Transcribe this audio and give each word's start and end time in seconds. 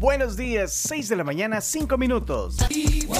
Buenos 0.00 0.34
días, 0.34 0.72
6 0.72 1.10
de 1.10 1.16
la 1.16 1.24
mañana, 1.24 1.60
5 1.60 1.98
minutos. 1.98 2.56
La 2.58 2.68
tribu, 2.68 3.12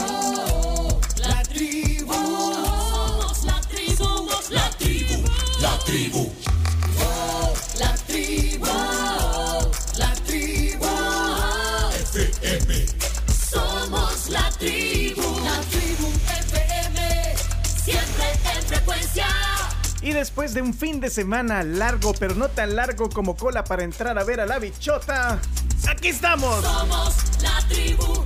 la 1.19 1.43
tribu, 1.43 2.15
somos 2.15 3.45
la 3.45 3.61
tribu, 3.61 3.97
somos 4.03 4.51
la 4.51 4.71
tribu, 4.71 5.23
la 5.61 5.79
tribu. 5.85 6.33
La 7.79 7.95
tribu, 8.07 8.67
la 9.99 10.15
tribu, 10.27 10.87
FM. 12.01 12.87
Somos 13.29 14.31
la 14.31 14.51
tribu, 14.59 15.39
la 15.45 15.61
tribu 15.69 16.09
FM, 16.49 17.37
siempre 17.85 18.25
en 18.57 18.63
frecuencia. 18.63 19.27
Y 20.01 20.13
después 20.15 20.55
de 20.55 20.63
un 20.63 20.73
fin 20.73 20.99
de 20.99 21.11
semana 21.11 21.63
largo, 21.63 22.15
pero 22.19 22.35
no 22.35 22.49
tan 22.49 22.75
largo 22.75 23.11
como 23.11 23.37
cola 23.37 23.65
para 23.65 23.85
entrar 23.85 24.19
a 24.19 24.25
ver 24.25 24.41
a 24.41 24.47
la 24.47 24.59
bichota, 24.59 25.39
aquí 25.91 26.09
estamos. 26.09 26.65
Somos 26.65 27.15
la 27.43 27.59
tribu, 27.69 28.25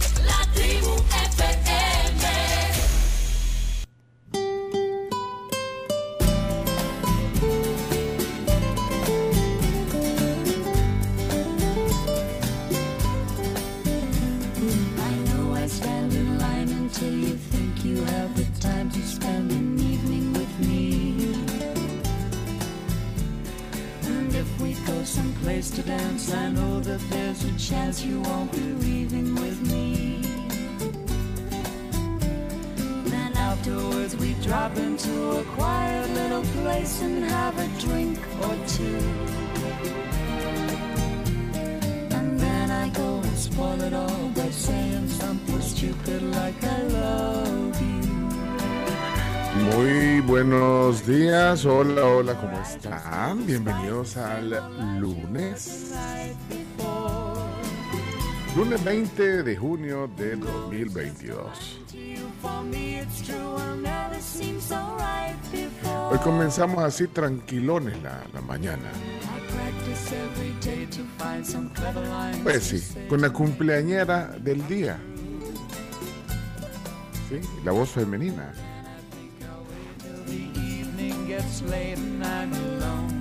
Bienvenidos 53.84 54.16
al 54.16 54.98
lunes. 54.98 55.92
Lunes 58.56 58.82
20 58.82 59.42
de 59.42 59.56
junio 59.56 60.10
de 60.16 60.36
2022. 60.36 61.80
For 62.40 62.62
me, 62.64 63.00
it's 63.00 63.20
true, 63.20 63.36
will 63.36 63.77
never 63.82 64.18
seem 64.22 64.58
so 64.58 64.77
right 64.96 65.36
before. 65.52 66.12
Hoy 66.12 66.18
comenzamos 66.24 66.82
así 66.82 67.08
tranquilones 67.08 68.02
la, 68.02 68.24
la 68.32 68.40
mañana. 68.40 68.90
Pues 72.42 72.62
sí, 72.62 72.82
con 73.06 73.20
la 73.20 73.30
cumpleañera 73.30 74.28
del 74.28 74.66
día. 74.66 74.98
Sí, 77.28 77.38
la 77.62 77.72
voz 77.72 77.90
femenina. 77.90 78.50
Late 81.66 81.98
and 81.98 82.24
I'm 82.24 82.52
alone. 82.52 83.14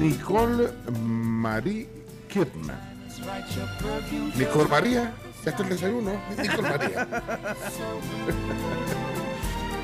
Nicole 0.00 0.68
Marie 1.00 1.88
Kidman. 2.28 2.78
Nicole 4.36 4.68
María, 4.68 5.14
ya 5.44 5.50
está 5.50 5.62
el 5.62 5.68
desayuno. 5.68 6.12
Nicole 6.36 6.68
María. 6.68 7.08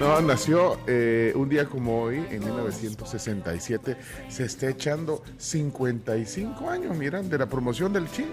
No, 0.00 0.20
nació 0.20 0.80
eh, 0.88 1.32
un 1.36 1.48
día 1.48 1.66
como 1.66 2.02
hoy, 2.02 2.26
en 2.28 2.44
1967. 2.44 3.96
Se 4.28 4.44
está 4.44 4.68
echando 4.68 5.22
55 5.38 6.68
años, 6.68 6.96
miran, 6.96 7.30
de 7.30 7.38
la 7.38 7.46
promoción 7.46 7.92
del 7.92 8.10
chino. 8.10 8.32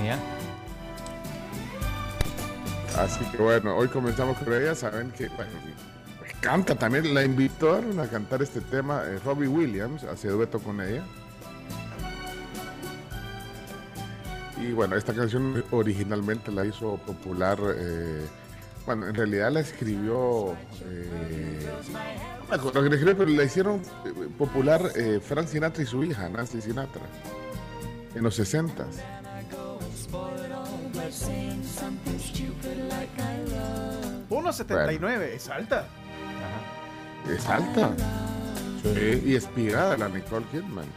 Mira, 0.00 0.16
Así 2.96 3.24
que 3.24 3.38
bueno, 3.38 3.76
hoy 3.76 3.88
comenzamos 3.88 4.38
con 4.38 4.52
ella. 4.52 4.74
Saben 4.74 5.10
que, 5.10 5.28
bueno, 5.28 5.50
canta 6.44 6.74
también. 6.74 7.14
La 7.14 7.24
invitaron 7.24 7.98
a 7.98 8.06
cantar 8.06 8.42
este 8.42 8.60
tema 8.60 9.02
eh, 9.06 9.18
Robbie 9.24 9.48
Williams, 9.48 10.04
hace 10.04 10.28
dueto 10.28 10.58
con 10.58 10.80
ella. 10.80 11.02
Y 14.60 14.72
bueno, 14.72 14.96
esta 14.96 15.14
canción 15.14 15.64
originalmente 15.70 16.52
la 16.52 16.64
hizo 16.64 16.96
popular. 16.98 17.58
eh, 17.76 18.26
bueno, 18.86 19.08
en 19.08 19.14
realidad 19.14 19.50
la 19.50 19.60
escribió. 19.60 20.54
eh, 20.84 21.70
no 22.50 23.26
la 23.26 23.44
hicieron 23.44 23.80
popular 24.36 24.82
Frank 25.22 25.48
Sinatra 25.48 25.82
y 25.82 25.86
su 25.86 26.04
hija, 26.04 26.28
Nancy 26.28 26.60
Sinatra, 26.60 27.00
en 28.14 28.22
los 28.22 28.34
60 28.36 28.86
by 30.92 31.10
saying 31.10 31.62
something 31.64 32.18
stupid 32.18 32.76
like 32.88 33.10
I 33.18 33.38
love 33.50 34.28
1.79, 34.28 35.34
es 35.34 35.48
alta. 35.48 35.88
Es 37.30 37.46
alta. 37.48 37.90
Sí, 38.82 39.22
y 39.24 39.34
espigada 39.34 39.96
la 39.96 40.08
Nicole 40.08 40.44
Kidman. 40.52 40.84
¿eh? 40.84 40.88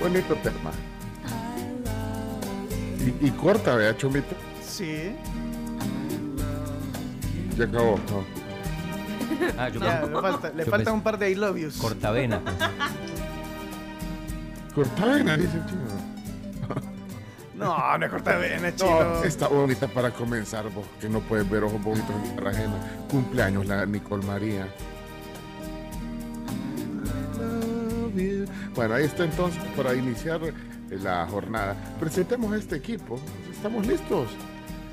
Bonito 0.00 0.34
tema. 0.36 0.70
Y, 3.00 3.26
y 3.26 3.30
corta, 3.32 3.74
vea, 3.76 3.96
Chomito. 3.96 4.34
Sí. 4.62 5.12
Ya 7.56 7.64
acabó. 7.64 7.98
¿no? 8.10 8.24
ah, 9.58 9.68
yo 9.68 9.80
Ya, 9.80 10.02
le 10.02 10.12
falta, 10.20 10.50
le 10.50 10.64
yo 10.64 10.70
falta 10.70 10.90
pensé- 10.90 10.94
un 10.94 11.00
par 11.02 11.18
de 11.18 11.30
I 11.30 11.34
love 11.34 11.56
yous. 11.58 11.76
cortavena. 11.78 12.40
Cortavena, 14.74 15.36
dice 15.36 15.56
el 15.56 15.66
chino. 15.66 16.05
No, 17.56 17.98
no 17.98 18.06
es 18.06 18.76
chino. 18.76 19.04
No, 19.04 19.24
está 19.24 19.48
bonita 19.48 19.88
para 19.88 20.10
comenzar, 20.10 20.68
vos, 20.70 20.86
que 21.00 21.08
no 21.08 21.20
puedes 21.20 21.48
ver 21.48 21.64
ojos 21.64 21.82
bonitos 21.82 22.10
en 22.10 22.34
tierra 22.34 22.50
ajena. 22.50 22.74
Cumpleaños 23.10 23.66
la 23.66 23.86
Nicole 23.86 24.26
María. 24.26 24.68
Bueno, 28.74 28.94
ahí 28.94 29.04
está 29.04 29.24
entonces 29.24 29.62
para 29.76 29.94
iniciar 29.94 30.40
la 30.90 31.26
jornada. 31.26 31.74
Presentemos 31.98 32.52
a 32.52 32.56
este 32.56 32.76
equipo. 32.76 33.18
¿Estamos 33.50 33.86
listos? 33.86 34.28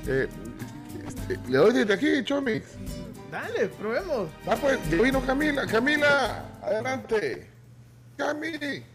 Eh, 0.06 0.28
este, 1.06 1.38
le 1.48 1.58
doy 1.58 1.72
desde 1.72 1.94
aquí, 1.94 2.24
Chomix. 2.24 2.64
Dale, 3.30 3.68
probemos. 3.68 4.28
Va 4.48 4.56
pues, 4.56 4.78
ya 4.90 5.02
vino 5.02 5.20
Camila. 5.20 5.66
Camila, 5.66 6.44
adelante. 6.62 7.48
Cami. 8.16 8.93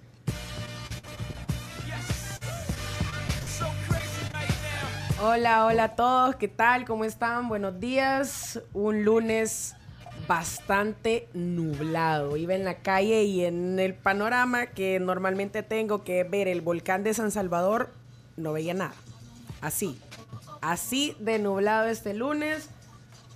Hola, 5.21 5.65
hola 5.65 5.83
a 5.83 5.95
todos, 5.97 6.37
¿qué 6.37 6.47
tal? 6.47 6.85
¿Cómo 6.85 7.03
están? 7.03 7.49
Buenos 7.49 7.77
días. 7.81 8.61
Un 8.71 9.03
lunes 9.03 9.75
bastante 10.29 11.27
nublado. 11.33 12.37
Iba 12.37 12.55
en 12.55 12.63
la 12.63 12.75
calle 12.75 13.23
y 13.23 13.43
en 13.43 13.79
el 13.79 13.95
panorama 13.95 14.67
que 14.67 14.97
normalmente 15.01 15.61
tengo 15.61 16.05
que 16.05 16.23
ver 16.23 16.47
el 16.47 16.61
volcán 16.61 17.03
de 17.03 17.13
San 17.13 17.31
Salvador, 17.31 17.89
no 18.37 18.53
veía 18.53 18.73
nada. 18.73 18.93
Así, 19.59 19.99
así 20.61 21.17
de 21.19 21.37
nublado 21.37 21.89
este 21.89 22.13
lunes. 22.13 22.69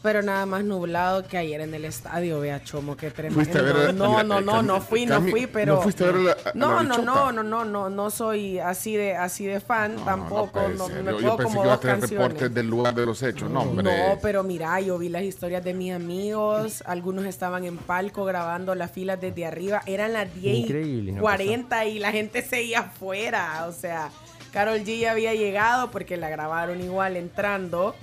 Pero 0.03 0.22
nada 0.22 0.46
más 0.46 0.66
nublado 0.66 1.25
que 1.25 1.38
ayer 1.38 1.62
en 1.62 1.74
el 1.74 1.86
estadio, 1.86 2.41
vea 2.41 2.62
Chomo, 2.62 2.97
qué 2.97 3.09
tremendo. 3.09 3.36
Fuiste 3.41 3.58
a 3.58 3.62
ver 3.62 3.94
no, 3.96 4.17
a- 4.17 4.23
no, 4.23 4.41
no, 4.41 4.61
no 4.61 4.82
fui, 4.82 5.05
no 5.05 5.22
fui, 5.22 5.47
pero. 5.47 5.76
¿no 5.76 5.82
fuiste 5.82 6.03
a 6.03 6.08
ver 6.08 6.16
la- 6.17 6.32
a 6.34 6.35
la 6.35 6.52
no, 6.55 6.84
no, 6.84 6.97
no, 6.97 7.32
no, 7.32 7.41
no, 7.41 7.64
no, 7.64 7.90
no 7.90 8.09
soy 8.11 8.59
así 8.59 8.97
de, 8.97 9.16
así 9.16 9.46
de 9.46 9.61
fan 9.61 9.96
tampoco. 10.03 10.52
puede 10.52 10.76
No, 10.76 10.88
ser. 10.88 11.03
me 11.03 11.11
yo, 11.14 11.17
puedo 11.17 11.20
yo 11.29 11.38
pensé 11.38 11.44
como 11.44 11.61
que 11.61 11.67
iba 11.67 11.73
a 11.76 11.79
canciones. 11.79 12.09
reportes 12.09 12.53
del 12.53 12.67
lugar 12.67 12.94
de 12.94 13.05
los 13.05 13.23
hechos. 13.23 13.50
No, 13.50 13.61
hombre. 13.61 13.84
No, 14.09 14.20
pero 14.22 14.44
mira, 14.44 14.78
yo 14.82 14.97
vi 14.97 15.08
las 15.08 15.23
historias 15.23 15.64
de 15.64 15.73
mis 15.73 15.94
amigos, 15.94 16.84
algunos 16.85 17.23
estaban 17.26 17.64
en 17.64 17.78
palco 17.78 18.26
grabando 18.26 18.76
las 18.76 18.91
filas 18.91 19.22
desde 19.22 19.46
arriba, 19.46 19.84
eran 19.85 20.11
las 20.11 20.35
10 20.35 20.58
Increíble, 20.66 21.11
y 21.11 21.16
no 21.16 21.22
40 21.22 21.85
y 21.85 21.99
la 21.99 22.11
gente 22.11 22.41
seguía 22.41 22.79
afuera, 22.82 23.66
o 23.70 23.72
sea, 23.72 24.09
Carol 24.52 24.79
G 24.79 24.99
ya 24.99 25.11
había 25.11 25.34
llegado 25.34 25.91
porque 25.91 26.17
la 26.17 26.28
grabaron 26.29 26.82
igual 26.82 27.16
entrando 27.16 27.96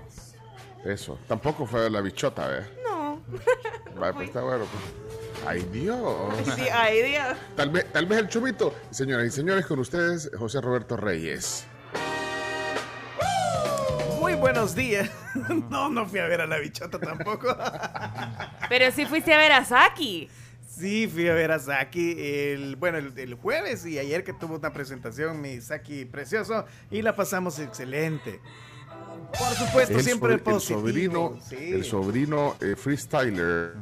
Eso. 0.85 1.19
Tampoco 1.27 1.65
fue 1.65 1.89
la 1.89 1.99
bichota, 1.99 2.59
¿eh? 2.59 2.63
No. 2.83 3.21
Vale, 3.99 4.13
pues 4.13 4.27
está 4.29 4.41
bueno. 4.41 4.63
pues. 4.65 4.83
Ay, 5.45 5.67
Dios. 5.71 6.33
Sí, 6.55 6.63
ay, 6.71 7.01
Dios. 7.01 7.37
Tal 7.55 7.69
vez, 7.69 7.85
tal 7.91 8.05
vez 8.05 8.19
el 8.19 8.29
chumito. 8.29 8.73
Señoras 8.89 9.27
y 9.27 9.31
señores, 9.31 9.65
con 9.65 9.79
ustedes, 9.79 10.31
José 10.37 10.61
Roberto 10.61 10.95
Reyes. 10.95 11.65
Muy 14.19 14.33
buenos 14.35 14.75
días. 14.75 15.09
No, 15.69 15.89
no 15.89 16.05
fui 16.07 16.19
a 16.19 16.25
ver 16.27 16.41
a 16.41 16.47
la 16.47 16.57
bichota 16.57 16.99
tampoco. 16.99 17.55
Pero 18.69 18.91
sí 18.91 19.05
fuiste 19.05 19.33
a 19.33 19.37
ver 19.37 19.51
a 19.51 19.63
Saki. 19.63 20.27
Sí, 20.67 21.07
fui 21.07 21.27
a 21.29 21.33
ver 21.33 21.51
a 21.51 21.59
Saki 21.59 22.15
el, 22.17 22.75
bueno, 22.75 22.97
el, 22.97 23.17
el 23.17 23.35
jueves 23.35 23.85
y 23.85 23.99
ayer 23.99 24.23
que 24.23 24.33
tuvo 24.33 24.55
una 24.55 24.73
presentación, 24.73 25.39
mi 25.39 25.61
Saki 25.61 26.05
precioso, 26.05 26.65
y 26.89 27.01
la 27.01 27.15
pasamos 27.15 27.59
excelente. 27.59 28.39
Por 29.37 29.53
supuesto, 29.55 29.97
El, 29.97 30.03
siempre 30.03 30.43
sobr- 30.43 30.55
el 30.55 30.61
sobrino, 30.61 31.39
sí. 31.47 31.55
el 31.73 31.85
sobrino 31.85 32.55
eh, 32.61 32.75
freestyler, 32.75 33.73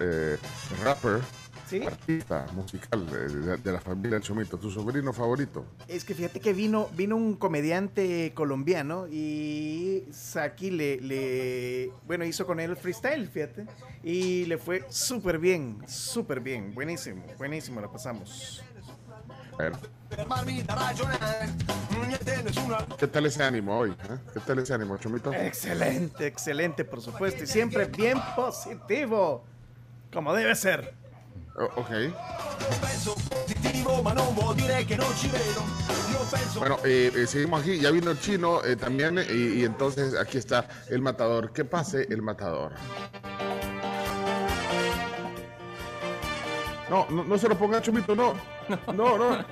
eh, 0.00 0.36
rapper, 0.82 1.20
Sí. 1.68 1.82
artista 1.82 2.46
musical 2.52 3.06
de, 3.10 3.28
de- 3.28 3.56
de 3.56 3.72
la 3.72 3.80
familia 3.80 4.20
Chomito. 4.20 4.58
¿Tu 4.58 4.70
sobrino 4.70 5.12
favorito? 5.12 5.64
Es 5.88 6.04
que 6.04 6.14
fíjate 6.14 6.38
que 6.40 6.52
vino, 6.52 6.88
vino 6.94 7.16
un 7.16 7.36
comediante 7.36 8.32
colombiano 8.34 9.06
y 9.08 10.04
Saki 10.12 10.70
le, 10.70 11.00
le, 11.00 11.90
bueno, 12.06 12.24
hizo 12.24 12.46
con 12.46 12.60
él 12.60 12.70
el 12.70 12.76
freestyle, 12.76 13.26
fíjate, 13.28 13.64
y 14.02 14.44
le 14.44 14.58
fue 14.58 14.84
súper 14.90 15.38
bien, 15.38 15.78
súper 15.88 16.40
bien, 16.40 16.74
buenísimo, 16.74 17.24
buenísimo, 17.38 17.80
la 17.80 17.90
pasamos. 17.90 18.62
A 19.54 19.62
ver. 19.62 19.72
¿Qué 22.98 23.06
tal 23.08 23.26
ese 23.26 23.42
ánimo 23.42 23.78
hoy? 23.78 23.90
eh? 23.90 24.18
¿Qué 24.32 24.40
tal 24.40 24.58
ese 24.58 24.74
ánimo, 24.74 24.96
Chomito? 24.98 25.32
Excelente, 25.32 26.26
excelente, 26.26 26.84
por 26.84 27.00
supuesto, 27.00 27.44
y 27.44 27.46
siempre 27.46 27.86
bien 27.86 28.18
positivo, 28.36 29.44
como 30.12 30.34
debe 30.34 30.54
ser. 30.54 30.94
Oh, 31.56 31.64
ok. 31.76 31.90
Bueno, 36.58 36.78
eh, 36.84 37.12
eh, 37.14 37.26
seguimos 37.26 37.62
aquí. 37.62 37.78
Ya 37.78 37.90
vino 37.90 38.10
el 38.10 38.20
chino 38.20 38.64
eh, 38.64 38.76
también. 38.76 39.18
y, 39.18 39.60
y 39.60 39.64
entonces 39.64 40.16
aquí 40.16 40.38
está 40.38 40.66
el 40.88 41.00
matador. 41.00 41.52
¿Qué 41.52 41.64
pase 41.64 42.06
el 42.10 42.22
matador? 42.22 42.72
No, 46.90 47.06
no, 47.10 47.24
no 47.24 47.38
se 47.38 47.48
lo 47.48 47.56
ponga 47.56 47.80
Chomito, 47.80 48.14
no. 48.16 48.34
No, 48.92 49.18
no. 49.18 49.44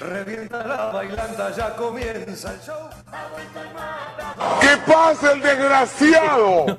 Revienta 0.00 0.64
la 0.64 0.86
bailanta, 0.92 1.50
ya 1.50 1.74
comienza 1.74 2.52
el 2.52 2.60
show. 2.60 2.88
¡Que 4.60 4.76
pase 4.90 5.32
el 5.32 5.42
desgraciado! 5.42 6.66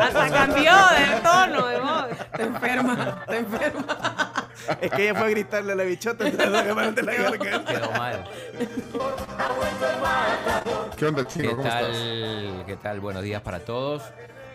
Hasta 0.00 0.30
cambió 0.30 0.72
de 0.72 1.20
tono 1.22 1.66
de 1.66 1.80
voz. 1.80 2.06
Te 2.36 2.42
enferma, 2.42 3.24
te 3.26 3.36
enferma. 3.38 4.48
Es 4.80 4.90
que 4.90 5.02
ella 5.02 5.14
fue 5.18 5.26
a 5.26 5.30
gritarle 5.30 5.72
a 5.72 5.76
la 5.76 5.82
bichota, 5.84 6.28
entonces 6.28 6.50
la 6.50 6.62
garganta. 6.62 7.02
Quedó 7.64 7.90
mal. 7.92 8.24
¿Qué 10.96 11.06
onda, 11.06 11.26
chino? 11.26 11.48
¿Qué 11.50 11.56
¿Cómo 11.56 11.68
estás? 11.68 11.82
tal? 11.82 12.64
¿Qué 12.66 12.76
tal? 12.76 13.00
Buenos 13.00 13.22
días 13.22 13.42
para 13.42 13.60
todos. 13.60 14.02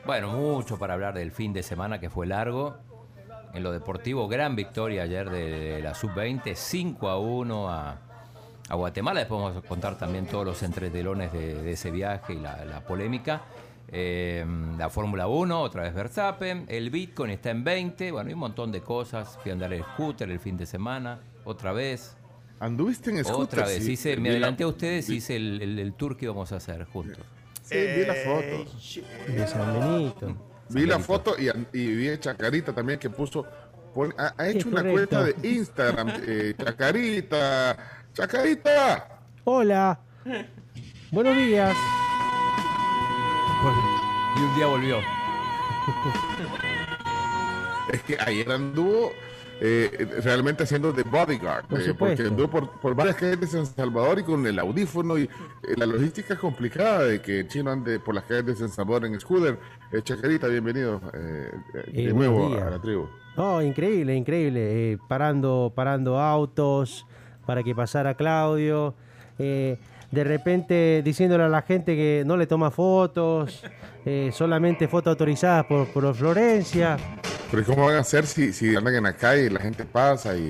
Bueno, 0.06 0.30
mucho 0.30 0.78
para 0.78 0.94
hablar 0.94 1.14
del 1.14 1.32
fin 1.32 1.52
de 1.54 1.64
semana 1.64 2.00
que 2.00 2.10
fue 2.10 2.28
largo. 2.28 2.78
En 3.54 3.62
lo 3.64 3.72
deportivo, 3.72 4.28
gran 4.28 4.56
victoria 4.56 5.04
ayer 5.04 5.30
de, 5.30 5.50
de 5.76 5.82
la 5.82 5.94
sub-20, 5.94 6.56
5 6.56 7.08
a 7.08 7.20
1 7.20 7.70
a, 7.70 7.98
a 8.70 8.76
Guatemala. 8.76 9.20
Después 9.20 9.42
vamos 9.42 9.64
a 9.64 9.68
contar 9.68 9.98
también 9.98 10.26
todos 10.26 10.44
los 10.46 10.64
entretelones 10.64 11.32
de, 11.32 11.62
de 11.62 11.72
ese 11.74 11.92
viaje 11.92 12.34
y 12.34 12.40
la, 12.40 12.66
la 12.66 12.82
polémica. 12.82 13.42
Eh, 13.96 14.44
la 14.78 14.90
Fórmula 14.90 15.28
1, 15.28 15.62
otra 15.62 15.84
vez 15.84 15.94
Verstappen. 15.94 16.66
El 16.68 16.90
Bitcoin 16.90 17.30
está 17.30 17.52
en 17.52 17.64
20. 17.64 18.12
Bueno, 18.12 18.28
hay 18.30 18.34
un 18.34 18.40
montón 18.40 18.72
de 18.72 18.82
cosas. 18.82 19.38
Fui 19.44 19.52
a 19.52 19.54
andar 19.54 19.72
el 19.72 19.84
scooter 19.84 20.32
el 20.32 20.40
fin 20.40 20.58
de 20.58 20.66
semana, 20.66 21.20
otra 21.46 21.74
vez. 21.74 22.18
¿Anduviste 22.60 23.12
en 23.12 23.24
scooter? 23.24 23.60
Otra 23.60 23.66
vez, 23.68 23.84
Sí, 23.84 23.92
hice, 23.92 24.16
vi 24.16 24.22
me 24.22 24.30
la- 24.30 24.34
adelanté 24.36 24.64
a 24.64 24.68
ustedes 24.68 25.10
y 25.10 25.18
hice 25.18 25.36
el, 25.36 25.62
el- 25.62 25.78
el 25.80 25.94
tour 25.94 26.18
que 26.18 26.26
íbamos 26.26 26.52
a 26.54 26.56
hacer 26.56 26.86
juntos. 26.86 27.20
Sí, 27.62 27.76
vi 27.76 28.06
las 28.06 28.18
Eh, 28.18 28.64
fotos. 28.66 29.00
De 29.28 29.48
San 29.48 29.80
Benito. 29.80 30.36
Vi 30.70 30.86
la 30.86 31.00
foto 31.00 31.36
y, 31.38 31.50
y 31.78 31.96
vi 31.96 32.10
a 32.10 32.20
Chacarita 32.20 32.74
también 32.74 33.00
que 33.00 33.10
puso. 33.10 33.46
ha, 34.18 34.34
ha 34.38 34.48
hecho 34.48 34.70
una 34.70 34.82
correcto. 34.82 35.18
cuenta 35.18 35.24
de 35.24 35.48
Instagram. 35.50 36.10
eh, 36.28 36.54
Chacarita. 36.58 37.78
Chacarita. 38.14 39.20
Hola. 39.44 40.00
Buenos 41.12 41.36
días. 41.36 41.76
Y 44.36 44.40
un 44.40 44.56
día 44.56 44.66
volvió. 44.68 45.00
Es 47.92 48.02
que 48.04 48.18
ayer 48.20 48.50
anduvo 48.52 49.12
eh, 49.66 50.20
realmente 50.22 50.64
haciendo 50.64 50.92
de 50.92 51.04
bodyguard. 51.04 51.68
Por 51.68 51.82
eh, 51.82 51.94
porque 51.98 52.24
anduvo 52.24 52.50
por, 52.50 52.70
por 52.82 52.94
varias 52.96 53.16
calles 53.16 53.40
de 53.40 53.48
San 53.48 53.66
Salvador 53.66 54.20
y 54.20 54.24
con 54.24 54.46
el 54.46 54.60
audífono. 54.60 55.18
Y 55.18 55.24
eh, 55.24 55.30
la 55.78 55.86
logística 55.86 56.34
es 56.34 56.40
complicada 56.42 57.06
de 57.06 57.22
que 57.22 57.40
el 57.40 57.48
chino 57.48 57.72
ande 57.72 57.98
por 57.98 58.14
las 58.14 58.26
calles 58.26 58.46
de 58.46 58.56
San 58.58 58.68
Salvador 58.68 59.06
en 59.06 59.18
scooter. 59.22 59.58
Eh, 59.94 60.02
Chacarita, 60.04 60.48
bienvenido 60.48 61.00
de 61.94 62.14
nuevo 62.14 62.54
a 62.58 62.72
la 62.72 62.82
tribu. 62.82 63.08
No, 63.38 63.62
increíble, 63.62 64.14
increíble. 64.14 64.98
Parando, 65.08 65.72
parando 65.74 66.20
autos 66.20 67.06
para 67.46 67.64
que 67.64 67.74
pasara 67.74 68.16
Claudio. 68.16 68.96
De 69.38 70.24
repente 70.26 71.02
diciéndole 71.06 71.46
a 71.46 71.50
la 71.50 71.62
gente 71.62 71.96
que 71.96 72.24
no 72.26 72.36
le 72.36 72.48
toma 72.48 72.70
fotos, 72.70 73.64
solamente 74.34 74.90
fotos 74.90 75.12
autorizadas 75.12 75.66
por, 75.68 75.88
por 75.88 76.14
Florencia. 76.14 76.98
Pero 77.54 77.62
¿y 77.62 77.66
¿cómo 77.66 77.86
van 77.86 77.96
a 77.98 78.00
hacer 78.00 78.26
si, 78.26 78.52
si 78.52 78.76
andan 78.76 78.96
en 78.96 79.04
la 79.04 79.14
calle 79.16 79.46
y 79.46 79.50
la 79.50 79.60
gente 79.60 79.86
pasa 79.86 80.36
y 80.36 80.50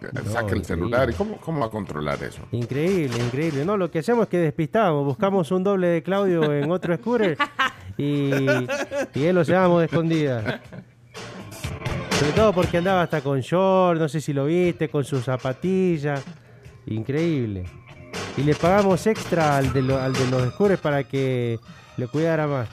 No, 0.00 0.08
saca 0.24 0.40
el 0.40 0.58
increíble. 0.58 0.64
celular? 0.64 1.10
¿Y 1.10 1.12
cómo, 1.12 1.36
cómo 1.36 1.60
va 1.60 1.66
a 1.66 1.70
controlar 1.70 2.22
eso? 2.22 2.40
Increíble, 2.52 3.18
increíble. 3.22 3.64
No, 3.66 3.76
lo 3.76 3.90
que 3.90 3.98
hacemos 3.98 4.22
es 4.22 4.28
que 4.30 4.38
despistamos, 4.38 5.04
buscamos 5.04 5.50
un 5.50 5.62
doble 5.62 5.88
de 5.88 6.02
Claudio 6.02 6.50
en 6.54 6.70
otro 6.70 6.96
scooter 6.96 7.36
y, 7.98 8.30
y 9.14 9.24
él 9.24 9.34
lo 9.34 9.42
llevamos 9.42 9.80
de 9.80 9.84
escondida. 9.86 10.62
Sobre 12.18 12.32
todo 12.32 12.52
porque 12.54 12.78
andaba 12.78 13.02
hasta 13.02 13.20
con 13.20 13.40
short, 13.40 13.98
no 14.00 14.08
sé 14.08 14.20
si 14.22 14.32
lo 14.32 14.46
viste, 14.46 14.88
con 14.88 15.04
sus 15.04 15.24
zapatillas. 15.24 16.22
Increíble. 16.86 17.64
Y 18.38 18.42
le 18.44 18.54
pagamos 18.54 19.06
extra 19.06 19.58
al 19.58 19.72
de, 19.72 19.82
lo- 19.82 19.98
al 20.00 20.12
de 20.14 20.26
los 20.30 20.48
scooters 20.54 20.80
para 20.80 21.04
que 21.04 21.58
le 21.98 22.06
cuidara 22.08 22.46
más. 22.46 22.68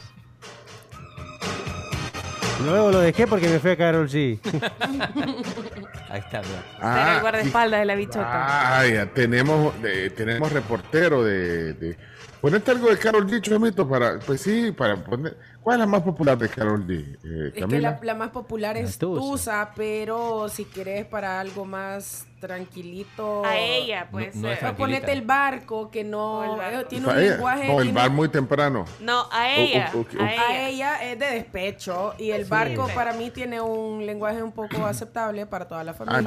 Luego 2.65 2.91
lo 2.91 2.99
dejé 2.99 3.27
porque 3.27 3.47
me 3.47 3.59
fui 3.59 3.71
a 3.71 3.77
Carol 3.77 4.07
G. 4.09 4.39
Ahí 6.09 6.19
está, 6.19 6.41
mira. 6.41 6.63
Era 6.79 7.11
el 7.13 7.17
y- 7.17 7.21
guardaespaldas 7.21 7.79
de 7.81 7.85
la 7.85 7.95
bichota. 7.95 8.77
Ah, 8.79 8.85
ya 8.87 9.05
tenemos, 9.07 9.73
eh, 9.83 10.11
tenemos 10.15 10.51
reportero 10.51 11.23
de, 11.23 11.73
de, 11.73 11.97
Ponete 12.41 12.71
algo 12.71 12.89
de 12.89 12.97
Carol 12.97 13.27
G, 13.27 13.41
Chomito, 13.41 13.87
para, 13.87 14.19
pues 14.19 14.41
sí, 14.41 14.71
para 14.71 14.95
poner. 14.95 15.35
¿Cuál 15.67 15.75
es 15.75 15.79
la 15.81 15.85
más 15.87 16.01
popular 16.01 16.37
de 16.37 16.47
Carol 16.47 16.87
G? 16.87 17.17
Eh, 17.25 17.51
Es 17.53 17.65
que 17.65 17.79
la, 17.81 17.99
la 18.01 18.15
más 18.15 18.29
popular 18.29 18.77
es 18.77 18.97
Tusa. 18.97 19.19
Tusa, 19.21 19.71
pero 19.75 20.47
si 20.47 20.63
querés 20.63 21.03
para 21.05 21.41
algo 21.41 21.65
más 21.65 22.25
tranquilito. 22.39 23.43
A 23.43 23.57
ella, 23.57 24.07
pues. 24.09 24.33
No- 24.33 24.43
no 24.47 24.53
es 24.53 24.63
eh, 24.63 24.67
o 24.69 24.75
ponete 24.77 25.11
el 25.11 25.23
barco, 25.23 25.91
que 25.91 26.05
no. 26.05 26.43
El 26.53 26.57
barco. 26.57 26.79
eh, 26.79 26.85
tiene 26.87 27.07
un 27.07 27.17
ella. 27.19 27.31
lenguaje. 27.31 27.67
No, 27.67 27.81
el 27.81 27.91
bar 27.91 28.11
muy 28.11 28.29
temprano. 28.29 28.85
No, 29.01 29.25
a 29.29 29.51
ella. 29.57 29.91
o- 29.93 29.97
o- 29.97 30.21
a 30.21 30.25
A 30.25 30.33
ella. 30.33 30.69
ella 30.69 31.11
es 31.11 31.19
de 31.19 31.25
despecho 31.31 32.13
y 32.17 32.31
el 32.31 32.45
barco 32.45 32.87
para 32.95 33.11
mí 33.11 33.29
tiene 33.31 33.59
un 33.59 34.05
lenguaje 34.05 34.41
un 34.41 34.53
poco 34.53 34.85
aceptable 34.85 35.47
para 35.47 35.67
toda 35.67 35.83
la 35.83 35.93
familia. 35.93 36.21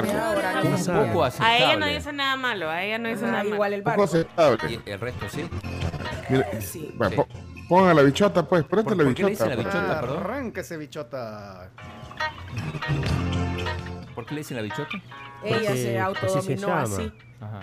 Ah, 0.52 0.61
Un 0.62 1.09
poco 1.12 1.25
A 1.25 1.56
ella 1.56 1.76
no 1.78 1.87
dice 1.87 2.12
nada 2.12 2.37
malo. 2.37 2.68
A 2.68 2.82
ella 2.85 2.99
no 2.99 3.09
dice 3.09 3.23
Ajá, 3.23 3.30
nada 3.32 3.44
malo. 3.44 3.54
igual 3.54 3.73
el 3.73 3.82
Poco 3.82 3.97
barco. 4.02 4.04
aceptable. 4.04 4.80
Y 4.85 4.90
el 4.90 5.00
resto 5.00 5.26
sí. 5.30 5.49
Mira, 6.28 6.47
Sí. 6.61 6.92
bueno, 6.97 7.26
Sí. 7.26 7.38
Po- 7.70 7.76
pongan 7.76 7.96
la 7.96 8.02
bichota, 8.02 8.46
pues. 8.46 8.64
Ponete 8.64 8.88
¿Por- 8.88 8.96
la 8.98 9.04
por 9.04 9.14
qué 9.14 9.22
le 9.22 9.28
bichota. 9.30 9.48
dicen 9.48 9.48
la 9.48 9.54
pues. 9.70 9.74
bichota? 9.74 10.00
perdón. 10.00 10.18
Arranca 10.24 10.60
ese 10.60 10.76
bichota. 10.76 11.70
¿Por 14.14 14.26
qué 14.26 14.34
le 14.34 14.40
dicen 14.40 14.56
la 14.56 14.62
bichota? 14.62 14.88
Ella 15.42 15.56
Porque 15.56 15.64
se 15.64 15.70
así 15.70 15.82
se 15.82 16.00
autodominó 16.00 16.66
llama. 16.68 16.82
así. 16.82 17.12
Ajá. 17.40 17.60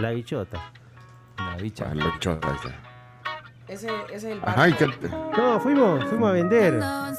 La 0.00 0.10
bichota. 0.10 0.60
Una 1.38 1.56
bicha. 1.56 1.86
Ah, 1.90 1.94
la 1.94 2.04
bichota, 2.06 2.48
ahí 2.48 2.54
está. 2.56 2.68
Ese, 3.68 3.88
ese 3.88 4.14
es 4.14 4.24
el 4.24 4.40
barco. 4.40 4.60
Ajá, 4.60 4.68
¿y 4.68 4.72
qué? 4.74 4.86
No, 5.36 5.58
fuimos, 5.60 6.04
fuimos 6.04 6.28
a 6.28 6.32
vender. 6.32 6.74
No, 6.74 7.10
no, 7.12 7.14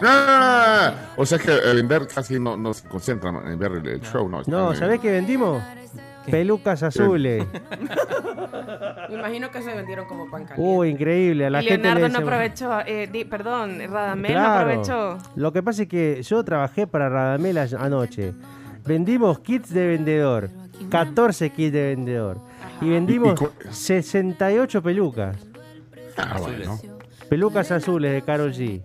no, 0.00 0.90
no. 0.90 0.94
O 1.16 1.26
sea 1.26 1.38
que 1.38 1.50
vender 1.50 2.06
casi 2.06 2.38
no, 2.38 2.56
no 2.56 2.72
se 2.74 2.86
concentran 2.88 3.46
en 3.48 3.58
ver 3.58 3.72
el, 3.72 3.86
el 3.88 4.00
show, 4.02 4.28
¿no? 4.28 4.42
No, 4.46 4.74
¿sabés 4.76 5.00
qué 5.00 5.10
vendimos? 5.10 5.62
Pelucas 6.30 6.82
azules. 6.82 7.44
Me 9.08 9.14
imagino 9.16 9.50
que 9.50 9.62
se 9.62 9.74
vendieron 9.74 10.06
como 10.06 10.30
pan 10.30 10.44
caliente. 10.44 10.62
Uy, 10.76 10.88
increíble. 10.88 11.46
A 11.46 11.50
la 11.50 11.62
Y 11.62 11.66
gente 11.66 11.82
Leonardo 11.82 12.06
le 12.08 12.12
no 12.12 12.18
aprovechó. 12.20 12.80
eh, 12.86 13.08
di- 13.12 13.24
perdón, 13.24 13.78
Radamel 13.90 14.34
no 14.34 14.40
aprovechó. 14.46 15.18
Lo 15.36 15.52
que 15.52 15.62
pasa 15.62 15.82
es 15.82 15.88
que 15.88 16.22
yo 16.22 16.42
trabajé 16.44 16.86
para 16.86 17.08
Radamel 17.08 17.58
anoche. 17.58 18.34
Vendimos 18.84 19.38
kits 19.40 19.72
de 19.72 19.86
vendedor. 19.86 20.50
14 20.90 21.50
kits 21.50 21.72
de 21.72 21.82
vendedor. 21.94 22.38
Y 22.80 22.90
vendimos 22.90 23.28
Y- 23.40 23.44
y 23.44 23.46
cu- 23.46 23.52
68 23.70 24.82
pelucas. 24.82 25.36
Ah, 26.16 26.38
bueno. 26.40 26.78
Pelucas 27.28 27.70
azules 27.70 28.12
de 28.12 28.22
Carol 28.22 28.52
G. 28.52 28.82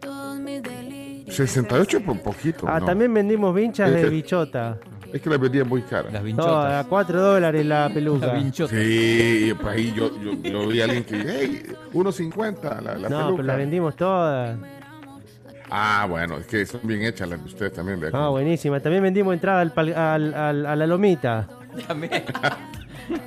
68 1.27 2.01
por 2.01 2.19
poquito. 2.21 2.65
Ah, 2.67 2.79
no. 2.79 2.85
también 2.85 3.13
vendimos 3.13 3.53
vinchas 3.53 3.91
de 3.91 4.09
bichota. 4.09 4.77
Es 5.13 5.21
que 5.21 5.29
las 5.29 5.39
vendían 5.39 5.67
muy 5.67 5.81
caras. 5.81 6.11
Las 6.13 6.21
No, 6.21 6.25
vinchotas. 6.25 6.85
a 6.85 6.87
4 6.87 7.21
dólares 7.21 7.65
la 7.65 7.89
peluca. 7.93 8.27
Las 8.27 8.35
vinchotas. 8.43 8.77
Sí, 8.77 9.53
pues 9.59 9.75
ahí 9.75 9.93
yo, 9.95 10.11
yo, 10.21 10.33
yo 10.41 10.67
vi 10.67 10.81
a 10.81 10.83
alguien 10.85 11.03
que 11.03 11.15
hey, 11.27 11.63
1.50 11.93 12.81
la, 12.81 12.95
la 12.95 13.09
No, 13.09 13.17
peluca. 13.17 13.31
pero 13.37 13.43
la 13.43 13.55
vendimos 13.55 13.95
todas. 13.95 14.57
Ah, 15.71 16.05
bueno, 16.09 16.37
es 16.37 16.47
que 16.47 16.65
son 16.65 16.81
bien 16.83 17.03
hechas 17.03 17.29
las 17.29 17.39
de 17.39 17.45
ustedes 17.45 17.73
también. 17.73 17.99
Ah, 18.13 18.29
buenísima. 18.29 18.79
También 18.79 19.03
vendimos 19.03 19.33
entrada 19.33 19.61
al 19.61 19.71
pal- 19.73 19.95
al- 19.95 20.33
al- 20.33 20.65
a 20.65 20.75
la 20.75 20.87
lomita. 20.87 21.47
También. 21.87 22.23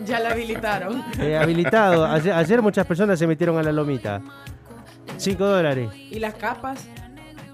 Ya 0.06 0.20
la 0.20 0.30
habilitaron. 0.30 1.02
Eh, 1.18 1.36
habilitado. 1.36 2.06
Ayer, 2.06 2.32
ayer 2.34 2.62
muchas 2.62 2.86
personas 2.86 3.18
se 3.18 3.26
metieron 3.26 3.58
a 3.58 3.64
la 3.64 3.72
lomita. 3.72 4.20
5 5.16 5.44
dólares. 5.44 5.90
Y 6.08 6.20
las 6.20 6.34
capas, 6.34 6.86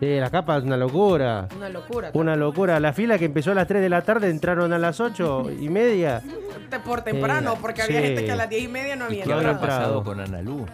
Eh, 0.00 0.19
la 0.21 0.31
capa 0.31 0.57
es 0.59 0.64
una 0.64 0.76
locura. 0.76 1.49
una 1.57 1.69
locura. 1.69 2.11
Una 2.14 2.37
locura. 2.37 2.78
La 2.78 2.93
fila 2.93 3.19
que 3.19 3.25
empezó 3.25 3.50
a 3.50 3.55
las 3.55 3.67
3 3.67 3.83
de 3.83 3.88
la 3.88 4.02
tarde 4.02 4.31
entraron 4.31 4.73
a 4.73 4.78
las 4.78 5.00
8 5.00 5.50
y 5.61 5.69
media. 5.69 6.23
Por 6.85 7.00
temprano, 7.02 7.55
Eh, 7.55 7.59
porque 7.61 7.83
había 7.83 8.00
sí. 8.00 8.07
gente 8.07 8.25
que 8.25 8.33
a 8.33 8.37
las 8.37 8.49
10 8.49 8.62
y 8.62 8.69
media 8.69 8.95
no 8.97 9.05
¿Y 9.07 9.07
había 9.09 9.25
qué 9.25 9.33
habrá 9.33 9.59
pasado 9.61 10.05
con 10.05 10.21
Analú? 10.21 10.67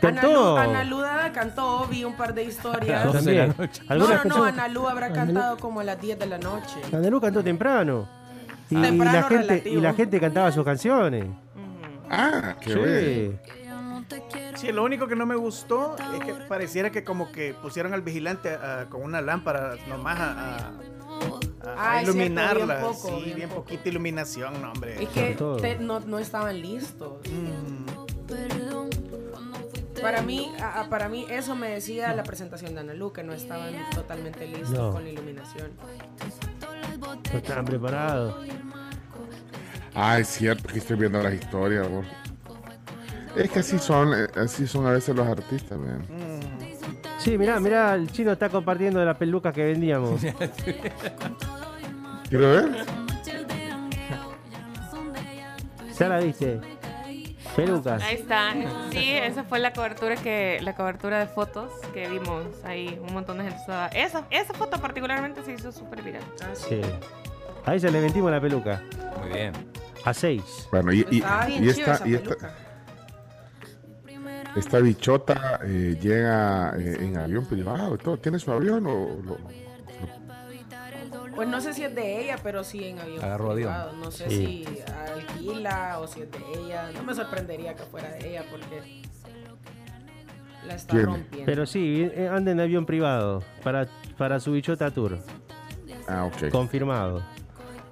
Cantó. 0.00 0.56
Analu 0.58 1.00
Dada 1.00 1.32
cantó, 1.32 1.86
vi 1.88 2.04
un 2.04 2.16
par 2.16 2.34
de 2.34 2.44
historias. 2.44 3.04
Doce 3.04 3.30
de 3.30 3.36
la 3.36 3.46
noche. 3.48 3.82
No, 3.88 3.94
no, 3.96 4.06
no, 4.08 4.22
canciones- 4.22 4.52
Analu 4.54 4.88
habrá 4.88 5.12
cantado 5.12 5.56
como 5.58 5.80
a 5.80 5.84
las 5.84 6.00
10 6.00 6.18
de 6.18 6.26
la 6.26 6.38
noche. 6.38 6.76
Andaluz 6.92 7.20
cantó 7.20 7.42
temprano. 7.44 8.08
Y, 8.70 8.76
Temprano 8.80 9.12
la 9.12 9.22
gente, 9.24 9.46
relativo. 9.46 9.78
y 9.78 9.80
la 9.82 9.92
gente 9.92 10.20
cantaba 10.20 10.50
sus 10.50 10.64
canciones. 10.64 11.26
Ah, 12.10 12.54
qué 12.60 12.74
bueno. 12.74 13.38
Sí. 14.56 14.70
Lo 14.72 14.84
único 14.84 15.06
que 15.08 15.16
no 15.16 15.26
me 15.26 15.34
gustó 15.36 15.96
es 16.14 16.24
que 16.24 16.34
pareciera 16.48 16.90
que 16.90 17.04
como 17.04 17.30
que 17.32 17.54
pusieron 17.54 17.92
al 17.94 18.02
vigilante 18.02 18.50
ah, 18.60 18.86
con 18.88 19.02
una 19.02 19.20
lámpara 19.20 19.76
nomás 19.88 20.18
a, 20.20 20.32
a- 20.58 20.72
Ah, 21.66 22.00
cierto, 22.02 22.10
iluminarla. 22.18 22.74
bien 22.78 22.80
poco, 22.92 23.08
sí, 23.08 23.22
bien 23.24 23.36
bien, 23.36 23.48
poco. 23.48 23.62
poquita 23.62 23.88
iluminación, 23.88 24.60
no, 24.60 24.72
hombre. 24.72 25.02
Es 25.02 25.08
que 25.08 25.34
te- 25.60 25.76
no, 25.78 26.00
no 26.00 26.18
estaban 26.18 26.60
listos. 26.60 27.14
Para 30.02 30.20
mí, 30.22 30.52
a- 30.60 30.80
a- 30.82 30.88
para 30.90 31.08
mí 31.08 31.24
eso 31.30 31.54
me 31.54 31.70
decía 31.70 32.12
la 32.14 32.22
presentación 32.24 32.74
de 32.74 32.80
Analu, 32.80 33.12
que 33.12 33.22
no 33.22 33.32
estaban 33.32 33.72
totalmente 33.94 34.46
listos 34.46 34.70
No. 34.72 34.92
con 34.92 35.04
la 35.04 35.10
iluminación. 35.10 35.70
No 37.32 37.38
estaban 37.38 37.64
preparados. 37.64 38.44
Ah, 39.94 40.18
es 40.18 40.28
cierto 40.28 40.68
que 40.68 40.78
estoy 40.80 40.96
viendo 40.96 41.22
las 41.22 41.32
historias. 41.34 41.88
vos. 41.88 42.04
Es 43.36 43.50
que 43.50 43.58
así 43.60 43.78
son, 43.78 44.12
eh, 44.14 44.26
así 44.36 44.66
son 44.66 44.86
a 44.86 44.92
veces 44.92 45.14
los 45.14 45.26
artistas, 45.26 45.78
man. 45.78 46.02
Sí, 47.18 47.38
mirá, 47.38 47.58
mirá, 47.58 47.94
el 47.94 48.10
chino 48.12 48.32
está 48.32 48.48
compartiendo 48.48 49.00
de 49.00 49.06
la 49.06 49.14
peluca 49.14 49.52
que 49.52 49.64
vendíamos. 49.64 50.20
Quiero 52.28 52.50
ver. 52.50 52.84
Ya 55.98 56.08
la 56.08 56.18
viste. 56.18 56.60
Pelucas. 57.56 58.02
Ahí 58.02 58.16
está. 58.16 58.52
Sí, 58.90 59.12
esa 59.12 59.44
fue 59.44 59.60
la 59.60 59.72
cobertura 59.72 60.16
que 60.16 60.58
la 60.62 60.74
cobertura 60.74 61.20
de 61.20 61.26
fotos 61.26 61.70
que 61.92 62.08
vimos 62.08 62.46
ahí. 62.64 63.00
Un 63.06 63.14
montón 63.14 63.38
de 63.38 63.44
gente 63.44 63.60
estaba. 63.60 63.86
Esa, 63.88 64.24
esa 64.30 64.54
foto 64.54 64.80
particularmente 64.80 65.42
se 65.44 65.52
hizo 65.52 65.70
súper 65.70 66.02
viral. 66.02 66.22
Sí. 66.54 66.80
A 67.64 67.74
ella 67.74 67.90
le 67.90 68.00
vendimos 68.00 68.30
la 68.30 68.40
peluca. 68.40 68.82
Muy 69.20 69.32
bien. 69.32 69.52
A 70.04 70.12
6. 70.12 70.68
Bueno, 70.70 70.92
y, 70.92 71.06
y, 71.10 71.18
y 71.18 71.72
chiva 71.72 71.92
esta, 71.92 72.08
y 72.08 72.14
esta. 72.14 72.34
Esta 74.56 74.78
bichota 74.78 75.60
eh, 75.64 75.96
llega 76.00 76.74
eh, 76.78 76.98
en 77.00 77.16
avión 77.18 77.44
privado. 77.46 77.96
todo. 77.98 78.16
¿Tiene 78.18 78.38
su 78.38 78.50
avión 78.52 78.86
o 78.86 79.18
lo- 79.22 79.38
Pues 81.34 81.48
no 81.48 81.60
sé 81.60 81.72
si 81.74 81.82
es 81.82 81.94
de 81.94 82.22
ella, 82.22 82.36
pero 82.42 82.62
sí 82.62 82.84
en 82.84 82.98
avión. 83.00 83.24
Agarró 83.24 83.50
avión. 83.50 83.68
privado. 83.68 83.92
No 83.94 84.10
sé 84.10 84.30
Sí. 84.30 84.64
si 84.66 84.82
alquila 84.92 85.98
o 86.00 86.06
si 86.06 86.22
es 86.22 86.30
de 86.30 86.38
ella. 86.60 86.90
No 86.94 87.02
me 87.02 87.14
sorprendería 87.14 87.74
que 87.74 87.82
fuera 87.84 88.10
de 88.10 88.28
ella 88.30 88.44
porque 88.50 89.02
la 90.66 90.74
está 90.76 90.92
¿Quién? 90.94 91.06
rompiendo. 91.06 91.46
Pero 91.46 91.66
sí, 91.66 92.08
eh, 92.14 92.28
anda 92.32 92.52
en 92.52 92.60
avión 92.60 92.86
privado 92.86 93.42
para, 93.64 93.88
para 94.16 94.38
su 94.40 94.52
bichota 94.52 94.90
tour. 94.92 95.18
Ah, 96.08 96.24
ok. 96.26 96.50
Confirmado. 96.50 97.22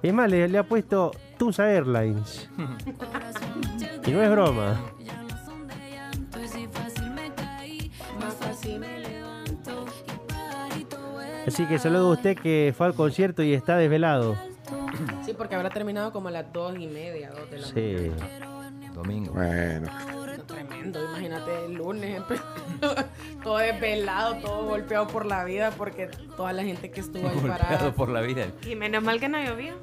Es 0.01 0.13
más, 0.13 0.29
le, 0.29 0.47
le 0.47 0.57
ha 0.57 0.63
puesto 0.63 1.11
Tusa 1.37 1.69
Airlines. 1.71 2.49
y 4.05 4.11
no 4.11 4.21
es 4.23 4.29
broma. 4.31 4.79
Así 11.47 11.65
que 11.67 11.77
saludo 11.79 12.09
a 12.09 12.13
usted 12.13 12.37
que 12.37 12.73
fue 12.75 12.87
al 12.87 12.93
concierto 12.93 13.43
y 13.43 13.53
está 13.53 13.77
desvelado. 13.77 14.35
Sí, 15.25 15.33
porque 15.33 15.55
habrá 15.55 15.69
terminado 15.69 16.11
como 16.11 16.29
a 16.29 16.31
las 16.31 16.51
dos 16.53 16.75
y 16.77 16.87
media, 16.87 17.31
dos 17.31 17.49
de 17.51 17.59
la 17.59 17.67
Sí. 17.67 18.11
Domingo. 18.93 19.33
Bueno, 19.33 19.89
No, 20.37 20.43
tremendo, 20.43 21.03
imagínate 21.03 21.65
el 21.65 21.73
lunes, 21.73 22.21
todo 23.43 23.57
desvelado, 23.57 24.35
todo 24.35 24.65
golpeado 24.65 25.07
por 25.07 25.25
la 25.25 25.43
vida, 25.45 25.71
porque 25.71 26.07
toda 26.37 26.53
la 26.53 26.63
gente 26.63 26.91
que 26.91 26.99
estuvo 26.99 27.27
ahí 27.27 27.35
parada. 27.37 27.69
Golpeado 27.69 27.93
por 27.95 28.09
la 28.09 28.21
vida. 28.21 28.45
Y 28.67 28.75
menos 28.75 29.01
mal 29.03 29.19
que 29.19 29.29
no 29.29 29.41
llovió. 29.43 29.75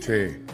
Sí. 0.00 0.44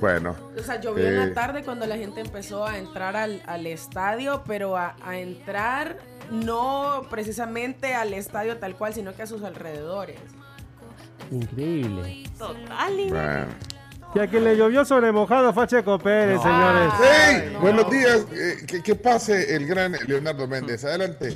Bueno, 0.00 0.34
O 0.58 0.62
sea, 0.62 0.80
llovió 0.80 1.06
en 1.06 1.14
Eh. 1.14 1.26
la 1.28 1.34
tarde 1.34 1.62
cuando 1.62 1.86
la 1.86 1.96
gente 1.96 2.20
empezó 2.22 2.66
a 2.66 2.76
entrar 2.78 3.14
al, 3.16 3.40
al 3.46 3.66
estadio, 3.66 4.42
pero 4.46 4.76
a, 4.76 4.96
a 5.04 5.18
entrar 5.18 5.98
no 6.32 7.06
precisamente 7.10 7.94
al 7.94 8.12
estadio 8.14 8.58
tal 8.58 8.74
cual, 8.74 8.94
sino 8.94 9.14
que 9.14 9.22
a 9.22 9.26
sus 9.26 9.42
alrededores. 9.44 10.18
Increíble. 11.30 12.24
Total. 12.38 12.98
y-. 13.00 13.12
Y 14.14 14.18
a 14.18 14.26
quien 14.26 14.44
le 14.44 14.56
llovió 14.56 14.84
sobre 14.84 15.10
mojado 15.10 15.54
fue 15.54 15.64
a 15.64 15.66
Checo 15.66 15.98
Pérez, 15.98 16.42
señores. 16.42 16.92
¡Hey! 17.02 17.50
no. 17.52 17.60
Buenos 17.60 17.90
días. 17.90 18.26
eh, 18.32 18.56
que, 18.66 18.82
que 18.82 18.94
pase 18.94 19.56
el 19.56 19.66
gran 19.66 19.92
Leonardo 20.06 20.46
Méndez. 20.46 20.84
Adelante. 20.84 21.34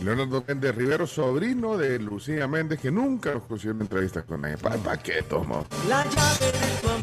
Leonardo 0.00 0.44
Méndez 0.46 0.74
Rivero, 0.74 1.06
sobrino 1.06 1.76
de 1.76 1.98
Lucía 1.98 2.46
Méndez, 2.46 2.80
que 2.80 2.90
nunca 2.90 3.32
nos 3.34 3.42
consiguió 3.44 3.80
entrevistas 3.80 4.24
con 4.24 4.44
ella. 4.44 4.56
¿Para 4.56 4.76
pa 4.76 4.96
qué 4.96 5.22
tomo? 5.22 5.64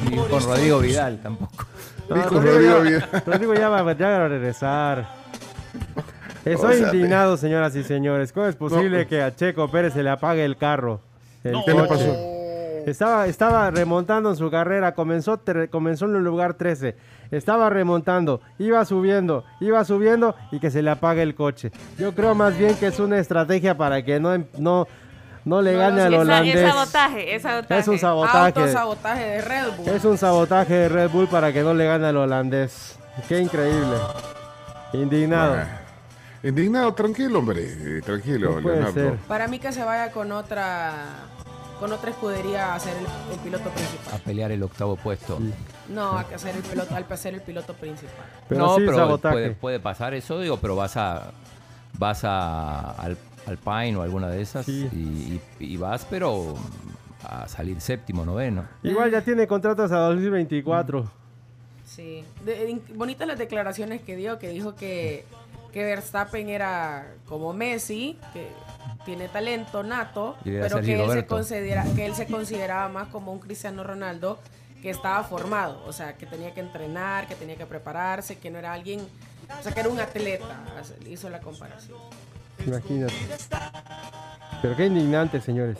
Ni 0.10 0.18
con 0.18 0.44
Rodrigo 0.44 0.80
Vidal 0.80 1.22
tampoco. 1.22 1.65
Ni 2.10 2.22
con 2.22 2.46
Rodrigo 2.46 2.82
Vidal. 2.82 3.24
Rodrigo 3.25 3.54
ya 3.54 3.70
va, 3.70 3.94
ya 3.98 4.08
va 4.08 4.25
a 4.25 4.27
regresar. 4.27 5.25
Estoy 6.46 6.75
O 6.75 6.78
sea, 6.78 6.94
indignado, 6.94 7.38
señoras 7.38 7.75
y 7.75 7.84
señores. 7.84 8.32
¿Cómo 8.32 8.46
es 8.46 8.56
posible 8.56 9.04
No. 9.04 9.08
que 9.10 9.22
a 9.22 9.36
Checo 9.36 9.70
Pérez 9.70 9.94
se 9.94 10.04
le 10.04 10.10
apague 10.12 10.46
el 10.46 10.58
carro? 10.58 11.02
El 11.44 11.56
¿Qué 11.66 11.72
le 11.74 11.88
coche. 11.88 12.06
pasó? 12.06 12.32
Estaba, 12.86 13.25
estaba 13.25 13.72
remontando 13.72 14.30
en 14.30 14.36
su 14.36 14.52
carrera, 14.52 14.94
comenzó, 14.94 15.40
comenzó 15.72 16.06
en 16.06 16.18
el 16.18 16.24
lugar 16.24 16.54
13, 16.54 16.96
estaba 17.32 17.68
remontando, 17.72 18.42
iba 18.60 18.86
subiendo, 18.86 19.44
iba 19.60 19.84
subiendo 19.86 20.36
y 20.52 20.60
que 20.60 20.70
se 20.70 20.84
le 20.84 20.92
apague 20.92 21.24
el 21.24 21.34
coche. 21.34 21.72
Yo 21.98 22.14
creo 22.14 22.36
más 22.36 22.56
bien 22.56 22.75
que 22.75 22.86
es 22.86 23.00
una 23.00 23.18
estrategia 23.18 23.75
para 23.75 24.04
que 24.06 24.20
no, 24.20 24.38
no, 24.60 24.88
no 25.46 25.62
le 25.64 25.74
No, 25.74 25.80
gane 25.80 25.96
no, 25.98 26.04
al 26.04 26.14
holandés. 26.14 26.56
Es 26.58 26.70
sabotaje, 26.72 27.36
es 27.36 27.42
sabotaje. 27.42 27.82
Es 27.82 27.88
un 27.88 27.98
sabotaje. 27.98 28.60
Autosabotaje 28.60 29.24
de 29.24 29.42
Red 29.42 29.66
Bull. 29.78 29.88
Es 29.90 30.06
un 30.06 30.18
sabotaje 30.20 30.74
de 30.75 30.90
Red 30.90 31.10
Bull 31.10 31.28
para 31.28 31.52
que 31.52 31.64
no 31.64 31.74
le 31.74 31.86
gane 31.88 32.06
al 32.06 32.18
holandés. 32.18 33.00
Qué 33.28 33.40
increíble. 33.40 33.96
Indignado. 34.94 35.56
Indignado, 36.50 36.94
tranquilo, 36.94 37.40
hombre. 37.40 37.64
eh, 37.98 38.02
Tranquilo, 38.06 38.62
No 38.62 38.70
Leonardo. 38.70 38.94
ser. 38.94 39.18
Para 39.28 39.48
mí 39.48 39.60
que 39.60 39.72
se 39.74 39.84
vaya 39.84 40.12
con 40.12 40.32
otra 40.32 40.94
con 41.80 41.92
otra 41.92 42.12
escudería 42.12 42.74
a 42.74 42.80
ser 42.80 42.96
el, 42.96 43.06
el 43.34 43.40
piloto 43.40 43.68
A 43.70 43.74
principal. 43.74 44.22
pelear 44.24 44.52
el 44.52 44.64
octavo 44.64 44.96
puesto. 44.96 45.40
No, 45.90 46.18
a 46.18 46.24
ser 46.38 46.56
el 46.56 46.62
piloto, 46.64 46.96
al 46.96 47.18
ser 47.18 47.34
el 47.34 47.42
piloto 47.42 47.74
principal. 47.74 48.25
Pero 48.48 48.62
no, 48.62 48.75
sí, 48.78 48.84
pero 48.86 49.18
puede, 49.18 49.52
puede 49.52 49.80
pasar 49.82 50.14
eso, 50.14 50.40
digo, 50.40 50.58
pero 50.58 50.75
vas 50.78 50.96
a 50.96 51.32
vas 51.98 52.24
a 52.24 52.92
al, 52.92 53.18
al 53.46 53.58
Pine 53.58 53.98
o 53.98 54.04
alguna 54.04 54.30
de 54.30 54.42
esas 54.42 54.66
Sí. 54.66 54.88
y, 54.94 54.96
y- 55.60 55.74
y 55.74 55.78
vas, 55.78 56.06
pero 56.10 56.56
a 57.24 57.48
salir 57.50 57.82
séptimo, 57.82 58.24
noveno. 58.24 58.66
Igual 58.84 59.12
ya 59.12 59.22
tiene 59.22 59.46
contratos 59.48 59.92
a 59.92 59.98
2024. 59.98 61.12
Sí. 61.86 62.24
De- 62.46 62.70
in- 62.70 62.82
bonitas 62.96 63.28
las 63.28 63.38
declaraciones 63.38 64.02
que 64.02 64.16
dio, 64.16 64.40
que 64.40 64.50
dijo 64.50 64.75
que, 64.75 65.25
que 65.75 65.84
Verstappen 65.84 66.48
era 66.48 67.05
como 67.27 67.51
Messi, 67.51 68.17
que 68.32 68.48
tiene 69.03 69.27
talento 69.27 69.84
nato, 69.84 70.38
pero 70.41 70.79
que 70.79 71.03
él, 71.03 71.12
se 71.12 71.25
considera, 71.25 71.84
que 71.98 72.05
él 72.05 72.15
se 72.15 72.27
consideraba 72.27 72.88
más 72.88 73.10
como 73.10 73.34
un 73.34 73.39
Cristiano 73.39 73.84
Ronaldo 73.84 74.39
que 74.82 74.89
estaba 74.89 75.22
formado, 75.25 75.84
o 75.86 75.91
sea, 75.91 76.13
que 76.13 76.25
tenía 76.27 76.53
que 76.53 76.62
entrenar, 76.62 77.27
que 77.27 77.36
tenía 77.36 77.58
que 77.58 77.65
prepararse, 77.65 78.38
que 78.38 78.50
no 78.50 78.58
era 78.58 78.72
alguien, 78.72 79.01
o 79.60 79.63
sea, 79.63 79.74
que 79.74 79.82
era 79.82 79.89
un 79.89 80.00
atleta, 80.00 80.46
hizo 81.10 81.29
la 81.29 81.41
comparación. 81.41 81.98
Imagínate. 82.65 83.13
Pero 84.62 84.77
qué 84.77 84.86
indignante, 84.86 85.41
señores. 85.41 85.77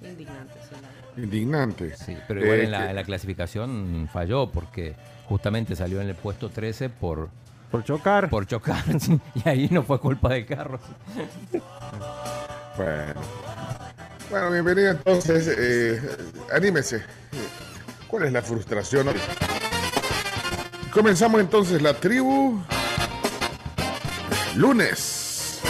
Indignante, 0.00 0.54
verdad. 0.70 0.88
Indignante. 1.16 1.96
Sí, 1.96 2.16
pero 2.28 2.40
igual 2.44 2.60
Eh, 2.60 2.64
en, 2.66 2.70
la, 2.70 2.78
que- 2.84 2.90
en 2.90 2.94
la 2.96 3.02
clasificación 3.04 4.08
falló 4.12 4.50
porque 4.50 4.94
justamente 5.28 5.74
salió 5.74 6.00
en 6.00 6.08
el 6.08 6.14
puesto 6.14 6.48
13 6.48 6.90
por, 6.90 7.28
Por 7.72 7.82
chocar. 7.84 8.28
por 8.28 8.46
chocar 8.46 8.84
y 9.34 9.48
ahí 9.48 9.68
no 9.70 9.82
fue 9.82 9.98
culpa 9.98 10.28
del 10.34 10.44
carro. 10.46 10.78
Bueno. 12.76 13.20
Bueno, 14.30 14.50
bienvenido 14.50 14.90
entonces. 14.92 15.52
eh, 15.58 16.00
anímese. 16.54 17.02
¿Cuál 18.06 18.24
es 18.24 18.32
la 18.32 18.42
frustración 18.42 19.08
hoy? 19.08 19.14
Comenzamos 20.92 21.40
entonces 21.40 21.80
la 21.80 21.94
tribu. 21.94 22.60
Lunes. 24.56 25.60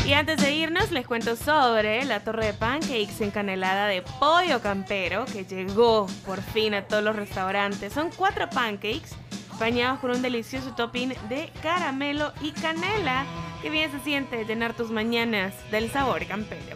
Y 0.05 0.11
antes 0.13 0.41
de 0.41 0.53
irnos, 0.53 0.91
les 0.91 1.07
cuento 1.07 1.37
sobre 1.37 2.03
la 2.03 2.19
torre 2.19 2.47
de 2.47 2.53
pancakes 2.53 3.21
encanelada 3.21 3.87
de 3.87 4.01
pollo 4.01 4.61
campero 4.61 5.23
que 5.23 5.45
llegó 5.45 6.07
por 6.25 6.41
fin 6.41 6.73
a 6.73 6.83
todos 6.83 7.01
los 7.01 7.15
restaurantes. 7.15 7.93
Son 7.93 8.09
cuatro 8.09 8.49
pancakes 8.49 9.15
bañados 9.57 9.99
con 9.99 10.11
un 10.11 10.21
delicioso 10.21 10.75
topping 10.75 11.13
de 11.29 11.49
caramelo 11.61 12.33
y 12.41 12.51
canela. 12.51 13.25
Que 13.61 13.69
bien 13.69 13.91
se 13.91 13.99
siente 14.01 14.43
llenar 14.43 14.73
tus 14.73 14.91
mañanas 14.91 15.53
del 15.71 15.89
sabor 15.89 16.25
campero. 16.27 16.75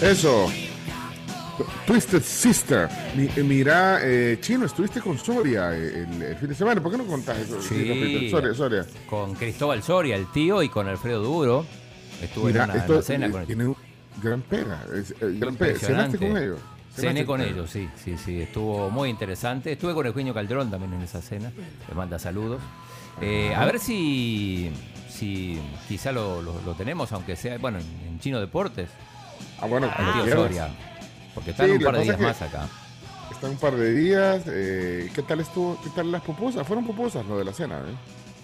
Eso. 0.00 0.48
Twisted 1.86 2.22
Sister. 2.22 2.88
Mi- 3.16 3.28
eh, 3.36 3.42
mira, 3.42 4.00
eh, 4.02 4.38
Chino, 4.40 4.66
estuviste 4.66 5.00
con 5.00 5.18
Soria 5.18 5.74
eh, 5.76 6.06
el, 6.10 6.22
el 6.22 6.36
fin 6.36 6.48
de 6.48 6.54
semana. 6.54 6.82
¿Por 6.82 6.92
qué 6.92 6.98
no 6.98 7.06
contás 7.06 7.38
eso? 7.38 7.60
Sí. 7.62 8.28
Soria, 8.30 8.54
Soria. 8.54 8.86
Con 9.08 9.34
Cristóbal 9.34 9.82
Soria, 9.82 10.16
el 10.16 10.26
tío, 10.32 10.62
y 10.62 10.68
con 10.68 10.88
Alfredo 10.88 11.22
Duro. 11.22 11.66
Estuve 12.22 12.52
Mira, 12.52 12.64
en 12.64 12.70
una, 12.70 12.74
en 12.74 12.80
esto 12.80 12.92
una 12.94 13.02
cena 13.02 13.26
eh, 13.26 13.30
con 13.30 13.42
el 13.42 13.66
un 13.68 13.76
gran 14.22 14.42
pega. 14.42 14.84
es, 14.94 15.10
eh, 15.12 15.14
gran 15.20 15.56
pega. 15.56 15.72
Impresionante. 15.72 16.18
¿Cenaste 16.18 16.18
con 16.18 16.36
ellos? 16.42 16.58
Cené 16.94 17.08
¿Cenaste 17.08 17.26
con 17.26 17.40
ellos, 17.40 17.70
sí, 17.70 17.88
sí, 18.04 18.16
sí. 18.18 18.40
Estuvo 18.42 18.90
muy 18.90 19.08
interesante. 19.08 19.72
Estuve 19.72 19.94
con 19.94 20.06
Eugenio 20.06 20.34
Calderón 20.34 20.70
también 20.70 20.92
en 20.94 21.02
esa 21.02 21.22
cena. 21.22 21.50
Le 21.88 21.94
manda 21.94 22.18
saludos. 22.18 22.60
Eh, 23.20 23.54
a 23.54 23.64
ver 23.64 23.78
si, 23.78 24.70
si 25.08 25.58
quizá 25.88 26.10
lo, 26.12 26.40
lo- 26.42 26.60
lo 26.64 26.74
tenemos, 26.74 27.12
aunque 27.12 27.36
sea, 27.36 27.58
bueno, 27.58 27.78
en, 27.78 28.18
Chino 28.20 28.38
Deportes, 28.40 28.88
Ah, 29.62 29.66
bueno, 29.66 29.90
quieras. 30.22 30.34
Soria. 30.40 30.68
Porque 31.34 31.50
están 31.52 31.66
Sí, 31.66 31.72
un 31.72 31.82
par 31.82 31.96
de 31.96 32.02
días 32.02 32.20
más 32.20 32.30
es 32.32 32.38
que- 32.38 32.56
acá. 32.56 32.68
Está 33.30 33.48
un 33.48 33.56
par 33.56 33.74
de 33.76 33.94
días. 33.94 34.42
eh, 34.48 35.10
¿Qué 35.14 35.22
tal 35.22 35.40
estuvo? 35.40 35.80
¿Qué 35.82 35.90
tal 35.90 36.10
las 36.12 36.22
pupusas? 36.22 36.66
Fueron 36.66 36.84
pupusas 36.84 37.24
lo 37.26 37.38
de 37.38 37.44
la 37.44 37.52
cena, 37.52 37.78
¿eh? 37.78 37.94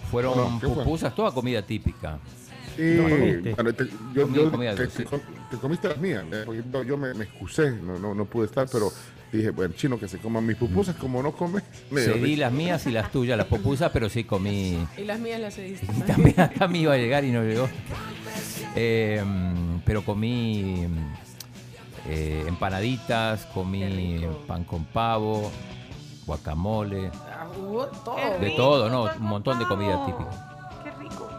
Fueron 0.09 0.33
Bueno, 0.35 0.57
¿qué 0.61 0.67
fue? 0.67 0.75
pupusas, 0.83 1.13
toda 1.13 1.31
comida 1.31 1.61
típica. 1.61 2.17
Sí, 2.75 2.83
No, 2.95 3.09
comiste. 3.09 3.53
bueno, 3.55 3.73
te, 3.73 3.85
yo, 4.13 4.21
Comí 4.23 4.35
yo- 4.37 4.51
comida 4.51 4.75
te, 4.75 4.83
dulce. 4.83 5.03
te 5.03 5.09
com- 5.09 5.19
te 5.51 5.57
comiste 5.57 5.89
las 5.89 5.97
mías, 5.97 6.23
¿eh? 6.31 6.43
porque 6.45 6.63
yo, 6.71 6.83
yo 6.83 6.97
me, 6.97 7.13
me 7.15 7.23
excusé, 7.25 7.71
no, 7.71 7.97
no, 7.99 8.13
no 8.13 8.25
pude 8.25 8.45
estar, 8.45 8.67
pero 8.71 8.91
dije, 9.31 9.49
bueno, 9.49 9.73
chino, 9.75 9.99
que 9.99 10.07
se 10.07 10.19
coman 10.19 10.45
mis 10.45 10.55
pupusas, 10.57 10.95
como 10.95 11.21
no 11.21 11.31
come. 11.33 11.61
me 11.91 12.01
dio 12.01 12.13
Cedí 12.13 12.35
las 12.35 12.51
mías 12.53 12.85
y 12.87 12.91
las 12.91 13.11
tuyas, 13.11 13.35
las 13.37 13.47
pupusas, 13.47 13.91
pero 13.91 14.09
sí 14.09 14.23
comí. 14.23 14.77
Y 14.97 15.03
las 15.05 15.19
mías 15.19 15.41
las 15.41 15.55
cediste. 15.55 15.87
También 16.05 16.39
acá 16.39 16.67
me 16.69 16.77
iba 16.79 16.93
a 16.93 16.97
llegar 16.97 17.25
y 17.25 17.31
no 17.31 17.43
llegó. 17.43 17.67
Eh, 18.75 19.23
pero 19.85 20.03
comí 20.05 20.87
eh, 22.07 22.45
empanaditas, 22.47 23.45
comí 23.53 24.21
pan 24.47 24.63
con 24.63 24.85
pavo, 24.85 25.51
guacamole, 26.25 27.11
Ah, 27.29 27.47
hubo 27.57 27.85
todo. 27.87 28.15
Qué 28.15 28.45
de 28.45 28.51
todo, 28.51 28.89
¿no? 28.89 29.03
Un 29.19 29.27
montón 29.27 29.59
de 29.59 29.65
comida 29.65 30.05
típica. 30.05 30.81
Qué 30.83 30.91
rico. 30.91 31.29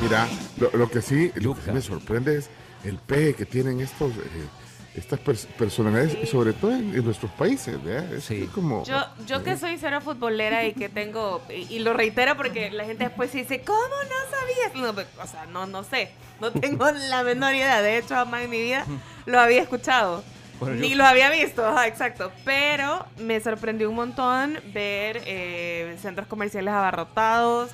Mira, 0.00 0.26
lo, 0.58 0.70
lo 0.78 0.90
que 0.90 1.02
sí, 1.02 1.30
lo 1.36 1.54
que 1.54 1.62
sí 1.62 1.70
me 1.72 1.82
sorprende 1.82 2.38
es 2.38 2.50
el 2.84 2.96
pegue 2.96 3.34
que 3.34 3.44
tienen 3.46 3.80
estos, 3.80 4.12
eh, 4.12 4.48
estas 4.94 5.20
pers- 5.20 5.46
personalidades, 5.46 6.16
y 6.22 6.26
sobre 6.26 6.52
todo 6.52 6.72
en, 6.72 6.94
en 6.94 7.04
nuestros 7.04 7.30
países, 7.32 7.82
¿verdad? 7.82 8.12
Es 8.14 8.24
Sí. 8.24 8.48
como... 8.54 8.84
Yo, 8.84 8.96
yo 9.26 9.42
que 9.44 9.56
soy 9.56 9.78
cero 9.78 10.00
futbolera 10.00 10.64
y 10.66 10.72
que 10.74 10.88
tengo, 10.88 11.40
y, 11.48 11.74
y 11.74 11.78
lo 11.78 11.92
reitero 11.92 12.36
porque 12.36 12.70
la 12.70 12.84
gente 12.84 13.04
después 13.04 13.32
dice, 13.32 13.60
¿cómo 13.62 13.78
no 13.78 14.36
sabías? 14.38 14.82
No, 14.86 14.92
pues, 14.94 15.06
o 15.22 15.26
sea, 15.26 15.46
no, 15.46 15.66
no 15.66 15.84
sé, 15.84 16.10
no 16.40 16.50
tengo 16.50 16.90
la 16.90 17.22
menor 17.22 17.54
idea, 17.54 17.82
de 17.82 17.98
hecho 17.98 18.14
jamás 18.14 18.42
en 18.42 18.50
mi 18.50 18.60
vida 18.60 18.84
lo 19.26 19.38
había 19.38 19.62
escuchado. 19.62 20.24
Bueno, 20.58 20.74
yo- 20.74 20.80
Ni 20.82 20.94
lo 20.94 21.06
había 21.06 21.30
visto, 21.30 21.64
ajá, 21.66 21.86
exacto. 21.86 22.30
Pero 22.44 23.06
me 23.18 23.40
sorprendió 23.40 23.88
un 23.88 23.96
montón 23.96 24.58
ver 24.74 25.22
eh, 25.24 25.96
centros 26.02 26.26
comerciales 26.28 26.74
abarrotados, 26.74 27.70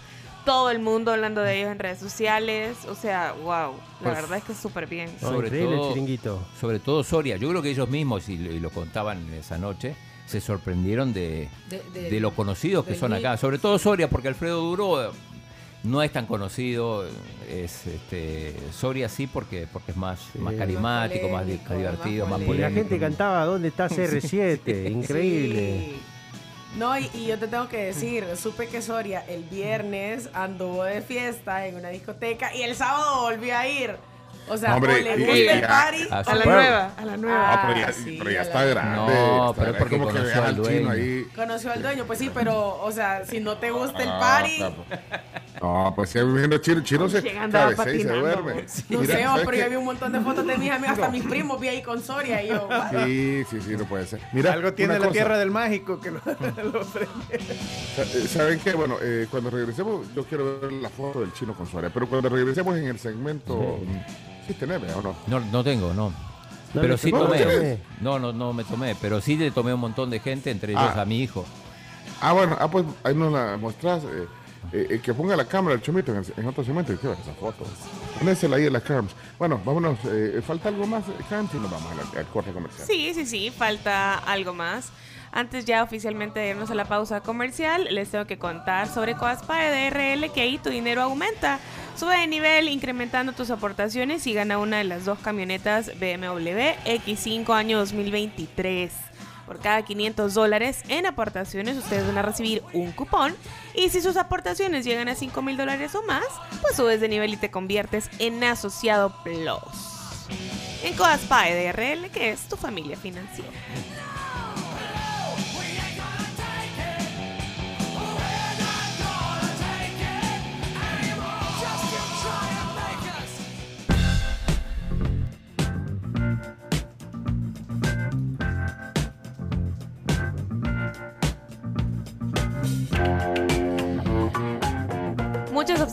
todo 0.47 0.71
el 0.71 0.79
mundo 0.79 1.13
hablando 1.13 1.43
de 1.43 1.59
ellos 1.59 1.71
en 1.73 1.79
redes 1.79 1.99
sociales. 1.99 2.79
O 2.89 2.95
sea, 2.95 3.33
wow, 3.43 3.45
la 3.51 3.75
Pues- 4.03 4.15
verdad 4.15 4.39
es 4.39 4.45
que 4.45 4.53
es 4.53 4.59
súper 4.59 4.87
bien. 4.87 5.11
Sobre 5.21 5.49
increíble 5.49 5.77
todo- 5.77 5.89
el 5.89 5.93
chiringuito. 5.93 6.47
Sobre 6.59 6.79
todo 6.79 7.05
Soria, 7.05 7.37
yo 7.37 7.51
creo 7.51 7.61
que 7.61 7.71
ellos 7.71 7.91
mismos, 7.91 8.29
y, 8.31 8.39
lo- 8.39 8.51
y 8.53 8.61
lo 8.61 8.71
contaban 8.71 9.31
esa 9.35 9.59
noche, 9.59 9.95
se 10.25 10.41
sorprendieron 10.41 11.13
de, 11.13 11.49
De- 11.69 11.83
de- 11.93 12.11
de 12.11 12.21
lo 12.21 12.31
conocidos 12.35 12.87
que 12.87 12.95
son 12.95 13.13
acá. 13.13 13.37
Sobre 13.37 13.59
todo 13.59 13.79
Soria, 13.79 14.09
porque 14.09 14.29
Alfredo 14.29 14.61
Duro 14.61 15.05
eh, 15.05 15.09
no 15.85 16.03
es 16.03 16.11
tan 16.13 16.27
conocido. 16.27 17.05
Es 17.49 17.87
este, 17.87 18.57
Soria 18.73 19.09
sí, 19.09 19.27
porque, 19.29 19.69
porque 19.73 19.93
es 19.93 19.97
más, 19.97 20.19
más 20.39 20.55
carismático, 20.55 21.29
más, 21.29 21.47
di- 21.47 21.59
polémico, 21.59 21.69
más 21.75 21.79
divertido, 21.79 22.27
más 22.27 22.31
más 22.33 22.41
Y 22.41 22.43
la 22.43 22.47
polémico. 22.47 22.75
gente 22.81 22.99
cantaba 22.99 23.45
¿Dónde 23.45 23.69
está 23.69 23.89
CR7? 23.89 24.91
Increíble. 24.91 25.81
Sí. 25.91 26.01
No, 26.77 26.99
y, 26.99 27.11
y 27.15 27.27
yo 27.27 27.39
te 27.39 27.49
tengo 27.49 27.69
que 27.69 27.85
decir, 27.85 28.25
supe 28.37 28.69
que 28.69 28.83
Soria 28.83 29.25
el 29.29 29.45
viernes 29.45 30.29
anduvo 30.35 30.85
de 30.85 31.01
fiesta 31.01 31.67
en 31.67 31.77
una 31.77 31.89
discoteca 31.89 32.55
y 32.55 32.63
el 32.63 32.75
sábado 32.77 33.23
volvió 33.23 33.57
a 33.57 33.67
ir. 33.67 33.97
O 34.49 34.57
sea, 34.57 34.77
Hombre, 34.77 34.95
o 34.95 34.99
le 35.03 35.17
gusta 35.17 35.37
y- 35.39 35.47
el 35.49 35.61
party. 35.63 36.09
A 36.11 36.35
la 36.35 36.45
nueva, 36.45 36.91
a 36.97 37.05
la 37.05 37.17
nueva. 37.17 37.53
Ah, 37.53 37.65
pero 37.67 37.81
ya, 37.87 37.93
sí, 37.93 38.15
pero 38.19 38.31
ya 38.31 38.41
a 38.41 38.43
está 38.43 38.59
la- 38.65 38.71
grande. 38.71 38.97
No, 39.15 39.51
está 39.51 39.61
pero 39.61 39.73
es 39.73 39.79
porque 39.79 39.99
como 39.99 40.09
que 40.09 40.19
conoció 40.19 40.45
al 40.45 40.51
chino 40.55 40.63
dueño. 40.65 40.91
ahí. 40.91 41.25
Conoció 41.35 41.73
al 41.73 41.83
dueño, 41.83 42.05
pues 42.07 42.19
sí, 42.21 42.31
pero, 42.33 42.81
o 42.81 42.93
sea, 42.93 43.25
si 43.25 43.41
no 43.41 43.57
te 43.57 43.71
gusta 43.73 44.03
el 44.03 44.09
Ah, 44.09 44.19
party, 44.21 44.57
claro. 44.59 44.75
No, 45.63 45.93
pues 45.97 46.11
si 46.11 46.19
viendo 46.23 46.59
chino, 46.59 46.83
chino 46.83 47.09
se 47.09 47.23
cabecea 47.23 47.69
y 47.69 47.71
se 47.71 47.77
patinando. 47.77 48.21
duerme. 48.21 48.65
no 48.91 49.01
Mira, 49.01 49.15
sé, 49.17 49.23
¿sabes 49.23 49.47
pero 49.47 49.57
yo 49.57 49.71
vi 49.71 49.77
un 49.77 49.85
montón 49.85 50.13
de 50.13 50.21
fotos 50.21 50.47
de 50.47 50.59
mis 50.59 50.71
amigos, 50.71 50.91
hasta 50.99 51.09
mis 51.11 51.23
primos 51.25 51.61
vi 51.61 51.69
ahí 51.69 51.83
con 51.83 52.03
Soria 52.03 52.43
y 52.43 52.49
yo. 52.49 52.69
Sí, 52.91 53.43
sí, 53.51 53.61
sí, 53.61 53.77
no 53.77 53.85
puede 53.85 54.07
ser. 54.07 54.21
Mira, 54.33 54.53
Algo 54.53 54.73
tiene 54.75 54.95
la 54.95 54.99
cosa, 55.01 55.13
tierra 55.13 55.39
del 55.39 55.51
mágico 55.51 55.99
que 56.01 56.11
lo, 56.11 56.21
lo 56.73 56.81
eh, 57.31 58.29
¿Saben 58.29 58.59
qué? 58.61 58.73
Bueno, 58.75 58.97
eh, 59.03 59.27
cuando 59.31 59.51
regresemos, 59.51 60.07
yo 60.15 60.25
quiero 60.25 60.61
ver 60.61 60.73
la 60.73 60.89
foto 60.91 61.21
del 61.21 61.33
chino 61.33 61.55
con 61.55 61.67
Suárez, 61.67 61.91
pero 61.93 62.09
cuando 62.09 62.29
regresemos 62.29 62.77
en 62.77 62.87
el 62.87 62.99
segmento, 62.99 63.79
sí 64.47 64.55
tenés, 64.55 64.81
¿o 64.95 65.03
no? 65.03 65.17
No, 65.27 65.41
no 65.41 65.65
tengo, 65.65 65.93
no. 65.95 66.11
No 66.75 66.81
pero 66.83 66.97
sí 66.99 67.11
tomé. 67.11 67.79
no. 68.01 68.19
No, 68.19 68.19
no, 68.19 68.33
no 68.33 68.53
me 68.53 68.65
tomé. 68.65 68.95
Pero 69.01 69.21
sí 69.21 69.37
le 69.37 69.51
tomé 69.51 69.73
un 69.73 69.81
montón 69.81 70.11
de 70.11 70.21
gente, 70.21 70.51
entre 70.51 70.73
ellos 70.73 70.83
Ah. 70.95 71.03
a 71.03 71.05
mi 71.07 71.21
hijo. 71.23 71.47
Ah, 72.21 72.33
bueno, 72.33 72.57
ah, 72.61 72.69
pues 72.71 72.85
ahí 73.05 73.15
nos 73.15 73.33
la 73.33 73.57
mostrás. 73.57 74.03
eh, 74.05 74.27
eh, 74.73 74.87
eh, 74.91 75.01
que 75.01 75.15
ponga 75.15 75.37
la 75.37 75.47
cámara 75.47 75.75
el 75.75 75.83
chomito 75.83 76.13
en, 76.13 76.47
otro 76.47 76.65
segmento 76.65 76.93
y 76.93 76.97
que 76.97 77.13
esa 77.13 77.35
foto. 77.39 77.65
Ponésela 78.19 78.57
ahí 78.57 78.67
en 78.67 78.73
la 78.73 78.81
Carms. 78.81 79.13
Bueno, 79.39 79.61
vámonos. 79.65 79.99
eh, 80.07 80.43
¿Falta 80.47 80.69
algo 80.69 80.87
más, 80.87 81.05
Carms? 81.29 81.53
Y 81.55 81.59
nos 81.59 81.71
vamos 81.71 81.93
al, 81.93 82.19
al 82.19 82.27
corte 82.27 82.53
comercial. 82.53 82.87
Sí, 82.87 83.13
sí, 83.15 83.27
sí, 83.27 83.51
falta 83.51 84.19
algo 84.19 84.55
más. 84.55 84.93
Antes 85.37 85.67
ya 85.67 85.83
oficialmente 85.83 86.41
de 86.41 86.49
irnos 86.49 86.71
a 86.71 86.75
la 86.75 86.87
pausa 86.87 87.21
comercial, 87.21 87.89
les 87.91 88.11
tengo 88.11 88.27
que 88.27 88.39
contar 88.39 88.89
sobre 88.89 89.17
Coaspire 89.17 89.71
de 89.71 89.91
RL 89.91 90.33
que 90.33 90.41
ahí 90.41 90.57
tu 90.57 90.71
dinero 90.71 91.03
aumenta. 91.03 91.59
Sube 91.95 92.17
de 92.17 92.27
nivel 92.27 92.71
incrementando 92.71 93.33
tus 93.33 93.51
aportaciones 93.51 94.27
y 94.27 94.33
gana 94.33 94.57
una 94.57 94.79
de 94.79 94.85
las 94.85 95.05
dos 95.05 95.19
camionetas 95.19 95.89
BMW 95.99 96.75
X5 96.87 97.51
año 97.53 97.79
2023. 97.79 98.93
Por 99.47 99.61
cada 99.61 99.83
500 99.83 100.35
dólares 100.35 100.83
en 100.89 101.07
aportaciones 101.07 101.77
ustedes 101.77 102.07
van 102.07 102.19
a 102.19 102.23
recibir 102.23 102.63
un 102.73 102.91
cupón 102.93 103.35
y 103.75 103.91
si 103.91 104.01
sus 104.01 104.17
aportaciones 104.17 104.85
llegan 104.85 105.09
a 105.09 105.15
5 105.15 105.41
mil 105.43 105.57
dólares 105.57 105.95
o 105.95 106.03
más, 106.03 106.27
pues 106.61 106.77
subes 106.77 107.01
de 107.01 107.09
nivel 107.09 107.33
y 107.33 107.37
te 107.37 107.51
conviertes 107.51 108.11
en 108.19 108.43
asociado 108.43 109.15
plus. 109.23 110.27
En 110.83 110.95
Coaspire 110.95 111.55
de 111.55 111.73
RL, 111.73 112.11
que 112.11 112.31
es 112.31 112.49
tu 112.49 112.57
familia 112.57 112.97
financiera. 112.97 113.51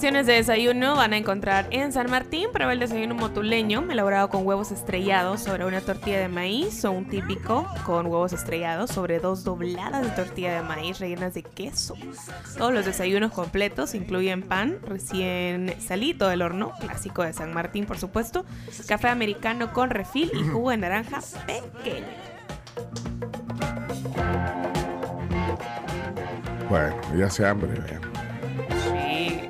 Opciones 0.03 0.27
de 0.27 0.33
desayuno 0.33 0.97
van 0.97 1.13
a 1.13 1.17
encontrar 1.17 1.65
en 1.71 1.93
San 1.93 2.11
Martín. 2.11 2.49
Prueba 2.51 2.73
el 2.73 2.79
desayuno 2.79 3.15
motuleño, 3.15 3.89
elaborado 3.89 4.27
con 4.27 4.45
huevos 4.45 4.69
estrellados 4.69 5.39
sobre 5.39 5.63
una 5.63 5.79
tortilla 5.79 6.19
de 6.19 6.27
maíz 6.27 6.83
o 6.83 6.91
un 6.91 7.07
típico 7.07 7.65
con 7.85 8.07
huevos 8.07 8.33
estrellados 8.33 8.91
sobre 8.91 9.21
dos 9.21 9.45
dobladas 9.45 10.03
de 10.03 10.09
tortilla 10.09 10.55
de 10.55 10.61
maíz 10.61 10.99
rellenas 10.99 11.35
de 11.35 11.43
queso. 11.43 11.95
Todos 12.57 12.73
los 12.73 12.85
desayunos 12.85 13.31
completos 13.31 13.95
incluyen 13.95 14.41
pan 14.43 14.77
recién 14.85 15.73
salito 15.79 16.27
del 16.27 16.41
horno, 16.41 16.73
clásico 16.81 17.23
de 17.23 17.31
San 17.31 17.53
Martín 17.53 17.85
por 17.85 17.97
supuesto, 17.97 18.43
café 18.85 19.07
americano 19.07 19.71
con 19.71 19.89
refil 19.89 20.29
y 20.33 20.45
jugo 20.45 20.71
de 20.71 20.77
naranja 20.79 21.21
pequeño. 21.45 22.07
Bueno, 26.69 26.93
ya 27.17 27.29
se 27.29 27.47
hambre. 27.47 27.79
vea. 27.79 28.12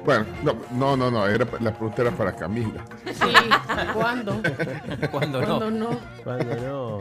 Bueno, 0.05 0.25
no, 0.43 0.55
no, 0.71 0.97
no, 0.97 1.11
no, 1.11 1.27
era, 1.27 1.45
la 1.61 1.71
pregunta 1.71 2.01
era 2.01 2.11
para 2.11 2.35
Camila. 2.35 2.83
Sí, 3.05 3.33
¿cuándo? 3.93 4.41
Cuando 5.11 5.39
¿Cuándo 5.39 5.71
no. 5.71 5.71
no? 5.71 5.99
Cuando 6.23 6.55
no. 6.55 6.99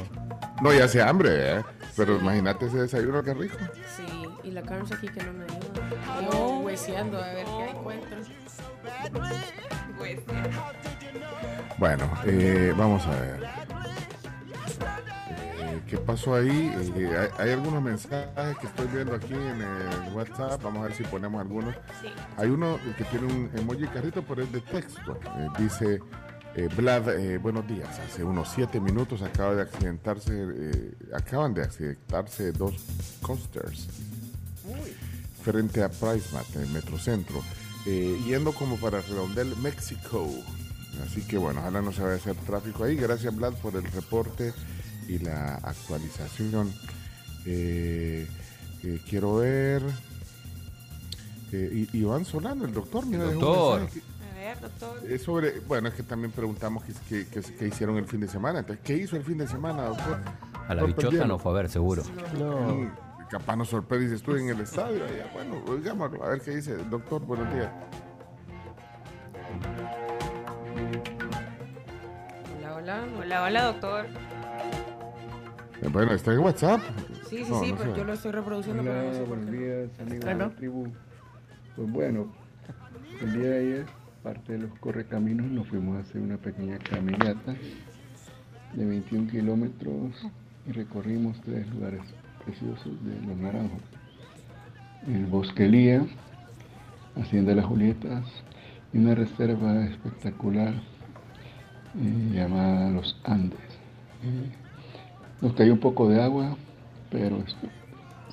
No, 0.60 0.72
ya 0.72 0.86
se 0.86 1.02
hambre, 1.02 1.58
¿eh? 1.58 1.64
Pero 1.96 2.16
imagínate 2.16 2.66
ese 2.66 2.78
desayuno, 2.78 3.22
qué 3.22 3.34
rico. 3.34 3.56
Sí, 3.96 4.04
y 4.44 4.50
la 4.52 4.62
Carms 4.62 4.92
aquí 4.92 5.08
que 5.08 5.22
no 5.24 5.32
me 5.32 5.44
ayuda. 5.44 6.30
Yo 6.30 6.60
hueseando 6.60 7.18
a 7.18 7.26
ver 7.32 7.44
qué 7.44 7.70
encuentro. 7.70 8.16
Bueno, 11.78 12.10
eh, 12.24 12.72
vamos 12.76 13.04
a 13.06 13.10
ver. 13.10 13.61
¿Qué 15.92 15.98
pasó 15.98 16.34
ahí? 16.34 16.72
Eh, 16.96 17.14
hay, 17.18 17.28
hay 17.36 17.52
algunos 17.52 17.82
mensajes 17.82 18.56
que 18.58 18.66
estoy 18.66 18.86
viendo 18.86 19.14
aquí 19.14 19.34
en 19.34 19.60
el 19.60 20.14
WhatsApp. 20.14 20.62
Vamos 20.62 20.80
a 20.80 20.84
ver 20.84 20.94
si 20.94 21.02
ponemos 21.02 21.38
algunos. 21.38 21.74
Sí. 22.00 22.06
Hay 22.38 22.48
uno 22.48 22.78
que 22.96 23.04
tiene 23.04 23.26
un 23.26 23.50
emoji 23.54 23.86
carrito, 23.88 24.24
pero 24.26 24.42
es 24.42 24.50
de 24.50 24.62
texto. 24.62 25.20
Eh, 25.36 25.48
dice, 25.58 26.00
eh, 26.54 26.68
Vlad, 26.74 27.10
eh, 27.10 27.36
buenos 27.36 27.68
días. 27.68 27.90
Hace 27.98 28.24
unos 28.24 28.48
siete 28.48 28.80
minutos 28.80 29.20
acaba 29.20 29.54
de 29.54 29.60
accidentarse, 29.60 30.32
eh, 30.32 30.94
acaban 31.12 31.52
de 31.52 31.64
accidentarse 31.64 32.52
dos 32.52 32.72
coasters 33.20 33.86
frente 35.42 35.82
a 35.82 35.90
PriceMart, 35.90 36.56
en 36.56 36.72
Metrocentro, 36.72 37.42
eh, 37.84 38.18
yendo 38.24 38.52
como 38.52 38.78
para 38.78 39.02
Redondel, 39.02 39.54
México. 39.58 40.26
Así 41.04 41.20
que 41.20 41.36
bueno, 41.36 41.60
ojalá 41.60 41.82
no 41.82 41.92
se 41.92 42.00
vaya 42.00 42.14
a 42.14 42.16
hacer 42.16 42.34
tráfico 42.46 42.84
ahí. 42.84 42.96
Gracias, 42.96 43.36
Vlad, 43.36 43.52
por 43.56 43.76
el 43.76 43.84
reporte 43.84 44.54
y 45.12 45.18
la 45.18 45.54
actualización. 45.56 46.72
Eh, 47.46 48.26
eh, 48.82 49.00
quiero 49.08 49.36
ver. 49.36 49.82
Eh, 51.52 51.86
Iván 51.92 52.24
Solano, 52.24 52.64
el 52.64 52.72
doctor, 52.72 53.04
mira, 53.06 53.24
dejó 53.24 53.32
un 53.34 53.40
Doctor. 53.40 53.80
mensaje 53.80 54.02
A 54.30 54.34
ver, 54.34 54.60
doctor. 54.60 55.00
que- 55.02 55.14
es 55.14 55.22
sobre, 55.22 55.60
bueno, 55.60 55.88
es 55.88 55.94
que 55.94 56.02
también 56.02 56.32
preguntamos 56.32 56.82
qué, 56.84 56.94
qué- 57.08 57.26
qué- 57.26 57.54
qué 57.56 57.66
hicieron 57.68 57.96
el 57.98 58.06
fin 58.06 58.20
de 58.20 58.28
semana. 58.28 58.60
Entonces, 58.60 58.82
¿qué 58.84 58.96
hizo 58.96 59.16
el 59.16 59.22
fin 59.24 59.36
de 59.38 59.46
semana, 59.46 59.84
doctor? 59.84 60.20
A 60.66 60.74
la 60.74 60.84
bichota 60.84 61.26
no 61.26 61.38
fue 61.38 61.52
a 61.52 61.54
ver, 61.56 61.68
seguro. 61.68 62.02
No. 62.38 62.90
Capaz 63.30 63.56
nos 63.56 63.68
sorprende 63.68 64.08
si 64.08 64.14
estuve 64.14 64.40
en 64.40 64.48
el 64.50 64.60
estadio. 64.60 65.04
allá. 65.04 65.30
Bueno, 65.34 65.62
oigámoslo, 65.68 66.22
a 66.24 66.28
ver 66.30 66.40
qué 66.40 66.52
dice. 66.56 66.76
Doctor, 66.76 67.22
buenos 67.26 67.52
días. 67.52 67.70
Hola, 72.58 72.74
hola. 72.76 73.04
Hola, 73.18 73.42
hola, 73.44 73.64
doctor. 73.64 74.06
Eh, 75.82 75.88
Bueno, 75.92 76.12
está 76.12 76.32
en 76.32 76.38
WhatsApp. 76.40 76.80
Sí, 77.28 77.44
sí, 77.44 77.50
No, 77.50 77.60
sí, 77.62 77.70
no 77.72 77.78
pero 77.78 77.96
yo 77.96 78.04
lo 78.04 78.12
estoy 78.12 78.32
reproduciendo. 78.32 78.82
pero 78.82 78.94
no 78.94 79.00
Hola, 79.02 79.12
sé 79.12 79.18
por 79.20 79.28
buenos 79.28 79.50
días, 79.52 79.90
amigos 80.00 80.24
de 80.24 80.34
la 80.34 80.50
tribu. 80.50 80.86
Pues 81.76 81.90
bueno, 81.90 82.32
el 83.20 83.32
día 83.32 83.48
de 83.50 83.58
ayer, 83.58 83.86
parte 84.22 84.52
de 84.52 84.58
los 84.60 84.78
correcaminos, 84.78 85.46
nos 85.50 85.66
fuimos 85.68 85.96
a 85.96 86.00
hacer 86.00 86.20
una 86.20 86.36
pequeña 86.36 86.78
caminata 86.78 87.54
de 88.74 88.84
21 88.84 89.30
kilómetros 89.30 90.26
y 90.66 90.72
recorrimos 90.72 91.40
tres 91.42 91.66
lugares 91.74 92.02
preciosos 92.44 92.92
de 93.04 93.26
Los 93.26 93.36
Naranjos. 93.36 93.80
El 95.06 95.26
Bosque 95.26 95.66
Lía, 95.68 96.04
Hacienda 97.16 97.50
de 97.50 97.56
las 97.56 97.66
Julietas 97.66 98.24
y 98.92 98.98
una 98.98 99.14
reserva 99.14 99.84
espectacular 99.84 100.74
eh, 100.74 102.30
llamada 102.34 102.90
Los 102.90 103.20
Andes. 103.24 103.58
Eh, 104.22 104.50
nos 105.42 105.52
cayó 105.54 105.72
un 105.74 105.78
poco 105.80 106.08
de 106.08 106.22
agua, 106.22 106.56
pero 107.10 107.36
es- 107.46 107.54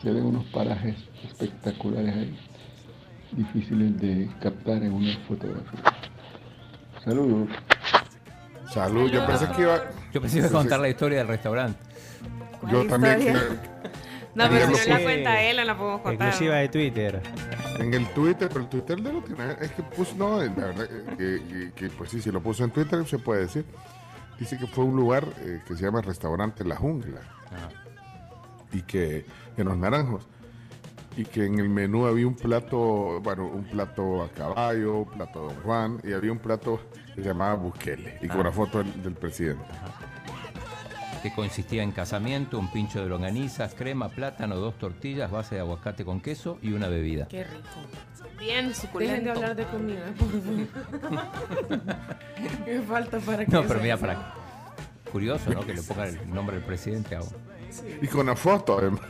se 0.01 0.11
ven 0.11 0.23
unos 0.25 0.45
parajes 0.45 0.95
espectaculares 1.25 2.15
ahí, 2.15 2.39
difíciles 3.33 3.99
de 3.99 4.29
captar 4.41 4.81
en 4.83 4.93
una 4.93 5.17
fotografía. 5.27 5.81
Saludos. 7.03 7.49
Salud, 8.73 9.09
yo 9.11 9.25
pensé 9.25 9.47
que 9.55 9.61
iba. 9.63 9.81
Yo 10.13 10.21
pensé 10.21 10.35
que 10.37 10.39
iba 10.47 10.47
a 10.47 10.61
contar 10.61 10.79
la 10.79 10.89
historia 10.89 11.17
del 11.19 11.27
restaurante. 11.27 11.79
Yo 12.71 12.85
también. 12.85 13.19
historia? 13.19 13.41
No, 14.35 14.47
pero 14.47 14.67
si 14.67 14.71
no 14.71 14.77
Sí. 14.77 14.89
la 14.89 14.99
cuenta 15.01 15.41
él, 15.41 15.57
no 15.57 15.63
la 15.65 15.75
podemos 15.75 16.01
contar. 16.01 16.27
Exclusiva 16.27 16.57
de 16.57 16.69
Twitter. 16.69 17.19
En 17.79 17.93
el 17.93 18.07
Twitter, 18.13 18.47
pero 18.47 18.61
el 18.61 18.67
Twitter 18.69 19.01
de 19.01 19.11
lo 19.11 19.21
tiene. 19.23 19.43
Es 19.59 19.71
que 19.71 19.81
puso, 19.81 20.15
no, 20.15 20.37
la 20.37 20.47
verdad, 20.49 20.85
eh, 20.85 21.05
que, 21.17 21.41
que- 21.47 21.71
que, 21.73 21.89
pues 21.89 22.11
sí, 22.11 22.21
si 22.21 22.31
lo 22.31 22.39
puso 22.39 22.63
en 22.63 22.69
Twitter 22.69 23.05
se 23.07 23.17
puede 23.17 23.41
decir. 23.41 23.65
Dice 24.39 24.57
que 24.57 24.67
fue 24.67 24.85
un 24.85 24.95
lugar 24.95 25.25
eh, 25.39 25.61
que 25.67 25.75
se 25.75 25.83
llama 25.83 26.01
Restaurante 26.01 26.63
La 26.63 26.75
Jungla. 26.77 27.21
y 28.71 28.81
que 28.83 29.25
en 29.57 29.65
los 29.65 29.77
naranjos 29.77 30.27
y 31.17 31.25
que 31.25 31.45
en 31.45 31.59
el 31.59 31.67
menú 31.69 32.05
había 32.05 32.27
un 32.27 32.35
plato, 32.35 33.19
bueno, 33.21 33.47
un 33.47 33.65
plato 33.65 34.23
a 34.23 34.29
caballo, 34.29 34.99
un 34.99 35.09
plato 35.09 35.41
Don 35.41 35.55
Juan 35.63 35.99
y 36.03 36.13
había 36.13 36.31
un 36.31 36.37
plato 36.37 36.79
que 37.15 37.21
se 37.21 37.27
llamaba 37.27 37.55
Bukele 37.55 38.19
y 38.21 38.27
con 38.27 38.41
una 38.41 38.51
foto 38.51 38.77
del, 38.77 39.03
del 39.03 39.13
presidente. 39.15 39.65
Que 41.21 41.33
consistía 41.33 41.83
en 41.83 41.91
casamiento, 41.91 42.57
un 42.57 42.71
pincho 42.71 43.01
de 43.03 43.09
longanizas, 43.09 43.73
crema, 43.73 44.07
plátano, 44.07 44.55
dos 44.55 44.77
tortillas, 44.77 45.29
base 45.29 45.55
de 45.55 45.61
aguacate 45.61 46.05
con 46.05 46.21
queso 46.21 46.57
y 46.61 46.71
una 46.71 46.87
bebida. 46.87 47.27
Qué 47.27 47.43
rico. 47.43 47.67
Bien 48.39 48.73
suculento. 48.73 49.11
Dejen 49.11 49.23
de 49.25 49.31
hablar 49.31 49.55
de 49.55 49.65
comida, 49.65 50.05
por 50.17 50.29
favor. 50.29 51.87
¿Qué 52.65 52.81
falta 52.81 53.19
para 53.19 53.45
que 53.45 53.51
No, 53.51 53.63
pero 53.67 53.79
mira, 53.79 53.95
eso? 53.95 54.01
para... 54.01 54.33
Curioso, 55.11 55.49
¿no? 55.51 55.65
Que 55.65 55.73
le 55.73 55.81
pongan 55.81 56.07
el 56.07 56.33
nombre 56.33 56.57
del 56.57 56.65
presidente 56.65 57.15
a 57.15 57.21
Y 58.01 58.07
con 58.07 58.21
una 58.21 58.35
foto 58.35 58.77
además. 58.77 59.01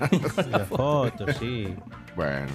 La 0.49 0.59
foto, 0.59 1.25
sí. 1.33 1.75
bueno, 2.15 2.47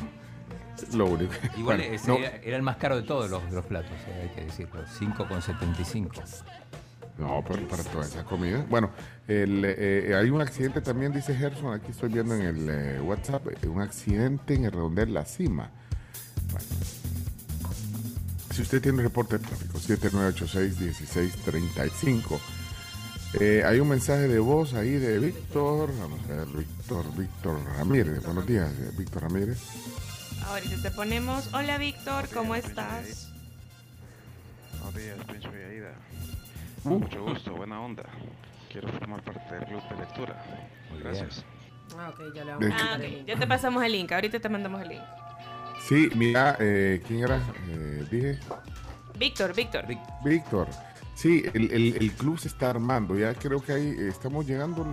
lo 0.94 1.06
único. 1.06 1.32
Igual 1.56 1.78
Bueno, 1.78 1.94
ese 1.94 2.08
no, 2.08 2.16
era, 2.18 2.36
era 2.42 2.56
el 2.56 2.62
más 2.62 2.76
caro 2.76 2.96
de 2.96 3.02
todos 3.02 3.30
los, 3.30 3.42
los 3.52 3.64
platos, 3.66 3.92
eh, 4.08 4.22
hay 4.22 4.28
que 4.34 4.44
decirlo. 4.46 4.82
5,75. 4.86 6.42
No, 7.18 7.44
pero 7.46 7.66
para 7.68 7.84
toda 7.84 8.04
esa 8.04 8.24
comida. 8.24 8.66
Bueno, 8.68 8.90
el, 9.28 9.64
eh, 9.64 10.14
hay 10.16 10.30
un 10.30 10.40
accidente 10.40 10.80
también, 10.80 11.12
dice 11.12 11.34
Gerson, 11.34 11.72
aquí 11.72 11.92
estoy 11.92 12.08
viendo 12.08 12.34
en 12.34 12.42
el 12.42 12.68
eh, 12.68 13.00
WhatsApp, 13.00 13.46
eh, 13.62 13.68
un 13.68 13.80
accidente 13.80 14.54
en 14.54 14.64
el 14.64 14.72
redondel 14.72 15.14
La 15.14 15.24
Cima. 15.24 15.70
Bueno. 16.54 16.66
Si 18.52 18.62
usted 18.62 18.80
tiene 18.80 19.02
reporte 19.02 19.38
de 19.38 19.44
tráfico, 19.44 19.78
7986-1635. 19.80 22.38
Eh, 23.40 23.64
hay 23.66 23.80
un 23.80 23.88
mensaje 23.88 24.28
de 24.28 24.38
voz 24.38 24.74
ahí 24.74 24.92
de 24.92 25.18
Víctor, 25.18 25.90
vamos 25.98 26.20
a 26.30 26.34
ver, 26.34 26.46
Víctor, 26.46 27.04
Víctor 27.16 27.58
Ramírez. 27.76 28.22
Buenos 28.24 28.46
días, 28.46 28.70
eh, 28.78 28.92
Víctor 28.96 29.22
Ramírez. 29.22 29.58
Ahorita 30.46 30.76
te 30.82 30.90
ponemos. 30.92 31.52
Hola 31.52 31.76
Víctor, 31.78 32.28
¿cómo 32.32 32.54
estás? 32.54 33.32
Buenos 34.78 34.94
días, 34.94 35.16
Príncipe 35.26 35.64
Aida. 35.64 35.94
Mucho 36.84 37.24
gusto, 37.24 37.56
buena 37.56 37.80
onda. 37.80 38.04
Quiero 38.70 38.86
formar 38.92 39.20
parte 39.24 39.52
del 39.56 39.64
club 39.64 39.82
de 39.88 39.96
lectura. 39.96 40.44
Gracias. 41.02 41.44
Ah, 41.98 42.10
ok, 42.10 42.20
ya 42.34 42.44
le 42.44 42.52
¿De 42.52 42.56
vamos 42.56 42.70
a? 42.70 42.76
Ah, 42.76 42.78
mandar 42.90 43.00
el 43.00 43.06
ok. 43.06 43.10
link. 43.18 43.26
Ya 43.26 43.36
te 43.38 43.46
pasamos 43.48 43.82
el 43.82 43.90
link. 43.92 44.12
Ahorita 44.12 44.38
te 44.38 44.48
mandamos 44.48 44.80
el 44.82 44.88
link. 44.90 45.02
Sí, 45.88 46.08
mira, 46.14 46.56
eh, 46.60 47.02
¿quién 47.06 47.20
era? 47.24 47.40
Eh, 47.68 48.04
dije. 48.10 48.38
Víctor, 49.18 49.54
Víctor. 49.54 49.84
Víctor, 50.24 50.68
sí, 51.14 51.44
el, 51.54 51.70
el- 51.70 51.96
el 52.00 52.12
club 52.12 52.38
se 52.38 52.48
está 52.48 52.70
armando. 52.70 53.16
Ya 53.18 53.34
creo 53.34 53.60
que 53.62 53.72
ahí 53.72 53.86
eh, 53.98 54.08
estamos 54.08 54.46
llegando, 54.46 54.86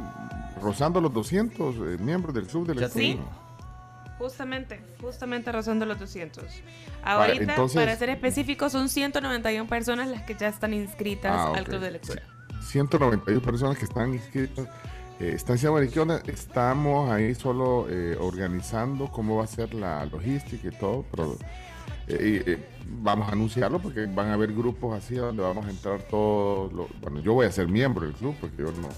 rozando 0.62 1.00
los 1.02 1.14
200 1.14 1.76
eh, 1.76 1.80
miembros 2.00 2.34
del 2.36 2.46
club 2.46 2.68
de 2.68 2.76
Ya 2.76 2.82
lectura. 2.82 3.04
Sí. 3.04 3.20
Justamente, 4.20 4.80
justamente 5.02 5.52
rozando 5.52 5.86
los 5.86 5.98
200. 5.98 6.44
Ahorita, 7.04 7.44
entonces- 7.44 7.82
para 7.82 7.96
ser 7.96 8.10
específicos, 8.10 8.72
son 8.72 8.88
191 8.90 9.68
personas 9.68 10.10
las 10.10 10.22
que 10.24 10.36
ya 10.36 10.48
están 10.50 10.74
inscritas 10.74 11.32
Ah, 11.36 11.54
al 11.56 11.64
club 11.64 11.80
de 11.82 11.92
lectura. 11.92 12.22
191 12.62 13.42
personas 13.42 13.78
que 13.78 13.86
están 13.86 14.14
inscritas. 14.14 14.68
Eh, 15.22 15.34
Estancia 15.36 15.70
Mariquiona, 15.70 16.20
estamos 16.26 17.12
ahí 17.12 17.36
solo 17.36 17.86
eh, 17.90 18.18
organizando 18.20 19.08
cómo 19.12 19.38
va 19.38 19.44
a 19.44 19.48
ser 19.48 19.72
la 19.76 20.04
logística 20.08 20.68
y 20.68 20.72
todo, 20.72 21.06
pero 21.12 21.38
eh, 22.08 22.44
eh, 22.48 22.66
vamos 22.88 23.30
a 23.30 23.34
anunciarlo 23.34 23.80
porque 23.80 24.08
van 24.08 24.30
a 24.30 24.34
haber 24.34 24.52
grupos 24.52 24.98
así 24.98 25.14
donde 25.14 25.44
vamos 25.44 25.68
a 25.68 25.70
entrar 25.70 26.02
todos. 26.04 26.74
los- 26.74 26.88
bueno, 27.02 27.20
yo 27.20 27.34
voy 27.34 27.46
a 27.46 27.52
ser 27.52 27.68
miembro 27.68 28.06
del 28.08 28.16
club 28.16 28.36
porque 28.42 28.58
yo 28.64 28.72
no. 28.72 28.90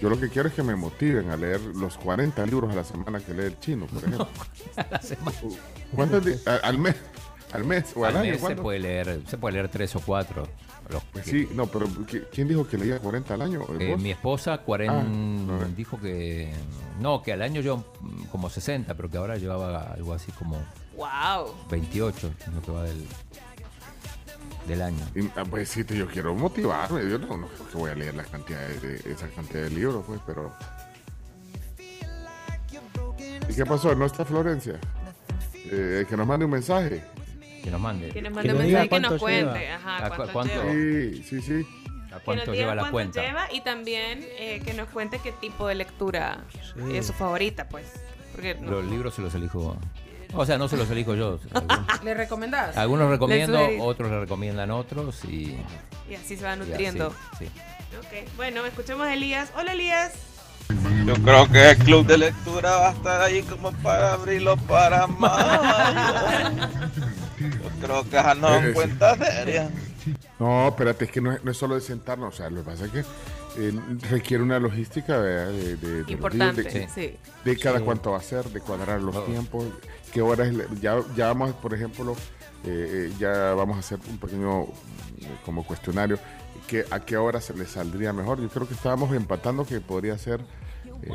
Yo 0.00 0.08
lo 0.08 0.18
que 0.20 0.28
quiero 0.28 0.48
es 0.48 0.54
que 0.54 0.62
me 0.62 0.76
motiven 0.76 1.30
a 1.30 1.36
leer 1.36 1.60
los 1.60 1.98
40 1.98 2.46
libros 2.46 2.72
a 2.72 2.76
la 2.76 2.84
semana 2.84 3.18
que 3.18 3.34
lee 3.34 3.46
el 3.46 3.58
chino, 3.58 3.86
por 3.86 3.98
ejemplo. 4.04 4.28
¿Cuántos 5.96 6.24
di- 6.24 6.36
a- 6.46 6.66
al 6.68 6.78
mes? 6.78 6.94
¿Al 7.52 7.64
mes 7.64 7.92
o 7.96 8.04
al, 8.04 8.14
Al 8.16 8.22
año? 8.22 8.32
mes 8.34 8.40
se 8.40 8.54
puede 8.54 8.78
leer, 8.78 9.20
se 9.26 9.36
puede 9.36 9.54
leer 9.54 9.68
tres 9.68 9.96
o 9.96 10.00
cuatro. 10.00 10.46
Los- 10.90 11.02
Pues 11.12 11.24
sí, 11.26 11.48
no, 11.54 11.66
pero 11.66 11.86
¿qui- 11.88 12.26
¿quién 12.32 12.48
dijo 12.48 12.66
que 12.66 12.76
leía 12.78 12.98
40 12.98 13.34
al 13.34 13.42
año? 13.42 13.64
Eh, 13.78 13.96
mi 13.98 14.10
esposa 14.10 14.64
cuaren- 14.64 14.90
Ah, 14.90 15.02
no. 15.02 15.64
dijo 15.76 15.98
que 16.00 16.52
no, 17.00 17.22
que 17.22 17.32
al 17.32 17.42
año 17.42 17.60
yo 17.60 17.84
mm, 18.00 18.24
como 18.24 18.50
60, 18.50 18.94
pero 18.94 19.08
que 19.10 19.16
ahora 19.18 19.36
llevaba 19.36 19.92
algo 19.92 20.12
así 20.14 20.32
como 20.32 20.56
¡Wow! 20.96 21.54
28, 21.70 22.30
lo 22.54 22.60
que 22.62 22.70
va 22.72 22.82
del, 22.82 23.06
del 24.68 24.82
año. 24.82 25.06
Y, 25.14 25.26
ah, 25.36 25.44
pues 25.48 25.68
sí, 25.68 25.84
te- 25.84 25.96
yo 25.96 26.06
quiero 26.08 26.34
motivarme. 26.34 27.08
Yo 27.08 27.18
no, 27.18 27.36
no 27.36 27.46
creo 27.48 27.68
que 27.68 27.76
voy 27.78 27.90
a 27.90 27.94
leer 27.94 28.14
la 28.14 28.24
cantidad 28.24 28.60
de, 28.68 28.80
de- 28.98 29.12
esa 29.12 29.28
cantidad 29.28 29.62
de 29.62 29.70
libros, 29.70 30.04
pues, 30.06 30.20
pero. 30.26 30.52
¿Y 33.48 33.54
qué 33.54 33.64
pasó? 33.66 33.94
¿No 33.94 34.06
está 34.06 34.24
Florencia? 34.24 34.78
Eh, 35.54 36.04
que 36.08 36.16
nos 36.16 36.26
mande 36.26 36.44
un 36.44 36.50
mensaje. 36.52 37.02
Que 37.62 37.70
nos 37.70 37.80
mande. 37.80 38.08
Que 38.10 38.22
nos 38.22 38.32
mande 38.32 38.52
un 38.52 38.58
mensaje 38.58 38.88
que 38.88 39.00
nos 39.00 39.08
cuánto 39.18 39.28
lleva. 39.28 39.50
cuente. 39.52 39.68
Ajá, 39.70 40.08
cuánto, 40.08 40.32
¿cuánto? 40.32 40.54
lleva. 40.54 40.72
Sí, 40.72 41.22
sí, 41.24 41.42
sí. 41.42 41.52
¿A 41.52 42.08
Que 42.08 42.14
nos 42.14 42.22
cuánto 42.24 42.52
diga 42.52 42.54
lleva 42.64 42.74
la 42.74 42.82
cuánto 42.82 42.92
cuenta? 42.92 43.22
lleva 43.22 43.52
y 43.52 43.60
también 43.60 44.20
eh, 44.38 44.60
que 44.64 44.74
nos 44.74 44.88
cuente 44.88 45.20
qué 45.22 45.32
tipo 45.32 45.66
de 45.68 45.74
lectura 45.76 46.44
Sí. 46.74 46.96
es 46.96 47.06
su 47.06 47.12
favorita, 47.12 47.68
pues. 47.68 47.86
Porque 48.32 48.54
no- 48.54 48.70
Los 48.70 48.84
libros 48.86 49.14
se 49.14 49.22
los 49.22 49.34
elijo. 49.34 49.76
O 50.32 50.46
sea, 50.46 50.58
no 50.58 50.68
se 50.68 50.76
los 50.76 50.88
elijo 50.90 51.14
yo. 51.14 51.38
Algunos, 51.52 52.04
¿Le 52.04 52.14
recomendás? 52.14 52.76
algunos 52.76 53.10
recomiendo, 53.10 53.58
sugerí. 53.58 53.78
otros 53.80 54.10
le 54.10 54.20
recomiendan 54.20 54.70
otros 54.70 55.24
y, 55.24 55.56
y 56.08 56.14
así 56.14 56.36
se 56.36 56.44
va 56.44 56.50
y 56.56 56.60
así, 56.60 56.68
nutriendo. 56.70 57.12
sí. 57.38 57.46
Ok, 57.98 58.28
bueno, 58.36 58.64
escuchemos 58.64 59.06
a 59.06 59.12
Elías. 59.14 59.52
Hola 59.56 59.72
Elías. 59.72 60.12
Yo 61.06 61.14
creo 61.14 61.48
que 61.50 61.70
el 61.70 61.76
club 61.78 62.06
de 62.06 62.18
lectura 62.18 62.76
va 62.76 62.88
a 62.90 62.92
estar 62.92 63.20
ahí 63.22 63.42
como 63.42 63.72
para 63.72 64.12
abrirlo 64.14 64.56
para 64.56 65.06
mayo. 65.06 66.68
Yo 67.38 67.68
creo 67.80 68.02
que 68.08 68.18
esa 68.18 68.34
no 68.34 68.54
es 68.54 68.74
cuenta 68.74 69.16
seria. 69.16 69.70
No, 70.38 70.68
espérate, 70.68 71.04
es 71.06 71.10
que 71.10 71.20
no 71.20 71.32
es, 71.32 71.44
no 71.44 71.50
es 71.50 71.56
solo 71.56 71.74
de 71.74 71.80
sentarnos. 71.80 72.34
O 72.34 72.36
sea, 72.36 72.50
lo 72.50 72.62
que 72.62 72.70
pasa 72.70 72.84
es 72.86 72.90
que 72.92 73.00
eh, 73.58 73.72
requiere 74.10 74.42
una 74.42 74.58
logística 74.58 75.18
¿verdad? 75.18 75.52
de, 75.52 75.76
de- 75.76 75.92
de 75.94 76.00
los 76.02 76.10
Importante, 76.10 76.62
días, 76.62 76.74
de, 76.74 76.88
sí. 77.10 77.16
de 77.44 77.56
cada 77.58 77.78
Sí. 77.78 77.84
cuánto 77.84 78.12
va 78.12 78.18
a 78.18 78.22
ser, 78.22 78.44
de 78.46 78.60
cuadrar 78.60 79.00
los 79.02 79.26
tiempos, 79.26 79.64
qué 80.12 80.22
horas. 80.22 80.50
Ya, 80.80 80.98
ya 81.16 81.26
vamos, 81.28 81.52
por 81.54 81.74
ejemplo, 81.74 82.12
eh, 82.64 83.08
eh, 83.10 83.12
ya 83.18 83.54
vamos 83.54 83.76
a 83.76 83.80
hacer 83.80 83.98
un 84.08 84.18
pequeño 84.18 84.62
eh, 84.64 84.66
como 85.44 85.64
cuestionario. 85.64 86.18
Que, 86.70 86.84
¿A 86.92 87.00
qué 87.00 87.16
hora 87.16 87.40
se 87.40 87.52
le 87.52 87.66
saldría 87.66 88.12
mejor? 88.12 88.40
Yo 88.40 88.48
creo 88.48 88.68
que 88.68 88.74
estábamos 88.74 89.12
empatando 89.12 89.64
que 89.66 89.80
podría 89.80 90.16
ser 90.18 90.40
eh, 91.02 91.08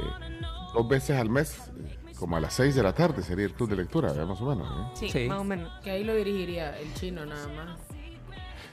dos 0.74 0.86
veces 0.89 1.18
al 1.18 1.30
mes, 1.30 1.56
eh, 1.78 1.98
como 2.20 2.36
a 2.36 2.41
las 2.41 2.54
6 2.56 2.76
de 2.76 2.84
la 2.84 2.94
tarde 2.94 3.24
sería 3.24 3.46
el 3.46 3.54
club 3.54 3.70
de 3.70 3.78
lectura, 3.78 4.10
¿verdad? 4.10 4.26
más 4.28 4.41
o 4.41 4.46
menos. 4.54 4.68
¿eh? 4.68 4.91
Sí, 5.00 5.10
Sí. 5.10 5.28
más 5.30 5.39
o 5.39 5.44
menos. 5.46 5.72
Que 5.82 5.91
ahí 5.91 6.04
lo 6.04 6.13
dirigiría 6.13 6.78
el 6.78 6.94
chino 6.96 7.26
nada 7.26 7.48
más. 7.48 7.80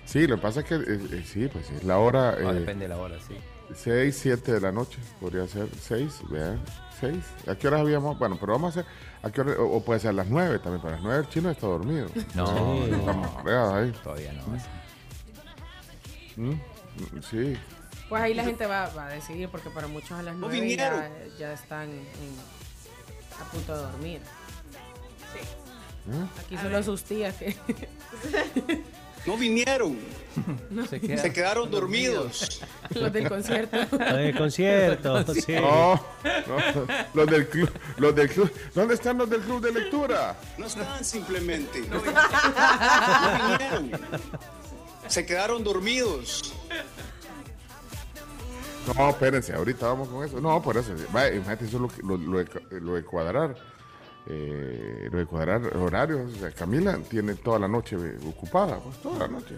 Sí, 0.04 0.26
lo 0.26 0.34
que 0.36 0.42
pasa 0.42 0.60
es 0.60 0.66
que 0.66 0.74
eh, 0.74 0.80
eh, 1.12 1.24
sí, 1.24 1.46
pues 1.52 1.70
es 1.70 1.84
la 1.84 1.98
hora. 1.98 2.30
Ah, 2.30 2.50
eh, 2.50 2.54
depende 2.54 2.88
de 2.88 2.88
la 2.88 2.98
hora, 3.00 3.16
sí. 3.20 3.36
6, 3.74 4.18
7 4.20 4.52
de 4.54 4.60
la 4.60 4.72
noche, 4.72 4.98
podría 5.20 5.46
ser 5.46 5.68
6, 5.80 6.22
vean, 6.30 6.60
6. 7.00 7.16
¿A 7.46 7.54
qué 7.54 7.68
horas 7.68 7.82
habíamos? 7.82 8.18
Bueno, 8.18 8.36
pero 8.40 8.54
vamos 8.54 8.76
a 8.76 8.80
hacer, 8.80 8.92
¿a 9.22 9.30
qué 9.30 9.40
hora? 9.40 9.52
O, 9.60 9.76
o 9.76 9.84
puede 9.84 10.00
ser 10.00 10.10
a 10.10 10.14
las 10.14 10.26
9 10.26 10.58
también, 10.58 10.82
para 10.82 10.96
las 10.96 11.04
9 11.04 11.20
el 11.20 11.28
chino 11.28 11.48
está 11.48 11.68
dormido. 11.68 12.08
No, 12.34 12.46
Sí. 12.46 12.90
no, 12.90 12.96
Estamos 12.96 13.42
fregados 13.42 13.74
ahí. 13.74 13.92
todavía 14.02 14.32
no. 14.32 14.42
¿Mm? 16.36 16.60
Sí. 17.30 17.56
Pues 18.08 18.22
ahí 18.22 18.34
la 18.34 18.44
gente 18.44 18.66
va, 18.66 18.88
va 18.90 19.06
a 19.06 19.10
decidir 19.10 19.48
porque 19.48 19.70
para 19.70 19.86
muchos 19.86 20.12
a 20.12 20.22
las 20.22 20.36
nueve 20.36 20.60
vinieron. 20.60 21.00
ya, 21.00 21.38
ya 21.38 21.52
están 21.54 21.88
en- 21.90 22.02
a 23.40 23.44
punto 23.50 23.74
de 23.76 23.82
dormir. 23.82 24.20
¿Eh? 26.10 26.40
Aquí 26.44 26.56
solo 26.58 26.82
sus 26.82 27.02
tías 27.04 27.34
que 27.36 27.56
No 29.24 29.36
vinieron, 29.36 29.96
Se 30.90 31.00
queda- 31.00 31.22
se 31.22 31.32
quedaron 31.32 31.70
dormidos. 31.70 32.60
los 32.90 33.12
del 33.12 33.28
concierto. 33.28 33.76
Lo 33.96 34.16
del 34.16 34.36
concierto, 34.36 35.34
sí. 35.34 35.52
No, 35.52 35.94
no, 35.94 36.86
los 37.14 37.26
del 37.30 37.46
club, 37.48 37.70
los 37.98 38.14
del 38.16 38.28
club. 38.28 38.52
¿Dónde 38.74 38.94
están 38.94 39.18
los 39.18 39.30
del 39.30 39.40
club 39.42 39.60
de 39.62 39.72
lectura? 39.80 40.36
No 40.58 40.66
estaban 40.66 41.04
simplemente. 41.04 41.82
No, 41.88 42.02
vinieron. 43.48 43.92
Se 45.08 45.26
quedaron 45.26 45.62
dormidos. 45.64 46.54
No, 48.96 49.10
espérense, 49.10 49.52
ahorita 49.54 49.86
vamos 49.86 50.08
con 50.08 50.24
eso. 50.24 50.40
No, 50.40 50.60
por 50.62 50.76
eso. 50.76 50.92
Imagínate 51.08 51.66
eso 51.66 51.78
lo, 51.78 51.88
que- 51.88 52.02
lo, 52.02 52.16
lo 52.16 52.38
de, 52.38 52.80
lo 52.80 52.94
de 52.94 53.04
cuadrar. 53.04 53.54
eh, 54.26 55.08
lo 55.10 55.18
de 55.18 55.26
cuadrar 55.26 55.76
horarios. 55.76 56.32
O 56.36 56.38
sea, 56.38 56.50
Camila 56.52 56.96
tiene 57.08 57.34
toda 57.34 57.58
la 57.58 57.68
noche 57.68 57.96
ocupada, 58.26 58.78
pues, 58.78 58.96
toda 59.02 59.18
la 59.20 59.28
noche. 59.28 59.56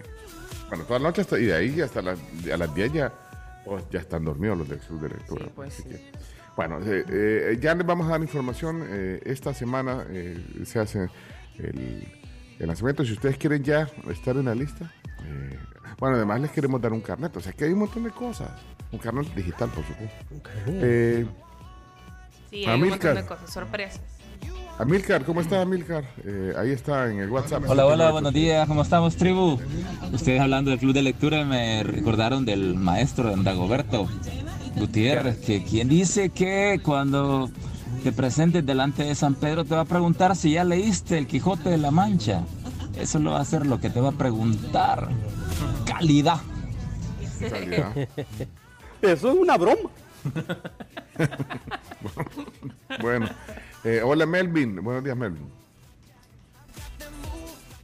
Bueno, 0.69 0.85
toda 0.85 0.99
la 0.99 1.09
noche 1.09 1.21
hasta, 1.21 1.39
y 1.39 1.45
de 1.45 1.55
ahí 1.55 1.81
hasta 1.83 2.01
las, 2.03 2.19
a 2.53 2.57
las 2.57 2.75
10 2.75 2.93
ya, 2.93 3.13
pues, 3.65 3.85
ya 3.91 4.01
están 4.01 4.25
dormidos 4.25 4.57
los 4.59 4.69
del 4.69 4.79
club 4.79 5.01
de 5.03 5.09
lectura. 5.11 5.45
Sí, 5.45 5.53
pues 5.55 5.75
sí. 5.75 5.83
que, 5.85 6.11
bueno, 6.57 6.79
eh, 6.83 7.05
eh, 7.09 7.59
ya 7.61 7.75
les 7.75 7.87
vamos 7.87 8.07
a 8.07 8.11
dar 8.13 8.23
información. 8.23 8.87
eh, 8.89 9.21
esta 9.27 9.53
semana 9.53 10.05
eh, 10.09 10.39
se 10.65 10.79
hace 10.79 11.09
el, 11.59 12.07
el 12.59 12.67
lanzamiento. 12.67 13.05
Si 13.05 13.13
ustedes 13.13 13.37
quieren 13.37 13.63
ya 13.63 13.89
estar 14.11 14.35
en 14.37 14.47
la 14.47 14.55
lista, 14.55 14.91
eh, 15.25 15.59
bueno, 15.99 16.17
además 16.17 16.41
les 16.41 16.51
queremos 16.51 16.81
dar 16.81 16.93
un 16.93 17.01
carnet. 17.01 17.37
O 17.37 17.41
sea, 17.41 17.53
que 17.53 17.65
hay 17.65 17.73
un 17.73 17.81
montón 17.81 18.05
de 18.05 18.11
cosas. 18.11 18.51
Un 18.93 18.99
carnet 18.99 19.27
digital, 19.35 19.69
por 19.71 19.85
supuesto. 19.87 20.17
Eh, 20.69 21.27
Sí, 22.51 22.65
hay 22.67 22.75
un 22.81 22.89
montón 22.89 23.09
Amilcar. 23.11 23.15
de 23.17 23.27
cosas, 23.27 23.53
sorpresas. 23.53 24.01
Amilcar, 24.79 25.25
¿cómo 25.25 25.41
está 25.41 25.61
Amilcar? 25.61 26.05
Eh, 26.25 26.53
ahí 26.57 26.71
está 26.71 27.11
en 27.11 27.19
el 27.21 27.31
WhatsApp. 27.31 27.65
Hola, 27.69 27.87
hola, 27.87 28.11
buenos 28.13 28.33
días, 28.33 28.67
¿cómo 28.69 28.83
estamos, 28.83 29.17
tribu? 29.17 29.59
Ustedes 30.13 30.41
hablando 30.41 30.71
del 30.71 30.79
club 30.81 30.93
de 30.95 31.03
lectura 31.03 31.45
me 31.45 31.83
recordaron 31.83 32.45
del 32.45 32.75
maestro 32.75 33.35
Dagoberto 33.37 34.09
Gutiérrez, 34.77 35.39
que 35.39 35.63
quien 35.65 35.89
dice 35.89 36.31
que 36.31 36.81
cuando 36.85 37.51
te 38.03 38.13
presentes 38.13 38.65
delante 38.67 39.05
de 39.05 39.15
San 39.15 39.35
Pedro 39.37 39.65
te 39.65 39.75
va 39.75 39.83
a 39.83 39.87
preguntar 39.87 40.35
si 40.37 40.53
ya 40.53 40.65
leíste 40.65 41.19
El 41.19 41.27
Quijote 41.27 41.71
de 41.71 41.79
la 41.79 41.91
Mancha. 41.91 42.43
Eso 42.99 43.19
lo 43.19 43.33
va 43.33 43.39
a 43.39 43.43
hacer 43.43 43.67
lo 43.67 43.81
que 43.81 43.91
te 43.91 44.01
va 44.01 44.09
a 44.11 44.13
preguntar. 44.13 45.09
Calidad. 45.87 46.41
Calidad. 47.51 47.93
Eso 49.03 49.31
es 49.31 49.37
una 49.37 49.57
broma. 49.57 49.91
Bueno, 53.01 53.29
eh, 53.83 54.03
hola 54.05 54.27
Melvin. 54.27 54.77
Buenos 54.83 55.03
días, 55.03 55.17
Melvin. 55.17 55.51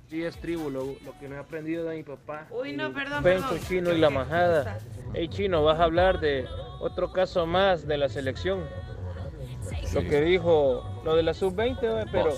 Sí, 0.08 0.22
es 0.22 0.36
tribu, 0.36 0.70
lo, 0.70 0.84
lo 1.04 1.18
que 1.18 1.28
no 1.28 1.36
he 1.36 1.38
aprendido 1.38 1.84
de 1.86 1.96
mi 1.96 2.02
papá. 2.02 2.46
Uy, 2.50 2.72
no, 2.76 2.92
perdón, 2.92 3.22
Penso, 3.22 3.48
perdón. 3.48 3.66
Chino 3.66 3.92
y 3.92 3.98
la 3.98 4.10
majada. 4.10 4.78
Hey, 5.14 5.28
Chino, 5.28 5.64
vas 5.64 5.80
a 5.80 5.84
hablar 5.84 6.20
de 6.20 6.46
otro 6.80 7.12
caso 7.12 7.46
más 7.46 7.86
de 7.86 7.96
la 7.96 8.08
selección. 8.08 8.64
Lo 9.94 10.00
que 10.02 10.20
dijo, 10.20 11.02
lo 11.04 11.16
de 11.16 11.22
la 11.22 11.34
sub-20, 11.34 11.78
oye, 11.82 12.06
pero 12.12 12.34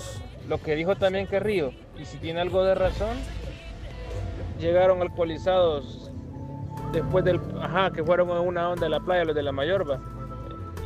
lo 0.47 0.61
que 0.61 0.75
dijo 0.75 0.95
también 0.95 1.27
que 1.27 1.39
Río, 1.39 1.73
y 1.99 2.05
si 2.05 2.17
tiene 2.17 2.39
algo 2.41 2.63
de 2.63 2.75
razón, 2.75 3.15
llegaron 4.59 5.01
alcoholizados 5.01 6.11
después 6.91 7.23
del, 7.25 7.39
ajá, 7.61 7.91
que 7.91 8.03
fueron 8.03 8.29
en 8.31 8.37
una 8.37 8.69
onda 8.69 8.83
de 8.85 8.89
la 8.89 8.99
playa 8.99 9.25
los 9.25 9.35
de 9.35 9.43
la 9.43 9.51
Mayorba. 9.51 9.99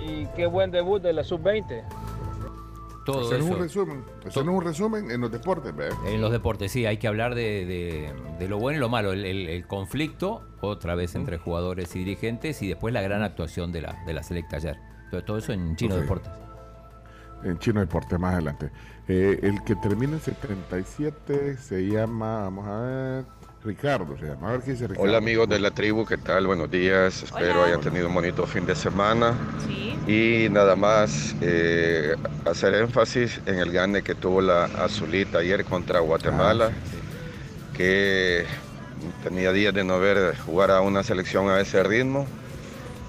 Y 0.06 0.26
qué 0.36 0.46
buen 0.46 0.72
debut 0.72 1.02
de 1.02 1.12
la 1.14 1.24
sub-20. 1.24 1.84
Todo 3.06 3.22
Hacer 3.26 3.40
eso. 3.40 3.54
un 3.54 3.60
resumen. 3.60 4.04
Hacer 4.26 4.50
un 4.50 4.62
resumen 4.64 5.12
en 5.12 5.22
los 5.22 5.32
deportes, 5.32 5.74
¿ve? 5.76 5.88
En 6.08 6.20
los 6.22 6.30
deportes, 6.32 6.72
sí, 6.74 6.86
hay 6.86 6.98
que 6.98 7.08
hablar 7.08 7.36
de, 7.36 7.66
de- 7.66 8.14
de 8.38 8.48
lo 8.50 8.58
bueno 8.60 8.78
y 8.78 8.82
lo 8.82 8.90
malo. 8.90 9.14
El, 9.14 9.26
el- 9.26 9.48
el 9.48 9.66
conflicto, 9.66 10.44
otra 10.62 10.94
vez 10.96 11.16
entre 11.16 11.38
jugadores 11.38 11.96
y 11.96 12.00
dirigentes, 12.00 12.62
y 12.62 12.68
después 12.68 12.94
la 12.94 13.02
gran 13.02 13.24
actuación 13.24 13.72
de 13.72 13.82
la, 13.82 14.04
de 14.06 14.14
la 14.14 14.24
selecta 14.24 14.58
ayer. 14.58 14.78
Todo, 15.10 15.24
todo 15.24 15.38
eso 15.38 15.54
en 15.54 15.76
Chino. 15.78 15.96
Deportes. 15.96 16.32
En 17.44 17.58
Chino 17.60 17.80
Deporte, 17.80 18.18
más 18.18 18.34
adelante. 18.34 18.72
Eh, 19.10 19.40
el 19.42 19.64
que 19.64 19.76
termina 19.76 20.14
en 20.14 20.22
77 20.22 21.58
se 21.58 21.88
llama, 21.88 22.42
vamos 22.42 22.68
a 22.68 22.82
ver, 22.82 23.26
Ricardo 23.64 24.18
se 24.18 24.26
llama. 24.26 24.50
A 24.50 24.52
ver 24.52 24.62
qué 24.62 24.72
dice 24.72 24.86
Ricardo. 24.86 25.04
Hola 25.04 25.18
amigos 25.20 25.48
de 25.48 25.60
la 25.60 25.72
tribu, 25.72 26.06
¿qué 26.06 26.18
tal? 26.18 26.46
Buenos 26.46 26.70
días, 26.70 27.24
espero 27.24 27.64
hayan 27.64 27.80
tenido 27.80 28.10
un 28.10 28.14
bonito 28.14 28.46
fin 28.46 28.66
de 28.66 28.76
semana. 28.76 29.34
Y 30.08 30.50
nada 30.50 30.76
más 30.76 31.36
eh, 31.40 32.16
hacer 32.44 32.74
énfasis 32.74 33.40
en 33.46 33.60
el 33.60 33.72
gane 33.72 34.02
que 34.02 34.14
tuvo 34.14 34.42
la 34.42 34.66
Azulita 34.66 35.40
ayer 35.40 35.64
contra 35.64 36.02
Guatemala, 36.02 36.72
que 37.78 38.46
tenía 39.24 39.54
días 39.54 39.74
de 39.74 39.86
no 39.86 40.00
ver 40.00 40.38
jugar 40.38 40.70
a 40.72 40.82
una 40.82 41.02
selección 41.02 41.50
a 41.50 41.62
ese 41.62 41.82
ritmo. 41.82 42.28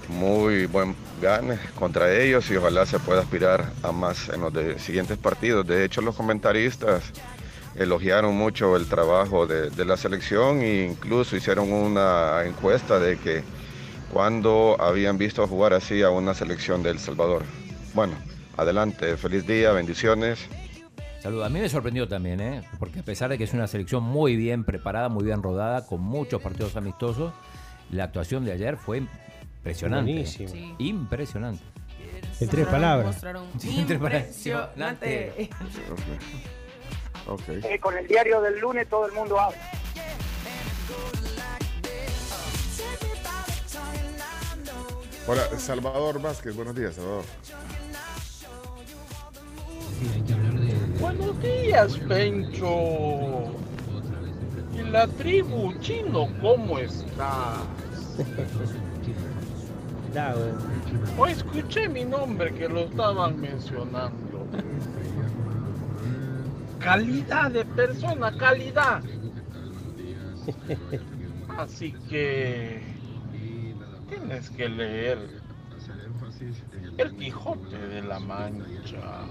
Muy 0.09 0.65
buen 0.65 0.95
gane 1.21 1.59
contra 1.75 2.13
ellos 2.13 2.49
y 2.49 2.55
ojalá 2.55 2.85
se 2.85 2.99
pueda 2.99 3.21
aspirar 3.21 3.71
a 3.83 3.91
más 3.91 4.29
en 4.29 4.41
los 4.41 4.53
siguientes 4.81 5.17
partidos. 5.17 5.65
De 5.65 5.85
hecho, 5.85 6.01
los 6.01 6.15
comentaristas 6.15 7.11
elogiaron 7.75 8.35
mucho 8.35 8.75
el 8.75 8.87
trabajo 8.87 9.45
de, 9.45 9.69
de 9.69 9.85
la 9.85 9.95
selección 9.95 10.61
e 10.61 10.85
incluso 10.85 11.35
hicieron 11.35 11.71
una 11.71 12.43
encuesta 12.43 12.99
de 12.99 13.17
que 13.17 13.43
cuando 14.11 14.75
habían 14.79 15.17
visto 15.17 15.47
jugar 15.47 15.73
así 15.73 16.01
a 16.01 16.09
una 16.09 16.33
selección 16.33 16.81
de 16.81 16.89
El 16.89 16.99
Salvador. 16.99 17.43
Bueno, 17.93 18.13
adelante, 18.57 19.15
feliz 19.17 19.45
día, 19.45 19.71
bendiciones. 19.71 20.39
Saludos. 21.21 21.45
A 21.45 21.49
mí 21.49 21.59
me 21.59 21.69
sorprendió 21.69 22.07
también, 22.07 22.39
¿eh? 22.39 22.63
porque 22.79 22.99
a 22.99 23.03
pesar 23.03 23.29
de 23.29 23.37
que 23.37 23.43
es 23.43 23.53
una 23.53 23.67
selección 23.67 24.03
muy 24.03 24.35
bien 24.35 24.63
preparada, 24.63 25.09
muy 25.09 25.23
bien 25.23 25.43
rodada, 25.43 25.85
con 25.85 26.01
muchos 26.01 26.41
partidos 26.41 26.75
amistosos, 26.75 27.33
la 27.91 28.05
actuación 28.05 28.45
de 28.45 28.53
ayer 28.53 28.77
fue 28.77 29.03
impresionante. 29.59 30.11
Buenísimo. 30.11 30.49
Sí. 30.49 30.75
Impresionante. 30.79 31.63
En 32.39 32.49
tres 32.49 32.67
palabras. 32.67 33.07
Mostraron 33.07 33.47
Sí, 33.59 33.79
en 33.79 33.87
tres 33.87 33.99
palabras. 33.99 34.27
impresionante. 34.27 35.49
Eh, 37.47 37.79
con 37.79 37.95
el 37.97 38.07
diario 38.07 38.41
del 38.41 38.59
lunes 38.59 38.87
todo 38.89 39.05
el 39.05 39.11
mundo 39.13 39.39
habla. 39.39 39.57
Hola, 45.27 45.43
Salvador 45.59 46.21
Vázquez. 46.21 46.55
Buenos 46.55 46.75
días, 46.75 46.95
Salvador. 46.95 47.23
Buenos 50.99 51.39
días, 51.41 51.97
Pencho. 52.07 53.51
Y 54.73 54.81
la 54.89 55.07
tribu 55.07 55.73
chino, 55.81 56.27
¿cómo 56.41 56.77
está? 60.09 60.35
O 61.17 61.25
escuché 61.27 61.87
mi 61.87 62.03
nombre 62.03 62.53
que 62.53 62.67
lo 62.67 62.81
estaban 62.81 63.39
mencionando. 63.39 64.47
Calidad 66.79 67.51
de 67.51 67.65
persona, 67.65 68.35
calidad. 68.37 69.01
Así 71.57 71.91
que 72.09 72.81
tienes 74.09 74.49
que 74.49 74.69
leer 74.69 75.17
El 76.97 77.15
Quijote 77.15 77.77
de 77.77 78.01
la 78.01 78.19
Mancha. 78.19 79.25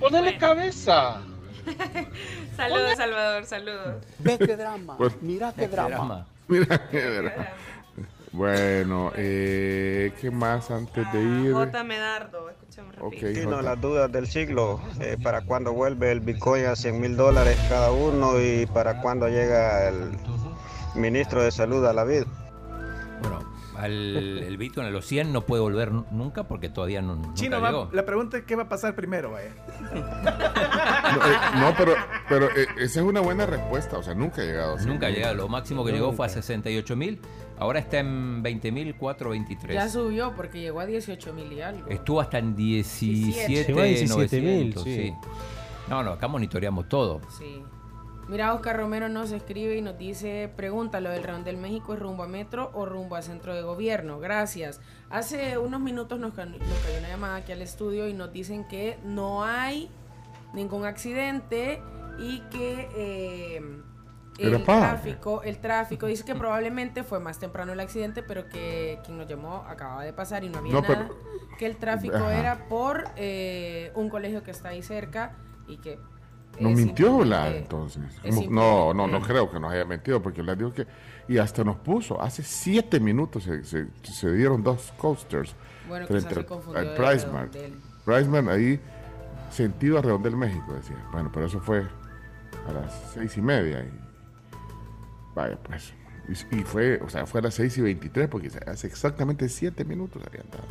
Ponele 0.00 0.36
cabeza. 0.38 1.20
Saludos, 2.56 2.96
Salvador, 2.96 3.44
saludos. 3.44 4.04
Ve 4.20 4.38
qué 4.38 4.56
drama. 4.56 4.96
Pues- 4.96 5.20
Mira 5.20 5.52
qué 5.52 5.68
drama. 5.68 6.26
Mira, 6.48 6.88
qué 6.90 7.00
verdad. 7.00 7.48
Bueno, 8.36 9.12
eh, 9.16 10.12
¿qué 10.20 10.30
más 10.30 10.70
antes 10.70 11.10
de 11.10 11.22
ir? 11.22 11.52
J. 11.54 11.84
Medardo, 11.84 12.50
escuchemos 12.50 12.94
Ok, 13.00 13.14
rápido. 13.14 13.32
Chino, 13.32 13.50
Jota. 13.52 13.62
las 13.62 13.80
dudas 13.80 14.12
del 14.12 14.26
siglo, 14.26 14.78
eh, 15.00 15.16
para 15.22 15.40
cuándo 15.40 15.72
vuelve 15.72 16.12
el 16.12 16.20
Bitcoin 16.20 16.66
a 16.66 16.76
100 16.76 17.00
mil 17.00 17.16
dólares 17.16 17.56
cada 17.70 17.92
uno 17.92 18.38
y 18.38 18.66
para 18.66 19.00
cuándo 19.00 19.26
llega 19.28 19.88
el 19.88 20.10
ministro 20.94 21.42
de 21.42 21.50
Salud 21.50 21.82
a 21.86 21.94
la 21.94 22.04
vida. 22.04 22.26
Bueno, 23.22 23.38
al, 23.78 23.92
el 24.42 24.56
Bitcoin 24.58 24.86
a 24.86 24.90
los 24.90 25.06
100 25.06 25.32
no 25.32 25.40
puede 25.46 25.62
volver 25.62 25.92
nu- 25.92 26.04
nunca 26.10 26.44
porque 26.44 26.68
todavía 26.68 27.00
no, 27.00 27.14
nunca 27.16 27.32
Chino, 27.34 27.58
va- 27.62 27.70
llegó. 27.70 27.88
la 27.92 28.04
pregunta 28.04 28.36
es 28.36 28.44
qué 28.44 28.54
va 28.54 28.64
a 28.64 28.68
pasar 28.68 28.94
primero, 28.94 29.30
vaya. 29.32 29.48
No, 29.94 31.26
eh, 31.26 31.36
no, 31.54 31.74
pero, 31.78 31.94
pero 32.28 32.46
eh, 32.54 32.66
esa 32.78 33.00
es 33.00 33.06
una 33.06 33.20
buena 33.22 33.46
respuesta. 33.46 33.96
O 33.96 34.02
sea, 34.02 34.14
nunca 34.14 34.42
ha 34.42 34.44
llegado. 34.44 34.74
a 34.74 34.78
cien 34.78 34.90
Nunca 34.90 35.06
ha 35.06 35.08
mil. 35.08 35.16
llegado. 35.20 35.34
Lo 35.36 35.48
máximo 35.48 35.86
que 35.86 35.92
llegó 35.92 36.12
fue 36.12 36.26
a 36.26 36.28
68 36.28 36.96
mil. 36.96 37.18
Ahora 37.58 37.78
está 37.78 37.98
en 37.98 38.42
20 38.42 38.72
mil 38.72 38.94
423. 38.94 39.74
Ya 39.74 39.88
subió 39.88 40.34
porque 40.34 40.60
llegó 40.60 40.80
a 40.80 40.86
18 40.86 41.32
mil 41.32 41.52
y 41.52 41.62
algo. 41.62 41.88
Estuvo 41.88 42.20
hasta 42.20 42.38
en 42.38 42.54
17, 42.54 43.64
Llegó 43.64 43.80
a 43.80 43.86
17.000, 43.86 44.08
900, 44.08 44.82
sí. 44.82 44.94
sí. 44.94 45.14
No, 45.88 46.02
no, 46.02 46.12
acá 46.12 46.28
monitoreamos 46.28 46.88
todo. 46.88 47.20
Sí. 47.38 47.62
Mira, 48.28 48.52
Oscar 48.54 48.76
Romero 48.76 49.08
nos 49.08 49.30
escribe 49.30 49.76
y 49.76 49.82
nos 49.82 49.96
dice, 49.98 50.50
pregunta, 50.56 51.00
¿lo 51.00 51.10
del 51.10 51.22
Redondel 51.22 51.56
México 51.58 51.94
es 51.94 52.00
rumbo 52.00 52.24
a 52.24 52.26
Metro 52.26 52.72
o 52.74 52.84
rumbo 52.84 53.14
a 53.14 53.22
Centro 53.22 53.54
de 53.54 53.62
Gobierno? 53.62 54.18
Gracias. 54.18 54.80
Hace 55.10 55.58
unos 55.58 55.80
minutos 55.80 56.18
nos, 56.18 56.36
nos 56.36 56.46
cayó 56.48 56.98
una 56.98 57.08
llamada 57.08 57.36
aquí 57.36 57.52
al 57.52 57.62
estudio 57.62 58.08
y 58.08 58.14
nos 58.14 58.32
dicen 58.32 58.66
que 58.66 58.98
no 59.04 59.44
hay 59.44 59.88
ningún 60.54 60.86
accidente 60.86 61.80
y 62.18 62.40
que 62.50 62.88
eh, 62.96 63.62
el 64.38 64.62
tráfico, 64.64 65.42
el 65.42 65.58
tráfico 65.58 66.06
dice 66.06 66.24
que 66.24 66.34
probablemente 66.34 67.02
fue 67.04 67.20
más 67.20 67.38
temprano 67.38 67.72
el 67.72 67.80
accidente, 67.80 68.22
pero 68.22 68.48
que 68.48 68.98
quien 69.04 69.16
nos 69.18 69.26
llamó 69.28 69.64
acababa 69.68 70.04
de 70.04 70.12
pasar 70.12 70.44
y 70.44 70.48
no 70.48 70.58
había 70.58 70.72
No, 70.72 70.80
nada. 70.82 70.94
pero- 71.08 71.18
que 71.58 71.66
el 71.66 71.76
tráfico 71.76 72.16
Ajá. 72.16 72.38
era 72.38 72.68
por 72.68 73.04
eh, 73.16 73.90
un 73.94 74.08
colegio 74.10 74.42
que 74.42 74.50
está 74.50 74.68
ahí 74.70 74.82
cerca 74.82 75.36
y 75.66 75.78
que 75.78 75.98
Nos 76.60 76.72
mintió 76.74 77.16
Vlad 77.18 77.54
entonces. 77.56 78.02
es 78.22 78.50
No, 78.50 78.92
no, 78.94 79.06
no, 79.06 79.20
creo 79.22 79.50
que 79.50 79.58
nos 79.60 79.72
haya 79.72 79.84
mentido 79.84 80.22
porque 80.22 80.42
Vlad 80.42 80.56
dijo 80.58 80.72
que. 80.72 80.86
Y 81.28 81.38
hasta 81.38 81.64
nos 81.64 81.76
puso, 81.76 82.20
hace 82.22 82.42
siete 82.42 83.00
minutos 83.00 83.42
se, 83.44 83.64
se- 83.64 83.88
se 84.02 84.32
dieron 84.32 84.62
dos 84.62 84.92
coasters. 84.96 85.54
Bueno, 85.88 86.06
frente 86.06 86.34
se 86.34 86.44
confundió 86.46 86.80
al 86.80 86.88
de 86.88 86.94
Price 86.94 87.26
Mart. 87.26 87.52
Redondel. 87.54 87.80
Price 88.04 88.24
Mart 88.28 88.48
ahí, 88.48 88.80
sentido 89.50 89.98
a 89.98 90.02
Redondel, 90.02 90.36
México, 90.36 90.72
decía. 90.74 90.96
Bueno, 91.12 91.30
pero 91.32 91.46
eso 91.46 91.60
fue 91.60 91.84
a 92.68 92.72
las 92.72 93.10
seis 93.14 93.36
y 93.36 93.42
media. 93.42 93.80
Y, 93.80 94.05
vaya, 95.36 95.56
pues. 95.62 95.92
Y, 96.28 96.56
y 96.56 96.62
fue, 96.64 97.00
o 97.04 97.08
sea, 97.08 97.24
fue 97.26 97.38
a 97.38 97.44
las 97.44 97.54
seis 97.54 97.78
y 97.78 97.82
veintitrés 97.82 98.26
porque 98.28 98.50
hace 98.66 98.88
exactamente 98.88 99.48
siete 99.48 99.84
minutos 99.84 100.20
habían 100.26 100.46
dado. 100.50 100.64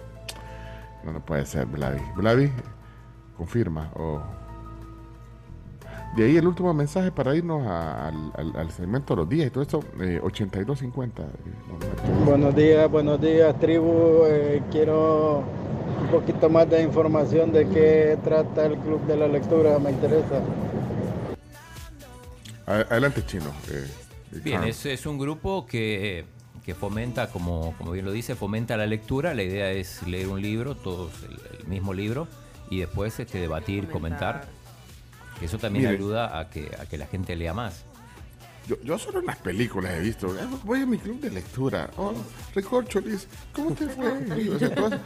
No, 1.06 1.14
no 1.14 1.24
puede 1.24 1.46
ser, 1.46 1.66
Vladi. 1.68 2.02
Vladi, 2.18 2.52
confirma. 3.38 3.90
O... 3.96 4.22
De 6.18 6.26
ahí 6.26 6.38
el 6.38 6.48
último 6.48 6.74
mensaje 6.74 7.12
para 7.12 7.36
irnos 7.36 7.66
a- 7.68 8.08
al, 8.08 8.32
al- 8.36 8.56
al 8.58 8.72
segmento 8.72 9.14
de 9.16 9.22
los 9.22 9.30
días 9.30 9.48
y 9.48 9.50
todo 9.52 9.62
esto, 9.64 9.80
eh, 10.02 10.20
8250. 10.24 11.22
eh. 11.24 11.28
Buenos 12.26 12.56
días, 12.56 12.90
buenos 12.90 13.22
días, 13.22 13.58
tribu. 13.60 14.24
Eh, 14.26 14.62
quiero 14.72 15.44
poquito 16.12 16.50
más 16.50 16.70
de 16.70 16.82
información 16.84 17.52
de 17.52 17.68
qué 17.70 18.18
trata 18.24 18.66
el 18.66 18.78
Club 18.78 19.06
de 19.08 19.18
la 19.18 19.28
Lectura, 19.28 19.78
me 19.80 19.92
interesa. 19.92 20.42
Adelante, 22.66 23.24
chino. 23.26 23.52
eh, 23.72 23.86
Bien, 24.44 24.64
es, 24.64 24.86
es 24.86 25.06
un 25.06 25.18
grupo 25.18 25.66
que, 25.66 26.26
que 26.64 26.76
fomenta, 26.76 27.30
como, 27.30 27.74
como 27.78 27.92
bien 27.92 28.06
lo 28.06 28.12
dice, 28.12 28.36
fomenta 28.36 28.76
la 28.78 28.86
lectura. 28.88 29.34
La 29.34 29.44
idea 29.44 29.72
es 29.72 30.06
leer 30.08 30.28
un 30.28 30.42
libro, 30.42 30.76
todos 30.76 31.12
el, 31.24 31.60
el 31.62 31.68
mismo 31.68 31.94
libro, 31.94 32.28
y 32.70 32.80
después 32.80 33.20
este, 33.20 33.40
debatir, 33.40 33.90
comentar. 33.90 34.48
Eso 35.42 35.58
también 35.58 35.86
Mire. 35.86 35.98
ayuda 35.98 36.40
a 36.40 36.50
que, 36.50 36.72
a 36.80 36.86
que 36.86 36.98
la 36.98 37.08
gente 37.08 37.36
lea 37.36 37.54
más. 37.54 37.84
Yo, 38.68 38.82
yo 38.84 38.98
solo 38.98 39.20
en 39.20 39.28
las 39.28 39.38
películas 39.38 39.94
he 39.94 40.00
visto. 40.00 40.28
eh, 40.36 40.48
Voy 40.64 40.82
a 40.82 40.86
mi 40.88 40.98
club 40.98 41.20
de 41.20 41.30
lectura. 41.30 41.90
Oh, 41.98 42.14
Recorcholis, 42.56 43.28
¿cómo 43.54 43.72
te 43.74 43.88
fue? 43.88 44.26
Y, 44.44 44.50
o 44.50 44.58
sea, 44.58 44.74
todas- 44.74 45.00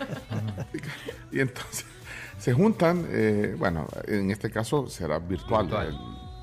y 1.32 1.40
entonces 1.42 1.86
se 2.38 2.54
juntan. 2.54 3.06
eh, 3.10 3.56
bueno, 3.58 3.86
en 4.08 4.32
este 4.32 4.50
caso 4.50 4.88
será 4.88 5.20
virtual. 5.20 5.64
Virtual. 5.66 5.88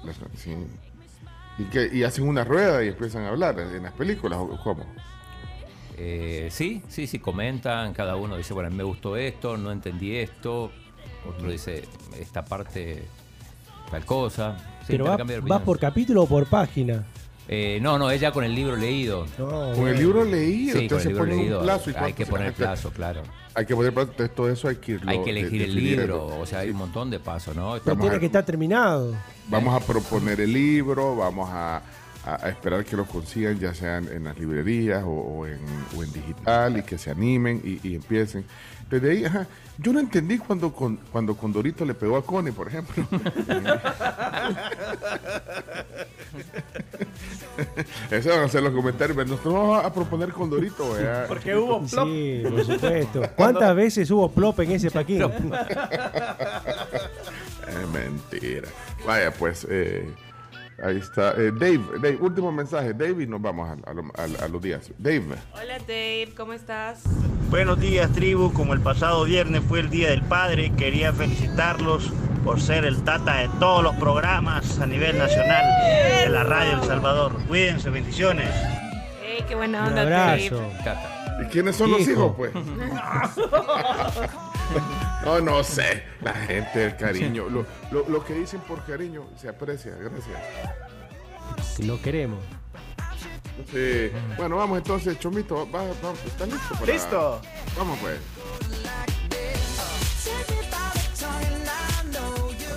el- 0.04 0.38
sí. 0.38 0.54
Y, 1.58 1.64
que, 1.64 1.88
y 1.92 2.02
hacen 2.02 2.28
una 2.28 2.44
rueda 2.44 2.84
y 2.84 2.88
empiezan 2.88 3.24
a 3.24 3.28
hablar 3.30 3.58
en 3.58 3.82
las 3.82 3.92
películas. 3.92 4.38
¿o 4.38 4.58
¿Cómo? 4.62 4.84
Eh, 5.96 6.48
sí, 6.50 6.82
sí, 6.88 7.06
sí, 7.06 7.18
comentan. 7.18 7.92
Cada 7.94 8.16
uno 8.16 8.36
dice, 8.36 8.52
bueno, 8.54 8.70
me 8.70 8.82
gustó 8.84 9.16
esto, 9.16 9.56
no 9.56 9.72
entendí 9.72 10.16
esto. 10.16 10.70
Otro 11.28 11.50
dice, 11.50 11.84
esta 12.18 12.44
parte, 12.44 13.02
tal 13.90 14.04
cosa. 14.04 14.56
Sí, 14.80 14.86
Pero 14.88 15.04
va, 15.04 15.10
intercambio 15.12 15.36
de 15.36 15.40
va 15.40 15.44
opiniones. 15.44 15.64
por 15.64 15.78
capítulo 15.78 16.22
o 16.22 16.26
por 16.26 16.46
página. 16.46 17.04
Eh, 17.48 17.78
no, 17.80 17.96
no, 17.98 18.10
ella 18.10 18.32
con 18.32 18.42
el 18.44 18.54
libro 18.54 18.74
leído. 18.76 19.24
Con 19.36 19.86
el 19.88 19.96
libro 19.98 20.24
leído, 20.24 20.72
Sí, 20.72 20.72
con 20.72 20.82
entonces 20.82 21.06
el 21.06 21.12
libro 21.12 21.26
leído. 21.26 21.62
plazo 21.62 21.90
y 21.90 21.92
hay 21.94 21.98
cuánto 22.00 22.16
que 22.16 22.26
poner 22.26 22.46
hay 22.48 22.52
plazo, 22.54 22.90
claro. 22.90 23.22
Hay 23.54 23.64
que 23.66 23.74
poner 23.76 23.94
plazo, 23.94 24.10
entonces 24.10 24.34
todo 24.34 24.50
eso 24.50 24.68
hay 24.68 24.76
que 24.76 24.92
irlo 24.92 25.10
Hay 25.10 25.22
que 25.22 25.30
elegir 25.30 25.58
de- 25.60 25.64
el 25.66 25.74
libro, 25.74 26.26
o 26.40 26.44
sea, 26.44 26.58
hay 26.60 26.70
un 26.70 26.76
montón 26.76 27.08
de 27.10 27.20
pasos, 27.20 27.54
¿no? 27.54 27.76
No 27.76 27.80
Vamos 27.84 28.00
tiene 28.00 28.16
a- 28.16 28.18
que 28.20 28.26
estar 28.26 28.44
terminado. 28.44 29.14
Vamos 29.48 29.80
a 29.80 29.86
proponer 29.86 30.40
el 30.40 30.52
libro, 30.52 31.14
vamos 31.16 31.48
a, 31.50 31.76
a- 32.24 32.46
a 32.46 32.48
esperar 32.48 32.84
que 32.84 32.96
lo 32.96 33.06
consigan, 33.06 33.58
ya 33.60 33.72
sean 33.72 34.08
en 34.08 34.24
las 34.24 34.36
librerías 34.38 35.04
o, 35.04 35.10
o 35.10 35.46
en, 35.46 35.60
o 35.96 36.02
en 36.02 36.12
digital, 36.12 36.78
y 36.78 36.82
que 36.82 36.98
se 36.98 37.10
animen 37.12 37.62
y, 37.64 37.88
y 37.88 37.94
empiecen. 37.94 38.44
Desde 38.90 39.10
ahí, 39.10 39.24
ajá, 39.24 39.46
yo 39.78 39.92
no 39.92 39.98
entendí 40.00 40.38
cuando, 40.38 40.72
con, 40.72 40.96
cuando 41.10 41.36
Condorito 41.36 41.84
le 41.84 41.94
pegó 41.94 42.16
a 42.16 42.24
Connie, 42.24 42.52
por 42.52 42.68
ejemplo. 42.68 43.04
Eso 48.10 48.30
van 48.30 48.40
a 48.40 48.48
ser 48.48 48.62
los 48.62 48.72
comentarios. 48.72 49.16
pero 49.16 49.28
Nosotros 49.28 49.54
vamos 49.54 49.84
a 49.84 49.92
proponer 49.92 50.30
Condorito. 50.30 50.92
¿verdad? 50.92 51.26
Porque 51.26 51.56
hubo 51.56 51.84
plop. 51.84 52.08
Sí, 52.08 52.42
por 52.48 52.64
supuesto. 52.64 53.22
¿Cuántas 53.34 53.74
veces 53.74 54.10
hubo 54.10 54.30
plop 54.30 54.60
en 54.60 54.72
ese 54.72 54.90
paquín? 54.90 55.22
Es 57.66 57.88
mentira. 57.88 58.68
Vaya, 59.04 59.32
pues, 59.32 59.66
eh, 59.68 60.08
ahí 60.82 60.98
está. 60.98 61.30
Eh, 61.32 61.50
Dave, 61.52 61.80
Dave, 62.02 62.18
último 62.20 62.52
mensaje. 62.52 62.92
Dave, 62.92 63.24
y 63.24 63.26
nos 63.26 63.40
vamos 63.42 63.68
a, 63.68 63.90
a 63.90 63.94
lo- 63.94 64.12
a- 64.16 64.44
a 64.44 64.48
los 64.48 64.62
días. 64.62 64.90
Dave. 64.98 65.24
Hola 65.54 65.78
Dave, 65.80 66.32
¿cómo 66.36 66.52
estás? 66.52 67.02
Buenos 67.50 67.80
días, 67.80 68.10
tribu. 68.12 68.52
Como 68.52 68.74
el 68.74 68.80
pasado 68.80 69.24
viernes 69.24 69.62
fue 69.68 69.80
el 69.80 69.90
Día 69.90 70.10
del 70.10 70.22
Padre, 70.22 70.72
quería 70.76 71.12
felicitarlos 71.12 72.12
por 72.44 72.60
ser 72.60 72.84
el 72.84 73.02
tata 73.02 73.36
de 73.38 73.48
todos 73.58 73.82
los 73.82 73.94
programas 73.96 74.78
a 74.78 74.86
nivel 74.86 75.18
nacional 75.18 75.64
de 76.24 76.28
la 76.28 76.44
radio 76.44 76.80
El 76.80 76.86
Salvador. 76.86 77.32
Cuídense, 77.48 77.90
bendiciones. 77.90 78.48
Hey, 79.24 79.44
qué 79.48 79.54
buena 79.54 79.82
Un 79.82 79.88
onda, 79.88 80.02
abrazo. 80.02 80.60
Dave. 80.84 81.00
¿Y 81.42 81.44
quiénes 81.46 81.76
son 81.76 81.90
los 81.90 82.00
Hijo. 82.00 82.10
hijos, 82.12 82.32
pues? 82.36 82.52
No, 85.24 85.40
no 85.40 85.62
sé. 85.64 86.02
La 86.22 86.32
gente, 86.34 86.84
el 86.86 86.96
cariño. 86.96 87.48
Lo, 87.48 87.66
lo- 87.90 88.08
lo 88.08 88.24
que 88.24 88.34
dicen 88.34 88.60
por 88.60 88.84
cariño 88.84 89.26
se 89.40 89.48
aprecia. 89.48 89.92
Gracias. 89.96 90.38
Lo 91.80 92.00
queremos. 92.00 92.40
Sí. 93.72 94.10
Bueno, 94.36 94.56
vamos 94.56 94.78
entonces, 94.78 95.18
Chomito. 95.18 95.70
Va, 95.70 95.82
va, 95.84 96.12
¿Está 96.26 96.46
listo? 96.46 96.74
para- 96.78 96.92
Listo. 96.92 97.40
Vamos, 97.76 97.98
pues. 98.00 98.18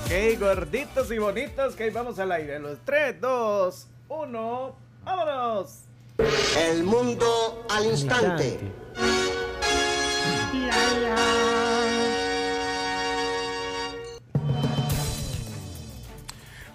Ok, 0.06 0.40
gorditos 0.40 1.12
y 1.12 1.18
bonitos, 1.20 1.76
que 1.76 1.84
ahí 1.84 1.90
vamos 1.92 2.18
al 2.20 2.32
aire. 2.32 2.56
En 2.56 2.64
Los 2.64 2.80
3, 2.86 3.20
2, 3.22 3.88
1, 4.10 4.76
¡vámonos! 5.04 5.80
El 6.58 6.84
mundo 6.84 7.66
al 7.70 7.86
instante. 7.86 8.60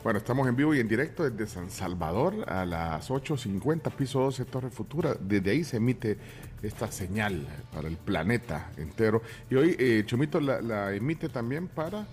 Bueno, 0.04 0.18
estamos 0.18 0.46
en 0.46 0.54
vivo 0.54 0.74
y 0.74 0.80
en 0.80 0.86
directo 0.86 1.28
desde 1.28 1.50
San 1.50 1.70
Salvador 1.70 2.44
a 2.46 2.66
las 2.66 3.08
8.50, 3.08 3.90
piso 3.92 4.20
12, 4.20 4.44
Torre 4.44 4.68
Futura. 4.68 5.16
Desde 5.18 5.50
ahí 5.50 5.64
se 5.64 5.78
emite 5.78 6.18
esta 6.62 6.92
señal 6.92 7.46
para 7.72 7.88
el 7.88 7.96
planeta 7.96 8.70
entero. 8.76 9.22
Y 9.48 9.54
hoy 9.54 9.74
eh, 9.78 10.02
Chomito 10.04 10.40
la, 10.40 10.60
la 10.60 10.92
emite 10.92 11.30
también 11.30 11.68
para 11.68 12.06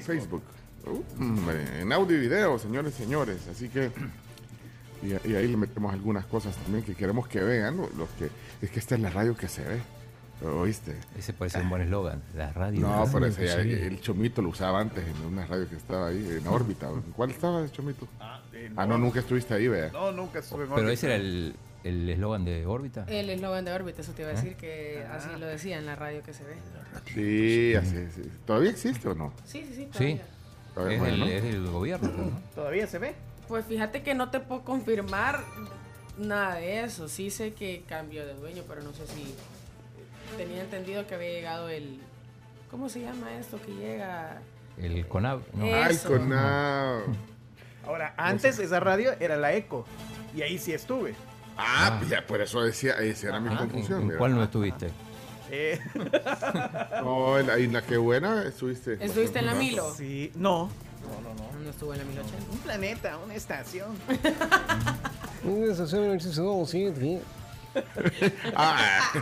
Facebook. 0.00 0.44
Uh, 0.86 1.50
en 1.80 1.92
audio 1.92 2.16
y 2.16 2.20
video, 2.20 2.56
señores 2.56 2.94
y 2.94 3.02
señores. 3.02 3.48
Así 3.48 3.68
que... 3.68 3.90
Y, 5.02 5.28
y 5.28 5.34
ahí 5.34 5.48
le 5.48 5.56
metemos 5.56 5.92
algunas 5.92 6.24
cosas 6.26 6.54
también 6.54 6.84
que 6.84 6.94
queremos 6.94 7.26
que 7.26 7.40
vean. 7.40 7.78
Los 7.78 8.10
que, 8.10 8.30
es 8.62 8.70
que 8.70 8.78
esta 8.78 8.94
es 8.94 9.00
la 9.00 9.10
radio 9.10 9.36
que 9.36 9.48
se 9.48 9.64
ve. 9.64 9.80
¿Oíste? 10.42 10.96
Ese 11.18 11.32
puede 11.34 11.50
ser 11.50 11.62
un 11.62 11.70
buen 11.70 11.82
eslogan, 11.82 12.22
la 12.34 12.50
radio. 12.52 12.80
No, 12.80 13.06
pero 13.12 13.26
ese 13.26 13.46
ya- 13.46 13.56
el 13.60 14.00
Chomito 14.00 14.40
lo 14.40 14.48
usaba 14.48 14.80
antes 14.80 15.04
en 15.06 15.24
una 15.26 15.44
radio 15.46 15.68
que 15.68 15.76
estaba 15.76 16.08
ahí, 16.08 16.26
en 16.40 16.46
órbita. 16.48 16.88
¿En 16.88 17.02
cuál 17.12 17.30
estaba 17.30 17.62
el 17.62 17.70
Chomito? 17.70 18.08
Ah, 18.18 18.40
no, 18.86 18.96
nunca 18.98 19.20
estuviste 19.20 19.52
ahí, 19.54 19.68
vea. 19.68 19.90
No, 19.92 20.12
nunca 20.12 20.38
estuve 20.38 20.62
en 20.64 20.68
Pero 20.70 20.76
órbita. 20.82 20.92
ese 20.92 21.06
era 21.06 21.16
el 21.16 21.54
el 21.82 22.10
eslogan 22.10 22.44
de 22.44 22.66
órbita. 22.66 23.04
El 23.08 23.30
eslogan 23.30 23.64
de 23.64 23.72
órbita, 23.72 24.02
eso 24.02 24.12
te 24.12 24.20
iba 24.22 24.30
a 24.30 24.34
decir 24.34 24.54
que 24.56 25.02
así 25.12 25.28
lo 25.38 25.46
decía 25.46 25.78
en 25.78 25.86
la 25.86 25.96
radio 25.96 26.22
que 26.22 26.34
se 26.34 26.44
ve. 26.44 26.54
Sí, 27.14 27.74
así, 27.74 27.96
sí. 28.14 28.30
¿Todavía 28.46 28.70
existe 28.70 29.08
o 29.08 29.14
no? 29.14 29.32
Sí, 29.46 29.64
sí, 29.66 29.74
sí. 29.74 29.88
Sí, 29.96 30.20
todavía. 30.74 30.96
es, 30.96 31.00
Bueno, 31.00 31.16
del, 31.16 31.20
¿no? 31.20 31.26
es 31.26 31.42
del 31.42 31.66
gobierno. 31.70 32.08
¿no? 32.10 32.40
¿Todavía 32.54 32.86
se 32.86 32.98
ve? 32.98 33.14
Pues 33.48 33.64
fíjate 33.64 34.02
que 34.02 34.14
no 34.14 34.30
te 34.30 34.40
puedo 34.40 34.62
confirmar 34.62 35.42
nada 36.18 36.56
de 36.56 36.84
eso. 36.84 37.08
Sí 37.08 37.30
sé 37.30 37.54
que 37.54 37.82
cambió 37.88 38.26
de 38.26 38.34
dueño, 38.34 38.62
pero 38.68 38.82
no 38.82 38.92
sé 38.92 39.06
si 39.06 39.34
tenía 40.36 40.62
entendido 40.62 41.06
que 41.06 41.14
había 41.14 41.30
llegado 41.30 41.68
el 41.68 42.00
¿cómo 42.70 42.88
se 42.88 43.00
llama 43.00 43.32
esto 43.38 43.60
que 43.60 43.72
llega? 43.72 44.40
El 44.78 45.06
CONAV. 45.06 45.40
No. 45.54 45.64
Ay, 45.66 45.94
Eso. 45.94 46.08
con 46.08 46.28
nada. 46.28 47.02
Ahora, 47.86 48.14
antes 48.16 48.58
esa 48.58 48.78
radio 48.80 49.12
era 49.20 49.36
la 49.36 49.52
Eco. 49.54 49.84
Y 50.34 50.42
ahí 50.42 50.58
sí 50.58 50.72
estuve. 50.72 51.14
Ah, 51.56 52.00
ya, 52.08 52.24
por 52.26 52.40
eso 52.40 52.62
decía, 52.62 52.94
esa 52.94 53.28
era 53.28 53.40
mi 53.40 53.54
confusión. 53.54 54.02
¿En, 54.04 54.10
en 54.12 54.16
cuál 54.18 54.34
no 54.34 54.42
estuviste? 54.42 54.88
Eh, 55.52 55.80
No, 57.02 57.36
en 57.36 57.48
la, 57.48 57.56
en 57.56 57.72
la 57.72 57.82
que 57.82 57.96
buena 57.96 58.44
estuviste. 58.44 59.04
¿Estuviste 59.04 59.40
en 59.40 59.46
la 59.46 59.54
Milo? 59.54 59.92
sí, 59.92 60.30
no. 60.36 60.66
No, 61.02 61.20
no, 61.22 61.34
no. 61.34 61.60
No 61.64 61.70
estuvo 61.70 61.92
en 61.92 61.98
la 61.98 62.04
1080. 62.04 62.52
Un 62.52 62.58
planeta, 62.58 63.18
una 63.18 63.34
estación. 63.34 63.88
Ah, 68.54 69.12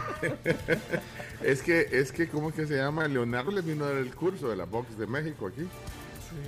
es 1.42 1.62
que, 1.62 1.88
es 1.92 2.12
que, 2.12 2.28
¿cómo 2.28 2.50
es 2.50 2.54
que 2.54 2.66
se 2.66 2.76
llama? 2.76 3.06
Leonardo 3.08 3.50
le 3.50 3.62
vino 3.62 3.84
a 3.84 3.88
dar 3.88 3.98
el 3.98 4.14
curso 4.14 4.48
de 4.48 4.56
la 4.56 4.64
Box 4.64 4.98
de 4.98 5.06
México 5.06 5.46
aquí. 5.46 5.66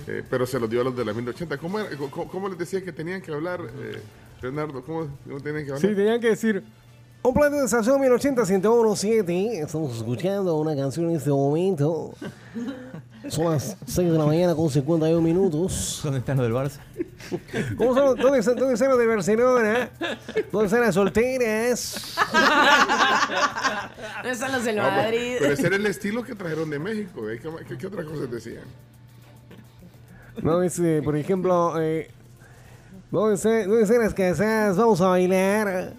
Eh, 0.07 0.23
pero 0.29 0.45
se 0.45 0.59
lo 0.59 0.67
dio 0.67 0.81
a 0.81 0.83
los 0.83 0.95
de 0.95 1.05
la 1.05 1.13
1080. 1.13 1.57
¿Cómo, 1.57 1.79
era? 1.79 1.89
¿Cómo, 1.97 2.27
cómo 2.27 2.49
les 2.49 2.57
decía 2.57 2.83
que 2.83 2.91
tenían 2.91 3.21
que 3.21 3.31
hablar, 3.31 3.61
eh, 3.61 4.01
Leonardo? 4.41 4.83
¿Cómo, 4.83 5.07
cómo 5.23 5.39
tenían 5.39 5.65
que 5.65 5.71
hablar? 5.71 5.81
Sí, 5.81 5.95
tenían 5.95 6.19
que 6.19 6.29
decir. 6.29 6.63
Un 7.23 7.33
plan 7.33 7.51
de 7.51 7.63
estación 7.65 8.01
1080 8.01 8.43
1017. 8.45 9.59
Estamos 9.61 9.97
escuchando 9.97 10.55
una 10.57 10.75
canción 10.75 11.09
en 11.09 11.17
este 11.17 11.29
momento. 11.29 12.13
Son 13.27 13.51
las 13.51 13.77
6 13.85 14.11
de 14.11 14.17
la 14.17 14.25
mañana 14.25 14.55
con 14.55 14.69
51 14.69 15.21
minutos. 15.21 16.01
¿Dónde 16.03 16.19
están 16.19 16.37
los 16.37 16.45
del 16.47 16.55
Barça? 16.55 16.79
¿Cómo 17.77 17.93
son, 17.93 18.17
dónde, 18.17 18.39
están, 18.39 18.55
¿Dónde 18.55 18.73
están 18.73 18.89
los 18.89 18.97
de 18.97 19.05
Barcelona? 19.07 19.89
¿Dónde 20.51 20.65
están 20.65 20.81
las 20.81 20.95
solteras? 20.95 22.15
No 24.23 24.29
están 24.29 24.51
los 24.51 24.63
del 24.63 24.77
Madrid. 24.77 25.35
pero 25.39 25.53
ese 25.53 25.67
era 25.67 25.75
el 25.75 25.85
estilo 25.85 26.23
que 26.23 26.33
trajeron 26.33 26.69
de 26.69 26.79
México. 26.79 27.29
¿eh? 27.29 27.39
¿Qué, 27.39 27.49
qué, 27.67 27.77
qué 27.77 27.87
otras 27.87 28.05
cosas 28.05 28.31
decían? 28.31 28.63
No, 30.41 30.63
este, 30.63 31.01
por 31.01 31.15
ejemplo, 31.15 31.79
eh, 31.79 32.09
¿dónde, 33.11 33.35
están, 33.35 33.67
¿dónde 33.67 33.83
están 33.83 33.99
las 33.99 34.13
casadas? 34.13 34.77
Vamos 34.77 34.99
a 35.01 35.07
bailar. 35.07 35.93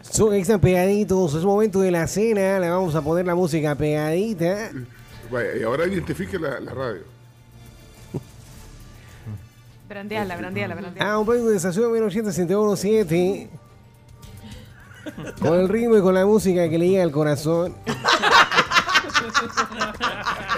Son, 0.00 0.34
están 0.34 0.60
pegaditos, 0.60 1.34
es 1.34 1.44
momento 1.44 1.80
de 1.80 1.90
la 1.90 2.06
cena, 2.06 2.58
le 2.58 2.70
vamos 2.70 2.94
a 2.94 3.02
poner 3.02 3.26
la 3.26 3.34
música 3.34 3.74
pegadita. 3.74 4.70
Vaya, 5.30 5.56
y 5.56 5.62
ahora 5.62 5.86
identifique 5.86 6.38
la, 6.38 6.60
la 6.60 6.72
radio. 6.74 7.02
Brandeala, 9.88 10.36
brandeala, 10.36 10.74
brandeala. 10.74 11.12
Ah, 11.12 11.18
un 11.18 11.26
plan 11.26 11.46
de 11.46 11.56
estación 11.56 11.92
1017. 11.92 13.48
Con 15.40 15.54
el 15.60 15.68
ritmo 15.68 15.96
y 15.96 16.00
con 16.00 16.14
la 16.14 16.26
música 16.26 16.68
que 16.68 16.78
le 16.78 16.88
llega 16.88 17.02
al 17.04 17.12
corazón. 17.12 17.74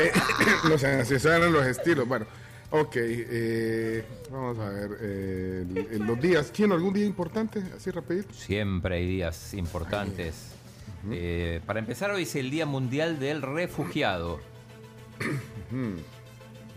Eh, 0.01 0.13
así 1.03 1.15
eran 1.15 1.53
los 1.53 1.67
estilos. 1.67 2.07
Bueno, 2.07 2.25
ok. 2.71 2.93
eh, 2.97 4.05
vamos 4.31 4.59
a 4.59 4.69
ver. 4.69 4.91
eh, 5.01 5.65
el- 5.69 5.89
el- 5.91 6.07
los 6.07 6.21
días. 6.21 6.53
¿Quién? 6.55 6.71
¿Algún 6.73 6.93
día 6.95 7.05
importante? 7.05 7.61
Así 7.77 7.91
rapidito. 7.91 8.33
Siempre 8.33 8.97
hay 8.97 9.07
días 9.09 9.55
importantes. 9.55 10.35
Eh, 11.11 11.61
para 11.67 11.81
empezar, 11.81 12.11
hoy 12.13 12.23
es 12.23 12.35
el 12.37 12.51
Día 12.51 12.67
Mundial 12.67 13.19
del 13.19 13.43
Refugiado. 13.43 14.39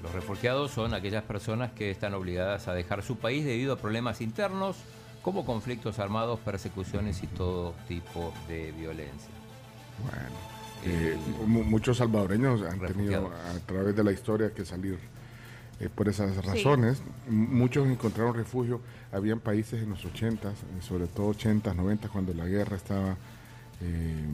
Los 0.03 0.11
refugiados 0.13 0.71
son 0.71 0.93
aquellas 0.93 1.23
personas 1.23 1.71
que 1.73 1.91
están 1.91 2.13
obligadas 2.13 2.67
a 2.67 2.73
dejar 2.73 3.03
su 3.03 3.17
país 3.17 3.45
debido 3.45 3.73
a 3.73 3.77
problemas 3.77 4.19
internos, 4.21 4.77
como 5.21 5.45
conflictos 5.45 5.99
armados, 5.99 6.39
persecuciones 6.39 7.21
y 7.23 7.27
todo 7.27 7.75
tipo 7.87 8.33
de 8.47 8.71
violencia. 8.71 9.29
Bueno. 10.03 10.51
Eh, 10.83 11.15
mu- 11.45 11.63
muchos 11.63 11.97
salvadoreños 11.97 12.63
han 12.63 12.79
tenido 12.79 13.27
a 13.27 13.59
través 13.67 13.95
de 13.95 14.03
la 14.03 14.11
historia 14.11 14.51
que 14.51 14.65
salir 14.65 14.97
eh, 15.79 15.89
por 15.93 16.09
esas 16.09 16.43
razones. 16.43 17.03
Muchos 17.29 17.87
encontraron 17.87 18.33
refugio. 18.33 18.81
Habían 19.11 19.39
países 19.39 19.83
en 19.83 19.91
los 19.91 20.03
80, 20.03 20.49
eh, 20.49 20.53
sobre 20.79 21.05
todo 21.05 21.27
80, 21.27 21.71
90, 21.75 22.09
cuando 22.09 22.33
la 22.33 22.45
guerra 22.47 22.77
estaba 22.77 23.15
eh, 23.81 24.25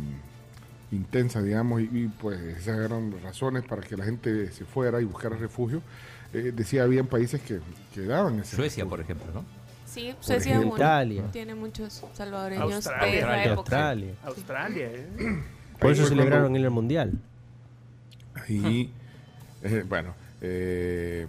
intensa, 0.91 1.41
digamos, 1.41 1.81
y, 1.81 1.89
y, 1.91 2.07
pues 2.07 2.39
esas 2.39 2.79
eran 2.79 3.13
razones 3.21 3.63
para 3.63 3.81
que 3.81 3.97
la 3.97 4.05
gente 4.05 4.51
se 4.51 4.65
fuera 4.65 5.01
y 5.01 5.05
buscara 5.05 5.35
refugio. 5.35 5.81
Eh, 6.33 6.51
decía, 6.55 6.83
habían 6.83 7.07
países 7.07 7.41
que, 7.41 7.59
que 7.93 8.01
daban 8.01 8.39
ese 8.39 8.55
Suecia, 8.55 8.83
refugio. 8.83 8.89
por 8.89 8.99
ejemplo, 9.01 9.27
¿no? 9.33 9.45
Sí, 9.85 10.13
Por 10.15 10.23
Suecia 10.23 10.55
ejemplo. 10.55 10.75
Italia. 10.75 11.23
tiene 11.31 11.55
muchos 11.55 12.03
salvadoreños 12.13 12.73
Australia. 12.73 13.11
de 13.11 13.17
esa 13.19 13.43
época. 13.45 13.59
Australia. 13.61 14.13
Australia, 14.23 14.85
¿eh? 14.93 15.07
Por 15.79 15.91
eso 15.91 16.05
celebraron 16.05 16.55
en 16.55 16.63
el 16.63 16.69
Mundial. 16.69 17.13
Y 18.49 18.89
eh, 19.63 19.83
bueno, 19.87 20.13
eh, 20.41 21.27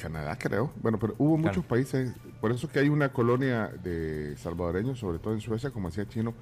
Canadá 0.00 0.36
creo. 0.38 0.72
Bueno, 0.82 0.98
pero 0.98 1.14
hubo 1.18 1.36
muchos 1.38 1.64
países, 1.64 2.12
por 2.40 2.52
eso 2.52 2.68
que 2.68 2.78
hay 2.78 2.88
una 2.88 3.08
colonia 3.10 3.70
de 3.82 4.36
salvadoreños, 4.36 4.98
sobre 4.98 5.18
todo 5.18 5.34
en 5.34 5.40
Suecia, 5.40 5.70
como 5.70 5.88
decía 5.88 6.06
Chino, 6.08 6.34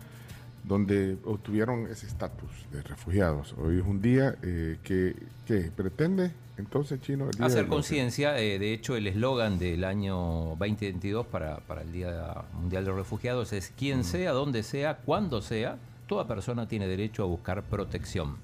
donde 0.65 1.17
obtuvieron 1.25 1.87
ese 1.89 2.07
estatus 2.07 2.51
de 2.71 2.83
refugiados. 2.83 3.55
Hoy 3.59 3.79
es 3.81 3.85
un 3.87 4.01
día 4.01 4.37
eh, 4.43 4.79
que, 4.85 5.17
que 5.47 5.71
pretende, 5.75 6.31
entonces, 6.57 7.01
Chino, 7.01 7.25
el 7.25 7.33
día 7.33 7.47
Hacer 7.47 7.63
los- 7.65 7.71
conciencia, 7.75 8.39
eh, 8.39 8.59
de 8.59 8.73
hecho 8.73 8.95
el 8.95 9.07
eslogan 9.09 9.59
del 9.59 9.85
año 9.85 10.55
2022 10.59 11.27
para, 11.27 11.57
para 11.59 11.83
el 11.83 11.91
Día 11.93 12.45
Mundial 12.55 12.85
de 12.85 12.91
los 12.91 12.99
Refugiados 12.99 13.53
es 13.53 13.73
quien 13.77 14.05
sea, 14.05 14.33
donde 14.33 14.63
sea, 14.63 14.99
cuando 14.99 15.43
sea, 15.43 15.79
toda 16.07 16.29
persona 16.29 16.69
tiene 16.69 16.87
derecho 16.87 17.23
a 17.25 17.27
buscar 17.27 17.63
protección. 17.65 18.37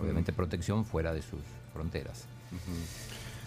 Obviamente 0.00 0.32
protección 0.32 0.84
fuera 0.84 1.14
de 1.14 1.22
sus 1.22 1.38
fronteras. 1.72 2.26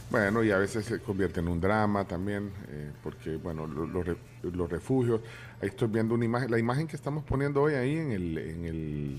Bueno, 0.10 0.44
y 0.44 0.50
a 0.52 0.58
veces 0.58 0.86
se 0.86 1.00
convierte 1.00 1.40
en 1.40 1.48
un 1.50 1.62
drama 1.62 2.04
también, 2.06 2.50
eh, 2.70 2.92
porque, 3.04 3.36
bueno, 3.36 3.68
lo- 3.68 3.86
lo 3.86 4.02
re- 4.02 4.18
los 4.42 4.70
refugios, 4.70 5.22
ahí 5.62 5.70
estoy 5.70 5.88
viendo 5.88 6.14
una 6.16 6.26
imagen, 6.26 6.52
la 6.52 6.60
imagen 6.60 6.88
que 6.88 6.96
estamos 6.96 7.24
poniendo 7.24 7.62
hoy 7.62 7.74
ahí 7.74 7.96
en 7.98 8.12
el, 8.12 8.38
en 8.38 8.66
el 8.66 9.18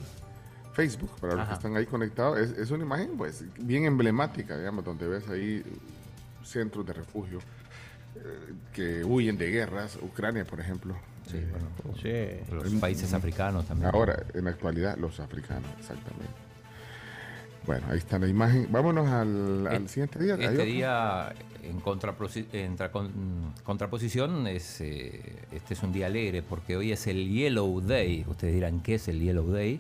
Facebook, 0.73 1.11
para 1.21 1.35
los 1.35 1.43
Ajá. 1.43 1.51
que 1.51 1.55
están 1.57 1.77
ahí 1.77 1.87
conectados, 1.87 2.39
es, 2.39 2.51
es 2.59 2.71
una 2.71 2.85
imagen, 2.85 3.17
pues, 3.17 3.45
bien 3.59 3.85
emblemática, 3.85 4.57
digamos, 4.57 4.85
donde 4.85 5.07
ves 5.09 5.29
ahí 5.29 5.63
centros 6.45 6.87
de 6.87 6.93
refugio 6.93 7.39
eh, 8.17 8.55
que 8.73 9.05
huyen 9.05 9.37
de 9.37 9.51
guerras, 9.51 9.99
Ucrania, 10.03 10.45
por 10.45 10.61
ejemplo. 10.61 10.95
Sí, 11.31 11.37
Eh, 11.37 12.45
bueno, 12.49 12.65
los 12.65 12.75
países 12.75 13.13
africanos 13.13 13.67
también. 13.67 13.91
Ahora, 13.95 14.25
en 14.35 14.45
la 14.45 14.51
actualidad, 14.51 14.97
los 14.97 15.21
africanos, 15.21 15.71
exactamente. 15.79 16.27
Bueno, 17.71 17.87
ahí 17.89 17.99
está 17.99 18.19
la 18.19 18.27
imagen. 18.27 18.67
Vámonos 18.69 19.09
al, 19.09 19.65
al 19.69 19.89
siguiente 19.89 20.19
día. 20.19 20.35
¿Hay 20.35 20.45
Este 20.45 20.65
día, 20.65 21.33
en, 21.63 21.81
contraposi- 21.81 22.47
en 22.53 22.77
tra- 22.77 22.91
con- 22.91 23.53
contraposición, 23.63 24.49
es, 24.49 24.81
eh, 24.81 25.37
este 25.53 25.75
es 25.75 25.83
un 25.85 25.93
día 25.93 26.07
alegre 26.07 26.43
porque 26.43 26.77
hoy 26.77 26.91
es 26.91 27.07
el 27.07 27.29
Yellow 27.31 27.81
Day. 27.81 28.25
Ustedes 28.27 28.55
dirán, 28.55 28.81
¿qué 28.81 28.97
es 28.97 29.07
el 29.07 29.21
Yellow 29.21 29.53
Day? 29.53 29.79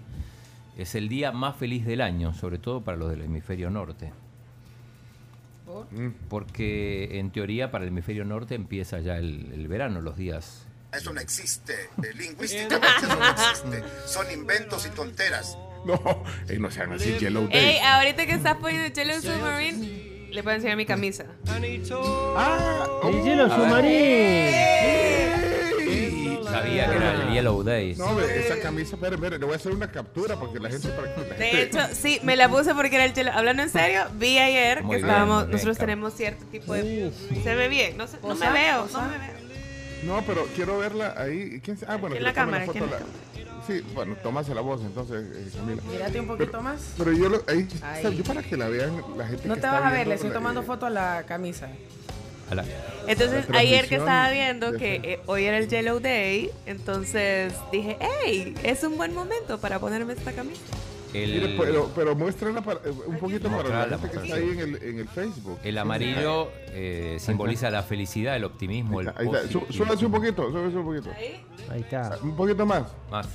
Es 0.78 0.95
el 0.95 1.09
día 1.09 1.32
más 1.32 1.57
feliz 1.57 1.84
del 1.84 2.01
año, 2.01 2.32
sobre 2.32 2.59
todo 2.59 2.80
para 2.80 2.97
los 2.97 3.11
del 3.11 3.22
hemisferio 3.22 3.70
norte. 3.70 4.12
Mm. 5.91 6.11
Porque 6.28 7.18
en 7.18 7.32
teoría 7.32 7.72
para 7.72 7.82
el 7.82 7.88
hemisferio 7.88 8.24
norte 8.24 8.55
empieza 8.55 9.01
ya 9.01 9.16
el, 9.18 9.51
el 9.53 9.66
verano, 9.66 10.01
los 10.01 10.16
días. 10.16 10.64
Eso 10.93 11.12
no 11.12 11.20
existe. 11.20 11.74
Eh, 12.05 12.14
Lingüísticamente 12.16 12.86
eso 13.03 13.16
no 13.16 13.26
existe. 13.30 13.82
Son 14.07 14.30
inventos 14.30 14.86
y 14.86 14.91
tonteras. 14.91 15.59
No, 15.85 16.22
ey, 16.49 16.59
no 16.59 16.70
sean 16.70 16.93
así, 16.93 17.16
Yellow 17.18 17.49
Day. 17.49 17.59
Ey, 17.59 17.78
ahorita 17.78 18.26
que 18.26 18.33
estás 18.33 18.57
poniendo 18.57 18.89
Yellow 18.93 19.20
Submarine, 19.20 20.28
le 20.31 20.43
puedo 20.43 20.55
enseñar 20.57 20.76
mi 20.76 20.85
camisa. 20.87 21.24
Ah, 22.37 22.87
El 23.05 23.22
hielo 23.24 23.49
submarino. 23.49 24.51
Sabía 26.51 26.91
que 26.91 26.97
era 26.97 27.12
el 27.14 27.33
Yellow 27.33 27.62
Day. 27.62 27.95
No, 27.95 28.20
esa 28.20 28.59
camisa, 28.61 28.97
espere, 28.97 29.14
espere, 29.14 29.39
le 29.39 29.45
voy 29.45 29.55
a 29.55 29.57
hacer 29.57 29.72
una 29.72 29.91
captura 29.91 30.37
porque 30.39 30.59
la 30.59 30.68
gente... 30.68 30.89
Para 30.89 31.14
que 31.14 31.20
la 31.20 31.26
De 31.37 31.45
gente- 31.47 31.62
hecho, 31.62 31.81
sí, 31.95 32.20
me 32.24 32.37
la 32.37 32.49
puse 32.49 32.74
porque 32.74 32.97
era 32.97 33.05
el 33.05 33.14
Yellow. 33.14 33.33
Hablando 33.35 33.62
en 33.62 33.70
serio, 33.70 34.03
vi 34.14 34.37
ayer 34.39 34.83
Muy 34.83 34.97
que 34.97 35.03
bien, 35.03 35.09
estábamos, 35.09 35.43
bien, 35.45 35.53
nosotros 35.53 35.78
tenemos 35.78 36.14
cierto 36.14 36.45
tipo 36.47 36.74
de. 36.74 37.12
Se 37.43 37.55
ve 37.55 37.68
bien, 37.68 37.97
no, 37.97 38.07
sé, 38.09 38.18
no 38.22 38.35
me 38.35 38.51
veo, 38.51 38.87
no 38.93 39.03
me 39.03 39.18
veo. 39.18 39.41
No, 40.03 40.22
pero 40.26 40.47
quiero 40.57 40.78
verla 40.78 41.14
ahí. 41.16 41.61
¿Quién 41.62 41.76
se- 41.78 41.85
Ah, 41.87 41.97
bueno, 41.97 42.16
En 42.16 42.24
la 42.24 42.33
cámara, 42.33 42.64
foto 42.64 42.85
a 42.85 42.87
la- 42.89 42.99
Sí, 43.66 43.82
bueno, 43.94 44.16
tomase 44.22 44.54
la 44.54 44.61
voz 44.61 44.80
entonces, 44.82 45.24
eh, 45.36 45.50
Camila. 45.56 45.82
Mírate 45.90 46.20
un 46.20 46.26
poquito 46.26 46.61
más. 46.62 46.94
Pero 46.98 47.12
yo 47.12 47.28
lo, 47.28 47.42
ahí, 47.46 47.68
Ahí. 47.82 48.16
yo 48.16 48.24
para 48.24 48.42
que 48.42 48.56
la 48.56 48.68
vean 48.68 49.02
la 49.16 49.26
gente 49.26 49.46
No 49.48 49.54
que 49.54 49.61
te 49.61 49.66
está 49.66 49.78
vas 49.80 49.90
a 49.92 49.94
ver, 49.94 50.06
le 50.06 50.14
estoy 50.14 50.30
la- 50.30 50.34
tomando 50.34 50.62
foto 50.62 50.86
a 50.86 50.90
la 50.90 51.24
camisa. 51.26 51.68
Entonces, 53.06 53.48
La 53.48 53.58
ayer 53.61 53.86
que 53.88 53.94
estaba 53.96 54.28
viendo 54.30 54.72
que 54.72 54.96
eh, 54.96 55.20
hoy 55.26 55.44
era 55.44 55.58
el 55.58 55.68
Yellow 55.68 56.00
Day, 56.00 56.50
entonces 56.66 57.52
dije, 57.70 57.96
hey, 58.24 58.54
es 58.64 58.82
un 58.82 58.96
buen 58.96 59.14
momento 59.14 59.58
para 59.58 59.78
ponerme 59.78 60.14
esta 60.14 60.32
camisa. 60.32 60.61
El, 61.14 61.32
Mire, 61.32 61.56
pero, 61.58 61.90
pero 61.94 62.14
muéstrenla 62.14 62.61
para- 62.62 62.80
eh, 62.84 62.92
un 63.06 63.18
poquito 63.18 63.48
para 63.48 63.86
la 63.86 63.98
gente 63.98 64.16
que 64.18 64.24
está 64.26 64.36
ahí 64.36 64.50
en 64.50 64.58
el, 64.61 64.82
en 64.82 64.98
el 65.00 65.08
Facebook. 65.08 65.58
el 65.64 65.78
amarillo 65.78 66.50
eh, 66.68 67.16
simboliza 67.20 67.68
la 67.70 67.82
felicidad, 67.82 68.36
el 68.36 68.44
optimismo, 68.44 69.00
Ahí 69.00 69.06
está, 69.26 69.48
súbase 69.72 70.06
un 70.06 70.12
poquito, 70.12 70.50
súbase 70.50 70.76
un 70.76 70.84
poquito. 70.84 71.11
Ahí 71.68 71.80
está. 71.80 72.16
Un 72.22 72.36
poquito 72.36 72.64
más. 72.66 72.82
Más. 73.11 73.26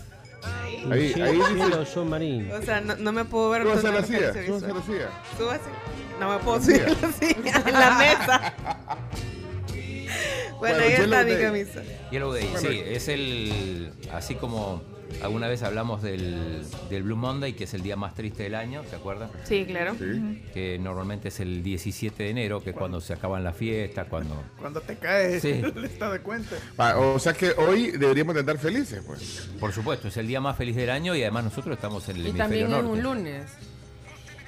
Ahí, 0.91 1.13
ahí 1.21 1.35
dice- 1.37 1.53
hielo 1.55 1.85
submarino. 1.85 2.55
O 2.55 2.61
sea, 2.61 2.81
no, 2.81 2.95
no 2.95 3.11
me 3.11 3.25
puedo 3.25 3.49
ver. 3.49 3.63
Súbase 3.63 3.87
a 3.87 3.91
la 3.91 4.03
silla, 4.03 4.33
súbase 4.45 4.65
a 4.65 4.67
la 4.69 4.73
visual. 4.73 4.83
silla. 4.85 5.09
Súbase. 5.37 5.69
No 6.19 6.29
me 6.29 6.37
puedo 6.39 6.61
subir 6.61 6.83
a 6.83 6.89
la 6.89 7.11
silla, 7.11 7.63
en 7.65 7.73
la 7.73 7.97
mesa. 7.97 8.53
Bueno, 10.57 10.77
Bueno, 10.77 10.77
ahí 10.79 10.93
está 10.93 11.23
mi 11.23 11.35
camisa. 11.41 11.81
Yellow 12.11 12.31
Day, 12.31 12.49
sí, 12.57 12.81
es 12.85 13.07
el. 13.09 13.91
Así 14.13 14.35
como 14.35 14.81
alguna 15.23 15.47
vez 15.47 15.63
hablamos 15.63 16.01
del, 16.01 16.63
del 16.89 17.03
Blue 17.03 17.15
Monday, 17.15 17.53
que 17.53 17.65
es 17.65 17.73
el 17.73 17.81
día 17.83 17.95
más 17.95 18.13
triste 18.15 18.43
del 18.43 18.55
año, 18.55 18.83
¿se 18.89 18.95
acuerdan? 18.95 19.29
Sí, 19.43 19.65
claro. 19.65 19.95
Que 20.53 20.77
normalmente 20.79 21.27
es 21.29 21.39
el 21.39 21.63
17 21.63 22.23
de 22.23 22.29
enero, 22.29 22.61
que 22.63 22.71
es 22.71 22.75
cuando 22.75 22.99
se 23.01 23.13
acaban 23.13 23.43
las 23.43 23.55
fiestas, 23.55 24.07
cuando. 24.09 24.43
Cuando 24.59 24.81
te 24.81 24.97
caes, 24.97 25.41
Sí. 25.41 25.61
le 25.75 25.87
estás 25.87 26.11
de 26.13 26.19
cuenta. 26.21 26.55
Ah, 26.77 26.95
o 26.97 27.19
sea 27.19 27.33
que 27.33 27.51
hoy 27.51 27.91
deberíamos 27.91 28.33
de 28.35 28.41
andar 28.41 28.57
felices, 28.57 29.03
pues. 29.05 29.49
Por 29.59 29.71
supuesto, 29.71 30.07
es 30.07 30.17
el 30.17 30.27
día 30.27 30.41
más 30.41 30.57
feliz 30.57 30.75
del 30.75 30.89
año 30.89 31.15
y 31.15 31.21
además 31.21 31.45
nosotros 31.45 31.75
estamos 31.75 32.07
en 32.09 32.17
el 32.17 32.21
Y 32.27 32.29
hemisferio 32.29 32.43
también 32.43 32.65
es 32.65 32.71
norte. 32.71 32.87
un 32.89 33.01
lunes. 33.03 33.43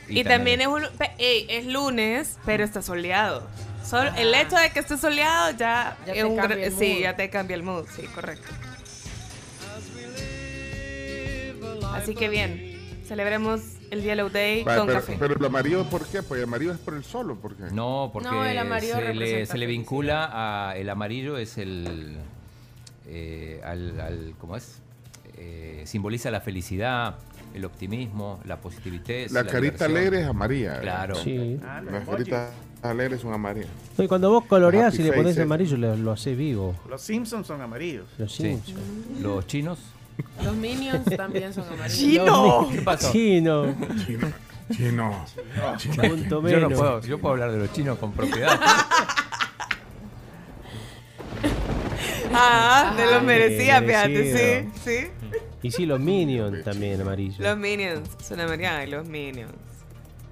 Y, 0.10 0.24
también 0.24 0.62
es 0.62 0.68
un 0.68 0.84
es 1.20 1.66
lunes, 1.66 2.38
pero 2.46 2.64
está 2.64 2.82
soleado. 2.82 3.46
Sol- 3.84 4.12
el 4.18 4.34
hecho 4.34 4.56
de 4.56 4.70
que 4.72 4.80
esté 4.80 4.98
soleado 4.98 5.52
ya, 5.52 5.98
Ya 6.06 6.14
es 6.14 6.20
te 6.20 6.24
un 6.26 6.36
cambia 6.38 6.58
gra- 6.58 6.64
el 6.66 6.74
sí, 6.74 7.00
ya 7.02 7.16
te 7.16 7.30
cambia 7.30 7.56
el 7.56 7.64
mood, 7.64 7.86
sí, 7.96 8.04
correcto. 8.16 8.48
Así 11.98 12.16
que 12.16 12.30
bien, 12.30 12.78
celebremos 13.06 13.62
el 13.92 14.02
Yellow 14.04 14.30
Day 14.30 14.64
con 14.64 14.86
pero, 14.88 15.00
café. 15.00 15.16
pero 15.20 15.36
el 15.40 15.46
amarillo, 15.46 15.84
¿por 15.86 16.06
qué? 16.08 16.22
Pues 16.24 16.40
el 16.40 16.44
amarillo 16.46 16.72
es 16.74 16.78
por 16.80 16.94
el 16.94 17.04
sol, 17.04 17.32
¿o 17.32 17.36
por 17.36 17.56
qué? 17.56 17.64
No, 17.72 18.10
porque 18.14 18.30
No, 18.30 18.46
el 18.46 18.58
amarillo 18.58 18.96
se, 18.96 19.02
le, 19.02 19.08
representa 19.14 19.52
se 19.54 19.58
le 19.58 19.66
vincula 19.66 20.30
a. 20.70 20.76
El 20.78 20.90
amarillo 20.90 21.38
es 21.38 21.58
el. 21.58 22.18
eh, 23.08 23.62
al, 23.64 24.00
al- 24.00 24.34
¿Cómo 24.40 24.58
es? 24.58 24.82
Eh, 25.38 25.84
simboliza 25.86 26.32
la 26.32 26.42
felicidad, 26.42 27.16
el 27.54 27.64
optimismo, 27.66 28.40
la 28.46 28.58
positividad. 28.58 29.30
La 29.32 29.46
carita 29.46 29.86
alegre 29.86 30.22
es 30.22 30.28
amarilla. 30.28 30.80
Claro. 30.82 31.16
Sí. 31.16 31.60
Ah, 31.64 31.82
Las 31.82 32.06
caritas 32.08 32.52
alegres 32.82 33.22
son 33.22 33.34
amarillas. 33.34 33.70
No, 33.98 34.04
y 34.04 34.08
cuando 34.08 34.30
vos 34.32 34.46
coloreás 34.46 34.98
y 35.00 35.04
le 35.04 35.14
pones 35.14 35.38
amarillo, 35.40 35.78
lo, 35.78 35.96
lo 35.96 36.12
haces 36.12 36.36
vivo. 36.38 36.76
Los 36.90 37.02
Simpsons 37.02 37.46
son 37.48 37.62
amarillos. 37.62 38.06
Los 38.18 38.32
Sí. 38.34 38.44
Simpsons. 38.44 38.80
Los 39.22 39.46
chinos. 39.48 39.80
Los 40.44 40.56
Minions 40.56 41.06
también 41.16 41.54
son 41.54 41.66
amarillos. 41.68 41.98
¡Chino! 41.98 42.70
¿Qué 42.72 42.82
pasó? 42.82 43.12
Chino. 43.12 43.76
Chino. 44.06 44.32
Chino. 44.72 45.26
Punto 45.96 46.42
Yo 46.48 46.60
no 46.60 46.68
menos. 46.70 46.74
puedo, 46.80 47.02
yo 47.02 47.20
puedo 47.20 47.34
hablar 47.34 47.52
de 47.52 47.58
los 47.60 47.72
chinos 47.74 47.98
con 48.00 48.12
propiedad. 48.14 48.60
Ah, 52.40 52.94
te 52.96 53.06
lo 53.06 53.16
Ah, 53.18 53.22
merecía, 53.22 53.82
fíjate, 53.82 54.10
merecido. 54.10 54.72
sí, 54.76 54.80
sí. 54.84 55.08
Y 55.64 55.72
sí, 55.72 55.86
los 55.86 56.00
Minions 56.00 56.64
también 56.64 57.02
amarillos. 57.02 57.40
Los 57.40 57.58
Minions, 57.58 58.10
son 58.24 58.40
americanos, 58.40 58.90
los 58.90 59.08
Minions. 59.08 59.54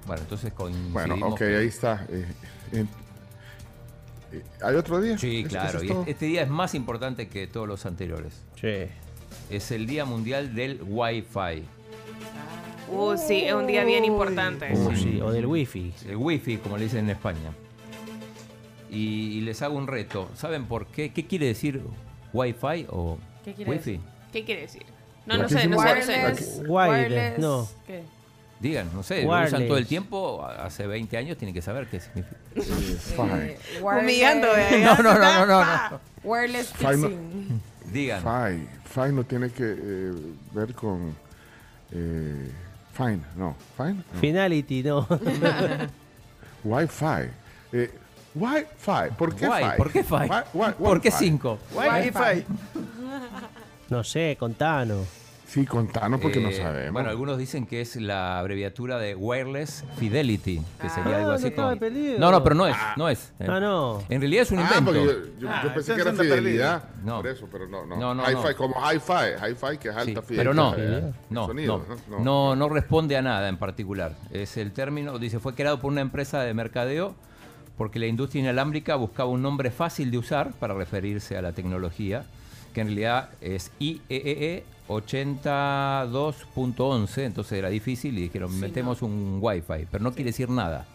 Bueno, 0.06 0.22
entonces 0.22 0.52
coincidimos. 0.52 0.92
Bueno, 0.92 1.16
ok, 1.26 1.38
que- 1.38 1.56
ahí 1.56 1.66
está. 1.66 2.06
eh, 2.10 2.26
eh, 2.72 2.84
eh, 4.32 4.42
¿Hay 4.62 4.76
otro 4.76 5.00
día? 5.00 5.18
Sí, 5.18 5.40
¿Eso- 5.40 5.48
claro. 5.48 5.78
es 5.78 5.84
y 5.84 5.88
todo? 5.88 6.04
este 6.06 6.26
día 6.26 6.42
es 6.42 6.48
más 6.48 6.74
importante 6.74 7.28
que 7.28 7.46
todos 7.48 7.66
los 7.66 7.84
anteriores. 7.86 8.42
Sí. 8.60 8.86
Es 9.50 9.70
el 9.70 9.86
Día 9.86 10.04
Mundial 10.04 10.54
del 10.54 10.80
Wi-Fi. 10.82 11.62
Uh, 12.88 13.16
sí, 13.16 13.42
es 13.44 13.52
un 13.52 13.66
día 13.66 13.84
bien 13.84 14.04
importante. 14.04 14.72
Uh, 14.72 14.94
sí, 14.94 15.20
o 15.20 15.30
del 15.32 15.46
wifi. 15.46 15.92
El 16.08 16.16
Wi-Fi, 16.16 16.58
como 16.58 16.76
le 16.78 16.84
dicen 16.84 17.00
en 17.00 17.10
España. 17.10 17.50
Y, 18.90 19.38
y 19.38 19.40
les 19.40 19.60
hago 19.62 19.76
un 19.76 19.86
reto. 19.86 20.28
¿Saben 20.34 20.66
por 20.66 20.86
qué? 20.86 21.12
¿Qué 21.12 21.26
quiere 21.26 21.46
decir 21.46 21.82
Wi-Fi 22.32 22.86
o 22.90 23.18
¿Qué 23.44 23.54
quiere 23.54 23.70
Wi-Fi? 23.72 23.90
decir? 23.92 24.00
¿Qué 24.32 24.44
quiere 24.44 24.60
decir? 24.62 24.84
No, 25.26 25.36
no 25.38 25.48
sé, 25.48 25.66
no 25.66 25.80
sé, 25.82 25.96
no 25.96 26.34
sé. 26.36 26.62
Wireless, 26.68 27.38
no. 27.40 27.68
¿Qué? 27.86 28.02
Digan, 28.60 28.88
no 28.94 29.02
sé, 29.02 29.22
lo 29.24 29.30
Wireless. 29.30 29.52
usan 29.52 29.66
todo 29.68 29.78
el 29.78 29.86
tiempo. 29.86 30.44
Hace 30.46 30.86
20 30.86 31.16
años 31.16 31.36
tienen 31.36 31.52
que 31.54 31.62
saber 31.62 31.88
qué 31.88 32.00
significa. 32.00 32.36
Eh, 33.38 33.58
Humillando, 33.82 34.48
wireless- 34.48 34.72
¿eh? 34.72 34.80
No, 34.84 34.96
no, 35.02 35.14
no, 35.18 35.46
no, 35.46 35.46
no, 35.46 35.64
no. 35.90 36.00
Wireless 36.22 36.72
fixing. 36.72 37.60
Digan. 37.92 38.22
Fi, 38.22 38.68
Fi 38.84 39.12
no 39.12 39.24
tiene 39.24 39.50
que 39.50 39.64
eh, 39.64 40.12
ver 40.52 40.74
con 40.74 41.14
eh, 41.92 42.50
Fine, 42.92 43.20
no, 43.36 43.54
Fine. 43.76 44.02
no. 44.12 44.20
Finality, 44.20 44.82
no. 44.82 45.06
Wi-Fi. 46.64 47.30
Eh, 47.72 47.90
Wi-Fi. 48.34 49.10
¿Por 49.16 49.34
qué 49.34 49.46
Fi? 49.46 49.76
¿Por 49.76 49.92
qué 49.92 50.02
Fi? 50.02 50.28
¿Por 50.78 51.00
qué 51.00 51.08
Wi-Fi. 51.08 51.10
5? 51.10 51.58
Wi-Fi. 51.74 52.44
no 53.90 54.02
sé, 54.02 54.36
contanos. 54.38 55.25
Sí, 55.46 55.64
contanos 55.64 56.20
porque 56.20 56.40
no 56.40 56.48
Eh, 56.48 56.54
sabemos. 56.56 56.92
Bueno, 56.92 57.08
algunos 57.08 57.38
dicen 57.38 57.66
que 57.66 57.80
es 57.80 57.94
la 57.96 58.38
abreviatura 58.40 58.98
de 58.98 59.14
Wireless 59.14 59.84
Fidelity, 59.96 60.60
que 60.80 60.88
sería 60.90 61.14
Ah, 61.14 61.18
algo 61.20 61.30
así 61.30 61.52
como... 61.52 61.72
No, 62.18 62.32
no, 62.32 62.42
pero 62.42 62.54
no 62.56 62.66
es, 62.66 62.76
no 62.96 63.08
es. 63.08 63.32
Eh, 63.38 63.46
Ah, 63.48 63.60
no. 63.60 64.02
En 64.08 64.20
realidad 64.20 64.42
es 64.42 64.50
un 64.50 64.58
Ah, 64.58 64.62
invento. 64.76 64.84
porque 64.86 65.00
yo, 65.04 65.38
yo- 65.38 65.48
Ah, 65.48 65.60
yo 65.64 65.72
pensé 65.74 65.94
que 65.94 66.00
era 66.00 66.12
fidelidad. 66.12 66.84
No. 67.04 67.18
Por 67.18 67.28
eso, 67.28 67.48
pero 67.50 67.68
no, 67.68 67.86
no. 67.86 67.96
No, 67.96 68.14
no, 68.14 68.22
Hi-Fi 68.24 68.48
no. 68.50 68.56
como 68.56 68.74
hi-fi. 68.90 69.36
Hi-fi 69.50 69.78
que 69.78 69.88
es 69.90 69.94
Sí, 69.94 70.00
alta 70.00 70.22
fidelidad. 70.22 70.36
pero 70.36 70.54
no, 70.54 70.74
eh, 70.76 71.12
no, 71.30 71.46
sonido, 71.46 71.86
no, 72.10 72.18
no, 72.18 72.56
no 72.56 72.68
responde 72.68 73.16
a 73.16 73.22
nada 73.22 73.48
en 73.48 73.56
particular. 73.56 74.16
Es 74.32 74.56
el 74.56 74.72
término, 74.72 75.18
dice, 75.20 75.38
fue 75.38 75.54
creado 75.54 75.78
por 75.80 75.92
una 75.92 76.00
empresa 76.00 76.40
de 76.40 76.52
mercadeo 76.54 77.14
porque 77.78 77.98
la 78.00 78.06
industria 78.06 78.40
inalámbrica 78.42 78.96
buscaba 78.96 79.30
un 79.30 79.42
nombre 79.42 79.70
fácil 79.70 80.10
de 80.10 80.18
usar 80.18 80.52
para 80.54 80.74
referirse 80.74 81.36
a 81.38 81.42
la 81.42 81.52
tecnología, 81.52 82.24
que 82.74 82.80
en 82.80 82.88
realidad 82.88 83.28
es 83.40 83.70
E 83.78 84.00
IEEE 84.08 84.64
82.11, 84.88 87.22
entonces 87.24 87.58
era 87.58 87.68
difícil 87.68 88.16
y 88.18 88.22
dijeron, 88.22 88.58
metemos 88.60 89.02
un 89.02 89.38
Wi-Fi, 89.40 89.86
pero 89.90 90.04
no 90.04 90.12
quiere 90.12 90.30
decir 90.30 90.48
nada. 90.50 90.86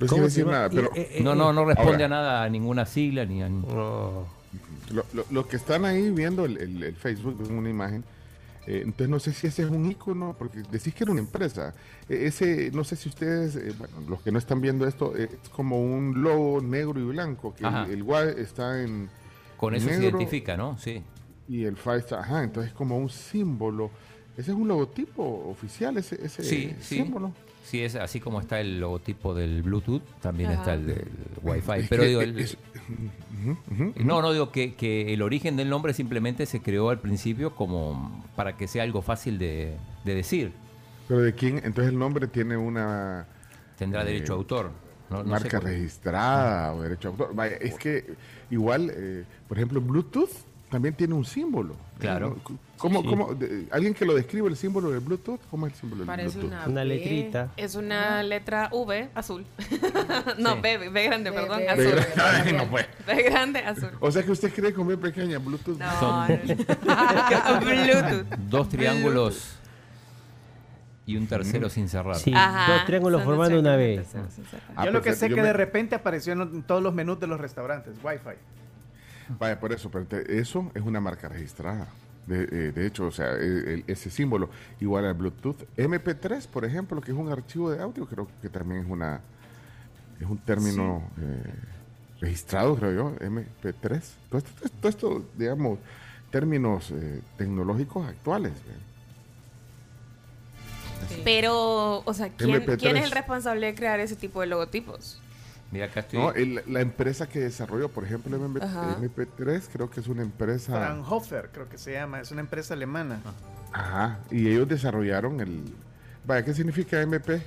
No 0.00 0.06
¿Cómo 0.08 0.22
quiere 0.22 0.30
se 0.30 0.40
decir 0.40 0.46
nada, 0.52 0.68
pero 0.68 0.90
eh, 0.94 1.20
No, 1.22 1.34
no, 1.34 1.52
no 1.52 1.64
responde 1.64 1.92
Ahora. 1.92 2.04
a 2.06 2.08
nada, 2.08 2.42
a 2.44 2.48
ninguna 2.48 2.86
sigla 2.86 3.24
ni 3.24 3.42
a... 3.42 3.48
No. 3.48 4.26
lo- 4.90 5.04
lo- 5.14 5.24
los 5.30 5.46
que 5.46 5.56
están 5.56 5.84
ahí 5.84 6.10
viendo 6.10 6.44
el, 6.44 6.58
el- 6.58 6.82
el 6.82 6.96
Facebook, 6.96 7.36
ven 7.38 7.56
una 7.56 7.70
imagen. 7.70 8.04
eh, 8.66 8.80
entonces 8.84 9.08
no 9.08 9.18
sé 9.20 9.32
si 9.32 9.46
ese 9.46 9.62
es 9.62 9.70
un 9.70 9.90
icono, 9.90 10.34
porque 10.38 10.62
decís 10.70 10.94
que 10.94 11.04
era 11.04 11.12
una 11.12 11.20
empresa. 11.20 11.74
Eh, 12.08 12.24
ese, 12.26 12.70
no 12.72 12.84
sé 12.84 12.96
si 12.96 13.08
ustedes, 13.08 13.56
eh, 13.56 13.72
bueno, 13.78 13.94
los 14.08 14.20
que 14.22 14.32
no 14.32 14.38
están 14.38 14.60
viendo 14.60 14.86
esto, 14.86 15.14
eh, 15.16 15.28
es 15.42 15.48
como 15.50 15.80
un 15.82 16.22
logo 16.22 16.60
negro 16.60 16.98
y 17.00 17.04
blanco, 17.04 17.54
que 17.54 17.64
Ajá. 17.64 17.86
el, 17.88 18.04
el 18.08 18.38
está 18.38 18.82
en 18.82 19.08
Con 19.56 19.74
eso 19.74 19.88
se 19.88 20.02
identifica, 20.02 20.56
¿no? 20.56 20.76
Sí. 20.78 21.02
Y 21.48 21.64
el 21.64 21.76
Fi 21.76 21.90
está, 21.98 22.20
ajá, 22.20 22.44
entonces 22.44 22.72
es 22.72 22.76
como 22.76 22.96
un 22.98 23.10
símbolo. 23.10 23.90
Ese 24.36 24.52
es 24.52 24.56
un 24.56 24.66
logotipo 24.68 25.22
oficial, 25.50 25.96
ese, 25.98 26.24
ese 26.24 26.42
Sí, 26.42 26.74
sí. 26.80 26.96
símbolo. 26.96 27.32
Sí, 27.64 27.80
es 27.82 27.94
así 27.94 28.18
como 28.18 28.40
está 28.40 28.60
el 28.60 28.80
logotipo 28.80 29.34
del 29.34 29.62
Bluetooth, 29.62 30.02
también 30.20 30.50
Ajá. 30.50 30.58
está 30.60 30.74
el 30.74 30.86
del 30.86 31.08
Wi-Fi. 31.42 31.72
Es 31.80 31.88
Pero 31.88 32.02
que 32.02 32.08
digo, 32.08 32.20
el- 32.22 32.38
es- 32.40 32.56
no, 33.96 34.20
no 34.22 34.32
digo 34.32 34.50
que, 34.50 34.74
que 34.74 35.12
el 35.14 35.22
origen 35.22 35.56
del 35.56 35.68
nombre 35.70 35.92
simplemente 35.94 36.46
se 36.46 36.60
creó 36.60 36.90
al 36.90 36.98
principio 37.00 37.54
como 37.54 38.24
para 38.36 38.56
que 38.56 38.66
sea 38.68 38.82
algo 38.82 39.02
fácil 39.02 39.38
de, 39.38 39.76
de 40.04 40.14
decir. 40.14 40.52
Pero 41.08 41.20
de 41.20 41.34
quién, 41.34 41.58
entonces 41.58 41.92
el 41.92 41.98
nombre 41.98 42.26
tiene 42.26 42.56
una 42.56 43.26
Tendrá 43.78 44.02
Eh, 44.02 44.06
derecho 44.06 44.32
a 44.34 44.36
autor. 44.36 44.70
No, 45.10 45.18
no 45.18 45.24
sé 45.24 45.30
marca 45.30 45.60
registrada 45.60 46.72
o 46.74 46.82
derecho 46.82 47.08
a 47.08 47.10
autor. 47.10 47.34
Vaya, 47.34 47.56
es 47.56 47.74
que 47.76 48.14
igual, 48.50 48.90
eh, 48.94 49.24
por 49.48 49.58
ejemplo, 49.58 49.80
Bluetooth 49.80 50.30
también 50.72 50.94
tiene 50.94 51.12
un 51.14 51.24
símbolo. 51.24 51.76
Claro. 51.98 52.36
¿Cómo, 52.78 53.02
Sí. 53.02 53.08
cómo- 53.08 53.34
de- 53.34 53.68
¿Alguien 53.70 53.94
que 53.94 54.04
lo 54.04 54.14
describe 54.14 54.48
el 54.48 54.56
símbolo 54.56 54.90
del 54.90 54.98
Bluetooth? 55.00 55.38
¿Cómo 55.50 55.66
es 55.68 55.74
el 55.74 55.78
símbolo 55.78 56.00
del 56.00 56.06
Parece 56.08 56.38
Bluetooth? 56.38 56.58
una, 56.58 56.66
Una 56.66 56.84
letrita. 56.84 57.50
Es 57.56 57.74
una 57.76 58.22
letra 58.24 58.70
V 58.72 59.10
azul. 59.14 59.44
no, 60.38 60.54
Sí. 60.54 60.60
B, 60.62 60.88
B 60.88 61.02
grande, 61.04 61.30
B, 61.30 61.36
perdón, 61.36 61.58
B, 61.58 61.68
azul. 61.68 61.84
B 61.84 62.06
grande. 62.16 62.52
No, 62.56 62.66
pues. 62.70 62.86
B 63.06 63.22
grande, 63.22 63.58
azul. 63.60 63.90
O 64.00 64.10
sea 64.10 64.22
que 64.24 64.30
usted 64.32 64.52
cree 64.52 64.72
con 64.72 64.86
B 64.88 64.96
pequeña 64.96 65.38
Bluetooth. 65.38 65.78
No, 65.78 66.00
Son-. 66.00 66.26
Bluetooth. 67.60 68.26
Dos 68.48 68.68
triángulos 68.70 69.56
y 71.06 71.16
un 71.16 71.26
tercero 71.26 71.68
sin 71.68 71.88
cerrar. 71.88 72.16
Sí, 72.16 72.32
Ajá, 72.34 72.72
dos 72.72 72.84
triángulos 72.86 73.22
formando 73.22 73.60
una 73.60 73.76
B. 73.76 74.04
Ah, 74.74 74.84
yo 74.86 74.90
lo 74.92 75.00
que 75.02 75.10
perfecto. 75.10 75.18
sé 75.18 75.28
Yo 75.28 75.34
que 75.36 75.42
me- 75.42 75.46
de 75.48 75.52
repente 75.52 75.94
apareció 75.94 76.32
en 76.32 76.62
todos 76.62 76.82
los 76.82 76.94
menús 76.94 77.20
de 77.20 77.26
los 77.26 77.38
restaurantes, 77.40 77.94
Wi-Fi. 78.02 78.30
Vaya, 79.38 79.58
por 79.60 79.72
eso, 79.72 79.90
pero 79.90 80.04
te- 80.04 80.38
eso 80.38 80.70
es 80.74 80.82
una 80.82 81.00
marca 81.00 81.28
registrada. 81.28 81.86
De, 82.26 82.42
eh, 82.44 82.72
de 82.72 82.86
hecho, 82.86 83.06
o 83.06 83.10
sea, 83.10 83.32
el- 83.32 83.68
el- 83.68 83.84
ese 83.88 84.08
símbolo 84.10 84.48
igual 84.80 85.04
al 85.06 85.14
Bluetooth. 85.14 85.64
MP3, 85.76 86.46
por 86.46 86.64
ejemplo, 86.64 87.00
que 87.00 87.10
es 87.12 87.16
un 87.18 87.30
archivo 87.30 87.70
de 87.70 87.82
audio, 87.82 88.06
creo 88.06 88.28
que 88.40 88.48
también 88.48 88.82
es 88.84 88.90
una 88.90 89.20
es 90.20 90.28
un 90.28 90.38
término 90.38 91.02
eh, 91.20 91.42
registrado, 92.20 92.76
creo 92.76 92.92
yo, 92.92 93.16
MP3. 93.20 94.00
Todo 94.30 94.38
esto, 94.38 94.68
todo 94.80 94.88
esto, 94.88 95.24
digamos, 95.36 95.80
términos 96.30 96.92
eh, 96.92 97.20
tecnológicos 97.36 98.06
actuales. 98.06 98.52
Pero, 101.24 102.02
o 102.04 102.14
sea, 102.14 102.28
¿quién, 102.30 102.50
MP3. 102.62 102.78
quién 102.78 102.96
es 102.96 103.04
el 103.04 103.10
responsable 103.10 103.66
de 103.66 103.74
crear 103.74 103.98
ese 104.00 104.16
tipo 104.16 104.40
de 104.40 104.46
logotipos? 104.46 105.20
Mira, 105.72 105.86
acá 105.86 106.00
estoy. 106.00 106.20
No, 106.20 106.32
el- 106.32 106.62
la 106.66 106.80
empresa 106.82 107.26
que 107.28 107.40
desarrolló, 107.40 107.88
por 107.88 108.04
ejemplo, 108.04 108.36
MP, 108.36 108.62
Ajá. 108.62 108.98
MP3, 109.00 109.68
creo 109.72 109.90
que 109.90 110.00
es 110.00 110.06
una 110.06 110.20
empresa... 110.22 110.76
Fraunhofer, 110.76 111.48
creo 111.50 111.68
que 111.68 111.78
se 111.78 111.92
llama, 111.94 112.20
es 112.20 112.30
una 112.30 112.42
empresa 112.42 112.74
alemana. 112.74 113.20
Ajá, 113.72 114.20
y 114.30 114.48
ellos 114.48 114.68
desarrollaron 114.68 115.40
el... 115.40 115.64
Vaya, 116.26 116.44
¿qué 116.44 116.52
significa 116.52 117.00
MP? 117.00 117.42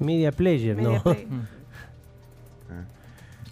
Media 0.00 0.32
Player, 0.32 0.76
Media 0.76 0.96
¿no? 0.98 1.02
Play. 1.04 1.28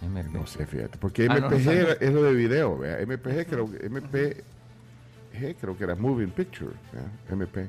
MP. 0.02 0.30
No 0.38 0.46
sé, 0.46 0.66
fíjate, 0.66 0.98
porque 0.98 1.26
Ah, 1.30 1.38
no, 1.38 1.46
MPG 1.46 1.58
no 1.58 1.64
sabía. 1.64 1.80
era- 1.80 1.92
es 1.94 2.12
lo 2.12 2.22
de 2.24 2.34
video, 2.34 2.76
¿vea? 2.78 2.98
MPG 3.00 3.46
creo 3.46 3.70
que 3.70 3.88
MPG 3.88 5.56
creo 5.60 5.78
que 5.78 5.84
era 5.84 5.94
Moving 5.94 6.30
Picture, 6.30 6.72
¿vea? 6.92 7.04
MP. 7.30 7.68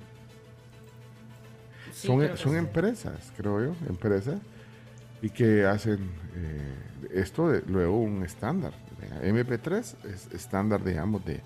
Sí, 1.93 2.07
son 2.07 2.35
son 2.35 2.51
sí. 2.53 2.57
empresas, 2.57 3.31
creo 3.37 3.63
yo, 3.63 3.75
empresas 3.87 4.35
y 5.25 5.29
que 5.31 5.65
hacen 5.65 5.99
eh, 6.35 6.75
esto 7.13 7.49
de, 7.49 7.63
luego 7.67 7.99
un 7.99 8.23
estándar. 8.23 8.73
¿vea? 8.99 9.31
MP3 9.33 9.77
es 10.13 10.27
estándar, 10.33 10.83
digamos, 10.83 11.25
de 11.25 11.41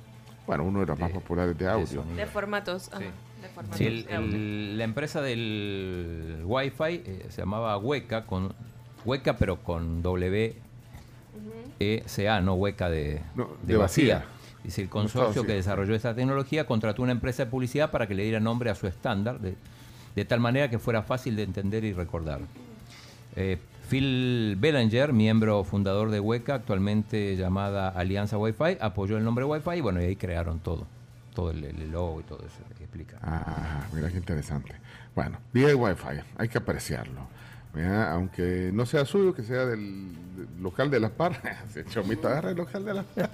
bueno, 0.45 0.63
uno 0.63 0.79
de 0.81 0.87
los 0.87 0.99
más 0.99 1.11
populares 1.11 1.57
de 1.57 1.67
audio. 1.69 2.03
De 2.15 2.25
formatos. 2.25 2.89
ajá, 2.91 2.99
Sí. 2.99 3.05
de 3.41 3.47
formatos 3.49 3.77
Sí, 3.77 3.85
el- 3.85 4.05
de 4.05 4.15
audio. 4.15 4.35
el- 4.35 4.77
la 4.79 4.83
empresa 4.83 5.21
del 5.21 6.41
Wi-Fi 6.43 7.03
eh, 7.05 7.25
se 7.29 7.41
llamaba 7.41 7.77
Hueca, 7.77 8.25
con 8.25 8.53
Hueca 9.05 9.37
pero 9.37 9.61
con 9.63 10.01
W 10.01 10.55
E 11.79 12.03
C 12.07 12.27
A, 12.27 12.41
no 12.41 12.55
Hueca 12.55 12.89
de, 12.89 13.21
No, 13.35 13.45
de 13.63 13.73
de 13.73 13.77
vacía. 13.77 14.15
vacía. 14.15 14.29
Dice 14.63 14.81
el 14.81 14.89
consorcio 14.89 15.45
que 15.45 15.53
desarrolló 15.53 15.95
esta 15.95 16.13
tecnología 16.13 16.65
contrató 16.65 17.01
una 17.01 17.13
empresa 17.13 17.45
de 17.45 17.51
publicidad 17.51 17.91
para 17.91 18.07
que 18.07 18.13
le 18.15 18.23
diera 18.23 18.41
nombre 18.41 18.69
a 18.69 18.75
su 18.75 18.87
estándar, 18.87 19.39
de, 19.39 19.55
de 20.15 20.25
tal 20.25 20.41
manera 20.41 20.69
que 20.69 20.79
fuera 20.79 21.01
fácil 21.01 21.37
de 21.37 21.43
entender 21.43 21.85
y 21.85 21.93
recordar. 21.93 22.41
Eh, 23.37 23.57
Phil 23.89 24.55
Bellinger, 24.59 25.13
miembro 25.13 25.63
fundador 25.63 26.11
de 26.11 26.19
Hueca, 26.19 26.55
actualmente 26.55 27.35
llamada 27.35 27.89
Alianza 27.89 28.37
Wi-Fi, 28.37 28.77
apoyó 28.79 29.17
el 29.17 29.23
nombre 29.23 29.45
Wi-Fi 29.45 29.77
y 29.77 29.81
bueno, 29.81 30.01
y 30.01 30.05
ahí 30.05 30.15
crearon 30.15 30.59
todo, 30.59 30.85
todo 31.33 31.51
el, 31.51 31.63
el 31.63 31.91
logo 31.91 32.19
y 32.19 32.23
todo 32.23 32.39
eso 32.39 32.59
que 32.77 32.83
explica. 32.83 33.17
Ah, 33.23 33.81
mira 33.93 34.09
qué 34.09 34.17
interesante. 34.17 34.75
Bueno, 35.15 35.39
día 35.53 35.67
de 35.67 35.75
Wi-Fi, 35.75 36.21
hay 36.37 36.47
que 36.47 36.57
apreciarlo. 36.59 37.27
Mira, 37.73 38.11
aunque 38.13 38.71
no 38.73 38.85
sea 38.85 39.05
suyo, 39.05 39.33
que 39.33 39.43
sea 39.43 39.65
del, 39.65 40.11
del 40.35 40.47
local 40.61 40.89
de 40.89 40.99
la 40.99 41.09
par. 41.09 41.39
Se 41.73 41.85
chomito 41.85 42.27
agarra 42.27 42.49
el 42.51 42.57
local 42.57 42.83
de 42.85 42.93
la 42.95 43.03
par. 43.03 43.29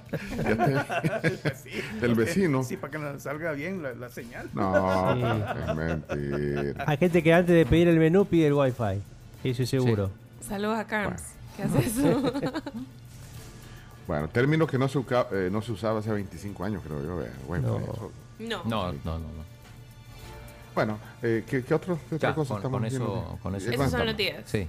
Del 2.00 2.14
vecino. 2.14 2.62
Sí, 2.62 2.76
para 2.76 2.90
que 2.90 2.98
nos 2.98 3.22
salga 3.22 3.52
bien 3.52 3.82
la, 3.82 3.94
la 3.94 4.08
señal. 4.10 4.48
No, 4.54 5.14
Sí. 5.14 5.22
es 5.68 5.74
mentira. 5.74 6.84
Hay 6.86 6.96
gente 6.98 7.22
que 7.22 7.32
antes 7.32 7.54
de 7.54 7.64
pedir 7.66 7.88
el 7.88 7.98
menú 7.98 8.26
pide 8.26 8.46
el 8.48 8.52
wifi. 8.54 9.02
Eso 9.42 9.62
es 9.62 9.70
seguro. 9.70 10.10
Saludos 10.48 10.78
a 10.78 10.86
Carms. 10.86 11.22
¿Qué 11.56 11.62
hace 11.64 11.78
eso? 11.86 12.32
Bueno, 14.06 14.28
término 14.28 14.68
que 14.68 14.78
no 14.78 14.86
se, 14.86 15.00
eh, 15.00 15.48
no 15.50 15.60
se 15.62 15.72
usaba 15.72 15.98
hace 15.98 16.12
25 16.12 16.62
años, 16.62 16.80
creo 16.86 17.02
yo. 17.02 17.16
Wi-Fi, 17.48 17.62
No. 17.66 17.78
eso 17.80 18.12
No. 18.38 18.62
No, 18.64 18.92
no, 18.92 18.92
no. 19.04 19.18
no. 19.18 19.44
Bueno, 20.76 20.98
eh, 21.22 21.42
¿qué, 21.44 21.64
qué 21.64 21.74
otro- 21.74 21.98
qué 22.08 22.14
otra 22.14 22.32
cosa 22.32 22.50
con- 22.50 22.56
estamos 22.58 22.78
con 22.78 22.86
eso- 22.86 22.98
viendo? 22.98 23.38
con 23.42 23.54
eso. 23.56 23.68
Eh, 23.68 23.74
Esos 23.74 23.90
son 23.90 24.06
los 24.06 24.16
días. 24.16 24.44
Sí. 24.46 24.68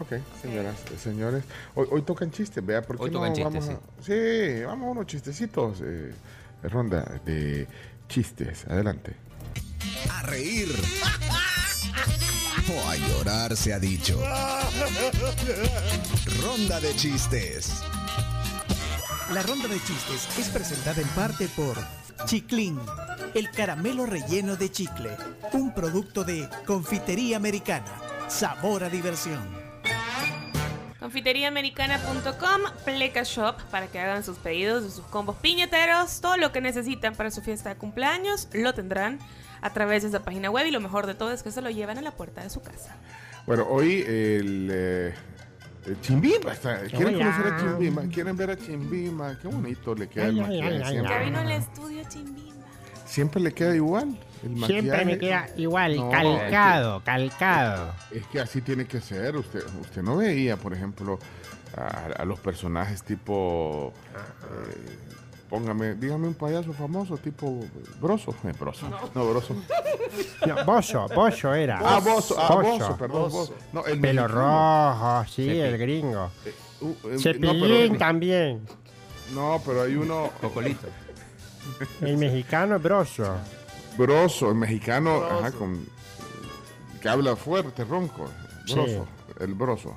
Ok, 0.00 0.12
señoras, 0.42 0.74
eh, 0.92 0.98
señores. 0.98 1.44
Hoy, 1.74 1.86
hoy 1.92 2.02
tocan 2.02 2.30
chistes, 2.30 2.66
vea, 2.66 2.82
¿por 2.82 2.96
qué 2.98 3.04
Hoy 3.04 3.10
no 3.10 3.20
tocan 3.20 3.32
chistes, 3.32 3.54
vamos 3.68 3.70
a- 3.70 4.02
sí. 4.04 4.62
vamos 4.66 4.86
a 4.88 4.90
unos 4.90 5.06
chistecitos. 5.06 5.80
eh, 5.82 6.12
ronda 6.64 7.20
de 7.24 7.66
chistes. 8.08 8.66
Adelante. 8.66 9.14
A 10.12 10.22
reír. 10.24 10.68
O 12.68 12.88
a 12.88 12.96
llorar 12.96 13.56
se 13.56 13.74
ha 13.74 13.78
dicho. 13.78 14.22
Ronda 16.42 16.80
de 16.80 16.94
chistes. 16.96 17.82
La 19.32 19.42
ronda 19.42 19.68
de 19.68 19.76
chistes 19.82 20.28
es 20.38 20.48
presentada 20.48 21.00
en 21.00 21.08
parte 21.08 21.48
por 21.48 21.76
Chiclín, 22.26 22.78
el 23.34 23.50
caramelo 23.50 24.06
relleno 24.06 24.56
de 24.56 24.70
chicle, 24.70 25.10
un 25.52 25.74
producto 25.74 26.24
de 26.24 26.48
confitería 26.64 27.36
americana. 27.36 27.84
Sabor 28.28 28.84
a 28.84 28.88
diversión. 28.88 29.42
Confiteriaamericana.com, 31.00 32.62
Pleca 32.84 33.24
Shop, 33.24 33.60
para 33.70 33.88
que 33.88 34.00
hagan 34.00 34.24
sus 34.24 34.38
pedidos 34.38 34.84
de 34.84 34.90
sus 34.90 35.04
combos 35.06 35.36
piñateros, 35.36 36.20
todo 36.22 36.38
lo 36.38 36.50
que 36.50 36.62
necesitan 36.62 37.14
para 37.14 37.30
su 37.30 37.42
fiesta 37.42 37.68
de 37.68 37.76
cumpleaños, 37.76 38.48
lo 38.54 38.72
tendrán 38.72 39.18
a 39.64 39.72
través 39.72 40.02
de 40.02 40.10
esa 40.10 40.20
página 40.22 40.50
web 40.50 40.66
y 40.66 40.70
lo 40.70 40.80
mejor 40.80 41.06
de 41.06 41.14
todo 41.14 41.32
es 41.32 41.42
que 41.42 41.50
se 41.50 41.60
lo 41.62 41.70
llevan 41.70 41.98
a 41.98 42.02
la 42.02 42.10
puerta 42.12 42.42
de 42.42 42.50
su 42.50 42.60
casa. 42.62 42.94
Bueno, 43.46 43.66
hoy 43.68 44.02
el, 44.06 44.68
eh, 44.72 45.14
el 45.86 46.00
Chimbimba 46.00 46.52
está. 46.52 46.80
¿Quieren 46.82 47.16
Hola. 47.16 47.24
conocer 47.36 47.52
a 47.52 47.56
Chimbimba? 47.60 48.02
¿Quieren 48.12 48.36
ver 48.36 48.50
a 48.50 48.56
Chimbimba? 48.56 49.38
Qué 49.40 49.48
bonito 49.48 49.94
le 49.94 50.08
queda 50.08 50.26
el 50.26 50.30
Ay, 50.30 50.40
maquillaje. 50.40 50.68
ay, 50.76 50.82
ay, 50.84 50.90
siempre, 50.92 51.12
Ya 51.14 51.18
vino 51.24 51.38
al 51.40 51.50
estudio 51.50 52.02
Chimbimba. 52.08 52.66
siempre 53.06 53.40
le 53.42 53.52
queda 53.52 53.74
igual. 53.74 54.18
El 54.42 54.50
Siempre 54.66 54.66
maquillaje. 54.82 55.04
me 55.06 55.18
queda 55.18 55.46
igual, 55.56 55.96
No, 55.96 56.10
calcado, 56.10 57.02
calcado. 57.02 57.94
Es 58.10 58.26
que 58.26 58.40
así 58.40 58.60
tiene 58.60 58.84
que 58.86 59.00
ser. 59.00 59.34
Usted, 59.36 59.62
usted 59.80 60.02
no 60.02 60.18
veía, 60.18 60.58
por 60.58 60.74
ejemplo, 60.74 61.18
a, 61.74 62.20
a 62.20 62.24
los 62.26 62.38
personajes 62.40 63.02
tipo. 63.02 63.94
eh, 64.14 64.96
póngame, 65.48 65.94
dígame 65.94 66.28
un 66.28 66.34
payaso 66.34 66.72
famoso 66.72 67.16
tipo 67.18 67.60
Broso. 68.00 68.34
Eh, 68.44 68.52
broso. 68.58 68.86
No, 69.14 69.28
Broso. 69.28 69.54
No, 70.46 70.64
Bozo, 70.64 71.06
Bozo 71.14 71.54
era. 71.54 71.80
Ah, 71.82 72.00
Bozo, 72.00 72.36
ah, 72.38 72.54
Bozo, 72.54 72.96
perdón, 72.96 73.30
Bozo. 73.30 73.54
No, 73.72 73.84
el 73.86 74.00
Pelo 74.00 74.28
rojo, 74.28 75.24
sí, 75.28 75.46
Cepi- 75.46 75.60
el 75.62 75.78
gringo. 75.78 76.30
Uh, 76.80 76.94
eh, 77.10 77.18
Cepillín 77.18 77.60
no, 77.60 77.66
pero- 77.88 77.98
también. 77.98 78.66
No, 79.34 79.60
pero 79.64 79.82
hay 79.82 79.96
uno. 79.96 80.30
Cocolito. 80.40 80.88
El 82.02 82.16
mexicano 82.18 82.76
es 82.76 82.82
Broso. 82.82 83.36
Broso, 83.96 84.50
el 84.50 84.56
mexicano, 84.56 85.24
ajá, 85.24 85.52
con. 85.52 85.86
que 87.00 87.08
habla 87.08 87.36
fuerte, 87.36 87.84
ronco. 87.84 88.28
Sí. 88.66 88.74
Broso, 88.74 89.06
el 89.40 89.54
broso. 89.54 89.96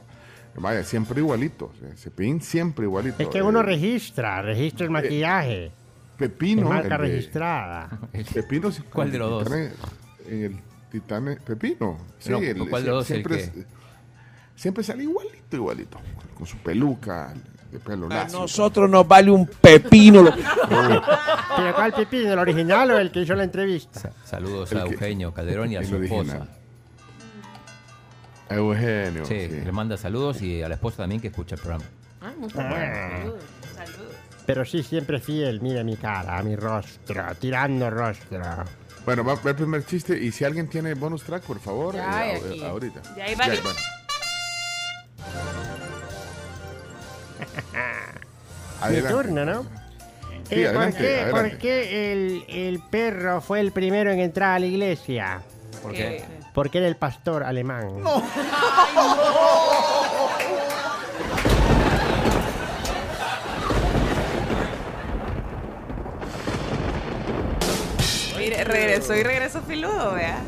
Vaya, 0.57 0.83
siempre 0.83 1.19
igualito. 1.21 1.71
Cepillín 1.95 2.41
siempre 2.41 2.85
igualito. 2.85 3.21
Es 3.21 3.29
que 3.29 3.37
Eh, 3.37 3.43
uno 3.43 3.61
registra, 3.61 4.41
registra 4.41 4.85
el 4.85 4.91
maquillaje. 4.91 5.71
Pepino. 6.17 6.67
Marca 6.69 6.95
el 6.95 7.01
de- 7.01 7.07
registrada. 7.09 7.89
Pepino. 8.33 8.69
¿Cuál 8.91 9.11
de 9.11 9.17
los 9.19 9.29
dos? 9.29 9.43
Titane- 9.47 9.71
En 10.27 10.43
el 10.43 10.59
Titane. 10.91 11.35
Pepino. 11.37 11.97
Sí, 12.19 12.31
No, 12.31 12.39
el- 12.39 12.69
¿cuál 12.69 12.83
de 12.83 12.89
los 12.89 12.97
dos 12.99 13.11
el 13.11 13.15
siempre, 13.17 13.37
que? 13.51 13.65
siempre 14.55 14.83
sale 14.83 15.03
igualito, 15.03 15.55
igualito. 15.55 15.99
Con 16.33 16.45
su 16.47 16.57
peluca, 16.57 17.33
de 17.71 17.79
pelo 17.79 18.07
A 18.07 18.09
lacio. 18.09 18.39
nosotros 18.39 18.89
nos 18.89 19.07
vale 19.07 19.29
un 19.29 19.45
pepino. 19.45 20.23
lo- 20.23 20.33
¿Pero 21.57 21.75
cuál 21.75 21.93
pepino? 21.93 22.33
¿El 22.33 22.39
original 22.39 22.89
o 22.91 22.97
el 22.97 23.11
que 23.11 23.21
hizo 23.21 23.35
la 23.35 23.43
entrevista? 23.43 24.11
Saludos 24.25 24.71
El 24.71 24.79
a 24.79 24.83
que- 24.85 24.91
Eugenio 24.93 25.33
Calderón 25.33 25.71
y 25.71 25.75
a 25.75 25.83
su 25.83 25.95
original. 25.97 26.25
esposa. 26.25 26.47
Eugenio. 28.49 29.25
Sí, 29.25 29.47
sí. 29.49 29.61
le 29.63 29.71
manda 29.71 29.97
saludos 29.97 30.41
y 30.41 30.61
a 30.63 30.69
la 30.69 30.75
esposa 30.75 30.97
también 30.97 31.21
que 31.21 31.27
escucha 31.27 31.55
el 31.55 31.61
programa. 31.61 31.85
Ah, 32.21 32.31
muy 32.37 32.49
Ah. 32.57 33.19
Saludos, 33.19 33.41
saludos. 33.75 34.13
Pero 34.45 34.65
sí, 34.65 34.83
siempre 34.83 35.19
fiel. 35.19 35.61
Mira 35.61 35.83
mi 35.83 35.97
cara, 35.97 36.41
mi 36.43 36.55
rostro, 36.55 37.23
tirando 37.39 37.89
rostro. 37.89 38.41
Bueno, 39.05 39.23
va, 39.23 39.35
va 39.35 39.49
el 39.51 39.55
primer 39.55 39.85
chiste. 39.85 40.17
Y 40.17 40.31
si 40.31 40.43
alguien 40.45 40.69
tiene 40.69 40.93
bonus 40.93 41.23
track, 41.23 41.43
por 41.43 41.59
favor, 41.59 41.95
Ya 41.95 42.33
eh, 42.33 42.41
aquí. 42.45 42.63
ahorita. 42.63 43.01
Ya 43.17 43.25
hay 43.25 43.35
varios. 43.35 43.63
bueno. 43.63 43.79
Mi 48.91 49.01
turno, 49.01 49.45
¿no? 49.45 49.63
Sí, 50.49 50.63
Eh, 50.63 50.69
¿por, 50.73 50.93
qué, 50.93 51.21
adelante. 51.21 51.31
por 51.49 51.57
qué 51.57 52.11
el, 52.13 52.43
el 52.47 52.79
perro 52.89 53.41
fue 53.41 53.59
el 53.59 53.71
primero 53.71 54.11
en 54.11 54.19
entrar 54.19 54.55
a 54.55 54.59
la 54.59 54.65
iglesia? 54.65 55.41
¿Por 55.81 55.93
qué? 55.93 56.23
Porque 56.57 56.79
era 56.79 56.87
el 56.87 56.95
pastor 56.95 57.43
alemán. 57.43 58.01
Mire, 68.39 68.63
regresó 68.63 69.15
y 69.15 69.21
regresó 69.21 69.61
filudo, 69.61 70.13
vea. 70.15 70.39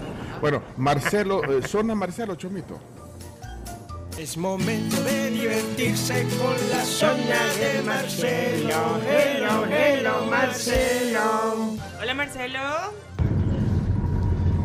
Bueno, 0.41 0.63
Marcelo, 0.77 1.43
eh, 1.43 1.61
zona 1.67 1.93
Marcelo 1.93 2.33
Chomito. 2.33 2.79
Es 4.17 4.35
momento 4.35 5.03
de 5.03 5.29
divertirse 5.29 6.27
con 6.39 6.55
la 6.71 6.83
zona 6.85 7.45
de 7.59 7.83
Marcelo. 7.83 8.99
Hello, 9.07 9.63
hello, 9.67 10.25
Marcelo. 10.25 11.77
Hola, 12.01 12.13
Marcelo. 12.15 12.59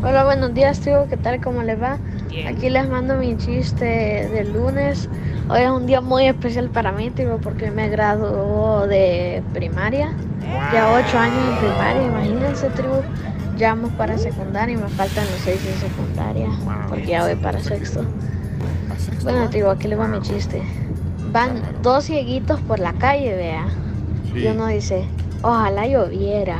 Hola, 0.06 0.22
buenos 0.24 0.52
días, 0.52 0.80
tío. 0.80 1.06
¿Qué 1.08 1.16
tal? 1.16 1.40
¿Cómo 1.40 1.62
les 1.62 1.80
va? 1.80 1.96
Bien. 2.28 2.46
Aquí 2.46 2.68
les 2.68 2.86
mando 2.90 3.16
mi 3.16 3.38
chiste 3.38 4.28
del 4.34 4.52
lunes. 4.52 5.08
Hoy 5.48 5.62
es 5.62 5.70
un 5.70 5.86
día 5.86 6.02
muy 6.02 6.26
especial 6.26 6.68
para 6.68 6.92
mí, 6.92 7.08
tío, 7.08 7.38
porque 7.38 7.70
me 7.70 7.88
graduó 7.88 8.86
de 8.86 9.42
primaria. 9.54 10.12
Ya 10.74 10.92
ocho 10.92 11.18
años 11.18 11.38
en 11.48 11.56
primaria, 11.56 12.04
imagínense, 12.04 12.68
tribu. 12.70 12.96
Ya 13.56 13.70
vamos 13.70 13.92
para 13.92 14.18
secundaria 14.18 14.74
y 14.74 14.76
me 14.76 14.88
faltan 14.88 15.24
los 15.24 15.40
seis 15.40 15.64
de 15.64 15.72
secundaria, 15.72 16.48
porque 16.90 17.06
ya 17.06 17.24
voy 17.24 17.36
para 17.36 17.58
sexto. 17.60 18.04
Bueno, 19.22 19.48
tribu, 19.48 19.70
aquí 19.70 19.88
les 19.88 19.98
va 19.98 20.06
mi 20.06 20.20
chiste. 20.20 20.60
Van 21.32 21.62
dos 21.82 22.04
cieguitos 22.04 22.60
por 22.60 22.78
la 22.78 22.92
calle, 22.92 23.34
vea. 23.34 23.68
Y 24.34 24.46
uno 24.48 24.66
dice, 24.66 25.06
ojalá 25.40 25.86
yo 25.86 26.08
viera. 26.08 26.58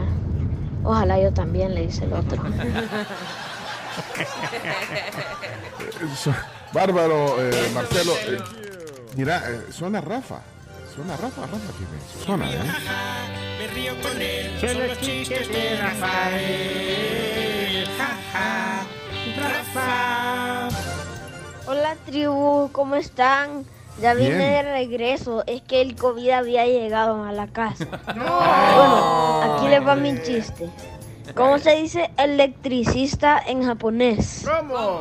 Ojalá 0.84 1.18
yo 1.18 1.32
también, 1.32 1.74
le 1.74 1.86
dice 1.86 2.04
el 2.04 2.12
otro. 2.12 2.40
Bárbaro, 6.72 7.36
eh, 7.42 7.70
Marcelo. 7.74 8.12
eh, 8.26 8.38
mira, 9.16 9.42
eh, 9.48 9.66
suena 9.72 10.00
Rafa. 10.00 10.40
Suena 10.94 11.16
Rafa, 11.16 11.42
Rafa 11.42 11.72
tiene. 11.78 11.98
Suena, 12.24 12.48
¿eh? 12.50 12.58
Me 13.58 13.66
río 13.68 13.92
con 14.02 14.20
él. 14.20 14.58
Son 14.60 14.88
los 14.88 14.98
chistes 15.00 15.48
de 15.48 15.76
Rafael. 15.80 17.88
Ja, 17.98 18.16
ja. 18.32 18.86
Rafa. 19.48 20.68
Hola 21.66 21.96
tribu, 22.06 22.68
¿cómo 22.72 22.94
están? 22.96 23.64
Ya 24.00 24.14
vine 24.14 24.36
Bien. 24.36 24.40
de 24.40 24.62
regreso, 24.62 25.44
es 25.46 25.62
que 25.62 25.80
el 25.80 25.94
COVID 25.94 26.30
había 26.30 26.66
llegado 26.66 27.24
a 27.24 27.32
la 27.32 27.46
casa. 27.46 27.86
Bueno, 28.14 29.54
aquí 29.54 29.68
les 29.68 29.86
va 29.86 29.94
mi 29.94 30.20
chiste. 30.22 30.68
¿Cómo 31.34 31.58
se 31.58 31.76
dice 31.76 32.10
electricista 32.16 33.40
en 33.44 33.64
japonés? 33.64 34.44
¿Cómo? 34.44 35.00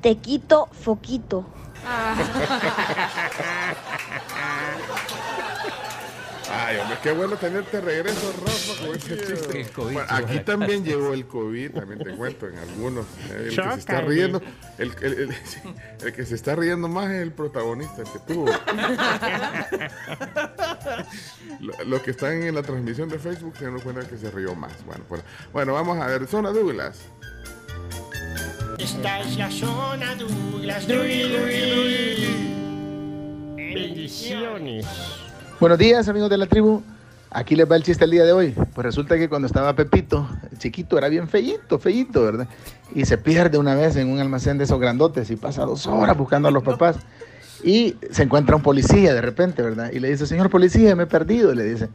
Te 0.00 0.16
quito 0.16 0.68
foquito. 0.72 1.44
Ay, 6.52 6.78
hombre, 6.78 6.98
qué 7.02 7.12
bueno 7.12 7.36
tenerte 7.36 7.80
regreso, 7.80 8.32
Rafa, 8.44 8.84
con 8.86 8.96
ese 8.96 9.16
chiste. 9.18 9.70
Bueno, 9.76 10.00
aquí 10.08 10.40
también 10.40 10.84
llegó 10.84 11.12
el 11.14 11.26
COVID, 11.26 11.70
también 11.70 12.00
te 12.02 12.10
cuento, 12.16 12.48
en 12.48 12.58
algunos. 12.58 13.06
eh, 13.30 13.48
El 13.50 13.56
que 13.56 13.62
se 13.62 13.78
está 13.78 14.00
riendo, 14.00 14.42
el, 14.78 14.92
el- 15.02 15.12
el- 15.20 15.32
sí, 15.44 15.58
el 16.04 16.12
que 16.12 16.24
se 16.26 16.34
está 16.34 16.56
riendo 16.56 16.88
más 16.88 17.08
es 17.10 17.22
el 17.22 17.32
protagonista, 17.32 18.02
el 18.02 18.08
que 18.08 18.18
tuvo. 18.34 18.46
Lo- 21.60 21.84
Los 21.84 22.00
que 22.02 22.10
están 22.10 22.42
en 22.42 22.54
la 22.54 22.62
transmisión 22.62 23.08
de 23.08 23.18
Facebook 23.18 23.54
se 23.58 23.64
dan 23.66 23.78
cuenta 23.80 24.06
que 24.08 24.16
se 24.16 24.30
rió 24.30 24.54
más. 24.54 24.72
Bueno, 24.84 25.04
bueno, 25.08 25.24
bueno, 25.52 25.72
vamos 25.74 25.98
a 25.98 26.06
ver, 26.06 26.26
zona 26.26 26.50
Douglas. 26.50 26.98
Esta 28.78 29.20
es 29.20 29.36
la 29.36 29.50
zona 29.50 30.14
Douglas. 30.16 30.86
Dui. 30.88 32.26
Bendiciones. 33.56 34.86
Buenos 35.60 35.76
días, 35.76 36.08
amigos 36.08 36.30
de 36.30 36.38
la 36.38 36.46
tribu. 36.46 36.80
Aquí 37.30 37.54
les 37.54 37.70
va 37.70 37.76
el 37.76 37.82
chiste 37.82 38.06
el 38.06 38.10
día 38.10 38.24
de 38.24 38.32
hoy. 38.32 38.54
Pues 38.74 38.82
resulta 38.82 39.18
que 39.18 39.28
cuando 39.28 39.44
estaba 39.44 39.76
Pepito, 39.76 40.26
el 40.50 40.56
chiquito, 40.56 40.96
era 40.96 41.10
bien 41.10 41.28
feíto, 41.28 41.78
feíto, 41.78 42.24
¿verdad? 42.24 42.48
Y 42.94 43.04
se 43.04 43.18
pierde 43.18 43.58
una 43.58 43.74
vez 43.74 43.94
en 43.96 44.08
un 44.08 44.20
almacén 44.20 44.56
de 44.56 44.64
esos 44.64 44.80
grandotes 44.80 45.30
y 45.30 45.36
pasa 45.36 45.66
dos 45.66 45.86
horas 45.86 46.16
buscando 46.16 46.48
a 46.48 46.50
los 46.50 46.62
papás. 46.62 46.96
Y 47.62 47.94
se 48.10 48.22
encuentra 48.22 48.56
un 48.56 48.62
policía 48.62 49.12
de 49.12 49.20
repente, 49.20 49.60
¿verdad? 49.60 49.90
Y 49.92 50.00
le 50.00 50.08
dice, 50.08 50.26
señor 50.26 50.48
policía, 50.48 50.96
me 50.96 51.02
he 51.02 51.06
perdido, 51.06 51.54
le 51.54 51.64
dice. 51.64 51.90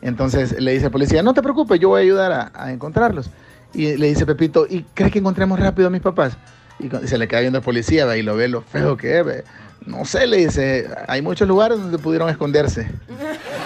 Entonces 0.00 0.58
le 0.58 0.72
dice 0.72 0.86
el 0.86 0.90
policía, 0.90 1.22
no 1.22 1.34
te 1.34 1.42
preocupes, 1.42 1.78
yo 1.78 1.90
voy 1.90 2.00
a 2.00 2.02
ayudar 2.02 2.50
a, 2.54 2.72
encontrarlos. 2.72 3.28
Y 3.74 3.98
le 3.98 4.08
dice 4.08 4.24
Pepito, 4.24 4.66
¿y 4.66 4.86
crees 4.94 5.12
que 5.12 5.18
encontremos 5.18 5.60
rápido 5.60 5.88
a 5.88 5.90
mis 5.90 6.00
papás? 6.00 6.38
Y 6.78 6.88
se 7.06 7.18
le 7.18 7.28
queda 7.28 7.40
viendo 7.40 7.58
el 7.58 7.64
policía 7.64 8.06
ve, 8.06 8.20
y 8.20 8.22
lo 8.22 8.36
ve 8.36 8.48
lo 8.48 8.62
feo 8.62 8.96
que 8.96 9.18
es. 9.18 9.26
ve. 9.26 9.44
No 9.86 10.04
sé, 10.04 10.26
le 10.26 10.38
dice, 10.38 10.90
hay 11.06 11.22
muchos 11.22 11.46
lugares 11.46 11.78
donde 11.78 11.98
pudieron 11.98 12.28
esconderse. 12.28 12.88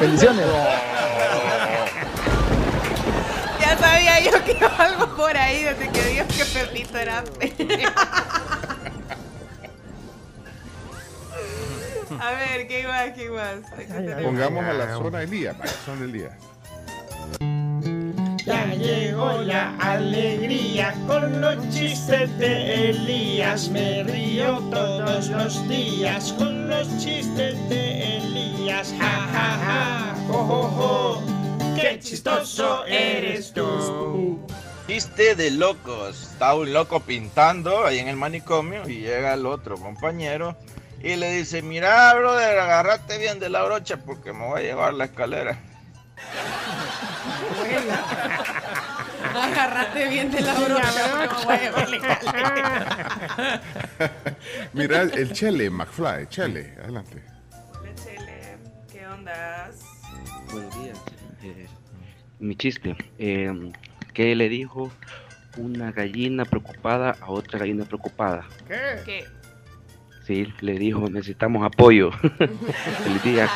Bendiciones. 0.00 0.44
Ya 3.60 3.78
sabía 3.78 4.18
yo 4.20 4.44
que 4.44 4.52
iba 4.52 4.68
algo 4.68 5.16
por 5.16 5.36
ahí 5.36 5.62
desde 5.62 5.88
que 5.90 6.02
dijo 6.08 6.26
que 6.26 6.44
Pepito 6.58 6.98
era. 6.98 7.22
A 12.18 12.32
ver, 12.32 12.66
¿qué 12.66 12.86
más? 12.88 13.10
¿Qué 13.14 13.30
más? 13.30 13.60
Pongamos 14.22 14.64
a 14.64 14.72
la 14.72 14.88
zona 14.94 15.22
Elías, 15.22 15.56
zona 15.84 16.04
Elías. 16.04 16.32
Ya 18.46 18.66
llegó 18.74 19.42
la 19.42 19.76
alegría 19.78 20.94
con 21.06 21.40
los 21.40 21.56
chistes 21.70 22.36
de 22.38 22.90
Elías. 22.90 23.68
Me 23.68 24.02
río 24.04 24.58
todos 24.70 25.28
los 25.28 25.68
días 25.68 26.32
con 26.38 26.68
los 26.68 26.88
chistes 26.98 27.56
de 27.68 28.16
Elías. 28.16 28.94
Ja, 28.98 29.28
ja, 29.32 29.58
ja, 29.64 30.14
jo, 30.26 30.44
jo, 30.44 30.62
jo. 30.68 31.22
Qué 31.76 31.98
chistoso 32.00 32.84
eres 32.86 33.52
tú. 33.52 34.40
Chiste 34.86 35.34
de 35.34 35.50
locos. 35.50 36.30
Está 36.32 36.54
un 36.54 36.72
loco 36.72 37.00
pintando 37.00 37.84
ahí 37.84 37.98
en 37.98 38.08
el 38.08 38.16
manicomio 38.16 38.88
y 38.88 39.00
llega 39.00 39.34
el 39.34 39.46
otro 39.46 39.76
compañero 39.76 40.56
y 41.02 41.16
le 41.16 41.30
dice, 41.32 41.62
mira, 41.62 42.14
brother, 42.14 42.58
agárrate 42.58 43.18
bien 43.18 43.38
de 43.38 43.50
la 43.50 43.62
brocha 43.62 43.98
porque 43.98 44.32
me 44.32 44.46
voy 44.46 44.60
a 44.60 44.64
llevar 44.64 44.94
la 44.94 45.04
escalera. 45.04 45.58
Agárrate 49.34 50.08
bien 50.08 50.30
de 50.30 50.40
la 50.40 50.54
brocha. 50.54 51.20
Mira, 54.72 55.02
el 55.02 55.32
Chele, 55.32 55.70
McFly, 55.70 56.26
Chele, 56.28 56.74
adelante. 56.82 57.22
Hola, 57.78 57.94
Chele. 57.94 58.56
¿Qué 58.92 59.06
ondas? 59.06 59.80
Buenos 60.52 60.82
días. 60.82 60.98
Eh, 61.42 61.66
mi 62.38 62.56
chiste. 62.56 62.96
eh, 63.18 63.72
¿Qué 64.14 64.34
le 64.34 64.48
dijo 64.48 64.90
una 65.56 65.92
gallina 65.92 66.44
preocupada 66.44 67.16
a 67.20 67.30
otra 67.30 67.58
gallina 67.60 67.84
preocupada? 67.84 68.44
¿Qué? 68.66 69.00
¿Qué? 69.04 69.24
Sí, 70.26 70.52
le 70.60 70.74
dijo, 70.78 71.08
necesitamos 71.08 71.64
apoyo. 71.64 72.10
Feliz 73.04 73.22
día. 73.22 73.48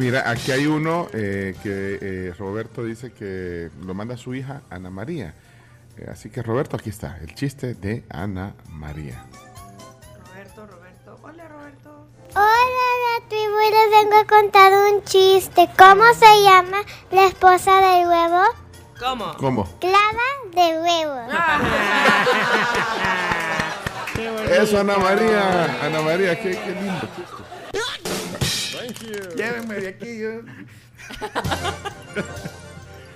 Mira, 0.00 0.30
aquí 0.30 0.50
hay 0.50 0.66
uno 0.66 1.08
eh, 1.12 1.54
que 1.62 1.98
eh, 2.00 2.34
Roberto 2.38 2.82
dice 2.82 3.12
que 3.12 3.68
lo 3.84 3.92
manda 3.92 4.16
su 4.16 4.34
hija 4.34 4.62
Ana 4.70 4.88
María. 4.88 5.34
Eh, 5.98 6.08
así 6.10 6.30
que 6.30 6.42
Roberto, 6.42 6.74
aquí 6.78 6.88
está, 6.88 7.18
el 7.20 7.34
chiste 7.34 7.74
de 7.74 8.02
Ana 8.08 8.54
María. 8.70 9.26
Roberto, 10.26 10.66
Roberto. 10.66 11.18
Hola, 11.22 11.46
Roberto. 11.48 12.06
Hola, 12.34 12.86
la 13.04 13.28
tribu, 13.28 13.60
y 13.60 13.70
les 13.70 13.90
vengo 13.90 14.16
a 14.16 14.26
contar 14.26 14.72
un 14.72 15.04
chiste. 15.04 15.68
¿Cómo 15.76 16.04
se 16.14 16.44
llama 16.44 16.78
la 17.10 17.26
esposa 17.26 17.76
del 17.82 18.08
huevo? 18.08 18.42
¿Cómo? 18.98 19.34
¿Cómo? 19.36 19.64
Clava 19.80 20.28
de 20.54 20.78
huevo. 20.80 21.28
Eso, 24.62 24.80
Ana 24.80 24.96
María, 24.96 25.84
Ana 25.84 26.00
María, 26.00 26.40
qué, 26.40 26.52
qué 26.52 26.72
lindo. 26.72 27.06
Llévenme 29.36 29.74
de 29.76 29.88
aquí. 29.88 30.18
Yo. 30.18 30.30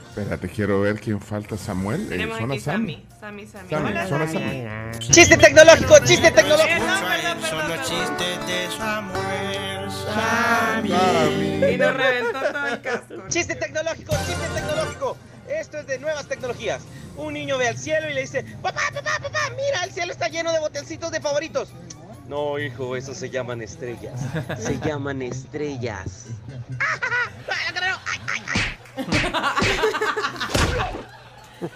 Espérate, 0.08 0.48
quiero 0.48 0.80
ver 0.80 1.00
quién 1.00 1.20
falta, 1.20 1.56
Samuel. 1.58 2.02
Eh, 2.06 2.08
Tenemos 2.10 2.38
zona 2.38 2.54
aquí 2.54 2.62
Sammy. 2.62 3.06
Sammy, 3.20 3.46
Sammy. 3.46 3.68
Sammy, 3.68 3.90
Hola, 3.90 4.08
Sammy. 4.08 4.32
Sammy. 4.32 4.98
Chiste 4.98 5.36
tecnológico, 5.36 5.98
chiste 6.04 6.30
tecnológico. 6.30 6.84
Son 7.50 7.68
los 7.68 7.80
chistes 7.82 8.46
de 8.46 8.68
Samuel. 8.78 9.24
Y 11.72 11.76
nos 11.78 11.96
reventó 11.96 12.40
todo 12.40 12.66
el 12.66 12.80
casco. 12.80 13.14
Chiste 13.28 13.56
tecnológico, 13.56 14.12
chiste 14.26 14.46
tecnológico. 14.54 15.16
Esto 15.48 15.78
es 15.78 15.86
de 15.86 15.98
nuevas 15.98 16.26
tecnologías. 16.28 16.82
Un 17.16 17.34
niño 17.34 17.58
ve 17.58 17.68
al 17.68 17.76
cielo 17.78 18.08
y 18.08 18.14
le 18.14 18.22
dice, 18.22 18.44
papá, 18.62 18.82
papá, 18.92 19.18
papá, 19.22 19.50
mira, 19.56 19.84
el 19.84 19.90
cielo 19.92 20.12
está 20.12 20.28
lleno 20.28 20.52
de 20.52 20.60
botecitos 20.60 21.10
de 21.10 21.20
favoritos. 21.20 21.70
No, 22.28 22.58
hijo, 22.58 22.96
eso 22.96 23.14
se 23.14 23.28
llaman 23.30 23.60
estrellas. 23.62 24.20
Se 24.58 24.78
llaman 24.80 25.22
estrellas. 25.22 26.26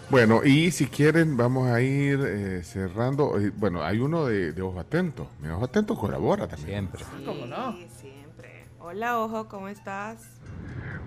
Bueno, 0.09 0.43
y 0.43 0.71
si 0.71 0.87
quieren, 0.87 1.37
vamos 1.37 1.69
a 1.69 1.79
ir 1.81 2.19
eh, 2.25 2.61
cerrando. 2.63 3.39
Eh, 3.39 3.51
Bueno, 3.55 3.83
hay 3.83 3.99
uno 3.99 4.25
de, 4.25 4.51
de 4.51 4.61
Ojo 4.61 4.79
Atento. 4.79 5.29
Mi 5.39 5.47
Ojo 5.49 5.63
Atento 5.63 5.95
colabora 5.95 6.47
también. 6.47 6.89
Siempre. 6.91 7.05
¿Cómo 7.25 7.45
no? 7.45 7.77
siempre. 8.01 8.65
Hola, 8.79 9.19
Ojo, 9.19 9.47
¿cómo 9.47 9.69
estás? 9.69 10.17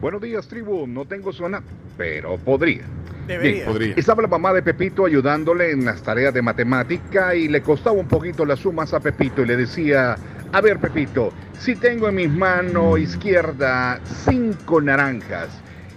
Buenos 0.01 0.21
días, 0.21 0.47
tribu. 0.47 0.87
No 0.87 1.07
tengo 1.07 1.33
zona, 1.33 1.63
pero 1.97 2.37
podría. 2.37 2.83
Debería. 3.27 3.53
Bien, 3.53 3.67
Podría. 3.67 3.95
Estaba 3.97 4.23
la 4.23 4.29
mamá 4.29 4.53
de 4.53 4.63
Pepito 4.63 5.07
ayudándole 5.07 5.71
en 5.71 5.85
las 5.85 6.03
tareas 6.03 6.33
de 6.35 6.43
matemática 6.43 7.35
y 7.35 7.49
le 7.49 7.63
costaba 7.63 7.97
un 7.97 8.07
poquito 8.07 8.45
las 8.45 8.61
sumas 8.61 8.93
a 8.95 9.01
Pepito 9.01 9.43
y 9.43 9.47
le 9.47 9.57
decía, 9.57 10.17
a 10.53 10.61
ver 10.61 10.79
Pepito, 10.79 11.33
si 11.59 11.75
tengo 11.75 12.09
en 12.09 12.15
mi 12.15 12.29
mano 12.29 12.97
izquierda 12.99 13.99
cinco 14.25 14.81
naranjas 14.81 15.49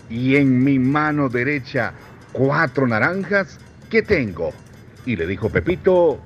y 0.09 0.37
en 0.37 0.63
mi 0.63 0.79
mano 0.79 1.29
derecha 1.29 1.93
cuatro 2.31 2.87
naranjas, 2.87 3.59
¿qué 3.89 4.01
tengo? 4.01 4.51
Y 5.05 5.15
le 5.15 5.27
dijo 5.27 5.49
Pepito, 5.49 6.19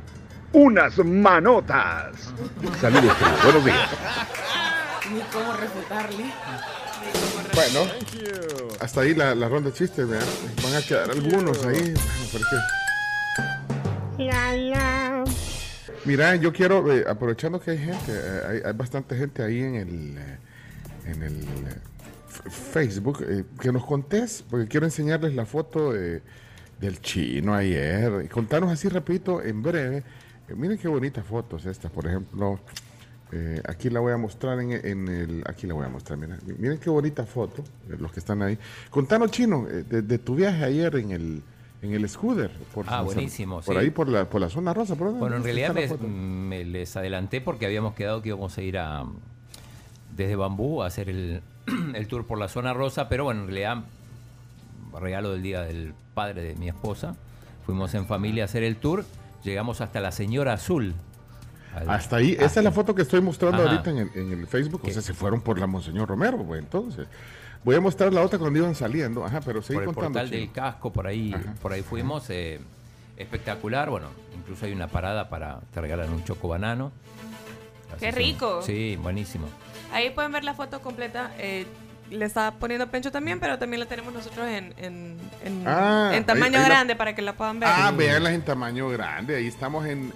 unas 0.54 1.00
manotas. 1.00 2.34
Saludos, 2.80 3.18
tribu. 3.18 3.36
Buenos 3.44 3.66
días. 3.66 3.90
Ni 5.12 5.20
cómo 5.34 5.54
refutarle. 5.54 6.26
Bueno, 7.56 7.88
hasta 8.80 9.02
ahí 9.02 9.14
la, 9.14 9.36
la 9.36 9.48
ronda 9.48 9.70
de 9.70 9.76
chistes. 9.76 10.08
vean. 10.08 10.24
Van 10.64 10.76
a 10.76 10.82
quedar 10.82 11.12
algunos 11.12 11.64
ahí. 11.66 11.94
Bueno. 14.18 15.24
Mira, 16.06 16.36
yo 16.36 16.52
quiero, 16.52 16.92
eh, 16.92 17.04
aprovechando 17.08 17.60
que 17.60 17.72
hay 17.72 17.78
gente, 17.78 18.12
eh, 18.12 18.42
hay, 18.50 18.62
hay 18.66 18.74
bastante 18.74 19.16
gente 19.16 19.42
ahí 19.44 19.60
en 19.62 19.76
el, 19.76 20.18
eh, 20.18 20.38
en 21.06 21.24
el 21.24 21.42
eh, 21.44 21.80
Facebook, 22.74 23.24
eh, 23.28 23.44
que 23.60 23.72
nos 23.72 23.86
contés, 23.86 24.44
porque 24.50 24.68
quiero 24.68 24.86
enseñarles 24.86 25.34
la 25.34 25.46
foto 25.46 25.94
de- 25.94 26.22
del 26.80 27.00
chino 27.02 27.54
ayer. 27.54 28.28
Contanos 28.30 28.72
así, 28.72 28.90
repito, 28.90 29.42
en 29.42 29.62
breve. 29.64 29.98
Eh, 30.50 30.56
miren 30.56 30.78
qué 30.78 30.88
bonitas 30.90 31.26
fotos 31.26 31.66
estas, 31.66 31.90
por 31.92 32.06
ejemplo. 32.08 32.60
Eh, 33.36 33.62
aquí 33.68 33.90
la 33.90 34.00
voy 34.00 34.14
a 34.14 34.18
mostrar 34.18 34.60
en, 34.60 34.72
en 34.72 35.08
el. 35.08 35.44
Aquí 35.48 35.66
la 35.66 35.74
voy 35.74 35.86
a 35.86 35.90
mostrar, 35.90 36.20
miren. 36.20 36.38
Miren 36.60 36.78
qué 36.78 36.90
bonita 36.90 37.26
foto, 37.26 37.64
los 37.88 38.12
que 38.12 38.20
están 38.20 38.42
ahí. 38.44 38.58
Contanos, 38.92 39.32
chino, 39.32 39.68
eh, 39.68 39.84
de, 39.90 40.02
de 40.04 40.18
tu 40.20 40.36
viaje 40.36 40.64
ayer 40.64 40.96
en 40.98 41.12
el. 41.12 41.42
En 41.82 41.92
el 41.94 42.08
scooter. 42.08 42.50
Por, 42.74 42.86
Ah, 42.88 43.02
buenísimo, 43.02 43.60
Por 43.62 43.76
sí. 43.76 43.82
ahí, 43.82 43.90
por 43.90 44.08
la, 44.08 44.24
por 44.30 44.40
la 44.40 44.50
zona 44.50 44.74
rosa. 44.74 44.96
¿por 44.96 45.08
dónde 45.08 45.20
Bueno, 45.20 45.36
en 45.36 45.44
realidad 45.44 45.76
les, 45.76 46.00
me 46.00 46.64
les 46.64 46.96
adelanté 46.96 47.42
porque 47.42 47.66
habíamos 47.66 47.94
quedado 47.94 48.22
que 48.22 48.30
íbamos 48.30 48.58
a 48.58 48.62
ir 48.62 48.78
a 48.78 49.04
desde 50.16 50.38
Bambú 50.38 50.82
a 50.82 50.86
hacer 50.86 51.10
el, 51.10 51.42
el 51.96 52.08
tour 52.08 52.26
por 52.26 52.38
la 52.38 52.48
zona 52.48 52.74
rosa, 52.74 53.10
pero 53.10 53.26
bueno, 53.26 53.42
en 53.42 53.48
realidad 53.48 53.84
regalo 54.98 55.32
del 55.32 55.42
día 55.44 55.62
del 55.64 55.94
padre 56.14 56.44
de 56.44 56.56
mi 56.56 56.70
esposa. 56.70 57.16
Fuimos 57.66 57.94
en 57.96 58.06
familia 58.06 58.44
a 58.44 58.46
hacer 58.46 58.64
el 58.64 58.78
tour, 58.78 59.04
llegamos 59.44 59.82
hasta 59.82 60.00
la 60.00 60.12
Señora 60.14 60.54
Azul. 60.54 60.94
Hasta 61.88 62.18
ahí, 62.18 62.34
esa 62.40 62.60
es 62.60 62.64
la 62.64 62.72
foto 62.72 62.94
que 62.94 63.02
estoy 63.04 63.22
mostrando 63.22 63.62
Ajá. 63.62 63.72
ahorita 63.72 63.90
en 63.90 63.98
el, 63.98 64.10
en 64.16 64.32
el 64.40 64.48
Facebook. 64.48 64.82
O 64.86 64.90
sea, 64.92 65.02
se 65.02 65.14
fueron 65.14 65.42
por 65.42 65.58
la 65.60 65.68
Monseñor 65.68 66.08
Romero, 66.10 66.38
pues 66.44 66.62
entonces. 66.62 67.08
Voy 67.64 67.76
a 67.76 67.82
mostrar 67.82 68.12
la 68.12 68.22
otra 68.22 68.38
cuando 68.40 68.60
iban 68.60 68.76
saliendo. 68.76 69.26
Ajá, 69.26 69.40
pero 69.42 69.62
seguí 69.62 69.76
por 69.80 69.84
el 69.84 69.88
contando. 69.94 70.20
portal 70.20 70.30
del 70.30 70.52
casco, 70.52 70.92
por 70.92 71.08
ahí, 71.08 71.34
por 71.62 71.72
ahí 71.74 71.82
fuimos. 71.82 72.30
eh, 72.30 72.60
espectacular, 73.16 73.90
bueno, 73.90 74.08
incluso 74.38 74.66
hay 74.66 74.72
una 74.74 74.88
parada 74.88 75.30
para 75.30 75.60
te 75.74 75.80
regalan 75.80 76.12
un 76.12 76.24
choco 76.24 76.48
banano. 76.48 76.92
¡Qué 78.00 78.10
son- 78.12 78.18
rico! 78.18 78.62
Sí, 78.64 78.98
buenísimo. 79.02 79.48
Ahí 79.92 80.10
pueden 80.10 80.32
ver 80.32 80.44
la 80.44 80.54
foto 80.56 80.82
completa. 80.82 81.32
eh, 81.38 81.66
le 82.10 82.26
está 82.26 82.52
poniendo 82.60 82.88
Pencho 82.92 83.12
también, 83.12 83.40
pero 83.40 83.58
también 83.58 83.80
la 83.80 83.86
tenemos 83.88 84.14
nosotros 84.14 84.46
en, 84.48 84.74
en, 84.78 85.18
en- 85.44 85.64
Ah, 85.68 86.12
en 86.14 86.24
tamaño 86.26 86.58
ahí- 86.58 86.64
ahí 86.64 86.70
la- 86.70 86.76
grande 86.76 86.96
para 86.96 87.16
que 87.16 87.22
la 87.22 87.34
puedan 87.34 87.60
ver. 87.60 87.70
Ah, 87.72 87.92
veanlas 87.96 88.34
en 88.34 88.42
tamaño 88.44 88.90
grande. 88.90 89.36
Ahí 89.38 89.48
estamos 89.48 89.86
en. 89.86 90.12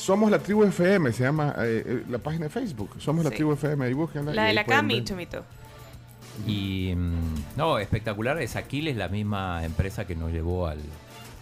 Somos 0.00 0.30
la 0.30 0.38
tribu 0.38 0.64
FM, 0.64 1.12
se 1.12 1.24
llama 1.24 1.54
eh, 1.58 1.82
eh, 1.86 2.02
la 2.08 2.18
página 2.18 2.44
de 2.44 2.50
Facebook. 2.50 2.90
Somos 2.98 3.24
la 3.24 3.30
tribu 3.30 3.52
FM. 3.52 3.84
Ahí 3.84 3.92
búsquenla. 3.92 4.32
y 4.32 4.34
La 4.34 4.42
de 4.44 4.48
ahí 4.48 4.54
la 4.54 4.64
Cami, 4.64 4.94
ver. 4.94 5.04
Chomito. 5.04 5.44
Y 6.46 6.94
mm, 6.96 7.56
no, 7.56 7.78
espectacular. 7.78 8.40
Es 8.40 8.56
Aquiles, 8.56 8.96
la 8.96 9.08
misma 9.08 9.64
empresa 9.64 10.06
que 10.06 10.16
nos 10.16 10.32
llevó 10.32 10.66
al, 10.68 10.78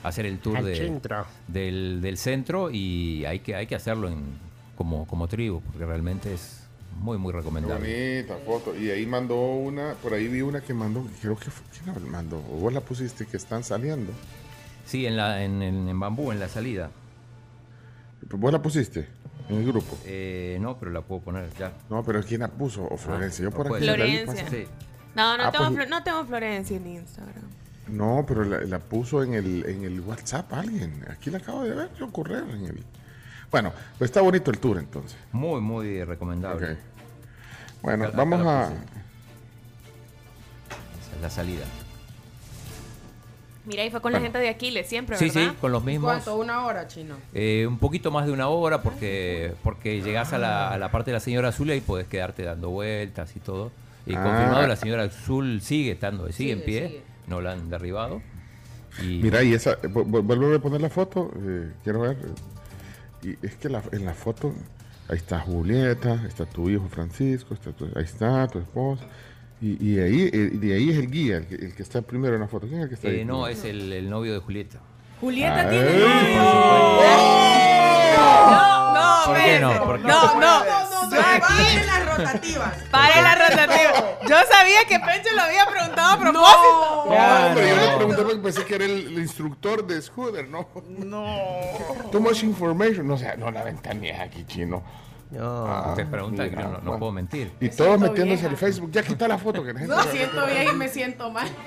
hacer 0.03 0.27
el 0.27 0.39
tour 0.41 0.57
Al 0.57 0.65
de- 0.65 0.77
centro. 0.77 1.25
Del, 1.47 2.01
del 2.01 2.17
centro 2.19 2.71
y 2.71 3.25
hay 3.27 3.41
que, 3.41 3.55
hay 3.55 3.67
que 3.69 3.77
hacerlo 3.77 4.09
en, 4.09 4.25
como, 4.77 5.07
como 5.07 5.29
tribu, 5.29 5.61
porque 5.61 5.87
realmente 5.87 6.35
es 6.35 6.65
muy, 7.01 7.17
muy 7.17 7.33
recomendable. 7.33 8.17
bonita 8.27 8.37
foto. 8.45 8.77
Y 8.77 8.91
ahí 8.91 9.07
mandó 9.07 9.37
una, 9.41 9.95
por 10.03 10.15
ahí 10.15 10.27
vi 10.27 10.41
una 10.43 10.61
que 10.61 10.75
mandó, 10.75 11.07
creo 11.23 11.37
que 11.37 11.51
fue, 11.51 11.65
¿quién 11.73 11.95
la 11.95 12.11
mandó? 12.11 12.39
O 12.53 12.57
vos 12.57 12.73
la 12.73 12.81
pusiste 12.81 13.25
que 13.25 13.37
están 13.37 13.63
saliendo. 13.63 14.11
Sí, 14.85 15.07
en, 15.07 15.17
la, 15.17 15.45
en, 15.45 15.63
en- 15.63 15.89
en 15.89 16.01
bambú, 16.01 16.33
en 16.33 16.41
la 16.41 16.49
salida. 16.49 16.91
¿Vos 18.31 18.53
la 18.53 18.61
pusiste 18.61 19.09
en 19.49 19.57
el 19.57 19.67
grupo? 19.67 19.99
Eh, 20.05 20.59
no, 20.61 20.79
pero 20.79 20.91
la 20.91 21.01
puedo 21.03 21.21
poner 21.23 21.49
ya. 21.59 21.73
No, 21.89 22.03
pero 22.03 22.23
¿quién 22.23 22.41
la 22.41 22.49
puso? 22.49 22.85
¿O 22.85 22.97
Florencia? 22.97 23.43
Yo 23.45 23.51
por 23.51 23.67
aquí 23.67 23.71
pues. 23.71 23.87
la 23.87 23.93
vi 23.93 24.19
Florencia. 24.19 24.45
pasar. 24.45 24.59
No, 25.15 25.37
no, 25.39 25.45
Ah, 25.45 25.51
tengo, 25.53 25.75
pues- 25.75 25.89
no 25.89 26.03
tengo 26.03 26.25
Florencia 26.25 26.77
en 26.77 26.87
Instagram. 26.87 27.45
No, 27.89 28.25
pero 28.29 28.45
la, 28.45 28.61
la 28.61 28.79
puso 28.81 29.23
en 29.23 29.33
el, 29.35 29.65
en 29.67 29.85
el 29.85 30.01
WhatsApp 30.01 30.53
alguien. 30.53 31.05
Aquí 31.11 31.31
la 31.31 31.39
acabo 31.39 31.65
de 31.65 31.75
ver 31.75 31.89
yo 31.99 32.13
correr 32.13 32.45
en 32.51 32.67
el. 32.67 32.85
Bueno, 33.51 33.73
pues 33.97 34.11
está 34.11 34.21
bonito 34.21 34.51
el 34.51 34.59
tour 34.59 34.77
entonces. 34.79 35.17
Muy, 35.33 35.61
muy 35.63 36.05
recomendable. 36.05 36.73
Ok. 36.73 36.79
Bueno, 37.81 38.05
Acá- 38.05 38.09
acá 38.13 38.19
vamos 38.19 38.45
la 38.45 38.61
a. 38.61 38.65
Esa 38.67 38.77
es 41.17 41.23
la 41.23 41.31
salida. 41.31 41.65
Mira, 43.69 43.85
y 43.85 43.91
fue 43.91 44.01
con 44.01 44.13
la 44.13 44.21
gente 44.21 44.39
de 44.39 44.49
Aquiles 44.49 44.89
siempre, 44.89 45.17
Sí, 45.19 45.27
¿verdad? 45.29 45.51
sí, 45.53 45.57
con 45.61 45.71
los 45.73 45.85
mismos. 45.85 46.11
¿Cuánto? 46.11 46.37
¿Una 46.37 46.65
hora, 46.65 46.87
chino? 46.89 47.17
Eh, 47.35 47.67
un 47.69 47.79
poquito 47.79 48.11
más 48.11 48.27
de 48.27 48.33
una 48.33 48.49
hora 48.49 48.83
porque 48.83 49.53
porque 49.63 50.01
llegás 50.03 50.33
a 50.33 50.39
la, 50.39 50.71
a 50.71 50.79
la 50.79 50.91
parte 50.91 51.11
de 51.11 51.17
la 51.17 51.21
señora 51.21 51.49
Azul 51.49 51.69
y 51.69 51.73
ahí 51.73 51.81
podés 51.81 52.07
quedarte 52.09 52.43
dando 52.45 52.71
vueltas 52.71 53.37
y 53.37 53.41
todo. 53.41 53.71
Y 54.07 54.15
Ah. 54.15 54.23
confirmado, 54.25 54.67
la 54.67 54.77
señora 54.77 55.03
Azul 55.05 55.61
sigue 55.61 55.93
estando, 55.93 56.25
sigue, 56.27 56.33
Sigue, 56.33 56.53
en 56.53 56.63
pie, 56.65 56.89
sigue. 56.89 57.03
no 57.27 57.41
la 57.43 57.53
han 57.53 57.69
derribado. 57.69 58.23
Y 59.03 59.21
Mira, 59.23 59.43
y 59.43 59.53
esa. 59.53 59.77
vu- 59.83 60.05
vu- 60.07 60.23
Vuelve 60.23 60.57
a 60.57 60.59
poner 60.61 60.81
la 60.81 60.89
foto. 60.91 61.31
eh, 61.37 61.71
quiero 61.85 62.01
ver. 62.01 62.17
Y 63.23 63.37
es 63.47 63.55
que 63.57 63.69
la- 63.69 63.83
en 63.93 64.05
la 64.07 64.15
foto. 64.15 64.55
Ahí 65.11 65.17
está 65.17 65.41
Julieta, 65.41 66.23
está 66.27 66.45
tu 66.45 66.69
hijo 66.69 66.87
Francisco, 66.89 67.55
está 67.55 67.73
tu- 67.73 67.87
ahí 67.97 68.05
está 68.05 68.47
tu 68.49 68.59
esposa. 68.59 69.05
Y, 69.61 69.93
y 69.95 69.99
ahí, 69.99 70.31
eh, 70.33 70.51
de 70.53 70.75
ahí 70.75 70.91
es 70.91 70.97
el 70.99 71.11
guía, 71.11 71.39
el 71.39 71.47
que, 71.47 71.55
el 71.57 71.75
que 71.75 71.83
está 71.83 72.01
primero 72.03 72.35
en 72.35 72.41
la 72.43 72.49
foto. 72.49 72.67
¿Quién 72.69 72.79
es 72.79 72.85
el 72.85 72.89
que 72.91 72.95
está 72.95 73.09
ahí? 73.09 73.21
Eh, 73.21 73.25
no, 73.25 73.47
es 73.49 73.65
el, 73.65 73.93
el 73.93 74.09
novio 74.09 74.33
de 74.35 74.39
Julieta. 74.41 74.79
Julieta 75.21 75.63
Ah, 75.63 75.69
tiene 75.69 75.89
eh, 75.89 76.05
No, 78.17 78.95
no, 78.95 79.27
¿Por 79.27 79.37
qué 79.37 79.59
no? 79.61 79.85
¿Por 79.85 79.97
qué? 80.01 80.07
No, 80.07 80.35
no, 80.35 80.41
no, 80.41 80.65
no, 80.65 81.11
paren 81.11 81.87
las 81.87 82.17
rotativas. 82.17 82.75
Pare 82.91 83.23
la 83.23 83.35
rotativa. 83.35 84.19
Yo 84.29 84.37
sabía 84.51 84.85
que 84.89 84.99
Pencho 85.01 85.35
lo 85.35 85.43
había 85.43 85.67
preguntado 85.67 86.13
a 86.13 86.19
propósito. 86.21 87.05
No, 87.09 87.55
pero 87.55 87.67
yo 87.69 87.77
le 87.77 87.97
pregunté 87.97 88.23
porque 88.23 88.39
pensé 88.39 88.65
que 88.65 88.75
era 88.77 88.85
el, 88.85 89.07
el 89.09 89.19
instructor 89.19 89.87
de 89.87 90.01
Scooter, 90.01 90.49
¿no? 90.49 90.69
No. 90.99 91.25
Too 92.13 92.21
much 92.21 92.43
information. 92.45 93.07
No, 93.09 93.15
o 93.15 93.19
sea, 93.19 93.37
no 93.37 93.51
la 93.51 93.65
ventanees 93.65 94.21
aquí, 94.21 94.45
chino. 94.45 94.83
No. 95.31 95.91
Usted 95.91 96.07
pregunta, 96.07 96.45
mira, 96.45 96.63
yo 96.63 96.69
no, 96.71 96.79
no 96.93 96.99
puedo 96.99 97.13
mentir. 97.13 97.53
Y 97.61 97.69
todos 97.69 97.99
metiéndose 98.01 98.25
vieja. 98.43 98.49
al 98.49 98.57
Facebook. 98.57 98.91
Ya 98.93 99.03
quita 99.03 99.29
la 99.29 99.37
foto 99.39 99.63
que 99.63 99.73
la 99.73 99.79
gente. 99.81 99.95
No, 99.95 100.03
siento 100.05 100.47
bien 100.47 100.69
y 100.73 100.77
me 100.77 100.89
siento 100.89 101.31
mal. 101.31 101.49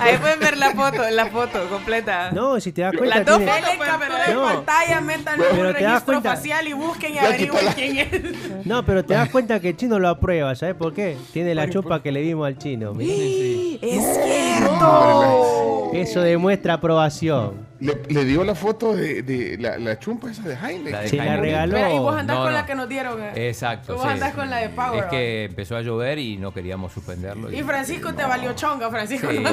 Ahí 0.00 0.16
pueden 0.18 0.38
ver 0.38 0.56
la 0.58 0.70
foto, 0.72 1.08
la 1.10 1.26
foto 1.26 1.66
completa. 1.70 2.30
No, 2.32 2.60
si 2.60 2.72
te 2.72 2.82
das 2.82 2.92
cuenta. 2.96 3.16
Las 3.16 3.26
dos 3.26 3.38
tiene- 3.38 3.52
fotos 3.52 3.76
pueden 3.76 4.34
No. 4.34 4.42
pantalla, 4.44 5.00
métanlo 5.00 5.44
en 5.44 5.50
un 5.50 5.56
te 5.56 5.62
das 5.66 5.74
registro 5.74 6.04
cuenta- 6.04 6.30
facial 6.36 6.68
y 6.68 6.72
busquen 6.74 7.14
y 7.14 7.18
averigüen 7.18 7.66
quién 7.74 7.96
es. 7.98 8.66
No, 8.66 8.84
pero 8.84 9.04
te 9.04 9.14
das 9.14 9.30
cuenta 9.30 9.58
que 9.60 9.70
el 9.70 9.76
chino 9.76 9.98
lo 9.98 10.08
aprueba, 10.08 10.54
¿sabes 10.56 10.74
por 10.74 10.92
qué? 10.92 11.16
Tiene 11.32 11.54
la 11.54 11.70
chupa 11.70 12.02
que 12.02 12.12
le 12.12 12.20
vimos 12.20 12.46
al 12.46 12.58
chino. 12.58 12.92
mira. 12.92 13.78
¡Es 13.80 14.04
cierto! 14.24 15.90
Eso 15.94 16.20
demuestra 16.20 16.74
aprobación. 16.74 17.66
Le, 17.80 17.96
le 18.08 18.24
dio 18.24 18.42
la 18.42 18.54
foto 18.56 18.94
de, 18.96 19.22
de 19.22 19.56
la, 19.58 19.78
la 19.78 19.98
chumpa 20.00 20.30
esa 20.30 20.42
de 20.42 20.56
Jaime. 20.56 20.90
La 20.90 21.00
de 21.02 21.08
Se 21.08 21.16
la 21.16 21.36
regaló. 21.36 21.78
Y 21.94 21.98
vos 21.98 22.16
andás 22.16 22.36
No, 22.36 22.42
con 22.42 22.52
no. 22.52 22.58
la 22.58 22.66
que 22.66 22.74
nos 22.74 22.88
dieron. 22.88 23.22
eh. 23.22 23.48
Exacto. 23.48 23.94
Vos 23.94 24.02
sí. 24.02 24.08
andás 24.08 24.34
con 24.34 24.50
la 24.50 24.56
de 24.58 24.68
Power. 24.70 25.04
Es 25.04 25.10
que 25.10 25.44
empezó 25.44 25.76
a 25.76 25.82
llover 25.82 26.18
y 26.18 26.36
no 26.38 26.52
queríamos 26.52 26.92
suspenderlo. 26.92 27.52
Y 27.52 27.62
Francisco 27.62 28.12
te 28.14 28.24
valió 28.24 28.52
chonga, 28.54 28.90
Francisco. 28.90 29.28
Sí, 29.30 29.38
no 29.42 29.50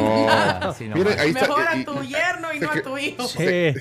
no, 0.59 0.73
sí, 0.73 0.87
no, 0.87 0.95
no. 0.95 1.09
está. 1.09 1.41
Mejor 1.41 1.67
a 1.67 1.75
y- 1.77 1.85
tu 1.85 2.01
y- 2.03 2.07
yerno 2.07 2.53
y 2.53 2.59
no 2.59 2.71
a 2.71 2.81
tu 2.81 2.97
hijo. 2.97 3.27
Sí. 3.27 3.73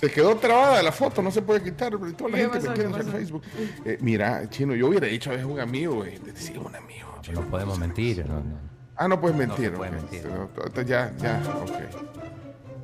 Se 0.00 0.10
quedó 0.12 0.36
trabada 0.36 0.80
la 0.82 0.92
foto, 0.92 1.22
no 1.22 1.30
se 1.30 1.42
puede 1.42 1.62
quitar. 1.62 1.90
pero 1.98 2.12
Toda 2.14 2.30
la 2.30 2.36
¿Qué 2.36 2.42
gente 2.44 2.58
pasó? 2.58 2.70
metiéndose 2.70 3.04
¿Qué 3.04 3.10
en? 3.10 3.12
Facebook. 3.12 3.42
Eh, 3.84 3.98
mira, 4.00 4.48
chino, 4.50 4.74
yo 4.74 4.86
hubiera 4.88 5.06
dicho 5.06 5.30
a 5.30 5.32
veces 5.34 5.46
un 5.46 5.58
amigo, 5.60 5.94
güey. 5.96 6.18
Decir 6.18 6.58
un 6.58 6.74
amigo. 6.74 7.08
No 7.32 7.42
podemos 7.42 7.78
mentir. 7.78 8.24
no, 8.26 8.34
no. 8.40 8.68
Ah, 8.96 9.06
no 9.06 9.20
puedes 9.20 9.36
No 9.36 9.46
mentir. 9.46 9.70
se 9.70 9.76
puede 9.76 9.90
ok. 9.90 9.96
mentir. 9.96 10.26
No, 10.26 10.82
ya, 10.82 11.12
ya, 11.18 11.40
ok. 11.62 12.37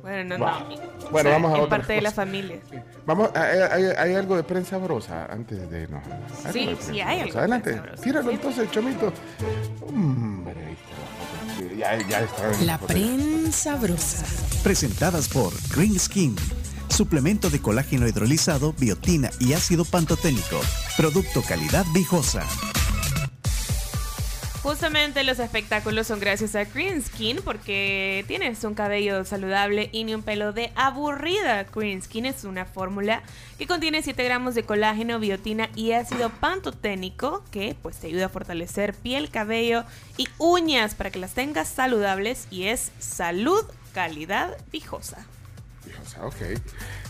Bueno, 0.05 0.37
no, 0.37 0.45
Wow. 0.45 0.59
no. 0.69 1.09
Bueno, 1.09 1.29
vamos 1.31 1.51
a 1.51 1.55
Es 1.57 1.63
otra 1.63 1.77
parte 1.79 1.93
de 1.93 2.01
la 2.01 2.11
familia. 2.11 2.59
Vamos, 3.07 3.29
hay, 3.33 3.59
hay- 3.71 3.95
hay 3.97 4.13
algo 4.15 4.35
de 4.35 4.43
prensa 4.43 4.77
brosa 4.77 5.25
antes 5.25 5.67
de. 5.69 5.87
No, 5.87 5.99
Sí, 6.53 6.67
de 6.67 6.77
sí, 6.79 7.01
hay 7.01 7.21
algo 7.21 7.33
de 7.33 7.39
Adelante, 7.39 7.81
tíralo 8.03 8.29
entonces, 8.29 8.69
chomito. 8.69 9.11
Hombre, 9.87 10.53
la 10.53 11.65
foto. 11.65 11.75
Ya, 11.75 11.97
ya 12.07 12.19
está. 12.21 12.63
La 12.63 12.77
foto. 12.77 12.93
prensa 12.93 13.75
brosa. 13.77 14.25
Presentadas 14.63 15.27
por 15.27 15.51
Green 15.75 15.97
Skin. 15.99 16.35
Suplemento 16.89 17.49
de 17.49 17.59
colágeno 17.59 18.07
hidrolizado, 18.07 18.73
biotina 18.73 19.31
y 19.39 19.53
ácido 19.53 19.85
pantoténico. 19.85 20.59
Producto 20.97 21.41
calidad 21.41 21.83
viejosa. 21.95 22.43
Justamente 24.65 25.23
los 25.23 25.37
espectáculos 25.37 26.07
son 26.07 26.19
gracias 26.19 26.55
a 26.55 26.63
Green 26.63 26.99
Skin 26.99 27.39
porque 27.45 28.25
tienes 28.27 28.63
un 28.63 28.73
cabello 28.73 29.23
saludable 29.23 29.89
y 29.91 30.05
ni 30.05 30.15
un 30.15 30.23
pelo 30.23 30.53
de 30.53 30.71
aburrida. 30.75 31.65
Green 31.65 32.01
Skin 32.01 32.25
es 32.25 32.45
una 32.45 32.65
fórmula 32.65 33.21
que 33.59 33.67
contiene 33.67 34.01
7 34.01 34.23
gramos 34.23 34.55
de 34.55 34.63
colágeno, 34.63 35.19
biotina 35.19 35.69
y 35.75 35.91
ácido 35.91 36.31
pantoténico 36.31 37.43
que 37.51 37.75
pues 37.79 37.97
te 37.97 38.07
ayuda 38.07 38.25
a 38.25 38.29
fortalecer 38.29 38.95
piel, 38.95 39.29
cabello 39.29 39.83
y 40.17 40.27
uñas 40.39 40.95
para 40.95 41.11
que 41.11 41.19
las 41.19 41.35
tengas 41.35 41.67
saludables 41.67 42.47
y 42.49 42.63
es 42.63 42.91
salud, 42.97 43.63
calidad, 43.93 44.57
sea, 46.07 46.25
ok. 46.25 46.59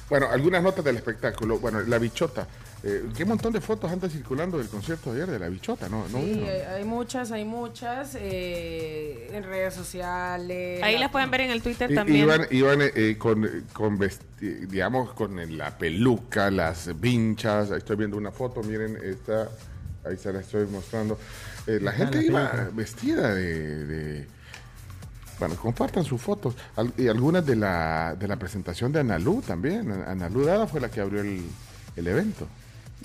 Bueno, 0.10 0.28
algunas 0.30 0.62
notas 0.62 0.84
del 0.84 0.98
espectáculo. 0.98 1.60
Bueno, 1.60 1.80
la 1.80 2.00
bichota. 2.00 2.50
Eh, 2.88 3.04
qué 3.18 3.26
montón 3.26 3.52
de 3.52 3.60
fotos 3.62 3.92
andan 3.92 4.12
circulando 4.12 4.60
del 4.60 4.68
concierto 4.68 5.12
de 5.12 5.24
ayer 5.24 5.32
de 5.34 5.40
la 5.40 5.50
bichota, 5.50 5.90
¿no? 5.90 6.08
¿No 6.10 6.20
Sí, 6.20 6.44
hay, 6.72 6.84
muchas, 6.86 7.32
hay 7.32 7.44
muchas 7.44 8.16
eh, 8.16 9.28
en 9.34 9.44
redes 9.44 9.74
sociales. 9.74 10.84
Ahí 10.84 10.94
la- 10.94 11.00
las 11.00 11.12
pueden 11.12 11.32
ver 11.32 11.42
en 11.42 11.50
el 11.52 11.64
Twitter 11.64 11.92
también. 11.96 12.20
Iban, 12.26 12.42
iban 12.52 12.80
eh, 12.82 13.16
con, 13.18 13.66
con 13.74 13.98
vesti- 13.98 14.68
digamos, 14.68 15.14
con 15.14 15.58
la 15.58 15.76
peluca, 15.78 16.52
las 16.52 17.00
vinchas. 17.00 17.72
Ahí 17.72 17.80
estoy 17.80 17.96
viendo 17.96 18.18
una 18.18 18.32
foto, 18.32 18.62
miren, 18.62 18.98
esta, 19.04 19.50
ahí 20.06 20.16
se 20.18 20.32
la 20.32 20.42
estoy 20.42 20.68
mostrando. 20.68 21.18
Eh, 21.66 21.80
la 21.82 21.92
gente 21.92 22.18
la 22.18 22.24
iba 22.24 22.52
peluca. 22.52 22.70
vestida 22.76 23.34
de, 23.34 23.86
de- 23.88 24.28
Bueno, 25.40 25.56
compartan 25.56 26.04
sus 26.06 26.22
fotos. 26.22 26.56
Al- 26.76 26.94
y 26.98 27.08
algunas 27.08 27.44
de 27.44 27.56
la, 27.56 28.16
de 28.16 28.28
la 28.28 28.36
presentación 28.38 28.92
de 28.92 29.00
Analú 29.00 29.42
también. 29.42 29.92
Analú 29.92 30.46
Dada 30.46 30.68
fue 30.68 30.80
la 30.80 30.90
que 30.92 31.02
abrió 31.02 31.22
el, 31.22 31.42
el 31.96 32.08
evento. 32.08 32.48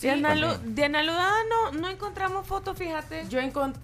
De 0.00 0.10
Analu- 0.10 0.58
de 0.60 0.84
Analudada 0.84 1.34
no, 1.50 1.78
no 1.78 1.88
encontramos 1.88 2.46
fotos, 2.46 2.76
fíjate. 2.78 3.26
Yo, 3.28 3.38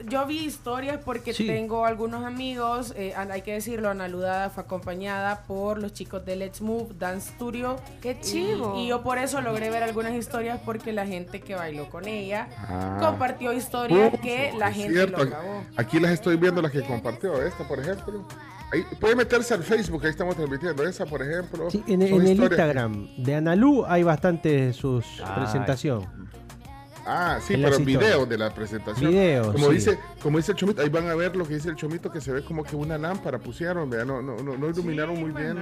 yo 0.08 0.26
vi 0.26 0.38
historias 0.44 0.98
porque 1.04 1.34
Sí. 1.34 1.46
tengo 1.46 1.84
algunos 1.84 2.24
amigos, 2.24 2.94
eh, 2.96 3.14
hay 3.16 3.42
que 3.42 3.52
decirlo, 3.52 3.90
Ana 3.90 4.08
Ludada 4.08 4.48
fue 4.50 4.62
acompañada 4.64 5.42
por 5.42 5.78
los 5.78 5.92
chicos 5.92 6.24
de 6.24 6.36
Let's 6.36 6.60
Move 6.62 6.94
Dance 6.98 7.32
Studio. 7.32 7.76
¡Qué 8.00 8.18
chivo! 8.20 8.74
Y, 8.78 8.88
yo 8.88 9.02
por 9.02 9.18
eso 9.18 9.40
logré 9.42 9.68
ver 9.70 9.82
algunas 9.82 10.12
historias 10.14 10.58
porque 10.64 10.92
la 10.92 11.06
gente 11.06 11.40
que 11.40 11.54
bailó 11.54 11.90
con 11.90 12.08
ella 12.08 12.48
Ah. 12.68 12.96
compartió 13.00 13.52
historias 13.52 14.12
Oh, 14.14 14.20
que 14.20 14.52
la 14.56 14.72
gente 14.72 14.94
cierto. 14.94 15.22
lo 15.24 15.30
grabó. 15.30 15.64
Aquí 15.76 16.00
las 16.00 16.12
estoy 16.12 16.36
viendo, 16.36 16.62
las 16.62 16.72
que 16.72 16.82
compartió. 16.82 17.42
Esta, 17.42 17.66
por 17.68 17.78
ejemplo. 17.80 18.24
Ahí, 18.72 18.84
puede 18.98 19.14
meterse 19.14 19.54
al 19.54 19.62
Facebook, 19.62 20.02
ahí 20.04 20.10
estamos 20.10 20.34
transmitiendo. 20.36 20.82
Esa, 20.86 21.06
por 21.06 21.22
ejemplo. 21.22 21.70
Sí, 21.70 21.82
en, 21.86 22.02
el 22.02 22.26
Instagram 22.26 23.08
de 23.16 23.34
Analú 23.36 23.84
hay 23.86 24.02
bastante 24.02 24.48
de 24.48 24.72
sus 24.72 25.04
Ah, 25.24 25.36
presentación. 25.36 26.04
Ah, 27.08 27.38
sí, 27.40 27.54
En 27.54 27.60
pero 27.60 27.70
las 27.70 27.78
en 27.80 27.88
historias. 27.88 28.12
video 28.14 28.26
de 28.26 28.38
la 28.38 28.52
presentación. 28.52 29.10
Video, 29.12 29.52
como 29.52 29.68
sí. 29.68 29.74
dice, 29.74 29.98
como 30.20 30.38
dice 30.38 30.50
el 30.52 30.58
chomito, 30.58 30.82
ahí 30.82 30.88
van 30.88 31.08
a 31.08 31.14
ver 31.14 31.36
lo 31.36 31.46
que 31.46 31.54
dice 31.54 31.68
el 31.68 31.76
chomito, 31.76 32.10
que 32.10 32.20
se 32.20 32.32
ve 32.32 32.42
como 32.42 32.64
que 32.64 32.74
una 32.74 32.98
lámpara 32.98 33.38
pusieron, 33.38 33.88
vea, 33.88 34.04
no, 34.04 34.20
no, 34.20 34.36
no, 34.38 34.56
no 34.56 34.68
iluminaron 34.68 35.20
muy 35.20 35.30
bien. 35.30 35.56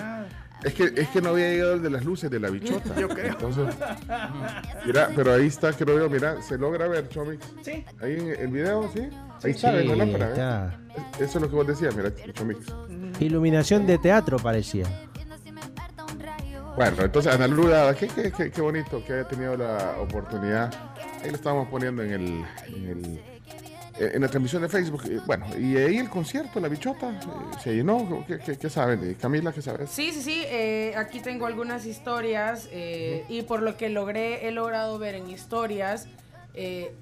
Es 0.63 0.73
que, 0.73 0.85
es 0.97 1.09
que 1.09 1.21
no 1.21 1.31
había 1.31 1.51
llegado 1.51 1.75
el 1.75 1.83
de 1.83 1.91
las 1.91 2.03
luces 2.07 2.31
de 2.31 2.41
la 2.41 2.49
bichota. 2.49 2.95
Yo 2.99 3.09
creo. 3.09 3.33
Entonces, 3.33 3.67
mira, 4.87 5.11
pero 5.15 5.35
ahí 5.35 5.47
está, 5.49 5.75
creo 5.75 5.99
yo, 5.99 6.09
mira, 6.09 6.41
se 6.41 6.57
logra 6.57 6.89
ver, 6.89 7.09
Chomix. 7.11 7.45
Sí. 7.63 7.85
Ahí 8.01 8.13
en 8.19 8.29
el 8.29 8.49
video, 8.49 8.91
sí. 8.95 9.01
Ahí 9.43 9.51
está, 9.51 9.71
Sí, 9.73 9.77
ven 9.77 9.89
la 9.89 9.97
lámpara, 9.97 10.27
¿eh? 10.29 10.31
está. 10.31 10.81
Eso 11.23 11.37
es 11.39 11.43
lo 11.43 11.51
que 11.51 11.57
vos 11.57 11.67
decías, 11.67 11.95
mira, 11.95 12.11
Chomix. 12.33 12.73
Iluminación 13.21 13.87
de 13.87 13.99
teatro 13.99 14.39
parecía. 14.39 14.85
Bueno, 16.77 17.05
entonces 17.05 17.33
Ana 17.33 17.47
Lula, 17.47 17.95
qué, 17.99 18.09
qué, 18.09 18.33
qué, 18.33 18.51
qué 18.51 18.61
bonito 18.61 19.03
que 19.05 19.13
haya 19.13 19.29
tenido 19.29 19.57
la 19.57 19.97
oportunidad. 20.01 20.73
Ahí 21.23 21.31
lo 21.31 21.37
estábamos 21.37 21.69
poniendo 21.69 22.03
en 22.03 22.11
el, 22.11 22.45
en 22.67 22.89
el, 22.89 23.19
eh, 24.01 24.11
en 24.15 24.21
la 24.23 24.27
transmisión 24.29 24.61
de 24.63 24.69
Facebook. 24.69 25.05
bueno, 25.25 25.47
y 25.57 25.77
ahí 25.77 25.99
el 25.99 26.11
concierto, 26.11 26.59
la 26.59 26.67
bichota, 26.69 27.11
eh, 27.11 27.57
se 27.63 27.75
llenó. 27.77 28.25
¿Qué, 28.27 28.41
qué- 28.41 28.59
qué 28.59 28.69
saben? 28.69 29.09
Eh, 29.09 29.17
Camila, 29.21 29.53
¿qué 29.53 29.63
sabes? 29.63 29.89
Sí, 29.91 30.11
sí, 30.13 30.21
sí. 30.21 30.43
eh, 30.47 30.95
aquí 30.97 31.21
tengo 31.21 31.47
algunas 31.47 31.87
historias 31.87 32.69
eh, 32.73 33.25
y 33.29 33.43
por 33.43 33.63
lo 33.63 33.77
que 33.77 33.89
logré, 33.89 34.49
he 34.49 34.51
logrado 34.51 34.99
ver 34.99 35.15
en 35.15 35.31
historias, 35.31 36.09
eh, 36.55 36.93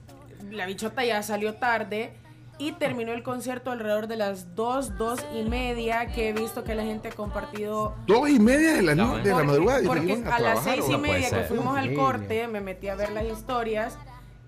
la 0.51 0.67
bichota 0.67 1.03
ya 1.03 1.23
salió 1.23 1.55
tarde 1.55 2.13
y 2.59 2.73
terminó 2.73 3.13
el 3.13 3.23
concierto 3.23 3.71
alrededor 3.73 4.07
de 4.07 4.17
las 4.17 4.55
2, 4.55 4.97
2 4.99 5.21
y 5.35 5.43
media 5.43 6.07
que 6.07 6.29
he 6.29 6.33
visto 6.33 6.63
que 6.65 6.75
la 6.75 6.85
gente 6.85 7.09
ha 7.09 7.13
compartido 7.13 7.95
Dos 8.07 8.29
y 8.29 8.39
media 8.39 8.75
de 8.75 8.83
la, 8.83 8.95
no- 8.95 9.17
de 9.19 9.31
la 9.31 9.43
madrugada. 9.43 9.81
Porque 9.87 10.23
a, 10.31 10.39
las 10.39 10.63
seis 10.63 10.85
¿o 10.87 10.89
y 10.91 10.93
no? 10.93 10.99
media 10.99 11.31
que 11.31 11.41
fuimos 11.45 11.77
al 11.77 11.95
corte, 11.95 12.47
me 12.49 12.61
metí 12.61 12.89
a 12.89 12.95
ver 12.95 13.11
las 13.13 13.25
historias 13.25 13.99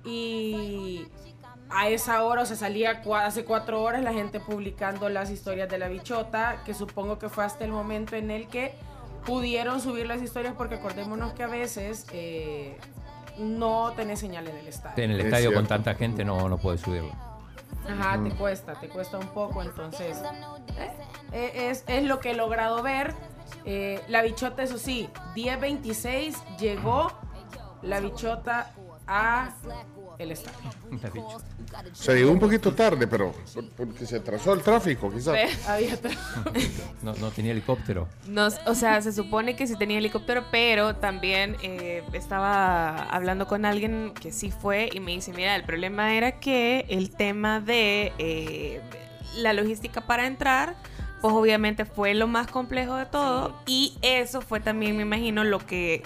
y 0.04 1.06
a 1.70 1.88
esa 1.88 2.22
hora, 2.22 2.42
o 2.42 2.46
sea, 2.46 2.56
salía 2.56 3.02
hace 3.22 3.44
cuatro 3.44 3.82
horas 3.82 4.02
la 4.02 4.12
gente 4.12 4.38
publicando 4.38 5.08
las 5.08 5.30
historias 5.30 5.68
de 5.68 5.78
la 5.78 5.88
bichota, 5.88 6.62
que 6.64 6.74
supongo 6.74 7.18
que 7.18 7.28
fue 7.28 7.44
hasta 7.44 7.64
el 7.64 7.72
momento 7.72 8.14
en 8.16 8.30
el 8.30 8.46
que 8.48 8.74
pudieron 9.24 9.80
subir 9.80 10.06
las 10.06 10.20
historias, 10.22 10.54
porque 10.56 10.76
acordémonos 10.76 11.32
que 11.32 11.42
a 11.42 11.46
veces 11.48 12.06
eh, 12.12 12.76
no 13.38 13.92
tenés 13.96 14.20
señal 14.20 14.46
en 14.46 14.56
el 14.58 14.68
estadio. 14.68 15.02
En 15.02 15.10
el 15.10 15.20
Es 15.20 15.26
estadio 15.26 15.52
con 15.54 15.66
tanta 15.66 15.94
gente 15.94 16.24
no, 16.24 16.48
no 16.48 16.58
puede 16.58 16.78
subirlo. 16.78 17.10
Ajá, 17.88 18.22
te 18.22 18.30
cuesta, 18.30 18.74
te 18.80 18.88
cuesta 18.88 19.18
un 19.18 19.28
poco, 19.28 19.62
entonces 19.62 20.20
eh, 21.32 21.70
es, 21.70 21.84
es 21.86 22.04
lo 22.04 22.20
que 22.20 22.30
he 22.30 22.34
logrado 22.34 22.82
ver. 22.82 23.14
Eh, 23.66 24.02
la 24.08 24.22
bichota, 24.22 24.62
eso 24.62 24.78
sí, 24.78 25.08
10.26 25.34 26.56
llegó 26.58 27.12
la 27.82 28.00
bichota 28.00 28.72
a 29.06 29.50
el 30.18 30.32
estadio. 30.32 30.58
Se 31.92 32.14
llegó 32.14 32.30
un 32.32 32.38
poquito 32.38 32.72
tarde, 32.74 33.06
pero 33.06 33.32
por- 33.54 33.68
porque 33.70 34.06
se 34.06 34.16
atrasó 34.16 34.52
el 34.52 34.62
tráfico, 34.62 35.10
quizás. 35.12 35.36
Había 35.68 36.00
tra- 36.00 36.16
No, 37.02 37.14
no 37.14 37.30
tenía 37.30 37.52
helicóptero. 37.52 38.08
No, 38.28 38.48
o 38.66 38.74
sea, 38.74 39.00
se 39.02 39.12
supone 39.12 39.56
que 39.56 39.66
sí 39.66 39.76
tenía 39.76 39.98
helicóptero, 39.98 40.44
pero 40.50 40.96
también 40.96 41.56
eh, 41.62 42.02
estaba 42.12 43.04
hablando 43.10 43.46
con 43.46 43.64
alguien 43.64 44.12
que 44.20 44.32
sí 44.32 44.50
fue 44.50 44.88
y 44.92 45.00
me 45.00 45.12
dice, 45.12 45.32
mira, 45.32 45.56
el 45.56 45.64
problema 45.64 46.14
era 46.14 46.38
que 46.40 46.86
el 46.88 47.10
tema 47.10 47.60
de 47.60 48.12
eh, 48.18 48.80
la 49.36 49.52
logística 49.52 50.00
para 50.02 50.26
entrar, 50.26 50.74
pues 51.20 51.34
obviamente 51.34 51.84
fue 51.84 52.14
lo 52.14 52.26
más 52.28 52.46
complejo 52.48 52.96
de 52.96 53.06
todo 53.06 53.54
y 53.66 53.96
eso 54.02 54.40
fue 54.42 54.60
también, 54.60 54.96
me 54.96 55.02
imagino, 55.02 55.42
lo 55.44 55.58
que 55.58 56.02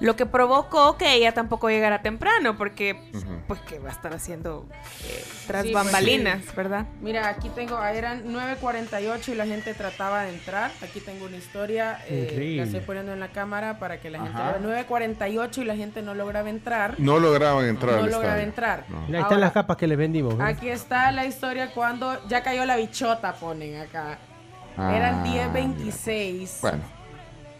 lo 0.00 0.16
que 0.16 0.26
provocó 0.26 0.96
que 0.98 1.14
ella 1.14 1.32
tampoco 1.32 1.68
llegara 1.70 2.02
temprano, 2.02 2.56
porque 2.56 3.00
pues 3.48 3.60
que 3.60 3.78
va 3.78 3.88
a 3.88 3.92
estar 3.92 4.12
haciendo 4.12 4.66
eh, 5.04 5.24
tras 5.46 5.64
Sí, 5.64 5.70
pues, 5.72 5.84
bambalinas, 5.84 6.42
sí. 6.42 6.50
¿verdad? 6.56 6.86
Mira, 7.00 7.28
aquí 7.28 7.48
tengo, 7.50 7.76
ah, 7.78 7.92
eran 7.92 8.24
9.48 8.26 9.28
y 9.28 9.34
la 9.34 9.46
gente 9.46 9.72
trataba 9.74 10.24
de 10.24 10.30
entrar. 10.34 10.70
Aquí 10.82 11.00
tengo 11.00 11.26
una 11.26 11.36
historia, 11.36 11.98
eh, 12.08 12.54
la 12.56 12.64
estoy 12.64 12.80
poniendo 12.80 13.12
en 13.12 13.20
la 13.20 13.28
cámara 13.28 13.78
para 13.78 14.00
que 14.00 14.10
la 14.10 14.20
gente 14.20 14.36
Ajá. 14.40 14.58
vea. 14.58 14.84
9.48 14.88 15.58
y 15.62 15.64
la 15.64 15.76
gente 15.76 16.02
no 16.02 16.14
lograba 16.14 16.50
entrar. 16.50 16.94
No 16.98 17.18
lograban 17.18 17.64
entrar 17.66 18.00
No 18.00 18.06
lograba 18.06 18.40
entrar. 18.42 18.84
No. 18.88 18.98
Ahí 18.98 19.04
están 19.06 19.22
Ahora, 19.24 19.38
las 19.38 19.52
capas 19.52 19.76
que 19.76 19.86
les 19.86 19.96
vendimos. 19.98 20.34
¿eh? 20.34 20.42
Aquí 20.42 20.68
está 20.68 21.10
la 21.12 21.24
historia 21.24 21.72
cuando 21.72 22.20
ya 22.28 22.42
cayó 22.42 22.64
la 22.64 22.76
bichota, 22.76 23.32
ponen 23.34 23.80
acá. 23.80 24.18
Ah, 24.76 24.94
Eran 24.94 25.24
10.26 25.24 26.60
Bueno, 26.60 26.78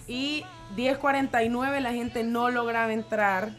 y 0.07 0.45
10.49 0.75 1.81
la 1.81 1.93
gente 1.93 2.25
no 2.25 2.51
lograba 2.51 2.93
entrar. 2.93 3.51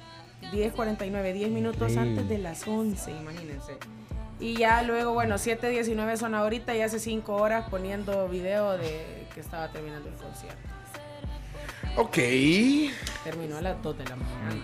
10.49, 0.52 1.34
10 1.34 1.50
minutos 1.50 1.94
Sí. 1.94 1.98
antes 1.98 2.28
de 2.30 2.38
las 2.38 2.68
11, 2.68 3.12
imagínense. 3.12 3.78
Y 4.40 4.56
ya 4.56 4.84
luego, 4.84 5.14
bueno, 5.14 5.36
7.19 5.36 6.16
son 6.18 6.36
ahorita 6.36 6.76
y 6.76 6.82
hace 6.82 7.00
5 7.00 7.36
horas 7.36 7.68
poniendo 7.70 8.28
video 8.30 8.78
de 8.78 9.26
que 9.34 9.40
estaba 9.40 9.68
terminando 9.70 10.10
el 10.10 10.16
concierto. 10.16 10.60
ok. 11.98 12.18
Terminó 13.24 13.58
a 13.58 13.62
las 13.62 13.82
2 13.82 13.98
de 13.98 14.04
la 14.06 14.16
mañana. 14.16 14.62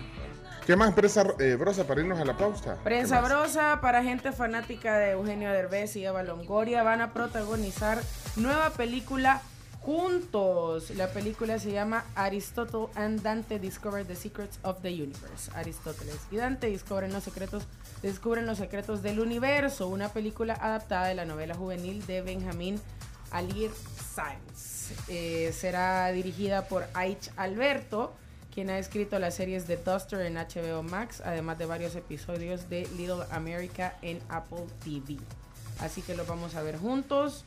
¿Qué 0.64 0.76
más, 0.76 0.94
prensa 0.94 1.26
eh, 1.40 1.56
brosa, 1.56 1.86
para 1.86 2.00
irnos 2.00 2.18
a 2.18 2.24
la 2.24 2.36
pausa? 2.36 2.76
Prensa. 2.82 3.20
Brosa 3.20 3.80
para 3.82 4.02
gente 4.02 4.32
fanática 4.32 4.96
de 4.96 5.10
Eugenio 5.10 5.52
Derbez 5.52 5.94
y 5.96 6.06
Eva 6.06 6.22
Longoria 6.22 6.82
van 6.82 7.02
a 7.02 7.12
protagonizar 7.12 7.98
nueva 8.36 8.70
película 8.70 9.42
juntos. 9.84 10.90
La 10.90 11.08
película 11.08 11.58
se 11.58 11.70
llama 11.70 12.04
Aristotle 12.14 12.86
and 12.94 13.22
Dante 13.22 13.58
Discover 13.58 14.06
the 14.06 14.16
Secrets 14.16 14.58
of 14.62 14.80
the 14.80 14.88
Universe. 14.88 15.50
Aristóteles 15.54 16.18
y 16.30 16.36
Dante 16.36 16.70
descubren 16.70 17.12
los 17.12 17.24
secretos, 17.24 17.64
descubren 18.02 18.46
los 18.46 18.58
secretos 18.58 19.02
del 19.02 19.20
universo. 19.20 19.88
Una 19.88 20.08
película 20.08 20.54
adaptada 20.54 21.06
de 21.06 21.14
la 21.14 21.24
novela 21.24 21.54
juvenil 21.54 22.04
de 22.06 22.22
Benjamín 22.22 22.80
Alir 23.30 23.70
Sáenz. 24.14 24.92
Eh, 25.08 25.52
será 25.52 26.10
dirigida 26.12 26.66
por 26.68 26.86
Aich 26.94 27.30
Alberto, 27.36 28.14
quien 28.52 28.70
ha 28.70 28.78
escrito 28.78 29.18
las 29.18 29.34
series 29.34 29.66
de 29.66 29.76
Duster 29.76 30.20
en 30.20 30.34
HBO 30.34 30.82
Max, 30.82 31.20
además 31.24 31.58
de 31.58 31.66
varios 31.66 31.94
episodios 31.94 32.70
de 32.70 32.88
Little 32.96 33.24
America 33.30 33.96
en 34.02 34.20
Apple 34.28 34.66
TV. 34.82 35.18
Así 35.80 36.02
que 36.02 36.14
lo 36.14 36.24
vamos 36.24 36.54
a 36.54 36.62
ver 36.62 36.78
juntos 36.78 37.44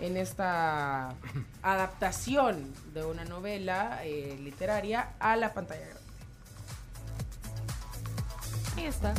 en 0.00 0.16
esta 0.16 1.14
adaptación 1.62 2.72
de 2.94 3.04
una 3.04 3.24
novela 3.24 4.00
eh, 4.04 4.38
literaria 4.42 5.10
a 5.18 5.36
la 5.36 5.52
pantalla 5.54 5.80
grande. 5.82 6.00
Ahí 8.76 8.84
está. 8.86 9.14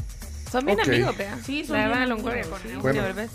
Son 0.52 0.66
bien 0.66 0.80
amigos, 0.82 1.18
vea. 1.18 1.38
Sí, 1.44 1.64
son 1.66 1.78
La 1.78 1.88
bien 1.88 2.10
Longoria 2.10 2.44
sí. 2.44 2.50
con 2.50 2.60
Eugenio 2.72 3.02
Bueno. 3.14 3.30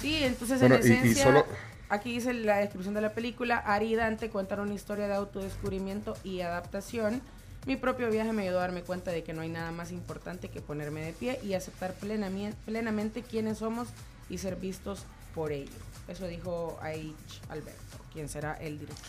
Sí, 0.00 0.22
entonces 0.24 0.60
Bueno, 0.60 0.76
en 0.76 0.82
y- 0.82 0.86
y 0.86 0.92
esencia, 0.92 1.24
solo- 1.24 1.46
aquí 1.88 2.12
dice 2.12 2.34
la 2.34 2.58
descripción 2.58 2.94
de 2.94 3.00
la 3.00 3.12
película, 3.12 3.56
Ari 3.58 3.92
y 3.92 3.96
Dante 3.96 4.28
cuentan 4.28 4.60
una 4.60 4.74
historia 4.74 5.06
de 5.08 5.14
autodescubrimiento 5.14 6.16
y 6.24 6.40
adaptación. 6.42 7.22
Mi 7.66 7.76
propio 7.76 8.10
viaje 8.10 8.32
me 8.32 8.42
ayudó 8.42 8.58
a 8.58 8.62
darme 8.62 8.82
cuenta 8.82 9.10
de 9.10 9.24
que 9.24 9.32
no 9.32 9.40
hay 9.42 9.48
nada 9.48 9.72
más 9.72 9.90
importante 9.90 10.50
que 10.50 10.60
ponerme 10.60 11.00
de 11.04 11.12
pie 11.12 11.40
y 11.42 11.54
aceptar 11.54 11.94
plenamente 11.94 13.22
quiénes 13.22 13.58
somos 13.58 13.88
y 14.28 14.38
ser 14.38 14.56
vistos 14.56 15.04
por 15.34 15.50
ello. 15.52 15.72
Eso 16.08 16.26
dijo 16.26 16.78
Aich 16.82 17.40
Alberto, 17.48 17.98
quien 18.12 18.28
será 18.28 18.54
el 18.54 18.78
director. 18.78 19.04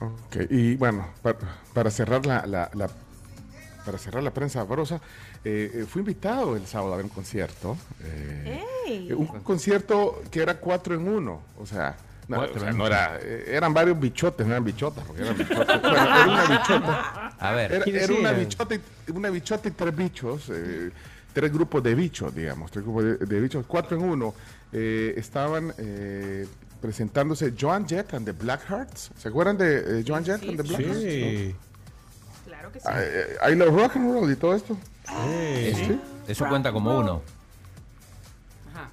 Ok, 0.00 0.36
y 0.50 0.76
bueno, 0.76 1.08
para, 1.22 1.38
para 1.74 1.90
cerrar 1.90 2.24
la, 2.26 2.46
la- 2.46 2.70
la- 2.74 2.90
para 3.84 3.96
cerrar 3.98 4.22
la 4.22 4.30
prensa 4.32 4.62
brosa, 4.64 5.00
eh, 5.44 5.70
eh, 5.74 5.86
fui 5.88 6.00
invitado 6.00 6.54
el 6.56 6.66
sábado 6.66 6.92
a 6.94 6.96
ver 6.96 7.04
un 7.06 7.10
concierto. 7.10 7.76
eh, 8.02 8.62
¡Ey! 8.86 9.08
eh, 9.10 9.14
un 9.14 9.26
concierto 9.40 10.22
que 10.30 10.42
era 10.42 10.56
cuatro 10.58 10.94
en 10.94 11.06
uno, 11.08 11.42
o 11.58 11.64
sea, 11.66 11.96
no, 12.28 12.40
o 12.40 12.58
sea, 12.58 12.72
no 12.72 12.86
era, 12.86 13.18
eh, 13.20 13.44
eran 13.48 13.72
varios 13.74 13.98
bichotes, 13.98 14.46
no 14.46 14.52
eran 14.52 14.64
bichotas, 14.64 15.04
porque 15.04 15.22
eran 15.22 15.36
bichotes. 15.36 15.80
Bueno, 15.82 15.96
era 16.16 16.26
una 16.30 16.44
bichota. 16.44 17.36
A 17.38 17.52
ver, 17.52 17.72
Era, 17.72 17.84
¿quiénes 17.84 18.02
era 18.04 18.18
una, 18.18 18.32
bichota 18.32 18.74
y, 18.74 18.80
una 19.12 19.30
bichota 19.30 19.68
y 19.68 19.72
tres 19.72 19.96
bichos, 19.96 20.50
eh, 20.52 20.90
tres 21.32 21.52
grupos 21.52 21.82
de 21.82 21.94
bichos, 21.94 22.34
digamos, 22.34 22.70
tres 22.70 22.84
grupos 22.84 23.04
de, 23.04 23.16
de 23.16 23.40
bichos, 23.40 23.64
cuatro 23.66 23.96
en 23.96 24.04
uno. 24.04 24.34
Eh, 24.72 25.14
estaban 25.16 25.74
eh, 25.78 26.46
presentándose 26.80 27.52
Joan 27.58 27.86
Jett 27.86 28.14
and 28.14 28.24
the 28.24 28.32
Blackhearts. 28.32 29.10
¿Se 29.18 29.28
acuerdan 29.28 29.58
de 29.58 30.00
eh, 30.00 30.04
Joan 30.06 30.24
Jett 30.24 30.42
and 30.42 30.56
the 30.56 30.62
Blackhearts? 30.62 31.00
Sí. 31.02 31.54
Claro 32.46 32.72
que 32.72 32.80
sí. 32.80 32.86
Ah, 32.88 33.02
eh, 33.02 33.52
I 33.52 33.54
Love 33.56 33.74
Rock 33.74 33.96
and 33.96 34.14
Roll 34.14 34.30
y 34.30 34.36
todo 34.36 34.54
esto. 34.54 34.76
eso, 35.56 35.98
eso 36.28 36.48
cuenta 36.48 36.72
como 36.72 36.98
uno. 36.98 37.22
Ajá. 38.72 38.90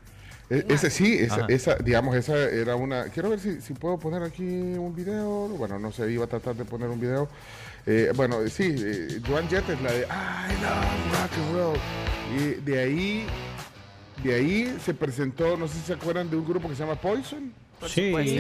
E- 0.49 0.65
ese 0.69 0.89
sí, 0.89 1.13
esa, 1.19 1.35
Ajá. 1.35 1.45
esa, 1.49 1.75
digamos, 1.75 2.15
esa 2.15 2.35
era 2.37 2.75
una... 2.75 3.05
Quiero 3.05 3.29
ver 3.29 3.39
si, 3.39 3.61
si 3.61 3.73
puedo 3.73 3.99
poner 3.99 4.23
aquí 4.23 4.43
un 4.43 4.95
video. 4.95 5.47
Bueno, 5.49 5.77
no 5.77 5.91
sé, 5.91 6.11
iba 6.11 6.25
a 6.25 6.27
tratar 6.27 6.55
de 6.55 6.65
poner 6.65 6.89
un 6.89 6.99
video. 6.99 7.29
Eh, 7.85 8.11
bueno, 8.15 8.45
sí, 8.49 8.75
eh, 8.77 9.21
Joan 9.27 9.47
Jett 9.47 9.69
es 9.69 9.81
la 9.81 9.91
de 9.91 9.99
I 10.01 10.61
Love 10.61 11.21
Rock 11.21 11.33
and 11.37 11.55
Roll. 11.55 11.77
Y 12.35 12.61
de 12.61 12.79
ahí, 12.79 13.27
de 14.23 14.33
ahí 14.33 14.77
se 14.83 14.93
presentó, 14.93 15.57
no 15.57 15.67
sé 15.67 15.75
si 15.75 15.81
se 15.81 15.93
acuerdan 15.93 16.29
de 16.29 16.35
un 16.35 16.45
grupo 16.45 16.67
que 16.69 16.75
se 16.75 16.83
llama 16.83 16.99
Poison. 16.99 17.53
Sí. 17.85 18.13
Sí. 18.23 18.39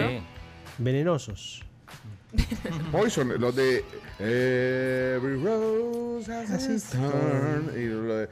Venenosos. 0.77 1.63
Poison, 2.91 3.39
los 3.39 3.55
de 3.55 3.83
Every 4.19 5.41
Rose 5.41 6.31
has 6.31 6.67
its 6.67 6.89
thorn. 6.89 7.71
Y 7.75 7.85
lo 7.85 8.15
de... 8.15 8.29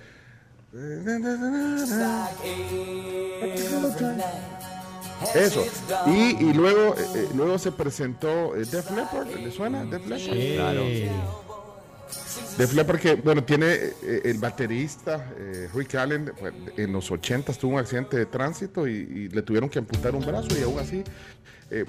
Eso. 5.33 5.65
Y, 6.07 6.35
y 6.43 6.53
luego, 6.53 6.95
eh, 6.97 7.05
eh, 7.15 7.29
luego 7.33 7.57
se 7.57 7.71
presentó 7.71 8.55
eh, 8.55 8.65
Def 8.65 8.91
Leppard. 8.91 9.29
¿Le 9.29 9.51
suena? 9.51 9.85
Def 9.85 10.05
Leppard. 10.05 10.19
Sí. 10.19 10.53
Claro. 10.55 11.44
Def 12.57 12.73
Leppard 12.73 12.99
que, 12.99 13.15
bueno, 13.15 13.43
tiene 13.43 13.73
eh, 13.73 14.21
el 14.23 14.37
baterista 14.37 15.31
eh, 15.37 15.67
Rick 15.73 15.95
Allen, 15.95 16.31
en 16.77 16.93
los 16.93 17.11
80 17.11 17.51
tuvo 17.53 17.73
un 17.73 17.79
accidente 17.79 18.15
de 18.17 18.25
tránsito 18.27 18.87
y, 18.87 18.91
y 18.93 19.29
le 19.29 19.41
tuvieron 19.41 19.69
que 19.69 19.79
amputar 19.79 20.15
un 20.15 20.25
brazo 20.25 20.47
y 20.57 20.63
aún 20.63 20.79
así, 20.79 21.03
eh, 21.69 21.83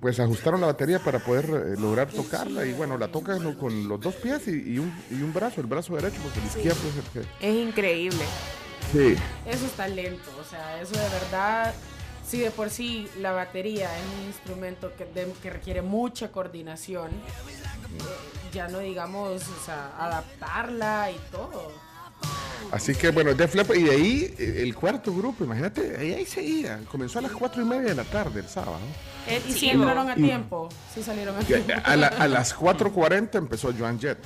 pues 0.00 0.20
ajustaron 0.20 0.60
la 0.60 0.66
batería 0.66 0.98
para 0.98 1.18
poder 1.18 1.46
eh, 1.46 1.80
lograr 1.80 2.08
tocarla 2.10 2.66
y 2.66 2.74
bueno, 2.74 2.98
la 2.98 3.08
tocan 3.08 3.54
con 3.54 3.88
los 3.88 4.00
dos 4.00 4.14
pies 4.16 4.46
y, 4.48 4.74
y 4.74 4.78
un, 4.78 4.92
y 5.10 5.14
un 5.22 5.32
brazo, 5.32 5.62
el 5.62 5.66
brazo 5.66 5.94
derecho, 5.96 6.20
porque 6.22 6.40
el 6.40 6.46
izquierdo 6.46 6.80
es 6.90 6.96
el 6.96 7.22
que... 7.22 7.46
Es 7.48 7.68
increíble. 7.68 8.24
Sí. 8.92 9.14
Eso 9.46 9.64
es 9.64 9.72
talento, 9.72 10.28
o 10.38 10.44
sea, 10.44 10.82
eso 10.82 10.92
de 10.92 11.08
verdad, 11.08 11.72
si 12.28 12.40
de 12.40 12.50
por 12.50 12.68
sí 12.68 13.08
la 13.18 13.32
batería 13.32 13.88
es 13.96 14.04
un 14.20 14.26
instrumento 14.26 14.92
que, 14.98 15.06
de- 15.06 15.32
que 15.42 15.48
requiere 15.48 15.80
mucha 15.80 16.30
coordinación, 16.30 17.10
ya 18.52 18.68
no 18.68 18.78
digamos, 18.80 19.42
o 19.42 19.64
sea, 19.64 19.92
adaptarla 19.98 21.10
y 21.10 21.18
todo. 21.30 21.72
Así 22.70 22.94
que 22.94 23.10
bueno, 23.10 23.34
Def 23.34 23.54
Leppard, 23.54 23.76
y 23.76 23.82
de 23.82 23.90
ahí 23.90 24.34
eh, 24.38 24.60
el 24.62 24.74
cuarto 24.74 25.12
grupo, 25.14 25.44
imagínate, 25.44 25.96
ahí, 25.98 26.12
ahí 26.14 26.24
seguía. 26.24 26.80
Comenzó 26.90 27.18
a 27.18 27.22
las 27.22 27.32
cuatro 27.32 27.60
y 27.60 27.64
media 27.64 27.88
de 27.90 27.94
la 27.96 28.04
tarde 28.04 28.40
el 28.40 28.48
sábado. 28.48 28.78
El 29.28 29.42
Y 29.48 29.52
sí 29.52 29.60
chivo. 29.60 29.72
entraron 29.82 30.08
a 30.08 30.14
tiempo, 30.14 30.68
sí 30.94 31.02
salieron 31.02 31.36
a 31.36 31.40
tiempo. 31.40 31.72
A, 31.84 31.96
la- 31.96 32.06
a 32.08 32.28
las 32.28 32.56
4.40 32.56 33.34
empezó 33.36 33.72
Joan 33.76 33.98
Jett. 34.00 34.18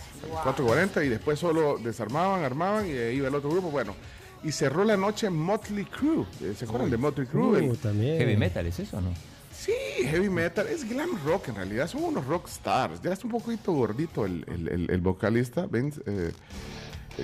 4.40 0.44 1.04
y 1.06 1.08
después 1.08 1.38
solo 1.38 1.78
desarmaban, 1.78 2.44
armaban 2.44 2.86
y 2.86 2.92
ahí 2.92 3.16
iba 3.16 3.28
el 3.28 3.34
otro 3.34 3.50
grupo. 3.50 3.70
Bueno, 3.70 3.96
y 4.44 4.52
cerró 4.52 4.84
la 4.84 4.96
noche 4.96 5.28
Motley 5.30 5.86
Crue. 5.86 6.26
Eh, 6.42 6.54
¿Se 6.56 6.66
acuerdan 6.66 6.90
de 6.90 6.98
Motley 6.98 7.26
Crue? 7.26 7.62
Uh. 7.62 7.76
Heavy 7.82 8.36
metal, 8.36 8.66
¿es 8.66 8.78
eso 8.78 8.98
o 8.98 9.00
no? 9.00 9.12
Sí, 9.58 9.72
heavy 10.04 10.28
metal, 10.28 10.66
es 10.68 10.88
glam 10.88 11.10
rock 11.24 11.48
en 11.48 11.56
realidad, 11.56 11.88
son 11.88 12.04
unos 12.04 12.26
rock 12.26 12.46
stars. 12.48 13.00
Ya 13.02 13.12
es 13.12 13.24
un 13.24 13.30
poquito 13.30 13.72
gordito 13.72 14.24
el, 14.26 14.44
el- 14.48 14.68
el- 14.68 14.90
el 14.90 15.00
vocalista, 15.00 15.66
Vince, 15.66 16.00
eh, 16.06 16.32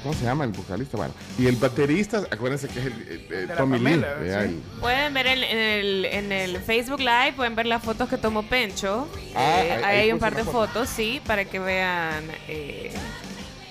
¿cómo 0.02 0.14
se 0.14 0.24
llama 0.24 0.44
el 0.44 0.50
vocalista? 0.52 0.96
Bueno, 0.96 1.12
y 1.38 1.46
el 1.46 1.56
baterista, 1.56 2.22
acuérdense 2.30 2.68
que 2.68 2.80
es 2.80 2.86
el, 2.86 2.92
el- 3.02 3.32
el 3.34 3.48
la 3.48 3.56
Tommy 3.56 3.78
Lee. 3.78 3.84
Pamela, 3.84 4.14
vea, 4.14 4.40
sí. 4.42 4.48
el- 4.48 4.80
Pueden 4.80 5.14
ver 5.14 5.26
en, 5.26 5.44
en 5.44 5.58
el, 5.58 6.04
en 6.06 6.32
el 6.32 6.56
Facebook 6.58 7.00
Live, 7.00 7.34
pueden 7.36 7.54
ver 7.54 7.66
las 7.66 7.82
fotos 7.82 8.08
que 8.08 8.16
tomó 8.16 8.42
Pencho. 8.42 9.06
Ah, 9.36 9.62
Eh, 9.62 9.72
ahí- 9.84 10.00
hay 10.00 10.12
un 10.12 10.18
par 10.18 10.34
de 10.34 10.42
foto. 10.44 10.66
fotos, 10.68 10.88
sí, 10.88 11.20
para 11.26 11.44
que 11.44 11.58
vean, 11.58 12.24
eh, 12.48 12.90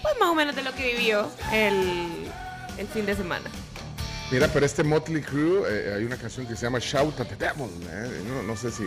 pues 0.01 0.13
más 0.19 0.29
o 0.29 0.35
menos 0.35 0.55
de 0.55 0.61
lo 0.63 0.73
que 0.73 0.93
vivió 0.95 1.29
el, 1.51 2.09
el 2.77 2.87
fin 2.87 3.05
de 3.05 3.15
semana. 3.15 3.49
Mira, 4.31 4.47
pero 4.53 4.65
este 4.65 4.83
Motley 4.83 5.21
Crue, 5.21 5.63
eh, 5.69 5.93
hay 5.97 6.05
una 6.05 6.15
canción 6.15 6.47
que 6.47 6.55
se 6.55 6.61
llama 6.65 6.79
Shout 6.79 7.19
at 7.19 7.27
the 7.27 7.35
Devil. 7.35 7.69
eh, 7.89 8.21
No, 8.27 8.43
no 8.43 8.55
sé 8.55 8.71
si 8.71 8.83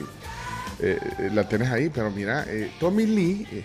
eh, 0.80 0.98
eh, 1.18 1.30
la 1.32 1.46
tenés 1.46 1.70
ahí, 1.70 1.90
pero 1.90 2.10
mira, 2.10 2.44
eh, 2.48 2.72
Tommy 2.80 3.04
Lee 3.04 3.46
eh, 3.52 3.64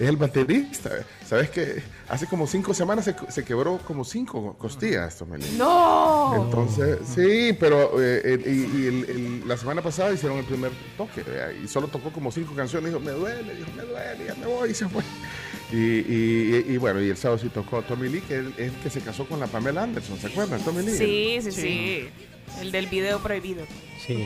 es 0.00 0.08
el 0.08 0.16
baterista. 0.16 0.90
¿Sabes 1.28 1.50
que 1.50 1.82
Hace 2.08 2.26
como 2.26 2.46
cinco 2.46 2.72
semanas 2.72 3.04
se, 3.04 3.14
se 3.28 3.44
quebró 3.44 3.76
como 3.86 4.02
cinco 4.02 4.56
costillas, 4.58 5.16
Tommy 5.18 5.36
Lee. 5.36 5.56
¡No! 5.58 6.34
Entonces, 6.46 7.00
sí, 7.14 7.54
pero 7.60 8.00
eh, 8.02 8.22
eh, 8.24 8.42
y, 8.46 8.50
y 8.82 8.86
el- 8.86 9.10
el- 9.10 9.42
la 9.48 9.58
semana 9.58 9.82
pasada 9.82 10.10
hicieron 10.14 10.38
el 10.38 10.46
primer 10.46 10.72
toque 10.96 11.22
eh, 11.26 11.60
y 11.62 11.68
solo 11.68 11.88
tocó 11.88 12.10
como 12.10 12.32
cinco 12.32 12.54
canciones. 12.54 12.90
Dijo, 12.90 13.04
me 13.04 13.10
duele, 13.10 13.54
dijo, 13.54 13.68
me 13.76 13.82
duele, 13.82 14.24
ya 14.26 14.34
me 14.36 14.46
voy 14.46 14.70
y 14.70 14.74
se 14.74 14.88
fue. 14.88 15.02
Y, 15.70 15.76
y- 15.76 16.64
y- 16.68 16.76
bueno, 16.78 17.00
y 17.02 17.10
el 17.10 17.16
sábado 17.16 17.38
sí 17.38 17.50
tocó 17.50 17.82
Tommy 17.82 18.08
Lee, 18.08 18.20
que 18.22 18.38
es 18.38 18.40
el, 18.46 18.54
el 18.56 18.72
que 18.82 18.88
se 18.88 19.00
casó 19.02 19.26
con 19.26 19.38
la 19.38 19.46
Pamela 19.46 19.82
Anderson, 19.82 20.18
¿se 20.18 20.28
acuerdan? 20.28 20.60
Tommy 20.62 20.82
Lee. 20.82 20.96
Sí, 20.96 21.38
sí, 21.42 21.52
sí. 21.52 22.08
El 22.62 22.72
del 22.72 22.86
video 22.86 23.18
prohibido. 23.18 23.64
Sí. 24.04 24.24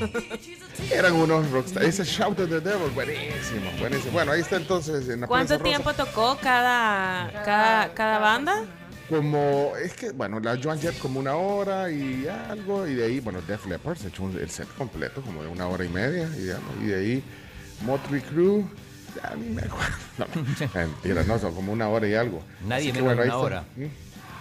Eran 0.93 1.15
unos 1.15 1.51
rockstars. 1.51 1.87
Ese 1.87 2.05
Shout 2.05 2.39
at 2.39 2.49
the 2.49 2.61
Devil, 2.61 2.91
buenísimo, 2.95 3.71
buenísimo. 3.81 4.13
Bueno, 4.13 4.31
ahí 4.33 4.41
está 4.41 4.57
entonces 4.57 5.09
en 5.09 5.23
la 5.23 5.27
¿Cuánto 5.27 5.55
rosa. 5.55 5.65
tiempo 5.65 5.93
tocó 5.95 6.39
cada, 6.41 7.33
cada, 7.45 7.93
cada 7.95 8.19
banda? 8.21 8.65
Como, 9.09 9.73
es 9.85 9.95
que, 9.95 10.13
bueno, 10.13 10.39
la 10.39 10.57
Joan 10.63 10.81
Jett 10.81 10.97
como 11.01 11.19
una 11.19 11.35
hora 11.35 11.91
y 11.91 12.27
algo, 12.49 12.87
y 12.87 12.95
de 12.95 13.05
ahí, 13.07 13.21
bueno, 13.21 13.43
Def 13.43 13.67
Leppard 13.67 13.97
se 13.99 14.09
echó 14.09 14.23
un- 14.23 14.39
el 14.39 14.49
set 14.49 14.69
completo, 14.79 15.21
como 15.23 15.43
de 15.43 15.49
una 15.49 15.67
hora 15.67 15.85
y 15.85 15.89
media, 15.89 16.31
y 16.81 16.87
de 16.87 16.95
ahí 16.95 17.25
Motley 17.85 18.21
Crue, 18.23 18.65
ya 19.17 19.35
ni 19.37 19.49
me 19.51 19.63
acuerdo. 19.63 19.97
No, 20.19 20.27
mentira, 20.75 21.23
no, 21.25 21.39
son 21.39 21.55
como 21.55 21.73
una 21.73 21.89
hora 21.89 22.07
y 22.07 22.15
algo. 22.15 22.43
Nadie 22.67 22.91
Así 22.91 22.93
que, 22.93 23.03
menos 23.03 23.17
bueno, 23.17 23.23
de 23.23 23.29
una 23.29 23.39
hora. 23.39 23.65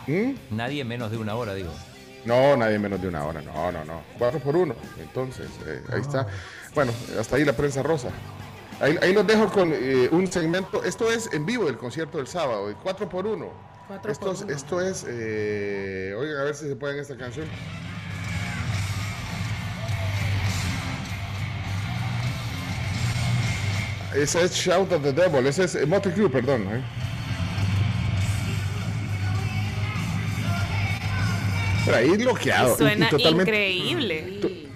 ¿Mm? 0.07 0.55
Nadie 0.55 0.83
menos 0.83 1.11
de 1.11 1.17
una 1.17 1.35
hora, 1.35 1.53
digo. 1.53 1.71
No, 2.25 2.55
nadie 2.57 2.77
menos 2.77 3.01
de 3.01 3.07
una 3.07 3.23
hora, 3.25 3.41
no, 3.41 3.71
no, 3.71 3.83
no. 3.85 4.01
Cuatro 4.17 4.39
por 4.39 4.55
uno. 4.55 4.75
Entonces, 4.99 5.47
eh, 5.65 5.81
ahí 5.91 6.01
está. 6.01 6.27
Bueno, 6.75 6.91
hasta 7.19 7.35
ahí 7.37 7.45
la 7.45 7.53
prensa 7.53 7.81
rosa. 7.81 8.09
Ahí, 8.79 8.97
ahí 9.01 9.13
los 9.13 9.25
dejo 9.25 9.47
con 9.51 9.71
eh, 9.73 10.07
un 10.11 10.31
segmento. 10.31 10.83
Esto 10.83 11.11
es 11.11 11.31
en 11.33 11.45
vivo 11.45 11.67
el 11.67 11.77
concierto 11.77 12.17
del 12.17 12.27
sábado, 12.27 12.69
el 12.69 12.75
cuatro 12.75 13.07
por 13.09 13.25
uno. 13.27 13.51
Cuatro 13.87 14.11
esto, 14.11 14.25
por 14.27 14.35
es- 14.35 14.41
uno. 14.41 14.53
esto 14.53 14.81
es, 14.81 15.05
eh, 15.07 16.15
oigan, 16.17 16.37
a 16.37 16.43
ver 16.43 16.55
si 16.55 16.67
se 16.67 16.75
pueden 16.75 16.99
esta 16.99 17.15
canción. 17.17 17.47
Esa 24.15 24.41
es 24.41 24.53
Shout 24.53 24.91
at 24.91 25.01
the 25.01 25.13
Devil, 25.13 25.45
ese 25.47 25.63
es 25.63 25.87
Motley 25.87 26.13
Crue, 26.13 26.29
perdón. 26.29 26.63
¿eh? 26.69 26.81
Pero 31.85 31.97
ahí 31.97 32.17
bloqueado. 32.17 32.69
y- 32.71 32.73
y 32.73 32.77
Suena 32.77 33.09
totalmente- 33.09 33.51
increíble. 33.51 34.67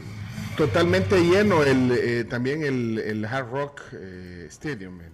Totalmente 0.57 1.19
lleno 1.21 1.63
el, 1.63 1.91
eh, 1.91 2.23
también 2.23 2.63
el, 2.63 2.97
el 2.99 3.25
Hard 3.25 3.49
Rock 3.51 3.81
eh, 3.91 4.47
Stadium 4.49 5.01
en, 5.01 5.11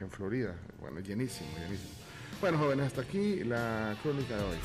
en 0.00 0.10
Florida. 0.10 0.54
Bueno, 0.80 0.98
llenísimo, 1.00 1.48
llenísimo. 1.58 1.90
Bueno, 2.40 2.58
jóvenes, 2.58 2.86
hasta 2.88 3.02
aquí 3.02 3.44
la 3.44 3.94
crónica 4.02 4.36
de 4.36 4.42
hoy. 4.42 4.56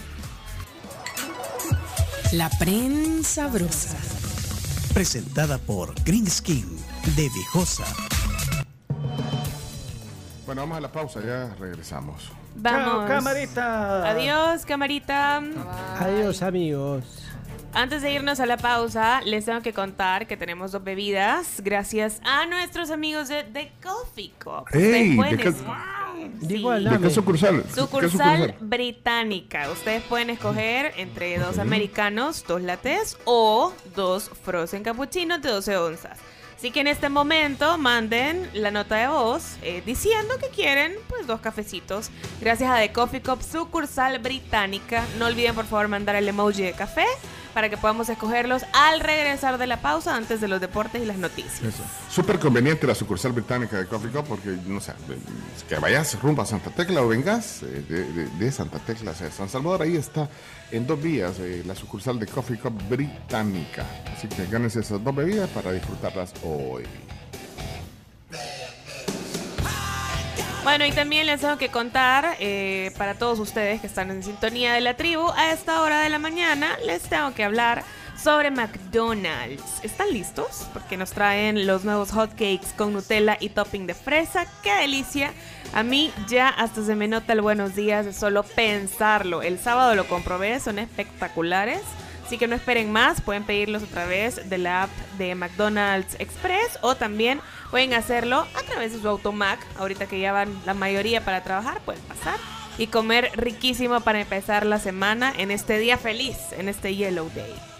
La 2.31 2.49
prensa 2.57 3.47
brosa. 3.47 3.97
Presentada 4.93 5.57
por 5.59 5.93
Green 6.03 6.27
Skin 6.29 6.65
de 7.15 7.29
Viejosa. 7.29 7.85
Bueno, 10.45 10.61
vamos 10.61 10.77
a 10.77 10.81
la 10.81 10.91
pausa, 10.91 11.21
ya 11.25 11.55
regresamos. 11.59 12.31
Vamos. 12.55 13.07
camarita. 13.07 14.09
Adiós, 14.09 14.65
camarita. 14.65 15.41
Adiós, 15.99 16.41
amigos. 16.43 17.03
Antes 17.73 18.01
de 18.01 18.13
irnos 18.13 18.39
a 18.39 18.45
la 18.45 18.55
pausa, 18.55 19.21
les 19.25 19.43
tengo 19.43 19.61
que 19.61 19.73
contar 19.73 20.27
que 20.27 20.37
tenemos 20.37 20.71
dos 20.71 20.81
bebidas 20.83 21.59
gracias 21.61 22.21
a 22.23 22.45
nuestros 22.45 22.89
amigos 22.89 23.27
de 23.27 23.43
The 23.43 23.73
Coffee 23.83 24.31
Cup. 24.41 24.67
¡Ey! 24.71 25.17
¿De 25.17 25.37
qué- 25.37 25.49
es- 25.49 25.55
De 26.39 26.47
Sí. 26.47 26.55
igual, 26.55 26.83
¿De 26.89 26.99
qué 26.99 27.09
sucursal? 27.09 27.61
¿Qué 27.63 27.69
Sucursal 27.81 28.09
sucursal? 28.11 28.55
británica. 28.61 29.69
Ustedes 29.69 30.01
pueden 30.03 30.29
escoger 30.29 30.93
entre 30.97 31.37
dos 31.37 31.59
americanos, 31.59 32.45
dos 32.47 32.61
lattes 32.61 33.17
o 33.25 33.73
dos 33.95 34.31
frozen 34.43 34.81
cappuccinos 34.83 35.41
de 35.41 35.49
12 35.49 35.75
onzas. 35.77 36.17
Así 36.65 36.71
que 36.71 36.79
en 36.79 36.87
este 36.87 37.09
momento 37.09 37.77
manden 37.77 38.49
la 38.55 38.71
nota 38.71 38.95
de 38.95 39.07
voz 39.07 39.57
eh, 39.61 39.83
diciendo 39.85 40.33
que 40.39 40.49
quieren 40.49 40.95
pues 41.07 41.27
dos 41.27 41.39
cafecitos. 41.39 42.09
Gracias 42.41 42.71
a 42.71 42.77
The 42.79 42.91
Coffee 42.91 43.21
Cup, 43.21 43.43
sucursal 43.43 44.17
británica. 44.17 45.03
No 45.19 45.27
olviden 45.27 45.53
por 45.53 45.65
favor 45.65 45.87
mandar 45.89 46.15
el 46.15 46.27
emoji 46.27 46.63
de 46.63 46.71
café 46.73 47.05
para 47.53 47.69
que 47.69 47.77
podamos 47.77 48.09
escogerlos 48.09 48.63
al 48.73 48.99
regresar 48.99 49.59
de 49.59 49.67
la 49.67 49.79
pausa 49.79 50.15
antes 50.15 50.41
de 50.41 50.47
los 50.47 50.59
deportes 50.59 51.03
y 51.03 51.05
las 51.05 51.17
noticias. 51.17 51.61
Eso. 51.61 51.83
Súper 52.09 52.39
conveniente 52.39 52.87
la 52.87 52.95
sucursal 52.95 53.31
británica 53.33 53.77
de 53.77 53.85
Coffee 53.85 54.09
Cup 54.09 54.25
porque, 54.27 54.57
no 54.65 54.81
sé, 54.81 54.93
que 55.69 55.75
vayas 55.75 56.19
rumbo 56.19 56.41
a 56.41 56.47
Santa 56.47 56.71
Tecla 56.71 56.99
o 57.03 57.07
vengas 57.07 57.61
eh, 57.61 57.85
de, 57.87 58.11
de- 58.11 58.27
de 58.39 58.51
Santa 58.51 58.79
Tecla 58.79 59.11
hacia 59.11 59.29
San 59.31 59.49
Salvador, 59.49 59.83
ahí 59.83 59.95
está 59.95 60.27
en 60.71 60.87
dos 60.87 61.01
vías 61.01 61.39
eh, 61.39 61.63
la 61.65 61.75
sucursal 61.75 62.19
de 62.19 62.27
Coffee 62.27 62.57
Cup 62.57 62.73
británica. 62.89 63.85
Así 64.15 64.27
que 64.27 64.45
gánense 64.47 64.79
esas 64.79 65.03
dos 65.03 65.15
bebidas 65.15 65.49
para 65.49 65.71
disfrutarlas 65.71 66.33
hoy. 66.43 66.83
Bueno, 70.63 70.83
y 70.83 70.91
también 70.91 71.27
les 71.27 71.41
tengo 71.41 71.59
que 71.59 71.69
contar 71.69 72.37
eh, 72.39 72.91
para 72.97 73.13
todos 73.13 73.37
ustedes 73.37 73.81
que 73.81 73.87
están 73.87 74.09
en 74.09 74.23
sintonía 74.23 74.73
de 74.73 74.81
la 74.81 74.97
tribu, 74.97 75.29
a 75.35 75.51
esta 75.51 75.83
hora 75.83 76.01
de 76.01 76.09
la 76.09 76.17
mañana 76.17 76.75
les 76.83 77.03
tengo 77.03 77.35
que 77.35 77.43
hablar 77.43 77.83
sobre 78.17 78.49
McDonald's. 78.49 79.83
¿Están 79.83 80.11
listos? 80.11 80.67
Porque 80.73 80.97
nos 80.97 81.11
traen 81.11 81.67
los 81.67 81.83
nuevos 81.85 82.11
hotcakes 82.11 82.73
con 82.75 82.93
Nutella 82.93 83.37
y 83.39 83.49
topping 83.49 83.85
de 83.85 83.93
fresa. 83.93 84.47
¡Qué 84.63 84.73
delicia! 84.73 85.31
A 85.73 85.83
mí 85.83 86.11
ya 86.27 86.49
hasta 86.49 86.83
se 86.83 86.95
me 86.95 87.07
nota 87.07 87.33
el 87.33 87.41
buenos 87.41 87.75
días 87.75 88.05
de 88.05 88.13
solo 88.13 88.43
pensarlo. 88.43 89.41
El 89.41 89.59
sábado 89.59 89.95
lo 89.95 90.07
comprobé, 90.07 90.59
son 90.59 90.79
espectaculares. 90.79 91.81
Así 92.25 92.37
que 92.37 92.47
no 92.47 92.55
esperen 92.55 92.91
más, 92.91 93.21
pueden 93.21 93.43
pedirlos 93.43 93.83
a 93.83 93.87
través 93.87 94.49
de 94.49 94.57
la 94.57 94.83
app 94.83 94.89
de 95.19 95.35
McDonald's 95.35 96.15
Express 96.19 96.79
o 96.81 96.95
también 96.95 97.39
pueden 97.69 97.93
hacerlo 97.93 98.47
a 98.55 98.61
través 98.63 98.93
de 98.93 98.99
su 98.99 99.07
automac. 99.07 99.59
Ahorita 99.77 100.07
que 100.07 100.19
ya 100.19 100.31
van 100.31 100.49
la 100.65 100.73
mayoría 100.73 101.23
para 101.23 101.43
trabajar, 101.43 101.81
pueden 101.81 102.01
pasar 102.03 102.35
y 102.77 102.87
comer 102.87 103.31
riquísimo 103.35 104.01
para 104.01 104.21
empezar 104.21 104.65
la 104.65 104.79
semana 104.79 105.33
en 105.37 105.51
este 105.51 105.77
día 105.77 105.97
feliz, 105.97 106.37
en 106.57 106.67
este 106.67 106.95
Yellow 106.95 107.29
Day. 107.35 107.74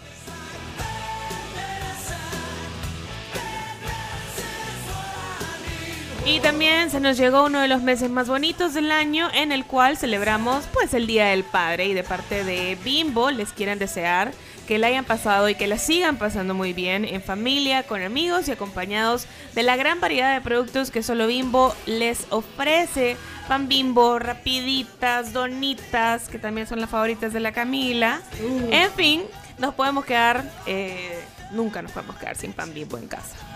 Y 6.26 6.40
también 6.40 6.90
se 6.90 6.98
nos 6.98 7.16
llegó 7.16 7.44
uno 7.44 7.60
de 7.60 7.68
los 7.68 7.82
meses 7.82 8.10
más 8.10 8.26
bonitos 8.26 8.74
del 8.74 8.90
año 8.90 9.28
en 9.32 9.52
el 9.52 9.64
cual 9.64 9.96
celebramos 9.96 10.64
pues 10.72 10.92
el 10.92 11.06
Día 11.06 11.26
del 11.26 11.44
Padre 11.44 11.86
y 11.86 11.94
de 11.94 12.02
parte 12.02 12.42
de 12.42 12.76
Bimbo 12.82 13.30
les 13.30 13.52
quieren 13.52 13.78
desear 13.78 14.32
que 14.66 14.78
la 14.78 14.88
hayan 14.88 15.04
pasado 15.04 15.48
y 15.48 15.54
que 15.54 15.68
la 15.68 15.78
sigan 15.78 16.16
pasando 16.16 16.52
muy 16.52 16.72
bien 16.72 17.04
en 17.04 17.22
familia, 17.22 17.84
con 17.84 18.02
amigos 18.02 18.48
y 18.48 18.50
acompañados 18.50 19.28
de 19.54 19.62
la 19.62 19.76
gran 19.76 20.00
variedad 20.00 20.34
de 20.34 20.40
productos 20.40 20.90
que 20.90 21.04
solo 21.04 21.28
Bimbo 21.28 21.72
les 21.86 22.26
ofrece. 22.30 23.16
Pan 23.46 23.68
Bimbo, 23.68 24.18
rapiditas, 24.18 25.32
donitas, 25.32 26.28
que 26.28 26.40
también 26.40 26.66
son 26.66 26.80
las 26.80 26.90
favoritas 26.90 27.32
de 27.32 27.38
la 27.38 27.52
Camila. 27.52 28.20
Uh. 28.42 28.72
En 28.72 28.90
fin, 28.90 29.22
nos 29.58 29.74
podemos 29.74 30.04
quedar, 30.04 30.44
eh, 30.66 31.22
nunca 31.52 31.82
nos 31.82 31.92
podemos 31.92 32.16
quedar 32.16 32.36
sin 32.36 32.52
pan 32.52 32.74
Bimbo 32.74 32.98
en 32.98 33.06
casa. 33.06 33.55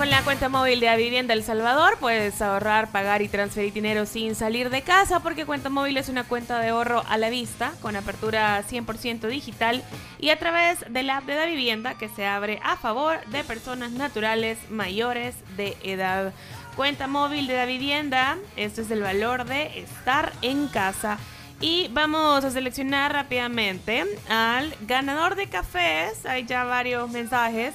Con 0.00 0.08
la 0.08 0.24
cuenta 0.24 0.48
móvil 0.48 0.80
de 0.80 0.86
la 0.86 0.96
Vivienda 0.96 1.34
El 1.34 1.44
Salvador 1.44 1.98
puedes 2.00 2.40
ahorrar, 2.40 2.90
pagar 2.90 3.20
y 3.20 3.28
transferir 3.28 3.74
dinero 3.74 4.06
sin 4.06 4.34
salir 4.34 4.70
de 4.70 4.80
casa 4.80 5.20
porque 5.20 5.44
cuenta 5.44 5.68
móvil 5.68 5.98
es 5.98 6.08
una 6.08 6.24
cuenta 6.24 6.58
de 6.58 6.70
ahorro 6.70 7.04
a 7.06 7.18
la 7.18 7.28
vista 7.28 7.74
con 7.82 7.96
apertura 7.96 8.64
100% 8.66 9.28
digital 9.28 9.84
y 10.18 10.30
a 10.30 10.38
través 10.38 10.78
del 10.88 11.10
app 11.10 11.26
de 11.26 11.34
la 11.34 11.44
vivienda 11.44 11.98
que 11.98 12.08
se 12.08 12.24
abre 12.24 12.60
a 12.62 12.78
favor 12.78 13.18
de 13.26 13.44
personas 13.44 13.90
naturales 13.90 14.56
mayores 14.70 15.34
de 15.58 15.76
edad. 15.82 16.32
Cuenta 16.76 17.06
móvil 17.06 17.46
de 17.46 17.56
la 17.58 17.66
vivienda, 17.66 18.38
esto 18.56 18.80
es 18.80 18.90
el 18.90 19.02
valor 19.02 19.44
de 19.44 19.80
estar 19.80 20.32
en 20.40 20.68
casa. 20.68 21.18
Y 21.60 21.88
vamos 21.88 22.42
a 22.42 22.50
seleccionar 22.50 23.12
rápidamente 23.12 24.06
al 24.30 24.74
ganador 24.86 25.34
de 25.34 25.50
cafés. 25.50 26.24
Hay 26.24 26.46
ya 26.46 26.64
varios 26.64 27.10
mensajes 27.10 27.74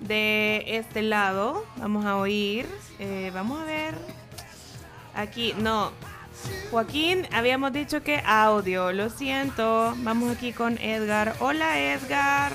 de 0.00 0.64
este 0.76 1.02
lado. 1.02 1.64
Vamos 1.76 2.04
a 2.04 2.16
oír. 2.16 2.66
Eh, 2.98 3.30
vamos 3.34 3.60
a 3.60 3.64
ver. 3.64 3.94
Aquí, 5.14 5.54
no. 5.58 5.92
Joaquín, 6.70 7.26
habíamos 7.32 7.72
dicho 7.72 8.02
que 8.02 8.22
audio. 8.24 8.92
Lo 8.92 9.08
siento. 9.10 9.94
Vamos 9.98 10.36
aquí 10.36 10.52
con 10.52 10.78
Edgar. 10.78 11.34
Hola, 11.40 11.80
Edgar. 11.80 12.52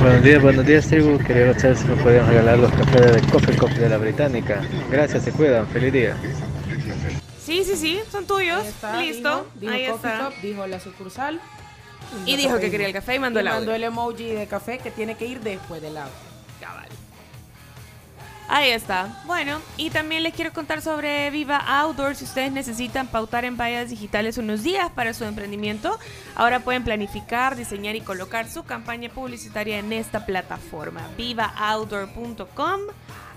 Buenos 0.00 0.22
días, 0.22 0.42
buenos 0.42 0.64
días, 0.66 0.86
tribu. 0.86 1.18
Quería 1.18 1.58
saber 1.58 1.76
si 1.76 1.84
me 1.86 1.96
pueden 1.96 2.26
regalar 2.26 2.58
los 2.58 2.70
cafés 2.72 3.14
de 3.14 3.20
Coffee 3.32 3.56
Coffee 3.56 3.78
de 3.80 3.88
la 3.88 3.98
Británica. 3.98 4.60
Gracias, 4.90 5.24
se 5.24 5.32
cuidan. 5.32 5.66
Feliz 5.68 5.92
día. 5.92 6.16
Sí, 7.40 7.64
sí, 7.64 7.76
sí, 7.76 8.00
son 8.10 8.26
tuyos. 8.26 8.64
está, 8.64 9.00
Listo. 9.00 9.46
dijo- 9.54 9.60
dijo 9.60 9.72
Ahí 9.72 9.86
Coffee 9.88 10.12
está. 10.12 10.24
Cup, 10.26 10.34
dijo 10.42 10.66
la 10.66 10.80
sucursal. 10.80 11.40
Y 12.26 12.36
dijo 12.36 12.58
que 12.58 12.70
quería 12.70 12.86
el 12.86 12.92
café 12.92 13.16
y 13.16 13.18
mandó 13.18 13.40
el 13.40 13.48
audio. 13.48 13.60
mandó 13.60 13.74
el 13.74 13.84
emoji 13.84 14.24
de 14.24 14.46
café 14.46 14.78
que 14.78 14.90
tiene 14.90 15.16
que 15.16 15.26
ir 15.26 15.40
después 15.40 15.82
del 15.82 15.96
audio. 15.96 16.12
Cabal. 16.60 16.88
Ahí 18.48 18.70
está. 18.70 19.22
Bueno, 19.26 19.60
y 19.76 19.90
también 19.90 20.22
les 20.22 20.32
quiero 20.34 20.54
contar 20.54 20.80
sobre 20.80 21.30
Viva 21.30 21.58
Outdoor. 21.58 22.16
Si 22.16 22.24
ustedes 22.24 22.50
necesitan 22.50 23.06
pautar 23.06 23.44
en 23.44 23.58
vallas 23.58 23.90
digitales 23.90 24.38
unos 24.38 24.62
días 24.62 24.90
para 24.90 25.12
su 25.12 25.24
emprendimiento, 25.24 25.98
ahora 26.34 26.60
pueden 26.60 26.82
planificar, 26.82 27.56
diseñar 27.56 27.94
y 27.94 28.00
colocar 28.00 28.48
su 28.48 28.64
campaña 28.64 29.10
publicitaria 29.10 29.78
en 29.78 29.92
esta 29.92 30.24
plataforma. 30.24 31.06
VivaOutdoor.com, 31.18 32.80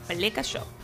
Pleca 0.07 0.43
Shop. 0.43 0.81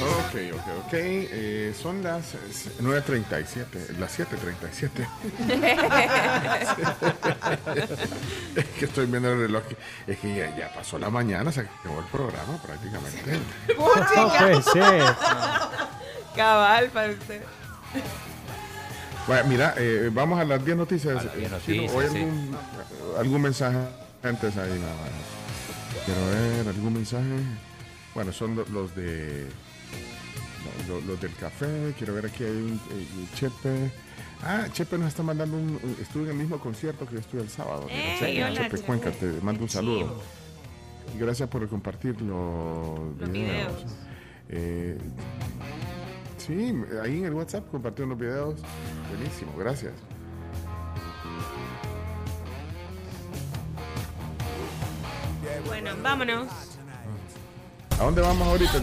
Ok, 0.00 0.34
ok, 0.54 0.86
ok. 0.86 0.92
Eh, 0.92 1.74
son 1.80 2.02
las 2.02 2.34
eh, 2.34 2.38
9.37, 2.80 3.96
las 3.98 4.18
7.37. 4.18 5.06
es 8.56 8.64
que 8.78 8.84
estoy 8.86 9.06
viendo 9.06 9.32
el 9.32 9.38
reloj. 9.38 9.62
Es 10.06 10.18
que 10.18 10.34
ya, 10.36 10.54
ya 10.56 10.72
pasó 10.74 10.98
la 10.98 11.10
mañana, 11.10 11.52
se 11.52 11.60
acabó 11.60 12.00
el 12.00 12.06
programa 12.06 12.60
prácticamente. 12.62 13.40
No 13.76 14.38
puede 14.38 14.62
ser. 14.62 15.04
Cabal, 16.34 16.88
para 16.90 17.12
usted. 17.12 17.42
Bueno, 19.26 19.48
mira, 19.48 19.74
eh, 19.78 20.10
vamos 20.12 20.38
a 20.40 20.44
las 20.44 20.62
10 20.64 20.76
noticias. 20.76 21.18
A 21.18 21.22
las 21.24 21.34
10 21.36 21.46
Eh, 21.46 21.50
noticias, 21.50 21.90
Chino, 21.90 22.00
¿hay 22.00 22.08
sí. 22.10 22.16
algún, 22.18 22.56
algún 23.18 23.42
mensaje 23.42 23.78
antes 24.22 24.56
ahí? 24.56 24.78
nada 24.78 24.94
más? 24.96 25.10
Quiero 26.04 26.26
ver, 26.26 26.68
algún 26.68 26.92
mensaje. 26.94 27.24
Bueno, 28.14 28.32
son 28.32 28.54
lo- 28.56 28.66
los 28.66 28.94
de 28.94 29.48
lo- 30.88 31.00
lo- 31.00 31.06
los 31.06 31.20
del 31.20 31.34
café. 31.34 31.94
Quiero 31.96 32.14
ver 32.14 32.26
aquí 32.26 32.44
hay 32.44 32.50
un 32.50 32.80
eh, 32.92 33.26
Chepe. 33.34 33.90
Ah, 34.42 34.66
Chepe 34.72 34.98
nos 34.98 35.08
está 35.08 35.22
mandando 35.22 35.56
un. 35.56 35.78
Estuve 36.00 36.24
en 36.24 36.30
el 36.30 36.36
mismo 36.36 36.58
concierto 36.58 37.06
que 37.06 37.14
yo 37.14 37.20
estuve 37.20 37.42
el 37.42 37.48
sábado. 37.48 37.86
Ey, 37.90 38.18
Chepe, 38.18 38.44
hola, 38.44 38.54
Chepe. 38.70 38.78
Cuenca, 38.82 39.10
te 39.10 39.26
mando 39.42 39.62
un 39.62 39.68
saludo. 39.68 40.20
Y 41.14 41.18
gracias 41.18 41.48
por 41.48 41.66
compartir 41.68 42.20
los, 42.22 42.98
Los 43.18 43.30
videos. 43.30 43.84
Eh, 44.48 44.98
sí, 46.38 46.74
ahí 47.02 47.18
en 47.18 47.24
el 47.26 47.34
WhatsApp 47.34 47.70
compartieron 47.70 48.10
los 48.10 48.18
videos. 48.18 48.60
Buenísimo, 49.10 49.52
gracias. 49.56 49.92
Bueno, 55.66 55.90
vámonos. 56.02 56.73
¿A 57.98 58.04
dónde 58.04 58.22
vamos 58.22 58.46
ahorita? 58.48 58.82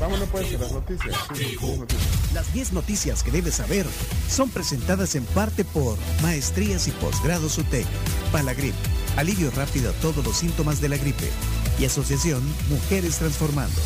Vámonos 0.00 0.28
pues 0.30 0.54
a 0.54 0.58
las 0.58 0.72
noticias. 0.72 1.16
Las 2.34 2.52
10 2.52 2.72
noticias 2.72 3.22
que 3.22 3.30
debes 3.30 3.56
saber 3.56 3.86
son 4.28 4.48
presentadas 4.50 5.14
en 5.14 5.24
parte 5.26 5.64
por 5.64 5.98
Maestrías 6.22 6.88
y 6.88 6.90
Posgrados 6.92 7.58
UTEC, 7.58 7.86
Palagrip, 8.32 8.74
alivio 9.16 9.50
rápido 9.50 9.90
a 9.90 9.94
todos 9.94 10.24
los 10.24 10.36
síntomas 10.36 10.80
de 10.80 10.88
la 10.88 10.96
gripe 10.96 11.30
y 11.78 11.84
Asociación 11.84 12.42
Mujeres 12.68 13.18
Transformando. 13.18 13.80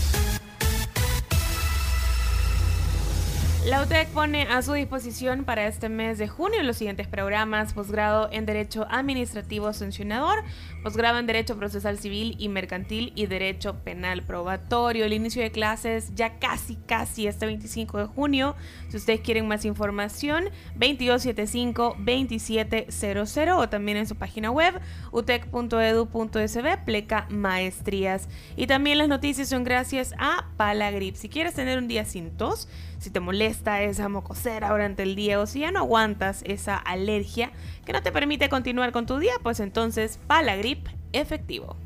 La 3.64 3.82
UTEC 3.82 4.08
pone 4.08 4.42
a 4.42 4.60
su 4.60 4.74
disposición 4.74 5.44
para 5.44 5.66
este 5.66 5.88
mes 5.88 6.18
de 6.18 6.28
junio 6.28 6.62
los 6.62 6.76
siguientes 6.76 7.08
programas: 7.08 7.72
posgrado 7.72 8.28
en 8.30 8.44
Derecho 8.44 8.86
Administrativo 8.90 9.72
Sancionador, 9.72 10.44
posgrado 10.82 11.18
en 11.18 11.26
Derecho 11.26 11.56
Procesal 11.56 11.98
Civil 11.98 12.36
y 12.38 12.50
Mercantil 12.50 13.14
y 13.16 13.24
Derecho 13.24 13.82
Penal 13.82 14.22
Probatorio. 14.22 15.06
El 15.06 15.14
inicio 15.14 15.40
de 15.40 15.50
clases 15.50 16.14
ya 16.14 16.38
casi, 16.38 16.76
casi 16.76 17.26
este 17.26 17.46
25 17.46 18.00
de 18.00 18.04
junio. 18.04 18.54
Si 18.90 18.98
ustedes 18.98 19.22
quieren 19.22 19.48
más 19.48 19.64
información, 19.64 20.50
2275-2700 20.78 23.56
o 23.56 23.70
también 23.70 23.96
en 23.96 24.06
su 24.06 24.16
página 24.16 24.50
web 24.50 24.78
utec.edu.sb, 25.10 26.84
pleca 26.84 27.26
maestrías. 27.30 28.28
Y 28.56 28.66
también 28.66 28.98
las 28.98 29.08
noticias 29.08 29.48
son 29.48 29.64
gracias 29.64 30.12
a 30.18 30.50
Palagrip. 30.58 31.16
Si 31.16 31.30
quieres 31.30 31.54
tener 31.54 31.78
un 31.78 31.88
día 31.88 32.04
sin 32.04 32.30
tos, 32.30 32.68
si 33.04 33.10
te 33.10 33.20
molesta 33.20 33.82
esa 33.82 34.08
mocosera 34.08 34.70
durante 34.70 35.02
el 35.02 35.14
día 35.14 35.38
o 35.38 35.46
si 35.46 35.60
ya 35.60 35.70
no 35.70 35.80
aguantas 35.80 36.40
esa 36.46 36.76
alergia 36.78 37.52
que 37.84 37.92
no 37.92 38.02
te 38.02 38.12
permite 38.12 38.48
continuar 38.48 38.92
con 38.92 39.04
tu 39.04 39.18
día, 39.18 39.34
pues 39.42 39.60
entonces 39.60 40.18
Palagrip 40.26 40.88
efectivo. 41.12 41.76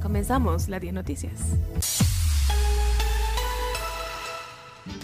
Comenzamos 0.00 0.68
las 0.68 0.80
10 0.80 0.94
noticias. 0.94 1.40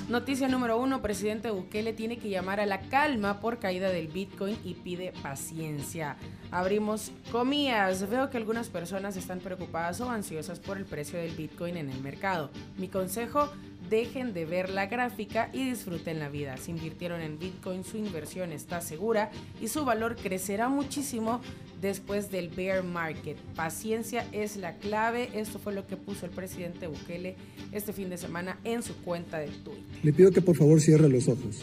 Noticia 0.08 0.48
número 0.48 0.78
uno, 0.78 1.02
presidente 1.02 1.50
Bukele 1.50 1.92
tiene 1.92 2.18
que 2.18 2.30
llamar 2.30 2.60
a 2.60 2.66
la 2.66 2.80
calma 2.80 3.40
por 3.40 3.58
caída 3.58 3.90
del 3.90 4.08
Bitcoin 4.08 4.56
y 4.64 4.74
pide 4.74 5.12
paciencia. 5.22 6.16
Abrimos 6.50 7.12
comillas. 7.30 8.08
Veo 8.08 8.30
que 8.30 8.38
algunas 8.38 8.68
personas 8.68 9.16
están 9.16 9.40
preocupadas 9.40 10.00
o 10.00 10.08
ansiosas 10.08 10.60
por 10.60 10.78
el 10.78 10.84
precio 10.84 11.18
del 11.18 11.36
Bitcoin 11.36 11.76
en 11.76 11.90
el 11.90 12.00
mercado. 12.00 12.50
Mi 12.78 12.88
consejo, 12.88 13.50
dejen 13.88 14.32
de 14.32 14.44
ver 14.44 14.70
la 14.70 14.86
gráfica 14.86 15.50
y 15.52 15.68
disfruten 15.68 16.18
la 16.18 16.28
vida. 16.28 16.56
Si 16.56 16.70
invirtieron 16.70 17.20
en 17.20 17.38
Bitcoin, 17.38 17.84
su 17.84 17.96
inversión 17.96 18.52
está 18.52 18.80
segura 18.80 19.30
y 19.60 19.68
su 19.68 19.84
valor 19.84 20.16
crecerá 20.16 20.68
muchísimo 20.68 21.40
después 21.80 22.30
del 22.30 22.48
bear 22.48 22.82
market. 22.84 23.36
Paciencia 23.54 24.26
es 24.32 24.56
la 24.56 24.74
clave. 24.74 25.30
Esto 25.34 25.58
fue 25.58 25.72
lo 25.72 25.86
que 25.86 25.96
puso 25.96 26.26
el 26.26 26.32
presidente 26.32 26.86
Bukele 26.86 27.36
este 27.72 27.92
fin 27.92 28.10
de 28.10 28.18
semana 28.18 28.58
en 28.64 28.82
su 28.82 28.96
cuenta 28.96 29.38
de 29.38 29.48
Twitter. 29.48 29.82
Le 30.02 30.12
pido 30.12 30.30
que 30.30 30.42
por 30.42 30.56
favor 30.56 30.80
cierre 30.80 31.08
los 31.08 31.28
ojos. 31.28 31.62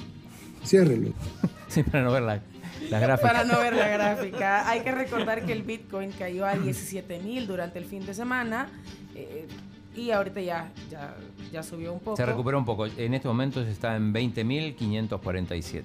Ciérrelos. 0.65 1.13
Sí, 1.67 1.81
para 1.81 2.03
no 2.03 2.11
ver 2.11 2.21
la, 2.21 2.41
la 2.89 2.99
gráfica. 2.99 3.27
Para 3.27 3.43
no 3.43 3.59
ver 3.59 3.73
la 3.73 3.87
gráfica. 3.89 4.69
Hay 4.69 4.81
que 4.81 4.91
recordar 4.91 5.45
que 5.45 5.51
el 5.51 5.63
Bitcoin 5.63 6.11
cayó 6.11 6.45
a 6.45 6.55
17 6.55 7.19
mil 7.19 7.47
durante 7.47 7.79
el 7.79 7.85
fin 7.85 8.05
de 8.05 8.13
semana 8.13 8.69
eh, 9.15 9.47
y 9.95 10.11
ahorita 10.11 10.41
ya, 10.41 10.71
ya, 10.89 11.15
ya 11.51 11.63
subió 11.63 11.93
un 11.93 11.99
poco. 11.99 12.17
Se 12.17 12.25
recuperó 12.25 12.57
un 12.57 12.65
poco. 12.65 12.85
En 12.85 13.13
este 13.13 13.27
momento 13.27 13.61
está 13.61 13.95
en 13.95 14.13
20.547. 14.13 15.83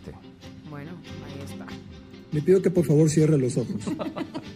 Bueno, 0.68 0.92
ahí 1.26 1.42
está. 1.44 1.66
Le 2.32 2.42
pido 2.42 2.62
que 2.62 2.70
por 2.70 2.84
favor 2.84 3.08
cierre 3.10 3.36
los 3.38 3.56
ojos. 3.56 3.74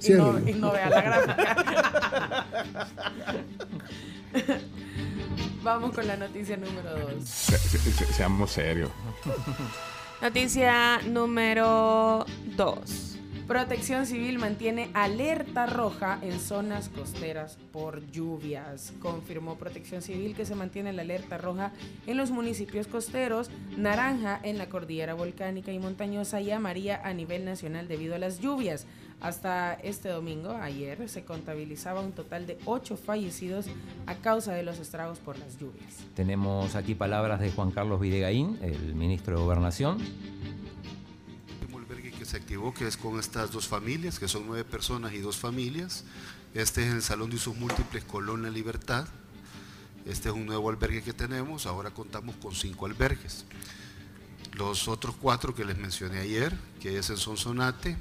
Y 0.06 0.10
no, 0.12 0.34
Ciérrelos. 0.34 0.48
y 0.48 0.52
no 0.60 0.70
vea 0.72 0.90
la 0.90 1.00
gráfica. 1.00 2.46
Vamos 5.62 5.94
con 5.94 6.06
la 6.06 6.16
noticia 6.18 6.56
número 6.58 6.90
2. 7.14 7.24
Se- 7.24 7.56
se- 7.58 7.78
se- 7.78 8.12
seamos 8.12 8.50
serios. 8.50 8.90
Noticia 10.20 11.00
número 11.08 12.26
2. 12.56 13.13
Protección 13.46 14.06
Civil 14.06 14.38
mantiene 14.38 14.88
alerta 14.94 15.66
roja 15.66 16.18
en 16.22 16.40
zonas 16.40 16.88
costeras 16.88 17.58
por 17.72 18.10
lluvias. 18.10 18.94
Confirmó 19.00 19.56
Protección 19.56 20.00
Civil 20.00 20.34
que 20.34 20.46
se 20.46 20.54
mantiene 20.54 20.94
la 20.94 21.02
alerta 21.02 21.36
roja 21.36 21.70
en 22.06 22.16
los 22.16 22.30
municipios 22.30 22.86
costeros, 22.86 23.50
naranja 23.76 24.40
en 24.42 24.56
la 24.56 24.70
cordillera 24.70 25.12
volcánica 25.12 25.72
y 25.72 25.78
montañosa 25.78 26.40
y 26.40 26.52
amarilla 26.52 27.02
a 27.04 27.12
nivel 27.12 27.44
nacional 27.44 27.86
debido 27.86 28.14
a 28.14 28.18
las 28.18 28.40
lluvias. 28.40 28.86
Hasta 29.20 29.74
este 29.74 30.08
domingo, 30.08 30.50
ayer, 30.50 31.06
se 31.10 31.24
contabilizaba 31.24 32.00
un 32.00 32.12
total 32.12 32.46
de 32.46 32.58
8 32.64 32.96
fallecidos 32.96 33.66
a 34.06 34.14
causa 34.16 34.54
de 34.54 34.62
los 34.62 34.78
estragos 34.78 35.18
por 35.18 35.38
las 35.38 35.58
lluvias. 35.58 36.04
Tenemos 36.14 36.76
aquí 36.76 36.94
palabras 36.94 37.40
de 37.40 37.50
Juan 37.50 37.70
Carlos 37.70 38.00
Videgaín, 38.00 38.58
el 38.62 38.94
ministro 38.94 39.36
de 39.36 39.42
Gobernación. 39.42 39.98
Que 42.24 42.30
se 42.30 42.36
activó, 42.38 42.72
que 42.72 42.86
es 42.86 42.96
con 42.96 43.20
estas 43.20 43.52
dos 43.52 43.68
familias, 43.68 44.18
que 44.18 44.28
son 44.28 44.46
nueve 44.46 44.64
personas 44.64 45.12
y 45.12 45.18
dos 45.18 45.36
familias. 45.36 46.04
Este 46.54 46.86
es 46.86 46.94
el 46.94 47.02
Salón 47.02 47.28
de 47.28 47.36
Usos 47.36 47.54
Múltiples 47.54 48.02
Colón 48.04 48.42
La 48.42 48.48
Libertad. 48.48 49.06
Este 50.06 50.30
es 50.30 50.34
un 50.34 50.46
nuevo 50.46 50.70
albergue 50.70 51.02
que 51.02 51.12
tenemos, 51.12 51.66
ahora 51.66 51.90
contamos 51.90 52.34
con 52.36 52.54
cinco 52.54 52.86
albergues. 52.86 53.44
Los 54.54 54.88
otros 54.88 55.16
cuatro 55.20 55.54
que 55.54 55.66
les 55.66 55.76
mencioné 55.76 56.20
ayer, 56.20 56.56
que 56.80 56.96
es 56.96 57.10
en 57.10 57.18
Sonsonate, 57.18 57.98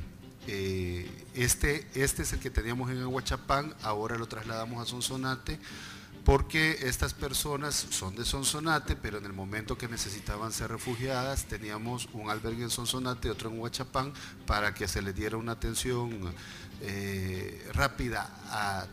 eh, 0.47 1.25
este, 1.33 1.85
este 1.93 2.21
es 2.21 2.31
el 2.31 2.39
que 2.39 2.49
teníamos 2.49 2.91
en 2.91 3.01
Aguachapán, 3.01 3.75
ahora 3.81 4.17
lo 4.17 4.27
trasladamos 4.27 4.81
a 4.81 4.89
Sonsonate, 4.89 5.59
porque 6.23 6.77
estas 6.83 7.13
personas 7.13 7.75
son 7.75 8.15
de 8.15 8.23
Sonsonate, 8.23 8.95
pero 8.95 9.17
en 9.17 9.25
el 9.25 9.33
momento 9.33 9.77
que 9.77 9.87
necesitaban 9.87 10.51
ser 10.51 10.71
refugiadas, 10.71 11.45
teníamos 11.45 12.07
un 12.13 12.29
albergue 12.29 12.63
en 12.63 12.69
Sonsonate 12.69 13.27
y 13.27 13.31
otro 13.31 13.49
en 13.49 13.59
Huachapán 13.59 14.13
para 14.45 14.73
que 14.73 14.87
se 14.87 15.01
les 15.01 15.13
diera 15.13 15.35
una 15.35 15.53
atención 15.53 16.33
eh, 16.81 17.69
rápida 17.73 18.29
a, 18.49 18.87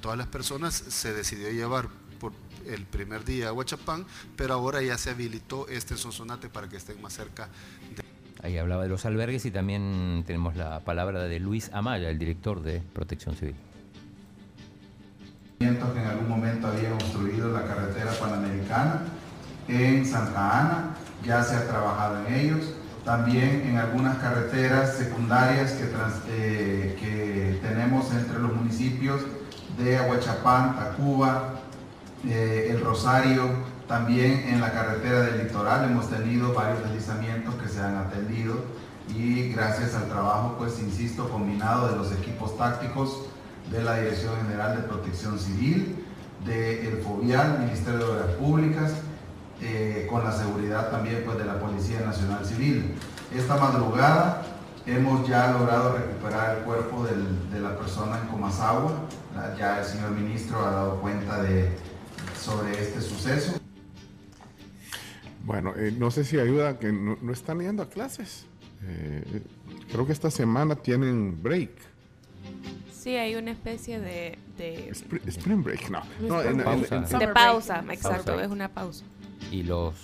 todas 0.00 0.18
las 0.18 0.28
personas. 0.28 0.74
Se 0.74 1.12
decidió 1.12 1.50
llevar 1.50 1.88
por 2.20 2.32
el 2.64 2.84
primer 2.84 3.24
día 3.24 3.48
a 3.48 3.52
Huachapán, 3.52 4.06
pero 4.36 4.54
ahora 4.54 4.80
ya 4.80 4.96
se 4.96 5.10
habilitó 5.10 5.66
este 5.68 5.94
en 5.94 5.98
Sonsonate 5.98 6.48
para 6.48 6.68
que 6.68 6.76
estén 6.76 7.00
más 7.02 7.14
cerca 7.14 7.48
de 7.96 8.04
Ahí 8.42 8.58
hablaba 8.58 8.82
de 8.82 8.90
los 8.90 9.06
albergues 9.06 9.46
y 9.46 9.50
también 9.50 10.22
tenemos 10.26 10.56
la 10.56 10.80
palabra 10.80 11.24
de 11.24 11.40
Luis 11.40 11.70
Amaya, 11.72 12.10
el 12.10 12.18
director 12.18 12.62
de 12.62 12.80
Protección 12.80 13.34
Civil. 13.34 13.56
Que 15.58 15.64
en 15.64 16.06
algún 16.06 16.28
momento 16.28 16.68
habían 16.68 16.92
obstruido 16.92 17.50
la 17.50 17.64
carretera 17.64 18.12
panamericana 18.20 19.04
en 19.68 20.04
Santa 20.04 20.60
Ana, 20.60 20.96
ya 21.24 21.42
se 21.42 21.56
ha 21.56 21.66
trabajado 21.66 22.26
en 22.26 22.34
ellos. 22.34 22.74
También 23.06 23.62
en 23.66 23.78
algunas 23.78 24.18
carreteras 24.18 24.96
secundarias 24.96 25.72
que, 25.72 25.86
eh, 26.28 27.58
tenemos 27.62 28.12
entre 28.12 28.38
los 28.38 28.52
municipios 28.52 29.22
de 29.78 29.96
Aguachapán, 29.96 30.76
Tacuba, 30.76 31.54
eh, 32.26 32.68
El 32.70 32.82
Rosario, 32.82 33.48
también 33.88 34.44
en 34.48 34.60
la 34.60 34.72
carretera 34.72 35.20
del 35.20 35.44
litoral 35.44 35.84
hemos 35.84 36.10
tenido 36.10 36.52
varios 36.52 36.82
deslizamientos 36.82 37.54
que 37.54 37.68
se 37.68 37.80
han 37.80 37.96
atendido 37.96 38.56
y 39.08 39.52
gracias 39.52 39.94
al 39.94 40.08
trabajo, 40.08 40.56
pues 40.58 40.80
insisto, 40.80 41.30
combinado 41.30 41.88
de 41.88 41.96
los 41.96 42.12
equipos 42.12 42.58
tácticos 42.58 43.26
de 43.70 43.82
la 43.82 43.98
Dirección 43.98 44.36
General 44.42 44.76
de 44.76 44.82
Protección 44.82 45.38
Civil, 45.38 45.96
del 46.44 46.98
FOBIAL, 47.02 47.60
Ministerio 47.60 47.98
de 47.98 48.04
Obras 48.04 48.30
Públicas, 48.36 48.92
eh, 49.60 50.06
con 50.10 50.22
la 50.22 50.32
seguridad 50.32 50.90
también 50.90 51.22
pues, 51.24 51.38
de 51.38 51.44
la 51.44 51.58
Policía 51.58 52.00
Nacional 52.00 52.44
Civil. 52.44 52.94
Esta 53.34 53.56
madrugada 53.56 54.42
hemos 54.86 55.26
ya 55.28 55.50
logrado 55.52 55.96
recuperar 55.96 56.58
el 56.58 56.64
cuerpo 56.64 57.04
de 57.04 57.60
la 57.60 57.76
persona 57.76 58.20
en 58.20 58.28
Comasagua. 58.28 58.92
Ya 59.58 59.80
el 59.80 59.84
señor 59.84 60.12
ministro 60.12 60.64
ha 60.64 60.70
dado 60.70 61.00
cuenta 61.00 61.42
de, 61.42 61.70
sobre 62.38 62.80
este 62.80 63.00
suceso. 63.00 63.58
Bueno, 65.44 65.74
eh, 65.76 65.94
no 65.96 66.10
sé 66.10 66.24
si 66.24 66.38
ayuda 66.38 66.78
que 66.78 66.92
no, 66.92 67.18
no 67.20 67.32
están 67.32 67.60
yendo 67.60 67.82
a 67.82 67.88
clases. 67.88 68.46
Eh, 68.82 69.42
creo 69.90 70.06
que 70.06 70.12
esta 70.12 70.30
semana 70.30 70.76
tienen 70.76 71.42
break. 71.42 71.70
Sí, 73.06 73.14
hay 73.14 73.36
una 73.36 73.52
especie 73.52 74.00
de... 74.00 74.36
de 74.58 74.90
Spr- 74.90 75.20
Spring 75.28 75.62
break, 75.62 75.90
no. 75.90 76.02
no 76.22 76.42
en- 76.42 76.58
en- 76.58 76.64
Pausa. 76.64 76.96
en- 76.96 77.18
de 77.20 77.28
pausa, 77.28 77.74
Pausa. 77.76 77.92
exacto, 77.92 78.40
es 78.40 78.48
una 78.50 78.68
pausa. 78.68 79.04
Y 79.52 79.62
los 79.62 79.94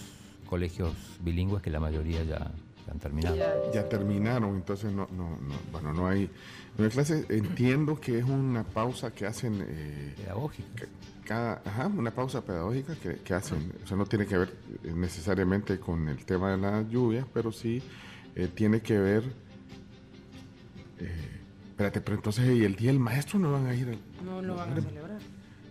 colegios 0.49 0.93
bilingües, 1.21 1.61
que 1.63 1.71
la 1.71 1.81
mayoría 1.81 2.23
ya, 2.23 2.39
ya 2.87 2.93
han 2.93 3.01
terminado. 3.01 3.37
ya 3.75 3.89
terminaron, 3.89 4.55
entonces 4.55 4.93
no, 4.93 5.09
no, 5.17 5.31
no, 5.31 5.55
bueno, 5.73 5.93
no 5.93 6.07
hay, 6.07 6.31
no 6.79 6.85
hay 6.85 6.91
clases. 6.91 7.29
Entiendo 7.29 7.99
que 7.99 8.21
es 8.21 8.25
una 8.25 8.63
pausa 8.63 9.11
que 9.11 9.27
hacen... 9.27 9.67
Eh, 9.69 10.15
pedagógica. 10.19 10.87
Cada, 11.25 11.61
ajá, 11.65 11.89
una 11.89 12.13
pausa 12.13 12.41
pedagógica 12.45 12.95
que, 12.95 13.17
que 13.17 13.35
hacen. 13.35 13.73
O 13.83 13.87
sea, 13.89 13.97
no 13.97 14.07
tiene 14.07 14.27
que 14.27 14.39
ver 14.39 14.55
eh, 14.85 14.93
necesariamente 14.95 15.81
con 15.81 16.09
el 16.09 16.25
tema 16.25 16.53
de 16.53 16.59
las 16.59 16.89
lluvias, 16.89 17.27
pero 17.35 17.51
sí 17.51 17.83
eh, 18.37 18.47
tiene 18.55 18.81
que 18.81 18.97
ver... 18.97 19.25
eh, 21.01 21.32
espérate, 21.83 22.01
pero 22.01 22.17
entonces, 22.17 22.57
¿y 22.57 22.65
el 22.65 22.77
día 22.77 22.91
del 22.91 23.01
maestro 23.01 23.39
no 23.39 23.53
van 23.53 23.67
a 23.67 23.75
ir? 23.75 23.89
al- 23.89 24.25
No 24.25 24.41
lo 24.41 24.55
van 24.55 24.73
a 24.73 24.81
celebrar. 24.81 25.19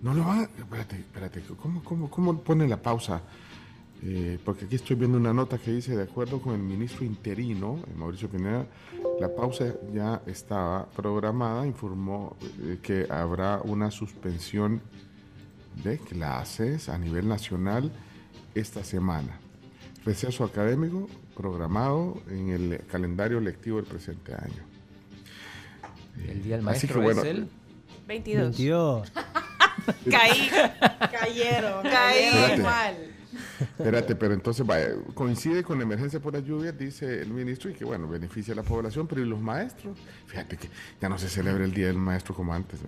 No 0.02 0.14
lo 0.14 0.24
van 0.26 0.40
a... 0.40 0.44
Espérate, 0.44 0.96
espérate, 0.98 1.42
¿cómo, 1.62 1.84
cómo, 1.84 2.10
cómo 2.10 2.42
pone 2.42 2.68
la 2.68 2.82
pausa? 2.82 3.22
Eh, 4.04 4.40
porque 4.44 4.66
aquí 4.66 4.76
estoy 4.76 4.96
viendo 4.98 5.18
una 5.18 5.32
nota 5.34 5.58
que 5.58 5.72
dice, 5.72 5.96
de 5.96 6.04
acuerdo 6.04 6.42
con 6.42 6.54
el 6.56 6.62
ministro 6.62 7.06
interino, 7.06 7.80
eh, 7.88 7.94
Mauricio 7.96 8.28
Pineda, 8.30 8.66
la 9.20 9.34
pausa 9.34 9.74
ya 9.94 10.22
estaba 10.26 10.86
programada, 10.88 11.66
informó 11.68 12.36
eh, 12.64 12.80
que 12.82 13.08
habrá 13.10 13.62
una 13.64 13.90
suspensión 13.92 14.82
de 15.84 15.98
clases 16.00 16.90
a 16.90 16.98
nivel 16.98 17.28
nacional 17.28 17.92
esta 18.56 18.84
semana. 18.84 19.40
Receso 20.04 20.44
académico 20.44 21.08
programado 21.36 22.22
en 22.28 22.50
el 22.50 22.82
calendario 22.92 23.40
lectivo 23.40 23.78
del 23.78 23.86
presente 23.86 24.34
año. 24.34 24.71
El 26.18 26.44
día 26.44 26.58
del 26.58 26.68
Así 26.68 26.88
que 26.88 26.94
maestro 26.94 27.02
bueno, 27.02 27.22
es 27.22 27.28
el... 27.28 27.50
22. 28.08 28.58
22. 28.58 29.12
Caí. 30.12 30.50
Cayeron, 31.12 31.84
Caí. 31.84 32.24
Espérate. 32.24 32.62
mal. 32.62 32.96
Espérate, 33.60 34.16
pero 34.16 34.34
entonces 34.34 34.66
vaya, 34.66 34.90
coincide 35.14 35.64
con 35.64 35.78
la 35.78 35.84
emergencia 35.84 36.20
por 36.20 36.34
las 36.34 36.44
lluvias, 36.44 36.78
dice 36.78 37.22
el 37.22 37.30
ministro, 37.30 37.70
y 37.70 37.74
que 37.74 37.86
bueno, 37.86 38.08
beneficia 38.08 38.54
a 38.54 38.58
la 38.58 38.64
población, 38.64 39.08
pero 39.08 39.22
¿y 39.22 39.26
los 39.26 39.40
maestros? 39.40 39.98
Fíjate 40.26 40.58
que 40.58 40.70
ya 41.00 41.10
no 41.10 41.18
se 41.18 41.30
celebra 41.30 41.64
el 41.64 41.74
Día 41.74 41.88
del 41.88 41.98
Maestro 41.98 42.36
como 42.36 42.54
antes. 42.54 42.82
¿eh? 42.82 42.86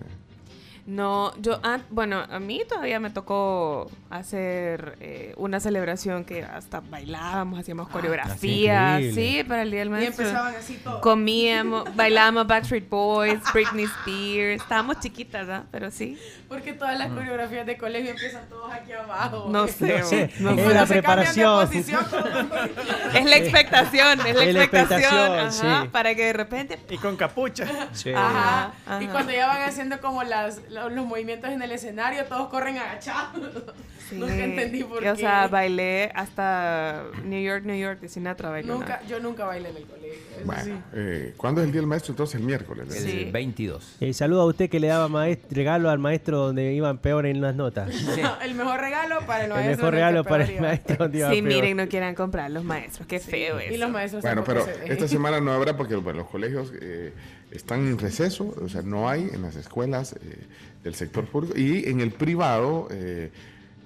No, 0.86 1.32
yo, 1.40 1.60
ah, 1.62 1.78
bueno, 1.88 2.22
a 2.30 2.38
mí 2.38 2.62
todavía 2.68 3.00
me 3.00 3.08
tocó 3.08 3.90
hacer 4.10 4.96
eh, 5.00 5.32
una 5.38 5.58
celebración 5.58 6.24
que 6.24 6.42
hasta 6.44 6.80
bailábamos, 6.80 7.58
hacíamos 7.58 7.88
coreografías, 7.88 9.00
increíble. 9.00 9.38
sí, 9.38 9.44
para 9.44 9.62
el 9.62 9.70
Día 9.70 9.80
del 9.80 9.88
Y 9.88 9.92
Maestro. 9.92 10.24
empezaban 10.26 10.54
así 10.54 10.76
todos. 10.84 11.00
Comíamos, 11.00 11.84
bailábamos 11.96 12.46
Backstreet 12.46 12.88
Boys, 12.90 13.40
Britney 13.54 13.84
Spears, 13.86 14.62
estábamos 14.62 15.00
chiquitas, 15.00 15.48
¿ah? 15.48 15.64
Pero 15.70 15.90
sí. 15.90 16.18
Porque 16.48 16.74
todas 16.74 16.98
las 16.98 17.08
coreografías 17.10 17.64
de 17.66 17.78
colegio 17.78 18.10
empiezan 18.10 18.46
todos 18.50 18.70
aquí 18.70 18.92
abajo. 18.92 19.46
No 19.48 19.66
sé, 19.68 19.98
No 20.00 20.04
sé, 20.06 20.30
no 20.40 20.50
es 20.50 20.56
la 20.56 20.62
Se 20.64 20.64
cambian 20.64 20.86
de 20.86 20.86
preparación. 20.86 21.66
posición 21.66 22.04
Es 23.14 23.24
la 23.24 23.36
expectación, 23.38 24.20
es 24.26 24.36
la 24.36 24.44
Es 24.44 24.54
la 24.54 24.62
expectación, 24.64 25.32
expectación, 25.32 25.70
ajá, 25.70 25.82
sí. 25.82 25.88
para 25.88 26.14
que 26.14 26.24
de 26.26 26.32
repente... 26.34 26.78
Y 26.90 26.98
con 26.98 27.16
capucha. 27.16 27.66
Sí. 27.92 28.12
Ajá. 28.12 28.72
Ajá. 28.86 29.02
Y 29.02 29.06
cuando 29.08 29.32
ya 29.32 29.46
van 29.46 29.62
haciendo 29.62 29.98
como 30.00 30.22
las, 30.22 30.60
lo- 30.74 30.90
los, 30.90 31.06
movimientos 31.06 31.50
en 31.50 31.62
el 31.62 31.70
escenario, 31.72 32.24
todos 32.26 32.48
corren 32.48 32.76
agachados. 32.78 33.40
Sí. 34.04 34.16
Nunca 34.16 34.34
entendí 34.44 34.84
por 34.84 35.00
qué. 35.02 35.10
O 35.10 35.16
sea, 35.16 35.48
bailé 35.48 36.12
hasta 36.14 37.04
New 37.24 37.42
York, 37.42 37.64
New 37.64 37.74
York 37.74 38.00
de 38.00 38.10
Sinatra 38.10 38.50
bailó. 38.50 38.74
nunca, 38.74 39.00
yo 39.08 39.18
nunca 39.18 39.46
bailé 39.46 39.70
en 39.70 39.76
el 39.78 39.84
colegio. 39.84 40.20
Bueno, 40.44 40.62
sí. 40.62 40.72
eh, 40.92 41.32
¿cuándo 41.38 41.62
es 41.62 41.66
el 41.68 41.72
Día 41.72 41.80
del 41.80 41.88
Maestro? 41.88 42.12
Entonces 42.12 42.38
el 42.38 42.42
miércoles. 42.46 42.94
El 42.94 43.02
Sí. 43.10 43.30
22. 43.32 43.96
Eh, 44.00 44.12
saludo 44.12 44.42
a 44.42 44.44
usted 44.44 44.68
que 44.68 44.78
le 44.78 44.88
daba 44.88 45.08
regalo 45.50 45.88
al 45.88 45.98
maestro 45.98 46.36
donde 46.38 46.74
iban 46.74 46.98
peor 46.98 47.24
en 47.24 47.40
las 47.40 47.54
notas. 47.54 47.88
el 48.44 48.54
mejor 48.54 48.78
regalo 48.78 49.20
para 49.26 49.44
el 49.46 49.50
El 49.52 49.56
maestro. 49.56 49.76
mejor 49.76 49.86
el 49.86 49.92
regalo 50.00 50.22
que 50.24 50.28
para 50.28 50.44
el 50.44 50.60
maestro 50.60 50.96
donde 50.98 51.18
iba 51.18 51.30
Sí, 51.30 51.36
peor. 51.40 51.48
miren, 51.54 51.76
no 51.78 51.88
quieran 51.88 52.14
comprar 52.14 52.50
los 52.50 52.62
maestros. 52.62 53.06
Qué 53.08 53.20
feo 53.20 53.58
Y 53.58 53.72
es. 53.72 53.80
los 53.80 53.90
maestros 53.90 54.20
Bueno, 54.22 54.44
pero 54.44 54.66
se 54.66 54.92
esta 54.92 55.08
semana 55.08 55.40
no 55.40 55.50
habrá 55.50 55.78
porque 55.78 55.94
bueno, 55.96 56.18
los 56.20 56.28
colegios 56.28 56.70
eh, 56.78 57.14
están 57.54 57.86
en 57.86 57.98
receso, 57.98 58.54
o 58.60 58.68
sea, 58.68 58.82
no 58.82 59.08
hay 59.08 59.28
en 59.32 59.42
las 59.42 59.56
escuelas 59.56 60.14
eh, 60.14 60.46
del 60.82 60.94
sector 60.94 61.26
público 61.26 61.58
y 61.58 61.88
en 61.88 62.00
el 62.00 62.10
privado 62.12 62.88
eh, 62.90 63.30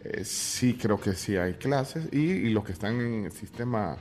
eh, 0.05 0.25
sí 0.25 0.75
creo 0.81 0.99
que 1.01 1.13
sí 1.15 1.37
hay 1.37 1.55
clases 1.55 2.09
y, 2.13 2.19
y 2.19 2.51
los 2.51 2.65
que 2.65 2.73
están 2.73 3.01
en 3.01 3.25
el 3.27 3.33
sistema 3.33 3.97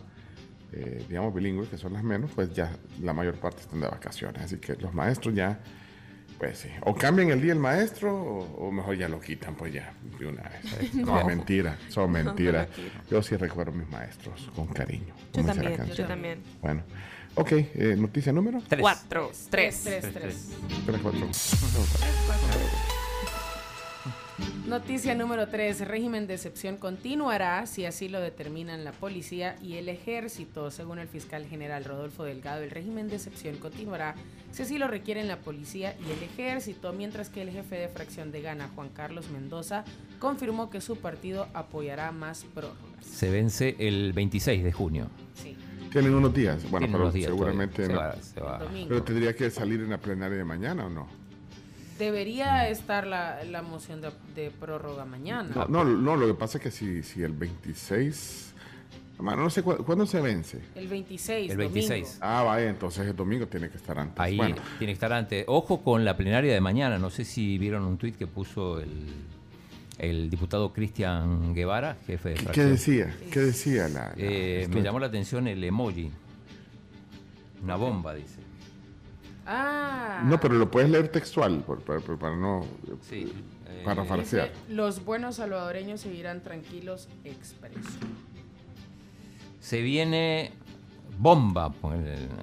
eh, 0.73 1.06
digamos, 1.07 1.34
bilingües, 1.34 1.69
que 1.69 1.77
son 1.77 1.94
las 1.94 2.03
menos, 2.03 2.30
pues 2.35 2.53
ya 2.53 2.72
la 3.02 3.14
mayor 3.14 3.35
parte 3.35 3.61
están 3.61 3.80
de 3.80 3.88
vacaciones. 3.88 4.41
Así 4.41 4.57
que 4.57 4.76
los 4.76 4.94
maestros 4.94 5.34
ya, 5.34 5.57
pues 6.38 6.60
sí, 6.60 6.68
o 6.81 6.94
cambian 6.94 7.30
el 7.30 7.41
día 7.41 7.53
el 7.53 7.60
maestro 7.60 8.14
o, 8.14 8.68
o 8.68 8.72
mejor 8.72 8.98
ya 8.98 9.07
lo 9.07 9.19
quitan, 9.19 9.56
pues 9.56 9.73
ya, 9.73 9.94
de 10.19 10.27
una 10.27 10.44
vez. 10.44 10.94
No, 10.94 11.19
No. 11.22 11.26
mentira, 11.26 11.77
son 11.89 12.11
mentiras. 12.11 12.68
Yo 13.10 13.23
sí 13.23 13.38
recuerdo 13.38 13.72
a 13.72 13.76
mis 13.76 13.89
maestros 13.89 14.49
con 14.56 14.68
cariño. 14.68 15.15
Yo 15.34 15.44
también, 15.45 15.85
yo 15.95 16.06
también. 16.06 16.44
Bueno, 16.61 16.84
ok, 17.38 17.51
eh, 17.51 17.95
noticia 17.97 18.34
número. 18.34 18.61
Cuatro, 18.80 19.31
tres. 19.49 19.81
Tres, 19.84 20.05
tres. 20.14 20.49
Tres, 20.85 21.01
cuatro. 21.01 21.30
Noticia 24.68 25.15
número 25.15 25.47
3. 25.47 25.88
Régimen 25.88 26.27
de 26.27 26.35
excepción 26.35 26.77
continuará 26.77 27.65
si 27.65 27.85
así 27.85 28.09
lo 28.09 28.19
determinan 28.19 28.84
la 28.84 28.91
policía 28.91 29.55
y 29.61 29.76
el 29.76 29.89
ejército. 29.89 30.69
Según 30.72 30.99
el 30.99 31.07
fiscal 31.07 31.45
general 31.45 31.85
Rodolfo 31.85 32.23
Delgado, 32.23 32.61
el 32.64 32.69
régimen 32.69 33.07
de 33.07 33.15
excepción 33.15 33.55
continuará 33.55 34.15
si 34.51 34.64
así 34.64 34.77
lo 34.77 34.88
requieren 34.88 35.27
la 35.27 35.38
policía 35.38 35.95
y 36.05 36.11
el 36.11 36.22
ejército, 36.22 36.93
mientras 36.93 37.30
que 37.30 37.41
el 37.41 37.49
jefe 37.49 37.77
de 37.77 37.88
fracción 37.88 38.31
de 38.31 38.41
Gana, 38.41 38.69
Juan 38.76 38.89
Carlos 38.89 39.30
Mendoza, 39.30 39.85
confirmó 40.19 40.69
que 40.69 40.81
su 40.81 40.97
partido 40.97 41.47
apoyará 41.53 42.11
más 42.11 42.43
prórrogas. 42.53 43.05
Se 43.05 43.31
vence 43.31 43.76
el 43.80 44.14
26 44.14 44.64
de 44.64 44.72
junio. 44.72 45.07
Sí. 45.34 45.56
Tienen 45.91 46.14
unos 46.14 46.34
días. 46.34 46.64
Bueno, 46.69 46.80
Tienen 46.88 46.91
pero 46.91 47.03
unos 47.05 47.14
días 47.14 47.27
seguramente 47.27 47.81
no. 47.84 47.88
Se 47.88 47.93
va- 47.95 48.15
se 48.22 48.41
va. 48.41 48.57
Domingo. 48.59 48.88
Pero 48.89 49.03
tendría 49.03 49.35
que 49.35 49.49
salir 49.49 49.80
en 49.81 49.89
la 49.89 49.97
plenaria 49.97 50.38
de 50.38 50.43
mañana 50.45 50.85
o 50.85 50.89
no? 50.89 51.07
Debería 51.97 52.69
estar 52.69 53.07
la, 53.07 53.43
la 53.43 53.61
moción 53.64 54.01
de, 54.01 54.11
de 54.35 54.51
prórroga 54.51 55.05
mañana. 55.05 55.49
No, 55.55 55.65
no, 55.68 55.84
no, 55.84 56.15
lo 56.15 56.27
que 56.27 56.34
pasa 56.35 56.57
es 56.59 56.64
que 56.64 56.72
si, 56.72 57.01
si 57.01 57.23
el 57.23 57.31
26. 57.34 58.53
Hermano, 59.18 59.41
no 59.41 59.49
sé 59.49 59.64
cu- 59.64 59.77
cuándo 59.84 60.05
se 60.05 60.22
vence. 60.22 60.59
El 60.76 60.88
26. 60.88 61.49
El 61.51 61.57
domingo. 61.57 61.73
26. 61.73 62.19
Ah, 62.22 62.43
vaya, 62.43 62.69
entonces 62.69 63.07
el 63.07 63.15
domingo 63.15 63.47
tiene 63.47 63.68
que 63.69 63.77
estar 63.77 63.97
antes. 63.97 64.19
Ahí 64.19 64.38
Bueno, 64.38 64.57
tiene 64.77 64.91
que 64.91 64.95
estar 64.95 65.11
antes. 65.11 65.43
Ojo 65.47 65.81
con 65.84 66.05
la 66.05 66.15
plenaria 66.15 66.53
de 66.53 66.61
mañana. 66.61 66.99
No 66.99 67.09
sé 67.09 67.26
si 67.26 67.57
vieron 67.57 67.84
un 67.85 67.97
tuit 67.97 68.15
que 68.15 68.27
puso 68.27 68.80
el, 68.80 68.91
el 69.98 70.30
diputado 70.30 70.72
Cristian 70.74 71.53
Guevara, 71.53 71.98
jefe 72.06 72.30
de 72.30 72.36
¿qué, 72.36 72.45
qué 72.52 72.64
decía? 72.65 73.15
¿Qué 73.32 73.40
decía 73.40 73.88
la.? 73.90 74.06
la- 74.10 74.14
Eh, 74.18 74.68
me 74.72 74.82
llamó 74.82 74.99
la 74.99 75.07
atención 75.07 75.48
el 75.48 75.64
emoji. 75.64 76.11
Una 77.64 77.76
bomba, 77.76 78.14
dice. 78.14 78.40
Ah. 79.45 80.22
No, 80.26 80.40
pero 80.40 80.56
lo 80.56 80.69
puedes 80.69 80.90
leer 80.90 81.07
textual, 81.07 81.60
por- 81.65 81.82
para, 81.82 82.36
no. 82.36 82.65
Sí. 83.02 83.32
Farsear. 84.07 84.52
los 84.69 85.06
buenos 85.06 85.36
salvadoreños 85.36 86.02
seguirán 86.02 86.41
tranquilos, 86.41 87.07
expreso. 87.24 87.80
Se 89.60 89.82
viene 89.82 90.52
bomba 91.19 91.74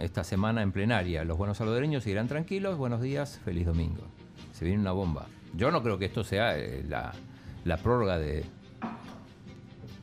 esta 0.00 0.24
semana 0.24 0.62
en 0.62 0.72
plenaria. 0.72 1.24
Los 1.24 1.36
buenos 1.36 1.58
salvadoreños 1.58 2.02
seguirán 2.04 2.28
tranquilos. 2.28 2.78
Buenos 2.78 3.00
días, 3.02 3.40
feliz 3.44 3.66
domingo. 3.66 4.02
Se 4.52 4.64
viene 4.64 4.80
una 4.80 4.92
bomba. 4.92 5.26
Yo 5.54 5.70
no 5.70 5.82
creo 5.82 5.98
que 5.98 6.06
esto 6.06 6.24
sea 6.24 6.56
eh, 6.58 6.84
la, 6.88 7.12
la 7.64 7.76
prórroga 7.78 8.18
de. 8.18 8.44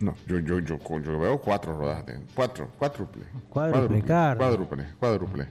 No, 0.01 0.15
yo, 0.27 0.39
yo, 0.39 0.59
yo, 0.61 0.79
yo 0.79 1.19
veo 1.21 1.39
cuatro 1.39 1.77
rodajas, 1.79 2.07
de, 2.07 2.19
cuatro, 2.35 2.71
cuádruple. 2.79 3.25
Cuádruple 3.51 4.03
carne. 4.03 4.39
Cuádruple, 4.39 4.85
cuádruple. 4.99 5.47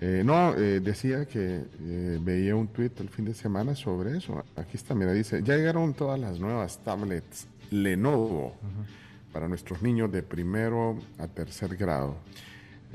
Eh, 0.00 0.22
no, 0.24 0.54
eh, 0.54 0.78
decía 0.80 1.24
que 1.26 1.64
eh, 1.80 2.18
veía 2.20 2.54
un 2.54 2.68
tweet 2.68 2.92
el 3.00 3.08
fin 3.08 3.24
de 3.24 3.34
semana 3.34 3.74
sobre 3.74 4.16
eso. 4.16 4.44
Aquí 4.54 4.76
está, 4.76 4.94
mira, 4.94 5.12
dice, 5.12 5.42
ya 5.42 5.56
llegaron 5.56 5.94
todas 5.94 6.18
las 6.20 6.38
nuevas 6.38 6.78
tablets 6.84 7.48
Lenovo 7.72 8.54
para 9.32 9.48
nuestros 9.48 9.82
niños 9.82 10.12
de 10.12 10.22
primero 10.22 10.96
a 11.18 11.26
tercer 11.26 11.76
grado. 11.76 12.16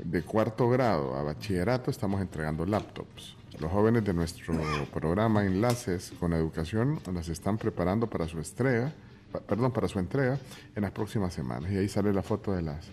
De 0.04 0.22
cuarto 0.22 0.68
grado 0.68 1.14
a 1.16 1.22
bachillerato 1.22 1.90
estamos 1.90 2.20
entregando 2.20 2.64
laptops. 2.64 3.36
Los 3.58 3.70
jóvenes 3.70 4.04
de 4.04 4.14
nuestro 4.14 4.54
programa 4.92 5.44
Enlaces 5.44 6.12
con 6.18 6.32
Educación 6.32 6.98
las 7.12 7.28
están 7.28 7.58
preparando 7.58 8.06
para 8.08 8.26
su 8.26 8.38
entrega, 8.38 8.92
pa- 9.32 9.40
perdón, 9.40 9.72
para 9.72 9.88
su 9.88 9.98
entrega 9.98 10.38
en 10.74 10.82
las 10.82 10.92
próximas 10.92 11.34
semanas. 11.34 11.70
Y 11.70 11.76
ahí 11.76 11.88
sale 11.88 12.12
la 12.12 12.22
foto 12.22 12.52
de 12.52 12.62
las. 12.62 12.86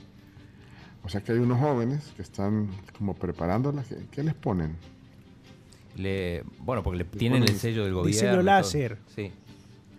O 1.04 1.10
sea 1.10 1.22
que 1.22 1.32
hay 1.32 1.38
unos 1.38 1.60
jóvenes 1.60 2.12
que 2.16 2.22
están 2.22 2.70
como 2.98 3.14
preparándolas. 3.14 3.88
¿Qué, 3.88 3.96
qué 4.12 4.24
les 4.24 4.34
ponen? 4.34 4.76
Le, 5.96 6.44
bueno, 6.60 6.84
porque 6.84 6.98
le 7.00 7.06
tienen 7.06 7.44
el 7.44 7.56
sello 7.58 7.84
del 7.86 7.94
gobierno. 7.94 8.08
diseño 8.22 8.42
láser. 8.42 8.98
Sí. 9.16 9.32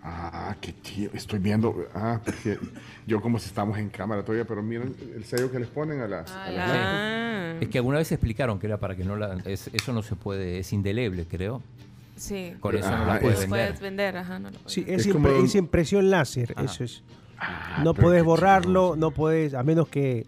Ah, 0.03 0.57
qué 0.61 0.73
tío. 0.73 1.11
Estoy 1.12 1.39
viendo. 1.39 1.87
Ah, 1.95 2.20
porque 2.25 2.59
yo 3.07 3.20
como 3.20 3.39
si 3.39 3.47
estamos 3.47 3.79
en 3.79 3.89
cámara 3.89 4.23
todavía, 4.23 4.45
pero 4.47 4.62
miren 4.62 4.95
el 5.15 5.25
sello 5.25 5.51
que 5.51 5.59
les 5.59 5.69
ponen 5.69 6.01
a 6.01 6.07
las. 6.09 6.31
a 6.31 6.51
las. 6.51 6.70
Ah, 6.73 7.55
Es 7.61 7.69
que 7.69 7.79
alguna 7.79 7.99
vez 7.99 8.11
explicaron 8.12 8.59
que 8.59 8.66
era 8.69 8.77
para 8.79 8.95
que 8.95 9.05
no 9.05 9.16
la... 9.16 9.35
es- 9.45 9.69
eso 9.73 9.93
no 9.93 10.03
se 10.03 10.15
puede, 10.16 10.61
es 10.61 10.73
indeleble, 10.73 11.27
creo. 11.27 11.62
sí. 12.16 12.55
Con 12.61 12.77
eso 12.77 12.91
no 12.91 12.97
Ah, 12.97 13.15
la 13.15 13.20
puedes 13.20 13.41
es- 13.41 13.41
vender. 13.51 13.66
Puedes 13.66 13.81
vender, 13.81 14.16
ajá, 14.16 14.39
no 14.39 14.51
lo 14.51 14.59
Sí, 14.66 14.85
es, 14.87 15.07
Es 15.07 15.12
como 15.12 15.29
impre- 15.29 15.39
un- 15.41 15.45
es 15.47 15.55
impresión 15.57 16.11
láser, 16.11 16.53
Ajá. 16.57 16.65
eso 16.65 16.85
es. 16.85 17.03
Ah, 17.39 17.81
no 17.85 17.95
puedes 17.95 18.23
borrarlo, 18.25 18.95
no 18.97 19.11
puedes, 19.11 19.55
a 19.55 19.62
menos 19.62 19.89
que, 19.89 20.27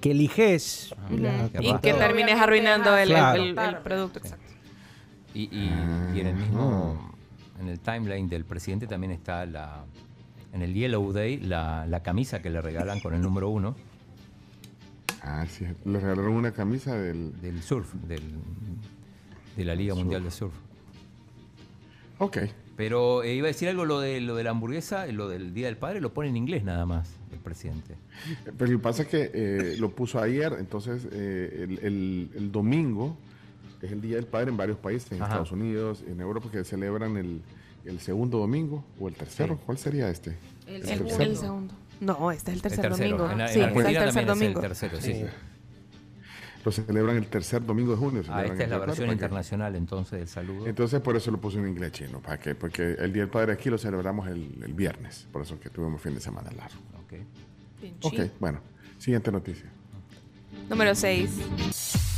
que 0.00 0.10
eliges. 0.10 0.94
La 1.10 1.48
Y 1.60 1.74
que 1.78 1.94
termines 1.94 2.38
arruinando 2.38 2.94
el, 2.96 3.02
el- 3.10 3.16
Claro. 3.16 3.42
el- 3.42 3.58
el 3.58 3.76
producto. 3.78 4.18
Exacto. 4.18 4.44
Y, 5.32 5.42
y- 5.44 5.72
y 6.14 6.20
en 6.20 6.26
el 6.28 6.34
mismo, 6.36 7.13
en 7.60 7.68
el 7.68 7.78
timeline 7.80 8.28
del 8.28 8.44
presidente 8.44 8.86
también 8.86 9.12
está 9.12 9.46
la, 9.46 9.84
en 10.52 10.62
el 10.62 10.74
Yellow 10.74 11.12
Day, 11.12 11.38
la, 11.38 11.86
la 11.86 12.02
camisa 12.02 12.40
que 12.42 12.50
le 12.50 12.60
regalan 12.60 13.00
con 13.00 13.14
el 13.14 13.20
número 13.22 13.48
uno 13.50 13.74
Ah, 15.26 15.46
sí. 15.48 15.64
Le 15.86 16.00
regalaron 16.00 16.34
una 16.34 16.52
camisa 16.52 16.94
del. 16.98 17.40
del 17.40 17.62
surf, 17.62 17.94
del, 17.94 18.20
de 19.56 19.64
la 19.64 19.74
Liga 19.74 19.94
Mundial 19.94 20.22
de 20.22 20.30
Surf. 20.30 20.52
Ok. 22.18 22.38
Pero 22.76 23.22
eh, 23.22 23.34
iba 23.34 23.46
a 23.46 23.48
decir 23.48 23.68
algo, 23.68 23.84
lo 23.86 24.00
de, 24.00 24.20
lo 24.20 24.34
de 24.34 24.44
la 24.44 24.50
hamburguesa, 24.50 25.06
lo 25.06 25.28
del 25.28 25.54
Día 25.54 25.66
del 25.68 25.76
Padre, 25.78 26.00
lo 26.02 26.12
pone 26.12 26.28
en 26.28 26.36
inglés 26.36 26.62
nada 26.64 26.84
más 26.84 27.08
el 27.32 27.38
presidente. 27.38 27.94
Pero 28.58 28.70
lo 28.72 28.78
que 28.78 28.82
pasa 28.82 29.02
es 29.04 29.08
que 29.08 29.30
eh, 29.32 29.76
lo 29.78 29.94
puso 29.94 30.20
ayer, 30.20 30.56
entonces 30.58 31.06
eh, 31.12 31.60
el, 31.70 31.78
el- 31.78 32.30
el 32.36 32.52
domingo 32.52 33.16
es 33.84 33.92
el 33.92 34.00
Día 34.00 34.16
del 34.16 34.26
Padre 34.26 34.50
en 34.50 34.56
varios 34.56 34.78
países, 34.78 35.12
en 35.12 35.18
Ajá. 35.18 35.26
Estados 35.26 35.52
Unidos, 35.52 36.04
en 36.06 36.20
Europa, 36.20 36.48
que 36.50 36.64
celebran 36.64 37.16
el, 37.16 37.42
el 37.84 38.00
segundo 38.00 38.38
domingo 38.38 38.84
o 38.98 39.08
el 39.08 39.14
tercero. 39.14 39.54
Sí. 39.54 39.60
¿Cuál 39.66 39.78
sería 39.78 40.08
este? 40.10 40.36
El, 40.66 40.82
tercero. 40.82 41.22
el 41.22 41.36
segundo. 41.36 41.74
No, 42.00 42.30
este 42.30 42.50
es 42.50 42.56
el 42.56 42.62
tercer 42.62 42.82
tercero. 42.82 43.16
domingo. 43.16 43.32
En, 43.32 43.40
en 43.40 43.48
sí, 43.48 43.60
es 43.60 43.66
el 43.66 43.94
tercer 43.94 44.26
domingo. 44.26 44.60
es 44.60 44.64
el 44.64 44.90
tercero, 44.90 45.00
sí. 45.00 45.12
Sí. 45.14 45.24
Lo 46.64 46.72
celebran 46.72 47.16
el 47.16 47.26
tercer 47.26 47.64
domingo 47.64 47.92
de 47.92 47.98
junio. 47.98 48.22
Ah, 48.28 48.42
esta 48.44 48.64
es 48.64 48.70
la 48.70 48.78
versión 48.78 49.10
internacional 49.10 49.76
entonces 49.76 50.18
del 50.18 50.28
saludo. 50.28 50.66
Entonces 50.66 51.00
por 51.02 51.14
eso 51.14 51.30
lo 51.30 51.38
puse 51.38 51.58
en 51.58 51.68
inglés 51.68 51.92
chino, 51.92 52.20
¿para 52.20 52.38
qué? 52.38 52.54
Porque 52.54 52.94
el 52.94 53.12
Día 53.12 53.22
del 53.22 53.30
Padre 53.30 53.52
aquí 53.52 53.68
lo 53.68 53.76
celebramos 53.76 54.26
el, 54.28 54.62
el 54.64 54.72
viernes, 54.72 55.26
por 55.30 55.42
eso 55.42 55.60
que 55.60 55.68
tuvimos 55.68 56.00
fin 56.00 56.14
de 56.14 56.20
semana 56.20 56.50
largo. 56.52 56.78
Ok, 57.04 58.10
chido. 58.10 58.30
bueno, 58.40 58.60
siguiente 58.98 59.30
noticia. 59.30 59.70
Número 60.70 60.94
6. 60.94 62.13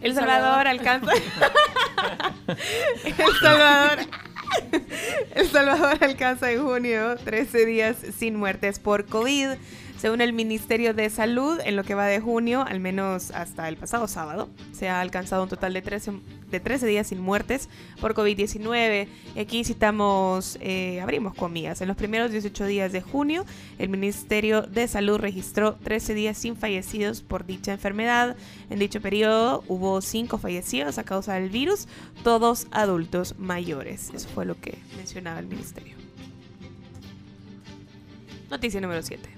El 0.00 0.14
Salvador 0.14 0.66
alcanza. 0.68 1.12
El 3.04 3.34
Salvador. 3.40 3.98
El 5.34 5.48
Salvador 5.50 5.98
alcanza 6.00 6.50
en 6.50 6.62
junio 6.62 7.16
13 7.16 7.66
días 7.66 7.96
sin 8.16 8.36
muertes 8.36 8.78
por 8.78 9.06
COVID. 9.06 9.50
Según 9.98 10.20
el 10.20 10.32
Ministerio 10.32 10.94
de 10.94 11.10
Salud, 11.10 11.58
en 11.64 11.74
lo 11.74 11.82
que 11.82 11.96
va 11.96 12.06
de 12.06 12.20
junio, 12.20 12.64
al 12.64 12.78
menos 12.78 13.32
hasta 13.32 13.68
el 13.68 13.76
pasado 13.76 14.06
sábado, 14.06 14.48
se 14.70 14.88
ha 14.88 15.00
alcanzado 15.00 15.42
un 15.42 15.48
total 15.48 15.72
de 15.74 15.82
13, 15.82 16.12
de 16.48 16.60
13 16.60 16.86
días 16.86 17.08
sin 17.08 17.18
muertes 17.18 17.68
por 18.00 18.14
COVID-19. 18.14 19.08
Y 19.34 19.40
aquí 19.40 19.64
citamos, 19.64 20.56
eh, 20.60 21.00
abrimos 21.00 21.34
comillas, 21.34 21.80
en 21.80 21.88
los 21.88 21.96
primeros 21.96 22.30
18 22.30 22.66
días 22.66 22.92
de 22.92 23.00
junio, 23.00 23.44
el 23.80 23.88
Ministerio 23.88 24.62
de 24.62 24.86
Salud 24.86 25.18
registró 25.18 25.74
13 25.74 26.14
días 26.14 26.38
sin 26.38 26.54
fallecidos 26.54 27.22
por 27.22 27.44
dicha 27.44 27.72
enfermedad. 27.72 28.36
En 28.70 28.78
dicho 28.78 29.00
periodo 29.00 29.64
hubo 29.66 30.00
5 30.00 30.38
fallecidos 30.38 30.98
a 30.98 31.02
causa 31.02 31.34
del 31.34 31.50
virus, 31.50 31.88
todos 32.22 32.68
adultos 32.70 33.34
mayores. 33.36 34.12
Eso 34.14 34.28
fue 34.28 34.44
lo 34.44 34.60
que 34.60 34.78
mencionaba 34.96 35.40
el 35.40 35.48
Ministerio. 35.48 35.96
Noticia 38.48 38.80
número 38.80 39.02
7. 39.02 39.37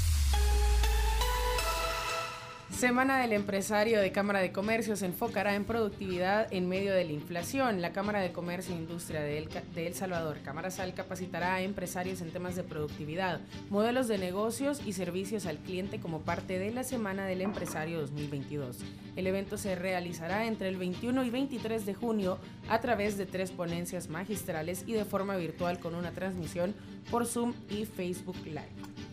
Semana 2.81 3.19
del 3.19 3.33
Empresario 3.33 4.01
de 4.01 4.11
Cámara 4.11 4.39
de 4.39 4.51
Comercio 4.51 4.95
se 4.95 5.05
enfocará 5.05 5.53
en 5.53 5.65
productividad 5.65 6.51
en 6.51 6.67
medio 6.67 6.95
de 6.95 7.05
la 7.05 7.11
inflación. 7.11 7.79
La 7.79 7.93
Cámara 7.93 8.21
de 8.21 8.31
Comercio 8.31 8.73
e 8.73 8.79
Industria 8.79 9.21
de 9.21 9.37
El, 9.75 9.93
Salvador, 9.93 10.39
Cámara 10.43 10.71
Sal, 10.71 10.95
capacitará 10.95 11.53
a 11.53 11.61
empresarios 11.61 12.21
en 12.21 12.31
temas 12.31 12.55
de 12.55 12.63
productividad, 12.63 13.39
modelos 13.69 14.07
de 14.07 14.17
negocios 14.17 14.81
y 14.83 14.93
servicios 14.93 15.45
al 15.45 15.59
cliente 15.59 15.99
como 15.99 16.21
parte 16.21 16.57
de 16.57 16.71
la 16.71 16.83
Semana 16.83 17.27
del 17.27 17.41
Empresario 17.41 18.01
2022. 18.01 18.79
El 19.15 19.27
evento 19.27 19.59
se 19.59 19.75
realizará 19.75 20.47
entre 20.47 20.67
el 20.67 20.77
21 20.77 21.23
y 21.23 21.29
23 21.29 21.85
de 21.85 21.93
junio 21.93 22.39
a 22.67 22.81
través 22.81 23.15
de 23.15 23.27
tres 23.27 23.51
ponencias 23.51 24.09
magistrales 24.09 24.85
y 24.87 24.93
de 24.93 25.05
forma 25.05 25.35
virtual 25.35 25.77
con 25.77 25.93
una 25.93 26.13
transmisión 26.13 26.73
por 27.11 27.27
Zoom 27.27 27.53
y 27.69 27.85
Facebook 27.85 28.37
Live. 28.43 29.10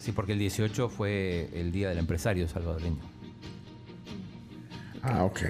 Sí, 0.00 0.10
porque 0.12 0.32
el 0.32 0.38
18 0.40 0.88
fue 0.88 1.48
el 1.52 1.70
Día 1.72 1.90
del 1.90 1.98
Empresario 1.98 2.48
salvadoreño. 2.48 2.98
Ah, 5.02 5.24
ok. 5.24 5.40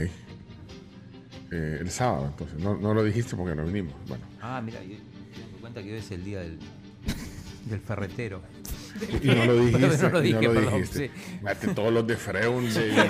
Eh, 1.52 1.78
el 1.80 1.90
sábado, 1.90 2.26
entonces. 2.26 2.58
No, 2.58 2.76
no 2.76 2.92
lo 2.92 3.02
dijiste 3.04 3.36
porque 3.36 3.54
no 3.54 3.64
vinimos. 3.64 3.94
Bueno. 4.08 4.24
Ah, 4.42 4.60
mira, 4.64 4.82
yo, 4.82 4.90
yo 4.94 4.96
me 4.98 5.50
doy 5.52 5.60
cuenta 5.60 5.82
que 5.82 5.92
hoy 5.92 5.98
es 5.98 6.10
el 6.10 6.24
Día 6.24 6.40
del, 6.40 6.58
del 7.66 7.80
ferretero. 7.80 8.42
Y 9.22 9.26
no 9.28 9.44
lo 9.46 9.56
dijiste. 9.64 9.98
no 10.02 10.08
lo 10.10 10.20
y 10.20 10.22
dije, 10.26 10.34
no 10.40 10.42
lo 10.52 10.54
perdón, 10.60 10.74
dijiste. 10.74 11.08
sí. 11.14 11.38
Mate 11.42 11.68
todos 11.68 11.92
los 11.92 12.06
de 12.06 12.16
Freun. 12.16 12.64
de- 12.74 13.08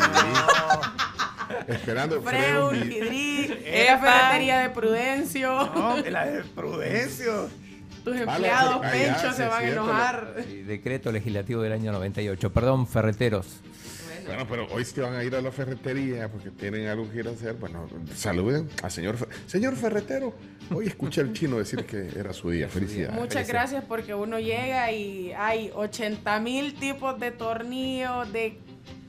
Esperando 1.68 2.22
Freun, 2.22 2.70
Freun. 2.70 2.92
Hidri, 2.92 3.48
la 3.86 3.98
ferretería 3.98 4.58
de 4.60 4.70
Prudencio. 4.70 5.50
No, 5.74 5.96
la 5.98 6.26
de 6.26 6.42
Prudencio. 6.44 7.48
Tus 8.04 8.14
Vale, 8.14 8.22
empleados 8.22 8.82
ya, 8.82 8.90
penchos 8.90 9.30
sí, 9.30 9.36
se 9.36 9.44
es 9.44 9.50
van 9.50 9.64
a 9.64 9.68
enojar. 9.68 10.34
Decreto 10.66 11.12
legislativo 11.12 11.62
del 11.62 11.72
año 11.72 11.92
98. 11.92 12.52
Perdón, 12.52 12.86
ferreteros. 12.86 13.60
Bueno, 14.26 14.46
pero 14.48 14.66
hoy 14.72 14.84
sí 14.84 15.00
van 15.00 15.14
a 15.14 15.24
ir 15.24 15.34
a 15.34 15.40
la 15.40 15.50
ferretería 15.50 16.28
porque 16.28 16.50
tienen 16.50 16.86
algo 16.86 17.10
que 17.10 17.18
ir 17.18 17.26
a 17.28 17.32
hacer. 17.32 17.54
Bueno, 17.54 17.88
saluden 18.14 18.68
al 18.82 18.90
señor 18.90 19.16
Fer- 19.18 19.28
señor 19.46 19.74
ferretero. 19.76 20.32
Hoy 20.72 20.86
escuché 20.86 21.20
al 21.22 21.32
chino 21.32 21.58
decir 21.58 21.84
que 21.84 22.08
era 22.16 22.32
su 22.32 22.50
día. 22.50 22.68
Felicidades. 22.68 23.18
Muchas 23.18 23.48
gracias 23.48 23.82
porque 23.88 24.14
uno 24.14 24.38
llega 24.38 24.92
y 24.92 25.32
hay 25.32 25.72
80 25.74 26.38
mil 26.40 26.74
tipos 26.74 27.18
de 27.18 27.32
tornillos 27.32 28.32
de 28.32 28.58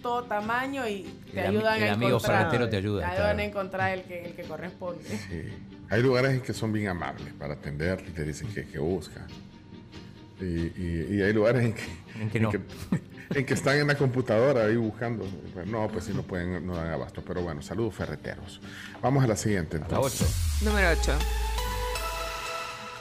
todo 0.02 0.24
tamaño 0.24 0.88
y 0.88 1.04
te 1.34 1.40
El 1.42 1.48
ayudan 1.58 1.82
el 1.82 1.90
a 1.90 1.94
amigo 1.94 2.10
encontrar. 2.18 2.50
te 2.50 2.56
ayuda, 2.58 2.70
Te 2.70 2.82
claro. 2.82 3.14
ayudan 3.24 3.40
a 3.40 3.44
encontrar 3.44 3.92
el 3.98 4.04
que, 4.04 4.26
el 4.26 4.34
que 4.36 4.44
corresponde. 4.44 5.04
Sí. 5.06 5.44
Hay 5.90 6.02
lugares 6.02 6.32
en 6.32 6.42
que 6.42 6.54
son 6.54 6.72
bien 6.72 6.88
amables 6.88 7.34
para 7.34 7.54
atender 7.56 8.04
y 8.08 8.12
te 8.12 8.24
dicen 8.24 8.48
que, 8.54 8.66
que 8.66 8.80
buscan. 8.80 9.26
Y, 10.40 10.44
y- 10.46 11.08
y 11.12 11.22
hay 11.22 11.34
lugares 11.34 11.64
en 11.66 11.74
que, 11.74 11.84
En 12.20 12.30
que 12.30 12.40
no. 12.40 12.52
en 13.36 13.46
que 13.46 13.54
están 13.54 13.78
en 13.78 13.88
la 13.88 13.96
computadora 13.96 14.66
ahí 14.66 14.76
buscando. 14.76 15.26
No, 15.68 15.88
pues 15.90 16.06
si 16.06 16.14
no 16.14 16.24
pueden, 16.24 16.66
no 16.66 16.76
dan 16.76 16.88
abasto. 16.92 17.22
Pero 17.26 17.42
bueno, 17.44 17.62
saludos 17.62 17.94
ferreteros. 17.96 18.60
Vamos 19.02 19.24
a 19.24 19.28
la 19.28 19.36
siguiente 19.36 19.78
entonces. 19.78 20.62
Número 20.64 20.90
8. 21.00 21.14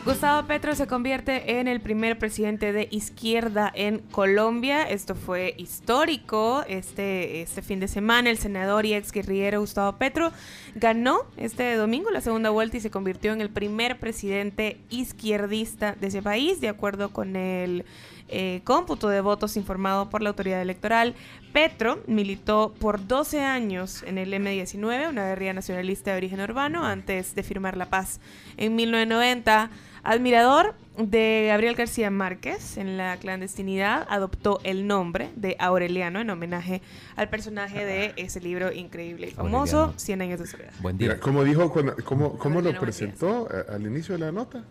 Gustavo 0.03 0.47
Petro 0.47 0.75
se 0.75 0.87
convierte 0.87 1.61
en 1.61 1.69
el 1.69 1.83
primer 1.83 2.19
presidente 2.19 2.73
de 2.73 2.89
izquierda 2.91 3.71
en 3.75 3.99
Colombia. 3.99 4.83
Esto 4.89 5.15
fue 5.15 5.55
histórico 5.59 6.65
este, 6.67 7.43
este 7.43 7.61
fin 7.61 7.81
de 7.81 7.87
semana. 7.87 8.31
El 8.31 8.39
senador 8.39 8.87
y 8.87 8.95
ex 8.95 9.13
guerrillero 9.13 9.61
Gustavo 9.61 9.99
Petro 9.99 10.33
ganó 10.75 11.27
este 11.37 11.75
domingo 11.75 12.11
la 12.11 12.23
segunda 12.23 12.49
vuelta 12.49 12.79
y 12.79 12.81
se 12.81 12.91
convirtió 12.91 13.35
en 13.35 13.43
el 13.43 13.51
primer 13.51 14.01
presidente 14.01 14.79
izquierdista 14.89 15.95
de 16.01 16.07
ese 16.07 16.23
país, 16.23 16.63
de 16.63 16.71
acuerdo 16.71 17.11
con 17.11 17.37
el 17.37 17.85
eh, 18.29 18.63
cómputo 18.65 19.11
de 19.11 19.21
votos 19.21 19.59
informado 19.59 20.09
por 20.09 20.23
la 20.23 20.31
autoridad 20.31 20.63
electoral. 20.63 21.15
Petro 21.53 22.03
militó 22.07 22.73
por 22.79 23.07
12 23.07 23.43
años 23.43 24.03
en 24.05 24.17
el 24.17 24.33
M19, 24.33 25.11
una 25.11 25.27
guerrilla 25.27 25.53
nacionalista 25.53 26.13
de 26.13 26.17
origen 26.17 26.41
urbano, 26.41 26.87
antes 26.87 27.35
de 27.35 27.43
firmar 27.43 27.77
la 27.77 27.91
paz 27.91 28.19
en 28.57 28.77
1990. 28.77 29.69
Admirador 30.03 30.75
de 30.99 31.47
Gabriel 31.49 31.75
García 31.75 32.11
Márquez 32.11 32.77
en 32.77 32.97
la 32.97 33.17
clandestinidad, 33.19 34.07
adoptó 34.11 34.61
el 34.65 34.87
nombre 34.87 35.31
de 35.37 35.57
Aureliano 35.59 36.21
en 36.21 36.29
homenaje 36.31 36.83
al 37.17 37.29
personaje 37.29 37.85
de 37.85 38.13
ese 38.17 38.41
libro 38.41 38.73
increíble 38.73 39.29
y 39.29 39.31
famoso, 39.31 39.77
Aureliano. 39.79 39.99
100 39.99 40.23
años 40.23 40.41
de 40.41 40.47
soledad. 40.47 40.73
Buen 40.81 40.97
Mira, 40.97 41.19
¿cómo 41.19 41.45
dijo, 41.45 41.73
cuando- 41.73 41.95
cómo, 42.05 42.37
cómo 42.39 42.61
lo 42.61 42.79
presentó 42.79 43.49
eh, 43.53 43.65
al 43.73 43.83
inicio 43.87 44.15
de 44.15 44.21
la 44.21 44.33
nota? 44.33 44.65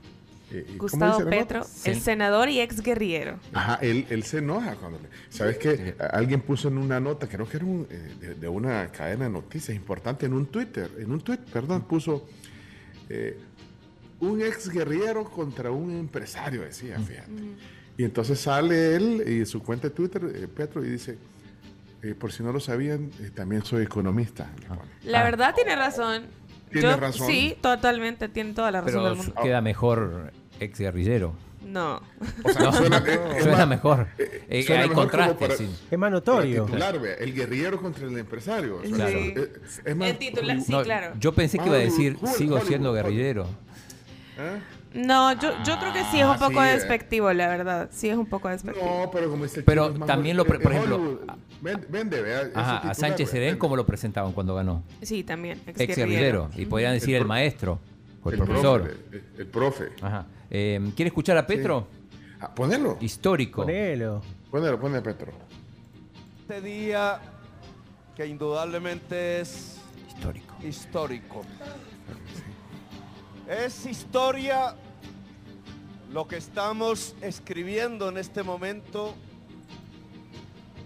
Eh, 0.51 0.63
¿cómo 0.77 0.79
Gustavo? 0.79 1.29
Petro, 1.29 1.65
el 1.85 2.01
senador 2.01 2.49
y 2.49 2.59
ex 2.59 2.81
guerrillero. 2.81 3.37
Ajá, 3.53 3.75
él, 3.83 4.07
él 4.09 4.23
se 4.23 4.39
enoja 4.39 4.75
cuando 4.75 4.97
le... 4.99 5.07
¿Sabes 5.29 5.57
qué? 5.59 5.95
Alguien 6.11 6.41
puso 6.41 6.69
en 6.69 6.79
una 6.79 6.99
nota, 6.99 7.27
creo 7.27 7.47
que 7.47 7.57
era 7.57 7.65
un, 7.67 7.87
eh, 7.89 8.13
de, 8.19 8.33
de 8.35 8.47
una 8.47 8.91
cadena 8.91 9.25
de 9.25 9.29
noticias 9.31 9.75
importante, 9.77 10.25
en 10.25 10.33
un 10.33 10.47
Twitter, 10.47 10.89
en 10.97 11.11
un 11.11 11.21
tweet, 11.21 11.37
perdón, 11.53 11.83
puso 11.83 12.27
eh, 13.09 13.37
un 14.21 14.41
ex 14.41 14.69
guerrillero 14.69 15.23
contra 15.25 15.71
un 15.71 15.91
empresario, 15.91 16.61
decía, 16.61 16.99
fíjate. 16.99 17.31
Y 17.97 18.03
entonces 18.03 18.39
sale 18.39 18.95
él 18.95 19.23
y 19.27 19.45
su 19.45 19.61
cuenta 19.61 19.89
de 19.89 19.93
Twitter, 19.93 20.23
eh, 20.33 20.47
Petro, 20.47 20.83
y 20.85 20.89
dice, 20.89 21.17
eh, 22.01 22.15
por 22.17 22.31
si 22.31 22.43
no 22.43 22.51
lo 22.53 22.59
sabían, 22.59 23.11
eh, 23.21 23.29
también 23.33 23.63
soy 23.65 23.83
economista. 23.83 24.49
pone. 24.67 24.81
La 25.03 25.23
verdad 25.23 25.53
tiene 25.55 25.75
razón. 25.75 26.23
Tiene 26.71 26.89
Yo- 26.91 26.97
razón. 26.97 27.27
Sí, 27.27 27.57
totalmente, 27.61 28.29
tiene 28.29 28.53
toda 28.53 28.71
la 28.71 28.81
razón 28.81 28.93
Pero 29.01 29.05
del 29.09 29.17
mundo. 29.17 29.33
queda 29.41 29.59
mejor 29.61 30.31
ex 30.59 30.79
guerrillero. 30.79 31.33
No. 31.65 32.01
O 32.43 32.49
sea, 32.49 32.61
No, 32.63 32.73
suena, 32.73 33.03
eh, 33.05 33.19
es 33.37 33.43
suena 33.43 33.65
mejor. 33.65 34.07
eh, 34.17 34.45
Eh, 34.49 34.63
suena 34.63 34.83
hay 34.83 34.89
mejor 34.89 35.03
contraste, 35.03 35.35
para- 35.35 35.57
sí. 35.57 35.69
Es 35.91 35.99
más 35.99 36.09
notorio. 36.11 36.65
Titular, 36.65 36.99
vea, 37.01 37.15
el 37.15 37.33
guerrillero 37.33 37.81
contra 37.81 38.07
el 38.07 38.17
empresario. 38.17 38.77
O 38.77 38.81
sea, 38.85 38.95
Claro. 38.95 39.19
es 39.85 39.95
más, 39.95 40.09
El 40.09 40.17
titular, 40.17 40.61
sí, 40.61 40.71
No, 40.71 40.83
claro. 40.83 41.13
Yo 41.19 41.33
pensé 41.33 41.57
que 41.59 41.65
iba 41.65 41.75
a 41.75 41.79
decir, 41.79 42.17
sigo 42.37 42.59
siendo 42.61 42.93
guerrillero. 42.93 43.45
¿Eh? 44.41 44.59
No, 44.93 45.33
yo, 45.33 45.51
yo 45.65 45.77
creo 45.79 45.91
que 45.93 46.03
sí 46.05 46.19
es 46.19 46.25
un 46.25 46.31
Ah, 46.31 46.37
poco 46.39 46.61
sí, 46.61 46.67
eh. 46.69 46.73
despectivo, 46.73 47.31
la 47.33 47.47
verdad. 47.49 47.89
Sí 47.91 48.09
es 48.09 48.15
un 48.17 48.25
poco 48.25 48.47
despectivo. 48.47 48.85
No, 49.05 49.11
pero 49.11 49.29
como 49.29 49.43
dice 49.43 49.59
el 49.59 49.65
Pero 49.65 49.93
más 49.93 50.07
también 50.07 50.37
lo, 50.37 50.45
pre- 50.45 50.59
por 50.59 50.71
ejemplo, 50.71 51.19
ven- 51.61 51.85
Vende, 51.89 52.21
vea. 52.21 52.49
Ajá, 52.55 52.89
a 52.89 52.93
Sánchez 52.93 53.29
Serén. 53.29 53.57
¿cómo 53.57 53.75
lo 53.75 53.85
presentaban 53.85 54.31
cuando 54.31 54.55
ganó? 54.55 54.81
Sí, 55.01 55.23
también. 55.23 55.61
Ex, 55.67 55.79
Ex 55.79 55.95
guerrillero. 55.97 56.49
Y 56.55 56.65
podrían 56.65 56.93
decir 56.93 57.15
el, 57.17 57.25
maestro 57.25 57.79
o 58.23 58.29
el, 58.29 58.39
el 58.39 58.45
profesor. 58.45 58.81
profe, 58.83 58.97
el, 59.11 59.23
el 59.41 59.47
profe. 59.47 59.89
Ajá. 60.01 60.25
Eh, 60.49 60.79
¿Quiere 60.95 61.09
escuchar 61.09 61.37
a 61.37 61.45
Petro? 61.45 61.87
Ah, 62.39 62.55
ponelo. 62.55 62.97
Histórico. 63.01 63.63
Ponelo. 63.63 64.21
Ponelo, 64.49 64.79
ponelo, 64.79 65.03
Petro. 65.03 65.31
este 66.41 66.61
día 66.61 67.19
que 68.15 68.25
indudablemente 68.25 69.41
es 69.41 69.77
histórico. 70.07 70.55
Histórico. 70.63 71.41
Es 73.49 73.87
historia 73.87 74.75
lo 76.13 76.27
que 76.27 76.37
estamos 76.37 77.15
escribiendo 77.19 78.07
en 78.07 78.19
este 78.19 78.43
momento, 78.43 79.15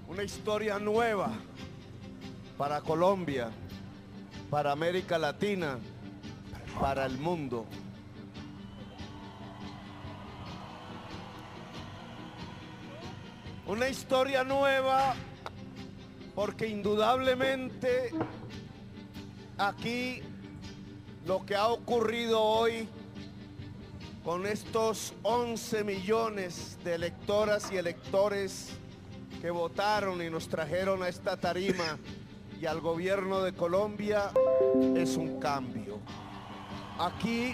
una 0.07 0.23
historia 0.23 0.79
nueva 0.79 1.29
para 2.57 2.79
Colombia, 2.79 3.51
para 4.49 4.71
América 4.71 5.17
Latina, 5.17 5.77
para 6.79 7.05
el 7.05 7.17
mundo. 7.17 7.65
Una 13.67 13.89
historia 13.89 14.45
nueva 14.45 15.15
porque 16.33 16.67
indudablemente 16.69 18.11
aquí 19.57 20.21
lo 21.25 21.45
que 21.45 21.55
ha 21.55 21.67
ocurrido 21.67 22.41
hoy 22.41 22.87
con 24.23 24.45
estos 24.45 25.13
11 25.23 25.83
millones 25.83 26.77
de 26.83 26.95
electoras 26.95 27.71
y 27.71 27.77
electores 27.77 28.69
que 29.41 29.49
votaron 29.51 30.21
y 30.21 30.29
nos 30.29 30.47
trajeron 30.47 31.03
a 31.03 31.09
esta 31.09 31.35
tarima 31.37 31.97
y 32.59 32.65
al 32.65 32.79
gobierno 32.79 33.41
de 33.41 33.53
Colombia 33.53 34.31
es 34.95 35.17
un 35.17 35.39
cambio. 35.39 35.99
Aquí 36.99 37.53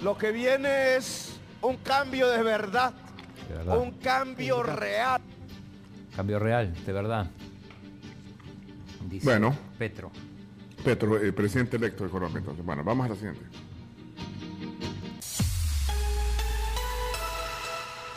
lo 0.00 0.16
que 0.18 0.32
viene 0.32 0.96
es 0.96 1.38
un 1.60 1.76
cambio 1.78 2.28
de 2.28 2.42
verdad, 2.42 2.92
De 3.48 3.54
verdad. 3.54 3.78
un 3.78 3.92
cambio 3.92 4.62
real. 4.62 5.20
Cambio 6.16 6.38
real, 6.40 6.74
de 6.84 6.92
verdad. 6.92 7.30
Dice 9.08 9.24
Bueno. 9.24 9.56
Petro. 9.78 10.10
Petro, 10.88 11.20
el 11.20 11.34
presidente 11.34 11.76
electo 11.76 12.04
de 12.04 12.08
Colombia. 12.08 12.38
Entonces, 12.38 12.64
bueno, 12.64 12.82
vamos 12.82 13.04
a 13.04 13.08
la 13.10 13.14
siguiente. 13.14 13.42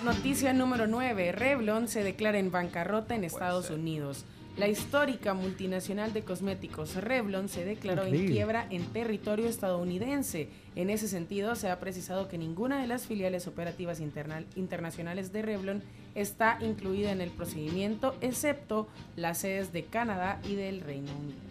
Noticia 0.06 0.54
número 0.54 0.88
9. 0.88 1.34
Revlon 1.34 1.90
se 1.90 2.02
declara 2.02 2.40
en 2.40 2.50
bancarrota 2.50 3.14
en 3.14 3.26
Estados 3.26 3.72
Unidos. 3.72 4.24
La 4.56 4.70
histórica 4.70 5.34
multinacional 5.34 6.14
de 6.14 6.22
cosméticos 6.22 6.96
Revlon 6.96 7.50
se 7.50 7.66
declaró 7.66 8.06
en 8.06 8.28
quiebra 8.28 8.68
en 8.70 8.86
territorio 8.86 9.50
estadounidense. 9.50 10.48
En 10.78 10.90
ese 10.90 11.10
sentido, 11.10 11.56
se 11.56 11.70
ha 11.70 11.80
precisado 11.82 12.30
que 12.30 12.38
ninguna 12.38 12.80
de 12.80 12.88
las 12.88 13.06
filiales 13.06 13.48
operativas 13.48 14.00
internacionales 14.00 15.34
de 15.34 15.42
Revlon 15.42 15.84
está 16.16 16.58
incluida 16.62 17.12
en 17.12 17.20
el 17.20 17.32
procedimiento, 17.32 18.16
excepto 18.22 18.88
las 19.18 19.40
sedes 19.40 19.74
de 19.74 19.84
Canadá 19.84 20.40
y 20.48 20.56
del 20.56 20.80
Reino 20.80 21.12
Unido. 21.12 21.51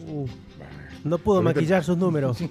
Uh, 0.00 0.26
no 1.04 1.18
pudo 1.18 1.36
Ahorita- 1.36 1.54
maquillar 1.54 1.84
sus 1.84 1.96
números. 1.96 2.38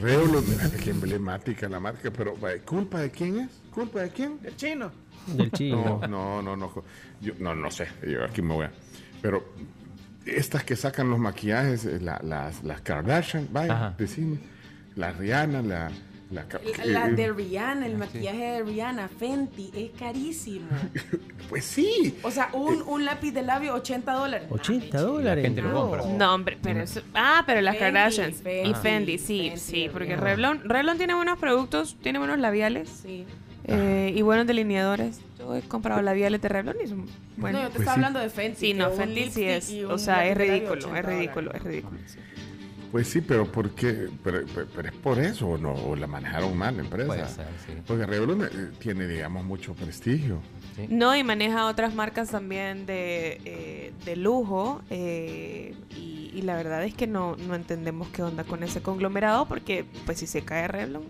Mira 0.00 0.70
qué 0.82 0.90
emblemática 0.90 1.68
la 1.68 1.80
marca, 1.80 2.10
pero 2.10 2.34
¿culpa 2.64 3.00
de 3.00 3.10
quién 3.10 3.38
es? 3.40 3.50
¿Culpa 3.72 4.00
de 4.00 4.10
quién? 4.10 4.38
El 4.44 4.56
chino. 4.56 4.90
Del 5.26 5.50
chino. 5.52 6.00
No, 6.02 6.08
no, 6.08 6.42
no, 6.42 6.56
no. 6.56 6.72
Yo, 7.20 7.32
no, 7.38 7.54
no 7.54 7.70
sé. 7.70 7.86
Yo 8.06 8.24
aquí 8.24 8.42
me 8.42 8.54
voy 8.54 8.66
a. 8.66 8.72
Pero 9.20 9.44
estas 10.26 10.64
que 10.64 10.76
sacan 10.76 11.10
los 11.10 11.18
maquillajes, 11.18 11.84
eh, 11.84 12.00
la- 12.00 12.20
las, 12.22 12.62
las 12.64 12.80
Kardashian, 12.80 13.48
vaya, 13.52 13.94
decime. 13.96 14.38
La 14.96 15.12
Rihanna, 15.12 15.62
la. 15.62 15.90
La, 16.32 16.46
La 16.84 17.08
eh, 17.08 17.12
de 17.12 17.32
Rihanna, 17.32 17.86
el 17.86 17.96
maquillaje 17.98 18.38
de 18.44 18.62
Rihanna, 18.62 19.08
Fenty, 19.08 19.70
es 19.74 19.90
carísimo. 19.98 20.66
Pues 21.48 21.64
sí. 21.66 22.16
O 22.22 22.30
sea, 22.30 22.48
un, 22.54 22.80
un 22.86 23.04
lápiz 23.04 23.32
de 23.32 23.42
labio, 23.42 23.74
80 23.74 24.12
dólares. 24.14 24.48
80 24.48 25.00
dólares. 25.02 25.44
gente 25.44 25.60
lo 25.60 25.72
compra. 25.74 26.02
No, 26.06 26.34
hombre, 26.34 26.56
pero 26.62 26.80
eso. 26.80 27.02
Ah, 27.12 27.42
pero 27.44 27.60
las 27.60 27.76
Fendi, 27.76 27.92
Kardashians. 27.92 28.36
Fendi, 28.40 28.70
y 28.70 28.74
Fendi, 28.74 29.18
sí, 29.18 29.42
Fendi, 29.50 29.60
sí. 29.60 29.90
Porque 29.92 30.16
Revlon. 30.16 30.62
Revlon, 30.64 30.96
tiene 30.96 31.12
buenos 31.14 31.38
productos, 31.38 31.96
tiene 32.00 32.18
buenos 32.20 32.38
labiales. 32.38 32.88
Sí. 33.02 33.26
eh, 33.64 34.14
y 34.16 34.22
buenos 34.22 34.46
delineadores. 34.46 35.20
Yo 35.38 35.54
he 35.54 35.60
comprado 35.60 36.00
labiales 36.00 36.40
de 36.40 36.48
Revlon 36.48 36.76
y 36.82 36.86
son 36.88 37.06
buenos. 37.36 37.60
No, 37.60 37.68
yo 37.68 37.72
te 37.72 37.78
estaba 37.80 37.94
hablando 37.96 38.20
de 38.20 38.30
Fenty. 38.30 38.58
Sí, 38.58 38.72
no, 38.72 38.88
un 38.90 38.96
Fendi 38.96 39.30
sí 39.30 39.44
es. 39.44 39.70
O 39.90 39.98
sea, 39.98 40.26
es 40.26 40.38
de 40.38 40.44
ridículo, 40.46 40.72
80 40.80 40.98
es 41.00 41.04
ridículo, 41.04 41.52
es 41.52 41.62
ridículo. 41.62 41.98
Pues 42.92 43.08
sí, 43.08 43.20
pero 43.22 43.50
¿por 43.50 43.70
qué? 43.70 44.08
Pero, 44.22 44.42
pero- 44.54 44.66
pero 44.76 44.88
es 44.88 44.94
por 44.94 45.18
eso 45.18 45.48
o 45.48 45.58
no, 45.58 45.72
o 45.72 45.96
la 45.96 46.06
manejaron 46.06 46.56
mal 46.56 46.76
la 46.76 46.82
empresa. 46.82 47.06
Puede 47.06 47.26
ser, 47.28 47.46
sí. 47.66 47.72
Porque 47.86 48.04
Revlon 48.06 48.42
eh, 48.44 48.48
tiene, 48.78 49.08
digamos, 49.08 49.44
mucho 49.44 49.74
prestigio. 49.74 50.40
No, 50.90 51.16
y 51.16 51.24
maneja 51.24 51.66
otras 51.66 51.94
marcas 51.94 52.30
también 52.30 52.84
de, 52.86 53.40
eh, 53.44 53.92
de 54.04 54.16
lujo. 54.16 54.82
eh, 54.90 55.74
y, 55.96 56.30
y 56.34 56.42
la 56.42 56.54
verdad 56.54 56.84
es 56.84 56.94
que 56.94 57.06
no, 57.06 57.36
no 57.36 57.54
entendemos 57.54 58.08
qué 58.08 58.22
onda 58.22 58.44
con 58.44 58.62
ese 58.62 58.80
conglomerado, 58.82 59.46
porque 59.48 59.84
pues 60.06 60.18
si 60.18 60.26
se 60.26 60.42
cae 60.42 60.68
Revlon, 60.68 61.02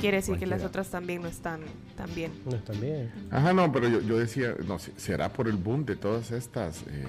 quiere 0.00 0.16
decir 0.18 0.36
que 0.38 0.46
las 0.46 0.62
otras 0.64 0.90
también 0.90 1.22
no 1.22 1.28
están 1.28 1.60
tan 1.96 2.12
bien. 2.14 2.32
No 2.44 2.56
están 2.56 2.80
bien. 2.80 3.10
Ajá, 3.30 3.52
no, 3.52 3.70
pero 3.72 3.88
yo, 3.88 4.00
yo 4.00 4.18
decía, 4.18 4.54
no, 4.66 4.78
será 4.78 5.32
por 5.32 5.46
el 5.48 5.56
boom 5.56 5.84
de 5.84 5.94
todas 5.96 6.30
estas 6.32 6.82
eh, 6.88 7.04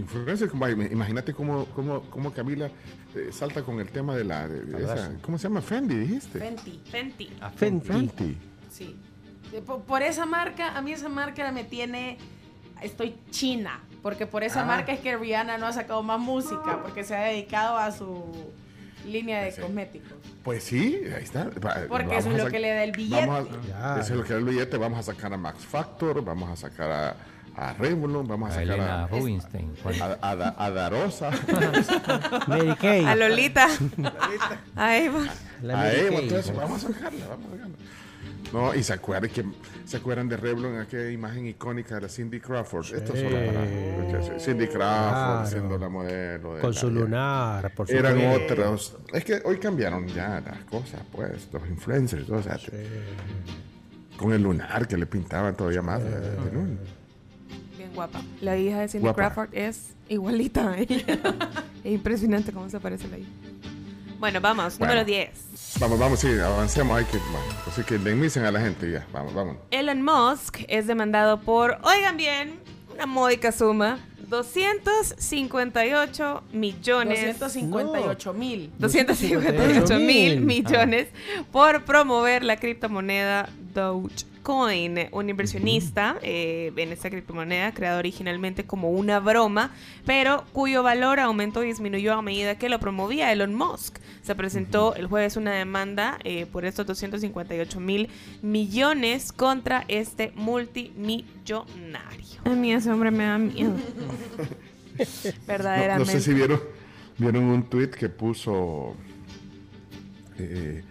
influencers. 0.00 0.50
Como, 0.50 0.68
imagínate 0.68 1.32
cómo, 1.32 1.66
cómo, 1.74 2.02
cómo 2.10 2.32
Camila 2.32 2.66
eh, 3.14 3.30
salta 3.32 3.62
con 3.62 3.78
el 3.80 3.88
tema 3.88 4.16
de 4.16 4.24
la... 4.24 4.48
de- 4.48 4.82
esa-. 4.84 5.12
¿Cómo 5.22 5.38
se 5.38 5.44
llama? 5.44 5.60
Fendi, 5.60 5.94
dijiste. 5.96 6.38
Fenty. 6.38 6.80
Fenty. 6.90 7.30
Ah, 7.40 7.50
Fenty. 7.50 7.88
Fenty. 7.88 8.36
Sí. 8.70 8.96
Por, 9.66 9.82
por 9.82 10.02
esa 10.02 10.26
marca, 10.26 10.76
a 10.76 10.82
mí 10.82 10.92
esa 10.92 11.08
marca 11.08 11.50
me 11.52 11.64
tiene. 11.64 12.18
Estoy 12.82 13.14
china. 13.30 13.80
Porque 14.02 14.26
por 14.26 14.42
esa 14.44 14.62
Ah. 14.62 14.66
marca 14.66 14.92
es 14.92 15.00
que 15.00 15.16
Rihanna 15.16 15.58
no 15.58 15.66
ha 15.66 15.72
sacado 15.72 16.02
más 16.02 16.18
música. 16.20 16.80
Porque 16.82 17.04
se 17.04 17.14
ha 17.14 17.20
dedicado 17.24 17.76
a 17.76 17.90
su 17.92 18.24
línea 19.06 19.42
de 19.42 19.52
Sí. 19.52 19.60
cosméticos. 19.60 20.12
Pues 20.44 20.62
sí, 20.64 21.00
ahí 21.14 21.22
está. 21.24 21.50
Porque 21.50 22.06
vamos 22.06 22.12
eso 22.16 22.30
es 22.30 22.42
lo 22.44 22.48
que 22.50 22.60
le 22.60 22.68
da 22.70 22.84
el 22.84 22.92
billete. 22.92 23.28
A-. 23.74 23.98
Eso 24.00 24.12
es 24.14 24.18
lo 24.18 24.24
que 24.24 24.32
da 24.32 24.38
el 24.38 24.44
billete. 24.44 24.76
Vamos 24.78 24.98
a 25.00 25.02
sacar 25.12 25.32
a 25.34 25.36
Max 25.36 25.64
Factor, 25.66 26.24
vamos 26.24 26.48
a 26.48 26.56
sacar 26.56 26.90
a, 26.90 27.16
a 27.56 27.72
Revlon, 27.74 28.26
vamos 28.26 28.48
a 28.50 28.52
A 28.52 28.54
sacar 28.54 28.74
Elena 28.74 29.04
a, 29.04 29.06
Rubinstein. 29.08 29.72
a, 30.00 30.30
a 30.30 30.36
Da- 30.36 30.54
a 30.58 30.70
Darosa. 30.70 31.30
Mary 32.46 32.74
Kay. 32.76 33.04
A 33.04 33.14
Lolita. 33.16 33.66
a 34.76 34.96
Eva. 34.96 35.24
A 35.74 35.92
Eva, 35.92 36.18
entonces 36.20 36.54
vamos 36.56 36.84
a 36.84 36.88
sacarla, 36.88 37.26
vamos 37.28 37.46
a 37.48 37.50
sacarla. 37.52 37.76
No, 38.52 38.74
y 38.74 38.82
se 38.82 38.92
acuerdan, 38.94 39.30
que, 39.30 39.44
se 39.84 39.96
acuerdan 39.98 40.28
de 40.28 40.36
Revlon, 40.36 40.76
aquella 40.80 41.08
imagen 41.10 41.46
icónica 41.46 41.94
de 41.96 42.00
la 42.02 42.08
Cindy 42.08 42.40
Crawford. 42.40 42.84
Esto 42.94 43.14
es 43.14 43.20
solo 43.20 43.36
para 43.46 44.40
Cindy 44.40 44.66
Crawford 44.66 44.76
Claro. 44.76 45.46
siendo 45.46 45.78
la 45.78 45.88
modelo. 45.88 46.54
de 46.56 46.60
Con 46.60 46.74
su 46.74 46.90
lunar, 46.90 47.72
por 47.74 47.88
Eran 47.90 48.18
otros. 48.42 48.96
Es 49.12 49.24
que 49.24 49.40
hoy 49.44 49.58
cambiaron 49.58 50.08
ya 50.08 50.40
las 50.40 50.64
cosas, 50.64 51.00
pues, 51.12 51.48
los 51.52 51.68
influencers, 51.68 52.28
o 52.28 52.42
sea, 52.42 52.56
te- 52.58 52.88
con 54.16 54.32
el 54.32 54.42
lunar 54.42 54.88
que 54.88 54.96
le 54.96 55.06
pintaban 55.06 55.54
todavía 55.56 55.82
más. 55.82 56.02
de- 56.02 56.10
de 56.10 56.36
luna. 56.52 56.66
Bien 56.66 56.99
guapa. 57.94 58.22
La 58.40 58.56
hija 58.56 58.80
de 58.80 58.88
Cindy 58.88 59.02
Guapa. 59.04 59.16
Crawford 59.16 59.48
es 59.54 59.90
igualita 60.08 60.70
a 60.72 60.78
ella. 60.78 61.04
es 61.84 61.92
impresionante 61.92 62.50
cómo 62.52 62.68
se 62.70 62.80
parece 62.80 63.06
la 63.08 63.18
hija. 63.18 63.28
Bueno, 64.18 64.40
vamos, 64.40 64.78
Bueno. 64.78 64.94
número 64.94 65.06
10. 65.06 65.30
Vamos, 65.80 65.98
vamos, 65.98 66.20
sí, 66.20 66.28
avancemos. 66.28 66.98
Hay 66.98 67.04
que, 67.06 67.16
bueno, 67.18 67.46
así 67.66 67.82
que 67.84 67.94
indemnicen 67.96 68.44
a 68.44 68.52
la 68.52 68.60
gente 68.60 68.90
ya. 68.90 69.06
Vamos, 69.12 69.32
vamos. 69.32 69.56
Elon 69.70 70.02
Musk 70.02 70.58
es 70.68 70.86
demandado 70.86 71.40
por, 71.40 71.78
oigan 71.84 72.18
bien, 72.18 72.58
una 72.94 73.06
módica 73.06 73.50
suma, 73.50 73.98
258 74.28 76.42
millones. 76.52 77.38
258 77.38 78.34
mil. 78.34 78.70
258 78.78 79.98
mil 79.98 80.38
258.000. 80.38 80.40
millones 80.40 81.08
por 81.50 81.84
promover 81.84 82.44
la 82.44 82.56
criptomoneda 82.56 83.48
Dogecoin. 84.44 85.08
Un 85.12 85.30
inversionista 85.30 86.16
eh, 86.22 86.72
en 86.76 86.92
esta 86.92 87.10
criptomoneda, 87.10 87.72
creada 87.72 87.98
originalmente 87.98 88.64
como 88.64 88.90
una 88.90 89.20
broma, 89.20 89.70
pero 90.06 90.44
cuyo 90.52 90.82
valor 90.82 91.20
aumentó 91.20 91.62
y 91.62 91.68
disminuyó 91.68 92.14
a 92.14 92.22
medida 92.22 92.58
que 92.58 92.68
lo 92.68 92.78
promovía 92.80 93.32
Elon 93.32 93.54
Musk. 93.54 93.98
Se 94.22 94.34
presentó 94.34 94.94
el 94.94 95.06
jueves 95.06 95.36
una 95.36 95.52
demanda 95.52 96.18
eh, 96.24 96.46
por 96.46 96.64
estos 96.64 96.86
258 96.86 97.80
mil 97.80 98.08
millones 98.42 99.32
contra 99.32 99.84
este 99.88 100.32
multimillonario. 100.34 102.40
A 102.44 102.50
mí 102.50 102.72
ese 102.72 102.90
hombre 102.90 103.10
me 103.10 103.24
da 103.24 103.38
miedo. 103.38 103.72
No, 104.98 105.32
Verdaderamente. 105.46 106.12
no 106.12 106.18
sé 106.18 106.20
si 106.20 106.34
vieron, 106.34 106.60
vieron 107.16 107.44
un 107.44 107.62
tweet 107.62 107.88
que 107.88 108.10
puso. 108.10 108.94
eh, 110.38 110.82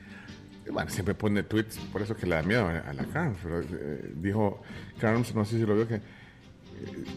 bueno, 0.72 0.90
siempre 0.90 1.14
pone 1.16 1.44
tweets, 1.44 1.78
por 1.92 2.02
eso 2.02 2.16
que 2.16 2.26
le 2.26 2.36
da 2.36 2.44
miedo 2.44 2.68
a 2.68 2.94
la 2.94 3.06
Carms, 3.06 3.38
pero 3.44 3.62
eh, 3.62 4.12
dijo 4.16 4.62
Carms, 5.00 5.34
no 5.36 5.46
sé 5.46 5.58
si 5.58 5.66
lo 5.66 5.76
vio, 5.76 5.88
que 5.88 5.96
eh, 5.96 6.02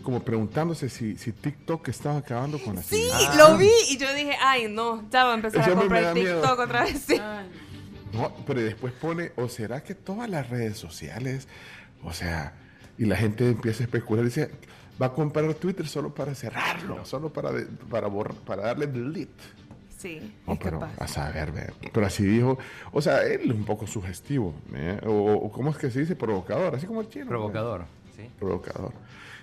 como 0.03 0.23
preguntándose 0.23 0.89
si, 0.89 1.17
si 1.17 1.33
TikTok 1.33 1.89
estaba 1.89 2.19
acabando 2.19 2.59
con 2.59 2.75
la 2.77 2.83
Sí, 2.83 3.03
lo 3.37 3.57
vi 3.59 3.71
y 3.91 3.97
yo 3.99 4.13
dije, 4.15 4.37
ay, 4.41 4.67
no, 4.71 5.09
ya 5.11 5.25
voy 5.25 5.33
a 5.33 5.35
empezar 5.37 5.71
a 5.71 5.75
comprar 5.75 6.15
miedo. 6.15 6.41
TikTok 6.41 6.59
otra 6.61 6.83
vez. 6.85 7.03
sí. 7.07 7.21
No, 8.13 8.35
pero 8.47 8.61
después 8.61 8.93
pone, 8.93 9.33
o 9.37 9.49
será 9.49 9.83
que 9.83 9.95
todas 9.95 10.29
las 10.29 10.51
redes 10.51 10.77
sociales, 10.79 11.49
o 12.03 12.13
sea, 12.13 12.55
Y 12.99 13.07
la 13.07 13.17
gente 13.17 13.49
empieza 13.49 13.83
a 13.83 13.87
especular 13.87 14.23
y 14.25 14.29
dice, 14.29 14.51
va 15.01 15.07
a 15.07 15.13
comprar 15.13 15.53
Twitter 15.55 15.89
solo 15.89 16.15
para 16.15 16.35
cerrarlo, 16.35 17.05
solo 17.07 17.33
para, 17.33 17.51
de- 17.53 17.65
para, 17.65 18.07
borrar- 18.09 18.35
para 18.45 18.63
darle 18.65 18.87
delete. 18.87 19.33
Sí, 20.03 20.35
No, 20.47 20.53
es 20.55 20.59
pero 20.59 20.81
capaz. 20.81 20.95
a 21.01 21.07
saber, 21.09 21.53
ve. 21.53 21.73
pero 21.93 22.07
así 22.07 22.25
dijo, 22.25 22.59
o 22.93 23.01
sea, 23.01 23.23
él 23.25 23.43
es 23.51 23.51
un 23.57 23.65
poco 23.65 23.87
sugestivo, 23.87 24.53
¿eh? 24.75 24.99
o, 25.07 25.33
o 25.35 25.53
¿cómo 25.53 25.71
es 25.71 25.77
que 25.79 25.91
se 25.91 26.01
dice? 26.01 26.17
Provocador, 26.17 26.75
así 26.75 26.87
como 26.87 27.01
el 27.03 27.09
chino. 27.09 27.27
Provocador, 27.27 27.85
sí. 28.17 28.29
Provocador. 28.39 28.93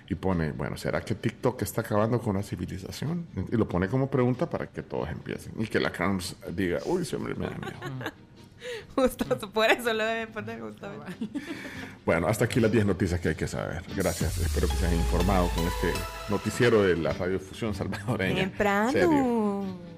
Y 0.08 0.16
pone, 0.16 0.50
bueno, 0.52 0.76
¿será 0.76 1.00
que 1.00 1.14
TikTok 1.14 1.62
está 1.62 1.82
acabando 1.82 2.20
con 2.20 2.34
la 2.36 2.42
civilización? 2.42 3.26
Y 3.52 3.56
lo 3.56 3.68
pone 3.68 3.88
como 3.88 4.10
pregunta 4.10 4.50
para 4.50 4.66
que 4.66 4.82
todos 4.82 5.08
empiecen. 5.08 5.52
Y 5.56 5.66
que 5.68 5.78
la 5.78 5.92
Carms 5.92 6.34
diga, 6.54 6.80
uy, 6.84 7.02
ese 7.02 7.14
hombre 7.16 7.34
me 7.36 7.46
da 7.46 7.56
miedo. 7.56 8.12
Justo 8.96 9.24
por 9.52 9.70
eso 9.70 9.94
lo 9.94 10.04
deben 10.04 10.28
poner 10.32 10.60
justamente. 10.60 11.16
Bueno, 12.04 12.26
hasta 12.26 12.44
aquí 12.46 12.58
las 12.60 12.72
10 12.72 12.86
noticias 12.86 13.20
que 13.20 13.28
hay 13.28 13.34
que 13.36 13.46
saber. 13.46 13.82
Gracias. 13.96 14.36
Espero 14.38 14.66
que 14.66 14.74
se 14.74 14.86
hayan 14.86 14.98
informado 14.98 15.48
con 15.54 15.64
este 15.64 15.92
noticiero 16.28 16.82
de 16.82 16.96
la 16.96 17.12
radiofusión 17.12 17.72
salvadoreña. 17.74 18.40
Temprano. 18.42 19.89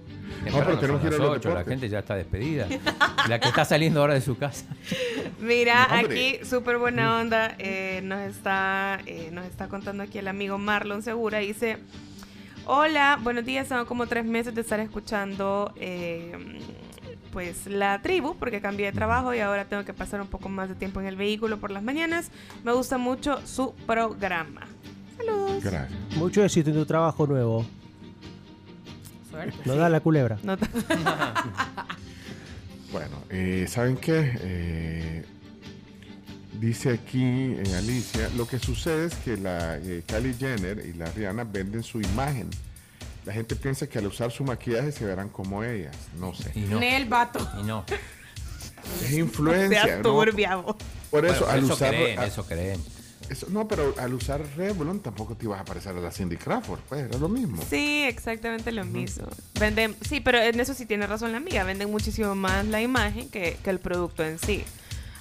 Temprano, 0.44 0.64
pero 0.66 0.78
tenemos 0.78 1.00
que 1.00 1.06
ir 1.09 1.14
a 1.14 1.16
los 1.18 1.28
ocho, 1.30 1.48
la 1.48 1.54
deportes. 1.56 1.68
gente 1.72 1.88
ya 1.88 1.98
está 2.00 2.14
despedida. 2.16 2.66
la 3.28 3.38
que 3.40 3.48
está 3.48 3.64
saliendo 3.64 4.00
ahora 4.00 4.14
de 4.14 4.20
su 4.20 4.36
casa. 4.36 4.64
Mira, 5.40 5.86
No, 5.90 6.00
hombre. 6.00 6.36
aquí 6.36 6.44
súper 6.44 6.78
buena 6.78 7.20
onda. 7.20 7.54
eh, 7.59 8.00
nos, 8.04 8.20
está, 8.20 9.00
eh, 9.06 9.30
nos 9.32 9.44
está 9.46 9.68
contando 9.68 10.02
aquí 10.02 10.18
el 10.18 10.28
amigo 10.28 10.59
Marlon 10.59 11.02
Segura. 11.02 11.38
Dice: 11.38 11.78
Hola, 12.66 13.18
buenos 13.22 13.44
días. 13.44 13.68
Son 13.68 13.84
como 13.86 14.06
tres 14.06 14.24
meses 14.24 14.54
de 14.54 14.60
estar 14.60 14.78
escuchando 14.80 15.72
eh, 15.76 16.59
pues 17.32 17.66
la 17.66 18.00
tribu, 18.02 18.36
porque 18.38 18.60
cambié 18.60 18.86
de 18.86 18.92
trabajo 18.92 19.32
y 19.34 19.40
ahora 19.40 19.64
tengo 19.64 19.84
que 19.84 19.94
pasar 19.94 20.20
un 20.20 20.28
poco 20.28 20.48
más 20.48 20.68
de 20.68 20.74
tiempo 20.74 21.00
en 21.00 21.06
el 21.06 21.16
vehículo 21.16 21.59
por 21.59 21.70
las 21.70 21.82
mañanas. 21.82 22.30
Me 22.62 22.72
gusta 22.72 22.98
mucho 22.98 23.40
su 23.46 23.74
programa. 23.86 24.62
Saludos. 25.16 25.62
Gracias. 25.64 26.16
Mucho 26.16 26.44
éxito 26.44 26.70
en 26.70 26.76
tu 26.76 26.84
trabajo 26.86 27.26
nuevo. 27.26 27.64
No 29.64 29.74
da 29.76 29.88
la 29.88 30.00
culebra. 30.00 30.38
No 30.42 30.56
Bueno, 32.92 33.16
eh, 33.30 33.66
¿saben 33.68 33.96
qué? 33.96 34.32
Eh, 34.42 35.24
dice 36.60 36.90
aquí 36.90 37.22
eh, 37.24 37.62
Alicia, 37.78 38.28
lo 38.36 38.46
que 38.46 38.59
sucede 38.59 39.06
es 39.06 39.14
que 39.14 39.36
la 39.38 39.78
eh, 39.78 40.02
Kylie 40.06 40.34
Jenner 40.34 40.84
y 40.86 40.92
la 40.92 41.06
Rihanna 41.06 41.44
venden 41.44 41.82
su 41.82 42.00
imagen. 42.00 42.50
La 43.24 43.32
gente 43.32 43.56
piensa 43.56 43.86
que 43.86 43.98
al 43.98 44.06
usar 44.09 44.30
su 44.30 44.44
maquillaje 44.44 44.92
se 44.92 45.04
verán 45.06 45.28
como 45.30 45.64
ellas. 45.64 45.96
No 46.18 46.34
sé. 46.34 46.52
Nel 46.54 47.06
vato. 47.09 47.48
Y 47.59 47.62
no. 47.62 47.84
Es 49.02 49.12
influencia. 49.12 49.84
Sea 49.84 49.96
¿no? 49.98 50.02
Por 51.10 51.24
eso, 51.24 51.40
Bueno, 51.40 51.46
al 51.52 51.64
eso 51.64 51.72
usar. 51.74 51.90
creen, 51.90 52.18
a- 52.18 52.26
eso 52.26 52.44
creen. 52.44 52.80
Eso- 53.32 53.46
no, 53.50 53.66
pero 53.68 53.94
al 53.98 54.14
usar 54.14 54.40
Revlon 54.56 55.00
tampoco 55.00 55.34
te 55.34 55.44
ibas 55.46 55.60
a 55.60 55.64
parecer 55.64 55.96
a 55.96 56.00
la 56.00 56.10
Cindy 56.10 56.36
Crawford. 56.36 56.80
Pues 56.88 57.02
era 57.09 57.18
lo 57.18 57.28
mismo. 57.28 57.62
Sí, 57.68 58.04
exactamente 58.06 58.70
lo 58.72 58.84
mismo. 58.84 59.26
Venden, 59.59 59.96
sí, 60.02 60.20
pero 60.20 60.38
en 60.38 60.59
eso 60.60 60.74
sí 60.74 60.86
tiene 60.86 61.06
razón 61.06 61.32
la 61.32 61.38
amiga. 61.38 61.64
Venden 61.64 61.90
muchísimo 61.90 62.34
más 62.34 62.64
la 62.66 62.80
imagen 62.80 63.28
que, 63.28 63.56
que 63.62 63.70
el 63.70 63.78
producto 63.80 64.22
en 64.24 64.38
sí. 64.38 64.64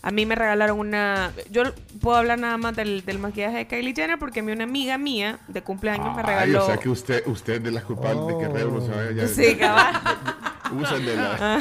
A 0.03 0.09
mí 0.09 0.25
me 0.25 0.33
regalaron 0.33 0.79
una. 0.79 1.31
Yo 1.51 1.61
puedo 2.01 2.17
hablar 2.17 2.39
nada 2.39 2.57
más 2.57 2.75
del, 2.75 3.05
del 3.05 3.19
maquillaje 3.19 3.57
de 3.57 3.67
Kylie 3.67 3.93
Jenner 3.95 4.17
porque 4.17 4.39
a 4.39 4.43
mí 4.43 4.51
una 4.51 4.63
amiga 4.63 4.97
mía 4.97 5.39
de 5.47 5.61
cumpleaños 5.61 6.15
me 6.15 6.21
Ay, 6.23 6.27
regaló. 6.27 6.63
o 6.63 6.65
sea 6.65 6.77
que 6.77 6.89
usted, 6.89 7.23
usted 7.27 7.53
es 7.57 7.63
de 7.63 7.69
las 7.69 7.83
culpables 7.83 8.25
de 8.27 8.37
que 8.43 8.47
Revlon 8.51 8.83
se 8.83 8.89
vaya 8.89 9.11
ya. 9.11 9.27
Sí, 9.27 9.55
cabal. 9.57 9.93
Usan 10.71 11.05
de 11.05 11.15
la. 11.15 11.37
Ah. 11.39 11.59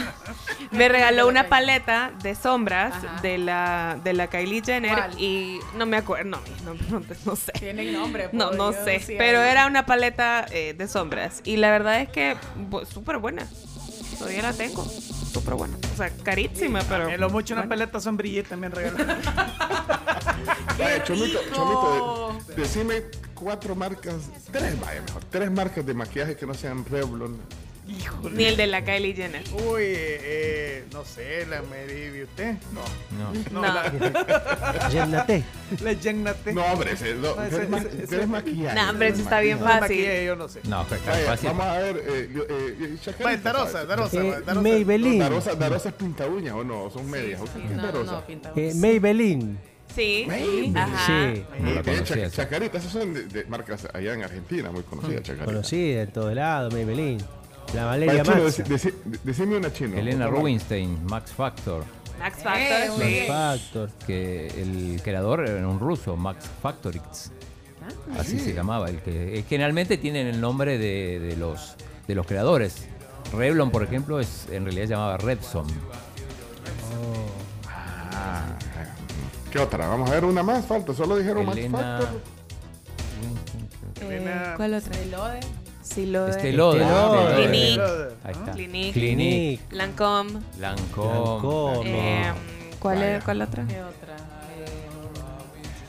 Me 0.70 0.88
regaló 0.88 1.26
una 1.28 1.48
paleta 1.48 2.12
de 2.22 2.34
sombras 2.34 2.94
de 3.22 3.38
la, 3.38 3.98
de 4.04 4.12
la 4.12 4.28
Kylie 4.28 4.62
Jenner 4.64 4.94
¿Cuál? 4.96 5.20
y 5.20 5.58
no 5.76 5.86
me 5.86 5.96
acuerdo, 5.96 6.24
no, 6.30 6.38
no, 6.64 6.74
no, 7.00 7.04
no 7.24 7.36
sé. 7.36 7.52
Tienen 7.52 7.92
nombre. 7.92 8.28
No, 8.32 8.52
no 8.52 8.70
Dios, 8.72 8.84
sé, 8.84 9.16
pero 9.18 9.40
era 9.42 9.66
una 9.66 9.86
paleta 9.86 10.46
eh, 10.50 10.74
de 10.76 10.86
sombras 10.88 11.40
y 11.44 11.56
la 11.56 11.70
verdad 11.70 12.00
es 12.00 12.08
que 12.08 12.36
súper 12.92 13.18
buena. 13.18 13.46
Todavía 14.18 14.42
la 14.42 14.52
tengo, 14.52 14.84
súper 14.84 15.54
buena. 15.54 15.76
O 15.94 15.96
sea, 15.96 16.10
carísima, 16.22 16.80
pero... 16.88 17.08
En 17.08 17.18
lo 17.20 17.30
mucho 17.30 17.54
una 17.54 17.62
buena. 17.62 17.68
paleta 17.86 18.00
sombrillita 18.00 18.50
también. 18.50 18.72
Vaya, 20.78 21.02
Chomito! 21.04 21.38
Chomito, 21.52 22.38
de- 22.48 22.54
decime 22.54 23.02
cuatro 23.34 23.74
marcas, 23.74 24.16
tres, 24.52 24.78
vaya 24.80 25.00
mejor, 25.02 25.24
tres 25.30 25.50
marcas 25.50 25.84
de 25.86 25.94
maquillaje 25.94 26.36
que 26.36 26.46
no 26.46 26.52
sean 26.54 26.84
Revlon. 26.84 27.38
Ni 28.32 28.44
el 28.44 28.56
de 28.56 28.66
la 28.66 28.84
Kylie 28.84 29.14
Jenner. 29.14 29.42
Uy, 29.66 29.82
eh, 29.84 30.84
no 30.92 31.04
sé, 31.04 31.46
la 31.46 31.62
Mary 31.62 32.10
Beauté. 32.10 32.56
No. 32.72 32.82
No. 33.18 33.32
No, 33.50 33.60
No. 33.62 33.74
la, 33.74 34.88
Llénate. 34.90 35.42
la 35.82 35.92
Jeannette. 35.94 36.52
No, 36.52 36.64
hombre, 36.66 36.92
ese, 36.92 37.14
no, 37.14 37.34
No, 37.34 37.42
ese- 37.42 37.56
tres, 37.56 37.68
ma- 37.68 37.78
ese- 37.78 38.06
tres 38.06 38.28
maquillajes. 38.28 38.82
No, 38.82 38.90
hombre, 38.90 39.14
sí 39.14 39.22
está 39.22 39.40
bien 39.40 39.58
fácil. 39.58 39.80
Maquillaje, 39.80 40.24
yo 40.26 40.36
no 40.36 40.48
sé. 40.48 40.60
No, 40.64 40.84
pues, 40.86 41.04
Vaya, 41.06 41.24
fácil. 41.26 41.48
vamos 41.48 41.66
a 41.66 41.78
ver, 41.78 41.96
eh, 42.06 42.30
yo, 42.34 42.42
eh, 42.42 42.98
eh, 43.34 43.36
Darosa. 43.42 43.84
Darosa, 43.84 44.16
Eh, 44.22 44.30
Darosa. 44.46 44.60
Maybelline. 44.60 45.18
Darosa, 45.18 45.54
Darosa 45.54 45.88
es 45.88 45.94
pinta 45.94 46.26
uña 46.26 46.54
o 46.56 46.62
no, 46.64 46.90
son 46.90 47.10
medias. 47.10 47.40
¿o 47.40 47.44
qué 47.44 47.64
es 47.64 47.70
No, 47.70 48.04
no, 48.04 48.26
pinta. 48.26 48.52
Eh, 48.56 48.72
Maybelline. 48.74 49.58
Sí, 49.94 50.24
Maybelline. 50.28 50.76
ajá. 50.78 51.32
Sí. 51.34 51.44
No. 51.60 52.28
Chacarita, 52.30 52.78
esas 52.78 52.92
son 52.92 53.12
de, 53.12 53.24
de 53.24 53.44
marcas 53.46 53.88
allá 53.92 54.14
en 54.14 54.22
Argentina, 54.22 54.70
muy 54.70 54.82
conocidas, 54.84 55.22
Chacarita. 55.22 55.44
Conocida 55.46 56.02
en 56.02 56.12
todos 56.12 56.34
lados, 56.34 56.72
Maybelline. 56.72 57.20
La 57.74 57.84
Valeria 57.86 58.24
Max. 58.24 58.58
deci- 58.58 58.64
deci- 58.64 58.94
decime 59.22 59.56
una 59.56 59.72
chino. 59.72 59.96
Elena. 59.96 60.26
Rubinstein, 60.26 61.04
Max 61.04 61.32
Factor. 61.32 61.84
Max 62.18 62.38
Eh, 62.38 62.42
Factor, 62.42 62.96
muy 62.98 63.06
sí. 63.06 63.12
bien. 63.12 63.26
Factor. 63.28 63.90
Que 64.06 64.46
el 64.48 65.00
creador 65.02 65.48
era 65.48 65.66
un 65.68 65.78
ruso, 65.78 66.16
Max 66.16 66.46
Factorix. 66.62 67.30
Así 68.18 68.38
se 68.38 68.52
llamaba. 68.52 68.88
El 68.88 69.00
que 69.00 69.38
eh, 69.38 69.44
generalmente 69.48 69.96
tienen 69.98 70.26
el 70.26 70.40
nombre 70.40 70.78
de, 70.78 71.18
de 71.20 71.36
los 71.36 71.76
de 72.06 72.14
los 72.14 72.26
creadores. 72.26 72.86
Revlon, 73.32 73.70
por 73.70 73.82
ejemplo, 73.84 74.18
es 74.20 74.46
en 74.50 74.64
realidad 74.64 74.84
se 74.86 74.90
llamaba 74.94 75.16
Repson. 75.16 75.66
Ah, 78.12 78.42
¿Qué 79.50 79.58
otra? 79.58 79.86
Vamos 79.88 80.10
a 80.10 80.14
ver 80.14 80.24
una 80.24 80.42
más, 80.42 80.64
falta. 80.66 80.92
Solo 80.94 81.16
dijeron 81.16 81.46
Max 81.46 81.58
Elena 81.58 81.78
Factor. 82.00 82.20
Eh, 84.02 84.52
¿Cuál 84.56 84.74
otra? 84.74 84.92
De... 85.96 86.30
Este 86.30 86.52
Lauder. 86.52 86.82
Lauder. 86.82 87.34
Clinique. 87.36 87.80
Ahí 88.24 88.32
está. 88.32 88.52
Clinique. 88.52 88.92
Clinique. 88.92 89.60
Lancome. 89.70 90.40
Lancome. 90.58 91.90
Eh, 92.28 92.32
¿cuál, 92.78 93.02
es, 93.02 93.24
¿Cuál 93.24 93.42
otra? 93.42 93.64
¿Qué 93.66 93.82
otra? 93.82 94.16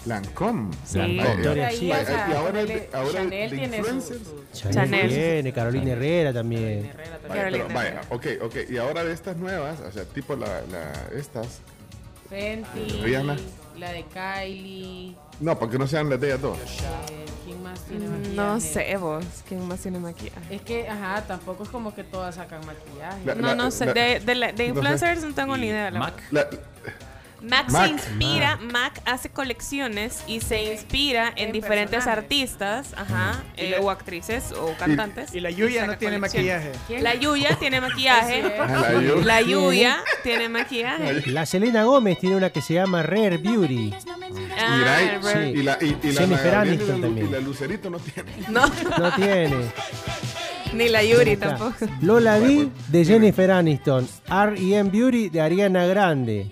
Lancome. 0.06 0.72
Sí. 0.86 0.98
Lancome. 0.98 1.66
Ahí, 1.66 1.86
y 1.88 1.92
ahora, 2.34 3.12
Chanel 3.14 3.50
tiene 3.52 3.78
influencers. 3.78 4.22
Chanel, 4.54 4.74
Chanel. 4.76 5.10
tiene, 5.10 5.54
Carolina 5.54 5.92
Herrera 5.92 6.34
también. 6.34 6.86
Herrera 6.86 7.20
también. 7.20 7.30
Vaya, 7.30 7.44
pero, 7.52 7.68
Carolina. 7.68 7.74
vaya, 7.74 8.02
ok, 8.10 8.26
ok. 8.44 8.56
Y 8.72 8.78
ahora 8.78 9.04
de 9.04 9.14
estas 9.14 9.38
nuevas, 9.38 9.80
o 9.82 9.92
sea, 9.92 10.04
tipo 10.06 10.36
la, 10.36 10.48
la- 10.72 11.10
estas. 11.16 11.60
Fenty, 12.30 13.02
Rihanna. 13.04 13.38
la 13.78 13.92
de 13.92 14.04
Kylie. 14.06 15.16
No, 15.42 15.58
para 15.58 15.72
que 15.72 15.78
no 15.80 15.88
sean 15.88 16.08
de 16.10 16.16
ellas 16.16 16.42
dos. 16.42 16.58
eh, 16.60 17.26
¿Quién 17.44 17.64
más 17.64 17.80
tiene 17.82 18.08
maquillaje? 18.08 18.36
No 18.36 18.60
sé 18.60 18.98
vos. 18.98 19.26
¿Quién 19.48 19.68
más 19.68 19.80
tiene 19.80 20.00
maquillaje? 20.00 20.56
Es 20.56 20.62
que, 20.62 20.88
ajá, 20.88 21.24
tampoco 21.28 21.64
es 21.64 21.70
como 21.70 21.94
que 21.96 22.04
todas 22.04 22.36
sacan 22.36 22.62
maquillaje. 22.66 23.26
La- 23.26 23.36
No, 23.36 23.56
no 23.56 23.72
sé. 23.72 23.88
la- 23.88 23.94
de, 23.94 24.20
de, 24.20 24.36
la- 24.36 24.52
de 24.52 24.68
no 24.70 24.74
sé. 24.76 24.80
influencers 24.80 25.24
no 25.24 25.34
tengo 25.34 25.58
ni 25.58 25.68
idea. 25.68 25.90
la 25.92 26.00
Mac. 26.00 26.14
Mac, 27.42 27.70
Mac. 27.72 27.86
se 27.88 27.90
inspira, 27.94 28.58
Mac 28.58 29.02
hace 29.06 29.30
colecciones 29.30 30.24
y 30.28 30.42
se 30.42 30.62
inspira 30.74 31.30
en, 31.36 31.48
En 31.48 31.52
diferentes 31.52 32.04
personajes. 32.04 32.24
artistas, 32.24 32.94
ajá, 32.96 33.42
eh, 33.58 33.72
la- 33.72 33.82
o 33.82 33.90
actrices 33.90 34.52
o 34.52 34.76
cantantes. 34.78 35.34
Y 35.34 35.40
la 35.40 35.50
Yuya 35.50 35.88
no 35.88 35.98
tiene 35.98 36.20
maquillaje. 36.20 36.72
¿Quién? 36.88 37.04
La 37.04 37.16
Yuya 37.16 37.56
tiene 37.60 37.82
maquillaje. 37.82 38.44
La 38.44 38.94
Yu- 39.02 39.22
La 39.24 39.42
Yuya 39.42 39.98
tiene 40.24 40.50
maquillaje. 40.50 41.24
La 41.32 41.46
Selena 41.46 41.84
Gómez 41.84 42.20
tiene 42.20 42.36
una 42.36 42.50
que 42.52 42.62
se 42.62 42.76
llama 42.76 43.02
Rare 43.04 43.38
Beauty. 43.38 43.94
Ah, 44.60 44.76
Mira, 44.78 45.02
y- 45.02 45.08
Rare- 45.24 45.54
Sí. 45.54 45.60
y 45.60 45.64
la, 45.64 45.78
y, 45.82 45.86
y 46.04 46.12
la 46.12 46.22
Jennifer 46.22 46.30
Magallanes 46.54 46.80
Aniston 46.82 46.86
y 46.86 46.88
la 46.90 46.96
Lu- 46.96 47.02
también. 47.02 47.28
Y 47.28 47.32
la 47.32 47.40
Lucerito 47.40 47.90
no 47.90 48.00
tiene. 48.00 48.32
No, 48.50 48.62
No 49.00 49.16
tiene. 49.16 49.56
ni 50.74 50.90
la 50.90 51.04
Yuri 51.04 51.38
tampoco. 51.38 51.74
Lola 52.02 52.40
D 52.40 52.70
de 52.88 53.06
Jennifer 53.06 53.52
Aniston. 53.52 54.08
R.E.M. 54.30 54.90
Beauty 54.90 55.30
de 55.30 55.42
Ariana 55.42 55.86
Grande. 55.86 56.48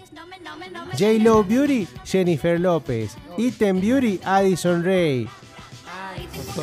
J-Lo 0.98 1.44
Beauty, 1.44 1.88
Jennifer 2.06 2.60
López. 2.60 3.16
Item 3.38 3.80
Beauty, 3.80 4.20
Addison 4.24 4.84
Ray. 4.84 5.28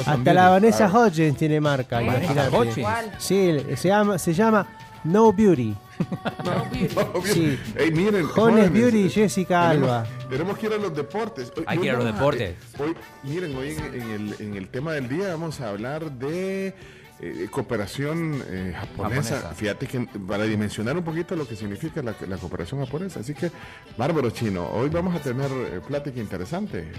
Hasta 0.06 0.34
la 0.34 0.50
Vanessa 0.50 0.88
Hodgins 0.88 1.36
tiene 1.36 1.60
marca, 1.60 2.02
imagínate. 2.02 2.74
Sí, 3.18 3.56
se 3.76 3.88
llama, 3.88 4.18
se 4.18 4.34
llama 4.34 4.66
No 5.04 5.32
Beauty. 5.32 5.74
Sí. 7.24 7.58
Ey, 7.76 7.90
miren, 7.92 8.24
Jones 8.26 8.32
jóvenes, 8.34 8.72
Beauty 8.72 8.98
y 9.02 9.06
eh, 9.06 9.10
Jessica 9.10 9.70
tenemos- 9.70 9.90
Alba. 9.90 10.06
Tenemos 10.28 10.58
que 10.58 10.66
ir 10.66 10.72
a 10.72 10.76
los 10.76 10.94
deportes. 10.94 11.52
Hoy- 11.56 11.64
Hay 11.66 11.78
que 11.78 11.84
ir 11.86 11.90
a 11.90 11.94
los 11.94 12.04
vamos 12.04 12.18
deportes. 12.18 12.50
eh, 12.50 12.56
hoy, 12.82 12.94
miren, 13.22 13.56
hoy 13.56 13.70
en, 13.70 13.84
en 14.02 14.10
el, 14.10 14.36
en 14.40 14.54
el 14.56 14.68
tema 14.68 14.92
del 14.92 15.08
día 15.08 15.28
vamos 15.28 15.60
a 15.60 15.70
hablar 15.70 16.10
de 16.10 16.74
eh, 17.20 17.48
cooperación 17.50 18.42
eh, 18.48 18.74
japonesa. 18.78 19.36
Japonesa. 19.36 19.54
Fíjate 19.54 19.86
que 19.86 20.00
para 20.00 20.44
dimensionar 20.44 20.96
un 20.96 21.04
poquito 21.04 21.34
lo 21.36 21.46
que 21.46 21.56
significa 21.56 22.02
la, 22.02 22.14
la 22.28 22.36
cooperación 22.36 22.84
japonesa. 22.84 23.20
Así 23.20 23.34
que, 23.34 23.50
bárbaro 23.96 24.30
chino, 24.30 24.68
hoy 24.72 24.88
vamos 24.88 25.14
a 25.14 25.20
tener 25.20 25.50
eh, 25.50 25.80
plática 25.86 26.20
interesante. 26.20 26.92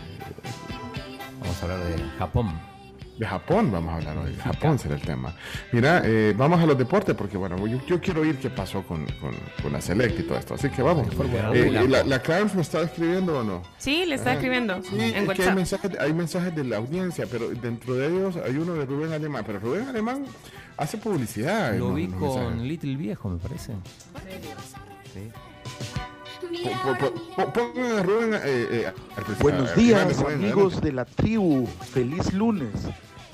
Vamos 1.40 1.62
a 1.62 1.66
hablar 1.66 1.80
de 1.86 2.04
Japón. 2.18 2.77
De 3.18 3.26
Japón 3.26 3.72
vamos 3.72 3.92
a 3.94 3.96
hablar 3.98 4.18
hoy. 4.20 4.36
Japón 4.36 4.78
será 4.78 4.94
el 4.94 5.02
tema. 5.02 5.34
Mira, 5.72 6.04
eh, 6.06 6.36
vamos 6.38 6.60
a 6.62 6.68
los 6.68 6.78
deportes 6.78 7.16
porque, 7.16 7.36
bueno, 7.36 7.58
yo, 7.66 7.80
yo 7.88 8.00
quiero 8.00 8.22
oír 8.22 8.38
qué 8.38 8.52
pasó 8.52 8.84
con, 8.84 9.06
con, 9.20 9.32
con 9.64 9.74
la 9.74 9.82
Select 9.82 10.20
y 10.20 10.24
todo 10.24 10.38
esto. 10.38 10.54
Así 10.54 10.70
que 10.70 10.84
vamos. 10.84 11.08
Eh, 11.54 11.88
la, 11.90 12.04
la 12.04 12.20
Clarence 12.22 12.56
me 12.56 12.62
está 12.62 12.82
escribiendo 12.82 13.40
o 13.40 13.44
no? 13.44 13.64
Sí, 13.80 14.06
le 14.06 14.16
está 14.16 14.30
Ah, 14.30 14.34
escribiendo 14.34 14.84
Sí, 14.84 14.96
en 15.00 15.30
es 15.32 15.36
que 15.38 15.44
hay 15.44 15.56
mensajes, 15.56 15.92
hay 16.00 16.14
mensajes 16.14 16.56
de 16.56 16.64
la 16.64 16.78
audiencia, 16.78 17.26
pero 17.32 17.50
dentro 17.50 17.96
de 17.96 18.08
ellos 18.08 18.36
hay 18.38 18.56
uno 18.58 18.74
de 18.76 18.86
Rubén 18.86 19.12
Alemán. 19.12 19.44
Pero 19.48 19.60
Rubén 19.60 19.88
Alemán 19.88 20.26
hace 20.78 20.98
publicidad. 21.00 21.76
Lo 21.76 21.96
vi 21.96 22.06
con 22.08 22.20
mensajes. 22.36 22.62
Little 22.62 22.96
Viejo, 22.98 23.30
me 23.30 23.38
parece. 23.40 23.74
Pongan 27.54 27.98
a 28.00 28.04
Rubén. 28.04 28.40
eh, 28.44 28.92
Buenos 29.40 29.76
días, 29.76 30.22
amigos 30.22 30.82
de 30.82 30.92
la 30.92 31.06
tribu. 31.06 31.66
Feliz 31.92 32.34
lunes. 32.34 32.70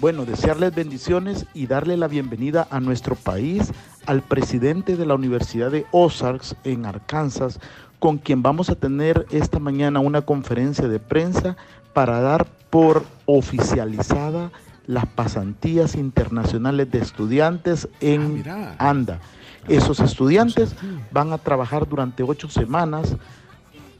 Bueno, 0.03 0.25
desearles 0.25 0.75
bendiciones 0.75 1.45
y 1.53 1.67
darle 1.67 1.95
la 1.95 2.09
bienvenida 2.09 2.67
a 2.69 2.81
nuestro 2.81 3.15
país 3.15 3.71
al 4.05 4.21
presidente 4.21 4.97
de 4.97 5.05
la 5.05 5.15
Universidad 5.15 5.71
de 5.71 5.85
Ozarks 5.91 6.57
en 6.65 6.85
Arkansas, 6.85 7.61
con 7.99 8.17
quien 8.17 8.43
vamos 8.43 8.69
a 8.69 8.75
tener 8.75 9.25
esta 9.31 9.59
mañana 9.59 10.01
una 10.01 10.23
conferencia 10.23 10.89
de 10.89 10.99
prensa 10.99 11.55
para 11.93 12.19
dar 12.19 12.47
por 12.69 13.05
oficializada 13.27 14.51
las 14.87 15.05
pasantías 15.05 15.95
internacionales 15.95 16.91
de 16.91 16.99
estudiantes 16.99 17.87
en 18.01 18.43
ANDA. 18.79 19.21
Esos 19.69 20.01
estudiantes 20.01 20.75
van 21.13 21.31
a 21.31 21.37
trabajar 21.37 21.87
durante 21.87 22.23
ocho 22.23 22.49
semanas 22.49 23.15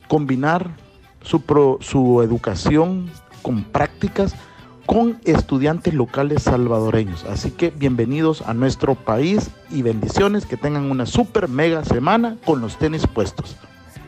combinar 0.09 0.69
su, 1.21 1.43
pro- 1.43 1.77
su 1.79 2.21
educación 2.21 3.09
con 3.41 3.63
prácticas 3.63 4.35
con 4.85 5.19
estudiantes 5.25 5.93
locales 5.93 6.43
salvadoreños. 6.43 7.23
Así 7.25 7.51
que 7.51 7.69
bienvenidos 7.71 8.41
a 8.41 8.53
nuestro 8.53 8.95
país 8.95 9.49
y 9.69 9.81
bendiciones, 9.81 10.45
que 10.45 10.57
tengan 10.57 10.91
una 10.91 11.05
super 11.05 11.47
mega 11.47 11.83
semana 11.85 12.37
con 12.45 12.61
los 12.61 12.77
tenis 12.77 13.07
puestos. 13.07 13.55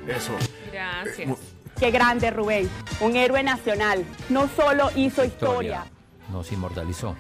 Eso. 0.07 0.33
Gracias. 0.71 1.37
Qué 1.79 1.91
grande 1.91 2.31
Rubén, 2.31 2.69
un 3.01 3.15
héroe 3.15 3.43
nacional. 3.43 4.05
No 4.29 4.47
solo 4.55 4.89
hizo 4.95 5.23
historia. 5.25 5.85
Nos 6.31 6.51
inmortalizó. 6.51 7.15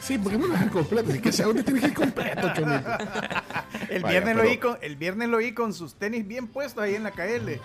Sí, 0.00 0.16
porque 0.18 0.38
no 0.38 0.46
lo 0.46 0.52
dejan 0.54 0.68
completo. 0.70 1.10
Es 1.12 1.20
que 1.20 1.28
ese 1.28 1.42
audio 1.42 1.62
tiene 1.64 1.80
que 1.80 1.86
ir 1.88 1.94
completo. 1.94 2.48
El 3.90 4.02
Vaya, 4.02 4.20
viernes, 4.20 4.36
lo 4.36 4.40
pero- 4.42 4.50
vi 4.50 4.56
con, 4.58 4.78
el 4.80 4.96
viernes 4.96 5.28
lo 5.28 5.38
vi 5.38 5.52
con 5.52 5.72
sus 5.74 5.94
tenis 5.94 6.26
bien 6.26 6.46
puestos 6.48 6.82
ahí 6.82 6.94
en 6.94 7.02
la 7.02 7.10
KL. 7.10 7.60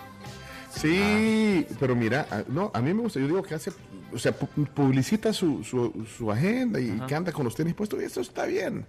Sí, 0.71 1.65
pero 1.79 1.95
mira, 1.95 2.27
a- 2.29 2.43
no, 2.47 2.71
a 2.73 2.81
mí 2.81 2.93
me 2.93 3.01
gusta, 3.01 3.19
yo 3.19 3.27
digo 3.27 3.41
que 3.43 3.55
hace, 3.55 3.71
o 4.13 4.19
sea, 4.19 4.37
pu- 4.37 4.67
publicita 4.67 5.33
su, 5.33 5.63
su, 5.63 6.05
su 6.17 6.31
agenda 6.31 6.79
y 6.79 6.91
que 7.07 7.15
anda 7.15 7.31
con 7.31 7.43
los 7.45 7.55
tenis 7.55 7.73
puestos 7.73 8.01
y 8.01 8.05
eso 8.05 8.21
está 8.21 8.45
bien. 8.45 8.85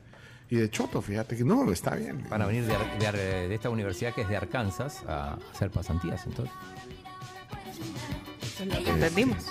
Y 0.50 0.56
de 0.56 0.68
choto, 0.68 1.00
fíjate 1.00 1.36
que 1.36 1.44
no, 1.44 1.70
está 1.72 1.94
bien. 1.94 2.26
Van 2.28 2.42
a 2.42 2.46
venir 2.46 2.64
de, 2.66 2.74
Ar- 2.74 2.98
de 2.98 3.06
Ar- 3.06 3.16
de 3.16 3.54
esta 3.54 3.70
universidad 3.70 4.12
que 4.14 4.22
es 4.22 4.28
de 4.28 4.36
Arkansas 4.36 5.02
a 5.06 5.38
hacer 5.54 5.70
pasantías, 5.70 6.26
entonces. 6.26 6.54
Eso 8.42 8.62
es 8.64 8.68
lo 8.78 8.84
que 8.84 8.90
entendimos. 8.90 9.44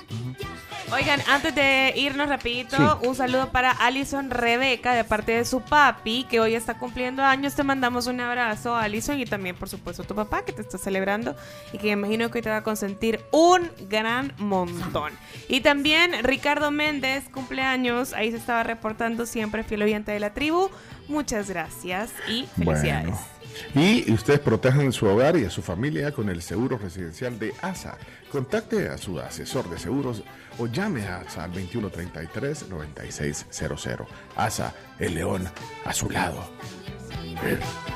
Oigan, 0.92 1.22
antes 1.28 1.54
de 1.54 1.94
irnos 1.96 2.30
rapidito, 2.30 2.76
Sí. 2.76 3.08
un 3.08 3.14
saludo 3.16 3.52
para 3.52 3.72
Alison 3.72 4.32
Rebeca 4.32 4.94
de 4.94 5.04
parte 5.04 5.34
de 5.34 5.46
su 5.46 5.62
papi, 5.62 6.26
que 6.30 6.40
hoy 6.40 6.56
está 6.56 6.78
cumpliendo 6.80 7.24
años. 7.24 7.54
Te 7.54 7.64
mandamos 7.64 8.08
un 8.08 8.20
abrazo, 8.20 8.76
Alison, 8.76 9.20
y 9.20 9.26
también, 9.26 9.56
por 9.56 9.70
supuesto, 9.70 10.02
a 10.02 10.08
tu 10.08 10.16
papá, 10.16 10.44
que 10.44 10.52
te 10.52 10.62
está 10.62 10.78
celebrando 10.80 11.36
y 11.74 11.78
que 11.78 11.88
me 11.96 12.08
imagino 12.08 12.32
que 12.32 12.40
hoy 12.40 12.42
te 12.42 12.50
va 12.50 12.58
a 12.58 12.64
consentir 12.64 13.22
un 13.32 13.70
gran 13.88 14.34
montón. 14.38 15.14
Y 15.48 15.62
también 15.62 16.12
Ricardo 16.24 16.72
Méndez, 16.72 17.30
cumpleaños, 17.30 18.14
ahí 18.14 18.32
se 18.32 18.38
estaba 18.38 18.64
reportando 18.64 19.28
siempre, 19.28 19.64
fiel 19.64 19.84
oyente 19.84 20.12
de 20.12 20.20
la 20.20 20.34
tribu. 20.34 20.70
Muchas 21.08 21.50
gracias 21.50 22.12
y 22.28 22.48
felicidades. 22.58 23.10
Bueno. 23.12 23.39
Y 23.76 24.12
ustedes 24.12 24.40
protejan 24.40 24.92
su 24.92 25.06
hogar 25.06 25.38
y 25.38 25.46
a 25.46 25.50
su 25.50 25.62
familia 25.62 26.12
con 26.12 26.28
el 26.30 26.42
seguro 26.42 26.78
residencial 26.78 27.40
de 27.40 27.54
ASA. 27.62 27.98
Contacte 28.32 28.90
a 28.90 28.98
su 28.98 29.18
asesor 29.20 29.70
de 29.70 29.78
seguros 29.78 30.24
o 30.58 30.68
llame 30.68 31.08
a 31.08 31.20
ASA 31.20 31.44
al 31.46 31.54
2133-9600. 31.54 34.08
ASA, 34.36 34.74
el 35.00 35.16
león 35.16 35.50
a 35.86 35.94
su 35.94 36.10
lado. 36.10 36.44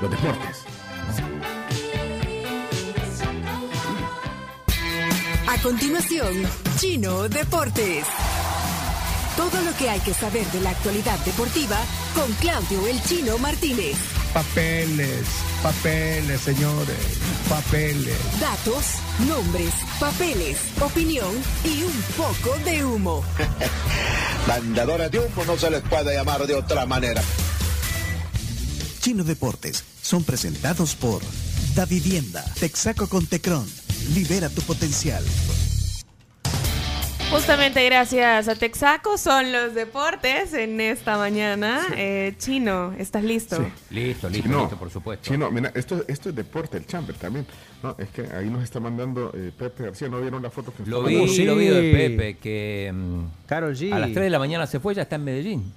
Los 0.01 0.11
deportes. 0.11 0.63
A 5.47 5.57
continuación, 5.61 6.33
Chino 6.77 7.27
Deportes. 7.29 8.05
Todo 9.37 9.61
lo 9.61 9.75
que 9.77 9.89
hay 9.89 9.99
que 9.99 10.13
saber 10.13 10.45
de 10.47 10.61
la 10.61 10.71
actualidad 10.71 11.19
deportiva 11.25 11.77
con 12.15 12.31
Claudio 12.33 12.87
El 12.87 13.01
Chino 13.03 13.37
Martínez. 13.37 14.22
Papeles, 14.33 15.27
papeles, 15.61 16.41
señores, 16.41 16.97
papeles. 17.47 18.17
Datos, 18.39 18.95
nombres, 19.27 19.71
papeles, 19.99 20.57
opinión 20.81 21.29
y 21.63 21.83
un 21.83 22.01
poco 22.17 22.57
de 22.65 22.83
humo. 22.83 23.23
Mandadoras 24.47 25.11
de 25.11 25.19
humo 25.19 25.45
no 25.45 25.55
se 25.55 25.69
les 25.69 25.81
puede 25.83 26.15
llamar 26.15 26.47
de 26.47 26.55
otra 26.55 26.87
manera. 26.87 27.21
Chino 29.01 29.23
Deportes 29.23 29.83
son 30.01 30.23
presentados 30.23 30.95
por 30.95 31.21
Da 31.75 31.85
Vivienda, 31.85 32.43
Texaco 32.59 33.07
con 33.07 33.27
Tecron. 33.27 33.69
Libera 34.15 34.49
tu 34.49 34.61
potencial. 34.63 35.23
Justamente 37.33 37.83
gracias 37.85 38.47
a 38.47 38.55
Texaco 38.55 39.17
son 39.17 39.51
los 39.51 39.73
deportes 39.73 40.53
en 40.53 40.79
esta 40.79 41.17
mañana. 41.17 41.81
Eh, 41.97 42.35
Chino, 42.37 42.93
¿estás 42.99 43.23
listo? 43.23 43.57
Listo, 43.89 44.29
listo, 44.29 44.43
Chino, 44.47 44.59
listo, 44.61 44.77
por 44.77 44.89
supuesto. 44.91 45.25
Chino, 45.31 45.49
mira, 45.49 45.71
esto, 45.73 46.03
esto 46.07 46.29
es 46.29 46.35
deporte, 46.35 46.77
el 46.77 46.85
chamber 46.85 47.15
también. 47.15 47.45
No, 47.81 47.95
es 47.97 48.09
que 48.09 48.21
ahí 48.33 48.49
nos 48.49 48.63
está 48.63 48.79
mandando 48.79 49.31
eh, 49.33 49.51
Pepe 49.57 49.85
García. 49.85 50.09
¿No 50.09 50.21
vieron 50.21 50.43
la 50.43 50.51
foto 50.51 50.71
que 50.73 50.79
nos 50.81 50.89
Lo 50.89 51.03
vi, 51.03 51.15
mandando? 51.17 51.43
lo 51.45 51.55
vi 51.55 51.65
de 51.67 51.91
Pepe, 51.91 52.37
que 52.37 52.91
mm, 52.93 53.23
Carol 53.47 53.75
G. 53.75 53.91
a 53.91 53.99
las 53.99 54.11
3 54.13 54.23
de 54.25 54.29
la 54.29 54.39
mañana 54.39 54.67
se 54.67 54.79
fue, 54.79 54.93
ya 54.93 55.01
está 55.01 55.15
en 55.15 55.23
Medellín. 55.23 55.73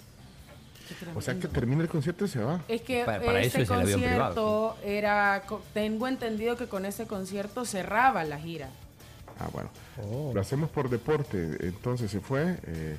O 1.14 1.20
sea 1.22 1.34
que 1.38 1.48
termina 1.48 1.82
el 1.82 1.88
concierto 1.88 2.26
y 2.26 2.28
se 2.28 2.38
va. 2.38 2.60
Es 2.68 2.82
que 2.82 3.02
Para- 3.04 3.24
para 3.24 3.40
ese 3.40 3.62
eso 3.62 3.62
es 3.62 3.70
el 3.70 3.76
avión 3.94 4.00
concierto 4.02 4.76
era, 4.84 5.42
co- 5.46 5.62
tengo 5.74 6.06
entendido 6.06 6.56
que 6.56 6.66
con 6.66 6.84
ese 6.84 7.06
concierto 7.06 7.64
cerraba 7.64 8.22
la 8.24 8.38
gira. 8.38 8.68
Ah, 9.38 9.48
bueno. 9.52 9.70
Oh. 10.02 10.32
Lo 10.34 10.40
hacemos 10.40 10.70
por 10.70 10.88
deporte. 10.88 11.56
Entonces 11.60 12.10
se 12.10 12.20
fue 12.20 12.56
eh, 12.66 12.96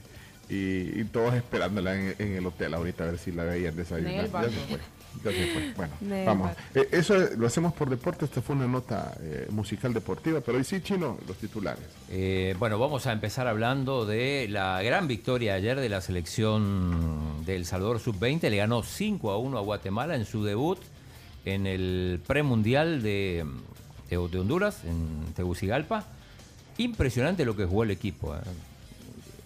y, 0.50 1.02
y 1.02 1.04
todos 1.06 1.34
esperándola 1.34 1.96
en, 1.96 2.16
en 2.20 2.34
el 2.34 2.46
hotel 2.46 2.74
ahorita 2.74 3.04
a 3.04 3.08
ver 3.08 3.18
si 3.18 3.32
la 3.32 3.44
veían 3.44 3.76
desayunar. 3.76 4.30
Ya 4.32 4.44
se 4.44 4.50
fue. 4.68 4.80
Ya 5.24 5.32
se 5.32 5.48
fue. 5.48 5.74
Bueno, 5.76 5.94
vamos. 6.26 6.52
Eh, 6.76 6.90
eso 6.92 7.16
lo 7.38 7.48
hacemos 7.48 7.74
por 7.74 7.90
deporte. 7.90 8.26
Esta 8.26 8.42
fue 8.42 8.56
una 8.56 8.68
nota 8.68 9.18
eh, 9.22 9.48
musical 9.50 9.94
deportiva. 9.94 10.42
Pero 10.42 10.60
hoy 10.60 10.64
sí, 10.64 10.80
Chino, 10.82 11.18
los 11.28 11.38
titulares. 11.38 11.84
Eh, 12.12 12.56
bueno, 12.60 12.78
vamos 12.78 13.08
a 13.08 13.14
empezar 13.14 13.48
hablando 13.48 14.06
de 14.06 14.48
la 14.48 14.80
gran 14.84 15.08
victoria 15.08 15.56
ayer 15.56 15.80
de 15.80 15.90
la 15.90 16.02
selección 16.02 17.44
del 17.46 17.66
Salvador 17.66 18.00
Sub-20. 18.00 18.48
Le 18.50 18.58
ganó 18.58 18.84
5 18.84 19.32
a 19.32 19.38
1 19.40 19.58
a 19.58 19.62
Guatemala 19.62 20.16
en 20.16 20.26
su 20.26 20.44
debut 20.44 20.78
en 21.46 21.66
el 21.66 22.22
premundial 22.28 23.02
de, 23.02 23.44
de, 24.10 24.18
de 24.18 24.40
Honduras, 24.40 24.84
en 24.84 25.34
Tegucigalpa. 25.34 26.06
Impresionante 26.78 27.46
lo 27.46 27.56
que 27.56 27.66
jugó 27.66 27.84
el 27.84 27.92
equipo. 27.92 28.36
eh. 28.36 28.40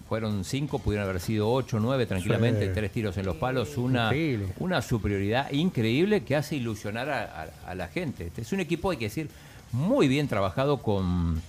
Fueron 0.09 0.43
5, 0.43 0.79
pudieron 0.79 1.07
haber 1.07 1.21
sido 1.21 1.49
8, 1.49 1.79
9 1.79 2.05
tranquilamente, 2.05 2.67
Sí. 2.67 2.71
tres 2.73 2.91
tiros 2.91 3.15
en 3.15 3.25
los 3.25 3.37
palos, 3.37 3.77
una, 3.77 4.07
Increíble. 4.07 4.47
una 4.59 4.81
superioridad 4.81 5.49
increíble 5.53 6.25
que 6.25 6.35
hace 6.35 6.57
ilusionar 6.57 7.09
a, 7.09 7.43
a- 7.43 7.71
a 7.71 7.75
la 7.75 7.87
gente. 7.87 8.27
Este 8.27 8.41
es 8.41 8.51
un 8.51 8.59
equipo, 8.59 8.91
hay 8.91 8.97
que 8.97 9.05
decir, 9.05 9.29
muy 9.71 10.09
bien 10.09 10.27
trabajado 10.27 10.81
con, 10.81 11.41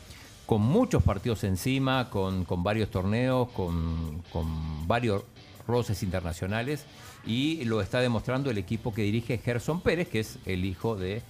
con 0.46 0.62
muchos 0.62 1.02
partidos 1.02 1.42
encima, 1.42 2.08
con, 2.08 2.44
con 2.44 2.62
varios 2.62 2.88
torneos, 2.88 3.48
con, 3.50 4.22
con 4.32 4.86
varios 4.86 5.24
roces 5.66 6.00
internacionales 6.04 6.84
y 7.26 7.64
lo 7.64 7.80
está 7.80 7.98
demostrando 8.00 8.48
el 8.50 8.58
equipo 8.58 8.94
que 8.94 9.02
dirige 9.02 9.38
Gerson 9.38 9.80
Pérez, 9.80 10.06
que 10.08 10.20
es 10.20 10.38
el 10.46 10.64
hijo 10.64 10.94
de 10.94 11.20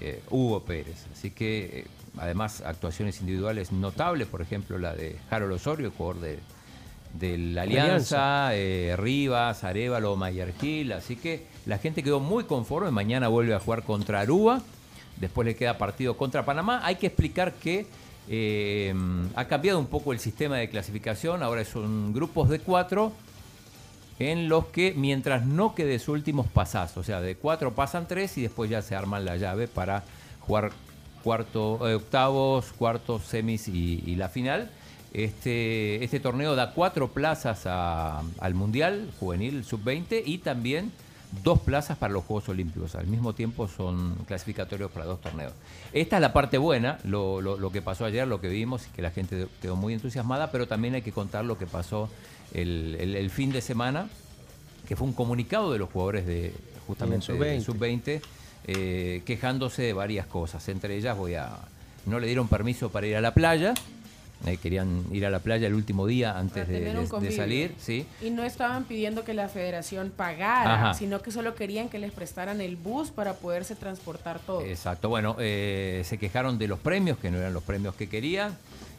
eh, 0.00 0.22
Hugo 0.30 0.62
Pérez. 0.62 1.04
Así 1.12 1.30
que, 1.30 1.80
eh, 1.80 1.84
además, 2.18 2.62
actuaciones 2.64 3.20
individuales 3.20 3.72
notables, 3.72 4.26
por 4.26 4.42
ejemplo, 4.42 4.78
la 4.78 4.94
de 4.94 5.16
Harold 5.30 5.54
Osorio, 5.54 5.86
el 5.86 5.92
jugador 5.92 6.22
de, 6.22 6.38
de 7.14 7.38
la 7.38 7.62
Alianza, 7.62 8.54
eh, 8.54 8.94
Rivas, 8.96 9.64
Arevalo, 9.64 10.16
Mayer 10.16 10.54
Gil. 10.60 10.92
Así 10.92 11.16
que 11.16 11.46
la 11.66 11.78
gente 11.78 12.02
quedó 12.02 12.20
muy 12.20 12.44
conforme. 12.44 12.90
Mañana 12.90 13.28
vuelve 13.28 13.54
a 13.54 13.60
jugar 13.60 13.82
contra 13.82 14.20
Aruba. 14.20 14.62
Después 15.18 15.46
le 15.46 15.54
queda 15.54 15.78
partido 15.78 16.16
contra 16.16 16.44
Panamá. 16.44 16.80
Hay 16.84 16.96
que 16.96 17.08
explicar 17.08 17.54
que 17.54 17.86
eh, 18.28 18.94
ha 19.34 19.44
cambiado 19.46 19.78
un 19.78 19.86
poco 19.86 20.12
el 20.12 20.18
sistema 20.18 20.56
de 20.56 20.68
clasificación. 20.68 21.42
Ahora 21.42 21.64
son 21.64 22.12
grupos 22.12 22.48
de 22.48 22.60
cuatro 22.60 23.12
en 24.20 24.50
los 24.50 24.66
que 24.66 24.92
mientras 24.94 25.46
no 25.46 25.74
quede 25.74 25.98
su 25.98 26.12
últimos 26.12 26.46
pasazos, 26.46 26.98
o 26.98 27.02
sea, 27.02 27.22
de 27.22 27.36
cuatro 27.36 27.74
pasan 27.74 28.06
tres 28.06 28.36
y 28.36 28.42
después 28.42 28.70
ya 28.70 28.82
se 28.82 28.94
arman 28.94 29.24
la 29.24 29.38
llave 29.38 29.66
para 29.66 30.04
jugar 30.40 30.72
cuarto, 31.22 31.88
eh, 31.88 31.94
octavos, 31.94 32.72
cuartos, 32.72 33.22
semis 33.24 33.68
y, 33.68 34.02
y 34.06 34.16
la 34.16 34.28
final. 34.28 34.70
Este, 35.12 36.02
este 36.04 36.20
torneo 36.20 36.54
da 36.54 36.72
cuatro 36.72 37.08
plazas 37.08 37.62
a- 37.66 38.22
al 38.38 38.54
Mundial 38.54 39.10
Juvenil 39.18 39.64
Sub-20 39.64 40.22
y 40.24 40.38
también 40.38 40.92
dos 41.42 41.60
plazas 41.60 41.98
para 41.98 42.12
los 42.12 42.24
Juegos 42.24 42.48
Olímpicos. 42.48 42.94
Al 42.94 43.06
mismo 43.06 43.32
tiempo 43.34 43.68
son 43.68 44.14
clasificatorios 44.26 44.90
para 44.90 45.06
dos 45.06 45.20
torneos. 45.20 45.52
Esta 45.92 46.16
es 46.16 46.22
la 46.22 46.32
parte 46.32 46.58
buena, 46.58 46.98
lo, 47.04 47.40
lo- 47.40 47.56
lo 47.58 47.70
que 47.72 47.82
pasó 47.82 48.04
ayer, 48.04 48.26
lo 48.26 48.40
que 48.40 48.48
vimos 48.48 48.86
y 48.86 48.90
que 48.90 49.02
la 49.02 49.10
gente 49.10 49.46
quedó 49.60 49.76
muy 49.76 49.94
entusiasmada, 49.94 50.50
pero 50.52 50.66
también 50.68 50.94
hay 50.94 51.02
que 51.02 51.12
contar 51.12 51.44
lo 51.44 51.58
que 51.58 51.66
pasó 51.66 52.08
el, 52.54 52.96
el- 53.00 53.16
el 53.16 53.30
fin 53.30 53.50
de 53.52 53.60
semana, 53.60 54.08
que 54.88 54.96
fue 54.96 55.06
un 55.06 55.12
comunicado 55.12 55.72
de 55.72 55.78
los 55.78 55.90
jugadores 55.90 56.26
de 56.26 56.52
justamente 56.86 57.26
Del 57.32 57.38
del 57.56 57.64
Sub-20 57.64 58.20
eh, 58.70 59.22
quejándose 59.24 59.82
de 59.82 59.92
varias 59.92 60.26
cosas. 60.26 60.68
Entre 60.68 60.96
ellas 60.96 61.16
voy 61.16 61.34
a 61.34 61.58
no 62.06 62.18
le 62.18 62.26
dieron 62.26 62.48
permiso 62.48 62.90
para 62.90 63.06
ir 63.06 63.16
a 63.16 63.20
la 63.20 63.34
playa. 63.34 63.74
eh, 64.46 64.56
querían 64.56 65.04
ir 65.12 65.26
a 65.26 65.30
la 65.30 65.40
playa 65.40 65.66
el 65.66 65.74
último 65.74 66.06
día 66.06 66.38
antes 66.38 66.66
de, 66.66 67.32
salir, 67.36 67.74
sí. 67.78 68.06
Y 68.22 68.30
no 68.30 68.42
estaban 68.42 68.84
pidiendo 68.84 69.22
que 69.22 69.34
la 69.34 69.48
federación 69.48 70.10
pagara, 70.16 70.74
Ajá. 70.74 70.94
sino 70.94 71.20
que 71.20 71.30
solo 71.30 71.54
querían 71.54 71.90
que 71.90 71.98
les 71.98 72.10
prestaran 72.12 72.60
el 72.62 72.76
bus 72.76 73.10
para 73.10 73.34
poderse 73.34 73.74
transportar 73.74 74.38
todo. 74.38 74.62
Exacto, 74.62 75.10
bueno, 75.10 75.36
eh, 75.38 76.02
se 76.06 76.16
quejaron 76.16 76.58
de 76.58 76.68
los 76.68 76.78
premios, 76.78 77.18
que 77.18 77.30
no 77.30 77.38
eran 77.38 77.52
los 77.52 77.62
premios 77.62 77.94
que 77.94 78.08
querían. 78.08 78.56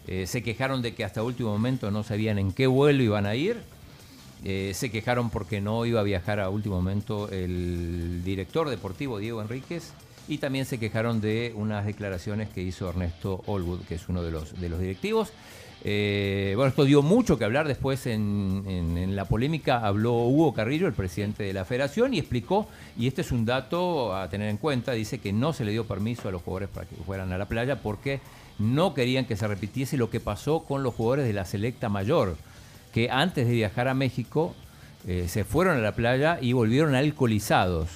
Eh, 0.07 0.27
se 0.27 0.43
quejaron 0.43 0.81
de 0.81 0.93
que 0.93 1.03
hasta 1.03 1.23
último 1.23 1.51
momento 1.51 1.89
no 1.91 2.03
sabían 2.03 2.37
en 2.37 2.51
qué 2.51 2.67
vuelo 2.67 3.01
iban 3.01 3.25
a 3.25 3.35
ir. 3.35 3.57
Eh, 4.43 4.71
se 4.73 4.89
quejaron 4.89 5.29
porque 5.29 5.61
no 5.61 5.85
iba 5.85 5.99
a 5.99 6.03
viajar 6.03 6.39
a 6.39 6.49
último 6.49 6.75
momento 6.75 7.29
el 7.29 8.23
director 8.23 8.69
deportivo 8.69 9.19
Diego 9.19 9.41
Enríquez. 9.41 9.93
Y 10.27 10.37
también 10.37 10.65
se 10.65 10.79
quejaron 10.79 11.19
de 11.19 11.51
unas 11.55 11.85
declaraciones 11.85 12.49
que 12.49 12.61
hizo 12.61 12.87
Ernesto 12.89 13.43
Olwood, 13.47 13.81
que 13.81 13.95
es 13.95 14.07
uno 14.07 14.21
de 14.23 14.31
los, 14.31 14.59
de 14.61 14.69
los 14.69 14.79
directivos. 14.79 15.33
Eh, 15.83 16.53
bueno, 16.55 16.69
esto 16.69 16.85
dio 16.85 17.01
mucho 17.01 17.39
que 17.39 17.43
hablar 17.43 17.67
después 17.67 18.05
en, 18.05 18.63
en- 18.67 18.97
en 18.99 19.15
la 19.15 19.25
polémica. 19.25 19.79
Habló 19.85 20.13
Hugo 20.27 20.53
Carrillo, 20.53 20.85
el 20.87 20.93
presidente 20.93 21.43
de 21.43 21.53
la 21.53 21.65
federación, 21.65 22.13
y 22.13 22.19
explicó, 22.19 22.67
y 22.97 23.07
este 23.07 23.21
es 23.21 23.31
un 23.31 23.45
dato 23.45 24.15
a 24.15 24.29
tener 24.29 24.49
en 24.49 24.57
cuenta, 24.57 24.91
dice 24.91 25.17
que 25.19 25.33
no 25.33 25.53
se 25.53 25.65
le 25.65 25.71
dio 25.71 25.85
permiso 25.85 26.29
a 26.29 26.31
los 26.31 26.43
jugadores 26.43 26.69
para 26.69 26.85
que 26.87 26.95
fueran 26.97 27.31
a 27.33 27.37
la 27.39 27.47
playa 27.47 27.81
porque 27.81 28.19
no 28.59 28.93
querían 28.93 29.25
que 29.25 29.35
se 29.35 29.47
repitiese 29.47 29.97
lo 29.97 30.11
que 30.11 30.19
pasó 30.19 30.63
con 30.63 30.83
los 30.83 30.93
jugadores 30.93 31.25
de 31.25 31.33
la 31.33 31.45
selecta 31.45 31.89
mayor, 31.89 32.37
que 32.93 33.09
antes 33.09 33.47
de 33.47 33.53
viajar 33.53 33.87
a 33.87 33.93
México 33.93 34.53
eh, 35.07 35.25
se 35.27 35.43
fueron 35.43 35.77
a 35.77 35.81
la 35.81 35.93
playa 35.93 36.37
y 36.41 36.53
volvieron 36.53 36.93
alcoholizados. 36.95 37.89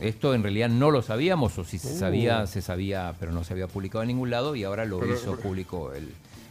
Esto 0.00 0.34
en 0.34 0.42
realidad 0.42 0.68
no 0.68 0.90
lo 0.90 1.00
sabíamos, 1.02 1.56
o 1.58 1.64
si 1.64 1.78
se 1.78 1.94
Uh. 1.94 1.98
sabía, 1.98 2.46
se 2.46 2.60
sabía, 2.60 3.14
pero 3.18 3.32
no 3.32 3.44
se 3.44 3.54
había 3.54 3.66
publicado 3.66 4.02
en 4.02 4.08
ningún 4.08 4.28
lado 4.30 4.54
y 4.54 4.64
ahora 4.64 4.84
lo 4.84 4.98
Pero- 4.98 5.14
hizo 5.14 5.36
público 5.38 5.92
el, 5.94 6.10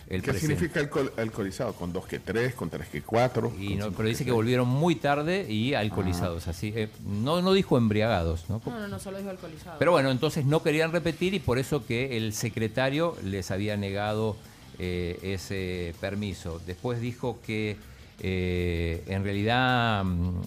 el 0.09 0.21
¿Qué 0.23 0.33
significa 0.33 0.79
alcohol- 0.79 1.11
alcoholizado? 1.17 1.73
¿Con 1.73 1.93
dos 1.93 2.07
que 2.07 2.17
tres? 2.19 2.55
¿Con 2.55 2.71
tres 2.71 2.87
que 2.87 3.03
cuatro? 3.03 3.53
Y 3.59 3.69
con 3.77 3.77
no, 3.79 3.91
pero 3.91 4.09
dice 4.09 4.25
que 4.25 4.31
volvieron 4.31 4.67
muy 4.67 4.95
tarde 4.95 5.45
y 5.51 5.75
alcoholizados, 5.75 6.47
así. 6.47 6.73
eh, 6.75 6.89
no, 7.05 7.43
no 7.43 7.53
dijo 7.53 7.77
embriagados, 7.77 8.45
¿no? 8.49 8.61
No, 8.65 8.79
no, 8.79 8.87
no, 8.87 8.99
solo 8.99 9.19
dijo 9.19 9.29
alcoholizado. 9.29 9.77
Pero 9.77 9.91
bueno, 9.91 10.09
entonces 10.09 10.45
no 10.45 10.63
querían 10.63 10.91
repetir 10.91 11.35
y 11.35 11.39
por 11.39 11.59
eso 11.59 11.85
que 11.85 12.17
el 12.17 12.33
secretario 12.33 13.15
les 13.23 13.51
había 13.51 13.77
negado 13.77 14.37
eh, 14.79 15.19
ese 15.21 15.93
permiso. 15.99 16.61
Después 16.65 17.01
dijo 17.01 17.39
que 17.45 17.77
eh, 18.21 19.03
en 19.07 19.23
realidad 19.23 20.03
mm, 20.03 20.41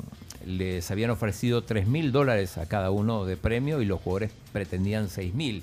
les 0.47 0.91
habían 0.91 1.11
ofrecido 1.11 1.63
3 1.63 1.87
mil 1.87 2.13
dólares 2.13 2.59
a 2.59 2.67
cada 2.67 2.91
uno 2.91 3.25
de 3.25 3.37
premio 3.37 3.83
y 3.83 3.85
los 3.85 4.01
jugadores 4.01 4.31
pretendían 4.53 5.09
6 5.09 5.35
mil. 5.35 5.63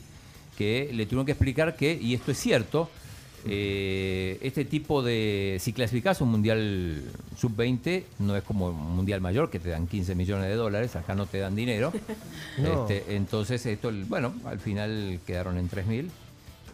Que 0.57 0.89
le 0.93 1.05
tuvieron 1.05 1.25
que 1.25 1.33
explicar 1.33 1.75
que, 1.75 1.93
y 1.99 2.13
esto 2.13 2.31
es 2.31 2.37
cierto, 2.37 2.89
eh, 3.47 4.39
este 4.41 4.65
tipo 4.65 5.03
de. 5.03 5.57
Si 5.59 5.71
clasificas 5.71 6.19
un 6.21 6.29
mundial 6.29 7.03
sub-20, 7.37 8.03
no 8.19 8.35
es 8.35 8.43
como 8.43 8.69
un 8.69 8.95
mundial 8.95 9.21
mayor 9.21 9.51
que 9.51 9.59
te 9.59 9.69
dan 9.69 9.85
15 9.85 10.15
millones 10.15 10.47
de 10.47 10.55
dólares, 10.55 10.95
acá 10.95 11.13
no 11.13 11.25
te 11.27 11.39
dan 11.39 11.55
dinero. 11.55 11.91
No. 12.57 12.87
Este, 12.87 13.15
entonces, 13.15 13.65
esto, 13.65 13.91
bueno, 14.07 14.33
al 14.45 14.61
final 14.61 15.19
quedaron 15.27 15.57
en 15.57 15.67
3 15.67 15.85
mil. 15.87 16.09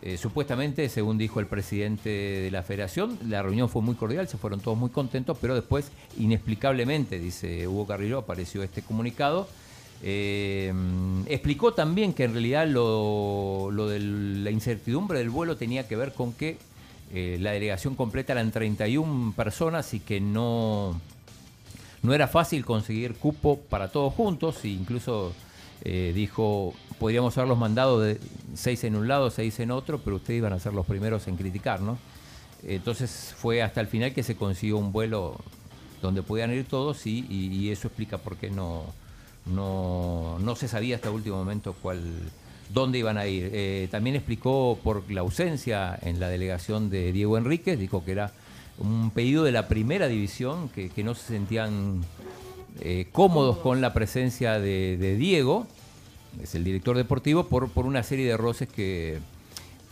Eh, 0.04 0.18
supuestamente, 0.18 0.90
según 0.90 1.18
dijo 1.18 1.40
el 1.40 1.46
presidente 1.46 2.10
de 2.10 2.50
la 2.50 2.64
federación, 2.64 3.20
la 3.28 3.44
reunión 3.44 3.70
fue 3.70 3.84
muy 3.84 3.96
cordial, 3.96 4.28
se 4.28 4.38
fueron 4.38 4.60
todos 4.60 4.78
muy 4.78 4.90
contentos, 4.90 5.38
pero 5.40 5.54
después, 5.54 5.92
inexplicablemente, 6.18 7.20
dice 7.20 7.68
Hugo 7.68 7.86
Carrillo, 7.86 8.18
apareció 8.18 8.64
este 8.64 8.82
comunicado. 8.82 9.48
Eh, 10.04 10.74
explicó 11.28 11.74
también 11.74 12.14
que 12.14 12.24
en 12.24 12.34
realidad 12.34 12.68
lo, 12.68 13.70
lo 13.72 13.88
de 13.88 14.00
la 14.00 14.50
incertidumbre 14.50 15.20
del 15.20 15.30
vuelo 15.30 15.58
tenía 15.58 15.88
que 15.88 15.96
ver 15.96 16.14
con 16.14 16.34
que 16.34 16.58
eh, 17.14 17.38
la 17.42 17.52
delegación 17.52 17.96
completa 17.96 18.32
eran 18.32 18.52
31 18.52 19.34
personas 19.34 19.94
y 19.94 20.00
que 20.00 20.22
no, 20.22 21.00
no 22.04 22.14
era 22.14 22.28
fácil 22.28 22.66
conseguir 22.66 23.16
cupo 23.16 23.60
para 23.60 23.90
todos 23.90 24.14
juntos, 24.14 24.64
e 24.64 24.70
incluso 24.70 25.34
eh, 25.84 26.12
dijo, 26.14 26.74
podríamos 27.00 27.38
haberlos 27.38 27.58
mandado 27.58 28.00
de 28.00 28.20
seis 28.54 28.84
en 28.84 28.96
un 28.96 29.08
lado, 29.08 29.32
seis 29.32 29.60
en 29.60 29.72
otro, 29.72 30.00
pero 30.00 30.18
ustedes 30.18 30.38
iban 30.38 30.54
a 30.54 30.60
ser 30.60 30.74
los 30.74 30.86
primeros 30.86 31.28
en 31.28 31.38
criticar, 31.38 31.82
¿no? 31.82 31.98
Entonces 32.64 33.34
fue 33.38 33.64
hasta 33.64 33.82
el 33.82 33.88
final 33.88 34.14
que 34.14 34.22
se 34.22 34.36
consiguió 34.36 34.78
un 34.78 34.92
vuelo 34.92 35.38
donde 36.02 36.22
podían 36.22 36.52
ir 36.52 36.66
todos 36.66 37.06
y, 37.08 37.72
eso 37.72 37.88
explica 37.88 38.18
por 38.20 38.38
qué 38.38 38.50
no, 38.50 38.86
no, 39.46 40.38
no 40.40 40.56
se 40.56 40.68
sabía 40.68 40.96
hasta 40.96 41.10
el 41.10 41.16
último 41.16 41.38
momento 41.38 41.76
cuál, 41.82 42.02
dónde 42.70 43.00
iban 43.00 43.18
a 43.18 43.26
ir. 43.26 43.50
Eh, 43.54 43.88
también 43.90 44.16
explicó 44.16 44.78
por 44.84 45.10
la 45.12 45.22
ausencia 45.22 45.98
en 46.02 46.20
la 46.20 46.30
delegación 46.30 46.90
de 46.92 47.12
Diego 47.12 47.38
Enríquez, 47.38 47.80
dijo 47.80 48.06
que 48.06 48.12
era 48.12 48.32
un 48.78 49.12
pedido 49.12 49.44
de 49.44 49.52
la 49.52 49.68
primera 49.68 50.08
división, 50.08 50.70
que 50.70 51.04
no 51.04 51.16
se 51.16 51.28
sentían 51.28 52.04
eh, 52.80 53.08
cómodos 53.12 53.58
con 53.58 53.82
la 53.82 53.94
presencia 53.94 54.60
de, 54.60 54.98
de 54.98 55.16
Diego, 55.18 55.68
es 56.42 56.56
el 56.56 56.64
director 56.64 56.96
deportivo, 56.98 57.48
por, 57.48 57.70
por 57.70 57.86
una 57.86 58.04
serie 58.04 58.26
de 58.28 58.38
roces 58.38 58.70
que, 58.70 59.20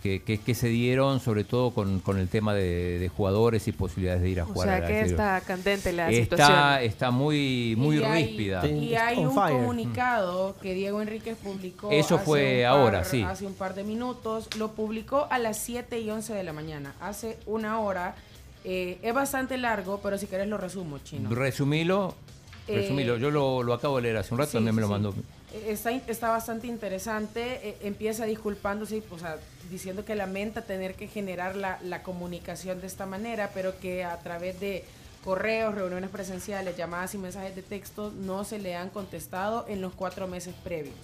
que, 0.02 0.22
que- 0.24 0.38
que 0.38 0.56
se 0.56 0.70
dieron, 0.70 1.20
sobre 1.20 1.44
todo 1.44 1.72
con, 1.72 2.00
con 2.00 2.18
el 2.18 2.30
tema 2.30 2.54
de, 2.54 2.98
de 3.00 3.10
jugadores 3.10 3.68
y 3.68 3.74
posibilidades 3.74 4.22
de 4.22 4.30
ir 4.30 4.40
a 4.40 4.44
O 4.46 4.48
jugar 4.48 4.68
sea 4.70 4.78
al 4.78 4.88
que 4.88 5.02
está 5.02 5.42
candente 5.42 5.92
la 5.92 6.10
Está, 6.10 6.38
situación. 6.38 6.82
está 6.84 7.12
muy, 7.12 7.76
muy 7.78 7.98
Y 7.98 8.04
hay- 8.06 8.24
ríspida. 8.26 8.66
Y 8.66 8.96
hay 8.96 9.18
un 9.18 9.36
fire. 9.36 9.58
comunicado 9.58 10.56
que 10.62 10.74
Diego 10.74 11.02
Enríquez 11.02 11.36
publicó. 11.38 11.92
Eso 11.92 12.16
hace 12.16 12.24
fue 12.26 12.56
un 12.60 12.62
par- 12.64 12.80
ahora, 12.80 13.04
sí. 13.04 13.22
Hace 13.24 13.46
un 13.46 13.54
par 13.56 13.76
de 13.76 13.84
minutos. 13.84 14.48
Lo 14.58 14.72
publicó 14.72 15.28
a 15.30 15.38
las 15.38 15.58
7 15.60 16.00
y 16.00 16.10
11 16.10 16.34
de 16.34 16.44
la 16.46 16.54
mañana. 16.54 16.94
Hace 17.02 17.38
una 17.46 17.82
hora. 17.82 18.16
Eh, 18.64 18.98
es 19.02 19.14
bastante 19.14 19.58
largo, 19.58 20.00
pero 20.04 20.18
si 20.18 20.28
querés 20.28 20.48
lo 20.48 20.58
resumo, 20.58 21.00
chino. 21.00 21.30
Resumilo, 21.30 22.14
resumilo. 22.76 23.18
Yo 23.18 23.32
lo, 23.32 23.64
lo 23.64 23.74
acabo 23.74 23.98
de 23.98 24.04
leer 24.04 24.18
hace 24.18 24.34
un 24.34 24.40
rato, 24.40 24.52
Sí, 24.52 24.58
también 24.58 24.76
me 24.76 24.82
lo 24.82 24.88
sí. 24.88 24.92
mandó. 24.94 25.14
Eh, 25.54 25.66
Está, 25.70 25.92
está 25.92 26.30
bastante 26.30 26.68
interesante. 26.68 27.70
eh, 27.70 27.78
empieza 27.82 28.26
disculpándose, 28.26 29.02
o 29.12 29.18
sea, 29.20 29.38
diciendo 29.72 30.06
que 30.06 30.16
lamenta 30.16 30.62
tener 30.64 30.96
que 30.96 31.08
generar 31.08 31.56
la, 31.56 31.80
la 31.84 32.04
comunicación 32.04 32.82
de 32.82 32.88
esta 32.88 33.06
manera, 33.06 33.52
pero 33.54 33.80
que 33.80 34.04
a 34.04 34.18
través 34.20 34.60
de 34.60 34.84
correos, 35.24 35.76
reuniones 35.76 36.10
presenciales, 36.10 36.78
llamadas 36.78 37.14
y 37.14 37.18
mensajes 37.18 37.56
de 37.56 37.62
texto 37.62 38.12
no 38.16 38.44
se 38.46 38.58
le 38.60 38.76
han 38.76 38.90
contestado 38.90 39.66
en 39.68 39.82
los 39.82 39.94
cuatro 39.94 40.28
meses 40.28 40.56
previos. 40.64 40.96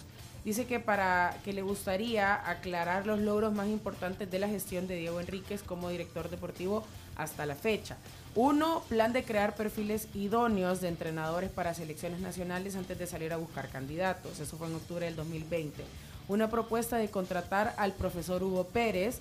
Dice 0.45 0.65
que 0.67 0.79
para 0.79 1.35
que 1.43 1.53
le 1.53 1.63
gustaría 1.63 2.35
aclarar 2.49 3.07
los 3.07 3.19
logros 3.19 3.51
más 3.53 3.67
importantes 3.67 4.29
de 4.29 4.37
la 4.37 4.47
gestión 4.47 4.85
de 4.87 4.95
Diego 4.95 5.19
Enríquez 5.19 5.63
como 5.63 5.89
director 5.89 6.29
deportivo 6.29 6.85
hasta 7.15 7.45
la 7.47 7.55
fecha. 7.55 7.97
Uno, 8.35 8.83
plan 8.89 9.13
de 9.13 9.23
crear 9.23 9.55
perfiles 9.55 10.09
idóneos 10.13 10.81
de 10.81 10.89
entrenadores 10.89 11.49
para 11.49 11.73
selecciones 11.73 12.19
nacionales 12.19 12.75
antes 12.75 12.99
de 12.99 13.07
salir 13.07 13.31
a 13.31 13.37
buscar 13.37 13.69
candidatos. 13.69 14.41
Eso 14.41 14.57
fue 14.57 14.67
en 14.67 14.75
octubre 14.75 15.05
del 15.05 15.15
2020. 15.15 15.81
Una 16.27 16.49
propuesta 16.49 16.97
de 16.97 17.09
contratar 17.09 17.73
al 17.77 17.93
profesor 17.93 18.43
Hugo 18.43 18.65
Pérez. 18.65 19.19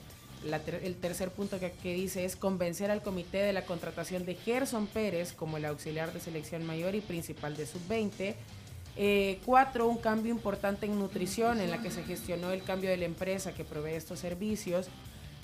El 0.83 0.97
tercer 0.97 1.31
punto 1.31 1.61
que, 1.61 1.71
que 1.71 1.95
dice 1.95 2.25
es 2.25 2.35
convencer 2.35 2.91
al 2.91 3.03
comité 3.03 3.39
de 3.39 3.53
la 3.53 3.65
contratación 3.65 4.27
de 4.27 4.35
Gerson 4.35 4.89
Pérez 4.89 5.33
como 5.33 5.59
el 5.59 5.65
auxiliar 5.65 6.13
de 6.13 6.21
selección 6.21 6.67
mayor 6.67 6.97
y 6.97 7.01
principal 7.01 7.57
de 7.57 7.67
sub-20. 7.67 8.35
Eh, 8.97 9.41
cuatro, 9.45 9.89
un 9.89 9.99
cambio 9.99 10.33
importante 10.33 10.87
en 10.87 10.99
nutrición 10.99 11.61
en 11.61 11.71
la 11.71 11.81
que 11.81 11.91
se 11.91 12.03
gestionó 12.05 12.51
el 12.51 12.63
cambio 12.63 12.91
de 12.91 12.97
la 12.97 13.07
empresa 13.07 13.55
que 13.55 13.65
provee 13.65 13.95
estos 13.95 14.19
servicios. 14.19 14.89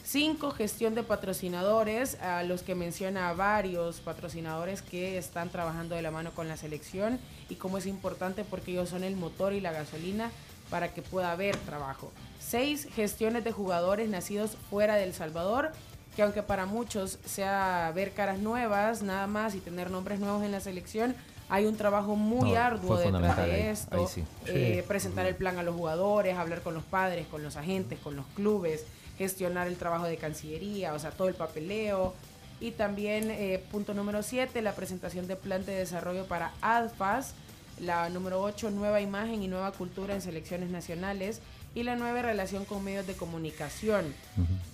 Cinco, 0.05 0.51
gestión 0.51 0.95
de 0.95 1.03
patrocinadores, 1.05 2.21
a 2.21 2.43
los 2.43 2.63
que 2.63 2.75
menciona 2.75 3.29
a 3.29 3.33
varios 3.35 4.01
patrocinadores 4.01 4.83
que 4.83 5.19
están 5.19 5.51
trabajando 5.51 5.95
de 5.95 6.03
la 6.03 6.11
mano 6.11 6.33
con 6.33 6.49
la 6.49 6.57
selección 6.57 7.21
y 7.49 7.55
cómo 7.57 7.79
es 7.79 7.87
importante 7.87 8.43
porque 8.45 8.73
ellos 8.73 8.89
son 8.89 9.05
el 9.05 9.15
motor 9.17 9.53
y 9.53 9.61
la 9.61 9.73
gasolina 9.73 10.31
para 10.69 10.93
que 10.93 11.03
pueda 11.03 11.31
haber 11.33 11.57
trabajo. 11.59 12.11
Seis, 12.41 12.89
gestiones 12.95 13.45
de 13.45 13.53
jugadores 13.53 14.09
nacidos 14.09 14.57
fuera 14.69 14.97
de 14.97 15.05
El 15.05 15.15
Salvador. 15.15 15.71
que 16.17 16.23
aunque 16.23 16.43
para 16.43 16.67
muchos 16.67 17.21
sea 17.25 17.93
ver 17.95 18.11
caras 18.13 18.41
nuevas 18.41 19.01
nada 19.01 19.29
más 19.29 19.55
y 19.55 19.61
tener 19.61 19.93
nombres 19.93 20.19
nuevos 20.19 20.43
en 20.43 20.51
la 20.51 20.59
selección, 20.59 21.15
hay 21.49 21.67
un 21.67 21.77
trabajo 21.77 22.17
muy 22.17 22.51
No, 22.51 22.59
arduo 22.59 22.97
detrás 22.99 23.37
de 23.37 23.71
esto. 23.71 23.97
ahí 23.97 24.07
sí. 24.09 24.25
Eh, 24.47 24.79
Sí. 24.83 24.89
presentar 24.89 25.27
el 25.27 25.37
plan 25.37 25.57
a 25.59 25.63
los 25.63 25.77
jugadores, 25.77 26.37
hablar 26.37 26.63
con 26.63 26.75
los 26.75 26.83
padres, 26.83 27.29
con 27.29 27.45
los 27.45 27.55
agentes, 27.57 28.01
con 28.01 28.17
los 28.17 28.27
clubes, 28.35 28.87
gestionar 29.21 29.69
el 29.69 29.77
trabajo 29.77 30.07
de 30.07 30.17
Cancillería, 30.17 30.95
o 30.95 30.99
sea, 30.99 31.11
todo 31.11 31.29
el 31.29 31.35
papeleo. 31.35 32.15
Y 32.59 32.71
también, 32.71 33.31
eh, 33.31 33.63
punto 33.71 33.93
número 33.93 34.23
7, 34.23 34.63
la 34.63 34.75
presentación 34.75 35.27
de 35.27 35.37
plan 35.37 35.65
de 35.67 35.75
desarrollo 35.75 36.25
para 36.25 36.53
ADFAS. 36.63 37.35
La 37.83 38.09
número 38.09 38.41
8, 38.41 38.71
nueva 38.71 39.03
imagen 39.03 39.43
y 39.43 39.49
nueva 39.49 39.73
cultura 39.73 40.15
en 40.15 40.23
selecciones 40.23 40.71
nacionales. 40.71 41.41
Y 41.75 41.83
la 41.83 41.97
9, 41.97 42.23
relación 42.23 42.65
con 42.65 42.83
medios 42.83 43.07
de 43.07 43.13
comunicación. 43.13 44.07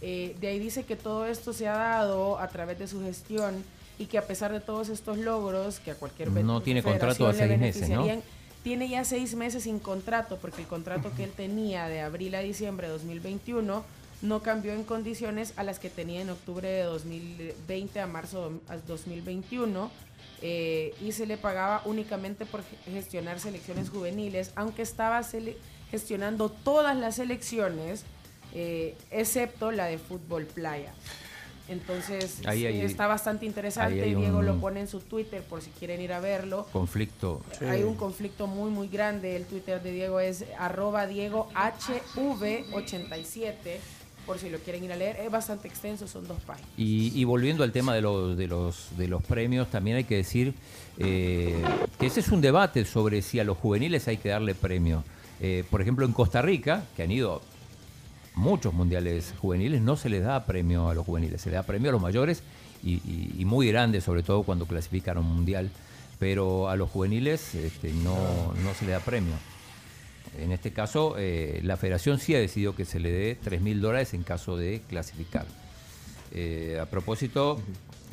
Eh, 0.01 0.37
de 0.41 0.47
ahí 0.47 0.61
dice 0.61 0.85
que 0.85 0.95
todo 0.95 1.27
esto 1.27 1.53
se 1.53 1.67
ha 1.67 1.77
dado 1.77 2.39
a 2.39 2.47
través 2.47 2.79
de 2.79 2.87
su 2.87 3.03
gestión 3.03 3.65
y 3.99 4.07
que 4.07 4.17
a 4.17 4.27
pesar 4.29 4.53
de 4.53 4.61
todos 4.61 4.91
estos 4.91 5.19
logros, 5.19 5.81
que 5.81 5.91
a 5.91 5.97
cualquier 5.97 6.31
No 6.31 6.63
tiene 6.63 6.85
contrato 6.85 7.27
a 7.27 7.35
seis 7.35 7.59
meses, 7.59 7.89
¿no? 7.89 8.07
tiene 8.63 8.89
ya 8.89 9.05
seis 9.05 9.37
meses 9.37 9.63
sin 9.63 9.79
contrato, 9.79 10.39
porque 10.41 10.63
el 10.63 10.67
contrato 10.67 11.13
que 11.17 11.23
él 11.23 11.31
tenía 11.31 11.87
de 11.87 12.01
abril 12.01 12.35
a 12.35 12.41
diciembre 12.41 12.89
de 12.89 12.95
2021 12.95 13.85
no 14.23 14.43
cambió 14.43 14.73
en 14.73 14.83
condiciones 14.85 15.53
a 15.57 15.63
las 15.63 15.79
que 15.79 15.91
tenía 15.91 16.23
en 16.23 16.31
octubre 16.31 16.67
de 16.69 16.83
2020 16.85 18.01
a 18.01 18.07
marzo 18.07 18.51
de 18.69 18.79
2021. 18.87 19.91
eh, 20.43 20.95
y 21.01 21.13
se 21.13 21.25
le 21.27 21.39
pagaba 21.39 21.81
únicamente 21.87 22.45
por 22.45 22.63
gestionar 22.85 23.41
selecciones 23.41 23.89
juveniles, 23.89 24.53
aunque 24.55 24.83
estaba 24.83 25.23
gestionando 25.91 26.51
todas 26.51 26.95
las 26.95 27.17
selecciones, 27.17 28.05
eh, 28.55 28.95
excepto 29.11 29.73
la 29.73 29.87
de 29.87 29.97
fútbol 29.97 30.45
playa. 30.45 30.93
Entonces 31.69 32.41
Ahí 32.47 32.61
sí, 32.61 32.67
hay- 32.67 32.81
está 32.83 33.07
bastante 33.07 33.47
interesante. 33.47 34.03
ahí 34.03 34.15
Diego 34.15 34.39
un- 34.39 34.47
lo 34.47 34.61
pone 34.61 34.81
en 34.81 34.89
su 34.89 35.01
Twitter 35.01 35.43
por 35.43 35.63
si 35.63 35.71
quieren 35.71 36.01
ir 36.03 36.13
a 36.13 36.21
verlo. 36.21 36.67
Conflicto. 36.71 37.43
Hay 37.69 37.83
un 37.83 37.97
conflicto 37.97 38.47
muy 38.47 38.71
muy 38.71 38.89
grande. 38.89 39.37
El 39.37 39.47
Twitter 39.47 39.83
de 39.83 39.91
Diego 39.91 40.21
es 40.21 40.45
arroba 40.59 41.07
Diego 41.07 41.49
HV87. 41.55 43.79
Por 44.27 44.39
si 44.39 44.51
lo 44.51 44.59
quieren 44.59 44.83
ir 44.83 44.93
a 44.93 44.97
leer. 44.97 45.17
Es 45.21 45.31
bastante 45.31 45.69
extenso, 45.69 46.09
son 46.09 46.27
dos 46.27 46.41
páginas. 46.43 46.69
Y, 46.77 47.13
y 47.15 47.25
volviendo 47.25 47.63
al 47.63 47.71
tema 47.71 47.95
de 47.95 48.03
los, 48.03 48.37
de 48.37 48.49
los, 48.49 48.89
de 48.97 49.07
los 49.07 49.23
premios, 49.23 49.71
también 49.71 49.99
hay 49.99 50.05
que 50.05 50.17
decir 50.17 50.55
eh, 50.99 51.63
que 51.99 52.07
ese 52.07 52.21
es 52.21 52.29
un 52.29 52.41
debate 52.41 52.85
sobre 52.85 53.23
si 53.23 53.39
a 53.39 53.45
los 53.45 53.57
juveniles 53.59 54.09
hay 54.09 54.17
que 54.17 54.31
darle 54.31 54.55
premio. 54.55 55.05
Eh, 55.41 55.65
por 55.71 55.83
ejemplo, 55.83 56.07
en 56.07 56.13
Costa 56.13 56.43
Rica, 56.43 56.85
que 56.97 57.03
han 57.03 57.11
ido 57.11 57.43
muchos 58.35 58.73
mundiales 58.73 59.35
juveniles, 59.41 59.81
no 59.83 59.97
se 59.97 60.09
les 60.09 60.23
da 60.23 60.45
premio 60.47 60.89
a 60.89 60.95
los 60.95 61.05
juveniles, 61.05 61.41
se 61.41 61.51
le 61.51 61.57
da 61.57 61.63
premio 61.63 61.91
a 61.91 61.93
los 61.93 62.03
mayores 62.03 62.43
y, 62.83 63.45
muy 63.45 63.69
grandes, 63.69 64.05
sobre 64.05 64.23
todo 64.23 64.43
cuando 64.43 64.67
clasifican 64.67 65.17
a 65.17 65.21
un 65.21 65.35
mundial. 65.35 65.71
Pero 66.19 66.71
a 66.71 66.77
los 66.77 66.89
juveniles 66.91 67.55
este, 67.55 67.93
no, 67.93 68.17
no 68.65 68.75
se 68.75 68.87
le 68.87 68.93
da 68.93 69.01
premio. 69.01 69.35
En 70.39 70.53
este 70.53 70.73
caso, 70.73 71.17
eh, 71.19 71.61
la 71.63 71.77
federación 71.77 72.19
sí 72.19 72.35
ha 72.35 72.39
decidido 72.39 72.75
que 72.75 72.85
se 72.85 73.01
le 73.01 73.11
dé 73.11 73.39
3 73.43 73.61
mil 73.61 73.81
dólares 73.81 74.15
en 74.15 74.23
caso 74.23 74.57
de 74.57 74.83
clasificar. 74.89 75.47
Eh, 76.33 76.79
a 76.81 76.87
propósito, 76.87 77.61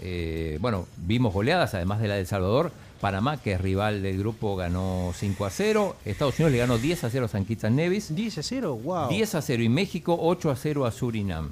eh, 0.01 0.57
bueno, 0.61 0.87
vimos 0.97 1.33
goleadas, 1.33 1.73
además 1.73 1.99
de 2.01 2.07
la 2.07 2.15
de 2.15 2.21
El 2.21 2.27
Salvador. 2.27 2.71
Panamá, 3.01 3.35
que 3.41 3.51
es 3.51 3.59
rival 3.59 4.01
del 4.01 4.17
grupo, 4.17 4.55
ganó 4.55 5.11
5 5.13 5.45
a 5.45 5.49
0. 5.49 5.95
Estados 6.05 6.39
Unidos 6.39 6.53
le 6.53 6.57
ganó 6.59 6.77
10 6.77 7.03
a 7.03 7.09
0 7.09 7.25
a 7.25 7.27
San 7.27 7.43
Kitts 7.43 7.69
Nevis. 7.69 8.15
10 8.15 8.37
a 8.37 8.43
0, 8.43 8.75
wow. 8.81 9.09
10 9.09 9.35
a 9.35 9.41
0 9.41 9.63
y 9.63 9.69
México 9.69 10.17
8 10.19 10.51
a 10.51 10.55
0 10.55 10.85
a 10.85 10.91
Surinam. 10.91 11.49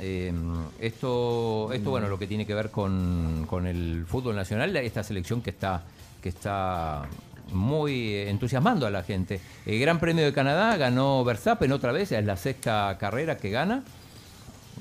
Eh, 0.00 0.32
esto, 0.80 1.72
esto, 1.72 1.90
bueno, 1.90 2.08
lo 2.08 2.18
que 2.18 2.26
tiene 2.26 2.46
que 2.46 2.54
ver 2.54 2.70
con, 2.70 3.46
con 3.48 3.66
el 3.66 4.04
fútbol 4.06 4.36
nacional, 4.36 4.76
esta 4.76 5.02
selección 5.02 5.40
que 5.40 5.50
está, 5.50 5.82
que 6.22 6.28
está 6.28 7.08
muy 7.52 8.14
entusiasmando 8.14 8.86
a 8.86 8.90
la 8.90 9.02
gente. 9.02 9.40
El 9.66 9.78
Gran 9.80 9.98
Premio 9.98 10.24
de 10.24 10.32
Canadá 10.32 10.76
ganó 10.76 11.24
Verstappen 11.24 11.72
otra 11.72 11.92
vez, 11.92 12.12
es 12.12 12.24
la 12.24 12.36
sexta 12.36 12.96
carrera 12.98 13.36
que 13.36 13.50
gana. 13.50 13.84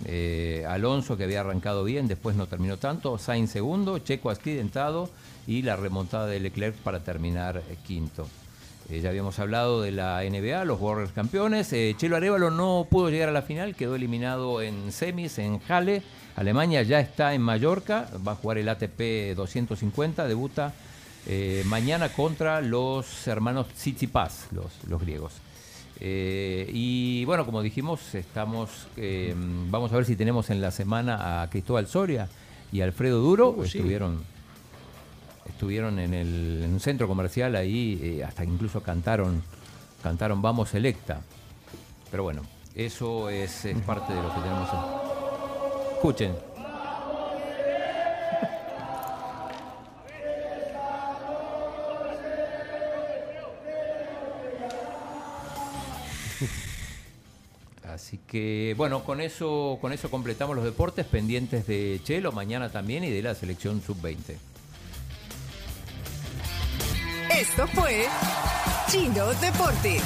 Eh, 0.05 0.65
Alonso 0.67 1.17
que 1.17 1.23
había 1.23 1.41
arrancado 1.41 1.83
bien, 1.83 2.07
después 2.07 2.35
no 2.35 2.47
terminó 2.47 2.77
tanto. 2.77 3.17
Sainz 3.17 3.51
segundo, 3.51 3.99
Checo 3.99 4.29
accidentado 4.29 5.09
y 5.47 5.61
la 5.61 5.75
remontada 5.75 6.27
de 6.27 6.39
Leclerc 6.39 6.75
para 6.75 6.99
terminar 6.99 7.61
quinto. 7.85 8.27
Eh, 8.89 9.01
ya 9.01 9.09
habíamos 9.09 9.37
hablado 9.39 9.81
de 9.81 9.91
la 9.91 10.21
NBA, 10.23 10.63
los 10.65 10.79
Warriors 10.79 11.11
campeones. 11.11 11.73
Eh, 11.73 11.93
Chelo 11.97 12.15
Arevalo 12.15 12.51
no 12.51 12.87
pudo 12.89 13.09
llegar 13.09 13.29
a 13.29 13.33
la 13.33 13.41
final, 13.41 13.75
quedó 13.75 13.95
eliminado 13.95 14.61
en 14.61 14.91
semis 14.91 15.39
en 15.39 15.59
Halle. 15.67 16.03
Alemania 16.35 16.83
ya 16.83 16.99
está 16.99 17.33
en 17.33 17.41
Mallorca, 17.41 18.07
va 18.25 18.33
a 18.33 18.35
jugar 18.35 18.59
el 18.59 18.69
ATP 18.69 19.35
250, 19.35 20.27
debuta 20.27 20.73
eh, 21.27 21.63
mañana 21.65 22.09
contra 22.09 22.61
los 22.61 23.27
hermanos 23.27 23.67
Tsitsipas, 23.67 24.47
los, 24.51 24.71
los 24.87 25.01
griegos. 25.01 25.33
Eh, 25.99 26.69
y 26.73 27.25
bueno, 27.25 27.45
como 27.45 27.61
dijimos, 27.61 28.15
estamos, 28.15 28.87
eh, 28.97 29.35
vamos 29.35 29.91
a 29.91 29.95
ver 29.95 30.05
si 30.05 30.15
tenemos 30.15 30.49
en 30.49 30.61
la 30.61 30.71
semana 30.71 31.41
a 31.41 31.49
Cristóbal 31.49 31.87
Soria 31.87 32.29
y 32.71 32.81
Alfredo 32.81 33.19
Duro. 33.19 33.49
Uh, 33.49 33.65
sí. 33.65 33.77
estuvieron, 33.77 34.23
estuvieron 35.47 35.99
en, 35.99 36.13
el, 36.13 36.61
en 36.63 36.73
un 36.73 36.79
centro 36.79 37.07
comercial 37.07 37.55
ahí, 37.55 38.21
hasta 38.25 38.43
incluso 38.43 38.81
cantaron, 38.81 39.43
cantaron 40.01 40.41
Vamos 40.41 40.69
Selecta. 40.69 41.21
Pero 42.09 42.23
bueno, 42.23 42.43
eso 42.73 43.29
es, 43.29 43.65
es 43.65 43.81
parte 43.81 44.13
de 44.13 44.21
lo 44.21 44.33
que 44.33 44.39
tenemos. 44.39 44.69
Escuchen. 45.95 46.46
Que 58.37 58.75
bueno, 58.77 59.03
con 59.03 59.19
eso, 59.19 59.79
con 59.81 59.93
eso 59.93 60.11
completamos 60.11 60.55
los 60.55 60.63
deportes 60.63 61.05
pendientes 61.05 61.65
de 61.65 61.99
Chelo 62.03 62.31
mañana 62.31 62.69
también 62.69 63.03
y 63.03 63.09
de 63.09 63.21
la 63.23 63.33
selección 63.33 63.81
sub-20. 63.81 64.35
Esto 67.35 67.67
fue 67.69 68.05
Chino 68.91 69.25
Deportes. 69.41 70.03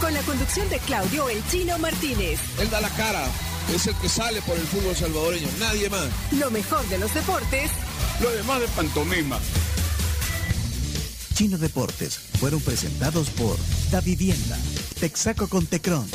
Con 0.00 0.14
la 0.14 0.20
conducción 0.20 0.68
de 0.68 0.78
Claudio 0.80 1.28
El 1.28 1.44
Chino 1.48 1.78
Martínez. 1.78 2.38
Él 2.60 2.70
da 2.70 2.80
la 2.80 2.90
cara, 2.90 3.26
es 3.74 3.86
el 3.86 3.94
que 3.96 4.08
sale 4.08 4.42
por 4.42 4.56
el 4.56 4.66
fútbol 4.66 4.94
salvadoreño, 4.94 5.48
nadie 5.58 5.90
más. 5.90 6.08
Lo 6.32 6.50
mejor 6.50 6.86
de 6.86 6.98
los 6.98 7.12
deportes 7.14 7.70
Lo 8.20 8.30
demás 8.30 8.60
de 8.60 8.68
pantomima. 8.68 9.40
Chino 11.34 11.58
Deportes 11.58 12.16
fueron 12.38 12.60
presentados 12.60 13.28
por 13.30 13.56
Da 13.90 14.00
Vivienda, 14.00 14.56
Texaco 15.00 15.48
con 15.48 15.66
Tecron. 15.66 16.06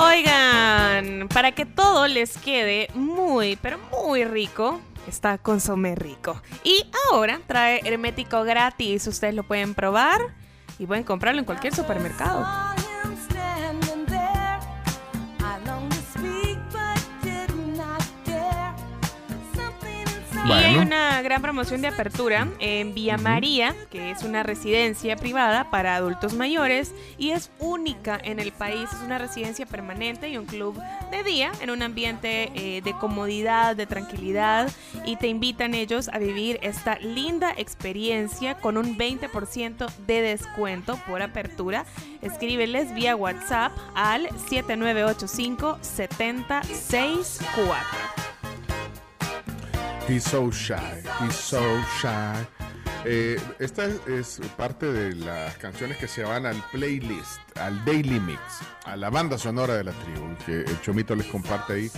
Oigan, 0.00 1.26
para 1.28 1.50
que 1.50 1.66
todo 1.66 2.06
les 2.06 2.38
quede 2.38 2.88
muy, 2.94 3.56
pero 3.56 3.78
muy 3.90 4.24
rico, 4.24 4.80
está 5.08 5.38
Consomé 5.38 5.96
Rico. 5.96 6.40
Y 6.62 6.88
ahora 7.10 7.40
trae 7.48 7.80
hermético 7.84 8.44
gratis. 8.44 9.08
Ustedes 9.08 9.34
lo 9.34 9.42
pueden 9.42 9.74
probar 9.74 10.20
y 10.78 10.86
pueden 10.86 11.02
comprarlo 11.02 11.40
en 11.40 11.44
cualquier 11.44 11.74
supermercado. 11.74 12.46
Y 20.48 20.52
hay 20.52 20.78
una 20.78 21.20
gran 21.20 21.42
promoción 21.42 21.82
de 21.82 21.88
apertura 21.88 22.48
en 22.58 22.94
Villa 22.94 23.18
María, 23.18 23.76
que 23.90 24.10
es 24.10 24.22
una 24.22 24.42
residencia 24.42 25.14
privada 25.16 25.70
para 25.70 25.94
adultos 25.94 26.32
mayores 26.32 26.94
y 27.18 27.32
es 27.32 27.50
única 27.58 28.18
en 28.22 28.38
el 28.38 28.52
país. 28.52 28.88
Es 28.90 29.02
una 29.04 29.18
residencia 29.18 29.66
permanente 29.66 30.30
y 30.30 30.38
un 30.38 30.46
club 30.46 30.80
de 31.10 31.22
día 31.22 31.52
en 31.60 31.68
un 31.68 31.82
ambiente 31.82 32.50
eh, 32.54 32.80
de 32.82 32.94
comodidad, 32.94 33.76
de 33.76 33.84
tranquilidad 33.84 34.70
y 35.04 35.16
te 35.16 35.28
invitan 35.28 35.74
ellos 35.74 36.08
a 36.08 36.18
vivir 36.18 36.58
esta 36.62 36.98
linda 36.98 37.52
experiencia 37.54 38.54
con 38.54 38.78
un 38.78 38.96
20% 38.96 39.90
de 40.06 40.22
descuento 40.22 40.98
por 41.06 41.20
apertura. 41.20 41.84
Escríbeles 42.22 42.94
vía 42.94 43.16
WhatsApp 43.16 43.72
al 43.94 44.30
7985 44.48 45.78
7064. 45.82 48.27
He's 50.08 50.24
so 50.24 50.50
shy, 50.50 51.02
he's 51.20 51.34
so 51.34 51.60
shy. 52.00 52.46
Eh, 53.04 53.38
esta 53.58 53.86
es, 54.06 54.40
parte 54.56 54.86
de 54.86 55.14
las 55.14 55.56
canciones 55.58 55.98
que 55.98 56.08
se 56.08 56.24
van 56.24 56.46
al 56.46 56.56
playlist, 56.72 57.38
al 57.58 57.84
daily 57.84 58.18
mix, 58.18 58.40
a 58.86 58.96
la 58.96 59.10
banda 59.10 59.36
sonora 59.38 59.74
de 59.74 59.84
la 59.84 59.92
tribu, 59.92 60.34
que 60.46 60.60
el 60.62 60.80
Chomito 60.80 61.14
les 61.14 61.26
comparte 61.26 61.74
ahí. 61.74 61.90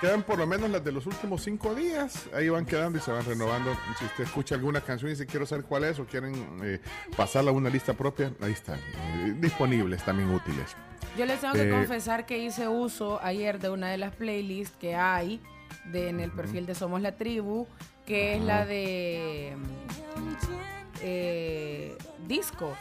quedan 0.00 0.22
por 0.22 0.38
lo 0.38 0.46
menos 0.46 0.70
las 0.70 0.82
de 0.84 0.92
los 0.92 1.06
últimos 1.06 1.42
cinco 1.42 1.74
días. 1.74 2.26
Ahí 2.34 2.48
van 2.48 2.64
quedando 2.64 2.98
y 2.98 3.00
se 3.00 3.10
van 3.10 3.24
renovando. 3.24 3.76
Si 3.98 4.04
usted 4.04 4.24
escucha 4.24 4.54
alguna 4.54 4.80
canción 4.80 5.10
y 5.10 5.14
dice 5.14 5.26
quiero 5.26 5.44
saber 5.44 5.64
cuál 5.64 5.84
es 5.84 5.98
o 5.98 6.06
quieren 6.06 6.60
eh, 6.62 6.80
pasarla 7.16 7.50
a 7.50 7.54
una 7.54 7.70
lista 7.70 7.92
propia, 7.94 8.32
ahí 8.40 8.52
están. 8.52 8.78
eh, 8.78 9.34
disponibles, 9.38 10.04
también 10.04 10.30
útiles. 10.30 10.76
Yo 11.18 11.26
les 11.26 11.40
tengo 11.40 11.54
que 11.54 11.68
Eh, 11.68 11.70
confesar 11.70 12.24
que 12.24 12.38
hice 12.38 12.68
uso 12.68 13.20
ayer 13.22 13.58
de 13.58 13.68
una 13.70 13.88
de 13.90 13.98
las 13.98 14.14
playlists 14.14 14.76
que 14.80 14.94
hay 14.96 15.40
de, 15.84 16.08
en 16.08 16.20
el 16.20 16.30
perfil 16.30 16.66
de 16.66 16.74
Somos 16.74 17.00
la 17.00 17.12
Tribu, 17.12 17.66
que 18.06 18.36
es 18.36 18.42
la 18.42 18.64
de 18.66 19.54
mm, 19.56 20.32
eh, 21.02 21.96
disco. 22.26 22.74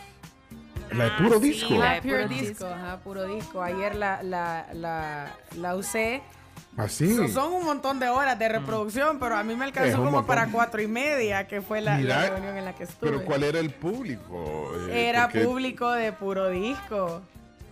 La 0.91 1.05
de 1.05 1.11
puro 1.11 1.39
disco. 1.39 1.73
La 1.77 1.93
de 1.93 2.01
puro 2.01 2.15
puro 2.17 2.27
disco, 2.27 2.65
ajá, 2.65 2.97
puro 2.99 3.25
disco. 3.27 3.61
Ayer 3.61 3.95
la, 3.95 4.21
la, 4.23 4.67
la, 4.73 5.35
la 5.57 5.75
usé. 5.75 6.21
Así. 6.77 7.15
So- 7.15 7.27
Son 7.29 7.53
un 7.53 7.65
montón 7.65 7.99
de 7.99 8.09
horas 8.09 8.37
de 8.39 8.47
reproducción, 8.49 9.19
pero 9.19 9.35
a 9.35 9.43
mí 9.43 9.55
me 9.55 9.65
alcanzó 9.65 9.97
como 9.97 10.11
montón. 10.11 10.27
para 10.27 10.47
cuatro 10.47 10.81
y 10.81 10.87
media, 10.87 11.47
que 11.47 11.61
fue 11.61 11.81
la, 11.81 11.97
reunión 11.97 12.57
en 12.57 12.65
la 12.65 12.73
que 12.73 12.83
estuve. 12.83 13.09
Pero 13.11 13.25
¿cuál 13.25 13.43
era 13.43 13.59
el 13.59 13.71
público? 13.71 14.71
Eh, 14.89 15.09
Era 15.09 15.23
porque- 15.27 15.45
público 15.45 15.91
de 15.91 16.11
puro 16.13 16.49
disco. 16.49 17.21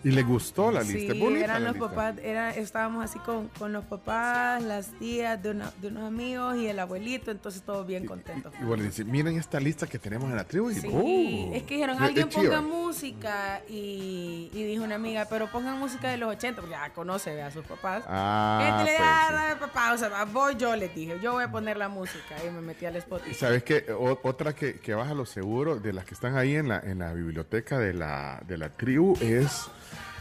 Y 0.04 0.12
le 0.12 0.24
gustó 0.24 0.72
la 0.72 0.82
lista. 0.82 1.14
Sí, 1.14 1.20
Bonita 1.20 1.44
eran 1.46 1.64
los 1.66 1.74
lista. 1.74 1.90
papás, 1.90 2.16
era, 2.24 2.52
estábamos 2.52 3.04
así 3.04 3.20
con, 3.20 3.50
con 3.50 3.74
los 3.74 3.84
papás, 3.86 4.64
las 4.64 4.88
tías 4.98 5.42
de, 5.44 5.52
una- 5.52 5.72
de 5.82 5.88
unos 5.90 6.04
amigos 6.04 6.56
y 6.58 6.68
el 6.68 6.80
abuelito, 6.80 7.32
entonces 7.32 7.62
todos 7.64 7.86
bien 7.86 8.06
contentos. 8.06 8.54
Y 8.62 8.64
bueno, 8.64 8.84
dice, 8.84 9.04
miren 9.04 9.38
esta 9.38 9.60
lista 9.60 9.88
que 9.88 10.00
tenemos 10.00 10.30
en 10.30 10.38
la 10.38 10.46
tribu. 10.46 10.70
Y, 10.72 10.76
Sí, 10.76 10.88
¡oh! 10.92 11.54
es 11.54 11.64
que 11.64 11.74
dijeron, 11.76 12.02
alguien 12.02 12.30
chiva. 12.30 12.44
ponga 12.44 12.62
música 12.62 13.62
y, 13.68 14.50
y 14.54 14.64
dijo 14.64 14.84
una 14.84 14.96
amiga, 14.96 15.28
pero 15.30 15.48
pongan 15.52 15.78
música 15.80 16.10
de 16.10 16.18
los 16.18 16.30
80, 16.36 16.62
porque 16.62 16.76
ya 16.76 16.90
conoce 16.94 17.42
a 17.42 17.52
sus 17.52 17.66
papás. 17.66 18.04
Ah, 18.08 18.60
Este 18.80 18.92
le 18.92 18.98
pues, 18.98 19.00
da, 19.00 19.28
sí. 19.28 19.34
"Ah, 19.38 19.58
papá, 19.60 19.94
o 19.94 19.98
sea, 19.98 20.24
voy 20.26 20.56
yo 20.56 20.76
les 20.76 20.94
dije, 20.96 21.20
yo 21.22 21.34
voy 21.34 21.44
a 21.44 21.52
poner 21.52 21.76
la 21.78 21.90
música 21.90 22.36
y 22.48 22.50
me 22.52 22.62
metí 22.62 22.86
al 22.86 22.96
Spotify. 22.96 23.32
Y 23.32 23.34
¿Sabes 23.34 23.64
qué? 23.64 23.86
O- 23.92 24.20
otra 24.24 24.54
que, 24.56 24.76
que 24.80 24.94
baja 24.94 25.14
lo 25.14 25.26
seguro 25.26 25.76
de 25.78 25.92
las 25.94 26.06
que 26.06 26.14
están 26.14 26.38
ahí 26.38 26.56
en 26.56 26.70
la, 26.70 26.80
en 26.80 27.00
la 27.00 27.14
biblioteca 27.14 27.78
de 27.78 27.94
la, 27.94 28.42
de 28.48 28.58
la 28.58 28.70
tribu 28.70 29.18
es 29.20 29.68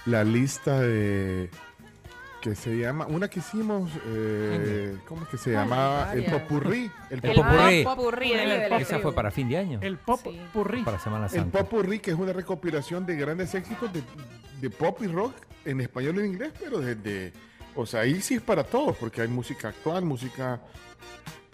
la 0.09 0.25
lista 0.25 0.81
de 0.81 1.51
que 2.41 2.55
se 2.55 2.77
llama, 2.79 3.07
una 3.09 3.29
que 3.29 3.41
hicimos, 3.41 3.91
eh, 4.07 4.97
¿cómo 5.09 5.23
es 5.25 5.29
que 5.29 5.37
se 5.39 5.51
Ay, 5.51 5.57
llamaba? 5.57 6.13
El 6.15 6.25
popurrí. 6.27 6.91
El 7.11 7.21
El 7.21 7.21
popurrí. 7.21 7.35
popurrí. 7.43 7.85
popurrí 7.85 8.29
de 8.31 8.47
la 8.47 8.55
de 8.55 8.69
la 8.71 8.77
Esa 8.79 8.99
fue 9.01 9.13
para 9.13 9.31
fin 9.33 9.49
de 9.49 9.57
año. 9.59 9.81
El 9.83 9.99
pop 9.99 10.21
Sí. 10.23 10.41
purrí. 10.53 10.83
Para 10.85 10.99
Semana 11.01 11.25
El 11.27 11.31
Santa. 11.33 11.59
popurrí, 11.59 11.99
que 11.99 12.13
es 12.13 12.17
una 12.17 12.33
recopilación 12.33 13.05
de 13.07 13.17
grandes 13.17 13.55
éxitos 13.55 13.93
de, 13.93 14.03
de 14.61 14.71
pop 14.71 14.99
y 15.03 15.09
rock 15.09 15.35
en 15.65 15.81
español 15.81 16.17
y 16.17 16.21
en 16.21 16.27
inglés, 16.27 16.53
pero 16.61 16.79
desde, 16.79 17.33
o 17.75 17.85
sea, 17.85 18.01
ahí 18.03 18.21
sí 18.23 18.35
es 18.37 18.43
para 18.43 18.63
todos, 18.63 18.97
porque 18.97 19.21
hay 19.23 19.29
música 19.29 19.69
actual, 19.69 20.05
música 20.05 20.61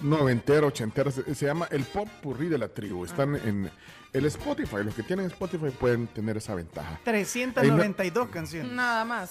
noventera, 0.03 0.67
ochentera, 0.67 1.11
se, 1.11 1.35
se 1.35 1.47
llama 1.47 1.67
el 1.71 1.85
pop 1.85 2.09
purrí 2.23 2.49
de 2.49 2.59
la 2.59 2.69
tribu. 2.69 3.05
Están 3.07 3.37
en 3.37 3.71
el 4.15 4.25
Spotify, 4.27 4.77
los 4.85 4.95
que 4.95 5.03
tienen 5.03 5.27
Spotify 5.27 5.71
pueden 5.71 6.07
tener 6.07 6.37
esa 6.37 6.55
ventaja. 6.55 7.01
392 7.05 8.29
canciones. 8.29 8.73
Nada 8.73 9.05
más. 9.05 9.31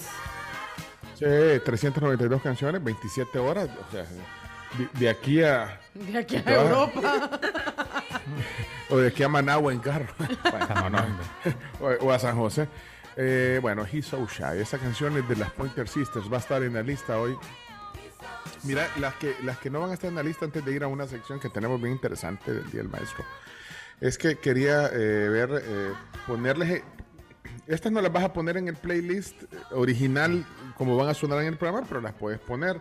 Sí, 1.18 1.24
392 1.64 2.42
canciones, 2.42 2.84
27 2.84 3.38
horas, 3.38 3.68
o 3.68 3.90
sea, 3.90 4.02
de, 4.02 4.88
de 5.00 5.08
aquí 5.08 5.42
a... 5.42 5.80
De 5.94 6.18
aquí 6.18 6.36
a 6.36 6.54
Europa. 6.54 7.40
O 8.90 8.98
de 8.98 9.08
aquí 9.08 9.22
a 9.22 9.28
Managua 9.28 9.72
en 9.72 9.80
carro. 9.80 10.06
Bueno, 10.18 10.90
no, 10.90 11.00
no. 11.08 11.16
O, 11.80 12.06
o 12.06 12.12
a 12.12 12.18
San 12.18 12.36
José. 12.36 12.68
Eh, 13.16 13.58
bueno, 13.62 13.86
He's 13.90 14.06
So 14.06 14.26
Shy. 14.26 14.60
Esa 14.60 14.78
canción 14.78 15.16
es 15.16 15.26
de 15.28 15.36
las 15.36 15.50
Pointer 15.52 15.88
Sisters. 15.88 16.30
Va 16.30 16.36
a 16.36 16.40
estar 16.40 16.62
en 16.62 16.74
la 16.74 16.82
lista 16.82 17.18
hoy. 17.18 17.34
Mira, 18.64 18.88
las 18.98 19.14
que, 19.14 19.34
las 19.42 19.58
que 19.58 19.70
no 19.70 19.80
van 19.80 19.90
a 19.90 19.94
estar 19.94 20.08
en 20.08 20.16
la 20.16 20.22
lista 20.22 20.44
antes 20.44 20.64
de 20.64 20.72
ir 20.72 20.84
a 20.84 20.86
una 20.86 21.06
sección 21.06 21.40
que 21.40 21.48
tenemos 21.48 21.80
bien 21.80 21.94
interesante 21.94 22.52
del 22.52 22.70
Día 22.70 22.82
del 22.82 22.90
Maestro. 22.90 23.24
Es 24.00 24.18
que 24.18 24.36
quería 24.36 24.86
eh, 24.92 25.28
ver, 25.28 25.62
eh, 25.64 25.92
ponerles... 26.26 26.70
eh, 26.70 26.84
Estas 27.66 27.90
no 27.92 28.00
las 28.00 28.12
vas 28.12 28.24
a 28.24 28.32
poner 28.32 28.56
en 28.56 28.68
el 28.68 28.76
playlist 28.76 29.42
eh, 29.44 29.46
original 29.72 30.44
como 30.76 30.96
van 30.96 31.08
a 31.08 31.14
sonar 31.14 31.40
en 31.40 31.46
el 31.48 31.56
programa, 31.56 31.86
pero 31.88 32.00
las 32.00 32.12
puedes 32.14 32.40
poner. 32.40 32.80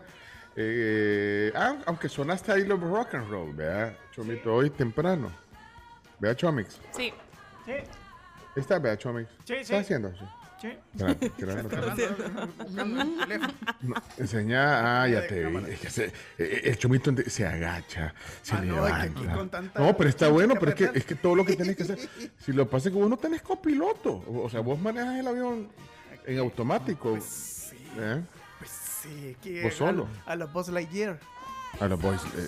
Eh, 0.56 1.52
ah, 1.56 1.78
aunque 1.86 2.10
sonaste 2.10 2.52
ahí 2.52 2.66
los 2.66 2.80
rock 2.80 3.16
and 3.16 3.30
roll, 3.30 3.54
vea, 3.54 3.98
Chomito, 4.12 4.54
hoy 4.54 4.70
temprano. 4.70 5.32
Vea, 6.20 6.36
Chomix. 6.36 6.80
Sí. 6.92 7.14
¿Está, 8.56 8.78
vea, 8.80 8.98
Chomix? 8.98 9.30
Sí, 9.46 9.56
sí. 9.56 9.62
¿Está 9.62 9.80
haciendo? 9.80 10.12
Sí. 10.12 10.26
Sí. 10.64 10.70
No, 13.82 13.96
enseña, 14.18 15.02
ah, 15.04 15.08
ya 15.08 15.28
te 15.28 15.46
vi. 15.46 15.76
Se- 15.90 16.12
eh, 16.38 16.62
el 16.66 16.78
chomito 16.78 17.12
se 17.28 17.46
agacha, 17.46 18.14
se 18.42 18.56
Ah, 18.56 18.62
no, 18.62 18.76
levanta. 18.86 19.50
tanta 19.52 19.80
no, 19.80 19.96
pero 19.98 20.10
está 20.10 20.30
bueno, 20.30 20.56
pero 20.60 20.72
es 20.72 20.76
que, 20.76 20.92
es 20.94 21.06
que 21.06 21.16
todo 21.16 21.36
lo 21.36 21.46
que 21.46 21.56
tenés 21.56 21.76
que 21.76 21.84
hacer. 21.84 22.00
Si 22.40 22.54
lo 22.54 22.70
pasa 22.70 22.90
es 22.90 22.94
que 22.94 23.00
vos 23.00 23.10
no 23.10 23.18
tenés 23.18 23.42
copiloto. 23.42 24.24
O 24.28 24.50
sea, 24.50 24.62
vos 24.62 24.80
manejas 24.80 25.20
el 25.20 25.28
avión 25.28 25.70
en 26.26 26.40
automático. 26.40 27.18
¿eh? 27.18 28.22
Pues 28.60 28.72
sí, 29.02 29.36
que 29.42 29.64
Vos 29.64 29.74
solo. 29.74 30.08
A, 30.26 30.32
a 30.32 30.36
los 30.36 30.52
Buzz 30.54 30.70
Lightyear. 30.70 31.20
A 31.80 31.88
los 31.88 32.00
boys. 32.02 32.22
eh. 32.38 32.48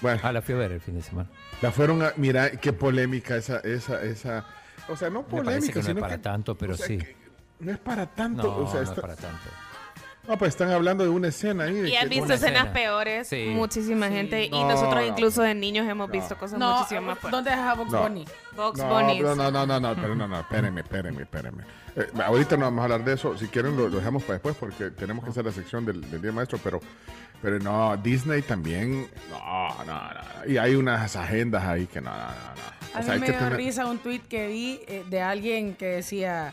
Bueno, 0.00 0.20
Ah, 0.22 0.32
la 0.32 0.40
fui 0.42 0.54
a 0.54 0.58
ver 0.58 0.72
el 0.72 0.80
fin 0.80 0.94
de 0.94 1.02
semana. 1.02 1.28
la 1.60 1.72
fueron 1.72 2.02
a. 2.02 2.12
Mira, 2.16 2.50
qué 2.52 2.72
polémica 2.72 3.36
esa. 3.36 3.58
esa, 3.60 4.02
esa 4.04 4.46
o 4.88 4.96
sea, 4.96 5.10
no 5.10 5.22
polémica, 5.26 5.66
que 5.68 5.74
no 5.74 5.80
es 5.80 5.86
sino 5.86 6.00
para 6.00 6.16
que. 6.16 6.22
tanto, 6.22 6.54
pero 6.56 6.74
o 6.74 6.76
sea, 6.76 6.86
sí. 6.86 6.98
no 7.60 7.72
es 7.72 7.78
para 7.78 8.06
tanto. 8.06 8.42
No, 8.42 8.56
o 8.58 8.66
sea, 8.70 8.80
no 8.82 8.88
está- 8.88 8.94
es 8.94 9.00
para 9.00 9.16
tanto. 9.16 9.48
no, 10.26 10.36
pues 10.38 10.50
están 10.50 10.70
hablando 10.70 11.04
de 11.04 11.10
una 11.10 11.28
escena 11.28 11.64
ahí. 11.64 11.74
de 11.74 11.88
Y 11.90 11.96
han 11.96 12.08
visto 12.08 12.32
escenas 12.32 12.52
escena. 12.62 12.72
peores, 12.72 13.28
Sí. 13.28 13.46
muchísima 13.54 14.08
gente. 14.08 14.44
y 14.44 14.50
No, 14.50 14.68
nosotros 14.68 14.96
no. 15.02 15.06
incluso 15.06 15.42
de 15.42 15.54
niños 15.54 15.88
hemos 15.88 16.10
visto 16.10 16.36
cosas 16.36 16.58
No, 16.58 16.76
muchísimo 16.76 17.00
más 17.02 17.18
fuertes. 17.18 17.30
¿dónde 17.30 17.50
deja 17.50 17.74
Box 17.74 17.92
No. 17.92 18.02
Bunny? 18.02 18.24
Box 18.56 18.78
No, 18.78 18.88
Bunnies. 18.88 19.22
pero 19.22 19.34
no, 19.36 19.50
no, 19.50 19.66
no, 19.66 19.80
no, 19.80 19.94
pero 19.94 20.14
no, 20.14 20.28
no, 20.28 20.40
espérenme, 20.40 20.80
espérenme, 20.82 21.22
espérenme. 21.22 21.64
Eh, 21.96 22.06
ahorita 22.24 22.56
no 22.56 22.66
vamos 22.66 22.80
a 22.80 22.84
hablar 22.84 23.04
de 23.04 23.14
eso, 23.14 23.36
si 23.38 23.46
quieren 23.48 23.76
lo, 23.76 23.88
lo 23.88 23.96
dejamos 23.96 24.22
para 24.22 24.34
después 24.34 24.54
porque 24.56 24.90
tenemos 24.90 25.24
que 25.24 25.30
hacer 25.30 25.44
la 25.44 25.52
sección 25.52 25.84
del, 25.86 26.08
del 26.10 26.20
Día 26.22 26.30
Maestro, 26.32 26.58
pero, 26.62 26.78
pero 27.40 27.58
no, 27.58 27.96
Disney 27.96 28.42
también, 28.42 29.08
no, 29.30 29.84
no, 29.84 29.94
no, 29.94 30.46
y 30.46 30.58
hay 30.58 30.74
unas 30.74 31.16
agendas 31.16 31.64
ahí 31.64 31.86
que 31.86 32.00
no, 32.02 32.10
no, 32.10 32.16
no, 32.18 32.24
no. 32.24 32.78
A 32.98 33.00
O 33.00 33.04
sea, 33.04 33.14
mí 33.14 33.20
me 33.20 33.26
dio 33.28 33.38
tener- 33.38 33.56
risa 33.56 33.86
un 33.86 33.98
tweet 33.98 34.20
que 34.28 34.46
vi 34.48 34.80
eh, 34.86 35.04
de 35.08 35.20
alguien 35.22 35.74
que 35.74 35.86
decía, 35.86 36.52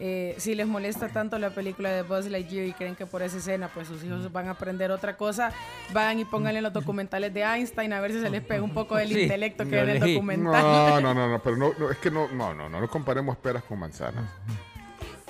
eh, 0.00 0.34
si 0.38 0.54
les 0.54 0.66
molesta 0.66 1.08
tanto 1.08 1.38
la 1.38 1.50
película 1.50 1.90
de 1.90 2.02
Buzz 2.02 2.26
Lightyear 2.26 2.66
y 2.66 2.72
creen 2.72 2.96
que 2.96 3.06
por 3.06 3.22
esa 3.22 3.36
escena 3.36 3.68
pues 3.72 3.86
sus 3.88 4.02
hijos 4.02 4.32
van 4.32 4.48
a 4.48 4.52
aprender 4.52 4.90
otra 4.90 5.16
cosa, 5.16 5.52
van 5.92 6.18
y 6.18 6.24
pónganle 6.24 6.60
los 6.62 6.72
documentales 6.72 7.32
de 7.34 7.42
Einstein 7.42 7.92
a 7.92 8.00
ver 8.00 8.12
si 8.12 8.20
se 8.20 8.30
les 8.30 8.42
pega 8.42 8.62
un 8.62 8.72
poco 8.74 8.96
del 8.96 9.08
Sí, 9.12 9.22
intelecto 9.22 9.64
que 9.64 9.76
lo 9.76 9.82
en 9.82 9.88
el 9.90 10.00
leí. 10.00 10.14
documental. 10.14 10.62
No, 10.62 11.00
no, 11.00 11.14
no, 11.14 11.28
no, 11.28 11.42
pero 11.42 11.56
no, 11.56 11.72
no, 11.78 11.90
es 11.90 11.98
que 11.98 12.10
no, 12.10 12.26
no, 12.28 12.52
no, 12.54 12.68
no, 12.68 12.80
no 12.80 12.88
comparemos 12.88 13.36
peras 13.36 13.62
con 13.64 13.78
manzanas. 13.78 14.24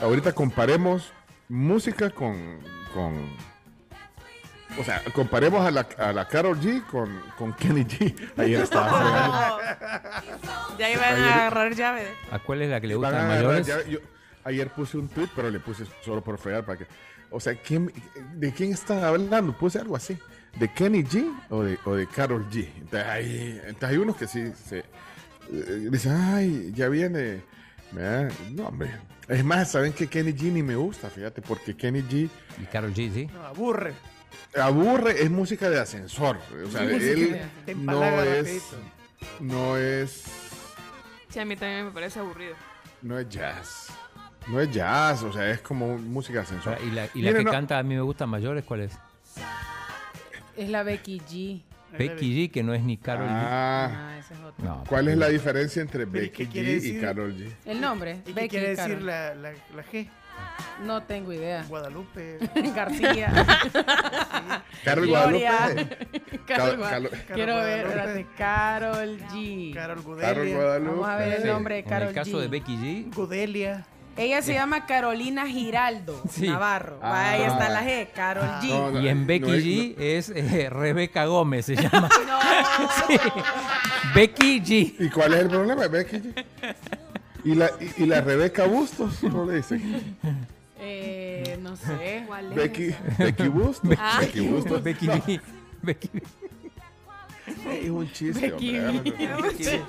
Ahorita 0.00 0.32
comparemos 0.32 1.12
música 1.48 2.10
con, 2.10 2.58
con 2.94 3.14
o 4.78 4.84
sea, 4.84 5.02
comparemos 5.14 5.64
a 5.66 5.70
la, 5.70 5.86
a 5.98 6.12
la 6.12 6.26
Carol 6.28 6.58
G 6.60 6.84
con, 6.86 7.20
con 7.38 7.52
Kenny 7.54 7.84
G. 7.84 8.14
Ayer 8.36 8.60
estaba 8.62 8.88
fregando. 9.00 9.58
Ya 10.78 10.90
iban 10.90 11.14
Ayer- 11.14 11.24
a 11.28 11.34
agarrar 11.34 11.74
llave. 11.74 12.06
¿A 12.30 12.38
cuál 12.38 12.62
es 12.62 12.70
la 12.70 12.80
que 12.80 12.86
le 12.86 12.94
Van 12.96 13.12
gustan 13.12 13.30
a 13.30 13.32
agarrar 13.34 13.60
mayores? 13.60 13.86
yo- 13.88 13.98
ayer 14.44 14.68
puse 14.70 14.96
un 14.98 15.08
tweet, 15.08 15.28
pero 15.36 15.50
le 15.50 15.60
puse 15.60 15.84
solo 16.04 16.22
por 16.22 16.38
fregar 16.38 16.64
para 16.64 16.78
que. 16.78 16.86
O 17.30 17.40
sea, 17.40 17.54
¿quién, 17.54 17.92
¿de 18.34 18.52
quién 18.52 18.72
están 18.72 19.02
hablando? 19.04 19.52
Puse 19.56 19.78
algo 19.78 19.96
así. 19.96 20.18
¿De 20.58 20.68
Kenny 20.72 21.02
G 21.04 21.32
o 21.48 21.62
de, 21.62 21.78
o 21.86 21.94
de 21.94 22.06
Carol 22.06 22.46
G? 22.50 22.68
Entonces 22.76 23.08
hay, 23.08 23.60
entonces 23.64 23.88
hay 23.90 23.96
unos 23.96 24.16
que 24.16 24.26
sí 24.26 24.52
se 24.68 24.78
eh, 24.80 25.88
dicen, 25.90 26.12
ay, 26.12 26.72
ya 26.74 26.88
viene. 26.88 27.42
¿verdad? 27.92 28.30
No, 28.50 28.66
hombre. 28.68 28.90
Es 29.28 29.44
más, 29.44 29.70
¿saben 29.70 29.92
que 29.94 30.08
Kenny 30.08 30.32
G 30.32 30.52
ni 30.52 30.62
me 30.62 30.74
gusta? 30.76 31.08
Fíjate, 31.08 31.40
porque 31.40 31.74
Kenny 31.76 32.02
G 32.02 32.28
Y 32.60 32.64
Carol 32.66 32.92
G, 32.92 33.12
sí. 33.14 33.26
No, 33.32 33.46
aburre. 33.46 33.94
Aburre, 34.60 35.22
es 35.22 35.30
música 35.30 35.68
de 35.70 35.80
ascensor. 35.80 36.38
O 36.66 36.70
sea, 36.70 36.80
Sí, 36.98 37.40
él 37.66 37.84
no 37.84 38.02
es. 38.04 38.38
rapidito. 38.44 38.76
No 39.40 39.76
es. 39.76 40.24
Sí, 41.28 41.38
a 41.38 41.44
mí 41.44 41.56
también 41.56 41.86
me 41.86 41.90
parece 41.90 42.18
aburrido. 42.20 42.54
No 43.02 43.18
es 43.18 43.28
jazz. 43.28 43.88
No 44.48 44.60
es 44.60 44.70
jazz, 44.72 45.22
o 45.22 45.32
sea, 45.32 45.50
es 45.50 45.60
como 45.60 45.96
música 45.98 46.38
de 46.38 46.44
ascensor. 46.44 46.76
Y 46.84 46.90
la, 46.90 47.06
y 47.14 47.22
la 47.22 47.28
Miren, 47.30 47.36
que 47.36 47.44
no- 47.44 47.50
canta 47.52 47.78
a 47.78 47.82
mí 47.82 47.94
me 47.94 48.00
gustan 48.02 48.28
mayores, 48.28 48.64
¿cuál 48.64 48.80
es? 48.80 48.92
Es 50.56 50.68
la 50.68 50.82
Becky 50.82 51.20
G. 51.20 51.62
Becky 51.96 52.48
G, 52.48 52.50
que 52.50 52.62
no 52.62 52.72
es 52.74 52.82
ni 52.82 52.96
Carol 52.96 53.28
G. 53.28 53.32
Ah, 53.32 53.90
Ah, 54.12 54.18
esa 54.18 54.34
es 54.34 54.40
otra. 54.40 54.64
No, 54.64 54.84
¿cuál 54.88 55.08
es 55.08 55.16
la 55.18 55.28
diferencia 55.28 55.82
entre 55.82 56.06
Pero, 56.06 56.24
¿y 56.24 56.28
Becky 56.28 56.46
G 56.46 56.84
y? 56.96 57.00
Carol 57.00 57.34
G? 57.36 57.50
El 57.66 57.80
nombre, 57.80 58.18
¿Y 58.26 58.28
qué 58.28 58.32
Becky 58.32 58.48
quiere 58.48 58.68
decir 58.76 59.02
la, 59.02 59.34
la, 59.34 59.50
la 59.52 59.84
G? 59.84 60.08
No 60.84 61.02
tengo 61.04 61.32
idea. 61.32 61.64
Guadalupe. 61.68 62.38
García. 62.74 63.30
Carol 64.84 65.06
Gloria. 65.06 65.52
Guadalupe. 65.52 65.98
Carol 66.46 67.10
Quiero 67.34 67.56
ver, 67.56 67.86
espérate, 67.86 68.26
Carol 68.36 69.18
G. 69.32 69.74
Carol 69.74 69.96
Carol 69.96 70.02
Gudelia. 70.02 70.56
Guadalupe. 70.56 70.90
Vamos 70.90 71.08
a 71.08 71.16
ver 71.16 71.32
el 71.40 71.46
nombre 71.46 71.74
de 71.76 71.80
En 71.82 71.86
Carol 71.88 72.08
el 72.08 72.14
caso 72.14 72.38
G. 72.38 72.40
de 72.40 72.48
Becky 72.48 72.76
G, 72.76 73.14
Gudelia. 73.14 73.86
Ella 74.16 74.42
se 74.42 74.52
llama 74.52 74.84
Carolina 74.84 75.46
Giraldo 75.46 76.20
Sí. 76.30 76.46
Navarro. 76.48 76.98
Ah. 77.00 77.30
Ahí 77.30 77.42
está 77.42 77.68
la 77.70 77.82
G, 77.84 78.08
Carol 78.14 78.44
G. 78.60 78.68
No, 78.68 78.90
no, 78.90 79.00
Y 79.00 79.08
en 79.08 79.26
Becky 79.26 79.46
no 79.48 79.54
es- 79.54 79.64
G 79.64 79.94
es 79.98 80.28
eh, 80.30 80.68
Rebeca 80.68 81.24
Gómez, 81.26 81.66
se 81.66 81.76
llama. 81.76 82.08
Sí. 83.06 83.16
Becky 84.14 84.60
G. 84.60 84.94
¿Y 84.98 85.10
cuál 85.10 85.32
es 85.34 85.40
el 85.40 85.48
problema, 85.48 85.86
Becky? 85.86 86.16
G? 86.16 86.44
¿Y 87.44 87.54
la, 87.54 87.70
y, 87.80 88.04
y 88.04 88.06
la 88.06 88.20
Rebeca 88.20 88.66
Bustos? 88.66 89.18
¿Cómo 89.20 89.44
le 89.46 89.56
dicen? 89.56 90.16
Eh, 90.78 91.58
no 91.60 91.76
sé. 91.76 92.24
¿Cuál 92.26 92.50
es? 92.50 92.56
Becky, 92.56 92.94
Becky 93.18 93.48
Bustos. 93.48 93.96
Ah. 93.98 94.18
Becky 94.20 94.40
Bustos. 94.40 94.82
Becky 94.82 95.06
B. 95.06 95.40
Becky 95.82 96.10
B. 96.12 96.22
Es 97.80 97.90
un 97.90 98.10
chiste, 98.12 98.50
Becky 98.50 98.78
hombre. 98.78 99.10
B. 99.10 99.26
agárrate. 99.26 99.82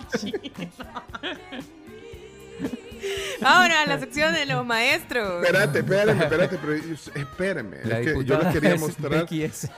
Ahora 3.45 3.81
a 3.81 3.85
la 3.85 3.99
sección 3.99 4.33
de 4.33 4.45
los 4.45 4.65
maestros. 4.65 5.43
Espérate, 5.43 5.79
espérame, 5.79 6.21
espérate, 6.21 6.57
pero 6.61 6.73
espérame. 6.73 7.73
La 7.83 7.99
es 7.99 8.13
que 8.13 8.23
yo 8.23 8.39
les 8.41 8.53
quería 8.53 8.75
mostrar 8.77 9.27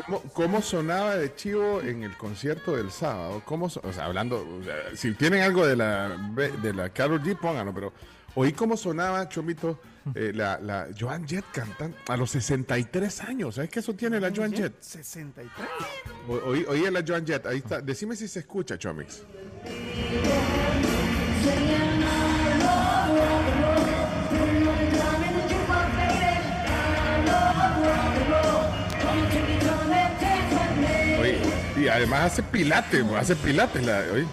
cómo, 0.06 0.22
cómo 0.34 0.62
sonaba 0.62 1.16
de 1.16 1.34
chivo 1.34 1.82
en 1.82 2.04
el 2.04 2.16
concierto 2.16 2.76
del 2.76 2.92
sábado. 2.92 3.42
Cómo, 3.46 3.66
o 3.66 3.70
sea, 3.94 4.06
hablando, 4.06 4.48
o 4.62 4.64
sea, 4.64 4.76
si 4.96 5.14
tienen 5.14 5.42
algo 5.42 5.66
de 5.66 5.76
la 5.76 6.10
de 6.62 6.74
la 6.74 6.90
Carol 6.90 7.20
G, 7.24 7.36
pónganlo, 7.36 7.74
pero 7.74 7.94
oí 8.36 8.54
cómo 8.54 8.78
sonaba, 8.78 9.28
Chomito, 9.30 9.80
eh, 10.14 10.32
la, 10.36 10.60
la 10.60 10.88
Joan 10.98 11.28
Jett 11.28 11.46
cantando 11.52 11.98
a 12.08 12.18
los 12.18 12.30
63 12.30 13.22
años. 13.22 13.56
¿Sabes 13.56 13.72
qué 13.72 13.80
eso 13.80 13.96
tiene 13.96 14.20
la 14.20 14.32
Joan 14.36 14.54
Jett? 14.54 14.74
63. 14.80 15.68
O- 16.28 16.34
Oí, 16.50 16.64
oí 16.70 16.86
a 16.86 16.92
la 16.92 17.04
Joan 17.08 17.26
Jett, 17.26 17.48
ahí 17.48 17.58
está. 17.58 17.82
Decime 17.82 18.16
si 18.16 18.28
se 18.28 18.40
escucha, 18.42 18.78
Chomix. 18.78 19.24
Y 31.86 31.88
además 31.88 32.34
hace 32.34 32.42
pilates, 32.42 33.06
hace 33.16 33.36
pilates 33.36 33.86
la, 33.86 34.00
oye, 34.12 34.24
oye. 34.24 34.26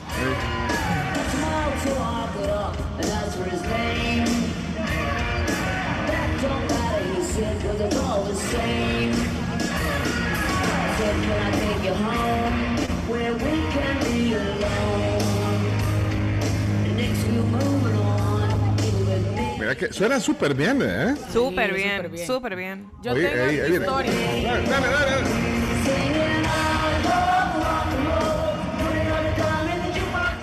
Mira 19.58 19.76
que 19.76 19.92
suena 19.92 20.18
súper 20.18 20.54
bien, 20.54 20.80
¿eh? 20.82 21.14
Súper 21.32 21.68
Sí, 21.68 21.74
bien, 21.76 22.26
súper 22.26 22.56
bien. 22.56 22.90
bien. 22.90 22.90
Yo 23.02 23.12
Oye, 23.12 23.28
tengo 23.28 23.44
ahí, 23.44 23.60
ahí 23.60 23.72
historia. 23.74 24.12
Dale, 24.12 24.68
dale, 24.68 24.86
dale. 24.88 25.52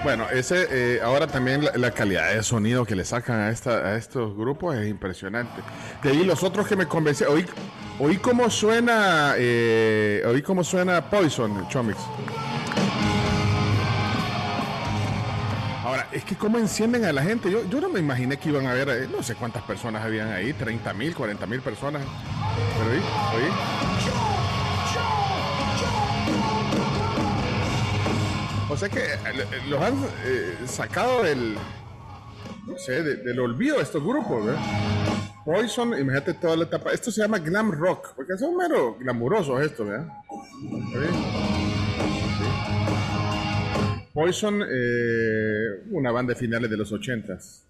Bueno, 0.03 0.29
ese 0.29 0.67
eh, 0.71 1.01
ahora 1.01 1.27
también 1.27 1.67
la, 1.75 1.91
calidad 1.91 2.33
de 2.33 2.41
sonido 2.41 2.85
que 2.85 2.95
le 2.95 3.03
sacan 3.03 3.41
a 3.41 3.49
esta 3.49 3.71
a 3.71 3.95
estos 3.97 4.35
grupos 4.35 4.75
es 4.75 4.87
impresionante. 4.87 5.61
De 6.01 6.11
ahí 6.11 6.23
los 6.23 6.41
otros 6.41 6.67
que 6.67 6.77
me 6.77 6.85
convencí, 6.85 7.25
oí, 7.25 7.45
oí 7.99 8.17
cómo 8.17 8.49
suena 8.49 9.33
eh, 9.37 10.23
oí 10.25 10.41
cómo 10.41 10.63
suena 10.63 11.09
Poison, 11.09 11.67
Chomix. 11.67 11.97
Ahora, 15.83 16.07
es 16.11 16.23
que 16.23 16.35
cómo 16.35 16.57
encienden 16.59 17.03
a 17.03 17.11
la 17.11 17.23
gente. 17.23 17.51
Yo, 17.51 17.67
yo 17.67 17.81
no 17.81 17.89
me 17.89 17.99
imaginé 17.99 18.37
que 18.37 18.49
iban 18.49 18.67
a 18.67 18.71
haber, 18.71 18.89
eh, 18.89 19.07
no 19.11 19.21
sé 19.21 19.35
cuántas 19.35 19.63
personas 19.63 20.05
habían 20.05 20.31
ahí, 20.31 20.53
30 20.53 20.93
mil, 20.93 21.13
40 21.13 21.45
mil 21.45 21.61
personas. 21.61 22.03
Pero 22.77 22.91
oí. 22.91 24.28
O 28.69 28.77
sea 28.77 28.87
que 28.89 28.99
eh, 28.99 29.05
eh, 29.25 29.45
los 29.67 29.81
han 29.81 29.95
eh, 30.25 30.55
sacado 30.65 31.23
del, 31.23 31.55
no 32.67 32.77
sé, 32.77 33.01
de- 33.03 33.15
del 33.17 33.39
olvido 33.39 33.81
estos 33.81 34.03
grupos, 34.03 34.45
¿verdad? 34.45 34.61
Poison, 35.43 35.89
imagínate 35.99 36.35
toda 36.35 36.55
la 36.55 36.65
etapa. 36.65 36.91
Esto 36.91 37.09
se 37.11 37.21
llama 37.21 37.39
glam 37.39 37.71
rock, 37.71 38.13
porque 38.15 38.37
son 38.37 38.55
mero 38.55 38.95
glamurosos 38.99 39.59
estos, 39.61 39.87
¿verdad? 39.87 40.07
Poison, 44.13 44.61
eh, 44.61 45.83
una 45.91 46.11
banda 46.11 46.33
de 46.33 46.39
finales 46.39 46.69
de 46.69 46.77
los 46.77 46.91
ochentas. 46.91 47.63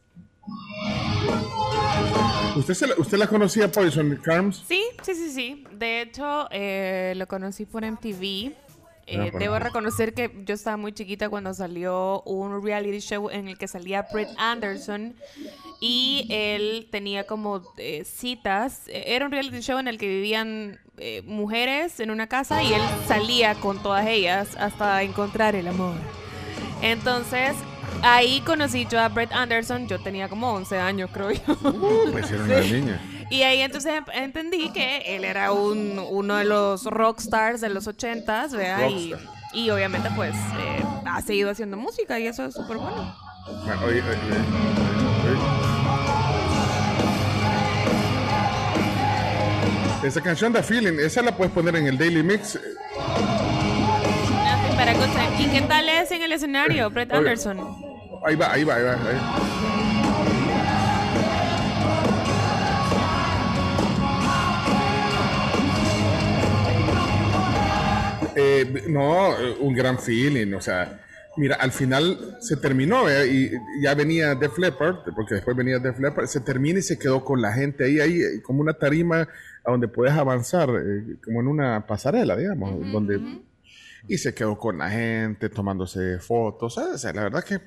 ¿Usted, 2.56 2.88
la, 2.88 2.96
¿Usted 2.98 3.18
la 3.18 3.28
conocía 3.28 3.72
Poison, 3.72 4.16
Carms? 4.24 4.64
Sí, 4.68 4.84
sí, 5.04 5.14
sí, 5.14 5.30
sí. 5.32 5.64
De 5.78 6.02
hecho, 6.02 6.48
eh, 6.52 7.14
lo 7.16 7.28
conocí 7.28 7.66
por 7.66 7.84
MTV. 7.86 8.54
Eh, 9.12 9.18
Ah, 9.20 9.32
por 9.32 9.40
debo 9.42 9.60
reconocer 9.60 10.14
que 10.14 10.32
yo 10.46 10.54
estaba 10.56 10.78
muy 10.78 10.94
chiquita 10.94 11.30
cuando 11.30 11.54
salió 11.54 12.22
un 12.24 12.64
reality 12.64 13.00
show 13.00 13.30
en 13.30 13.48
el 13.48 13.58
que 13.58 13.68
salía 13.68 14.06
Brett 14.14 14.30
Anderson 14.38 15.16
y 15.82 16.28
él 16.30 16.88
tenía 16.92 17.26
como 17.26 17.62
eh, 17.78 18.04
citas. 18.06 18.84
Eh, 18.88 19.04
Era 19.08 19.26
un 19.26 19.32
reality 19.32 19.60
show 19.62 19.80
en 19.80 19.88
el 19.88 19.98
que 19.98 20.08
vivían 20.08 20.80
eh, 20.98 21.22
mujeres 21.26 22.00
en 22.00 22.12
una 22.12 22.28
casa 22.28 22.62
y 22.64 22.74
él 22.74 22.82
salía 23.08 23.56
con 23.56 23.82
todas 23.82 24.06
ellas 24.08 24.56
hasta 24.58 25.02
encontrar 25.04 25.56
el 25.56 25.68
amor. 25.68 25.96
Entonces, 26.82 27.54
ahí 28.02 28.42
conocí 28.42 28.86
yo 28.90 29.00
a 29.00 29.10
Brett 29.10 29.32
Anderson. 29.32 29.88
Yo 29.88 30.00
tenía 30.00 30.30
como 30.30 30.52
11 30.54 30.78
años, 30.78 31.10
creo 31.14 31.32
yo. 31.32 31.58
Pues 32.12 32.32
era 32.32 32.44
una 32.44 32.60
niña. 32.62 33.02
Y 33.30 33.44
ahí 33.44 33.62
entonces 33.62 33.94
em- 33.94 34.06
entendí 34.24 34.72
que 34.72 35.16
él 35.16 35.24
era 35.24 35.52
un, 35.52 36.00
uno 36.00 36.36
de 36.38 36.46
los 36.46 36.86
rockstars 36.86 37.62
de 37.62 37.70
los 37.70 37.86
ochentas, 37.88 38.54
¿verdad? 38.54 38.88
Y, 38.90 39.14
y 39.54 39.70
obviamente 39.70 40.10
pues 40.16 40.34
eh, 40.36 40.84
ha 41.06 41.22
seguido 41.22 41.52
haciendo 41.52 41.78
música 41.78 42.20
y 42.20 42.26
eso 42.28 42.46
es 42.46 42.56
súper 42.56 42.78
bueno. 42.78 43.16
Bueno, 43.66 43.82
oye, 43.86 44.02
oye, 44.02 44.04
oye. 44.04 45.40
Esa 50.04 50.22
canción 50.22 50.54
da 50.54 50.64
feeling, 50.64 50.98
esa 51.00 51.22
la 51.22 51.36
puedes 51.36 51.54
poner 51.54 51.76
en 51.76 51.88
el 51.88 51.98
Daily 51.98 52.24
Mix. 52.24 52.56
Nothing 52.56 52.64
but 54.78 54.88
a 54.88 54.94
good 54.94 55.12
time. 55.14 55.30
¿Y 55.40 55.48
qué 55.50 55.60
tal 55.62 55.90
es 55.90 56.10
en 56.12 56.22
el 56.22 56.32
escenario, 56.32 56.90
Brett. 56.90 57.12
Anderson? 57.12 57.60
Ahí 58.26 58.36
va, 58.36 58.54
ahí 58.54 58.64
va, 58.64 58.76
ahí 58.76 58.84
va. 58.84 58.94
ahí. 58.94 59.99
Eh, 68.42 68.84
no, 68.90 69.38
eh, 69.38 69.56
un 69.60 69.74
gran 69.74 70.00
feeling, 70.00 70.54
o 70.54 70.62
sea, 70.62 71.02
mira, 71.38 71.56
al 71.56 71.72
final 71.72 72.38
se 72.40 72.56
terminó 72.58 73.10
¿eh? 73.10 73.28
y 73.28 73.52
ya 73.84 73.94
venía 73.96 74.36
Def 74.36 74.58
Leppard, 74.58 74.98
porque 75.16 75.36
después 75.36 75.56
venía 75.58 75.80
Def 75.80 76.00
Leppard, 76.00 76.28
se 76.28 76.40
termina 76.42 76.80
y 76.80 76.82
se 76.82 76.98
quedó 76.98 77.24
con 77.24 77.42
la 77.42 77.52
gente 77.54 77.84
ahí, 77.86 78.00
ahí 78.00 78.22
eh, 78.22 78.42
como 78.42 78.62
una 78.62 78.74
tarima 78.74 79.28
a 79.66 79.72
donde 79.72 79.88
puedes 79.88 80.14
avanzar, 80.14 80.70
eh, 80.70 81.16
como 81.24 81.42
en 81.42 81.48
una 81.48 81.86
pasarela, 81.86 82.36
digamos, 82.36 82.92
donde 82.92 83.20
y 84.08 84.18
se 84.18 84.34
quedó 84.34 84.58
con 84.58 84.78
la 84.78 84.90
gente 84.90 85.50
tomándose 85.50 86.20
fotos, 86.20 86.78
o 86.78 86.98
sea, 86.98 87.12
la 87.14 87.24
verdad 87.24 87.44
que 87.44 87.60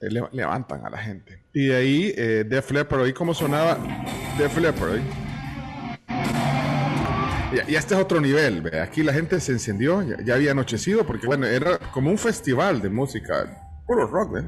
le- 0.00 0.28
levantan 0.32 0.84
a 0.86 0.90
la 0.90 0.98
gente. 0.98 1.40
Y 1.52 1.66
de 1.66 1.76
ahí 1.76 2.12
Def 2.48 2.70
Leppard, 2.70 3.02
oí 3.02 3.12
cómo 3.12 3.34
sonaba 3.34 3.78
Def 4.38 4.56
Leppard. 4.58 4.98
Y, 7.68 7.74
este 7.74 7.94
es 7.94 8.00
otro 8.00 8.20
nivel, 8.20 8.62
¿ve? 8.62 8.80
aquí 8.80 9.02
la 9.02 9.12
gente 9.12 9.40
se 9.40 9.52
encendió, 9.52 10.02
ya, 10.02 10.34
había 10.34 10.52
anochecido, 10.52 11.06
porque 11.06 11.26
bueno, 11.26 11.46
era 11.46 11.78
como 11.92 12.10
un 12.10 12.18
festival 12.18 12.82
de 12.82 12.90
música, 12.90 13.46
puro 13.86 14.06
rock, 14.06 14.32
¿ve? 14.32 14.44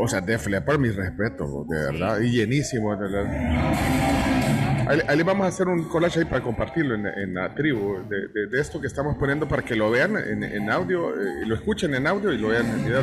O 0.00 0.06
sea, 0.06 0.20
Def 0.20 0.46
Leppard, 0.46 0.78
mi 0.78 0.90
respeto, 0.90 1.64
de 1.68 1.76
verdad, 1.76 2.20
y 2.20 2.30
llenísimo. 2.30 2.96
de 2.96 3.10
verdad. 3.10 4.77
Ahí, 4.88 5.00
ahí 5.06 5.16
le 5.18 5.22
vamos 5.22 5.44
a 5.44 5.48
hacer 5.48 5.68
un 5.68 5.84
collage 5.84 6.20
ahí 6.20 6.24
para 6.24 6.42
compartirlo 6.42 6.94
en, 6.94 7.06
en 7.06 7.34
la 7.34 7.54
tribu, 7.54 7.98
de, 8.08 8.28
de- 8.28 8.46
de 8.50 8.60
esto 8.60 8.80
que 8.80 8.86
estamos 8.86 9.16
poniendo 9.18 9.46
para 9.46 9.62
que 9.62 9.76
lo 9.76 9.90
vean 9.90 10.16
en, 10.16 10.42
en 10.42 10.70
audio, 10.70 11.10
eh, 11.14 11.44
lo 11.46 11.54
escuchen 11.54 11.94
en 11.94 12.06
audio 12.06 12.32
y 12.32 12.38
lo 12.38 12.48
vean 12.48 12.66
en 12.66 12.84
video. 12.84 13.02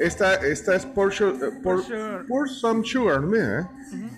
Esta, 0.00 0.34
esta 0.34 0.74
es 0.74 0.84
Pour, 0.86 1.12
Su- 1.12 1.28
eh, 1.28 1.50
pour, 1.62 1.82
Pour 2.26 2.48
Some 2.48 2.84
Sugar, 2.84 3.20
mira, 3.20 3.60
¿eh? 3.60 3.64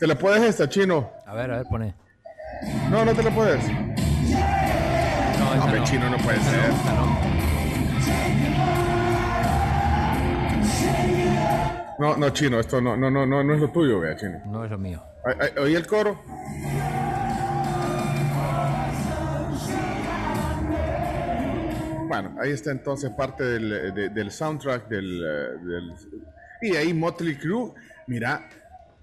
¿Te 0.00 0.06
la 0.06 0.14
puedes 0.16 0.42
esta, 0.42 0.66
chino? 0.68 1.10
A 1.26 1.34
ver, 1.34 1.50
a 1.50 1.56
ver, 1.58 1.66
pone. 1.68 1.94
No, 2.90 3.04
no 3.04 3.12
te 3.12 3.22
la 3.22 3.30
puedes. 3.34 3.62
No, 3.68 5.54
No, 5.56 5.64
hombre, 5.64 5.82
chino 5.84 6.08
no 6.08 6.16
puede 6.18 6.38
ser. 6.40 6.70
No, 11.98 12.16
no, 12.16 12.30
chino, 12.30 12.58
esto 12.58 12.80
no, 12.80 12.96
no, 12.96 13.10
no, 13.10 13.26
no, 13.26 13.44
no 13.44 13.54
es 13.54 13.60
lo 13.60 13.68
tuyo, 13.70 14.00
vea, 14.00 14.16
chino. 14.16 14.40
No 14.46 14.64
es 14.64 14.70
lo 14.70 14.78
mío. 14.78 15.02
¿Oí 15.58 15.74
el 15.74 15.86
coro? 15.86 16.18
Bueno, 22.08 22.36
ahí 22.40 22.50
está 22.50 22.70
entonces 22.70 23.10
parte 23.10 23.42
del, 23.42 23.94
de- 23.94 24.08
del 24.10 24.30
soundtrack 24.30 24.86
del, 24.88 25.22
eh, 25.24 25.58
del- 25.64 25.94
Y 26.60 26.76
ahí 26.76 26.92
Motley 26.92 27.36
Crue, 27.36 27.72
mira, 28.06 28.48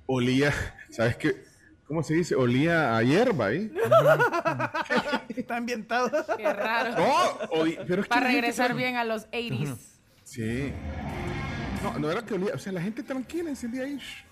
olía, 0.06 0.54
¿sabes 0.91 1.16
qué? 1.16 1.44
¿Cómo 1.88 2.04
se 2.04 2.14
dice? 2.14 2.36
Olía 2.36 2.96
a 2.96 3.02
hierba 3.02 3.48
ahí. 3.48 3.74
Está 5.36 5.58
ambientado. 5.58 6.12
Qué 6.38 6.54
raro. 6.54 6.91
No, 6.96 7.60
oí- 7.62 7.80
pero 7.88 8.02
es 8.02 8.08
que 8.08 8.14
Para 8.14 8.28
regresar 8.28 8.76
bien 8.76 8.96
a 8.96 9.04
los 9.04 9.28
80s. 9.32 9.76
Sí. 10.24 10.72
No, 11.82 11.98
no 11.98 12.12
era 12.12 12.22
que 12.22 12.36
olía, 12.36 12.52
o 12.54 12.60
sea, 12.60 12.74
la 12.74 12.82
gente 12.82 13.02
tranquila 13.02 13.50
encendía 13.50 13.84
ahí. 13.86 13.98
shh. 13.98 14.24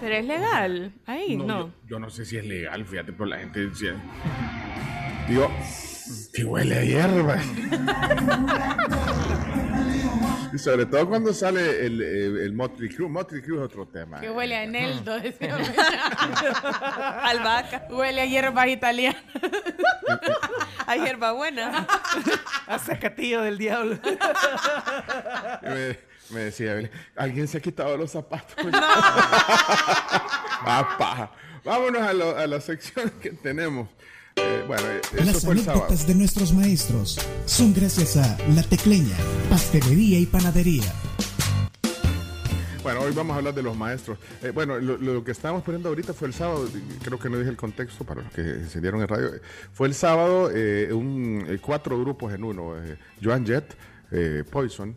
Pero 0.00 0.14
es 0.14 0.24
legal. 0.24 0.92
Ahí, 1.06 1.36
no. 1.36 1.68
Yo, 1.68 1.72
yo 1.86 1.98
no 1.98 2.10
sé 2.10 2.24
si 2.24 2.38
es 2.38 2.44
legal, 2.44 2.84
fíjate, 2.86 3.12
pero 3.12 3.26
la 3.26 3.38
gente 3.38 3.66
decía. 3.66 3.94
Digo, 5.28 5.50
que 6.32 6.44
huele 6.44 6.78
a 6.78 6.84
hierba. 6.84 7.36
y 10.52 10.58
sobre 10.58 10.86
todo 10.86 11.08
cuando 11.08 11.32
sale 11.32 11.86
el, 11.86 12.02
el, 12.02 12.38
el 12.38 12.52
Motley 12.52 12.88
Crue. 12.88 13.08
Motley 13.08 13.42
Crue 13.42 13.58
es 13.58 13.64
otro 13.64 13.86
tema. 13.86 14.20
Que 14.20 14.30
huele 14.30 14.56
a 14.56 14.64
eneldo, 14.64 15.20
decía. 15.20 15.56
Albahaca. 17.22 17.86
Huele 17.90 18.22
a 18.22 18.26
hierbas 18.26 18.68
italianas. 18.68 19.22
A 20.86 20.96
hierbabuena. 20.96 21.86
A 22.66 22.78
zacatillo 22.78 23.42
del 23.42 23.58
diablo. 23.58 23.98
Me, 26.32 26.40
decía, 26.40 26.90
alguien 27.16 27.48
se 27.48 27.58
ha 27.58 27.60
quitado 27.60 27.96
los 27.96 28.10
zapatos. 28.12 28.54
Ah, 30.62 30.96
paja. 30.98 31.30
Vámonos 31.64 32.02
a, 32.02 32.12
lo- 32.12 32.36
a 32.36 32.46
la 32.46 32.60
sección 32.60 33.10
que 33.22 33.30
tenemos. 33.30 33.88
Eh, 34.36 34.62
bueno, 34.66 34.82
eh, 34.88 35.00
eso 35.14 35.24
Las 35.24 35.44
fue 35.44 35.54
el 35.54 35.60
sábado. 35.60 35.84
anécdotas 35.84 36.06
de 36.06 36.14
nuestros 36.14 36.52
maestros 36.52 37.18
son 37.46 37.72
gracias 37.74 38.16
a 38.18 38.36
La 38.54 38.62
Tecleña, 38.62 39.16
Pastelería 39.48 40.18
y 40.18 40.26
Panadería. 40.26 40.92
Bueno, 42.82 43.00
hoy 43.00 43.12
vamos 43.12 43.34
a 43.34 43.38
hablar 43.38 43.54
de 43.54 43.62
los 43.62 43.76
maestros. 43.76 44.18
Eh, 44.42 44.50
bueno, 44.50 44.78
lo, 44.78 44.96
lo 44.98 45.22
que 45.24 45.32
estábamos 45.32 45.62
poniendo 45.62 45.88
ahorita 45.90 46.12
fue 46.14 46.28
el 46.28 46.34
sábado, 46.34 46.66
creo 47.02 47.18
que 47.18 47.28
no 47.28 47.38
dije 47.38 47.50
el 47.50 47.56
contexto 47.56 48.04
para 48.04 48.22
los 48.22 48.32
que 48.32 48.64
se 48.70 48.80
dieron 48.80 49.00
en 49.02 49.08
radio. 49.08 49.30
Fue 49.72 49.88
el 49.88 49.94
sábado 49.94 50.50
eh, 50.54 50.90
un, 50.92 51.44
eh, 51.48 51.58
cuatro 51.60 51.98
grupos 52.00 52.32
en 52.34 52.44
uno, 52.44 52.76
eh, 52.82 52.96
Joan 53.22 53.44
Jett, 53.46 53.74
eh, 54.10 54.44
Poison, 54.50 54.94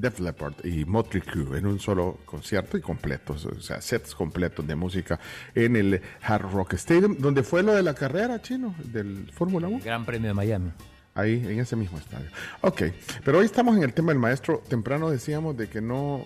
Def 0.00 0.18
Leppard 0.20 0.64
y 0.64 0.84
Motley 0.84 1.22
Crue 1.22 1.58
en 1.58 1.66
un 1.66 1.78
solo 1.78 2.18
concierto 2.24 2.76
y 2.76 2.80
completos, 2.80 3.44
o 3.46 3.60
sea, 3.60 3.80
sets 3.80 4.14
completos 4.14 4.66
de 4.66 4.74
música 4.74 5.18
en 5.54 5.76
el 5.76 6.00
Hard 6.22 6.50
Rock 6.52 6.74
Stadium, 6.74 7.16
donde 7.18 7.42
fue 7.42 7.62
lo 7.62 7.74
de 7.74 7.82
la 7.82 7.94
carrera 7.94 8.40
chino 8.40 8.74
del 8.84 9.30
Fórmula 9.32 9.68
1. 9.68 9.80
Gran 9.84 10.04
Premio 10.06 10.28
de 10.28 10.34
Miami. 10.34 10.70
Ahí, 11.14 11.34
en 11.44 11.58
ese 11.58 11.74
mismo 11.76 11.98
estadio. 11.98 12.26
Ok, 12.60 12.82
pero 13.24 13.38
hoy 13.38 13.44
estamos 13.46 13.76
en 13.76 13.82
el 13.82 13.92
tema 13.92 14.12
del 14.12 14.18
maestro. 14.20 14.62
Temprano 14.68 15.10
decíamos 15.10 15.56
de 15.56 15.68
que 15.68 15.80
no, 15.80 16.24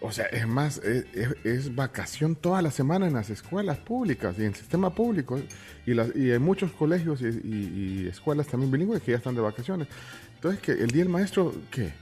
o 0.00 0.10
sea, 0.10 0.26
es 0.26 0.46
más, 0.46 0.78
es, 0.78 1.06
es- 1.14 1.36
es 1.44 1.74
vacación 1.74 2.34
toda 2.34 2.60
la 2.62 2.72
semana 2.72 3.06
en 3.06 3.14
las 3.14 3.30
escuelas 3.30 3.78
públicas 3.78 4.34
y 4.38 4.42
en 4.42 4.48
el 4.48 4.54
sistema 4.56 4.92
público. 4.94 5.40
Y, 5.86 5.94
las, 5.94 6.14
y 6.16 6.32
hay 6.32 6.38
muchos 6.40 6.72
colegios 6.72 7.22
y, 7.22 7.26
y- 7.26 8.02
y 8.04 8.08
escuelas 8.08 8.48
también 8.48 8.72
bilingües 8.72 9.02
que 9.02 9.12
ya 9.12 9.18
están 9.18 9.36
de 9.36 9.40
vacaciones. 9.40 9.86
Entonces, 10.34 10.60
que 10.60 10.72
¿el 10.72 10.88
Día 10.90 11.04
del 11.04 11.12
Maestro 11.12 11.54
qué? 11.70 11.92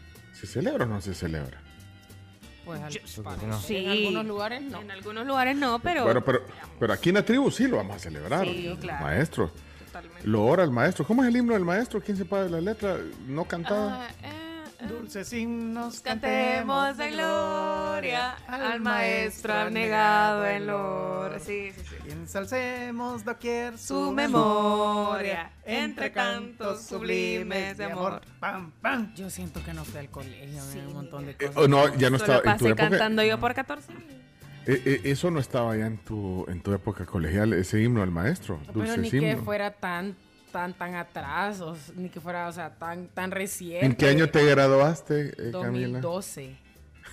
¿Se 0.41 0.47
celebra 0.47 0.85
o 0.85 0.89
no 0.89 1.01
se 1.01 1.15
celebra? 1.15 1.59
Pues 2.65 2.81
al- 2.81 2.93
Sí. 3.61 3.77
en 3.77 3.91
algunos 3.91 4.25
lugares 4.27 4.63
no. 4.63 4.81
En 4.81 4.91
algunos 4.91 5.27
lugares 5.27 5.57
no, 5.57 5.79
pero. 5.81 6.05
Bueno, 6.05 6.25
pero, 6.25 6.45
pero 6.79 6.93
aquí 6.93 7.09
en 7.11 7.17
la 7.17 7.25
tribu 7.25 7.51
sí 7.51 7.67
lo 7.67 7.77
vamos 7.77 7.97
a 7.97 7.99
celebrar. 7.99 8.47
Sí, 8.47 8.75
claro. 8.81 9.05
Maestro. 9.05 9.51
Lo 10.25 10.45
ora 10.47 10.63
el 10.63 10.71
maestro. 10.71 11.05
¿Cómo 11.05 11.23
es 11.23 11.29
el 11.29 11.37
himno 11.37 11.53
del 11.55 11.65
maestro? 11.65 12.01
¿Quién 12.01 12.17
se 12.17 12.25
sabe 12.25 12.49
la 12.49 12.61
letra 12.61 12.97
no 13.27 13.45
cantada? 13.45 14.09
Dulces 14.89 15.33
himnos 15.33 16.01
Cantemos 16.01 16.97
de 16.97 17.11
gloria 17.11 18.33
al 18.49 18.81
maestro 18.81 19.53
abnegado 19.53 20.47
en 20.47 20.67
lor. 20.67 21.39
Sí, 21.41 21.71
sí, 21.75 21.83
sí. 21.89 21.97
Y 22.09 22.13
ensalcemos 22.13 23.25
doquier 23.25 23.77
Su 23.79 24.11
memoria 24.13 25.51
entre 25.65 26.11
cantos 26.13 26.83
sublimes 26.87 27.77
de 27.77 27.85
amor. 27.85 28.21
Pam, 28.41 28.73
pam. 28.81 29.15
Yo 29.15 29.29
siento 29.31 29.63
que 29.65 29.73
no 29.75 29.85
fui 29.85 30.01
al 30.01 30.09
colegio, 30.11 30.63
había 30.63 30.87
un 30.89 30.95
montón 30.95 31.27
de 31.27 31.33
Eh, 31.33 31.37
cosas. 31.37 31.57
oh, 31.57 31.69
no, 31.69 31.95
ya 31.97 32.11
no 32.11 32.17
estaba. 32.17 32.39
En 32.39 32.43
tu 32.43 32.49
pasé 32.51 32.67
época, 32.69 32.89
cantando 32.89 33.23
yo 33.23 33.39
por 33.39 33.55
14 33.55 33.93
años. 33.93 34.05
eh, 34.67 34.83
eh, 34.87 35.01
eso 35.05 35.31
no 35.31 35.41
estaba 35.41 35.77
ya 35.77 35.87
en 35.87 35.99
tu, 35.99 36.47
en 36.49 36.61
tu 36.63 36.73
época 36.73 37.05
colegial, 37.07 37.53
ese 37.53 37.81
himno 37.83 38.03
al 38.03 38.11
maestro. 38.11 38.59
Pero 38.67 38.73
Dulces 38.73 38.99
ni 38.99 39.11
que 39.11 39.17
himnos. 39.19 39.45
fuera 39.45 39.71
tan, 39.73 40.17
tan, 40.51 40.75
tan 40.75 40.95
atrás, 40.95 41.61
o 41.61 41.77
ni 41.97 42.09
que 42.09 42.21
fuera, 42.21 42.49
o 42.49 42.53
sea, 42.53 42.71
tan, 42.71 43.09
tan 43.09 43.31
reciente. 43.31 43.87
¿En 43.87 43.95
qué 43.95 44.09
año 44.09 44.29
te 44.29 44.45
graduaste, 44.45 45.29
eh, 45.39 45.51
Camila? 45.53 46.01
2012. 46.01 46.57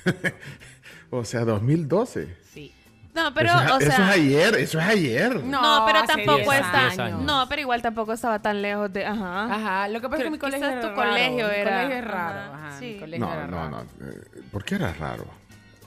O 1.09 1.23
sea, 1.23 1.45
2012. 1.45 2.35
Sí. 2.53 2.73
No, 3.15 3.33
pero, 3.33 3.49
eso, 3.49 3.59
es, 3.63 3.71
o 3.71 3.77
eso 3.79 3.91
sea. 3.91 4.09
es 4.09 4.15
ayer, 4.15 4.55
eso 4.55 4.79
es 4.79 4.85
ayer. 4.85 5.43
No, 5.43 5.83
pero 5.87 6.03
tampoco 6.05 6.51
10 6.51 6.61
está. 6.61 7.09
No, 7.09 7.45
pero 7.49 7.61
igual 7.61 7.81
tampoco 7.81 8.13
estaba 8.13 8.39
tan 8.41 8.61
lejos 8.61 8.91
de. 8.93 9.05
Ajá. 9.05 9.45
Ajá, 9.55 9.87
lo 9.87 10.01
que 10.01 10.07
pasa 10.09 10.17
es 10.21 10.25
que 10.25 10.31
mi 10.31 10.37
colegio 10.37 10.67
era 10.67 10.81
tu 10.81 10.87
raro, 10.87 10.95
colegio 10.95 11.31
mi 11.31 11.41
colegio 11.63 11.95
es 11.97 12.03
raro, 12.05 12.39
ajá, 12.53 12.67
ajá, 12.67 12.79
sí. 12.79 12.85
mi 12.93 12.99
colegio 12.99 13.25
No, 13.25 13.33
era 13.33 13.47
no, 13.47 13.57
raro. 13.57 13.69
no. 13.71 13.81
eh, 14.07 14.21
¿Por 14.51 14.63
qué 14.63 14.75
era 14.75 14.93
raro? 14.93 15.25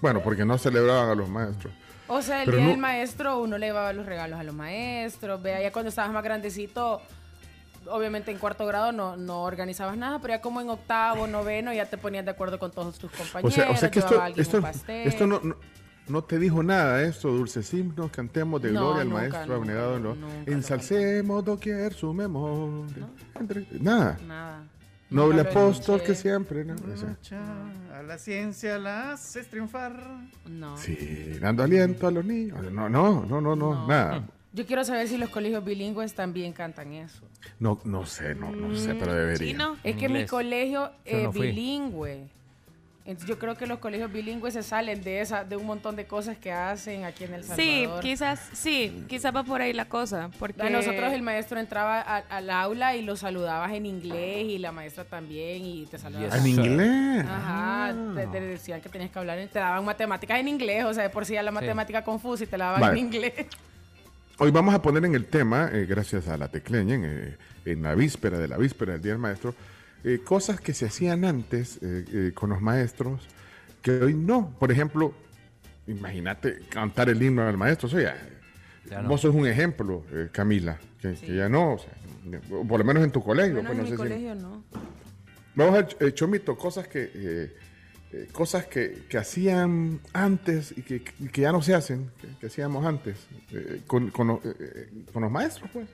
Bueno, 0.01 0.21
porque 0.23 0.45
no 0.45 0.57
celebraban 0.59 1.11
a 1.11 1.15
los 1.15 1.29
maestros. 1.29 1.73
O 2.09 2.21
sea, 2.23 2.41
el 2.41 2.47
Pero 2.47 2.57
día 2.57 2.65
no- 2.67 2.71
del 2.73 2.81
maestro 2.81 3.39
uno 3.41 3.59
le 3.59 3.67
llevaba 3.67 3.93
los 3.93 4.07
regalos 4.07 4.41
a 4.41 4.43
los 4.43 4.55
maestros. 4.55 5.41
Vea, 5.41 5.61
ya 5.63 5.71
cuando 5.71 5.91
estabas 5.91 6.11
más 6.11 6.25
grandecito, 6.25 7.01
obviamente 7.87 8.31
en 8.31 8.39
cuarto 8.39 8.67
grado 8.67 8.93
no, 8.93 9.17
no 9.17 9.43
organizabas 9.43 9.97
nada, 9.97 10.19
pero 10.21 10.35
ya 10.35 10.41
como 10.41 10.61
en 10.61 10.69
octavo, 10.71 11.27
noveno, 11.27 11.73
ya 11.73 11.87
te 11.87 11.97
ponías 11.99 12.25
de 12.25 12.31
acuerdo 12.33 12.59
con 12.59 12.71
todos 12.71 12.99
tus 12.99 13.13
O 13.13 13.17
compañeros. 13.17 13.55
sea, 13.55 13.71
o 13.71 13.77
sea 13.77 13.91
que 13.91 14.01
esto, 15.07 15.27
no, 15.27 15.41
no, 15.43 15.57
no 16.09 16.25
te 16.25 16.39
dijo 16.39 16.63
nada 16.63 17.03
esto, 17.03 17.29
dulces 17.29 17.73
himnos, 17.73 18.11
cantemos 18.11 18.61
de 18.63 18.73
No, 18.73 18.81
gloria 18.81 19.03
al 19.03 19.09
nunca, 19.09 19.21
maestro 19.21 19.41
nunca, 19.43 19.55
abnegado 19.57 19.99
nunca 19.99 20.51
ensalcemos 20.51 21.45
doquier 21.45 21.93
su 21.95 22.13
memoria. 22.13 23.07
Entre- 23.39 23.67
nada. 23.81 24.19
Nada. 24.27 24.63
Noble 25.11 25.41
apóstol 25.41 26.01
que 26.03 26.15
siempre. 26.15 26.65
¿no? 26.65 26.77
A 27.95 28.03
la 28.03 28.17
ciencia 28.17 28.79
la 28.79 29.13
haces 29.13 29.49
triunfar. 29.49 29.93
No. 30.47 30.77
sí, 30.77 31.37
dando 31.41 31.65
aliento 31.65 32.07
a 32.07 32.11
los 32.13 32.25
niños. 32.25 32.63
No, 32.71 32.89
no, 32.89 33.25
no, 33.27 33.41
no, 33.41 33.57
no, 33.57 33.89
nada. 33.89 34.23
Yo 34.53 34.67
quiero 34.67 34.85
saber 34.85 35.07
si 35.07 35.17
los 35.17 35.31
colegios 35.31 35.65
bilingües 35.65 36.15
también 36.15 36.53
cantan 36.53 36.93
eso. 36.93 37.23
No, 37.61 37.81
no 37.85 38.05
sé, 38.05 38.35
no, 38.35 38.51
no 38.51 38.75
sé, 38.77 38.95
pero 38.97 39.15
debería. 39.15 39.75
Es 39.85 39.97
que 39.97 40.09
mi 40.09 40.27
colegio 40.27 40.91
es 41.05 41.23
no 41.23 41.33
fui. 41.33 41.49
bilingüe. 41.49 42.27
Entonces 43.07 43.29
yo 43.29 43.39
creo 43.39 43.57
que 43.57 43.67
los 43.67 43.79
colegios 43.79 44.13
bilingües 44.13 44.55
se 44.55 44.63
salen 44.63 45.03
de 45.03 45.21
esa, 45.21 45.43
de 45.45 45.57
un 45.57 45.67
montón 45.67 45.97
de 45.97 46.05
cosas 46.05 46.37
que 46.37 46.53
hacen 46.53 47.05
aquí 47.05 47.25
en 47.25 47.35
El 47.35 47.45
Sí, 47.45 47.83
Salvador. 47.83 48.03
quizás, 48.03 48.49
sí, 48.53 49.05
quizás 49.09 49.35
va 49.35 49.43
por 49.43 49.63
ahí 49.63 49.73
la 49.73 49.87
cosa. 49.87 50.31
Porque 50.39 50.63
A 50.63 50.69
nosotros 50.71 51.13
el 51.13 51.23
maestro 51.23 51.59
entraba 51.59 52.01
a- 52.01 52.19
al 52.19 52.51
aula 52.51 52.95
y 52.97 53.03
lo 53.03 53.17
saludabas 53.17 53.73
en 53.73 53.87
inglés 53.87 54.45
y 54.45 54.59
la 54.59 54.71
maestra 54.71 55.05
también 55.05 55.65
y 55.65 55.87
te 55.87 55.99
saludaba. 55.99 56.37
¿En 56.37 56.47
inglés? 56.47 57.25
Ajá, 57.27 57.95
te, 58.15 58.27
te 58.27 58.41
decían 58.41 58.81
que 58.81 58.89
tenías 58.89 59.11
que 59.11 59.19
hablar, 59.19 59.39
te 59.51 59.59
daban 59.59 59.85
matemáticas 59.85 60.39
en 60.39 60.49
inglés, 60.49 60.85
o 60.85 60.93
sea, 60.93 61.03
de 61.05 61.11
por 61.11 61.25
sí 61.25 61.33
ya 61.35 61.43
la 61.43 61.53
matemática 61.53 62.05
confusa 62.05 62.45
y 62.45 62.47
te 62.49 62.59
la 62.59 62.67
daban 62.67 62.81
Vale. 62.83 62.99
en 63.01 63.07
inglés. 63.07 63.33
Hoy 64.43 64.51
vamos 64.51 64.75
a 64.75 64.81
poner 64.81 65.05
en 65.05 65.15
el 65.15 65.27
tema, 65.27 65.69
eh, 65.73 65.85
gracias 65.87 66.27
a 66.29 66.39
la 66.39 66.49
tecleña, 66.51 66.95
en, 66.95 67.05
eh, 67.05 67.37
en 67.67 67.83
la 67.83 67.95
víspera 67.95 68.39
de 68.39 68.49
la 68.49 68.57
víspera 68.57 68.93
del 68.95 69.03
Día 69.03 69.13
del 69.13 69.21
Maestro, 69.21 69.55
eh, 70.03 70.21
cosas 70.25 70.61
que 70.61 70.73
se 70.73 70.87
hacían 70.87 71.27
antes 71.27 71.79
eh, 71.83 72.05
eh, 72.11 72.33
con 72.35 72.49
los 72.51 72.63
maestros 72.63 73.21
que 73.83 73.91
hoy 73.93 74.15
no. 74.15 74.57
Por 74.59 74.73
ejemplo, 74.73 75.13
imagínate 75.87 76.61
cantar 76.71 77.11
el 77.11 77.23
himno 77.23 77.43
al 77.47 77.59
maestro. 77.59 77.89
Eso 77.89 78.01
ya, 78.01 78.17
Ya 78.89 79.03
no. 79.03 79.11
Vos 79.11 79.21
sos 79.21 79.35
un 79.35 79.47
ejemplo, 79.47 80.05
eh, 80.11 80.29
Camila, 80.33 80.79
que, 81.03 81.13
que 81.15 81.37
ya 81.37 81.51
no, 81.51 81.75
o 81.75 81.79
sea, 81.79 81.93
o 82.51 82.67
por 82.67 82.79
lo 82.81 82.85
menos 82.87 83.05
en 83.05 83.11
tu 83.11 83.23
colegio. 83.23 83.57
Bueno, 83.63 83.69
pues, 83.69 83.79
no 83.79 83.85
en 83.85 83.91
mi 83.91 83.97
sé 83.97 84.03
si- 84.03 84.09
colegio 84.09 84.35
no. 84.37 84.65
Vamos 85.55 85.75
a 86.01 86.05
eh, 86.07 86.13
Chomito, 86.15 86.57
cosas 86.57 86.89
que 86.89 87.53
eh, 88.13 88.29
cosas 88.33 88.67
que, 88.67 89.05
que 89.09 89.19
hacían 89.19 90.01
antes 90.13 90.73
y 90.77 90.83
que, 90.83 91.03
que 91.03 91.41
ya 91.41 91.53
no 91.53 91.63
se 91.63 91.75
hacen, 91.75 92.11
que, 92.21 92.27
que 92.41 92.47
hacíamos 92.47 92.85
antes, 92.85 93.17
eh, 93.53 93.83
con, 93.87 94.11
con, 94.11 94.27
los- 94.29 94.41
eh, 94.45 94.89
con 95.13 95.23
los 95.23 95.31
maestros, 95.31 95.71
pues. 95.73 95.87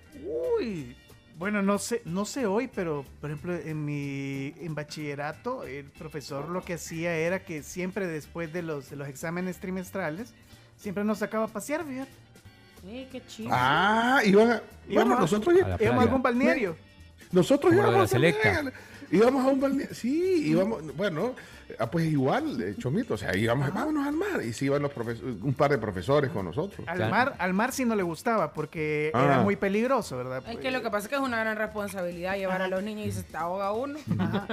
Uy, 0.58 0.96
bueno, 1.38 1.60
no 1.60 1.78
sé, 1.78 2.00
no 2.06 2.24
sé 2.24 2.46
hoy, 2.46 2.68
pero 2.74 3.04
por 3.20 3.30
ejemplo 3.30 3.54
en 3.54 3.84
mi 3.84 4.54
en 4.60 4.74
bachillerato 4.74 5.64
el 5.64 5.84
profesor 5.84 6.48
lo 6.48 6.64
que 6.64 6.74
hacía 6.74 7.14
era 7.14 7.40
que 7.44 7.62
siempre 7.62 8.06
después 8.06 8.50
de 8.54 8.62
los 8.62 8.88
de 8.88 8.96
los 8.96 9.06
exámenes 9.08 9.58
trimestrales 9.58 10.32
siempre 10.78 11.04
nos 11.04 11.18
sacaba 11.18 11.44
a 11.44 11.48
pasear, 11.48 11.84
fíjate. 11.84 12.10
Sí, 12.82 13.08
qué 13.12 13.22
chido. 13.26 13.50
Ah, 13.52 14.20
iban 14.24 14.50
a, 14.52 14.54
bueno, 14.54 14.62
Íbamos 14.88 15.16
a- 15.18 15.20
nosotros 15.20 15.54
íbamos 15.58 15.80
a 15.82 16.00
algún 16.00 16.22
balneario. 16.22 16.76
Nosotros 17.32 17.74
íbamos 17.74 17.92
la 17.92 18.06
también 18.06 18.34
selecta. 18.34 18.72
Íbamos 19.10 19.44
a 19.44 19.48
un 19.48 19.60
balneario, 19.60 19.94
sí, 19.94 20.48
íbamos, 20.48 20.96
bueno, 20.96 21.34
ah, 21.78 21.90
pues 21.90 22.06
igual, 22.06 22.60
eh, 22.60 22.74
Chomito, 22.78 23.14
o 23.14 23.16
sea, 23.16 23.36
íbamos, 23.36 23.72
vámonos 23.72 24.06
al 24.06 24.14
mar, 24.14 24.42
y 24.44 24.52
sí 24.52 24.64
iban 24.66 24.82
los 24.82 24.92
profes- 24.92 25.20
un 25.22 25.54
par 25.54 25.70
de 25.70 25.78
profesores 25.78 26.30
con 26.30 26.44
nosotros. 26.44 26.86
Al 26.88 27.08
mar, 27.10 27.34
al 27.38 27.52
mar 27.54 27.72
sí 27.72 27.84
no 27.84 27.94
le 27.94 28.02
gustaba 28.02 28.52
porque 28.52 29.10
Ah. 29.14 29.24
era 29.24 29.38
muy 29.42 29.56
peligroso, 29.56 30.16
¿verdad? 30.16 30.42
Es 30.48 30.58
que 30.58 30.70
lo 30.70 30.82
que 30.82 30.90
pasa 30.90 31.04
es 31.04 31.08
que 31.08 31.14
es 31.14 31.20
una 31.20 31.38
gran 31.38 31.56
responsabilidad 31.56 32.36
llevar 32.36 32.62
a 32.62 32.68
los 32.68 32.82
niños 32.82 33.06
y 33.06 33.12
se 33.12 33.22
te 33.22 33.36
ahoga 33.36 33.72
uno. 33.72 33.98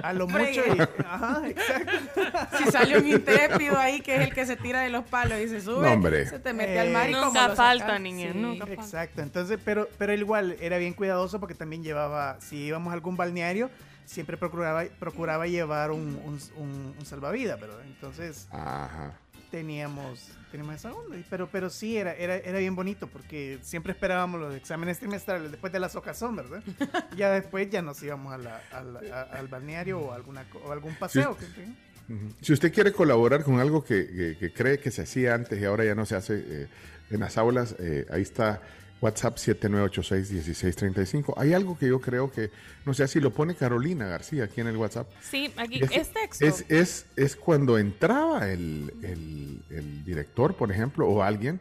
A 0.04 0.14
lo 0.14 0.28
mucho. 0.28 0.44
y- 0.44 0.82
ajá, 1.06 1.42
exacto. 1.48 2.22
Si 2.58 2.66
sale 2.72 2.98
un 3.00 3.08
intrépido 3.08 3.78
ahí 3.78 4.02
que 4.02 4.16
es 4.16 4.22
el 4.22 4.34
que 4.34 4.46
se 4.46 4.56
tira 4.56 4.82
de 4.82 4.90
los 4.90 5.04
palos 5.06 5.40
y 5.40 5.48
se 5.48 5.62
sube, 5.62 5.82
No, 5.88 5.94
hombre. 5.94 6.28
se 6.28 6.40
te 6.40 6.54
mete 6.54 6.80
al 6.80 6.92
mar 6.92 7.10
y 7.10 7.14
Nunca 7.14 7.44
como 7.46 7.56
falta, 7.56 7.98
niña, 8.00 8.32
sí. 8.34 8.38
nunca 8.38 8.66
falta. 8.68 8.82
Exacto, 8.84 9.22
entonces, 9.22 9.60
pero, 9.64 9.90
pero 9.98 10.14
igual 10.14 10.56
era 10.62 10.78
bien 10.78 10.94
cuidadoso 10.94 11.40
porque 11.40 11.56
también 11.56 11.84
llevaba, 11.84 12.38
si 12.40 12.58
íbamos 12.58 12.92
a 12.92 12.94
algún 12.94 13.18
balneario, 13.18 13.70
siempre 14.06 14.38
procuraba, 14.38 14.84
procuraba 15.00 15.48
llevar 15.48 15.92
un, 15.92 16.20
un, 16.26 16.40
un- 16.58 16.96
un 16.98 17.06
salvavidas, 17.06 17.60
¿verdad? 17.60 17.82
Entonces 17.86 18.48
Ajá. 18.52 19.14
teníamos, 19.52 20.30
teníamos 20.52 20.76
esa 20.76 20.94
onda, 20.94 21.16
pero, 21.30 21.48
pero 21.52 21.70
sí, 21.70 21.98
era, 21.98 22.14
era, 22.16 22.36
era 22.38 22.60
bien 22.60 22.76
bonito 22.76 23.08
porque 23.08 23.60
siempre 23.62 23.94
esperábamos 23.94 24.40
los 24.42 24.56
exámenes 24.56 25.00
trimestrales 25.00 25.52
después 25.52 25.72
de 25.72 25.80
la 25.80 25.90
socazón, 25.90 26.36
¿verdad? 26.36 26.64
ya 27.18 27.32
después 27.32 27.70
ya 27.70 27.82
nos 27.82 28.02
íbamos 28.04 28.34
a 28.34 28.38
la- 28.38 28.62
a 28.72 28.82
la- 28.84 29.00
a- 29.14 29.38
al 29.38 29.48
balneario 29.48 30.00
o, 30.00 30.12
alguna, 30.14 30.46
o 30.66 30.72
algún 30.72 30.96
paseo. 30.96 31.38
que- 31.38 31.46
que- 31.48 31.94
Ujú. 32.14 32.34
Si 32.42 32.52
usted 32.52 32.74
quiere 32.74 32.92
colaborar 32.92 33.44
con 33.46 33.60
algo 33.62 33.82
que, 33.84 34.06
que- 34.08 34.38
que 34.38 34.52
cree 34.54 34.78
que 34.80 34.92
se 34.92 35.04
hacía 35.04 35.34
antes 35.36 35.62
y 35.62 35.64
ahora 35.64 35.86
ya 35.86 35.96
no 35.96 36.06
se 36.06 36.16
hace 36.18 36.44
eh, 36.46 36.68
en 37.12 37.20
las 37.22 37.38
aulas, 37.38 37.76
eh, 37.80 38.06
ahí 38.12 38.22
está 38.24 38.62
WhatsApp 39.04 39.36
7986-1635. 39.38 41.34
Hay 41.38 41.54
algo 41.54 41.78
que 41.78 41.88
yo 41.88 42.00
creo 42.00 42.32
que, 42.32 42.52
no 42.86 42.94
sé 42.94 43.08
si 43.08 43.20
lo 43.20 43.32
pone 43.32 43.56
Carolina 43.56 44.08
García 44.08 44.46
aquí 44.46 44.62
en 44.62 44.68
el 44.68 44.78
WhatsApp. 44.78 45.08
Sí, 45.22 45.54
aquí 45.58 45.82
Es, 45.84 45.92
es 45.92 46.14
texto. 46.14 46.46
es, 46.46 46.66
es, 46.70 47.06
es 47.16 47.36
cuando 47.36 47.78
entraba 47.78 48.50
el, 48.50 48.94
el- 49.02 49.62
el 49.70 50.06
director, 50.06 50.56
por 50.56 50.72
ejemplo, 50.72 51.08
o 51.08 51.22
alguien, 51.24 51.60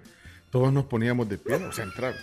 todos 0.51 0.73
nos 0.73 0.85
poníamos 0.85 1.29
de 1.29 1.39
pie, 1.39 1.57
o 1.57 1.73
sea, 1.73 1.85
entrar. 1.85 2.15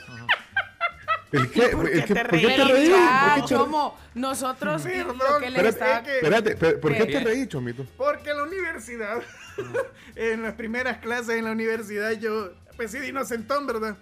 ¿El 1.32 1.52
qué? 1.52 1.70
¿Por 1.70 1.88
¿El 1.88 2.04
qué 2.06 2.14
te 2.16 2.26
¿Por 2.26 2.40
te- 2.40 3.46
Chomo, 3.46 3.96
nosotros 4.16 4.84
lo 4.86 5.40
que 5.40 5.50
les 5.52 5.64
Espérate, 5.64 5.70
estaba... 5.70 6.00
espérate, 6.00 6.78
¿por 6.78 6.92
qué 6.94 7.06
¿Qué? 7.06 7.14
te 7.14 7.20
reí, 7.20 7.48
Chomito? 7.48 7.86
Porque 7.98 8.32
en 8.32 8.38
la 8.38 8.44
universidad, 8.44 9.22
en 10.16 10.42
las 10.42 10.54
primeras 10.56 10.98
clases 10.98 11.36
en 11.36 11.46
la 11.46 11.52
universidad, 11.52 12.12
yo, 12.14 12.52
pues 12.78 12.90
sí, 12.92 12.98
de 13.00 13.10
inocentón, 13.10 13.68
¿verdad? 13.68 13.96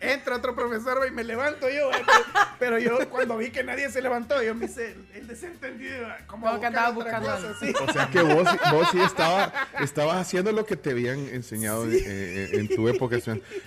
Entra 0.00 0.36
otro 0.36 0.54
profesor 0.54 1.06
y 1.08 1.10
me 1.12 1.24
levanto 1.24 1.68
yo, 1.70 1.88
pero, 1.90 2.18
pero 2.58 2.78
yo 2.78 3.08
cuando 3.08 3.38
vi 3.38 3.50
que 3.50 3.64
nadie 3.64 3.88
se 3.90 4.02
levantó, 4.02 4.42
yo 4.42 4.54
me 4.54 4.66
hice 4.66 4.92
el, 4.92 5.06
el 5.14 5.26
desentendido, 5.26 6.06
como 6.26 6.60
que 6.60 6.66
andaba 6.66 6.90
otra 6.90 7.20
buscando 7.20 7.30
cosa, 7.48 7.54
sí. 7.60 7.72
O 7.88 7.92
sea 7.92 8.08
que 8.10 8.20
vos, 8.20 8.46
vos 8.70 8.88
sí 8.92 9.00
estaba, 9.00 9.50
estabas 9.80 10.16
haciendo 10.16 10.52
lo 10.52 10.66
que 10.66 10.76
te 10.76 10.90
habían 10.90 11.18
enseñado 11.28 11.84
en- 11.84 11.92
en, 11.94 12.60
en 12.60 12.68
tu 12.68 12.86
época. 12.88 13.16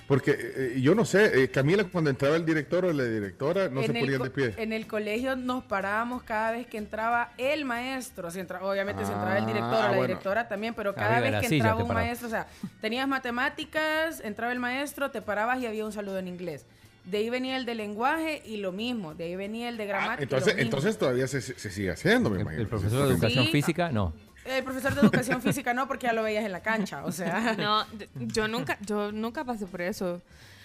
Porque 0.07 0.35
eh, 0.37 0.81
yo 0.81 0.93
no 0.93 1.05
sé, 1.05 1.43
eh, 1.43 1.49
Camila, 1.49 1.85
cuando 1.85 2.09
entraba 2.09 2.35
el 2.35 2.45
director 2.45 2.85
o 2.85 2.93
la 2.93 3.05
directora, 3.05 3.69
no 3.69 3.81
en 3.81 3.87
se 3.87 3.93
ponían 3.99 4.21
de 4.21 4.29
pie. 4.29 4.53
En 4.57 4.73
el 4.73 4.85
colegio 4.85 5.35
nos 5.35 5.63
parábamos 5.63 6.21
cada 6.23 6.51
vez 6.51 6.67
que 6.67 6.77
entraba 6.77 7.31
el 7.37 7.65
maestro. 7.65 8.29
Si 8.29 8.39
entra- 8.39 8.61
obviamente 8.61 9.05
si 9.05 9.11
entraba 9.11 9.37
el 9.39 9.45
director 9.45 9.73
o 9.73 9.77
Ah, 9.77 9.81
la 9.83 9.87
bueno. 9.89 10.07
directora 10.07 10.47
también, 10.47 10.73
pero 10.75 10.93
cada 10.93 11.19
vez 11.19 11.39
que 11.47 11.55
entraba 11.55 11.81
un 11.83 11.93
maestro, 11.93 12.27
o 12.27 12.31
sea, 12.31 12.45
tenías 12.81 13.07
matemáticas, 13.07 14.19
entraba 14.23 14.51
el 14.51 14.59
maestro, 14.59 15.09
te 15.11 15.21
parabas 15.21 15.59
y 15.59 15.65
había 15.65 15.85
un 15.85 15.91
saludo 15.93 16.16
en 16.19 16.27
inglés. 16.27 16.65
De 17.05 17.19
ahí 17.19 17.29
venía 17.29 17.55
el 17.57 17.65
de 17.65 17.75
lenguaje 17.75 18.41
y 18.45 18.57
lo 18.57 18.71
mismo. 18.73 19.13
De 19.15 19.23
ahí 19.25 19.35
venía 19.35 19.69
el 19.69 19.77
de 19.77 19.85
gramática. 19.85 20.13
y 20.13 20.17
lo 20.17 20.19
Ah, 20.19 20.23
Entonces, 20.23 20.55
mismo. 20.55 20.61
entonces 20.65 20.97
todavía 20.97 21.27
se, 21.27 21.41
se- 21.41 21.69
sigue 21.71 21.89
haciendo, 21.91 22.29
me 22.29 22.41
imagino. 22.41 22.61
El 22.61 22.67
profesor 22.67 23.07
de 23.07 23.13
educación 23.13 23.45
Sí. 23.45 23.51
física, 23.51 23.91
no. 23.91 24.13
El 24.45 24.63
profesor 24.63 24.93
de 24.95 25.01
educación 25.01 25.41
física 25.41 25.73
no, 25.73 25.87
porque 25.87 26.07
ya 26.07 26.13
lo 26.13 26.23
veías 26.23 26.45
en 26.45 26.51
la 26.51 26.61
cancha, 26.61 27.03
o 27.05 27.11
sea. 27.11 27.55
No, 27.57 27.85
yo 28.15 28.47
nunca, 28.47 28.77
yo 28.85 29.11
nunca 29.11 29.43
pasé 29.45 29.65
por 29.67 29.81
eso. 29.81 30.21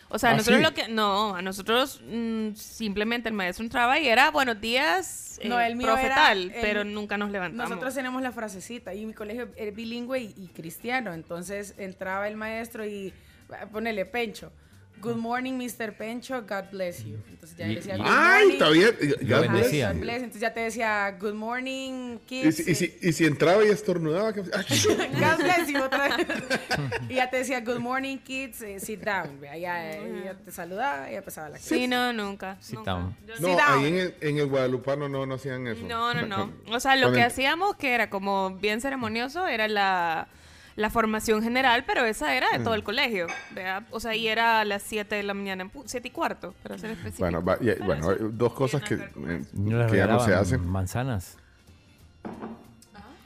O 0.08 0.18
sea, 0.18 0.30
¿Ah, 0.30 0.34
nosotros 0.36 0.58
sí? 0.58 0.62
lo 0.62 0.74
que, 0.74 0.88
no, 0.88 1.34
a 1.36 1.40
nosotros 1.42 2.00
mm, 2.06 2.54
simplemente 2.54 3.28
el 3.30 3.34
maestro 3.34 3.64
entraba 3.64 3.98
y 3.98 4.08
era 4.08 4.30
buenos 4.30 4.60
días, 4.60 5.38
eh, 5.42 5.48
No, 5.48 5.58
el 5.58 5.74
mío 5.74 5.86
profe 5.86 6.06
era- 6.06 6.32
el- 6.32 6.52
pero 6.60 6.84
nunca 6.84 7.16
nos 7.16 7.30
levantamos. 7.30 7.70
Nosotros 7.70 7.94
tenemos 7.94 8.20
la 8.20 8.30
frasecita 8.30 8.92
y 8.94 9.06
mi 9.06 9.14
colegio 9.14 9.48
es 9.56 9.74
bilingüe 9.74 10.18
y, 10.20 10.34
y 10.36 10.48
cristiano, 10.48 11.14
entonces 11.14 11.74
entraba 11.78 12.28
el 12.28 12.36
maestro 12.36 12.84
y 12.84 13.12
ah, 13.50 13.66
ponele 13.72 14.04
Pencho. 14.04 14.52
Good 15.02 15.16
morning, 15.16 15.54
Mr. 15.58 15.96
Pencho, 15.96 16.40
God 16.42 16.70
bless 16.70 17.04
you. 17.04 17.16
Entonces 17.28 17.58
ya 17.58 17.66
Y- 17.66 17.74
decía 17.74 17.94
y- 17.96 17.98
good 17.98 18.06
¡Ay, 18.08 18.42
morning. 18.44 18.58
todavía! 18.58 18.90
God 19.92 19.98
bless. 20.00 20.16
Entonces 20.22 20.40
ya 20.40 20.54
te 20.54 20.60
decía 20.60 21.16
good 21.20 21.34
morning, 21.34 22.14
Y 22.14 22.18
kids. 22.26 22.56
si, 22.56 22.70
y, 22.70 22.74
si, 22.76 22.98
y 23.02 23.12
si 23.12 23.24
entraba 23.24 23.64
y 23.64 23.68
estornudaba, 23.68 24.32
¿qué- 24.32 24.42
God 24.42 25.38
bless 25.38 25.68
you 25.68 25.82
otra 25.82 26.16
vez. 26.16 26.26
y 27.08 27.14
ya 27.14 27.28
te 27.30 27.38
decía 27.38 27.60
good 27.60 27.80
morning, 27.80 28.18
kids, 28.18 28.62
eh, 28.62 28.78
sit 28.78 29.00
down. 29.02 29.40
Ya, 29.40 29.56
ya 29.56 30.34
te 30.44 30.52
saludaba 30.52 31.08
y 31.08 31.12
ya 31.12 31.18
empezaba 31.18 31.48
la 31.48 31.56
clase. 31.58 31.74
Sí, 31.74 31.88
no, 31.88 32.12
nunca. 32.12 32.56
Sit 32.60 32.76
nunca. 32.76 32.90
down. 32.92 33.16
No, 33.26 33.34
Sit 33.34 33.44
down. 33.58 33.60
ahí 33.80 33.86
en 33.86 33.96
el, 33.98 34.14
en 34.20 34.38
el 34.38 34.46
Guadalupano 34.46 35.08
no, 35.08 35.26
no 35.26 35.34
hacían 35.34 35.66
eso. 35.66 35.84
No, 35.84 36.14
no, 36.14 36.26
no. 36.26 36.52
O 36.72 36.78
sea, 36.78 36.94
lo 36.94 37.10
que 37.12 37.22
hacíamos 37.22 37.74
que 37.76 37.92
era 37.94 38.08
como 38.08 38.56
bien 38.56 38.80
ceremonioso 38.80 39.48
era 39.48 39.66
la, 39.66 40.28
la 40.76 40.90
formación 40.90 41.42
general, 41.42 41.84
pero 41.86 42.04
esa 42.04 42.34
era 42.34 42.48
de 42.50 42.58
todo 42.64 42.70
Mm. 42.70 42.78
el 42.78 42.84
colegio. 42.84 43.26
¿verdad? 43.54 43.82
O 43.90 44.00
sea, 44.00 44.14
y 44.14 44.26
era 44.28 44.60
a 44.60 44.64
las 44.64 44.82
7 44.82 45.14
de 45.16 45.22
la 45.22 45.34
mañana, 45.34 45.68
7 45.84 46.08
y 46.08 46.10
cuarto, 46.10 46.54
para 46.62 46.78
ser 46.78 46.90
específico. 46.92 47.18
Bueno, 47.24 47.44
va- 47.44 47.58
y- 47.60 47.74
bueno, 47.82 48.08
hay 48.10 48.16
dos 48.32 48.52
cosas 48.54 48.82
que, 48.82 48.94
eh, 48.94 49.42
¿No 49.52 49.78
les 49.78 49.90
que 49.90 49.96
ya 49.98 50.06
no 50.06 50.20
se 50.20 50.34
hacen. 50.34 50.66
manzanas 50.66 51.36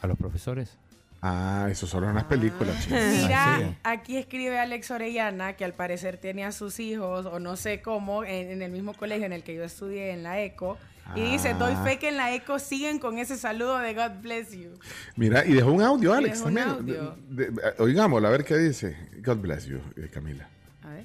a 0.02 0.06
los 0.06 0.16
profesores? 0.18 0.76
Ah, 1.22 1.66
eso 1.70 1.86
solo 1.86 2.08
en 2.08 2.14
las 2.14 2.24
películas, 2.24 2.84
chicos. 2.84 2.98
Mira, 3.22 3.74
Ah, 3.82 3.92
aquí 3.92 4.16
escribe 4.16 4.58
Alex 4.60 4.90
Orellana 4.90 5.54
que 5.54 5.64
al 5.64 5.72
parecer 5.72 6.18
tiene 6.18 6.44
a 6.44 6.52
sus 6.52 6.78
hijos, 6.78 7.26
o 7.26 7.40
no 7.40 7.56
sé 7.56 7.80
cómo, 7.82 8.22
en, 8.22 8.50
en 8.50 8.62
el 8.62 8.70
mismo 8.70 8.92
colegio 8.94 9.26
en 9.26 9.32
el 9.32 9.42
que 9.42 9.54
yo 9.54 9.64
estudié, 9.64 10.10
en 10.12 10.22
la 10.22 10.40
ECO. 10.40 10.78
Y 11.14 11.20
dice, 11.22 11.54
doy 11.54 11.72
Ah. 11.76 11.84
fe 11.84 11.98
que 11.98 12.08
en 12.08 12.16
la 12.16 12.34
ECO 12.34 12.58
siguen 12.58 12.98
con 12.98 13.18
ese 13.18 13.36
saludo 13.36 13.78
de 13.78 13.94
God 13.94 14.20
bless 14.20 14.52
you. 14.52 14.70
Mira, 15.16 15.46
y 15.46 15.52
dejó 15.54 15.72
un 15.72 15.80
audio, 15.82 16.12
Alex, 16.12 16.42
también. 16.42 16.68
audio. 16.68 17.16
De- 17.28 17.50
de- 17.50 17.74
oigámoslo, 17.78 18.28
a 18.28 18.30
ver 18.30 18.44
qué 18.44 18.56
dice. 18.58 18.96
God 19.24 19.36
bless 19.38 19.66
you, 19.66 19.78
eh, 19.96 20.08
Camila. 20.12 20.48
A 20.82 20.88
ver. 20.90 21.04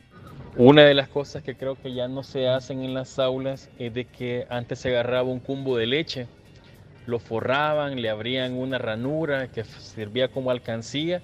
Una 0.58 0.84
de 0.84 0.94
las 0.94 1.08
cosas 1.08 1.44
que 1.44 1.56
creo 1.56 1.76
que 1.82 1.94
ya 1.94 2.08
no 2.10 2.24
se 2.24 2.50
hacen 2.50 2.82
en 2.84 2.94
las 2.94 3.20
aulas 3.20 3.70
es 3.80 3.94
de 3.94 4.06
que 4.06 4.46
antes 4.50 4.80
se 4.80 4.90
agarraba 4.90 5.30
un 5.30 5.40
cumbo 5.40 5.78
de 5.78 5.86
leche, 5.86 6.28
lo 7.06 7.20
forraban, 7.20 8.02
le 8.02 8.10
abrían 8.10 8.54
una 8.54 8.78
ranura 8.78 9.48
que 9.50 9.64
servía 9.64 10.28
como 10.30 10.52
alcancía 10.52 11.22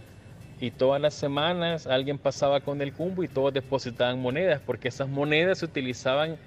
y 0.61 0.71
todas 0.71 0.99
las 1.01 1.13
semanas 1.13 1.85
alguien 1.87 2.17
pasaba 2.17 2.61
con 2.61 2.81
el 2.81 2.93
cumbo 2.93 3.23
y 3.23 3.27
todos 3.27 3.53
depositaban 3.53 4.19
monedas 4.21 4.61
porque 4.65 4.87
esas 4.87 5.07
monedas 5.09 5.59
se 5.59 5.65
utilizaban 5.65 6.37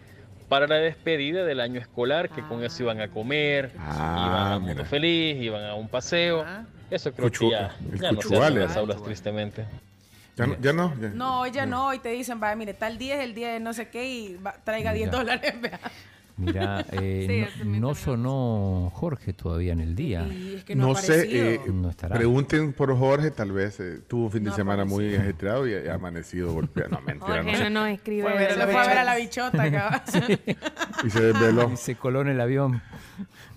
para 0.50 0.66
la 0.66 0.74
despedida 0.74 1.44
del 1.44 1.60
año 1.60 1.80
escolar, 1.80 2.28
que 2.28 2.42
con 2.42 2.62
eso 2.64 2.82
iban 2.82 3.00
a 3.00 3.06
comer, 3.08 3.70
iban 3.76 4.52
a 4.52 4.58
Mundo 4.58 4.84
Feliz, 4.84 5.40
iban 5.40 5.64
a 5.64 5.74
un 5.76 5.88
paseo. 5.88 6.44
Eso 6.90 7.12
creo 7.12 7.28
Cuchu- 7.30 7.38
que 7.38 7.50
ya, 7.52 7.76
el 7.92 8.00
ya 8.00 8.10
no 8.12 8.20
se 8.20 8.26
hace 8.26 8.28
cuchuale. 8.34 8.60
en 8.62 8.66
las 8.66 8.76
aulas, 8.76 9.00
tristemente. 9.02 9.64
Ya, 10.36 10.46
no- 10.48 10.56
ya 10.60 10.72
no. 10.72 10.94
ya- 11.00 11.08
No, 11.10 11.46
ya 11.46 11.66
no, 11.66 11.94
y 11.94 12.00
te 12.00 12.08
dicen, 12.08 12.40
vaya, 12.40 12.56
mire, 12.56 12.74
tal 12.74 12.98
día 12.98 13.18
es 13.18 13.24
el 13.24 13.32
día 13.34 13.52
de 13.52 13.60
no 13.60 13.72
sé 13.72 13.88
qué 13.90 14.08
y 14.10 14.36
va- 14.44 14.56
traiga 14.64 14.92
10 14.92 15.06
Mira. 15.06 15.18
dólares. 15.18 15.54
Mira, 16.36 16.84
eh, 16.92 17.48
no, 17.64 17.80
no 17.80 17.94
sonó 17.94 18.90
Jorge 18.94 19.32
todavía 19.32 19.72
en 19.72 19.80
el 19.80 19.94
día. 19.94 20.26
Y 20.26 20.54
es 20.56 20.64
que 20.64 20.74
no, 20.74 20.88
No 20.88 20.94
sé, 20.94 21.54
eh, 21.54 21.60
No 21.72 21.90
estará. 21.90 22.16
pregunten 22.16 22.72
por 22.72 22.96
Jorge, 22.96 23.30
tal 23.30 23.52
vez 23.52 23.78
eh, 23.80 24.00
tuvo 24.08 24.24
un 24.26 24.32
fin 24.32 24.44
de 24.44 24.50
No 24.50 24.56
semana 24.56 24.84
muy 24.84 25.14
ajetreado 25.14 25.66
y 25.68 25.74
ha 25.74 25.94
amanecido 25.94 26.52
golpeado. 26.52 26.90
No, 26.90 27.00
mentira, 27.02 27.42
Jorge 27.42 27.52
no 27.52 27.58
sé. 27.58 27.70
no 27.70 27.86
escribe. 27.86 28.22
Fue 28.22 28.32
a 28.32 28.34
ver- 28.36 28.48
de 28.56 28.60
se 28.64 28.66
fue 28.72 28.80
a 28.82 28.86
ver 28.86 28.98
a 28.98 29.04
la 29.04 29.16
bichota. 29.16 29.62
acá. 29.62 30.04
Y 31.04 31.10
se 31.10 31.20
desveló. 31.20 31.70
Y 31.72 31.76
se 31.76 31.94
coló 31.96 32.22
en 32.22 32.28
el 32.28 32.40
avión. 32.40 32.82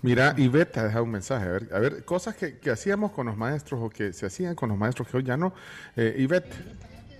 Mira, 0.02 0.34
Ivette 0.36 0.76
ha 0.78 0.84
dejado 0.84 1.04
un 1.04 1.10
mensaje. 1.10 1.46
A 1.46 1.52
ver, 1.52 1.68
a 1.72 1.78
ver 1.78 2.04
cosas 2.04 2.34
que, 2.36 2.58
que 2.58 2.70
hacíamos 2.70 3.12
con 3.12 3.26
los 3.26 3.36
maestros 3.36 3.80
o 3.82 3.88
que 3.88 4.12
se 4.12 4.26
hacían 4.26 4.54
con 4.54 4.68
los 4.68 4.76
maestros 4.76 5.08
que 5.08 5.16
hoy 5.16 5.22
ya 5.24 5.36
no. 5.38 5.54
Eh, 5.96 6.14
Ivette, 6.18 6.52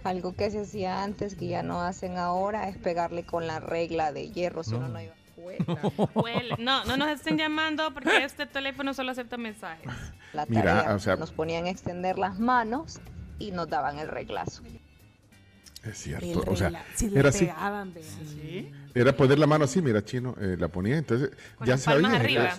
Algo 0.04 0.34
que 0.36 0.50
se 0.50 0.60
hacía 0.60 1.02
antes 1.02 1.34
que 1.34 1.46
ya 1.48 1.62
no 1.62 1.80
hacen 1.80 2.18
ahora 2.18 2.68
es 2.68 2.76
pegarle 2.76 3.24
con 3.24 3.46
la 3.46 3.60
regla 3.60 4.12
de 4.12 4.30
hierro 4.30 4.62
si 4.62 4.74
uno 4.74 4.88
no 4.88 5.00
iba 5.00 5.14
No, 6.58 6.84
no 6.84 6.96
nos 6.96 7.08
estén 7.10 7.36
llamando 7.38 7.92
porque 7.92 8.24
este 8.24 8.46
teléfono 8.46 8.94
solo 8.94 9.12
acepta 9.12 9.36
mensajes. 9.36 9.90
La 10.32 10.46
Mira, 10.46 10.94
o 10.94 10.98
sea- 10.98 11.16
Nos 11.16 11.30
ponían 11.32 11.66
a 11.66 11.70
extender 11.70 12.18
las 12.18 12.38
manos 12.38 13.00
y 13.38 13.50
nos 13.50 13.68
daban 13.68 13.98
el 13.98 14.08
reglazo. 14.08 14.62
es 15.84 15.98
cierto. 15.98 16.44
O 16.46 16.56
sea, 16.56 16.84
si 16.94 17.10
le 17.10 17.20
era 17.20 17.28
así. 17.28 17.46
pegaban, 17.46 17.92
vean. 17.92 18.88
Era 18.94 19.16
poner 19.16 19.38
la 19.38 19.46
mano 19.46 19.64
así, 19.64 19.82
mira, 19.82 20.04
chino, 20.04 20.34
eh, 20.40 20.56
la 20.58 20.68
ponía, 20.68 20.96
entonces 20.96 21.30
Con 21.56 21.66
ya 21.66 21.76
sabía. 21.78 22.14
arriba. 22.14 22.54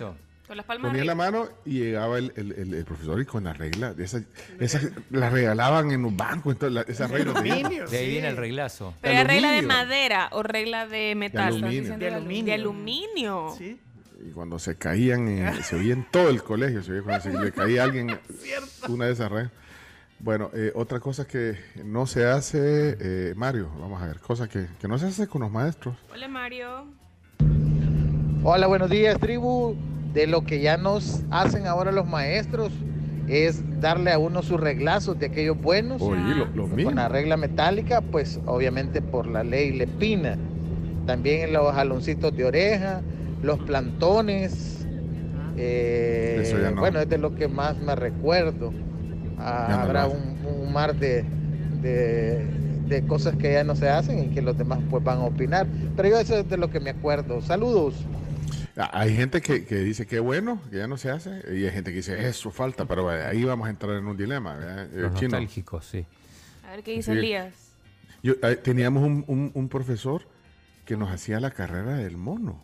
Con 0.46 0.56
las 0.56 0.64
palmas 0.66 0.90
Ponía 0.90 1.02
arriba. 1.02 1.14
la 1.14 1.30
mano 1.30 1.48
y 1.64 1.80
llegaba 1.80 2.18
el, 2.18 2.32
el- 2.36 2.52
el- 2.52 2.74
el 2.74 2.84
profesor 2.84 3.20
y 3.20 3.24
con 3.24 3.44
la 3.44 3.52
regla, 3.52 3.94
de 3.94 4.04
esas, 4.04 4.22
esas 4.60 4.90
las 5.10 5.32
regalaban 5.32 5.90
en 5.90 6.04
un 6.04 6.16
banco, 6.16 6.52
entonces 6.52 6.72
la- 6.74 6.82
esas 6.82 7.10
reglas 7.10 7.42
de. 7.42 7.86
De 7.90 7.98
ahí 7.98 8.10
viene 8.10 8.28
el 8.28 8.36
reglazo. 8.36 8.94
Pero 9.00 9.14
¿era 9.14 9.24
regla 9.24 9.48
de 9.50 9.58
aluminio. 9.58 9.76
madera 9.76 10.28
o 10.32 10.42
regla 10.44 10.86
de 10.86 11.14
metal? 11.16 11.48
aluminio. 11.56 11.98
De 11.98 12.08
aluminio. 12.08 12.44
De 12.44 12.52
aluminio. 12.54 13.54
Sí. 13.58 13.80
y 14.26 14.30
cuando 14.30 14.58
se 14.58 14.76
caían, 14.76 15.28
eh, 15.28 15.62
se 15.62 15.76
oía 15.76 15.92
en 15.92 16.04
todo 16.10 16.30
el 16.30 16.42
colegio, 16.42 16.82
se 16.82 16.92
oía 16.92 17.02
cuando 17.02 17.22
se 17.22 17.32
le 17.32 17.52
caía 17.52 17.82
a 17.82 17.84
alguien 17.84 18.18
una 18.88 19.06
de 19.06 19.12
esas 19.12 19.30
redes. 19.30 19.50
Bueno, 20.18 20.50
eh, 20.54 20.72
otra 20.74 20.98
cosa 21.00 21.26
que 21.26 21.58
no 21.84 22.06
se 22.06 22.24
hace, 22.24 22.96
eh, 22.98 23.34
Mario, 23.36 23.70
vamos 23.78 24.00
a 24.02 24.06
ver, 24.06 24.18
cosa 24.20 24.48
que, 24.48 24.66
que 24.80 24.88
no 24.88 24.96
se 24.98 25.06
hace 25.06 25.26
con 25.26 25.42
los 25.42 25.50
maestros. 25.50 25.94
Hola 26.12 26.28
Mario. 26.28 26.86
Hola, 28.42 28.66
buenos 28.68 28.88
días, 28.88 29.18
tribu. 29.20 29.76
De 30.16 30.26
lo 30.26 30.44
que 30.46 30.60
ya 30.62 30.78
nos 30.78 31.20
hacen 31.30 31.66
ahora 31.66 31.92
los 31.92 32.06
maestros 32.08 32.72
es 33.28 33.62
darle 33.82 34.12
a 34.12 34.18
uno 34.18 34.42
sus 34.42 34.58
reglazos 34.58 35.18
de 35.18 35.26
aquellos 35.26 35.60
buenos. 35.60 36.00
Oye, 36.00 36.34
lo, 36.34 36.46
lo 36.54 36.66
mismo. 36.68 36.90
Con 36.90 36.94
la 36.96 37.08
regla 37.10 37.36
metálica, 37.36 38.00
pues 38.00 38.40
obviamente 38.46 39.02
por 39.02 39.26
la 39.26 39.44
ley 39.44 39.72
Lepina. 39.72 40.38
También 41.06 41.52
los 41.52 41.70
jaloncitos 41.74 42.34
de 42.34 42.46
oreja, 42.46 43.02
los 43.42 43.58
plantones. 43.58 44.86
eh, 45.58 46.38
Eso 46.40 46.58
ya 46.62 46.70
no. 46.70 46.80
Bueno, 46.80 46.98
es 47.00 47.10
de 47.10 47.18
lo 47.18 47.34
que 47.34 47.46
más 47.46 47.76
me 47.78 47.94
recuerdo. 47.94 48.72
Ah, 49.38 49.66
no 49.68 49.76
habrá 49.82 50.06
un 50.06 50.72
mar 50.72 50.94
de, 50.96 51.24
de, 51.82 52.42
de 52.88 53.06
cosas 53.06 53.36
que 53.36 53.52
ya 53.52 53.64
no 53.64 53.76
se 53.76 53.90
hacen 53.90 54.18
y 54.18 54.28
que 54.28 54.40
los 54.40 54.56
demás 54.56 54.78
pues 54.88 55.04
van 55.04 55.18
a 55.18 55.24
opinar. 55.24 55.66
Pero 55.94 56.08
yo 56.08 56.18
eso 56.18 56.36
es 56.38 56.48
de 56.48 56.56
lo 56.56 56.70
que 56.70 56.80
me 56.80 56.88
acuerdo. 56.88 57.42
Saludos. 57.42 57.94
Ah, 58.76 58.90
Hay 58.92 59.16
gente 59.16 59.40
que, 59.40 59.64
que 59.64 59.76
dice 59.76 60.06
que 60.06 60.20
bueno, 60.20 60.60
que 60.70 60.76
ya 60.78 60.86
no 60.86 60.96
se 60.98 61.10
hace, 61.10 61.30
y 61.50 61.64
hay 61.64 61.70
gente 61.70 61.90
que 61.90 61.96
dice 61.98 62.28
eso 62.28 62.50
falta, 62.50 62.84
pero 62.84 63.10
eh, 63.12 63.24
ahí 63.24 63.42
vamos 63.44 63.66
a 63.66 63.70
entrar 63.70 63.96
en 63.96 64.06
un 64.06 64.16
dilema. 64.16 64.54
¿verdad? 64.56 64.84
Eh, 64.92 65.00
Los 65.00 65.12
nostálgicos, 65.22 65.86
sí. 65.86 66.04
A 66.66 66.72
ver 66.72 66.82
qué 66.82 66.92
dice 66.92 67.12
Sí. 67.12 67.18
Elías. 67.18 67.54
Yo, 68.22 68.34
eh, 68.42 68.56
teníamos 68.56 69.02
un, 69.04 69.24
un- 69.28 69.50
un 69.54 69.68
profesor 69.68 70.22
que 70.84 70.96
nos 70.96 71.10
hacía 71.10 71.40
la 71.40 71.50
carrera 71.50 71.94
del 71.94 72.16
mono. 72.16 72.62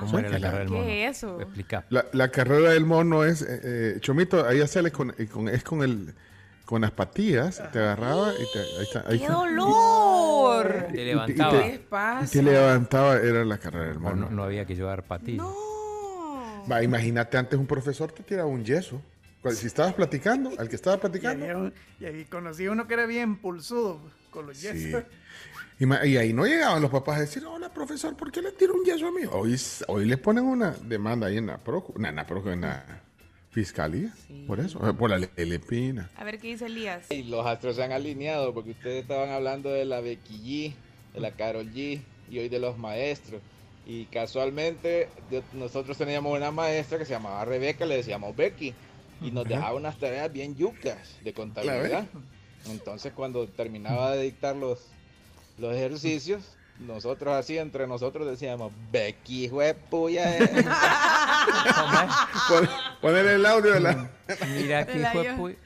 ¿Cómo 0.00 0.18
era 0.18 0.30
la 0.30 0.40
carrera 0.40 0.58
del 0.60 0.68
mono? 0.70 0.84
¿Qué 0.86 1.06
es 1.06 1.16
eso? 1.18 1.40
Explica. 1.40 1.84
La, 1.90 2.06
la 2.12 2.28
carrera 2.28 2.70
del 2.70 2.84
mono 2.86 3.24
es, 3.24 3.46
eh, 3.46 3.98
Chomito, 4.00 4.46
ahí 4.46 4.60
con, 4.90 5.14
eh, 5.18 5.26
con- 5.26 5.48
es 5.48 5.62
con 5.62 5.82
el 5.82 6.14
con 6.72 6.80
las 6.80 6.90
patillas, 6.92 7.62
te 7.70 7.78
agarraba 7.80 8.32
y 8.32 8.50
te, 8.50 8.58
ahí 8.60 8.82
está, 8.82 9.00
ahí 9.06 9.18
¡Qué 9.18 9.24
está. 9.24 9.34
dolor! 9.34 10.86
Te 10.90 10.96
Y- 10.96 11.00
y 11.00 11.04
levantaba. 11.04 11.50
te- 11.60 11.74
y 12.24 12.26
te 12.28 12.42
levantaba, 12.42 13.16
era 13.18 13.44
la 13.44 13.58
carrera 13.58 13.84
del 13.88 13.94
No, 13.96 14.00
mono. 14.00 14.16
no, 14.24 14.30
no 14.30 14.44
había 14.44 14.64
que 14.64 14.74
llevar 14.74 15.02
patillas. 15.02 15.44
Va, 16.70 16.82
imagínate 16.82 17.36
antes 17.36 17.58
un 17.58 17.66
profesor 17.66 18.10
te 18.12 18.22
tiraba 18.22 18.48
un 18.48 18.64
yeso. 18.64 19.02
Cuando- 19.42 19.60
Si 19.60 19.66
estabas 19.66 19.92
platicando, 19.92 20.52
al 20.58 20.70
que 20.70 20.76
estaba 20.76 20.96
platicando, 20.96 21.44
un- 21.58 21.74
y 22.00 22.06
ahí 22.06 22.24
conocí 22.24 22.66
uno 22.68 22.86
que 22.88 22.94
era 22.94 23.04
bien 23.04 23.36
pulsudo 23.36 24.00
con 24.30 24.46
los 24.46 24.56
Sí. 24.56 24.68
yesos. 24.72 25.04
Y, 25.78 26.16
ahí 26.16 26.32
no 26.32 26.46
llegaban 26.46 26.80
los 26.80 26.90
papás 26.90 27.18
a 27.18 27.20
decir, 27.20 27.44
hola 27.44 27.68
profesor, 27.68 28.16
¿por 28.16 28.32
qué 28.32 28.40
le 28.40 28.52
tiro 28.52 28.72
un 28.72 28.82
yeso 28.84 29.08
a 29.08 29.10
mí? 29.12 29.22
Hoy, 29.30 29.60
hoy 29.88 30.06
le 30.06 30.16
ponen 30.16 30.44
una 30.44 30.70
demanda 30.70 31.26
ahí 31.26 31.36
en 31.36 31.48
la 31.48 31.58
Procu, 31.58 31.92
en 32.02 32.14
la, 32.16 32.24
Procu, 32.26 32.48
en 32.48 32.62
la 32.62 33.01
fiscalía, 33.52 34.12
por 34.46 34.58
eso, 34.60 34.78
eh, 34.88 34.92
por 34.94 35.10
la 35.10 35.18
le- 35.18 35.30
Lepina. 35.36 36.10
A 36.16 36.24
ver 36.24 36.38
qué 36.40 36.48
dice 36.48 36.66
Elías. 36.66 37.10
Y 37.10 37.22
los 37.24 37.46
astros 37.46 37.76
se 37.76 37.84
han 37.84 37.92
alineado 37.92 38.52
porque 38.52 38.70
ustedes 38.70 39.02
estaban 39.02 39.28
hablando 39.30 39.70
de 39.70 39.84
la 39.84 40.00
Becky 40.00 40.38
G, 40.38 40.74
de 41.14 41.20
la 41.20 41.30
Carol 41.32 41.70
G 41.72 42.00
y 42.30 42.38
hoy 42.38 42.48
de 42.48 42.58
los 42.58 42.78
maestros. 42.78 43.40
Y 43.86 44.06
casualmente 44.06 45.08
nosotros 45.52 45.98
teníamos 45.98 46.34
una 46.36 46.50
maestra 46.50 46.98
que 46.98 47.04
se 47.04 47.12
llamaba 47.12 47.44
Rebeca, 47.44 47.84
le 47.84 47.96
decíamos 47.96 48.34
Becky, 48.34 48.72
y 49.20 49.30
nos 49.30 49.44
dejaba 49.46 49.74
unas 49.74 49.98
tareas 49.98 50.32
bien 50.32 50.56
yucas 50.56 51.16
de 51.22 51.32
contabilidad. 51.34 52.06
Entonces 52.70 53.12
cuando 53.12 53.46
terminaba 53.48 54.12
de 54.16 54.22
dictar 54.22 54.56
los, 54.56 54.86
los 55.58 55.74
ejercicios, 55.74 56.56
nosotros 56.80 57.34
así 57.34 57.58
entre 57.58 57.86
nosotros 57.86 58.26
decíamos, 58.28 58.72
Becky, 58.90 59.48
juepuya. 59.48 60.36
eh". 60.38 60.64
Pon- 62.48 62.68
Poner 63.00 63.26
el 63.26 63.44
audio 63.46 63.72
de 63.74 63.80
la... 63.80 64.10
Mira 64.48 64.86
qué 64.86 64.98
hijo 65.00 65.22
de 65.22 65.32
pu- 65.36 65.56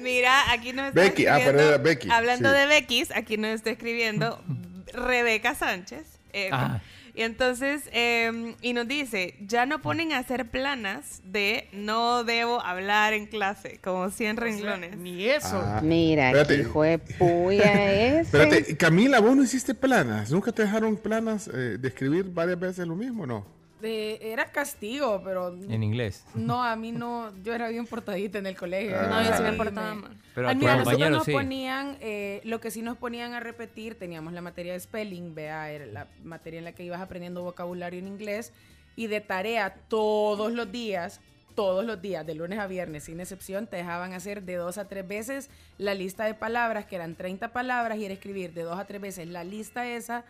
Mira, 0.00 0.52
aquí 0.52 0.72
nos 0.72 0.88
está 0.88 1.00
Becky, 1.00 1.26
ah, 1.26 1.40
pero 1.44 1.60
era 1.60 1.78
Becky, 1.78 2.10
Hablando 2.10 2.50
sí. 2.50 2.56
de 2.56 2.66
Beckys, 2.66 3.10
aquí 3.10 3.36
nos 3.36 3.50
está 3.50 3.70
escribiendo 3.70 4.42
Rebeca 4.92 5.54
Sánchez. 5.54 6.06
eh, 6.32 6.50
Ah. 6.52 6.80
Y 7.16 7.22
entonces, 7.22 7.82
eh, 7.92 8.56
y 8.60 8.72
nos 8.72 8.88
dice, 8.88 9.36
ya 9.46 9.66
no 9.66 9.80
ponen 9.80 10.12
a 10.12 10.18
hacer 10.18 10.50
planas 10.50 11.22
de 11.24 11.68
no 11.72 12.24
debo 12.24 12.60
hablar 12.60 13.12
en 13.12 13.26
clase, 13.26 13.78
como 13.82 14.10
100 14.10 14.36
renglones. 14.36 14.96
Ni 14.96 15.24
eso. 15.26 15.62
Ah, 15.64 15.80
Mira, 15.82 16.28
espérate. 16.30 16.56
qué 16.56 16.62
hijo 16.62 16.82
de 16.82 16.98
puya 16.98 17.92
ese. 17.94 18.20
Espérate, 18.22 18.76
Camila, 18.76 19.20
vos 19.20 19.36
no 19.36 19.44
hiciste 19.44 19.74
planas, 19.74 20.32
nunca 20.32 20.50
te 20.50 20.62
dejaron 20.62 20.96
planas 20.96 21.48
eh, 21.48 21.78
de 21.78 21.88
escribir 21.88 22.24
varias 22.24 22.58
veces 22.58 22.86
lo 22.86 22.96
mismo, 22.96 23.26
¿no? 23.26 23.46
De- 23.84 24.18
era 24.32 24.46
castigo, 24.46 25.20
pero 25.22 25.48
En 25.48 25.82
inglés. 25.82 26.24
no, 26.34 26.64
a 26.64 26.74
mí 26.74 26.90
no, 27.04 27.36
yo 27.42 27.54
era 27.54 27.68
bien 27.68 27.86
portadita 27.86 28.38
en 28.38 28.46
el 28.46 28.56
colegio. 28.56 28.96
Ah. 28.98 29.06
No, 29.08 29.22
yo 29.22 29.36
sí 29.36 29.42
me 29.42 29.52
portaba 29.52 29.94
mal. 29.94 30.16
Pero 30.34 30.48
a 30.48 30.54
nosotros 30.54 31.10
nos 31.10 31.24
sí. 31.24 31.32
ponían, 31.32 31.98
eh, 32.00 32.40
lo 32.44 32.60
que 32.60 32.70
sí 32.70 32.80
nos 32.80 32.96
ponían 32.96 33.34
a 33.34 33.40
repetir, 33.40 33.96
teníamos 33.98 34.32
la 34.32 34.40
materia 34.40 34.72
de 34.72 34.80
spelling, 34.80 35.34
vea, 35.34 35.70
era 35.70 35.86
la 35.86 36.08
materia 36.24 36.58
en 36.58 36.64
la 36.64 36.72
que 36.72 36.82
ibas 36.82 37.00
aprendiendo 37.00 37.42
vocabulario 37.42 37.98
en 38.00 38.08
inglés, 38.08 38.52
y 38.96 39.06
de 39.06 39.20
tarea 39.20 39.74
todos 39.88 40.50
los 40.52 40.72
días, 40.72 41.20
todos 41.54 41.84
los 41.84 42.00
días, 42.00 42.26
de 42.26 42.34
lunes 42.34 42.58
a 42.58 42.66
viernes, 42.66 43.04
sin 43.04 43.20
excepción, 43.20 43.66
te 43.66 43.76
dejaban 43.76 44.12
hacer 44.12 44.42
de 44.42 44.56
dos 44.56 44.78
a 44.78 44.88
tres 44.88 45.06
veces 45.06 45.50
la 45.78 45.94
lista 45.94 46.24
de 46.24 46.34
palabras, 46.34 46.86
que 46.86 46.96
eran 46.96 47.14
30 47.14 47.52
palabras, 47.52 47.98
y 47.98 48.04
era 48.06 48.14
escribir 48.14 48.54
de 48.54 48.62
dos 48.62 48.78
a 48.78 48.86
tres 48.86 49.00
veces 49.00 49.28
la 49.28 49.44
lista 49.44 49.86
esa 49.86 50.24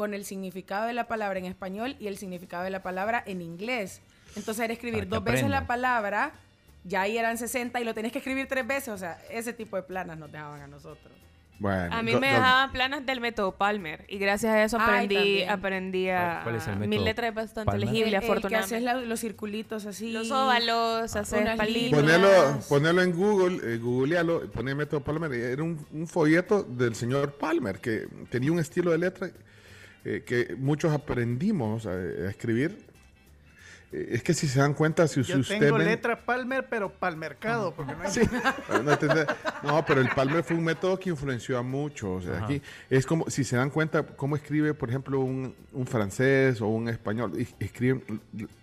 con 0.00 0.14
el 0.14 0.24
significado 0.24 0.86
de 0.86 0.94
la 0.94 1.06
palabra 1.08 1.38
en 1.38 1.44
español 1.44 1.94
y 2.00 2.06
el 2.06 2.16
significado 2.16 2.64
de 2.64 2.70
la 2.70 2.82
palabra 2.82 3.22
en 3.26 3.42
inglés. 3.42 4.00
Entonces 4.34 4.64
era 4.64 4.72
escribir 4.72 5.06
dos 5.06 5.22
veces 5.22 5.50
la 5.50 5.66
palabra, 5.66 6.32
ya 6.84 7.02
ahí 7.02 7.18
eran 7.18 7.36
60 7.36 7.78
y 7.78 7.84
lo 7.84 7.92
tenés 7.92 8.10
que 8.10 8.16
escribir 8.16 8.46
tres 8.48 8.66
veces. 8.66 8.88
O 8.88 8.96
sea, 8.96 9.18
ese 9.30 9.52
tipo 9.52 9.76
de 9.76 9.82
planas 9.82 10.16
nos 10.16 10.32
dejaban 10.32 10.62
a 10.62 10.66
nosotros. 10.68 11.12
Bueno, 11.58 11.94
A 11.94 12.02
mí 12.02 12.12
do- 12.12 12.20
me 12.20 12.28
do- 12.28 12.36
dejaban 12.36 12.72
planas 12.72 13.04
del 13.04 13.20
método 13.20 13.52
Palmer 13.52 14.06
y 14.08 14.16
gracias 14.16 14.50
a 14.54 14.64
eso 14.64 14.78
Ay, 14.80 14.84
aprendí, 14.86 15.14
también. 15.16 15.50
aprendí 15.50 16.08
a... 16.08 16.40
¿Cuál- 16.44 16.54
es 16.54 16.66
el 16.66 16.76
Mi 16.76 16.86
método 16.88 17.04
letra 17.04 17.28
es 17.28 17.34
bastante 17.34 17.66
Palmer? 17.70 17.80
legible, 17.86 18.08
El- 18.08 18.14
el 18.14 18.20
que 18.20 18.26
afortunadamente. 18.26 18.88
haces 18.88 19.06
los 19.06 19.20
circulitos 19.20 19.84
así. 19.84 20.10
Los 20.12 20.30
óvalos, 20.30 21.14
hacer 21.14 21.54
palitos. 21.58 22.00
líneas. 22.02 22.18
Ponelo, 22.22 22.60
ponelo 22.66 23.02
en 23.02 23.12
Google, 23.12 23.74
eh, 23.74 23.76
googlealo, 23.76 24.50
poné 24.50 24.74
método 24.74 25.00
Palmer. 25.04 25.30
Era 25.34 25.62
un, 25.62 25.86
un 25.92 26.06
folleto 26.06 26.62
del 26.62 26.94
señor 26.94 27.32
Palmer 27.34 27.78
que 27.78 28.08
tenía 28.30 28.50
un 28.50 28.58
estilo 28.60 28.92
de 28.92 28.96
letra 28.98 29.30
eh, 30.04 30.22
que 30.26 30.54
muchos 30.56 30.92
aprendimos 30.92 31.86
a, 31.86 31.90
a 31.92 32.30
escribir. 32.30 32.88
Eh, 33.92 34.10
es 34.12 34.22
que 34.22 34.34
si 34.34 34.46
se 34.46 34.60
dan 34.60 34.72
cuenta, 34.74 35.08
si, 35.08 35.24
si 35.24 35.32
Yo 35.32 35.38
usted 35.40 35.58
tengo 35.58 35.76
ven- 35.76 35.88
letra 35.88 36.24
Palmer, 36.24 36.64
pero 36.70 36.92
para 36.92 37.10
el 37.12 37.16
mercado. 37.18 37.74
Porque 37.74 37.92
no 37.92 38.02
hay... 38.02 38.10
Sí, 38.12 38.20
no, 38.84 38.92
entender. 38.92 39.26
No, 39.64 39.84
pero 39.84 40.00
el 40.00 40.08
Palmer 40.10 40.44
fue 40.44 40.56
un 40.56 40.62
método 40.64 40.98
que 40.98 41.10
influenció 41.10 41.58
a 41.58 41.62
muchos. 41.62 42.22
O 42.24 42.26
sea, 42.26 42.36
Ajá. 42.36 42.44
aquí 42.44 42.62
es 42.88 43.04
como, 43.04 43.28
si 43.28 43.42
se 43.42 43.56
dan 43.56 43.70
cuenta, 43.70 44.04
cómo 44.06 44.36
escribe, 44.36 44.74
por 44.74 44.88
ejemplo, 44.90 45.18
un, 45.20 45.54
un 45.72 45.86
francés 45.88 46.60
o 46.60 46.68
un 46.68 46.88
español. 46.88 47.32
Escriben, 47.58 48.02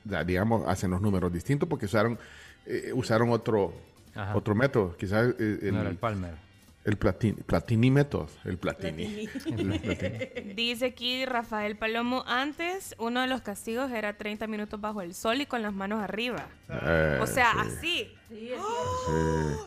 la- 0.06 0.24
digamos, 0.24 0.66
hacen 0.68 0.92
los 0.92 1.02
números 1.02 1.32
distintos 1.34 1.68
porque 1.68 1.88
usaron, 1.88 2.18
eh, 2.66 2.92
usaron 2.94 3.30
otro, 3.32 3.74
Ajá. 4.16 4.34
otro 4.36 4.56
método. 4.56 4.96
Quizás 4.96 5.36
el, 5.40 5.60
No 5.74 5.82
era 5.82 5.90
el 5.90 5.98
Palmer. 5.98 6.47
El 6.88 6.98
platini, 6.98 7.34
platini 7.44 7.92
método. 7.92 8.28
El 8.46 8.58
platini. 8.58 9.28
El 9.46 9.80
platini. 9.80 10.54
Dice 10.56 10.86
aquí 10.86 11.26
Rafael 11.26 11.76
Palomo, 11.78 12.24
antes 12.28 12.96
uno 12.98 13.22
de 13.22 13.28
los 13.28 13.42
castigos 13.42 13.92
era 13.92 14.18
30 14.18 14.48
minutos 14.48 14.80
bajo 14.82 15.02
el 15.02 15.14
sol 15.14 15.42
y 15.42 15.46
con 15.46 15.62
las 15.62 15.74
manos 15.74 16.02
arriba. 16.02 16.48
Eh, 16.70 17.20
o 17.22 17.28
sea, 17.28 17.52
sí. 17.54 17.60
así. 17.60 18.14
Sí. 18.30 18.52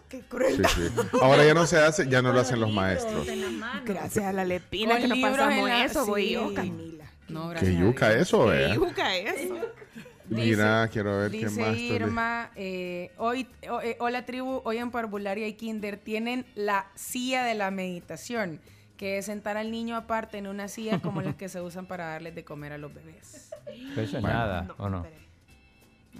¡Qué 0.08 0.20
cruel! 0.28 0.56
Sí, 0.56 0.62
sí. 0.88 1.08
Ahora 1.20 1.44
ya 1.44 1.54
no 1.54 1.66
se 1.66 1.78
hace, 1.78 2.08
ya 2.08 2.20
no 2.22 2.32
lo 2.32 2.40
hacen 2.40 2.58
los 2.60 2.72
maestros. 2.72 3.26
Gracias 3.84 4.24
a 4.24 4.32
la 4.32 4.44
lepina 4.44 4.92
Con 4.94 5.02
que 5.02 5.08
no 5.08 5.14
libros 5.14 5.36
pasamos 5.38 5.68
la- 5.68 5.84
eso, 5.84 6.06
güey. 6.06 6.26
sí. 6.28 6.32
yuca. 6.34 6.64
No, 7.28 7.48
gracias 7.50 7.78
yuca 7.78 8.12
eso, 8.14 8.44
¿Qué 8.46 8.50
¿verdad? 8.50 8.74
yuca 8.74 9.16
eso? 9.16 9.54
Mira, 10.30 10.88
quiero 10.88 11.18
ver 11.18 11.30
qué 11.32 11.50
más. 11.50 11.76
Irma, 11.76 12.50
eh, 12.54 13.10
hoy, 13.18 13.46
eh, 13.62 13.96
hola 13.98 14.24
tribu, 14.24 14.62
hoy 14.64 14.78
en 14.78 14.90
Parvularia 14.90 15.46
y 15.48 15.54
Kinder 15.54 15.96
tienen 15.98 16.46
la 16.54 16.86
silla 16.94 17.42
de 17.44 17.54
la 17.54 17.70
meditación, 17.70 18.60
que 18.96 19.18
es 19.18 19.26
sentar 19.26 19.56
al 19.56 19.70
niño 19.70 19.96
aparte 19.96 20.38
en 20.38 20.46
una 20.46 20.68
silla 20.68 21.00
como 21.00 21.20
las 21.20 21.34
que 21.34 21.48
se 21.48 21.60
usan 21.60 21.86
para 21.86 22.06
darles 22.06 22.34
de 22.34 22.44
comer 22.44 22.72
a 22.72 22.78
los 22.78 22.94
bebés. 22.94 23.50
Pero 23.64 24.02
eso 24.02 24.16
es 24.18 24.22
Bueno. 24.22 24.28
nada, 24.38 24.74
¿o 24.78 24.88
no? 24.88 25.04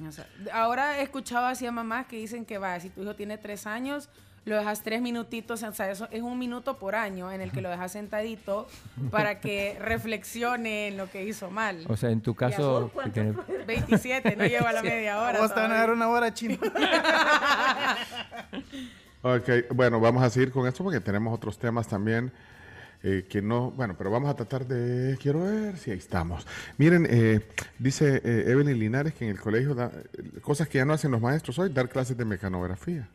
O 0.07 0.13
sea, 0.13 0.27
ahora 0.53 0.99
he 0.99 1.03
escuchado 1.03 1.47
así 1.47 1.67
a 1.67 1.73
mamás 1.73 2.07
que 2.07 2.17
dicen 2.17 2.45
que 2.45 2.59
va, 2.59 2.79
si 2.81 2.91
tu 2.91 3.03
hijo 3.03 3.15
tiene 3.17 3.39
tres 3.39 3.67
años, 3.67 4.09
lo 4.51 4.57
dejas 4.57 4.83
tres 4.83 5.01
minutitos, 5.01 5.63
o 5.63 5.73
sea, 5.73 5.91
eso 5.91 6.07
es 6.11 6.21
un 6.23 6.39
minuto 6.39 6.77
por 6.79 6.95
año 6.95 7.33
en 7.33 7.41
el 7.41 7.51
que 7.53 7.63
lo 7.63 7.71
dejas 7.71 7.93
sentadito 7.93 8.69
para 9.11 9.41
que 9.41 9.79
reflexione 9.81 10.89
en 10.89 10.99
lo 10.99 11.09
que 11.11 11.25
hizo 11.25 11.51
mal. 11.51 11.85
O 11.89 11.97
sea, 11.97 12.11
en 12.11 12.21
tu 12.21 12.35
caso... 12.35 12.91
que 13.05 13.11
tiene- 13.11 13.33
27, 13.67 14.37
no 14.37 14.45
lleva 14.47 14.73
la 14.73 14.83
media 14.83 15.21
hora. 15.23 15.41
Vos 15.41 15.55
te 15.55 15.61
van 15.61 15.73
a 15.73 15.77
dar 15.77 15.91
una 15.91 16.09
hora 16.09 16.35
chino. 16.35 16.59
Ok, 19.23 19.49
bueno, 19.75 20.01
vamos 20.01 20.23
a 20.23 20.31
seguir 20.31 20.51
con 20.51 20.67
esto 20.67 20.83
porque 20.83 21.01
tenemos 21.01 21.35
otros 21.35 21.59
temas 21.59 21.87
también. 21.87 22.33
eh, 23.03 23.27
que 23.29 23.41
no, 23.43 23.71
bueno, 23.71 23.95
pero 23.97 24.11
vamos 24.11 24.31
a 24.31 24.35
tratar 24.35 24.67
de, 24.67 25.17
quiero 25.21 25.41
ver 25.45 25.77
si 25.77 25.91
ahí 25.91 25.99
estamos. 25.99 26.47
Miren, 26.79 27.07
eh, 27.09 27.41
dice 27.79 28.21
eh, 28.25 28.45
Evelyn 28.49 28.79
Linares 28.79 29.15
que 29.15 29.25
en 29.25 29.31
el 29.33 29.39
colegio, 29.41 29.75
da, 29.75 29.91
eh, 29.95 30.41
cosas 30.41 30.69
que 30.69 30.79
ya 30.79 30.85
no 30.87 30.93
hacen 30.95 31.11
los 31.11 31.21
maestros 31.21 31.59
hoy, 31.59 31.69
dar 31.71 31.89
clases 31.89 32.17
de 32.17 32.25
mecanografía. 32.25 33.09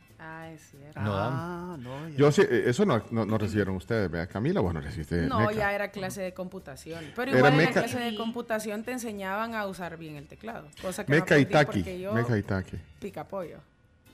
Ah. 0.94 1.02
No. 1.02 1.14
Ah, 1.16 1.76
no, 1.78 2.08
ya. 2.08 2.16
Yo 2.16 2.32
sí, 2.32 2.42
eh, 2.42 2.64
eso 2.66 2.84
no, 2.84 3.02
no, 3.10 3.24
no 3.26 3.38
recibieron 3.38 3.76
ustedes, 3.76 4.10
¿verdad? 4.10 4.28
Camila, 4.32 4.60
bueno, 4.60 4.80
recibiste 4.80 5.22
No, 5.26 5.40
meca. 5.40 5.52
ya 5.52 5.72
era 5.74 5.90
clase 5.90 6.22
de 6.22 6.32
computación. 6.34 7.04
Pero 7.14 7.30
Era 7.30 7.38
igual 7.38 7.52
en 7.52 7.58
la 7.58 7.64
meca- 7.66 7.80
clase 7.82 7.98
de 8.00 8.16
computación 8.16 8.82
te 8.84 8.92
enseñaban 8.92 9.54
a 9.54 9.66
usar 9.66 9.96
bien 9.96 10.16
el 10.16 10.26
teclado. 10.26 10.68
Cosa 10.82 11.04
que 11.04 11.12
Meca 11.12 11.34
no 11.34 11.40
y 11.40 11.46
taqui, 11.46 12.00
yo 12.00 12.12
meca 12.12 12.36
y 12.38 12.42
taqui. 12.42 12.76
pica 13.00 13.24
pollo. 13.24 13.58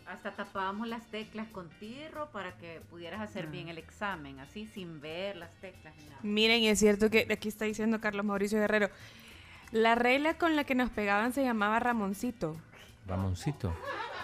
Hasta 0.07 0.33
tapábamos 0.33 0.89
las 0.89 1.07
teclas 1.07 1.47
con 1.53 1.71
tirro 1.81 2.29
para 2.33 2.53
que 2.59 2.83
pudieras 2.91 3.21
hacer 3.23 3.47
bien 3.47 3.69
el 3.69 3.79
examen, 3.79 4.41
así 4.41 4.67
sin 4.67 5.01
ver 5.01 5.37
las 5.37 5.51
teclas 5.61 5.95
ni 5.97 6.05
nada. 6.05 6.19
Miren, 6.23 6.61
y 6.61 6.69
es 6.69 6.79
cierto 6.79 7.09
que 7.09 7.27
aquí 7.33 7.49
está 7.49 7.65
diciendo 7.65 7.99
Carlos 8.01 8.25
Mauricio 8.27 8.59
Guerrero. 8.59 8.91
La 9.71 9.95
regla 9.95 10.35
con 10.35 10.55
la 10.55 10.65
que 10.65 10.75
nos 10.75 10.91
pegaban 10.91 11.33
se 11.33 11.43
llamaba 11.43 11.79
Ramoncito. 11.81 12.57
Ramoncito. 13.07 13.75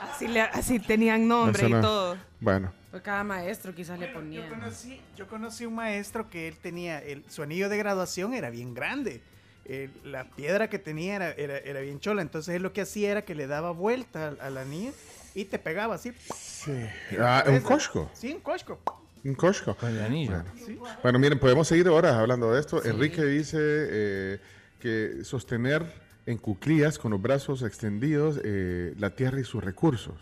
Así, 0.03 0.29
le- 0.29 0.41
así 0.41 0.79
tenían 0.79 1.27
nombre 1.29 1.67
y 1.69 1.71
no- 1.73 1.81
todo. 1.81 2.17
Bueno, 2.41 2.73
Pues 2.91 3.03
cada 3.03 3.23
maestro 3.25 3.75
quizás 3.75 3.99
le 3.99 4.09
ponía. 4.09 4.45
Yo 4.49 4.55
conocí, 4.55 5.01
yo 5.17 5.27
conocí 5.27 5.67
un 5.67 5.75
maestro 5.75 6.31
que 6.31 6.49
él 6.49 6.57
tenía, 6.57 6.99
el, 7.01 7.25
su 7.29 7.43
anillo 7.43 7.69
de 7.69 7.77
graduación 7.77 8.33
era 8.35 8.51
bien 8.51 8.75
grande. 8.75 9.21
El- 9.65 9.91
la 10.05 10.25
piedra 10.25 10.71
que 10.71 10.79
tenía 10.79 11.17
era, 11.17 11.31
era, 11.33 11.59
era 11.59 11.81
bien 11.81 12.01
chola. 12.01 12.23
Entonces 12.23 12.55
él 12.55 12.63
lo 12.63 12.73
que 12.73 12.81
hacía 12.83 13.11
era 13.11 13.23
que 13.23 13.35
le 13.35 13.47
daba 13.47 13.71
vuelta 13.73 14.29
al, 14.29 14.41
al 14.41 14.57
anillo 14.57 14.93
y 15.35 15.45
te 15.45 15.59
pegaba 15.59 15.97
así. 15.97 16.13
sí. 16.35 16.73
Ah, 17.21 17.45
un 17.47 17.61
cosco. 17.61 18.11
Sí, 18.15 18.33
un 18.33 18.41
cosco. 18.41 18.79
Un 19.25 19.35
cosco. 19.35 19.75
Con 19.75 19.91
el 19.91 20.01
anillo. 20.03 20.31
Bueno. 20.33 20.53
Sí. 20.65 20.79
Bueno, 21.03 21.19
miren, 21.19 21.39
podemos 21.39 21.69
seguir 21.69 21.89
horas 21.89 22.15
hablando 22.15 22.53
de 22.53 22.61
esto. 22.61 22.83
Enrique 22.85 23.23
dice 23.25 23.59
eh, 23.61 24.41
que 24.81 25.25
sostener 25.25 25.85
en 26.31 26.39
cuclillas 26.39 26.99
con 26.99 27.11
los 27.13 27.23
brazos 27.23 27.63
extendidos 27.63 28.39
eh, 28.45 28.95
la 28.99 29.11
tierra 29.17 29.41
y 29.41 29.45
sus 29.45 29.65
recursos. 29.65 30.15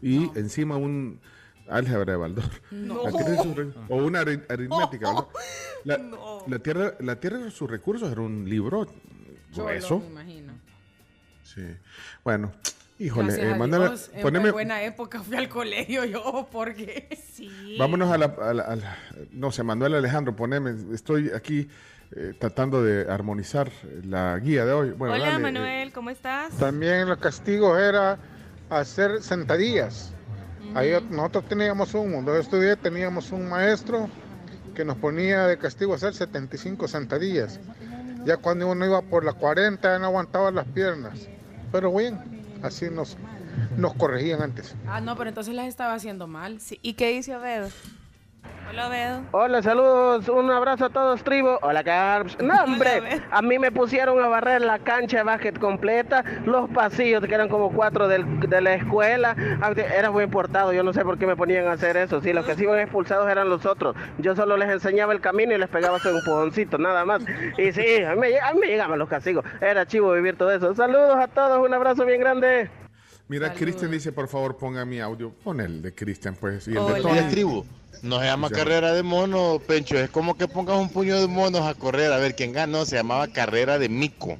Y 0.00 0.30
encima 0.38 0.76
un 0.76 1.20
álgebra 1.68 2.12
de 2.12 2.16
Baldor. 2.18 2.44
No. 2.70 3.02
Sus 3.10 3.74
o 3.88 3.96
una 3.96 4.22
ari- 4.22 4.42
aritmética. 4.48 5.06
Baldor. 5.08 5.28
La, 5.84 5.96
No. 5.98 6.44
la 6.46 6.58
tierra, 6.58 6.94
la 7.00 7.18
tierra 7.20 7.46
y 7.46 7.50
sus 7.50 7.70
recursos 7.70 8.10
era 8.12 8.20
un 8.20 8.46
libro 8.48 8.86
grueso. 9.54 9.98
me 10.00 10.06
imagino. 10.06 10.52
Sí. 11.42 11.62
Bueno, 12.22 12.52
híjole, 13.00 13.34
eh, 13.34 13.52
a 13.52 13.56
mándame- 13.56 13.88
Dios, 13.88 14.10
en 14.14 14.22
poneme- 14.22 14.52
buena 14.52 14.82
época 14.82 15.20
fui 15.22 15.36
al 15.36 15.48
colegio 15.48 16.04
yo 16.04 16.48
porque 16.52 17.08
sí. 17.32 17.76
Vámonos 17.78 18.10
a 18.12 18.18
la, 18.18 18.26
a 18.26 18.54
la- 18.54 18.62
a 18.62 18.76
la- 18.76 18.96
No 19.32 19.50
sé, 19.50 19.62
Manuel 19.62 19.94
Alejandro, 19.94 20.36
poneme. 20.36 20.74
Estoy 20.94 21.30
aquí 21.34 21.68
eh, 22.16 22.34
tratando 22.38 22.82
de 22.82 23.10
armonizar 23.10 23.70
la 24.04 24.36
guía 24.38 24.64
de 24.64 24.72
hoy. 24.72 24.90
Bueno, 24.90 25.14
Hola 25.14 25.26
dale, 25.26 25.36
eh, 25.36 25.42
Manuel, 25.52 25.92
¿cómo 25.92 26.10
estás? 26.10 26.52
También 26.58 27.08
los 27.08 27.18
castigos 27.18 27.78
era 27.80 28.18
hacer 28.68 29.22
sentadillas. 29.22 30.12
Ahí 30.74 30.92
nosotros 31.10 31.46
teníamos 31.48 31.94
un, 31.94 32.12
cuando 32.12 32.34
yo 32.34 32.40
estudié 32.40 32.76
teníamos 32.76 33.32
un 33.32 33.48
maestro 33.48 34.08
que 34.74 34.84
nos 34.84 34.96
ponía 34.98 35.46
de 35.46 35.58
castigo 35.58 35.94
hacer 35.94 36.14
75 36.14 36.86
sentadillas. 36.86 37.58
Ya 38.24 38.36
cuando 38.36 38.68
uno 38.68 38.84
iba 38.86 39.02
por 39.02 39.24
las 39.24 39.34
40 39.34 39.88
ya 39.92 39.98
no 39.98 40.06
aguantaba 40.06 40.50
las 40.50 40.66
piernas. 40.66 41.28
Pero 41.72 41.92
bien, 41.96 42.18
así 42.62 42.90
nos, 42.90 43.16
nos 43.76 43.94
corregían 43.94 44.42
antes. 44.42 44.74
Ah, 44.86 45.00
no, 45.00 45.16
pero 45.16 45.28
entonces 45.28 45.54
las 45.54 45.66
estaba 45.66 45.94
haciendo 45.94 46.26
mal. 46.26 46.60
Sí, 46.60 46.78
¿Y 46.82 46.94
qué 46.94 47.10
dice 47.10 47.36
Obedo? 47.36 47.68
Hola 48.70 48.86
Obedo. 48.88 49.22
Hola, 49.32 49.62
saludos, 49.62 50.28
un 50.28 50.48
abrazo 50.48 50.84
a 50.84 50.90
todos, 50.90 51.24
tribu. 51.24 51.48
Hola, 51.60 51.82
Carps. 51.82 52.38
No, 52.42 52.54
hombre, 52.62 53.20
a 53.30 53.42
mí 53.42 53.58
me 53.58 53.72
pusieron 53.72 54.22
a 54.22 54.28
barrer 54.28 54.62
la 54.62 54.78
cancha 54.78 55.18
de 55.18 55.22
básquet 55.24 55.58
completa, 55.58 56.24
los 56.46 56.70
pasillos, 56.70 57.20
que 57.26 57.34
eran 57.34 57.48
como 57.48 57.72
cuatro 57.72 58.06
del- 58.06 58.38
de 58.38 58.60
la 58.60 58.74
escuela. 58.74 59.34
Era 59.76 60.12
muy 60.12 60.22
importado, 60.22 60.72
yo 60.72 60.84
no 60.84 60.92
sé 60.92 61.04
por 61.04 61.18
qué 61.18 61.26
me 61.26 61.34
ponían 61.34 61.66
a 61.66 61.72
hacer 61.72 61.96
eso. 61.96 62.20
Sí, 62.20 62.32
los 62.32 62.46
que 62.46 62.54
se 62.54 62.62
iban 62.62 62.78
expulsados 62.78 63.28
eran 63.28 63.48
los 63.48 63.66
otros. 63.66 63.96
Yo 64.18 64.36
solo 64.36 64.56
les 64.56 64.70
enseñaba 64.70 65.12
el 65.14 65.20
camino 65.20 65.52
y 65.52 65.58
les 65.58 65.68
pegaba 65.68 65.98
su 65.98 66.08
empujoncito, 66.08 66.78
nada 66.78 67.04
más. 67.04 67.22
Y 67.58 67.72
sí, 67.72 68.02
a 68.04 68.14
mí, 68.14 68.20
me- 68.20 68.38
a 68.40 68.52
mí 68.54 68.60
me 68.60 68.66
llegaban 68.68 69.00
los 69.00 69.08
castigos. 69.08 69.44
Era 69.60 69.84
chivo 69.84 70.12
vivir 70.12 70.36
todo 70.38 70.52
eso. 70.52 70.76
Saludos 70.76 71.16
a 71.18 71.26
todos, 71.26 71.58
un 71.66 71.74
abrazo 71.74 72.04
bien 72.06 72.20
grande. 72.20 72.70
Mira, 73.26 73.52
Cristian 73.52 73.90
dice, 73.90 74.12
por 74.12 74.28
favor, 74.28 74.56
ponga 74.56 74.84
mi 74.84 75.00
audio. 75.00 75.32
Pon 75.42 75.60
el 75.60 75.82
de 75.82 75.92
Cristian, 75.92 76.36
pues. 76.36 76.66
Y 76.68 76.70
el 76.70 76.76
de 76.76 76.82
Hola. 76.82 77.02
Tony. 77.02 77.20
tribu. 77.30 77.64
No 78.02 78.18
se 78.18 78.26
llama 78.26 78.48
carrera 78.48 78.92
de 78.92 79.02
mono, 79.02 79.60
Pencho. 79.66 79.98
Es 79.98 80.10
como 80.10 80.36
que 80.36 80.48
pongas 80.48 80.78
un 80.78 80.88
puño 80.88 81.20
de 81.20 81.26
monos 81.26 81.62
a 81.62 81.74
correr 81.74 82.12
a 82.12 82.18
ver 82.18 82.34
quién 82.34 82.52
gana. 82.52 82.78
No, 82.78 82.84
se 82.86 82.96
llamaba 82.96 83.28
carrera 83.28 83.78
de 83.78 83.88
mico. 83.88 84.38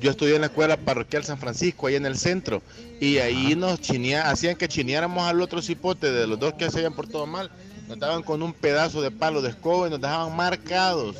Yo 0.00 0.12
estudié 0.12 0.36
en 0.36 0.40
la 0.40 0.46
escuela 0.46 0.78
parroquial 0.78 1.24
San 1.24 1.38
Francisco, 1.38 1.86
ahí 1.86 1.96
en 1.96 2.06
el 2.06 2.16
centro. 2.16 2.62
Y 3.00 3.18
ahí 3.18 3.54
nos 3.56 3.80
chinea, 3.80 4.30
hacían 4.30 4.56
que 4.56 4.68
chineáramos 4.68 5.24
al 5.24 5.40
otro 5.42 5.60
cipote 5.60 6.10
de 6.10 6.26
los 6.26 6.38
dos 6.38 6.54
que 6.54 6.66
hacían 6.66 6.94
por 6.94 7.06
todo 7.06 7.26
mal. 7.26 7.50
Nos 7.88 7.98
daban 7.98 8.22
con 8.22 8.42
un 8.42 8.52
pedazo 8.52 9.02
de 9.02 9.10
palo 9.10 9.42
de 9.42 9.50
escoba 9.50 9.88
y 9.88 9.90
nos 9.90 10.00
dejaban 10.00 10.34
marcados. 10.34 11.16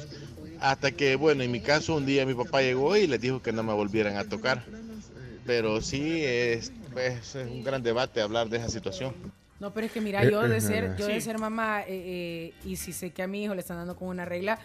Hasta 0.61 0.93
que, 0.93 1.17
bueno, 1.17 1.43
en 1.43 1.51
mi 1.51 1.61
caso, 1.61 1.97
un 1.97 2.07
día 2.07 2.25
mi 2.25 2.35
papá 2.35 2.63
llegó 2.63 2.97
y 2.97 3.07
les 3.07 3.21
dijo 3.21 3.43
que 3.43 3.53
no 3.53 3.63
me 3.63 3.73
volvieran 3.73 4.17
a 4.17 4.25
tocar. 4.25 4.65
Pero 5.45 5.81
sí, 5.81 6.23
es, 6.23 6.73
pues, 6.93 7.35
es 7.35 7.51
un 7.51 7.65
gran 7.65 7.83
debate 7.83 8.21
hablar 8.21 8.49
de 8.49 8.59
esa 8.59 8.69
situación. 8.69 9.15
No, 9.61 9.73
pero 9.73 9.87
es 9.87 9.93
que 9.93 10.01
mira, 10.01 10.23
Eh, 10.25 10.31
yo 10.31 10.41
de 10.49 10.57
eh, 10.57 10.61
ser, 10.61 10.97
yo 10.97 11.07
de 11.07 11.21
ser 11.21 11.39
mamá, 11.39 11.83
eh, 11.83 11.85
eh, 11.89 12.55
y 12.65 12.77
si 12.77 12.93
sé 12.93 13.11
que 13.13 13.23
a 13.23 13.27
mi 13.27 13.45
hijo 13.45 13.55
le 13.55 13.61
están 13.61 13.77
dando 13.77 13.95
con 13.95 14.09
una 14.09 14.25
regla, 14.25 14.59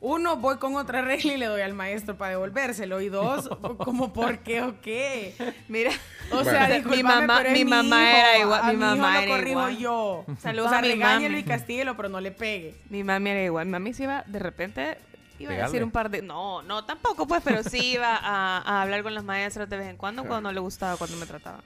uno, 0.00 0.36
voy 0.36 0.58
con 0.58 0.76
otra 0.76 1.02
regla 1.02 1.32
y 1.32 1.36
le 1.36 1.46
doy 1.46 1.62
al 1.62 1.74
maestro 1.74 2.16
para 2.16 2.30
devolvérselo. 2.30 3.00
Y 3.00 3.08
dos, 3.08 3.48
como 3.78 4.12
por 4.12 4.38
qué 4.38 4.62
o 4.62 4.80
qué. 4.80 5.34
Mira, 5.68 5.90
o 6.32 6.44
sea, 6.44 6.68
mi 6.84 7.02
mamá, 7.02 7.38
pero 7.38 7.48
es 7.48 7.52
mi 7.54 7.64
mi 7.64 7.70
mamá 7.70 8.02
hijo, 8.02 8.18
era 8.18 8.38
igual, 8.38 8.60
a 8.62 8.72
mi 8.72 8.76
mi 8.76 8.84
hijo 8.84 8.96
mamá 8.96 9.12
lo 9.14 9.18
era 9.22 9.28
corrijo 9.32 9.50
igual. 9.70 9.78
yo. 9.78 10.24
Saludos 10.40 10.66
o 10.66 10.70
sea, 10.70 10.78
a 10.78 10.82
mi 10.82 10.88
regáñelo 10.88 11.30
mami. 11.32 11.40
y 11.40 11.44
castíguelo, 11.44 11.96
pero 11.96 12.08
no 12.08 12.20
le 12.20 12.30
pegue. 12.30 12.74
Mi 12.88 13.02
mami 13.02 13.30
era 13.30 13.42
igual. 13.42 13.66
Mi 13.66 13.72
mami 13.72 13.94
se 13.94 14.04
iba 14.04 14.22
de 14.26 14.38
repente 14.38 14.98
iba 15.38 15.52
a 15.52 15.56
decir 15.56 15.82
un 15.84 15.90
par 15.90 16.08
de 16.08 16.22
no, 16.22 16.62
no 16.62 16.84
tampoco 16.86 17.26
pues, 17.26 17.42
pero 17.44 17.62
sí 17.62 17.92
iba 17.94 18.16
a, 18.16 18.58
a 18.58 18.82
hablar 18.82 19.02
con 19.02 19.14
los 19.14 19.22
maestros 19.22 19.68
de 19.68 19.76
vez 19.76 19.88
en 19.88 19.96
cuando 19.96 20.22
cuando 20.24 20.48
no 20.48 20.52
le 20.52 20.60
gustaba 20.60 20.96
cuando 20.96 21.16
me 21.16 21.26
trataba. 21.26 21.60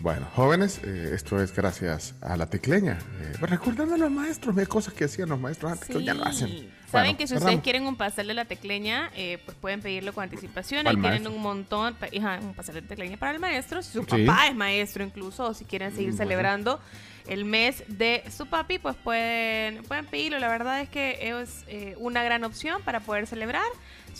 Bueno, 0.00 0.26
jóvenes, 0.34 0.80
eh, 0.82 1.10
esto 1.14 1.42
es 1.42 1.54
gracias 1.54 2.14
a 2.22 2.34
la 2.38 2.46
tecleña. 2.46 2.98
Eh, 3.20 3.34
recordando 3.42 3.96
a 3.96 3.98
los 3.98 4.10
maestros, 4.10 4.54
ve 4.54 4.66
cosas 4.66 4.94
que 4.94 5.04
hacían 5.04 5.28
los 5.28 5.38
maestros 5.38 5.72
antes 5.72 5.88
que 5.88 6.02
ya 6.02 6.14
no 6.14 6.24
hacen. 6.24 6.48
Saben 6.48 6.70
Bueno, 7.12 7.18
que 7.18 7.26
si 7.26 7.34
ustedes 7.36 7.60
quieren 7.60 7.86
un 7.86 7.96
pastel 7.96 8.26
de 8.28 8.34
la 8.34 8.46
tecleña, 8.46 9.10
eh, 9.14 9.38
pues 9.44 9.56
pueden 9.60 9.82
pedirlo 9.82 10.14
con 10.14 10.24
anticipación. 10.24 10.86
Ahí 10.86 10.96
tienen 10.96 11.26
un 11.26 11.40
montón, 11.42 11.94
ajá, 12.18 12.40
un 12.42 12.54
pastel 12.54 12.76
de 12.76 12.82
tecleña 12.82 13.18
para 13.18 13.32
el 13.32 13.40
maestro. 13.40 13.82
Si 13.82 13.92
su 13.92 14.02
Sí. 14.04 14.24
papá 14.24 14.48
es 14.48 14.54
maestro 14.56 15.04
incluso, 15.04 15.44
o 15.48 15.54
si 15.54 15.66
quieren 15.66 15.90
seguir 15.90 16.08
Mm, 16.08 16.16
bueno. 16.16 16.24
celebrando 16.30 16.80
el 17.28 17.44
mes 17.44 17.84
de 17.86 18.24
su 18.34 18.46
papi, 18.46 18.78
pues 18.78 18.96
pueden, 18.96 19.84
pueden 19.84 20.06
pedirlo. 20.06 20.38
La 20.38 20.48
verdad 20.48 20.80
es 20.80 20.88
que 20.88 21.28
es 21.42 21.64
eh, 21.68 21.94
una 21.98 22.24
gran 22.24 22.42
opción 22.44 22.80
para 22.82 23.00
poder 23.00 23.26
celebrar. 23.26 23.62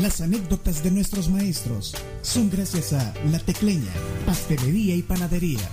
Las 0.00 0.22
anécdotas 0.22 0.82
de 0.82 0.92
nuestros 0.92 1.28
maestros 1.28 1.94
son 2.22 2.48
gracias 2.48 2.94
a 2.94 3.12
La 3.30 3.38
Tecleña, 3.38 3.92
Pastelería 4.24 4.94
y 4.94 5.02
Panadería. 5.02 5.68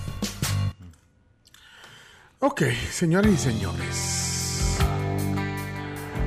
Ok, 2.40 2.64
señores 2.91 3.32
y 3.32 3.38
señores. 3.38 4.24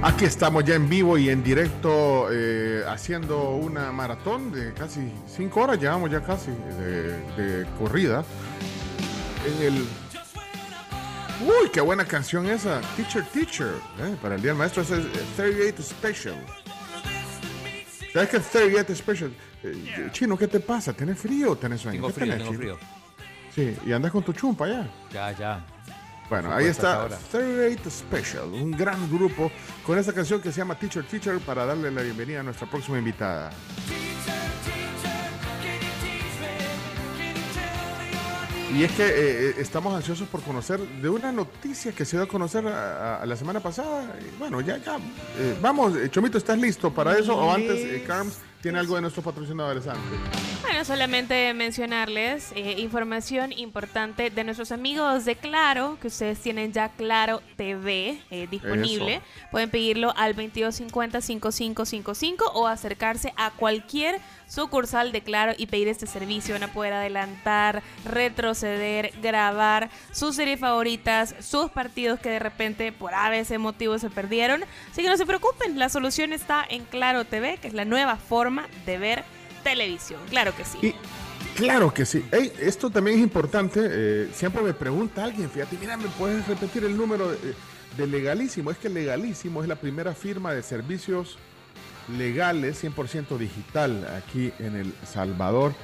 Aquí 0.00 0.24
estamos 0.24 0.64
ya 0.64 0.76
en 0.76 0.88
vivo 0.88 1.18
y 1.18 1.28
en 1.28 1.42
directo 1.42 2.28
eh, 2.30 2.84
haciendo 2.86 3.50
una 3.50 3.90
maratón 3.90 4.52
de 4.52 4.72
casi 4.72 5.12
cinco 5.26 5.62
horas, 5.62 5.80
llevamos 5.80 6.10
ya 6.10 6.20
casi 6.22 6.52
de, 6.52 7.18
de 7.36 7.66
corrida. 7.78 8.24
En 9.44 9.62
el... 9.66 9.74
Uy, 11.40 11.68
qué 11.72 11.80
buena 11.80 12.04
canción 12.04 12.46
esa, 12.48 12.80
Teacher 12.96 13.24
Teacher, 13.24 13.74
eh, 14.00 14.16
para 14.22 14.36
el 14.36 14.42
Día 14.42 14.52
del 14.52 14.58
Maestro, 14.58 14.82
es 14.82 14.90
eh, 14.92 15.02
38 15.36 15.82
Special. 15.82 16.36
¿Sabes 18.12 18.28
qué 18.28 18.36
es 18.36 18.50
38 18.50 18.94
Special? 18.94 19.32
Eh, 19.64 20.08
Chino, 20.12 20.38
¿qué 20.38 20.46
te 20.46 20.60
pasa? 20.60 20.92
¿Tienes 20.92 21.18
frío 21.18 21.52
o 21.52 21.56
tenés 21.56 21.80
sueño? 21.80 21.96
Tengo 21.96 22.08
¿Qué 22.08 22.20
frío, 22.20 22.32
tengo 22.36 22.50
Chino? 22.50 22.58
frío. 22.58 22.78
Sí, 23.52 23.76
y 23.84 23.92
andas 23.92 24.12
con 24.12 24.22
tu 24.22 24.32
chumpa 24.32 24.68
ya. 24.68 24.88
Ya, 25.12 25.32
ya. 25.32 25.66
Bueno, 26.28 26.52
ahí 26.52 26.66
está 26.66 27.08
38 27.30 27.90
Special, 27.90 28.44
un 28.52 28.72
gran 28.72 29.10
grupo 29.10 29.50
con 29.86 29.98
esta 29.98 30.12
canción 30.12 30.40
que 30.42 30.52
se 30.52 30.58
llama 30.58 30.78
Teacher 30.78 31.04
Teacher 31.04 31.38
para 31.40 31.64
darle 31.64 31.90
la 31.90 32.02
bienvenida 32.02 32.40
a 32.40 32.42
nuestra 32.42 32.68
próxima 32.68 32.98
invitada. 32.98 33.50
Y 38.76 38.84
es 38.84 38.92
que 38.92 39.02
eh, 39.06 39.10
eh, 39.50 39.54
estamos 39.58 39.94
ansiosos 39.94 40.28
por 40.28 40.42
conocer 40.42 40.78
de 40.78 41.08
una 41.08 41.32
noticia 41.32 41.90
que 41.92 42.04
se 42.04 42.16
dio 42.18 42.24
a 42.24 42.28
conocer 42.28 42.66
a, 42.66 43.16
a- 43.16 43.26
la 43.26 43.34
semana 43.34 43.60
pasada. 43.60 44.04
Bueno, 44.38 44.60
ya, 44.60 44.76
ya. 44.76 44.96
eh, 45.38 45.56
vamos, 45.60 45.94
Chomito, 46.10 46.36
¿estás 46.36 46.58
listo 46.58 46.92
para 46.92 47.18
eso? 47.18 47.34
O 47.34 47.50
antes, 47.50 47.76
eh, 47.80 48.04
Carms, 48.06 48.34
¿Tiene 48.60 48.80
algo 48.80 48.96
de 48.96 49.02
nuestros 49.02 49.24
patrocinadores 49.24 49.86
antes? 49.86 50.02
Bueno, 50.62 50.84
solamente 50.84 51.54
mencionarles 51.54 52.50
eh, 52.56 52.74
información 52.78 53.52
importante 53.52 54.30
de 54.30 54.42
nuestros 54.42 54.72
amigos 54.72 55.24
de 55.24 55.36
Claro, 55.36 55.96
que 56.00 56.08
ustedes 56.08 56.40
tienen 56.40 56.72
ya 56.72 56.88
Claro 56.88 57.40
TV 57.56 58.20
eh, 58.30 58.48
disponible. 58.50 59.14
Eso. 59.14 59.24
Pueden 59.52 59.70
pedirlo 59.70 60.12
al 60.16 60.34
2250-5555 60.34 62.50
o 62.52 62.66
acercarse 62.66 63.32
a 63.36 63.52
cualquier 63.52 64.20
sucursal 64.48 65.12
de 65.12 65.22
Claro 65.22 65.52
y 65.56 65.66
pedir 65.66 65.86
este 65.86 66.08
servicio. 66.08 66.54
Van 66.54 66.64
a 66.64 66.72
poder 66.72 66.94
adelantar, 66.94 67.84
retroceder, 68.04 69.12
grabar 69.22 69.90
sus 70.10 70.34
series 70.34 70.58
favoritas, 70.58 71.36
sus 71.40 71.70
partidos 71.70 72.18
que 72.18 72.30
de 72.30 72.40
repente 72.40 72.90
por 72.90 73.14
a 73.14 73.30
veces 73.30 73.60
motivos 73.60 74.00
se 74.00 74.10
perdieron. 74.10 74.64
Así 74.90 75.02
que 75.02 75.08
no 75.08 75.16
se 75.16 75.26
preocupen, 75.26 75.78
la 75.78 75.88
solución 75.88 76.32
está 76.32 76.66
en 76.68 76.84
Claro 76.84 77.24
TV, 77.24 77.58
que 77.58 77.68
es 77.68 77.74
la 77.74 77.84
nueva 77.84 78.16
forma 78.16 78.47
de 78.86 78.98
ver 78.98 79.24
televisión. 79.62 80.20
Claro 80.30 80.54
que 80.56 80.64
sí. 80.64 80.94
Claro 81.56 81.92
que 81.92 82.06
sí. 82.06 82.24
Esto 82.60 82.90
también 82.90 83.18
es 83.18 83.22
importante. 83.22 83.80
eh, 83.82 84.28
siempre 84.32 84.62
me 84.62 84.72
pregunta 84.74 85.24
alguien, 85.24 85.50
fíjate, 85.50 85.76
mira, 85.78 85.96
¿me 85.96 86.08
puedes 86.08 86.46
repetir 86.46 86.84
el 86.84 86.96
número 86.96 87.30
de, 87.30 87.54
de 87.96 88.06
Legalísimo? 88.06 88.70
Es 88.70 88.78
que 88.78 88.88
Legalísimo 88.88 89.62
es 89.62 89.68
la 89.68 89.76
primera 89.76 90.14
firma 90.14 90.52
de 90.52 90.62
servicios 90.62 91.38
legales 92.16 92.82
100% 92.82 93.36
digital 93.36 94.06
aquí 94.16 94.52
en 94.58 94.76
El 94.76 94.94
Salvador. 95.06 95.74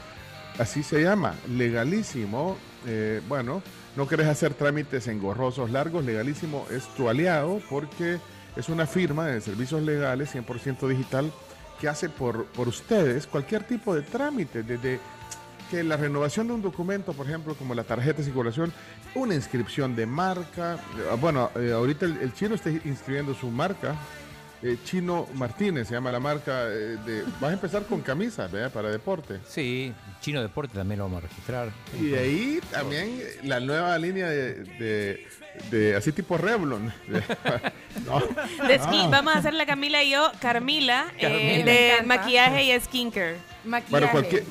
Así 0.58 0.82
se 0.82 1.02
llama, 1.02 1.34
Legalísimo. 1.48 2.56
Eh, 2.86 3.20
bueno, 3.28 3.62
no 3.96 4.06
querés 4.08 4.28
hacer 4.28 4.54
trámites 4.54 5.08
engorrosos, 5.08 5.70
largos. 5.70 6.04
Legalísimo 6.04 6.66
es 6.70 6.86
tu 6.94 7.08
aliado 7.08 7.60
porque 7.68 8.18
es 8.56 8.68
una 8.68 8.86
firma 8.86 9.26
de 9.26 9.40
servicios 9.40 9.82
legales 9.82 10.34
100% 10.34 10.86
digital 10.88 11.32
que 11.84 11.88
hace 11.90 12.08
por, 12.08 12.46
por 12.46 12.66
ustedes 12.66 13.26
cualquier 13.26 13.62
tipo 13.64 13.94
de 13.94 14.00
trámite, 14.00 14.62
desde 14.62 14.98
que 15.70 15.84
la 15.84 15.98
renovación 15.98 16.46
de 16.46 16.54
un 16.54 16.62
documento, 16.62 17.12
por 17.12 17.26
ejemplo, 17.26 17.54
como 17.56 17.74
la 17.74 17.84
tarjeta 17.84 18.18
de 18.18 18.24
circulación, 18.24 18.72
una 19.14 19.34
inscripción 19.34 19.94
de 19.94 20.06
marca. 20.06 20.76
eh, 20.96 21.16
Bueno, 21.20 21.50
eh, 21.56 21.72
ahorita 21.72 22.06
el, 22.06 22.16
el 22.22 22.32
chino 22.32 22.54
está 22.54 22.70
inscribiendo 22.70 23.34
su 23.34 23.50
marca. 23.50 23.94
eh, 24.62 24.78
chino 24.86 25.26
Martínez 25.34 25.88
se 25.88 25.92
llama 25.92 26.10
la 26.10 26.20
marca. 26.20 26.68
eh, 26.68 26.96
de, 27.04 27.22
vas 27.38 27.50
a 27.50 27.52
empezar 27.52 27.82
con 27.84 28.00
camisas, 28.00 28.50
¿verdad? 28.50 28.72
Para 28.72 28.88
deporte. 28.90 29.40
Sí, 29.46 29.92
Chino 30.22 30.40
Deporte 30.40 30.72
también 30.74 31.00
lo 31.00 31.04
vamos 31.04 31.18
a 31.22 31.26
registrar. 31.28 31.68
Y 32.00 32.06
de 32.06 32.18
ahí 32.18 32.60
también 32.72 33.20
la 33.42 33.60
nueva 33.60 33.98
línea 33.98 34.26
de, 34.30 34.54
de- 34.64 35.26
de 35.70 35.94
así 35.96 36.12
tipo 36.12 36.36
Revlon. 36.38 36.92
No. 38.06 38.20
De 38.66 38.78
skin- 38.80 39.06
Ah. 39.06 39.08
Vamos 39.10 39.34
a 39.34 39.38
hacer 39.38 39.54
la 39.54 39.64
Camila 39.66 40.02
y 40.02 40.10
yo, 40.10 40.30
Carmila, 40.40 41.06
eh, 41.16 41.20
Carmila. 41.20 41.64
De 41.64 41.92
maquillaje 42.04 42.64
y 42.64 42.80
skincare. 42.80 43.36
Maquillaje. 43.64 43.90
Bueno, 43.90 44.10
cualquier, 44.10 44.42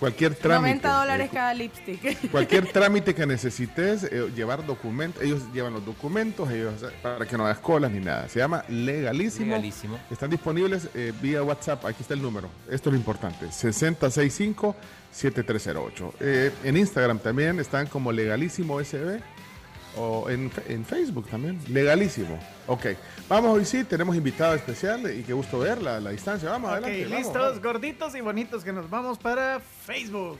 cualquier 0.00 0.34
trámite. 0.34 0.74
90 0.88 0.98
dólares 0.98 1.26
eh, 1.26 1.30
cada 1.32 1.54
lipstick. 1.54 2.30
Cualquier 2.32 2.66
trámite 2.72 3.14
que 3.14 3.24
necesites, 3.24 4.02
eh, 4.04 4.30
llevar 4.34 4.66
documentos, 4.66 5.22
ellos 5.22 5.42
llevan 5.54 5.74
los 5.74 5.86
documentos, 5.86 6.50
ellos 6.50 6.74
para 7.02 7.24
que 7.24 7.36
no 7.38 7.44
hagas 7.46 7.60
colas 7.60 7.90
ni 7.92 8.00
nada. 8.00 8.28
Se 8.28 8.40
llama 8.40 8.64
Legalísimo. 8.68 9.46
Legalísimo. 9.46 9.98
Están 10.10 10.28
disponibles 10.30 10.88
eh, 10.94 11.12
vía 11.22 11.40
WhatsApp. 11.42 11.84
Aquí 11.86 12.02
está 12.02 12.14
el 12.14 12.20
número. 12.22 12.50
Esto 12.70 12.90
es 12.90 12.94
lo 12.94 12.98
importante. 12.98 13.46
6065-7308. 13.46 16.12
Eh, 16.20 16.50
en 16.64 16.76
Instagram 16.76 17.18
también 17.20 17.58
están 17.60 17.86
como 17.86 18.10
Legalísimo 18.12 18.80
SB. 18.82 19.20
O 19.96 20.28
en, 20.30 20.50
en 20.68 20.84
Facebook 20.84 21.26
también. 21.28 21.58
Legalísimo. 21.68 22.38
Ok. 22.66 22.86
Vamos 23.28 23.56
hoy 23.56 23.64
sí, 23.64 23.84
tenemos 23.84 24.14
invitado 24.16 24.54
especial 24.54 25.00
y 25.12 25.22
qué 25.22 25.32
gusto 25.32 25.58
verla 25.58 25.96
a 25.96 26.00
la 26.00 26.10
distancia. 26.10 26.48
Vamos, 26.50 26.70
Ok, 26.70 26.76
adelante. 26.84 27.06
listos, 27.16 27.34
vamos. 27.34 27.62
gorditos 27.62 28.14
y 28.14 28.20
bonitos, 28.20 28.62
que 28.64 28.72
nos 28.72 28.88
vamos 28.88 29.18
para 29.18 29.60
Facebook. 29.60 30.38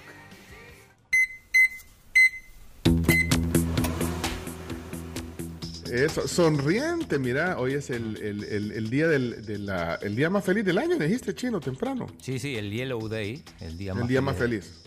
Eso, 5.90 6.28
sonriente, 6.28 7.18
mira, 7.18 7.58
hoy 7.58 7.72
es 7.72 7.88
el, 7.88 8.18
el- 8.18 8.44
el- 8.44 8.72
el 8.72 8.90
día 8.90 9.08
del, 9.08 9.44
de 9.46 9.58
la- 9.58 9.94
el 10.02 10.14
día 10.16 10.28
más 10.28 10.44
feliz 10.44 10.62
del 10.64 10.76
año, 10.76 10.96
dijiste 10.98 11.34
chino, 11.34 11.60
temprano. 11.60 12.06
Sí, 12.20 12.38
sí, 12.38 12.56
el 12.56 12.70
Yellow 12.70 13.08
Day, 13.08 13.42
el 13.60 13.78
día 13.78 13.92
el 13.92 13.98
más 14.00 14.08
día 14.08 14.20
más 14.20 14.36
feliz. 14.36 14.82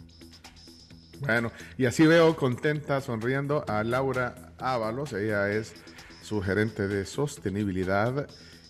Bueno, 1.22 1.52
y 1.78 1.86
así 1.86 2.06
veo 2.08 2.36
contenta, 2.36 3.00
sonriendo 3.02 3.64
a 3.68 3.84
Laura 3.84 4.54
Ábalos, 4.58 5.14
ella 5.14 5.50
es 5.52 5.74
su 6.22 6.42
gerente 6.42 6.88
de 6.88 7.06
sostenibilidad 7.06 8.28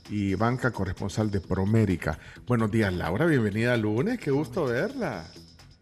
y 0.10 0.36
banca 0.36 0.72
corresponsal 0.72 1.32
de 1.32 1.40
Promérica. 1.40 2.20
Buenos 2.46 2.70
días, 2.70 2.94
Laura, 2.94 3.26
bienvenida 3.26 3.74
al 3.74 3.82
lunes, 3.82 4.20
qué 4.20 4.32
gusto 4.32 4.66
verla. 4.66 5.26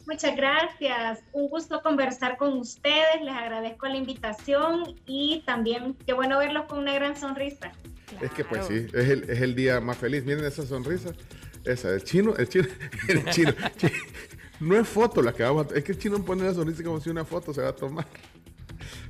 Muchas 0.06 0.36
gracias. 0.36 1.20
Un 1.34 1.50
gusto 1.50 1.82
conversar 1.84 2.38
con 2.38 2.58
ustedes. 2.58 3.22
Les 3.24 3.34
agradezco 3.34 3.86
la 3.88 3.96
invitación 3.98 4.96
y 5.06 5.44
también 5.46 5.96
qué 6.06 6.14
bueno 6.14 6.40
verlos 6.40 6.66
con 6.68 6.80
una 6.80 6.94
gran 6.94 7.16
sonrisa. 7.16 7.72
Es 8.20 8.32
que 8.32 8.44
pues 8.44 8.66
sí, 8.66 8.88
es 8.92 9.08
el, 9.10 9.30
es 9.30 9.42
el 9.42 9.54
día 9.54 9.80
más 9.82 9.98
feliz. 9.98 10.26
Miren 10.26 10.46
esa 10.46 10.66
sonrisa. 10.66 11.12
Esa, 11.64 11.90
el 11.92 12.04
chino, 12.04 12.36
el 12.38 12.50
chino, 12.50 12.68
el 13.08 13.26
chino. 13.26 13.54
chi- 13.78 13.92
no 14.60 14.76
es 14.76 14.88
foto 14.88 15.22
la 15.22 15.34
que 15.34 15.44
vamos 15.44 15.68
a... 15.72 15.76
Es 15.76 15.84
que 15.84 15.94
el 15.94 15.98
chino 15.98 16.24
pone 16.24 16.44
la 16.44 16.54
sonrisa 16.54 16.84
como 16.84 17.00
si 17.00 17.10
una 17.10 17.26
foto 17.26 17.54
se 17.54 17.62
va 17.62 17.70
a 17.70 17.76
tomar. 17.76 18.06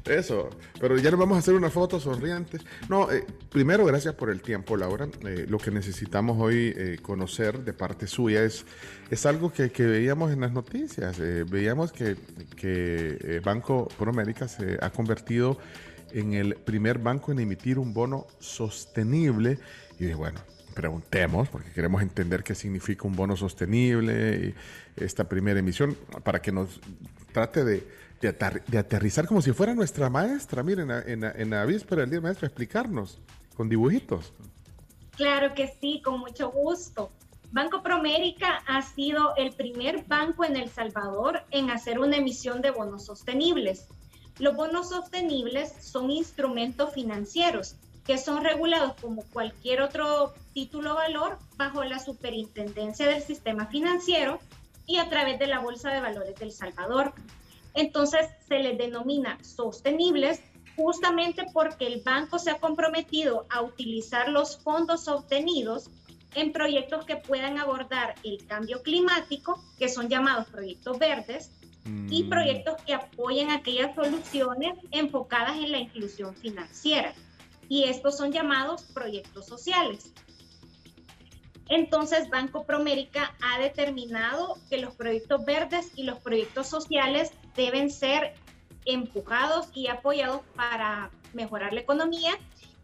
Eso, 0.05 0.49
pero 0.79 0.97
ya 0.97 1.11
nos 1.11 1.19
vamos 1.19 1.35
a 1.35 1.39
hacer 1.39 1.53
una 1.53 1.69
foto 1.69 1.99
sonrientes. 1.99 2.61
No, 2.87 3.11
eh, 3.11 3.25
primero, 3.49 3.85
gracias 3.85 4.15
por 4.15 4.29
el 4.29 4.41
tiempo, 4.41 4.75
Laura. 4.75 5.07
Eh, 5.25 5.45
lo 5.47 5.57
que 5.57 5.71
necesitamos 5.71 6.37
hoy 6.39 6.73
eh, 6.75 6.97
conocer 7.01 7.59
de 7.63 7.73
parte 7.73 8.07
suya 8.07 8.43
es, 8.43 8.65
es 9.11 9.25
algo 9.25 9.51
que, 9.51 9.71
que 9.71 9.85
veíamos 9.85 10.31
en 10.31 10.41
las 10.41 10.51
noticias. 10.51 11.19
Eh, 11.19 11.45
veíamos 11.47 11.91
que, 11.91 12.15
que 12.55 13.41
Banco 13.43 13.87
Promérica 13.97 14.47
se 14.47 14.77
ha 14.81 14.89
convertido 14.89 15.57
en 16.11 16.33
el 16.33 16.55
primer 16.55 16.97
banco 16.97 17.31
en 17.31 17.39
emitir 17.39 17.77
un 17.77 17.93
bono 17.93 18.25
sostenible. 18.39 19.59
Y 19.99 20.13
bueno, 20.13 20.39
preguntemos, 20.79 21.49
porque 21.49 21.71
queremos 21.71 22.01
entender 22.01 22.41
qué 22.41 22.55
significa 22.55 23.05
un 23.05 23.13
bono 23.13 23.35
sostenible 23.35 24.55
y 24.97 25.03
esta 25.03 25.25
primera 25.27 25.59
emisión, 25.59 25.97
para 26.23 26.41
que 26.41 26.53
nos 26.53 26.79
trate 27.33 27.65
de, 27.65 27.85
de, 28.21 28.33
de 28.67 28.77
aterrizar 28.77 29.27
como 29.27 29.41
si 29.41 29.51
fuera 29.51 29.75
nuestra 29.75 30.09
maestra, 30.09 30.63
miren, 30.63 30.89
en, 30.89 31.19
la- 31.21 31.31
en 31.31 31.49
la 31.49 31.65
víspera 31.65 32.01
del 32.01 32.11
día 32.11 32.21
maestro, 32.21 32.47
explicarnos 32.47 33.19
con 33.57 33.67
dibujitos. 33.67 34.31
Claro 35.17 35.53
que 35.53 35.67
sí, 35.81 36.01
con 36.01 36.21
mucho 36.21 36.49
gusto. 36.49 37.11
Banco 37.51 37.83
Promérica 37.83 38.61
ha 38.65 38.81
sido 38.81 39.35
el 39.35 39.51
primer 39.51 40.05
banco 40.05 40.45
en 40.45 40.55
El 40.55 40.69
Salvador 40.69 41.41
en 41.51 41.71
hacer 41.71 41.99
una 41.99 42.15
emisión 42.15 42.61
de 42.61 42.71
bonos 42.71 43.03
sostenibles. 43.05 43.87
Los 44.37 44.55
bonos 44.55 44.87
sostenibles 44.89 45.73
son 45.81 46.09
instrumentos 46.09 46.93
financieros 46.93 47.75
que 48.05 48.17
son 48.17 48.43
regulados 48.43 48.93
como 49.01 49.23
cualquier 49.23 49.81
otro 49.81 50.33
título 50.53 50.95
valor 50.95 51.37
bajo 51.57 51.83
la 51.83 51.99
superintendencia 51.99 53.07
del 53.07 53.21
sistema 53.21 53.67
financiero 53.67 54.39
y 54.85 54.97
a 54.97 55.09
través 55.09 55.39
de 55.39 55.47
la 55.47 55.59
Bolsa 55.59 55.91
de 55.91 56.01
Valores 56.01 56.35
del 56.35 56.51
Salvador. 56.51 57.13
Entonces 57.75 58.27
se 58.47 58.59
les 58.59 58.77
denomina 58.77 59.37
sostenibles 59.43 60.41
justamente 60.75 61.45
porque 61.53 61.87
el 61.87 62.01
banco 62.01 62.39
se 62.39 62.51
ha 62.51 62.57
comprometido 62.57 63.45
a 63.49 63.61
utilizar 63.61 64.29
los 64.29 64.57
fondos 64.57 65.07
obtenidos 65.07 65.89
en 66.35 66.51
proyectos 66.51 67.05
que 67.05 67.17
puedan 67.17 67.59
abordar 67.59 68.15
el 68.23 68.45
cambio 68.45 68.81
climático, 68.81 69.63
que 69.77 69.89
son 69.89 70.09
llamados 70.09 70.47
proyectos 70.47 70.97
verdes, 70.97 71.51
y 72.09 72.23
proyectos 72.25 72.75
que 72.85 72.93
apoyen 72.93 73.49
aquellas 73.49 73.95
soluciones 73.95 74.77
enfocadas 74.91 75.57
en 75.57 75.71
la 75.71 75.79
inclusión 75.79 76.35
financiera. 76.35 77.13
Y 77.69 77.85
estos 77.85 78.17
son 78.17 78.31
llamados 78.33 78.83
proyectos 78.83 79.45
sociales. 79.45 80.11
Entonces, 81.69 82.29
Banco 82.29 82.65
Promérica 82.65 83.35
ha 83.41 83.59
determinado 83.59 84.57
que 84.69 84.79
los 84.79 84.95
proyectos 84.95 85.45
verdes 85.45 85.91
y 85.95 86.03
los 86.03 86.19
proyectos 86.19 86.67
sociales 86.67 87.31
deben 87.55 87.91
ser 87.91 88.33
empujados 88.85 89.67
y 89.75 89.87
apoyados 89.87 90.41
para 90.55 91.11
mejorar 91.33 91.73
la 91.73 91.81
economía 91.81 92.31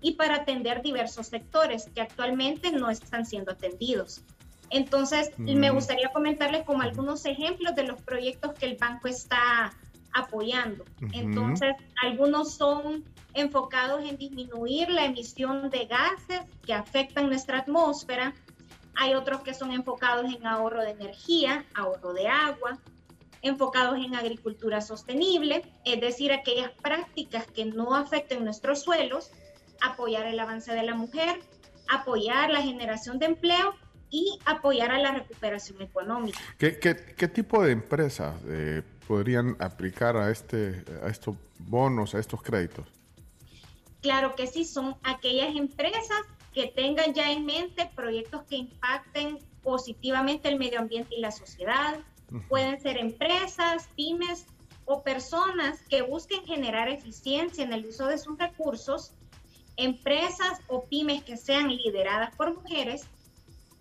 y 0.02 0.14
para 0.14 0.36
atender 0.36 0.84
diversos 0.84 1.28
sectores 1.28 1.90
que 1.96 2.02
actualmente 2.02 2.72
no 2.72 2.92
están 2.92 3.26
siendo 3.26 3.54
atendidos. 3.54 4.22
Entonces, 4.70 5.32
Mm. 5.38 5.56
me 5.58 5.72
gustaría 5.72 6.10
comentarles 6.10 6.64
como 6.64 6.84
algunos 6.84 7.26
ejemplos 7.26 7.76
de 7.76 7.84
los 7.84 8.00
proyectos 8.04 8.54
que 8.54 8.68
el 8.68 8.78
banco 8.78 9.08
está 9.08 9.74
apoyando. 10.16 10.86
Ujú. 11.02 11.12
Entonces, 11.14 11.76
algunos 12.02 12.56
son 12.56 13.04
enfocados 13.34 14.02
en 14.10 14.18
disminuir 14.18 14.90
la 14.90 15.06
emisión 15.06 15.70
de 15.70 15.86
gases 15.86 16.42
que 16.66 16.74
afectan 16.74 17.28
nuestra 17.28 17.60
atmósfera. 17.60 18.34
Hay 18.96 19.14
otros 19.14 19.42
que 19.42 19.54
son 19.54 19.72
enfocados 19.72 20.34
en 20.34 20.48
ahorro 20.48 20.82
de 20.82 20.92
energía, 20.92 21.66
ahorro 21.76 22.14
de 22.14 22.30
agua, 22.30 22.80
enfocados 23.42 23.98
en 23.98 24.16
agricultura 24.16 24.80
sostenible, 24.80 25.64
es 25.84 26.00
decir, 26.00 26.32
aquellas 26.32 26.72
prácticas 26.82 27.46
que 27.48 27.66
no 27.66 27.94
afecten 27.94 28.46
nuestros 28.46 28.82
suelos, 28.82 29.32
apoyar 29.82 30.26
el 30.28 30.40
avance 30.40 30.74
de 30.74 30.84
la 30.84 30.96
mujer, 30.96 31.42
apoyar 31.90 32.50
la 32.50 32.62
generación 32.62 33.20
de 33.20 33.26
empleo 33.26 33.76
y 34.10 34.40
apoyar 34.46 34.92
a 34.92 34.98
la 34.98 35.12
recuperación 35.12 35.82
económica. 35.82 36.40
¿Qué, 36.58 36.80
qué, 36.80 36.96
qué 36.96 37.28
tipo 37.28 37.62
de 37.62 37.74
empresas 37.74 38.34
eh, 38.48 38.82
podrían 39.08 39.56
aplicar 39.60 40.18
a, 40.18 40.32
este, 40.32 40.84
a 41.04 41.08
estos 41.08 41.36
bonos, 41.60 42.16
a 42.16 42.20
estos 42.20 42.42
créditos? 42.42 42.86
Claro 44.02 44.36
que 44.36 44.48
sí, 44.48 44.66
son 44.66 44.96
aquellas 45.04 45.56
empresas 45.56 46.22
que 46.54 46.68
tengan 46.68 47.14
ya 47.14 47.32
en 47.32 47.46
mente 47.46 47.90
proyectos 47.96 48.44
que 48.44 48.56
impacten 48.56 49.40
positivamente 49.64 50.48
el 50.48 50.58
medio 50.58 50.80
ambiente 50.80 51.16
y 51.16 51.22
la 51.22 51.32
sociedad. 51.32 52.00
Pueden 52.48 52.80
ser 52.82 52.98
empresas, 52.98 53.90
pymes 53.96 54.46
o 54.86 55.04
personas 55.04 55.80
que 55.90 56.02
busquen 56.02 56.46
generar 56.46 56.88
eficiencia 56.90 57.64
en 57.64 57.74
el 57.74 57.86
uso 57.86 58.08
de 58.08 58.18
sus 58.18 58.38
recursos, 58.38 59.14
empresas 59.76 60.60
o 60.68 60.86
pymes 60.86 61.24
que 61.24 61.38
sean 61.38 61.68
lideradas 61.68 62.36
por 62.36 62.54
mujeres 62.54 63.08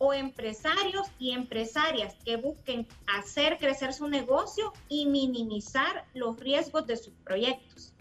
o 0.04 0.12
empresarios 0.12 1.06
y 1.18 1.32
empresarias 1.32 2.14
que 2.24 2.36
busquen 2.36 2.86
hacer 3.06 3.56
crecer 3.58 3.92
su 3.94 4.06
negocio 4.08 4.72
y 4.88 5.06
minimizar 5.06 6.04
los 6.14 6.38
riesgos 6.38 6.86
de 6.86 6.96
sus 6.96 7.14
proyectos. 7.24 7.94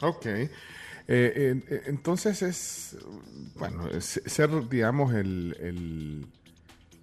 Ok. 0.00 0.26
Eh, 0.26 0.48
eh, 1.08 1.82
entonces 1.86 2.42
es, 2.42 2.96
bueno, 3.56 3.88
ser, 4.00 4.68
digamos, 4.68 5.12
el, 5.14 6.26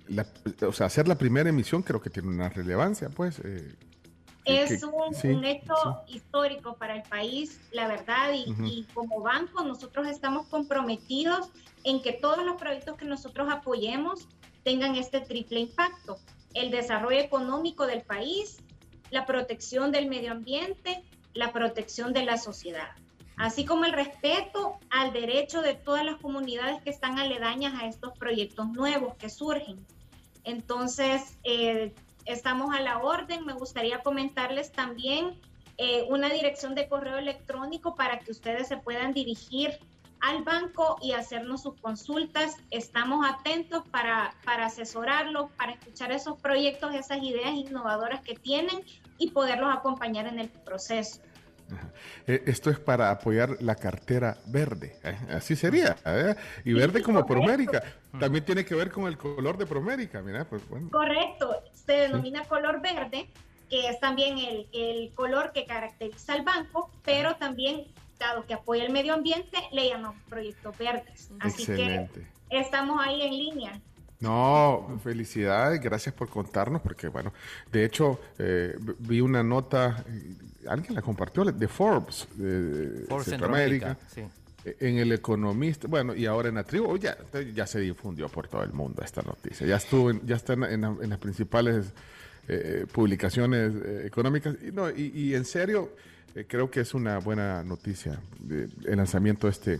la, 0.08 0.26
o 0.66 0.72
sea, 0.72 0.88
hacer 0.88 1.08
la 1.08 1.18
primera 1.18 1.50
emisión 1.50 1.84
creo 1.84 2.02
que 2.02 2.10
tiene 2.10 2.30
una 2.30 2.50
relevancia, 2.50 3.10
pues. 3.10 3.40
Eh, 3.44 3.76
es 4.45 4.84
un, 4.84 5.43
hecho 5.45 6.01
histórico 6.08 6.76
para 6.76 6.95
el 6.95 7.03
país, 7.03 7.61
la 7.72 7.88
verdad, 7.88 8.34
y, 8.34 8.53
y, 8.66 8.84
como 8.93 9.22
banco 9.22 9.64
nosotros 9.64 10.08
estamos 10.08 10.48
comprometidos 10.48 11.50
en 11.84 12.01
que 12.01 12.14
todos 12.14 12.43
los 12.43 12.56
proyectos 12.56 12.98
que 12.98 13.06
nosotros 13.06 13.50
apoyemos 13.51 14.27
tengan 14.64 14.95
este 14.95 15.22
triple 15.22 15.61
impacto, 15.61 16.18
el 16.53 16.72
desarrollo 16.72 17.19
económico 17.19 17.85
del 17.85 18.01
país, 18.01 18.58
la 19.11 19.26
protección 19.26 19.92
del 19.92 20.08
medio 20.08 20.32
ambiente, 20.32 21.03
la 21.34 21.51
protección 21.51 22.14
de 22.14 22.24
la 22.24 22.38
sociedad, 22.38 22.90
así 23.38 23.66
como 23.66 23.85
el 23.85 23.93
respeto 23.93 24.77
al 24.90 25.14
derecho 25.14 25.61
de 25.61 25.76
todas 25.76 26.06
las 26.06 26.18
comunidades 26.18 26.82
que 26.82 26.90
están 26.90 27.19
aledañas 27.19 27.80
a 27.82 27.88
estos 27.88 28.18
proyectos 28.18 28.68
nuevos 28.69 29.16
que 29.16 29.30
surgen. 29.30 29.85
Entonces, 30.43 31.38
eh, 31.43 31.93
estamos 32.32 32.75
a 32.75 32.80
la 32.80 32.99
orden. 32.99 33.45
Me 33.45 33.53
gustaría 33.53 33.99
comentarles 34.01 34.72
también 34.72 35.40
eh, 35.77 36.06
una 36.09 36.30
dirección 36.30 36.75
de 36.75 36.88
correo 36.88 37.17
electrónico 37.17 37.95
para 37.95 38.19
que 38.19 38.32
ustedes 38.32 38.67
se 38.67 38.77
puedan 38.77 39.14
dirigir 39.14 39.80
al 40.22 40.43
banco 40.43 40.98
y 41.01 41.14
hacernos 41.14 41.64
sus 41.64 41.75
consultas. 41.80 42.58
Estamos 42.72 43.25
atentos 43.25 43.83
para, 43.90 44.35
para 44.43 44.66
asesorarlos, 44.66 45.51
para 45.58 45.74
escuchar 45.74 46.11
esos 46.11 46.40
proyectos, 46.40 46.93
esas 46.93 47.24
ideas 47.24 47.53
innovadoras 47.53 48.22
que 48.22 48.35
tienen 48.35 48.83
y 49.17 49.32
poderlos 49.32 49.74
acompañar 49.74 50.27
en 50.27 50.40
el 50.40 50.49
proceso. 50.49 51.22
Eh, 52.27 52.43
esto 52.45 52.69
es 52.69 52.80
para 52.80 53.11
apoyar 53.11 53.57
la 53.61 53.75
cartera 53.75 54.38
verde, 54.48 54.98
¿eh? 55.03 55.17
así 55.31 55.56
sería. 55.56 55.95
¿eh? 56.06 56.35
Y 56.65 56.73
verde 56.73 57.01
como 57.01 57.25
Promérica. 57.25 57.83
También 58.19 58.43
tiene 58.45 58.65
que 58.65 58.75
ver 58.75 58.91
con 58.91 59.07
el 59.07 59.17
color 59.17 59.57
de 59.57 59.65
Promérica, 59.65 60.22
mira, 60.22 60.45
pues 60.45 60.67
bueno. 60.67 60.89
Correcto, 60.89 61.64
se 61.73 61.93
denomina 61.93 62.43
color 62.45 62.81
verde, 62.81 63.30
que 63.69 63.88
es 63.89 63.99
también 63.99 64.38
el, 64.38 64.67
el, 64.73 65.14
color 65.14 65.51
que 65.53 65.65
caracteriza 65.65 66.33
al 66.33 66.43
banco, 66.43 66.89
pero 67.03 67.35
también, 67.35 67.85
dado 68.19 68.45
que 68.45 68.53
apoya 68.53 68.83
el 68.83 68.91
medio 68.91 69.14
ambiente, 69.14 69.57
le 69.72 69.89
llamamos 69.89 70.22
proyectos 70.27 70.77
verdes. 70.77 71.30
Así 71.39 71.65
que 71.65 72.07
estamos 72.49 72.99
ahí 72.99 73.22
en 73.22 73.31
línea. 73.31 73.81
No, 74.19 74.99
felicidades, 75.01 75.80
gracias 75.80 76.14
por 76.14 76.27
contarnos, 76.27 76.81
porque 76.81 77.07
bueno, 77.07 77.31
de 77.72 77.85
hecho, 77.85 78.19
vi 78.99 79.22
una 79.22 79.43
nota 79.43 80.03
alguien 80.68 80.96
la 80.96 81.02
compartió, 81.02 81.44
de 81.46 81.68
Forbes, 81.68 82.28
de 82.36 83.06
Centroamérica, 83.24 83.98
e, 84.66 84.76
en 84.80 84.98
el 84.98 85.12
Economista, 85.12 85.88
bueno, 85.88 86.14
y 86.16 86.26
ahora 86.26 86.50
en 86.50 86.56
la 86.56 86.64
tribu, 86.64 86.98
ya, 86.98 87.18
ya 87.54 87.66
se 87.66 87.80
difundió 87.80 88.28
por 88.30 88.48
todo 88.48 88.64
el 88.64 88.74
mundo 88.74 89.02
esta 89.04 89.22
noticia, 89.22 89.66
ya 89.66 89.78
estuvo, 89.78 90.12
ya 90.12 90.36
está 90.36 90.54
en, 90.54 91.10
las 91.10 91.20
principales 91.20 91.94
eh, 92.48 92.86
publicaciones 92.92 93.72
eh, 93.76 94.04
económicas, 94.06 94.56
y, 94.62 94.72
no, 94.72 94.90
y, 94.90 95.34
en 95.34 95.46
serio, 95.46 95.96
eh, 96.36 96.46
creo 96.48 96.70
que 96.70 96.82
es 96.82 96.94
una 96.94 97.20
buena 97.20 97.64
noticia 97.64 98.20
el 98.50 98.98
lanzamiento 98.98 99.48
de 99.48 99.52
este 99.52 99.80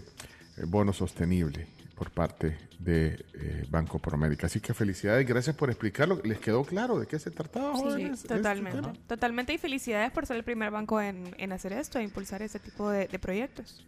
bono 0.66 0.94
sostenible 0.94 1.79
por 2.00 2.10
parte 2.12 2.58
de 2.80 3.26
eh, 3.34 3.66
Banco 3.70 4.00
Promérica. 4.00 4.48
Así 4.48 4.62
que 4.62 4.74
felicidades, 4.74 5.28
gracias 5.28 5.54
por 5.54 5.70
explicarlo. 5.70 6.22
¿Les 6.24 6.40
quedó 6.40 6.64
claro 6.64 6.98
de 6.98 7.08
qué 7.08 7.20
se 7.20 7.30
trataba? 7.30 7.76
Sí, 7.76 8.04
este 8.04 8.30
totalmente. 8.30 8.88
totalmente 9.06 9.52
y 9.54 9.58
felicidades 9.58 10.10
por 10.12 10.26
ser 10.26 10.38
el 10.38 10.46
primer 10.46 10.72
banco 10.72 11.02
en, 11.02 11.52
hacer 11.52 11.74
esto, 11.74 12.00
e 12.00 12.04
impulsar 12.04 12.42
ese 12.42 12.58
tipo 12.58 12.90
de, 12.90 13.20
proyectos. 13.20 13.86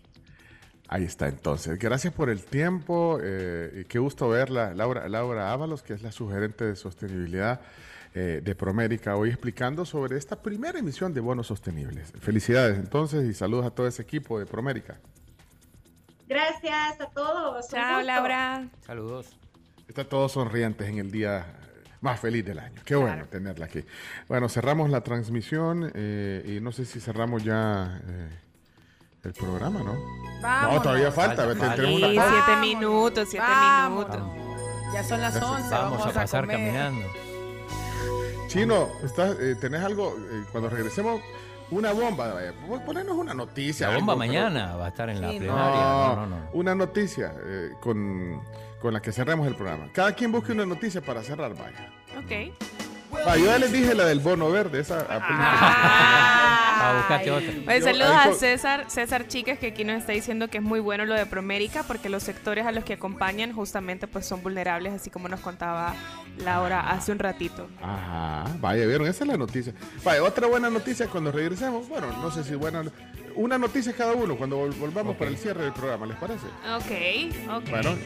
Ahí 0.89 1.05
está 1.05 1.29
entonces. 1.29 1.79
Gracias 1.79 2.15
por 2.15 2.31
el 2.31 2.43
tiempo. 2.43 3.19
Eh, 3.23 3.83
y 3.83 3.85
qué 3.85 3.99
gusto 3.99 4.31
verla, 4.31 4.73
Laura, 4.73 5.11
Laura 5.11 5.53
Ábalos, 5.53 5.83
que 5.83 5.93
es 5.93 6.01
la 6.01 6.11
sugerente 6.11 6.65
de 6.65 6.75
sostenibilidad 6.75 7.61
eh, 8.19 8.41
de 8.43 8.55
Promérica, 8.55 9.15
hoy 9.15 9.29
explicando 9.29 9.85
sobre 9.85 10.17
esta 10.17 10.41
primera 10.41 10.79
emisión 10.79 11.13
de 11.13 11.21
bonos 11.21 11.49
sostenibles. 11.49 12.15
Felicidades 12.19 12.79
entonces 12.79 13.29
y 13.29 13.35
saludos 13.35 13.67
a 13.67 13.71
todo 13.71 13.87
ese 13.87 14.01
equipo 14.01 14.39
de 14.39 14.47
Promérica. 14.47 14.97
Gracias 16.27 16.99
a 16.99 17.11
todos. 17.11 17.69
Chao, 17.69 18.01
Laura. 18.01 18.69
Saludos. 18.87 19.37
Está 19.87 20.09
todos 20.09 20.33
sonrientes 20.33 20.89
en 20.89 20.97
el 20.97 21.11
día 21.11 21.45
más 22.01 22.19
feliz 22.19 22.43
del 22.47 22.59
año. 22.59 22.81
Qué 22.87 22.97
bueno 22.97 23.27
tenerla 23.27 23.67
aquí. 23.67 23.85
Bueno, 24.29 24.49
cerramos 24.49 24.89
la 24.89 25.03
transmisión 25.03 25.93
eh, 25.95 26.57
y 26.57 26.61
no 26.63 26.73
sé 26.73 26.87
si 26.87 27.01
cerramos 27.01 27.45
ya 27.45 28.01
eh, 28.03 28.31
el 29.25 29.35
programa, 29.35 29.81
¿no? 29.81 29.95
No, 30.41 30.81
todavía 30.81 31.13
falta. 31.13 31.55
siete 31.55 32.57
minutos, 32.63 33.29
siete 33.29 33.47
minutos. 33.51 34.25
Ya 34.95 35.05
son 35.05 35.21
las 35.21 35.37
once. 35.37 35.69
Vamos, 35.71 36.07
a, 36.07 36.13
pasar 36.13 36.47
caminando. 36.47 37.07
Chino, 38.57 38.89
¿estás, 39.05 39.37
eh, 39.39 39.55
¿tenés 39.61 39.83
algo? 39.83 40.17
Eh, 40.19 40.45
cuando 40.51 40.71
regresemos, 40.71 41.21
una 41.71 41.93
bomba. 41.93 42.35
Ponernos 42.87 43.17
una 43.17 43.35
noticia. 43.35 43.89
La 43.91 43.97
bomba 43.97 44.17
mañana 44.17 44.77
va 44.77 44.87
a 44.87 44.89
estar 44.89 45.11
en 45.11 45.21
la 45.21 45.29
plenaria. 45.29 46.17
No, 46.17 46.27
no, 46.27 46.37
Una 46.55 46.75
noticia 46.75 47.35
eh, 47.45 47.73
con, 47.81 48.41
con, 48.81 48.95
la 48.95 49.03
que 49.03 49.13
cerremos 49.13 49.47
el 49.47 49.57
programa. 49.57 49.91
Cada 49.93 50.13
quien 50.13 50.33
busque 50.33 50.53
una 50.53 50.65
noticia 50.65 51.03
para 51.03 51.23
cerrar, 51.23 51.55
vaya. 51.55 51.93
Ok. 52.17 52.55
Ah, 53.27 53.37
yo 53.37 53.47
ya 53.47 53.59
les 53.59 53.73
dije 53.73 53.95
la 53.95 54.05
del 54.05 54.21
bono 54.21 54.51
verde, 54.51 54.81
esa 54.81 55.07
ah, 55.09 55.17
otra. 57.37 57.81
saludos 57.81 58.11
a 58.11 58.33
César, 58.35 58.85
César 58.89 59.27
Chicas, 59.29 59.59
que 59.59 59.69
aquí 59.69 59.85
nos 59.85 59.99
está 59.99 60.13
diciendo 60.13 60.49
que 60.49 60.59
es 60.59 60.65
muy 60.65 60.81
bueno 60.81 61.05
lo 61.05 61.15
de 61.15 61.27
Promérica, 61.27 61.83
porque 61.83 62.09
los 62.09 62.23
sectores 62.23 62.67
a 62.67 62.73
los 62.73 62.85
que 62.85 62.95
acompañan 62.95 63.53
justamente 63.53 64.07
pues 64.07 64.27
son 64.27 64.43
vulnerables, 64.43 64.93
así 64.93 65.11
como 65.11 65.29
nos 65.29 65.41
contaba 65.41 65.95
Laura 66.39 66.91
hace 66.91 67.13
un 67.13 67.19
ratito. 67.19 67.69
Ajá, 67.83 68.45
vaya, 68.61 68.87
vieron, 68.87 69.07
esa 69.07 69.25
es 69.25 69.29
la 69.29 69.37
noticia. 69.37 69.73
Vaya, 70.05 70.23
otra 70.23 70.47
buena 70.47 70.71
noticia 70.71 71.07
cuando 71.07 71.33
regresemos, 71.33 71.89
bueno, 71.89 72.09
no 72.21 72.31
sé 72.31 72.45
si 72.45 72.55
buena, 72.55 72.85
una 73.37 73.59
noticia 73.59 73.93
cada 73.93 74.13
uno 74.13 74.37
cuando 74.37 74.57
volvamos 74.57 75.17
para 75.17 75.31
el 75.31 75.39
cierre 75.39 75.65
del 75.65 75.73
programa, 75.73 76.07
¿les 76.07 76.17
parece? 76.17 76.47
Ok, 76.75 77.55
ok. 77.57 77.71
Bueno, 77.71 77.97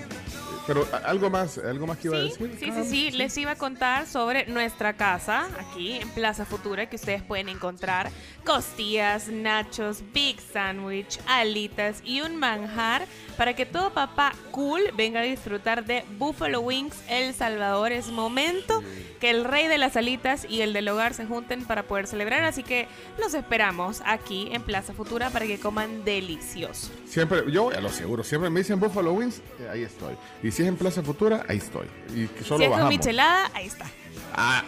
pero 0.67 0.87
algo 1.05 1.31
más, 1.31 1.59
algo 1.59 1.87
más 1.87 1.99
que 1.99 2.09
iba 2.09 2.17
a 2.17 2.21
decir. 2.21 2.57
Sí, 2.59 2.71
sí, 2.73 2.85
sí, 2.85 3.11
les 3.11 3.37
iba 3.39 3.53
a 3.53 3.57
contar 3.57 4.07
sobre 4.07 4.47
nuestra 4.47 4.93
casa 4.95 5.49
aquí 5.59 5.95
en 5.95 6.09
Plaza 6.11 6.45
Futura 6.45 6.89
que 6.89 6.97
ustedes 6.97 7.23
pueden 7.23 7.49
encontrar 7.49 8.11
costillas, 8.45 9.29
nachos, 9.29 10.03
big 10.13 10.41
sandwich, 10.41 11.19
alitas 11.27 12.03
y 12.05 12.21
un 12.21 12.37
manjar 12.37 13.07
para 13.37 13.55
que 13.55 13.67
todo 13.67 13.93
papá 13.93 14.33
cool 14.51 14.83
venga 14.97 15.21
a 15.21 15.25
disfrutar 15.25 15.85
de 15.85 16.05
Buffalo 16.19 16.61
Wings 16.61 16.97
El 17.09 17.35
Salvador. 17.35 17.93
Es 17.93 18.09
momento 18.09 18.83
que 19.21 19.31
el 19.31 19.45
rey 19.45 19.69
de 19.69 19.79
las 19.79 19.97
alitas 19.97 20.47
y 20.49 20.63
el 20.63 20.73
del 20.73 20.89
hogar 20.89 21.15
se 21.15 21.27
junten 21.27 21.65
para 21.65 21.83
poder 21.83 22.07
celebrar, 22.07 22.45
así 22.45 22.63
que 22.63 22.89
los 23.19 23.35
esperamos 23.35 24.03
aquí 24.07 24.49
en 24.53 24.63
Plaza 24.63 24.95
Futura 24.95 25.20
para 25.29 25.47
que 25.47 25.59
coman 25.59 26.05
delicioso. 26.05 26.91
Siempre, 27.05 27.43
yo 27.53 27.69
a 27.71 27.81
lo 27.81 27.91
seguro, 27.91 28.25
siempre 28.25 28.49
me 28.49 28.61
dicen 28.61 28.81
Buffalo 28.81 29.13
Wings, 29.13 29.43
eh, 29.59 29.69
ahí 29.71 29.83
estoy. 29.83 30.15
Y 30.43 30.51
si 30.51 30.63
es 30.63 30.69
en 30.69 30.77
Plaza 30.77 31.03
Futura, 31.03 31.45
ahí 31.49 31.59
estoy. 31.59 31.87
Y 32.15 32.27
solo 32.43 32.59
si 32.59 32.65
es 32.65 32.71
con 32.71 32.89
michelada, 32.89 33.51
ahí 33.53 33.67
está. 33.67 33.85
Ah, 34.33 34.65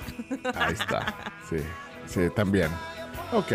ahí 0.54 0.74
está. 0.74 1.32
Sí, 1.48 1.56
sí, 2.06 2.28
también. 2.34 2.68
Ok. 3.32 3.52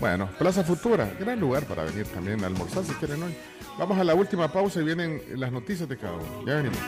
Bueno, 0.00 0.28
Plaza 0.38 0.64
Futura, 0.64 1.12
gran 1.20 1.38
lugar 1.38 1.64
para 1.64 1.84
venir 1.84 2.06
también 2.06 2.42
a 2.42 2.46
almorzar 2.46 2.84
si 2.84 2.92
quieren 2.94 3.22
hoy. 3.22 3.36
Vamos 3.78 3.98
a 3.98 4.04
la 4.04 4.14
última 4.14 4.52
pausa 4.52 4.80
y 4.80 4.84
vienen 4.84 5.22
las 5.34 5.52
noticias 5.52 5.88
de 5.88 5.96
cada 5.96 6.14
uno. 6.14 6.46
Ya 6.46 6.56
venimos. 6.56 6.78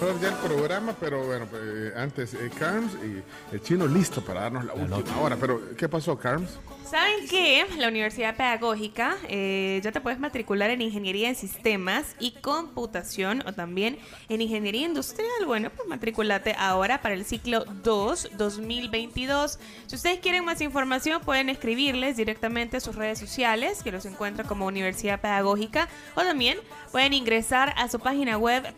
Cerrar 0.00 0.20
ya 0.20 0.28
el 0.28 0.34
programa, 0.36 0.94
pero 0.98 1.24
bueno, 1.26 1.46
pues, 1.46 1.94
antes, 1.94 2.34
eh, 2.34 2.50
Carms 2.58 2.92
y 3.04 3.54
el 3.54 3.62
chino 3.62 3.86
listo 3.86 4.22
para 4.22 4.42
darnos 4.42 4.64
la, 4.64 4.74
última 4.74 5.20
hora. 5.20 5.36
Pero, 5.36 5.76
¿qué 5.76 5.88
pasó, 5.88 6.18
Carms? 6.18 6.58
¿Saben 6.90 7.28
qué? 7.28 7.66
La 7.76 7.86
Universidad 7.86 8.34
Pedagógica 8.36 9.16
eh, 9.28 9.80
ya 9.84 9.92
te 9.92 10.00
puedes 10.00 10.18
matricular 10.18 10.70
en 10.70 10.80
Ingeniería 10.80 11.28
en 11.28 11.36
Sistemas 11.36 12.16
y 12.18 12.32
Computación 12.32 13.44
o 13.46 13.52
también 13.52 13.98
en 14.28 14.40
Ingeniería 14.40 14.86
Industrial. 14.86 15.46
Bueno, 15.46 15.70
pues 15.70 15.86
matriculate 15.86 16.56
ahora 16.58 17.00
para 17.00 17.14
el 17.14 17.24
ciclo 17.24 17.64
2 17.84 18.30
2022. 18.36 19.60
Si 19.86 19.94
ustedes 19.94 20.18
quieren 20.18 20.44
más 20.44 20.60
información, 20.62 21.22
pueden 21.22 21.48
escribirles 21.48 22.16
directamente 22.16 22.78
a 22.78 22.80
sus 22.80 22.96
redes 22.96 23.20
sociales, 23.20 23.84
que 23.84 23.92
los 23.92 24.04
encuentra 24.04 24.44
como 24.44 24.66
Universidad 24.66 25.20
Pedagógica, 25.20 25.88
o 26.16 26.22
también 26.22 26.58
pueden 26.90 27.12
ingresar 27.12 27.72
a 27.76 27.88
su 27.88 28.00
página 28.00 28.36
web 28.36 28.74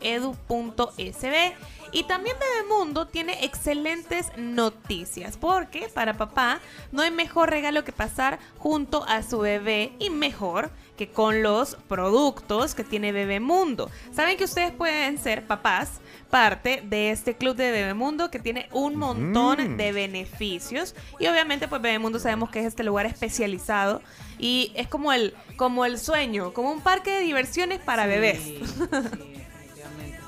pedagógica.edu.sb. 0.00 1.54
Y 1.90 2.04
también 2.04 2.36
Bebemundo 2.38 3.06
tiene 3.06 3.44
excelentes 3.44 4.30
noticias, 4.36 5.38
porque 5.38 5.88
para 5.88 6.18
papá 6.18 6.60
no 6.92 7.02
hay 7.02 7.10
mejor 7.10 7.48
regalo 7.48 7.82
que 7.82 7.92
pasar 7.92 8.38
junto 8.58 9.04
a 9.04 9.22
su 9.22 9.38
bebé 9.38 9.92
y 9.98 10.10
mejor 10.10 10.70
que 10.98 11.08
con 11.08 11.42
los 11.42 11.76
productos 11.88 12.74
que 12.74 12.84
tiene 12.84 13.12
Bebemundo. 13.12 13.90
Saben 14.12 14.36
que 14.36 14.44
ustedes 14.44 14.72
pueden 14.72 15.16
ser 15.16 15.46
papás 15.46 16.00
parte 16.28 16.82
de 16.84 17.10
este 17.10 17.36
club 17.36 17.56
de 17.56 17.70
Bebemundo 17.70 18.30
que 18.30 18.38
tiene 18.38 18.68
un 18.72 18.96
montón 18.96 19.78
de 19.78 19.92
beneficios 19.92 20.94
y 21.18 21.26
obviamente 21.26 21.68
pues 21.68 21.80
Bebemundo 21.80 22.18
sabemos 22.18 22.50
que 22.50 22.60
es 22.60 22.66
este 22.66 22.84
lugar 22.84 23.06
especializado 23.06 24.02
y 24.38 24.72
es 24.74 24.88
como 24.88 25.12
el 25.12 25.34
como 25.56 25.86
el 25.86 25.98
sueño, 25.98 26.52
como 26.52 26.70
un 26.70 26.82
parque 26.82 27.12
de 27.12 27.20
diversiones 27.20 27.78
para 27.78 28.06
bebés. 28.06 28.42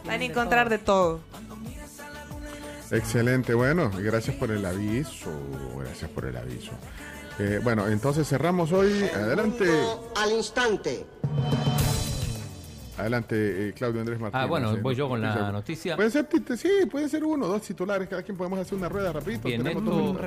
Van 0.06 0.20
a 0.20 0.24
encontrar 0.24 0.68
de 0.68 0.78
todo. 0.78 1.20
Excelente, 2.90 3.54
bueno, 3.54 3.90
gracias 3.96 4.34
por 4.36 4.50
el 4.50 4.64
aviso, 4.66 5.30
gracias 5.78 6.10
por 6.10 6.24
el 6.24 6.36
aviso. 6.36 6.72
Eh, 7.38 7.60
bueno, 7.62 7.86
entonces 7.86 8.28
cerramos 8.28 8.72
hoy. 8.72 9.04
Adelante. 9.14 9.64
Al 10.16 10.32
instante. 10.32 11.06
Adelante, 12.98 13.68
eh, 13.68 13.72
Claudio 13.72 14.00
Andrés 14.00 14.20
Martínez. 14.20 14.44
Ah, 14.44 14.46
bueno, 14.46 14.74
Eh, 14.74 14.80
voy 14.82 14.94
yo 14.94 15.08
con 15.08 15.22
la 15.22 15.50
noticia. 15.52 15.96
Puede 15.96 16.10
ser, 16.10 16.26
sí, 16.58 16.68
puede 16.90 17.08
ser 17.08 17.24
uno, 17.24 17.46
dos 17.46 17.62
titulares, 17.62 18.08
cada 18.08 18.22
quien 18.22 18.36
podemos 18.36 18.58
hacer 18.58 18.76
una 18.76 18.90
rueda 18.90 19.12
rapidito. 19.12 19.48
Bien, 19.48 19.66
esto, 19.66 20.18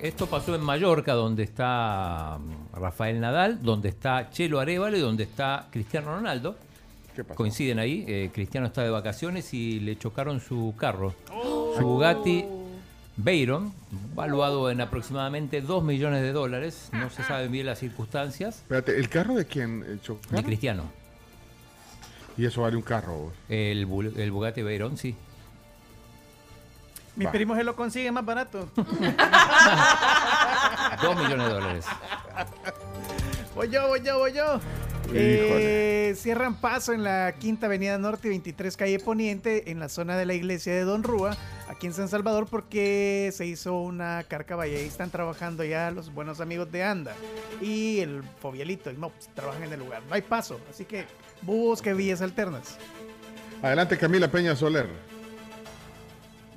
esto 0.00 0.26
pasó 0.26 0.54
en 0.56 0.62
Mallorca, 0.62 1.12
donde 1.12 1.44
está 1.44 2.38
mm, 2.40 2.76
Rafael 2.80 3.20
Nadal, 3.20 3.62
donde 3.62 3.90
está 3.90 4.30
Chelo 4.30 4.58
Arevalo 4.58 4.96
y 4.96 5.00
donde 5.00 5.22
está 5.22 5.68
Cristiano 5.70 6.16
Ronaldo. 6.16 6.56
Coinciden 7.24 7.78
ahí. 7.78 8.04
eh, 8.08 8.30
Cristiano 8.32 8.66
está 8.66 8.82
de 8.82 8.90
vacaciones 8.90 9.52
y 9.54 9.80
le 9.80 9.96
chocaron 9.98 10.40
su 10.40 10.74
carro. 10.78 11.14
Su 11.76 11.82
Bugatti 11.82 12.44
Veyron, 13.18 13.72
valuado 14.14 14.70
en 14.70 14.80
aproximadamente 14.82 15.62
2 15.62 15.82
millones 15.82 16.20
de 16.22 16.32
dólares. 16.32 16.90
No 16.92 17.08
se 17.10 17.22
saben 17.24 17.50
bien 17.50 17.64
las 17.66 17.78
circunstancias. 17.78 18.56
Espérate, 18.56 18.98
¿el 18.98 19.08
carro 19.08 19.34
de 19.34 19.46
quién 19.46 19.82
eh, 19.86 19.98
chocó? 20.02 20.20
De 20.30 20.42
Cristiano. 20.44 20.82
Y 22.36 22.44
eso 22.44 22.60
vale 22.62 22.76
un 22.76 22.82
carro. 22.82 23.32
El, 23.48 23.88
el 24.16 24.30
Bugatti 24.30 24.60
Veyron, 24.62 24.98
sí. 24.98 25.16
Mis 27.16 27.26
Va. 27.28 27.32
primos 27.32 27.56
se 27.56 27.64
lo 27.64 27.74
consiguen 27.74 28.12
más 28.12 28.26
barato. 28.26 28.68
2 28.76 28.86
millones 31.16 31.46
de 31.48 31.54
dólares. 31.54 31.86
Voy 33.54 33.70
yo, 33.70 33.88
voy 33.88 34.02
yo, 34.02 34.18
voy 34.18 34.32
yo. 34.34 34.60
Eh, 35.14 36.14
cierran 36.16 36.60
paso 36.60 36.92
en 36.92 37.04
la 37.04 37.34
Quinta 37.38 37.66
Avenida 37.66 37.98
Norte 37.98 38.28
y 38.28 38.30
23 38.30 38.76
Calle 38.76 38.98
Poniente 38.98 39.70
en 39.70 39.78
la 39.78 39.88
zona 39.88 40.16
de 40.16 40.26
la 40.26 40.34
iglesia 40.34 40.74
de 40.74 40.82
Don 40.82 41.02
Rúa, 41.02 41.36
aquí 41.68 41.86
en 41.86 41.94
San 41.94 42.08
Salvador, 42.08 42.46
porque 42.50 43.30
se 43.32 43.46
hizo 43.46 43.80
una 43.80 44.24
carcaba 44.28 44.66
y 44.66 44.74
ahí 44.74 44.86
están 44.86 45.10
trabajando 45.10 45.64
ya 45.64 45.90
los 45.90 46.12
buenos 46.12 46.40
amigos 46.40 46.70
de 46.70 46.82
Anda 46.82 47.14
y 47.60 48.00
el 48.00 48.22
Fobielito. 48.40 48.90
Y 48.90 48.94
no, 48.94 49.10
pues, 49.10 49.28
trabajan 49.34 49.64
en 49.64 49.72
el 49.72 49.80
lugar. 49.80 50.02
No 50.08 50.14
hay 50.14 50.22
paso, 50.22 50.60
así 50.70 50.84
que 50.84 51.04
busque 51.42 51.94
vías 51.94 52.20
alternas. 52.20 52.78
Adelante, 53.62 53.96
Camila 53.96 54.30
Peña 54.30 54.54
Soler. 54.54 54.86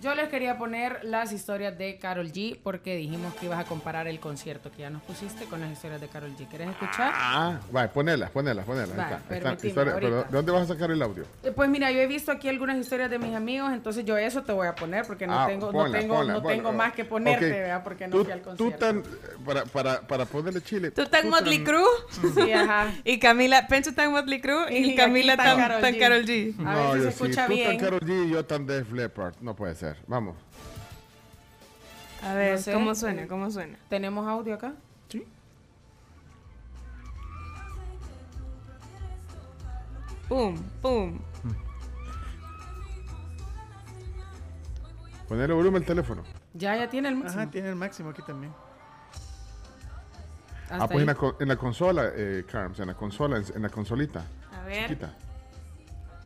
Yo 0.02 0.16
les 0.16 0.30
quería 0.30 0.58
poner 0.58 1.00
las 1.04 1.34
historias 1.34 1.78
de 1.78 1.98
Carol 2.00 2.32
G 2.32 2.58
porque 2.64 2.96
dijimos 2.96 3.34
que 3.36 3.48
ibas 3.48 3.60
a 3.60 3.66
comparar 3.66 4.08
el 4.08 4.20
concierto 4.22 4.72
que 4.72 4.84
ya 4.84 4.90
nos 4.90 5.02
pusiste 5.02 5.44
con 5.46 5.60
las 5.60 5.70
historias 5.74 6.00
de 6.00 6.08
Carol 6.08 6.32
G. 6.38 6.48
¿Quieres 6.48 6.70
escuchar? 6.70 7.12
Ah, 7.14 7.60
va, 7.76 7.86
ponelas, 7.90 8.30
ponelas, 8.32 8.64
ponelas. 8.66 8.90
Está, 8.92 9.22
está. 9.36 9.68
Historia- 9.68 9.96
pero, 10.00 10.24
¿De 10.24 10.30
dónde 10.32 10.52
vas 10.54 10.62
a 10.64 10.74
sacar 10.74 10.92
el 10.92 11.02
audio? 11.02 11.26
Eh, 11.44 11.52
Pues 11.52 11.70
mira, 11.70 11.92
yo 11.92 12.00
he 12.00 12.08
visto 12.08 12.32
aquí 12.32 12.48
algunas 12.48 12.78
historias 12.78 13.10
de 13.10 13.20
mis 13.20 13.36
amigos, 13.36 13.74
entonces 13.74 14.06
yo 14.06 14.16
eso 14.18 14.42
te 14.44 14.54
voy 14.54 14.68
a 14.68 14.76
poner 14.76 15.06
porque 15.06 15.28
no 15.28 15.38
Ah, 15.38 15.48
tengo, 15.48 15.70
ponla, 15.72 15.88
no 15.90 16.00
tengo, 16.00 16.16
ponla, 16.16 16.34
no 16.34 16.42
ponla. 16.44 16.56
tengo 16.56 16.72
más 16.72 16.94
que 16.94 17.04
ponerte, 17.04 17.46
Ok. 17.48 17.52
¿verdad? 17.52 17.84
Porque 17.84 18.08
no 18.08 18.16
Tú, 18.18 18.24
fui 18.24 18.32
al 18.32 18.40
tú 18.42 18.46
concierto. 18.46 18.78
tan, 18.86 19.04
para, 19.46 19.66
para, 19.66 20.02
para 20.08 20.26
ponerle 20.26 20.62
chile. 20.62 20.92
Tú 20.92 21.06
tan 21.08 21.28
Motley 21.30 21.62
Crue. 21.64 21.84
Sí, 22.36 22.54
ajá. 22.54 22.94
Y 23.04 23.20
Camila, 23.20 23.68
Pencho 23.68 23.94
tan 23.94 24.12
Motley 24.12 24.40
Crue 24.40 24.72
y, 24.74 24.92
Y 24.92 24.96
Camila 24.96 25.36
tan 25.36 25.46
tan, 25.46 25.58
Karol 25.58 25.82
tan 25.82 25.94
G. 25.94 26.00
Karol 26.00 26.26
G. 26.26 26.54
A 26.66 26.76
ver 26.76 26.86
si 26.86 26.88
yo 26.88 26.94
se 26.96 27.02
sí, 27.02 27.08
escucha 27.10 27.48
tú 27.48 27.54
bien. 27.54 27.68
tan 27.68 27.78
Karol 27.80 28.00
G 28.00 28.28
y 28.28 28.30
yo 28.32 28.46
tan 28.46 28.66
Def 28.66 28.92
Leppard. 28.94 29.34
No 29.42 29.56
puede 29.58 29.76
ser. 29.76 29.89
Vamos. 30.08 30.36
A 32.24 32.34
ver, 32.34 32.54
No 32.56 32.58
sé. 32.62 32.74
¿cómo 32.74 32.96
suena? 32.96 33.28
¿Cómo 33.28 33.50
suena? 33.52 33.78
¿Tenemos 33.90 34.28
audio 34.28 34.56
acá? 34.56 34.74
Sí. 35.10 35.26
Pum, 40.28 40.56
pum. 40.82 41.20
Ponerle 45.28 45.54
volumen 45.54 45.82
al 45.84 45.88
teléfono. 45.88 46.24
Ya, 46.54 46.76
ya 46.76 46.90
tiene 46.90 47.10
el 47.10 47.16
máximo. 47.16 47.42
Ajá, 47.42 47.52
tiene 47.52 47.70
el 47.70 47.76
máximo 47.76 48.10
aquí 48.10 48.22
también. 48.24 48.52
Hasta 50.70 50.84
ah, 50.84 50.88
pues 50.88 51.00
en 51.02 51.08
la, 51.08 51.16
co- 51.16 51.36
en 51.40 51.48
la 51.48 51.56
consola, 51.56 52.12
eh, 52.16 52.46
Carms, 52.52 52.80
en 52.80 52.88
la 52.88 52.94
consola, 52.94 53.38
en, 53.38 53.46
en 53.56 53.62
la 53.64 53.70
consolita. 53.70 54.24
A 54.56 54.64
ver, 54.66 54.88
Chiquita. 54.88 55.14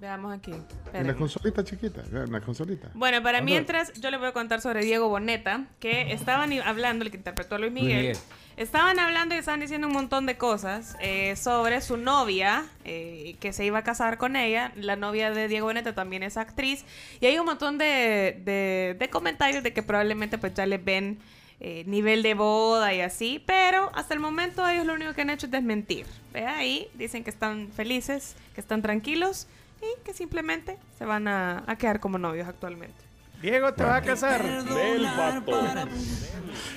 Veamos 0.03 0.33
aquí. 0.33 0.51
En 0.51 0.57
la 0.59 0.67
Espérenme. 0.85 1.15
consolita 1.15 1.63
chiquita, 1.63 2.01
en 2.11 2.31
la 2.31 2.41
consolita. 2.41 2.89
Bueno, 2.93 3.23
para 3.23 3.41
mientras 3.41 3.93
yo 3.93 4.11
le 4.11 4.17
voy 4.17 4.27
a 4.27 4.33
contar 4.33 4.59
sobre 4.59 4.83
Diego 4.83 5.07
Boneta, 5.07 5.65
que 5.79 6.11
estaban 6.11 6.51
hablando, 6.61 7.05
el 7.05 7.11
que 7.11 7.15
interpretó 7.17 7.55
a 7.55 7.59
Luis 7.59 7.71
Luis 7.71 7.83
Miguel, 7.85 7.97
Miguel. 8.01 8.17
estaban 8.57 8.99
hablando 8.99 9.33
y 9.33 9.37
estaban 9.37 9.61
diciendo 9.61 9.87
un 9.87 9.93
montón 9.93 10.25
de 10.25 10.35
cosas 10.37 10.97
eh, 10.99 11.37
sobre 11.37 11.79
su 11.79 11.95
novia, 11.95 12.65
eh, 12.83 13.37
que 13.39 13.53
se 13.53 13.63
iba 13.63 13.79
a 13.79 13.83
casar 13.83 14.17
con 14.17 14.35
ella. 14.35 14.73
La 14.75 14.97
novia 14.97 15.31
de 15.31 15.47
Diego 15.47 15.67
Boneta 15.67 15.95
también 15.95 16.21
es 16.21 16.35
actriz. 16.35 16.83
Y 17.21 17.25
hay 17.27 17.39
un 17.39 17.45
montón 17.45 17.77
de, 17.77 18.41
de- 18.43 18.97
de 18.99 19.09
comentarios 19.09 19.63
de 19.63 19.71
que 19.71 19.83
probablemente 19.83 20.37
pues 20.37 20.53
ya 20.53 20.65
les 20.65 20.83
ven 20.83 21.17
eh, 21.61 21.85
nivel 21.87 22.23
de 22.23 22.33
boda 22.33 22.93
y 22.93 22.99
así, 22.99 23.41
pero 23.45 23.89
hasta 23.95 24.13
el 24.13 24.19
momento 24.19 24.67
ellos 24.67 24.85
lo 24.85 24.95
único 24.95 25.13
que 25.13 25.21
han 25.21 25.29
hecho 25.29 25.45
es 25.45 25.51
desmentir. 25.53 26.05
Ve 26.33 26.45
ahí, 26.45 26.89
dicen 26.95 27.23
que 27.23 27.29
están 27.29 27.69
felices, 27.71 28.35
que 28.53 28.59
están 28.59 28.81
tranquilos 28.81 29.47
y 29.83 30.03
que 30.03 30.13
simplemente 30.13 30.77
se 30.97 31.05
van 31.05 31.27
a, 31.27 31.63
a 31.67 31.75
quedar 31.75 31.99
como 31.99 32.17
novios 32.17 32.47
actualmente. 32.47 32.95
Diego, 33.41 33.73
te 33.73 33.83
va 33.83 33.97
a 33.97 34.01
casar. 34.01 34.41
Del 34.41 35.03
vato. 35.03 35.61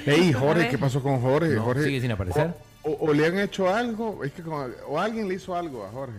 Ey, 0.05 0.33
Jorge. 0.33 0.69
¿qué 0.69 0.79
pasó 0.79 1.01
con 1.03 1.21
Jorge? 1.21 1.51
No, 1.55 1.63
Jorge 1.63 1.85
sigue 1.85 2.01
sin 2.01 2.11
aparecer. 2.11 2.55
O, 2.83 2.91
o- 2.91 3.11
o 3.11 3.13
le 3.15 3.27
han 3.27 3.39
hecho 3.39 3.73
algo, 3.73 4.25
es 4.25 4.33
que 4.33 4.43
como- 4.43 4.67
o 4.89 4.99
alguien 5.01 5.29
le 5.29 5.35
hizo 5.35 5.55
algo 5.55 5.85
a 5.85 5.91
Jorge 5.91 6.15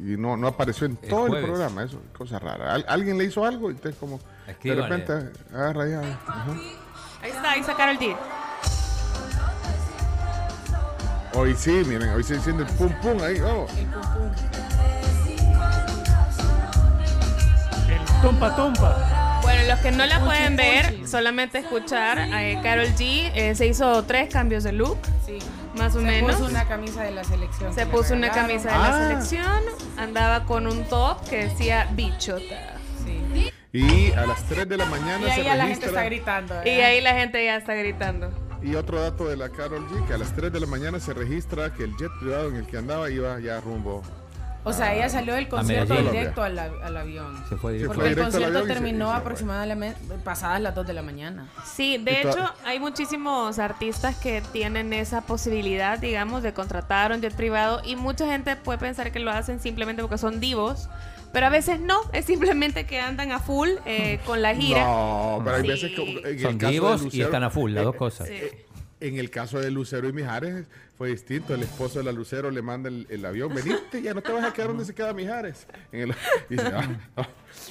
y, 0.00 0.12
y 0.14 0.16
no, 0.16 0.36
no 0.36 0.46
apareció 0.48 0.86
en 0.86 0.98
El 1.02 1.08
todo 1.08 1.26
el 1.36 1.44
programa, 1.44 1.84
eso, 1.84 2.00
cosa 2.16 2.38
rara. 2.40 2.74
Al- 2.74 2.84
alguien 2.88 3.16
le 3.18 3.24
hizo 3.24 3.44
algo 3.44 3.70
y 3.70 3.74
entonces 3.74 3.98
como 4.00 4.18
de 4.62 4.74
repente 4.74 5.12
agarra 5.52 5.88
ya. 5.88 6.00
ajá. 6.00 6.52
Ahí 7.22 7.30
está, 7.30 7.50
ahí 7.52 7.60
está 7.60 7.76
Karol 7.76 7.98
G. 7.98 8.16
Hoy 11.34 11.54
sí, 11.56 11.82
miren, 11.86 12.10
hoy 12.10 12.22
se 12.24 12.34
enciende 12.34 12.64
el 12.64 12.68
pum 12.70 12.92
pum 13.00 13.18
ahí, 13.22 13.40
oh. 13.40 13.66
El 13.76 13.86
tumpa 18.22 18.56
tumpa. 18.56 19.38
Bueno, 19.42 19.62
los 19.68 19.80
que 19.80 19.90
no 19.90 20.06
la 20.06 20.20
pueden 20.24 20.56
ver, 20.56 21.06
solamente 21.08 21.58
escuchar, 21.58 22.18
eh, 22.18 22.58
Carol 22.62 22.86
G 22.96 23.30
eh, 23.34 23.54
se 23.54 23.66
hizo 23.66 24.04
tres 24.04 24.32
cambios 24.32 24.62
de 24.64 24.72
look, 24.72 24.98
Sí. 25.26 25.38
más 25.76 25.94
o 25.96 26.00
Se 26.00 26.06
menos. 26.06 26.36
puso 26.36 26.48
una 26.48 26.64
camisa 26.66 27.02
de 27.02 27.10
la 27.10 27.24
selección. 27.24 27.74
Se 27.74 27.86
puso 27.86 28.14
una 28.14 28.30
camisa 28.30 28.70
de 28.70 28.78
la 28.78 28.86
Ah. 28.88 29.08
selección, 29.08 29.62
andaba 29.98 30.44
con 30.44 30.66
un 30.66 30.84
top 30.84 31.28
que 31.28 31.48
decía 31.48 31.88
bichota. 31.92 32.76
Sí. 33.04 33.50
Y 33.72 34.12
a 34.12 34.26
las 34.26 34.44
3 34.44 34.68
de 34.68 34.76
la 34.76 34.84
mañana 34.84 35.26
Y 35.26 35.30
ahí 35.30 35.36
se 35.38 35.44
ya 35.44 35.56
la 35.56 35.66
gente 35.66 35.86
está 35.86 36.02
registra. 36.02 36.42
Y 36.66 36.70
ahí 36.80 37.00
la 37.00 37.14
gente 37.14 37.44
ya 37.44 37.56
está 37.56 37.74
gritando. 37.74 38.30
Y 38.62 38.76
otro 38.76 39.00
dato 39.02 39.26
de 39.28 39.36
la 39.36 39.48
Carol 39.48 39.88
G, 39.88 40.06
que 40.06 40.14
a 40.14 40.18
las 40.18 40.32
3 40.36 40.52
de 40.52 40.60
la 40.60 40.66
mañana 40.66 41.00
se 41.00 41.12
registra 41.14 41.72
que 41.72 41.82
el 41.84 41.96
jet 41.96 42.10
privado 42.20 42.48
en 42.50 42.56
el 42.56 42.66
que 42.66 42.76
andaba 42.76 43.10
iba 43.10 43.40
ya 43.40 43.60
rumbo. 43.60 44.02
O 44.64 44.72
sea, 44.72 44.94
ella 44.94 45.08
salió 45.08 45.34
del 45.34 45.48
concierto 45.48 45.94
directo 45.94 46.42
al, 46.42 46.56
al 46.58 46.96
avión. 46.96 47.34
Se 47.48 47.56
fue 47.56 47.72
directo. 47.72 47.94
fue 47.94 48.04
Porque 48.04 48.08
el 48.10 48.14
directo 48.14 48.38
concierto 48.38 48.66
terminó 48.72 49.10
se 49.10 49.16
aproximadamente 49.16 49.98
pasadas 50.24 50.60
las 50.60 50.74
2 50.74 50.86
de 50.86 50.92
la 50.92 51.02
mañana. 51.02 51.48
Sí, 51.64 51.98
de 51.98 52.20
hecho, 52.20 52.48
hay 52.64 52.78
muchísimos 52.78 53.58
artistas 53.58 54.14
que 54.16 54.40
tienen 54.52 54.92
esa 54.92 55.22
posibilidad, 55.22 55.98
digamos, 55.98 56.44
de 56.44 56.52
contratar 56.54 57.10
un 57.12 57.20
jet 57.20 57.34
privado 57.34 57.82
y 57.84 57.96
mucha 57.96 58.26
gente 58.26 58.54
puede 58.54 58.78
pensar 58.78 59.10
que 59.10 59.18
lo 59.18 59.32
hacen 59.32 59.58
simplemente 59.58 60.00
porque 60.02 60.18
son 60.18 60.38
divos, 60.38 60.88
Pero 61.32 61.46
a 61.46 61.48
veces 61.48 61.80
no, 61.80 61.98
es 62.12 62.26
simplemente 62.26 62.84
que 62.84 63.00
andan 63.00 63.32
a 63.32 63.38
full 63.38 63.70
eh, 63.86 64.20
con 64.26 64.42
la 64.42 64.54
gira. 64.54 64.84
No, 64.84 65.40
pero 65.42 65.56
hay 65.56 65.62
Sí. 65.62 65.68
veces 65.68 65.92
que 65.92 66.02
en 66.18 66.26
el 66.26 66.40
Son 66.40 66.58
caso 66.58 66.66
de 66.66 66.72
vivos 66.72 67.00
y 67.00 67.04
Lucero- 67.06 67.24
están 67.24 67.42
a 67.42 67.48
full, 67.50 67.72
las 67.72 67.84
dos 67.84 67.96
cosas. 67.96 68.28
Sí. 68.28 68.34
En 69.08 69.18
el 69.18 69.30
caso 69.30 69.58
de 69.60 69.70
Lucero 69.70 70.08
y 70.08 70.12
Mijares 70.12 70.66
fue 70.96 71.08
distinto. 71.10 71.54
El 71.54 71.62
esposo 71.62 71.98
de 71.98 72.04
la 72.04 72.12
Lucero 72.12 72.50
le 72.50 72.62
manda 72.62 72.88
el, 72.88 73.06
el 73.10 73.24
avión. 73.26 73.52
Veniste, 73.54 74.00
ya 74.00 74.14
no 74.14 74.22
te 74.22 74.30
vas 74.32 74.44
a 74.44 74.52
quedar 74.52 74.68
donde 74.68 74.84
se 74.84 74.94
queda 74.94 75.12
Mijares. 75.12 75.66
En 75.90 76.00
el- 76.02 76.10
y 76.48 76.54
dice, 76.54 76.66
ah, 76.72 77.28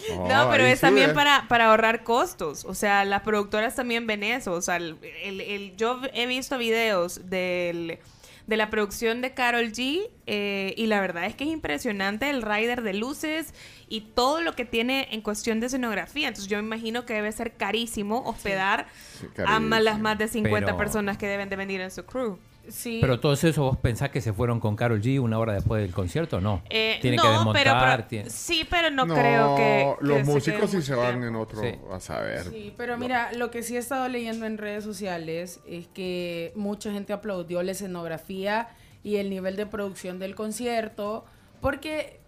No, 0.09 0.49
pero 0.51 0.65
ahí 0.65 0.71
es 0.71 0.81
también 0.81 1.13
para, 1.13 1.47
para 1.47 1.67
ahorrar 1.69 2.03
costos. 2.03 2.65
O 2.65 2.73
sea, 2.73 3.05
las 3.05 3.21
productoras 3.21 3.75
también 3.75 4.07
ven 4.07 4.23
eso. 4.23 4.51
O 4.53 4.61
sea, 4.61 4.75
el, 4.75 4.97
el- 5.23 5.41
el- 5.41 5.75
yo 5.77 6.01
he 6.13 6.25
visto 6.27 6.57
videos 6.57 7.29
del, 7.29 7.99
de 8.47 8.57
la 8.57 8.69
producción 8.69 9.21
de 9.21 9.33
Carol 9.33 9.71
G 9.71 10.09
eh, 10.27 10.73
y 10.77 10.87
la 10.87 10.99
verdad 10.99 11.25
es 11.25 11.35
que 11.35 11.45
es 11.45 11.49
impresionante 11.51 12.29
el 12.29 12.41
rider 12.41 12.81
de 12.81 12.93
luces 12.93 13.53
y 13.91 14.01
todo 14.01 14.41
lo 14.41 14.53
que 14.53 14.63
tiene 14.65 15.07
en 15.11 15.21
cuestión 15.21 15.59
de 15.59 15.65
escenografía. 15.67 16.29
Entonces 16.29 16.49
yo 16.49 16.57
me 16.57 16.63
imagino 16.63 17.05
que 17.05 17.13
debe 17.13 17.31
ser 17.31 17.53
carísimo 17.57 18.23
hospedar 18.25 18.87
Sí, 19.19 19.27
a 19.27 19.33
carísimo. 19.45 19.79
las 19.79 19.99
más 19.99 20.17
de 20.17 20.27
50 20.29 20.65
Pero- 20.67 20.77
personas 20.77 21.17
que 21.17 21.27
deben 21.27 21.49
de 21.49 21.55
venir 21.57 21.81
en 21.81 21.91
su 21.91 22.05
crew. 22.05 22.39
Sí. 22.69 22.99
Pero 23.01 23.19
todos 23.19 23.43
eso 23.43 23.63
vos 23.63 23.77
pensás 23.77 24.11
que 24.11 24.21
se 24.21 24.31
fueron 24.33 24.59
con 24.59 24.75
Carol 24.75 25.01
G 25.01 25.19
una 25.19 25.39
hora 25.39 25.53
después 25.53 25.81
del 25.81 25.91
concierto, 25.91 26.39
¿no? 26.39 26.61
Eh, 26.69 26.99
Tiene 27.01 27.17
no, 27.17 27.23
que 27.23 27.29
desmontar. 27.29 27.63
pero, 27.63 27.79
pero- 27.79 28.03
tiene- 28.07 28.29
sí, 28.29 28.65
pero 28.69 28.91
no, 28.91 29.07
creo 29.07 29.55
que, 29.57 29.95
que 29.99 30.05
los 30.05 30.17
se 30.19 30.23
músicos 30.23 30.69
sí 30.71 30.81
se 30.83 30.93
van 30.95 31.23
en 31.23 31.35
otro 31.35 31.59
Sí. 31.59 31.71
a 31.91 31.99
saber. 31.99 32.43
Sí, 32.45 32.71
pero 32.77 32.97
mira, 32.99 33.33
lo 33.33 33.49
que 33.51 33.61
sí 33.63 33.75
he 33.75 33.79
estado 33.79 34.07
leyendo 34.07 34.45
en 34.45 34.57
redes 34.59 34.83
sociales 34.85 35.59
es 35.67 35.87
que 35.87 36.53
mucha 36.55 36.93
gente 36.93 37.11
aplaudió 37.13 37.61
la 37.63 37.71
escenografía 37.71 38.69
y 39.03 39.15
el 39.17 39.29
nivel 39.31 39.55
de 39.57 39.65
producción 39.65 40.19
del 40.19 40.35
concierto, 40.35 41.25
porque 41.61 42.20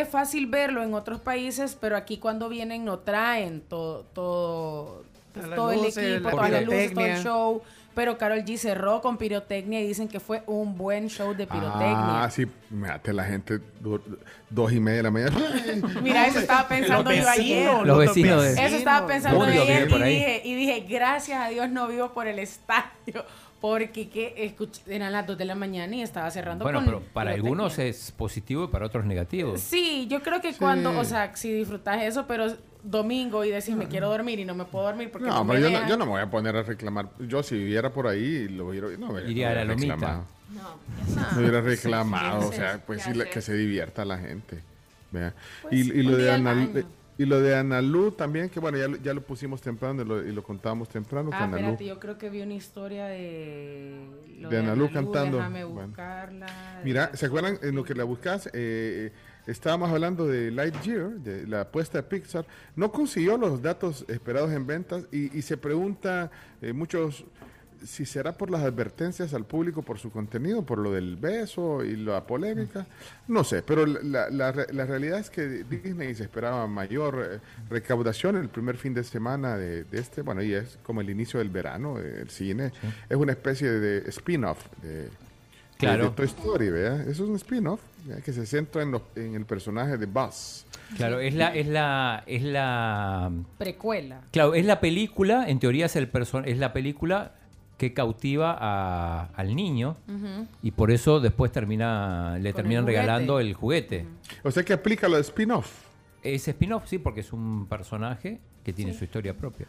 es 0.00 0.08
fácil 0.08 0.46
verlo 0.46 0.82
en 0.82 0.94
otros 0.94 1.20
países, 1.20 1.76
pero 1.80 1.96
aquí 1.96 2.18
cuando 2.18 2.48
vienen 2.48 2.84
no 2.84 2.98
traen 3.00 3.60
todo, 3.60 4.04
todo, 4.14 5.02
pues, 5.32 5.50
todo 5.54 5.72
el 5.72 5.84
equipo, 5.86 6.30
la 6.30 6.30
todas 6.30 6.50
las 6.50 6.64
luces, 6.64 6.92
todo 6.94 7.04
el 7.06 7.22
show. 7.22 7.62
Pero 7.94 8.18
Carol 8.18 8.40
G 8.44 8.58
cerró 8.58 9.00
con 9.00 9.16
pirotecnia 9.16 9.80
y 9.80 9.86
dicen 9.88 10.06
que 10.06 10.20
fue 10.20 10.42
un 10.46 10.76
buen 10.76 11.08
show 11.08 11.32
de 11.34 11.46
pirotecnia. 11.46 12.24
Ah, 12.24 12.30
sí, 12.30 12.46
mate 12.68 13.10
la 13.14 13.24
gente 13.24 13.58
do- 13.80 14.02
dos 14.50 14.70
y 14.70 14.80
media 14.80 14.98
de 14.98 15.02
la 15.04 15.10
mañana. 15.10 15.36
Mira, 16.02 16.26
eso 16.26 16.40
estaba 16.40 16.68
pensando 16.68 17.10
yo 17.10 17.26
ayer. 17.26 17.86
Los 17.86 17.96
vecinos 17.98 18.42
de- 18.42 18.52
Eso 18.66 18.76
estaba 18.76 19.06
pensando 19.06 19.38
Mundio 19.40 19.62
ayer 19.62 19.88
y 19.90 20.02
dije, 20.02 20.42
y 20.44 20.54
dije, 20.56 20.80
gracias 20.86 21.40
a 21.40 21.48
Dios 21.48 21.70
no 21.70 21.88
vivo 21.88 22.12
por 22.12 22.26
el 22.26 22.38
estadio. 22.38 23.24
Porque 23.68 24.08
que 24.08 24.54
eran 24.86 25.12
las 25.12 25.26
2 25.26 25.36
de 25.36 25.44
la 25.44 25.56
mañana 25.56 25.96
y 25.96 26.00
estaba 26.00 26.30
cerrando 26.30 26.62
Bueno, 26.62 26.78
con 26.78 26.84
pero 26.86 27.00
para 27.12 27.32
algunos 27.32 27.80
es 27.80 28.12
positivo 28.12 28.62
y 28.64 28.68
para 28.68 28.86
otros 28.86 29.04
negativo. 29.04 29.56
Sí, 29.58 30.06
yo 30.08 30.22
creo 30.22 30.40
que 30.40 30.54
cuando, 30.54 30.96
o 30.96 31.04
sea, 31.04 31.34
si 31.34 31.52
disfrutas 31.52 32.00
eso, 32.02 32.26
pero 32.28 32.46
domingo 32.84 33.44
y 33.44 33.50
decís 33.50 33.74
me 33.74 33.88
quiero 33.88 34.08
dormir 34.08 34.38
y 34.38 34.44
no 34.44 34.54
me 34.54 34.66
puedo 34.66 34.84
dormir 34.84 35.10
porque 35.10 35.26
No, 35.26 35.44
pero 35.44 35.58
yo 35.58 35.70
no, 35.70 35.88
yo 35.88 35.96
no 35.96 36.04
me 36.04 36.12
voy 36.12 36.20
a 36.20 36.30
poner 36.30 36.54
a 36.54 36.62
reclamar. 36.62 37.08
Yo 37.18 37.42
si 37.42 37.56
viviera 37.56 37.90
por 37.92 38.06
ahí, 38.06 38.46
lo 38.46 38.68
hubiera, 38.68 38.86
no, 38.98 39.08
me- 39.12 39.22
Iría 39.28 39.52
no 39.52 39.60
a 39.60 39.64
la 39.64 39.74
reclamado. 39.74 40.24
No, 40.54 41.32
No 41.32 41.40
hubiera 41.40 41.60
reclamado, 41.60 42.42
Sí, 42.42 42.46
o 42.46 42.50
sí, 42.52 42.56
sea, 42.58 42.80
pues 42.86 43.04
que 43.32 43.40
se 43.40 43.54
divierta 43.54 44.04
la 44.04 44.16
gente. 44.18 44.60
vea. 45.10 45.34
Pues 45.62 45.74
y, 45.74 45.90
y 45.90 46.02
lo 46.04 46.16
de 46.16 46.22
día 46.22 46.34
al 46.36 46.46
Ana, 46.46 46.50
año. 46.52 46.84
Y 47.18 47.24
lo 47.24 47.40
de 47.40 47.56
Analú 47.56 48.10
también, 48.10 48.48
que 48.50 48.60
bueno, 48.60 48.76
ya, 48.78 48.88
lo- 48.88 48.96
ya 48.98 49.14
lo 49.14 49.22
pusimos 49.22 49.60
temprano 49.62 50.02
y 50.02 50.04
lo, 50.04 50.22
y 50.26 50.32
lo 50.32 50.42
contábamos 50.42 50.88
temprano. 50.88 51.30
que 51.30 51.36
Ah, 51.36 51.44
Analú- 51.46 51.56
espérate, 51.72 51.84
yo 51.86 51.98
creo 51.98 52.18
que 52.18 52.28
vi 52.30 52.42
una 52.42 52.54
historia 52.54 53.06
de... 53.06 54.06
lo 54.38 54.48
De 54.50 54.58
Analú 54.58 54.90
cantando. 54.92 55.38
Déjame 55.38 55.64
Bueno. 55.64 55.88
buscarla. 55.88 56.80
Mira, 56.84 57.10
¿se 57.14 57.26
acuerdan 57.26 57.58
en 57.62 57.74
lo 57.74 57.84
que 57.84 57.94
la 57.94 58.04
buscas? 58.04 58.50
Eh, 58.52 59.12
estábamos 59.46 59.90
hablando 59.90 60.26
de 60.26 60.50
Lightyear, 60.50 61.10
de 61.20 61.46
la 61.46 61.62
apuesta 61.62 61.98
de 61.98 62.02
Pixar. 62.02 62.44
No 62.74 62.92
consiguió 62.92 63.38
los 63.38 63.62
datos 63.62 64.04
esperados 64.08 64.52
en 64.52 64.66
ventas 64.66 65.06
y, 65.10 65.36
y 65.36 65.42
se 65.42 65.56
pregunta 65.56 66.30
eh, 66.60 66.72
muchos 66.72 67.24
si 67.84 68.06
será 68.06 68.32
por 68.32 68.50
las 68.50 68.62
advertencias 68.62 69.34
al 69.34 69.44
público 69.44 69.82
por 69.82 69.98
su 69.98 70.10
contenido, 70.10 70.62
por 70.62 70.78
lo 70.78 70.92
del 70.92 71.16
beso 71.16 71.84
y 71.84 71.96
la 71.96 72.22
polémica. 72.24 72.86
No 73.28 73.44
sé, 73.44 73.62
pero 73.62 73.84
la, 73.86 74.30
la, 74.30 74.52
re- 74.52 74.72
la 74.72 74.86
realidad 74.86 75.18
es 75.18 75.30
que 75.30 75.46
Disney 75.64 76.14
se 76.14 76.24
esperaba 76.24 76.66
mayor 76.66 77.28
eh, 77.32 77.38
recaudación 77.70 78.36
el 78.36 78.48
primer 78.48 78.76
fin 78.76 78.94
de 78.94 79.04
semana 79.04 79.56
de, 79.56 79.84
de 79.84 79.98
este, 79.98 80.22
bueno, 80.22 80.42
y 80.42 80.54
es 80.54 80.78
como 80.82 81.00
el 81.00 81.10
inicio 81.10 81.38
del 81.38 81.50
verano 81.50 81.96
del 81.98 82.30
cine. 82.30 82.72
Es 83.08 83.16
una 83.16 83.32
especie 83.32 83.70
de 83.70 84.08
spin-off 84.10 84.58
de, 84.82 85.08
Claro. 85.78 86.04
de 86.04 86.10
Toy 86.12 86.24
Story, 86.26 86.70
¿verdad? 86.70 87.02
Eso 87.02 87.24
es 87.24 87.28
un 87.28 87.36
spin-off 87.36 87.80
¿verdad? 88.06 88.22
que 88.22 88.32
se 88.32 88.46
centra 88.46 88.82
en, 88.82 88.92
los- 88.92 89.02
en 89.14 89.34
el 89.34 89.44
personaje 89.44 89.98
de 89.98 90.06
Buzz. 90.06 90.64
Claro, 90.96 91.20
es 91.20 91.34
la, 91.34 91.54
es 91.54 91.66
la, 91.66 92.22
es 92.26 92.42
la, 92.42 93.30
Precuela. 93.58 94.20
claro, 94.30 94.54
es 94.54 94.64
la 94.64 94.80
película, 94.80 95.48
en 95.48 95.58
teoría 95.58 95.86
es 95.86 95.96
el 95.96 96.08
person, 96.08 96.44
es 96.46 96.58
la 96.58 96.72
película 96.72 97.32
que 97.76 97.92
cautiva 97.92 98.56
a- 98.58 99.26
al 99.36 99.54
niño 99.54 99.96
y 100.62 100.70
por 100.70 100.90
eso 100.90 101.20
después 101.20 101.52
termina, 101.52 102.38
le 102.38 102.52
Con 102.52 102.62
terminan 102.62 102.86
regalando 102.86 103.38
el 103.40 103.52
juguete. 103.54 104.06
O 104.42 104.50
sea 104.50 104.62
que 104.62 104.72
aplica 104.72 105.08
lo 105.08 105.16
de 105.16 105.22
spin-off. 105.22 105.84
Es 106.22 106.48
spin-off, 106.48 106.84
sí, 106.86 106.98
porque 106.98 107.20
es 107.20 107.32
un 107.32 107.66
personaje 107.66 108.40
que 108.64 108.72
tiene 108.72 108.92
Sí. 108.92 108.98
su 108.98 109.04
historia 109.04 109.34
propia. 109.34 109.66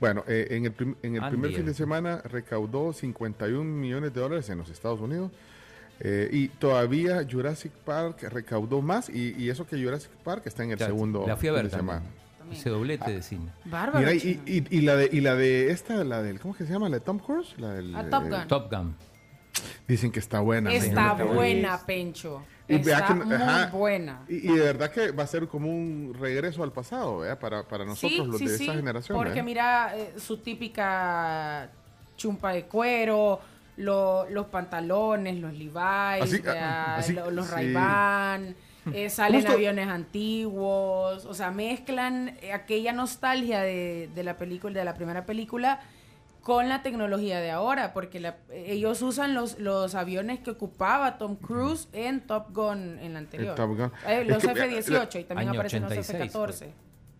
Bueno, 0.00 0.24
eh, 0.26 0.48
en 0.50 0.64
el, 0.64 0.72
prim- 0.72 0.96
en 1.02 1.14
el 1.16 1.22
Andy, 1.22 1.36
primer 1.36 1.52
fin 1.56 1.66
de 1.66 1.74
semana 1.74 2.20
recaudó 2.24 2.92
51 2.92 3.70
millones 3.70 4.12
de 4.12 4.20
dólares 4.20 4.48
en 4.50 4.58
los 4.58 4.68
Estados 4.70 5.00
Unidos. 5.00 5.30
eh, 6.04 6.28
y 6.32 6.48
todavía 6.48 7.24
Jurassic 7.30 7.70
Park 7.70 8.22
recaudó 8.24 8.82
más. 8.82 9.08
Y, 9.08 9.36
y 9.40 9.50
eso 9.50 9.64
que 9.64 9.80
Jurassic 9.80 10.10
Park 10.24 10.42
está 10.46 10.64
en 10.64 10.72
el 10.72 10.76
Claro, 10.78 10.94
segundo 10.94 11.24
la 11.28 11.36
fui 11.36 11.48
a 11.48 11.52
fin 11.52 11.62
de 11.68 11.68
también. 12.52 12.60
Ese 12.60 12.70
doblete 12.70 13.10
de 13.12 13.22
cine. 13.22 13.50
Bárbaro. 13.64 13.98
Mira, 13.98 14.12
y, 14.14 14.20
chino. 14.20 14.42
y- 14.46 14.76
y 14.78 14.80
la 14.82 14.96
de, 14.96 15.08
y 15.12 15.20
la 15.20 15.34
de 15.34 15.70
esta, 15.70 16.04
la 16.04 16.22
del, 16.22 16.40
¿cómo 16.40 16.54
que 16.54 16.64
se 16.64 16.72
llama? 16.72 16.88
La 16.88 16.96
de 16.96 17.04
Tom 17.04 17.18
Cruise. 17.18 17.54
La 17.58 17.70
del, 17.72 17.94
Ah, 17.94 18.04
Top 18.10 18.24
eh, 18.24 18.28
Gun. 18.30 18.48
Top 18.48 18.70
Gun. 18.72 18.96
Dicen 19.86 20.10
que 20.12 20.20
está 20.20 20.40
buena. 20.40 20.72
Está 20.72 21.12
buena, 21.14 21.78
Pencho. 21.84 22.42
Y 22.68 22.78
vea 22.78 23.00
Está 23.00 23.08
que- 23.08 23.14
muy 23.24 23.34
ajá. 23.34 23.66
buena. 23.72 24.22
Y, 24.28 24.36
y 24.50 24.54
de 24.56 24.60
verdad 24.60 24.90
que 24.90 25.10
va 25.10 25.24
a 25.24 25.26
ser 25.26 25.46
como 25.48 25.68
un 25.68 26.16
regreso 26.18 26.62
al 26.62 26.72
pasado, 26.72 27.18
¿verdad? 27.18 27.38
Para, 27.38 27.62
para 27.68 27.84
nosotros, 27.84 28.26
los 28.28 28.38
de 28.38 28.46
esa 28.54 28.72
generación. 28.72 29.16
Porque 29.18 29.30
¿verdad? 29.30 29.44
mira 29.44 29.92
eh, 29.96 30.14
su 30.18 30.38
típica 30.38 31.68
chumpa 32.16 32.52
de 32.52 32.64
cuero, 32.64 33.40
lo- 33.78 34.28
los 34.30 34.46
pantalones, 34.46 35.36
los 35.38 35.52
Levi's, 35.52 36.22
Así- 36.22 36.38
¿verdad? 36.38 36.96
así- 36.98 37.12
lo- 37.12 37.30
los 37.30 37.46
sí. 37.46 37.52
Ray-Ban, 37.52 38.54
eh, 38.92 39.10
salen 39.10 39.40
Justo- 39.42 39.52
aviones 39.54 39.88
antiguos, 39.88 41.24
o 41.26 41.34
sea, 41.34 41.50
mezclan 41.50 42.36
eh, 42.42 42.52
aquella 42.52 42.92
nostalgia 42.92 43.60
de, 43.60 44.08
de 44.14 44.24
la 44.24 44.36
película, 44.36 44.78
de 44.78 44.84
la 44.84 44.94
primera 44.94 45.24
película, 45.26 45.80
con 46.42 46.68
la 46.68 46.82
tecnología 46.82 47.38
de 47.40 47.50
ahora, 47.52 47.92
porque 47.92 48.18
la- 48.18 48.36
ellos 48.52 49.00
usan 49.02 49.34
los, 49.34 49.58
los 49.60 49.94
aviones 49.94 50.40
que 50.40 50.50
ocupaba 50.50 51.16
Tom 51.18 51.36
Cruise 51.36 51.88
en 51.92 52.20
Top 52.20 52.46
Gun 52.54 52.98
en 52.98 53.12
la 53.12 53.20
anterior. 53.20 53.54
Top 53.54 53.76
Gun. 53.76 53.92
Eh, 54.08 54.24
los 54.24 54.42
que, 54.42 54.50
F-18 54.50 55.20
y 55.20 55.24
también 55.24 55.50
aparecen 55.50 55.82
los 55.82 55.92
86, 55.92 56.34
F-14. 56.34 56.70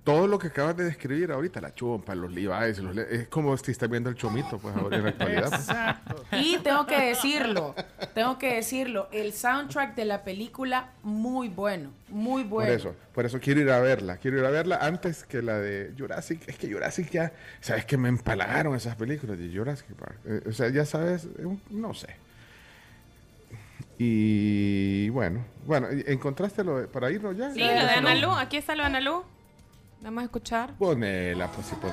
Todo 0.05 0.26
lo 0.26 0.36
que 0.36 0.48
acabas 0.48 0.76
de 0.76 0.82
describir 0.82 1.31
ahorita, 1.31 1.60
la 1.60 1.72
chumpa, 1.74 2.16
los 2.16 2.32
Levi's, 2.32 2.78
los 2.81 2.92
le- 2.97 3.14
es 3.14 3.28
como 3.28 3.56
si 3.56 3.70
estás 3.70 3.89
viendo 3.89 4.10
el 4.10 4.16
chomito, 4.16 4.58
pues 4.58 4.74
ahora 4.74 4.97
en 4.97 5.05
la 5.05 5.08
actualidad. 5.10 5.48
pues. 5.48 5.60
Exacto. 5.60 6.24
Y 6.32 6.58
tengo 6.58 6.86
que 6.86 7.00
decirlo, 7.00 7.76
tengo 8.12 8.36
que 8.36 8.55
decirlo, 8.56 9.08
el 9.12 9.32
soundtrack 9.32 9.94
de 9.94 10.05
la 10.05 10.24
película 10.24 10.90
muy 11.05 11.48
bueno, 11.48 11.92
muy 12.08 12.42
bueno. 12.42 12.68
Por 12.68 12.76
eso, 12.81 12.97
por 13.14 13.26
eso 13.26 13.39
quiero 13.39 13.60
ir 13.60 13.70
a 13.70 13.78
verla. 13.78 14.16
Quiero 14.16 14.39
ir 14.40 14.44
a 14.44 14.50
verla 14.50 14.78
antes 14.82 15.22
que 15.22 15.40
la 15.40 15.58
de 15.58 15.92
Jurassic. 15.97 16.48
Es 16.48 16.58
que 16.58 16.72
Jurassic 16.72 17.08
ya, 17.10 17.32
sabes 17.60 17.84
que 17.84 17.97
me 17.97 18.08
empalagaron 18.08 18.74
esas 18.74 18.97
películas 18.97 19.39
de 19.39 19.56
Jurassic 19.56 19.86
Park. 19.94 20.16
Eh, 20.26 20.40
o 20.48 20.52
sea, 20.52 20.68
ya 20.70 20.84
sabes, 20.84 21.26
eh, 21.26 21.47
no 21.70 21.94
sé. 21.94 22.08
Y 23.98 25.08
bueno, 25.10 25.44
bueno, 25.64 25.86
¿encontraste 26.06 26.64
lo 26.64 26.78
de- 26.81 26.89
para 26.89 27.10
irnos 27.12 27.36
ya? 27.36 27.52
Sí, 27.52 27.60
lo 27.60 27.66
de 27.66 27.81
Analú, 27.81 28.32
aquí 28.32 28.56
está 28.56 28.74
lo 28.74 28.82
de 28.82 28.86
Analú. 28.89 29.22
Vamos 30.02 30.22
a 30.22 30.24
escuchar. 30.24 30.74
Ponela, 30.78 31.48
pues 31.48 31.72
para. 31.72 31.92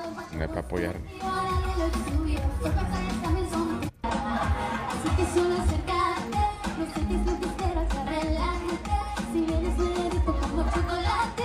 Si 9.31 9.41
vienes 9.41 9.77
me 9.77 10.09
rico 10.09 10.35
como 10.39 10.63
chocolate, 10.71 11.43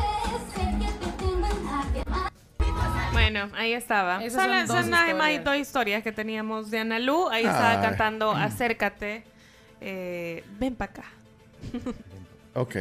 sé 0.54 0.78
que 0.78 0.92
te 1.04 1.12
tengo 1.18 1.46
en 1.46 1.66
jaque 1.66 2.10
mate. 2.10 3.12
Bueno, 3.12 3.50
ahí 3.56 3.72
estaba. 3.74 4.24
Esas 4.24 4.32
Son, 4.32 4.42
son 4.42 4.50
las- 4.50 4.68
dos 4.68 4.76
son 4.78 4.90
más 4.90 5.00
historias. 5.30 5.44
dos 5.44 5.56
historias 5.56 6.02
que 6.02 6.12
teníamos 6.12 6.70
de 6.70 6.78
Analú. 6.80 7.28
Ahí 7.28 7.44
estaba 7.44 7.72
Ay. 7.72 7.78
cantando 7.82 8.30
Acércate. 8.32 9.24
Eh, 9.80 10.44
ven 10.58 10.74
para 10.76 10.92
acá. 10.92 11.04
Ok. 12.54 12.76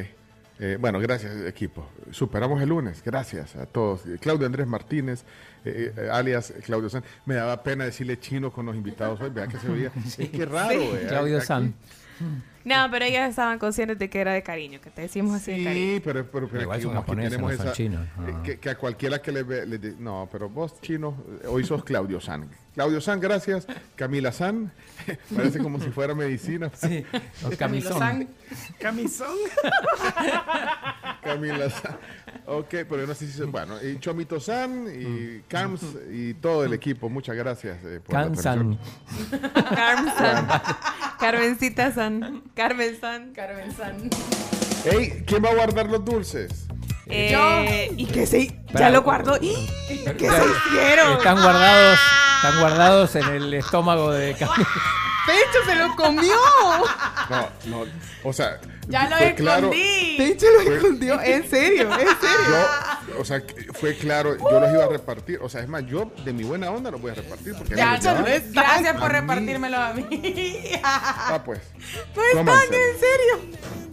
Eh, 0.65 0.77
bueno, 0.79 0.97
gracias 1.01 1.35
equipo. 1.45 1.89
Superamos 2.11 2.61
el 2.61 2.69
lunes. 2.69 3.01
Gracias 3.03 3.57
a 3.57 3.65
todos. 3.65 4.05
Eh, 4.05 4.17
Claudio 4.17 4.45
Andrés 4.45 4.65
Martínez, 4.65 5.25
eh, 5.65 5.93
alias 6.09 6.53
Claudio 6.65 6.87
San. 6.89 7.03
Me 7.25 7.35
daba 7.35 7.61
pena 7.63 7.83
decirle 7.83 8.17
chino 8.17 8.49
con 8.49 8.65
los 8.65 8.73
invitados 8.77 9.19
hoy. 9.19 9.29
Vea 9.29 9.45
que 9.47 9.57
se 9.59 9.67
veía. 9.67 9.91
Es 10.17 10.29
que 10.29 10.45
raro, 10.45 10.79
Sí. 10.79 10.89
Claudio 11.09 11.37
aquí- 11.39 11.45
San. 11.45 11.73
No, 12.65 12.87
pero 12.91 13.05
ellas 13.05 13.29
estaban 13.29 13.59
conscientes 13.59 13.99
de 13.99 14.09
que 14.09 14.19
era 14.21 14.31
de 14.33 14.41
cariño, 14.43 14.79
que 14.81 14.89
te 14.89 15.01
decimos 15.01 15.35
así 15.35 15.51
de 15.51 15.63
cariño. 15.63 15.95
Sí, 15.95 16.01
pero, 16.03 16.25
pero, 16.31 16.47
pero 16.47 16.61
Igual 16.63 16.75
aquí, 16.77 16.83
son 16.85 16.93
japoneses, 16.95 17.31
tenemos 17.31 17.51
no 17.51 17.57
son 17.57 17.65
esa... 17.67 17.75
chinos. 17.75 18.01
eh, 18.05 18.33
Ah. 18.35 18.41
Que, 18.43 18.59
que 18.59 18.69
a 18.69 18.77
cualquiera 18.77 19.21
que 19.21 19.31
le 19.31 19.43
ve... 19.43 19.65
le 19.65 19.77
di- 19.77 19.95
no, 19.99 20.27
pero 20.31 20.49
vos, 20.49 20.79
chino, 20.81 21.15
hoy 21.47 21.63
sos 21.65 21.83
Claudio 21.83 22.21
San. 22.21 22.49
Claudio 22.73 23.01
San, 23.01 23.19
gracias. 23.19 23.67
Camila 23.95 24.31
San, 24.31 24.71
parece 25.35 25.59
como 25.59 25.79
si 25.79 25.89
fuera 25.91 26.15
medicina. 26.15 26.71
Sí, 26.73 27.05
o 27.45 27.49
camisón. 27.57 28.27
Camisón. 28.79 29.35
Camila 31.23 31.69
San. 31.69 31.97
Ok, 32.45 32.67
pero 32.69 32.97
yo 32.99 33.07
no 33.07 33.13
sé 33.13 33.27
si... 33.27 33.33
se- 33.33 33.43
Bueno, 33.45 33.75
y 33.81 33.99
Chomito 33.99 34.39
San 34.39 34.87
y 34.87 35.41
Carms 35.47 35.83
y 36.11 36.33
todo 36.35 36.63
el 36.65 36.73
equipo, 36.73 37.09
muchas 37.09 37.35
gracias. 37.35 37.77
eh, 37.83 37.99
por 38.03 38.15
la 38.15 38.23
Cansan. 38.23 38.79
Carmen 39.75 40.13
San. 40.17 40.47
Carmencita 41.19 41.91
San. 41.91 42.41
Carmen 42.55 42.99
San. 42.99 43.33
Carmen 43.33 43.71
San. 43.75 44.09
Ey, 44.85 45.23
¿quién 45.25 45.43
va 45.43 45.49
a 45.49 45.55
guardar 45.55 45.87
los 45.87 46.05
dulces? 46.05 46.67
Eh, 47.07 47.91
y 47.97 48.05
que 48.05 48.25
se. 48.25 48.55
Ya 48.73 48.89
lo 48.89 49.01
guardó. 49.03 49.37
¡Ih! 49.41 49.69
¿Qué 49.87 50.25
Ya- 50.25 50.33
se 50.41 50.43
hicieron? 50.69 51.13
Están 51.17 51.41
guardados, 51.41 51.99
están 52.37 52.59
guardados 52.61 53.15
en 53.15 53.23
el 53.29 53.53
estómago 53.53 54.11
de. 54.11 54.33
¡Pecho 55.25 55.59
se 55.65 55.75
lo 55.75 55.95
comió! 55.95 56.35
No, 57.29 57.49
no, 57.67 57.85
o 58.25 58.33
sea... 58.33 58.59
Ya 58.89 59.07
lo 59.09 59.15
fue 59.15 59.33
claro- 59.35 59.71
escondí. 59.71 60.15
Pecho 60.17 60.45
lo 60.57 60.63
Fue- 60.65 60.75
escondió. 60.75 61.21
En 61.21 61.49
serio, 61.49 61.83
en 61.93 61.99
serio. 62.07 62.67
Yo, 63.07 63.21
o 63.21 63.23
sea, 63.23 63.39
que 63.39 63.67
fue 63.71 63.95
claro, 63.95 64.35
yo 64.37 64.59
los 64.59 64.73
iba 64.73 64.83
a 64.83 64.89
repartir. 64.89 65.39
O 65.41 65.47
sea, 65.47 65.61
es 65.61 65.69
más, 65.69 65.85
yo 65.85 66.11
de 66.25 66.33
mi 66.33 66.43
buena 66.43 66.69
onda 66.71 66.91
los 66.91 66.99
voy 67.01 67.11
a 67.11 67.15
repartir. 67.15 67.55
Porque 67.55 67.73
Ya, 67.73 67.97
llevaban. 67.97 68.25
gracias 68.51 68.93
por 68.97 69.03
A 69.05 69.07
mí. 69.07 69.19
repartírmelo 69.21 69.77
a 69.77 69.93
mí. 69.93 70.71
Va 71.31 71.41
pues. 71.45 71.61
No 72.15 72.23
están, 72.41 72.47
en 72.73 72.99
serio. 72.99 73.92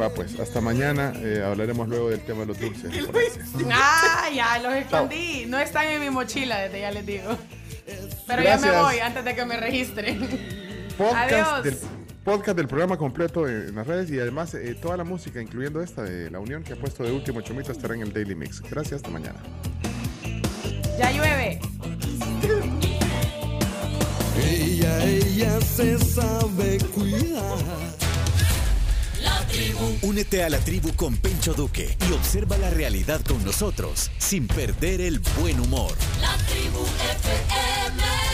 Va 0.00 0.10
pues. 0.10 0.38
Hasta 0.38 0.60
mañana 0.60 1.12
eh, 1.16 1.42
hablaremos 1.44 1.88
luego 1.88 2.10
del 2.10 2.20
tema 2.20 2.40
de 2.40 2.46
los 2.46 2.60
dulces. 2.60 2.90
Ah, 3.72 4.28
ya 4.34 4.58
los 4.58 4.74
escondí. 4.74 5.46
No 5.46 5.58
están 5.58 5.88
en 5.88 6.00
mi 6.00 6.10
mochila, 6.10 6.58
desde 6.58 6.80
ya 6.80 6.90
les 6.90 7.06
digo. 7.06 7.36
Pero 8.26 8.42
ya 8.42 8.58
me 8.58 8.70
voy 8.70 8.98
antes 8.98 9.24
de 9.24 9.34
que 9.34 9.44
me 9.44 9.56
registren. 9.56 10.20
Podcast 10.98 11.32
Adiós. 11.32 11.64
del, 11.64 11.78
podcast 12.24 12.56
del 12.56 12.68
programa 12.68 12.96
completo 12.96 13.46
en, 13.48 13.68
en 13.68 13.74
las 13.74 13.86
redes 13.86 14.10
y 14.10 14.18
además 14.18 14.54
eh, 14.54 14.74
toda 14.74 14.96
la 14.96 15.04
música, 15.04 15.40
incluyendo 15.40 15.80
esta 15.80 16.02
de 16.02 16.30
La 16.30 16.40
Unión 16.40 16.62
que 16.64 16.72
ha 16.72 16.76
puesto 16.76 17.04
de 17.04 17.12
último 17.12 17.40
Chomito, 17.42 17.72
estará 17.72 17.94
en 17.94 18.02
el 18.02 18.12
Daily 18.12 18.34
Mix. 18.34 18.60
Gracias, 18.62 18.94
hasta 18.94 19.10
mañana. 19.10 19.40
Ya 20.98 21.10
llueve. 21.10 21.60
Ella, 24.42 25.04
ella 25.04 25.60
se 25.60 25.98
sabe 25.98 26.78
cuidar. 26.94 28.05
Únete 30.02 30.42
a 30.42 30.50
la 30.50 30.58
tribu 30.58 30.94
con 30.94 31.16
Pencho 31.16 31.54
Duque 31.54 31.96
y 32.08 32.12
observa 32.12 32.56
la 32.58 32.70
realidad 32.70 33.20
con 33.22 33.44
nosotros 33.44 34.10
sin 34.18 34.46
perder 34.46 35.00
el 35.00 35.20
buen 35.40 35.60
humor. 35.60 35.92
La 36.20 36.36
tribu 36.46 36.80
FM. 36.80 38.25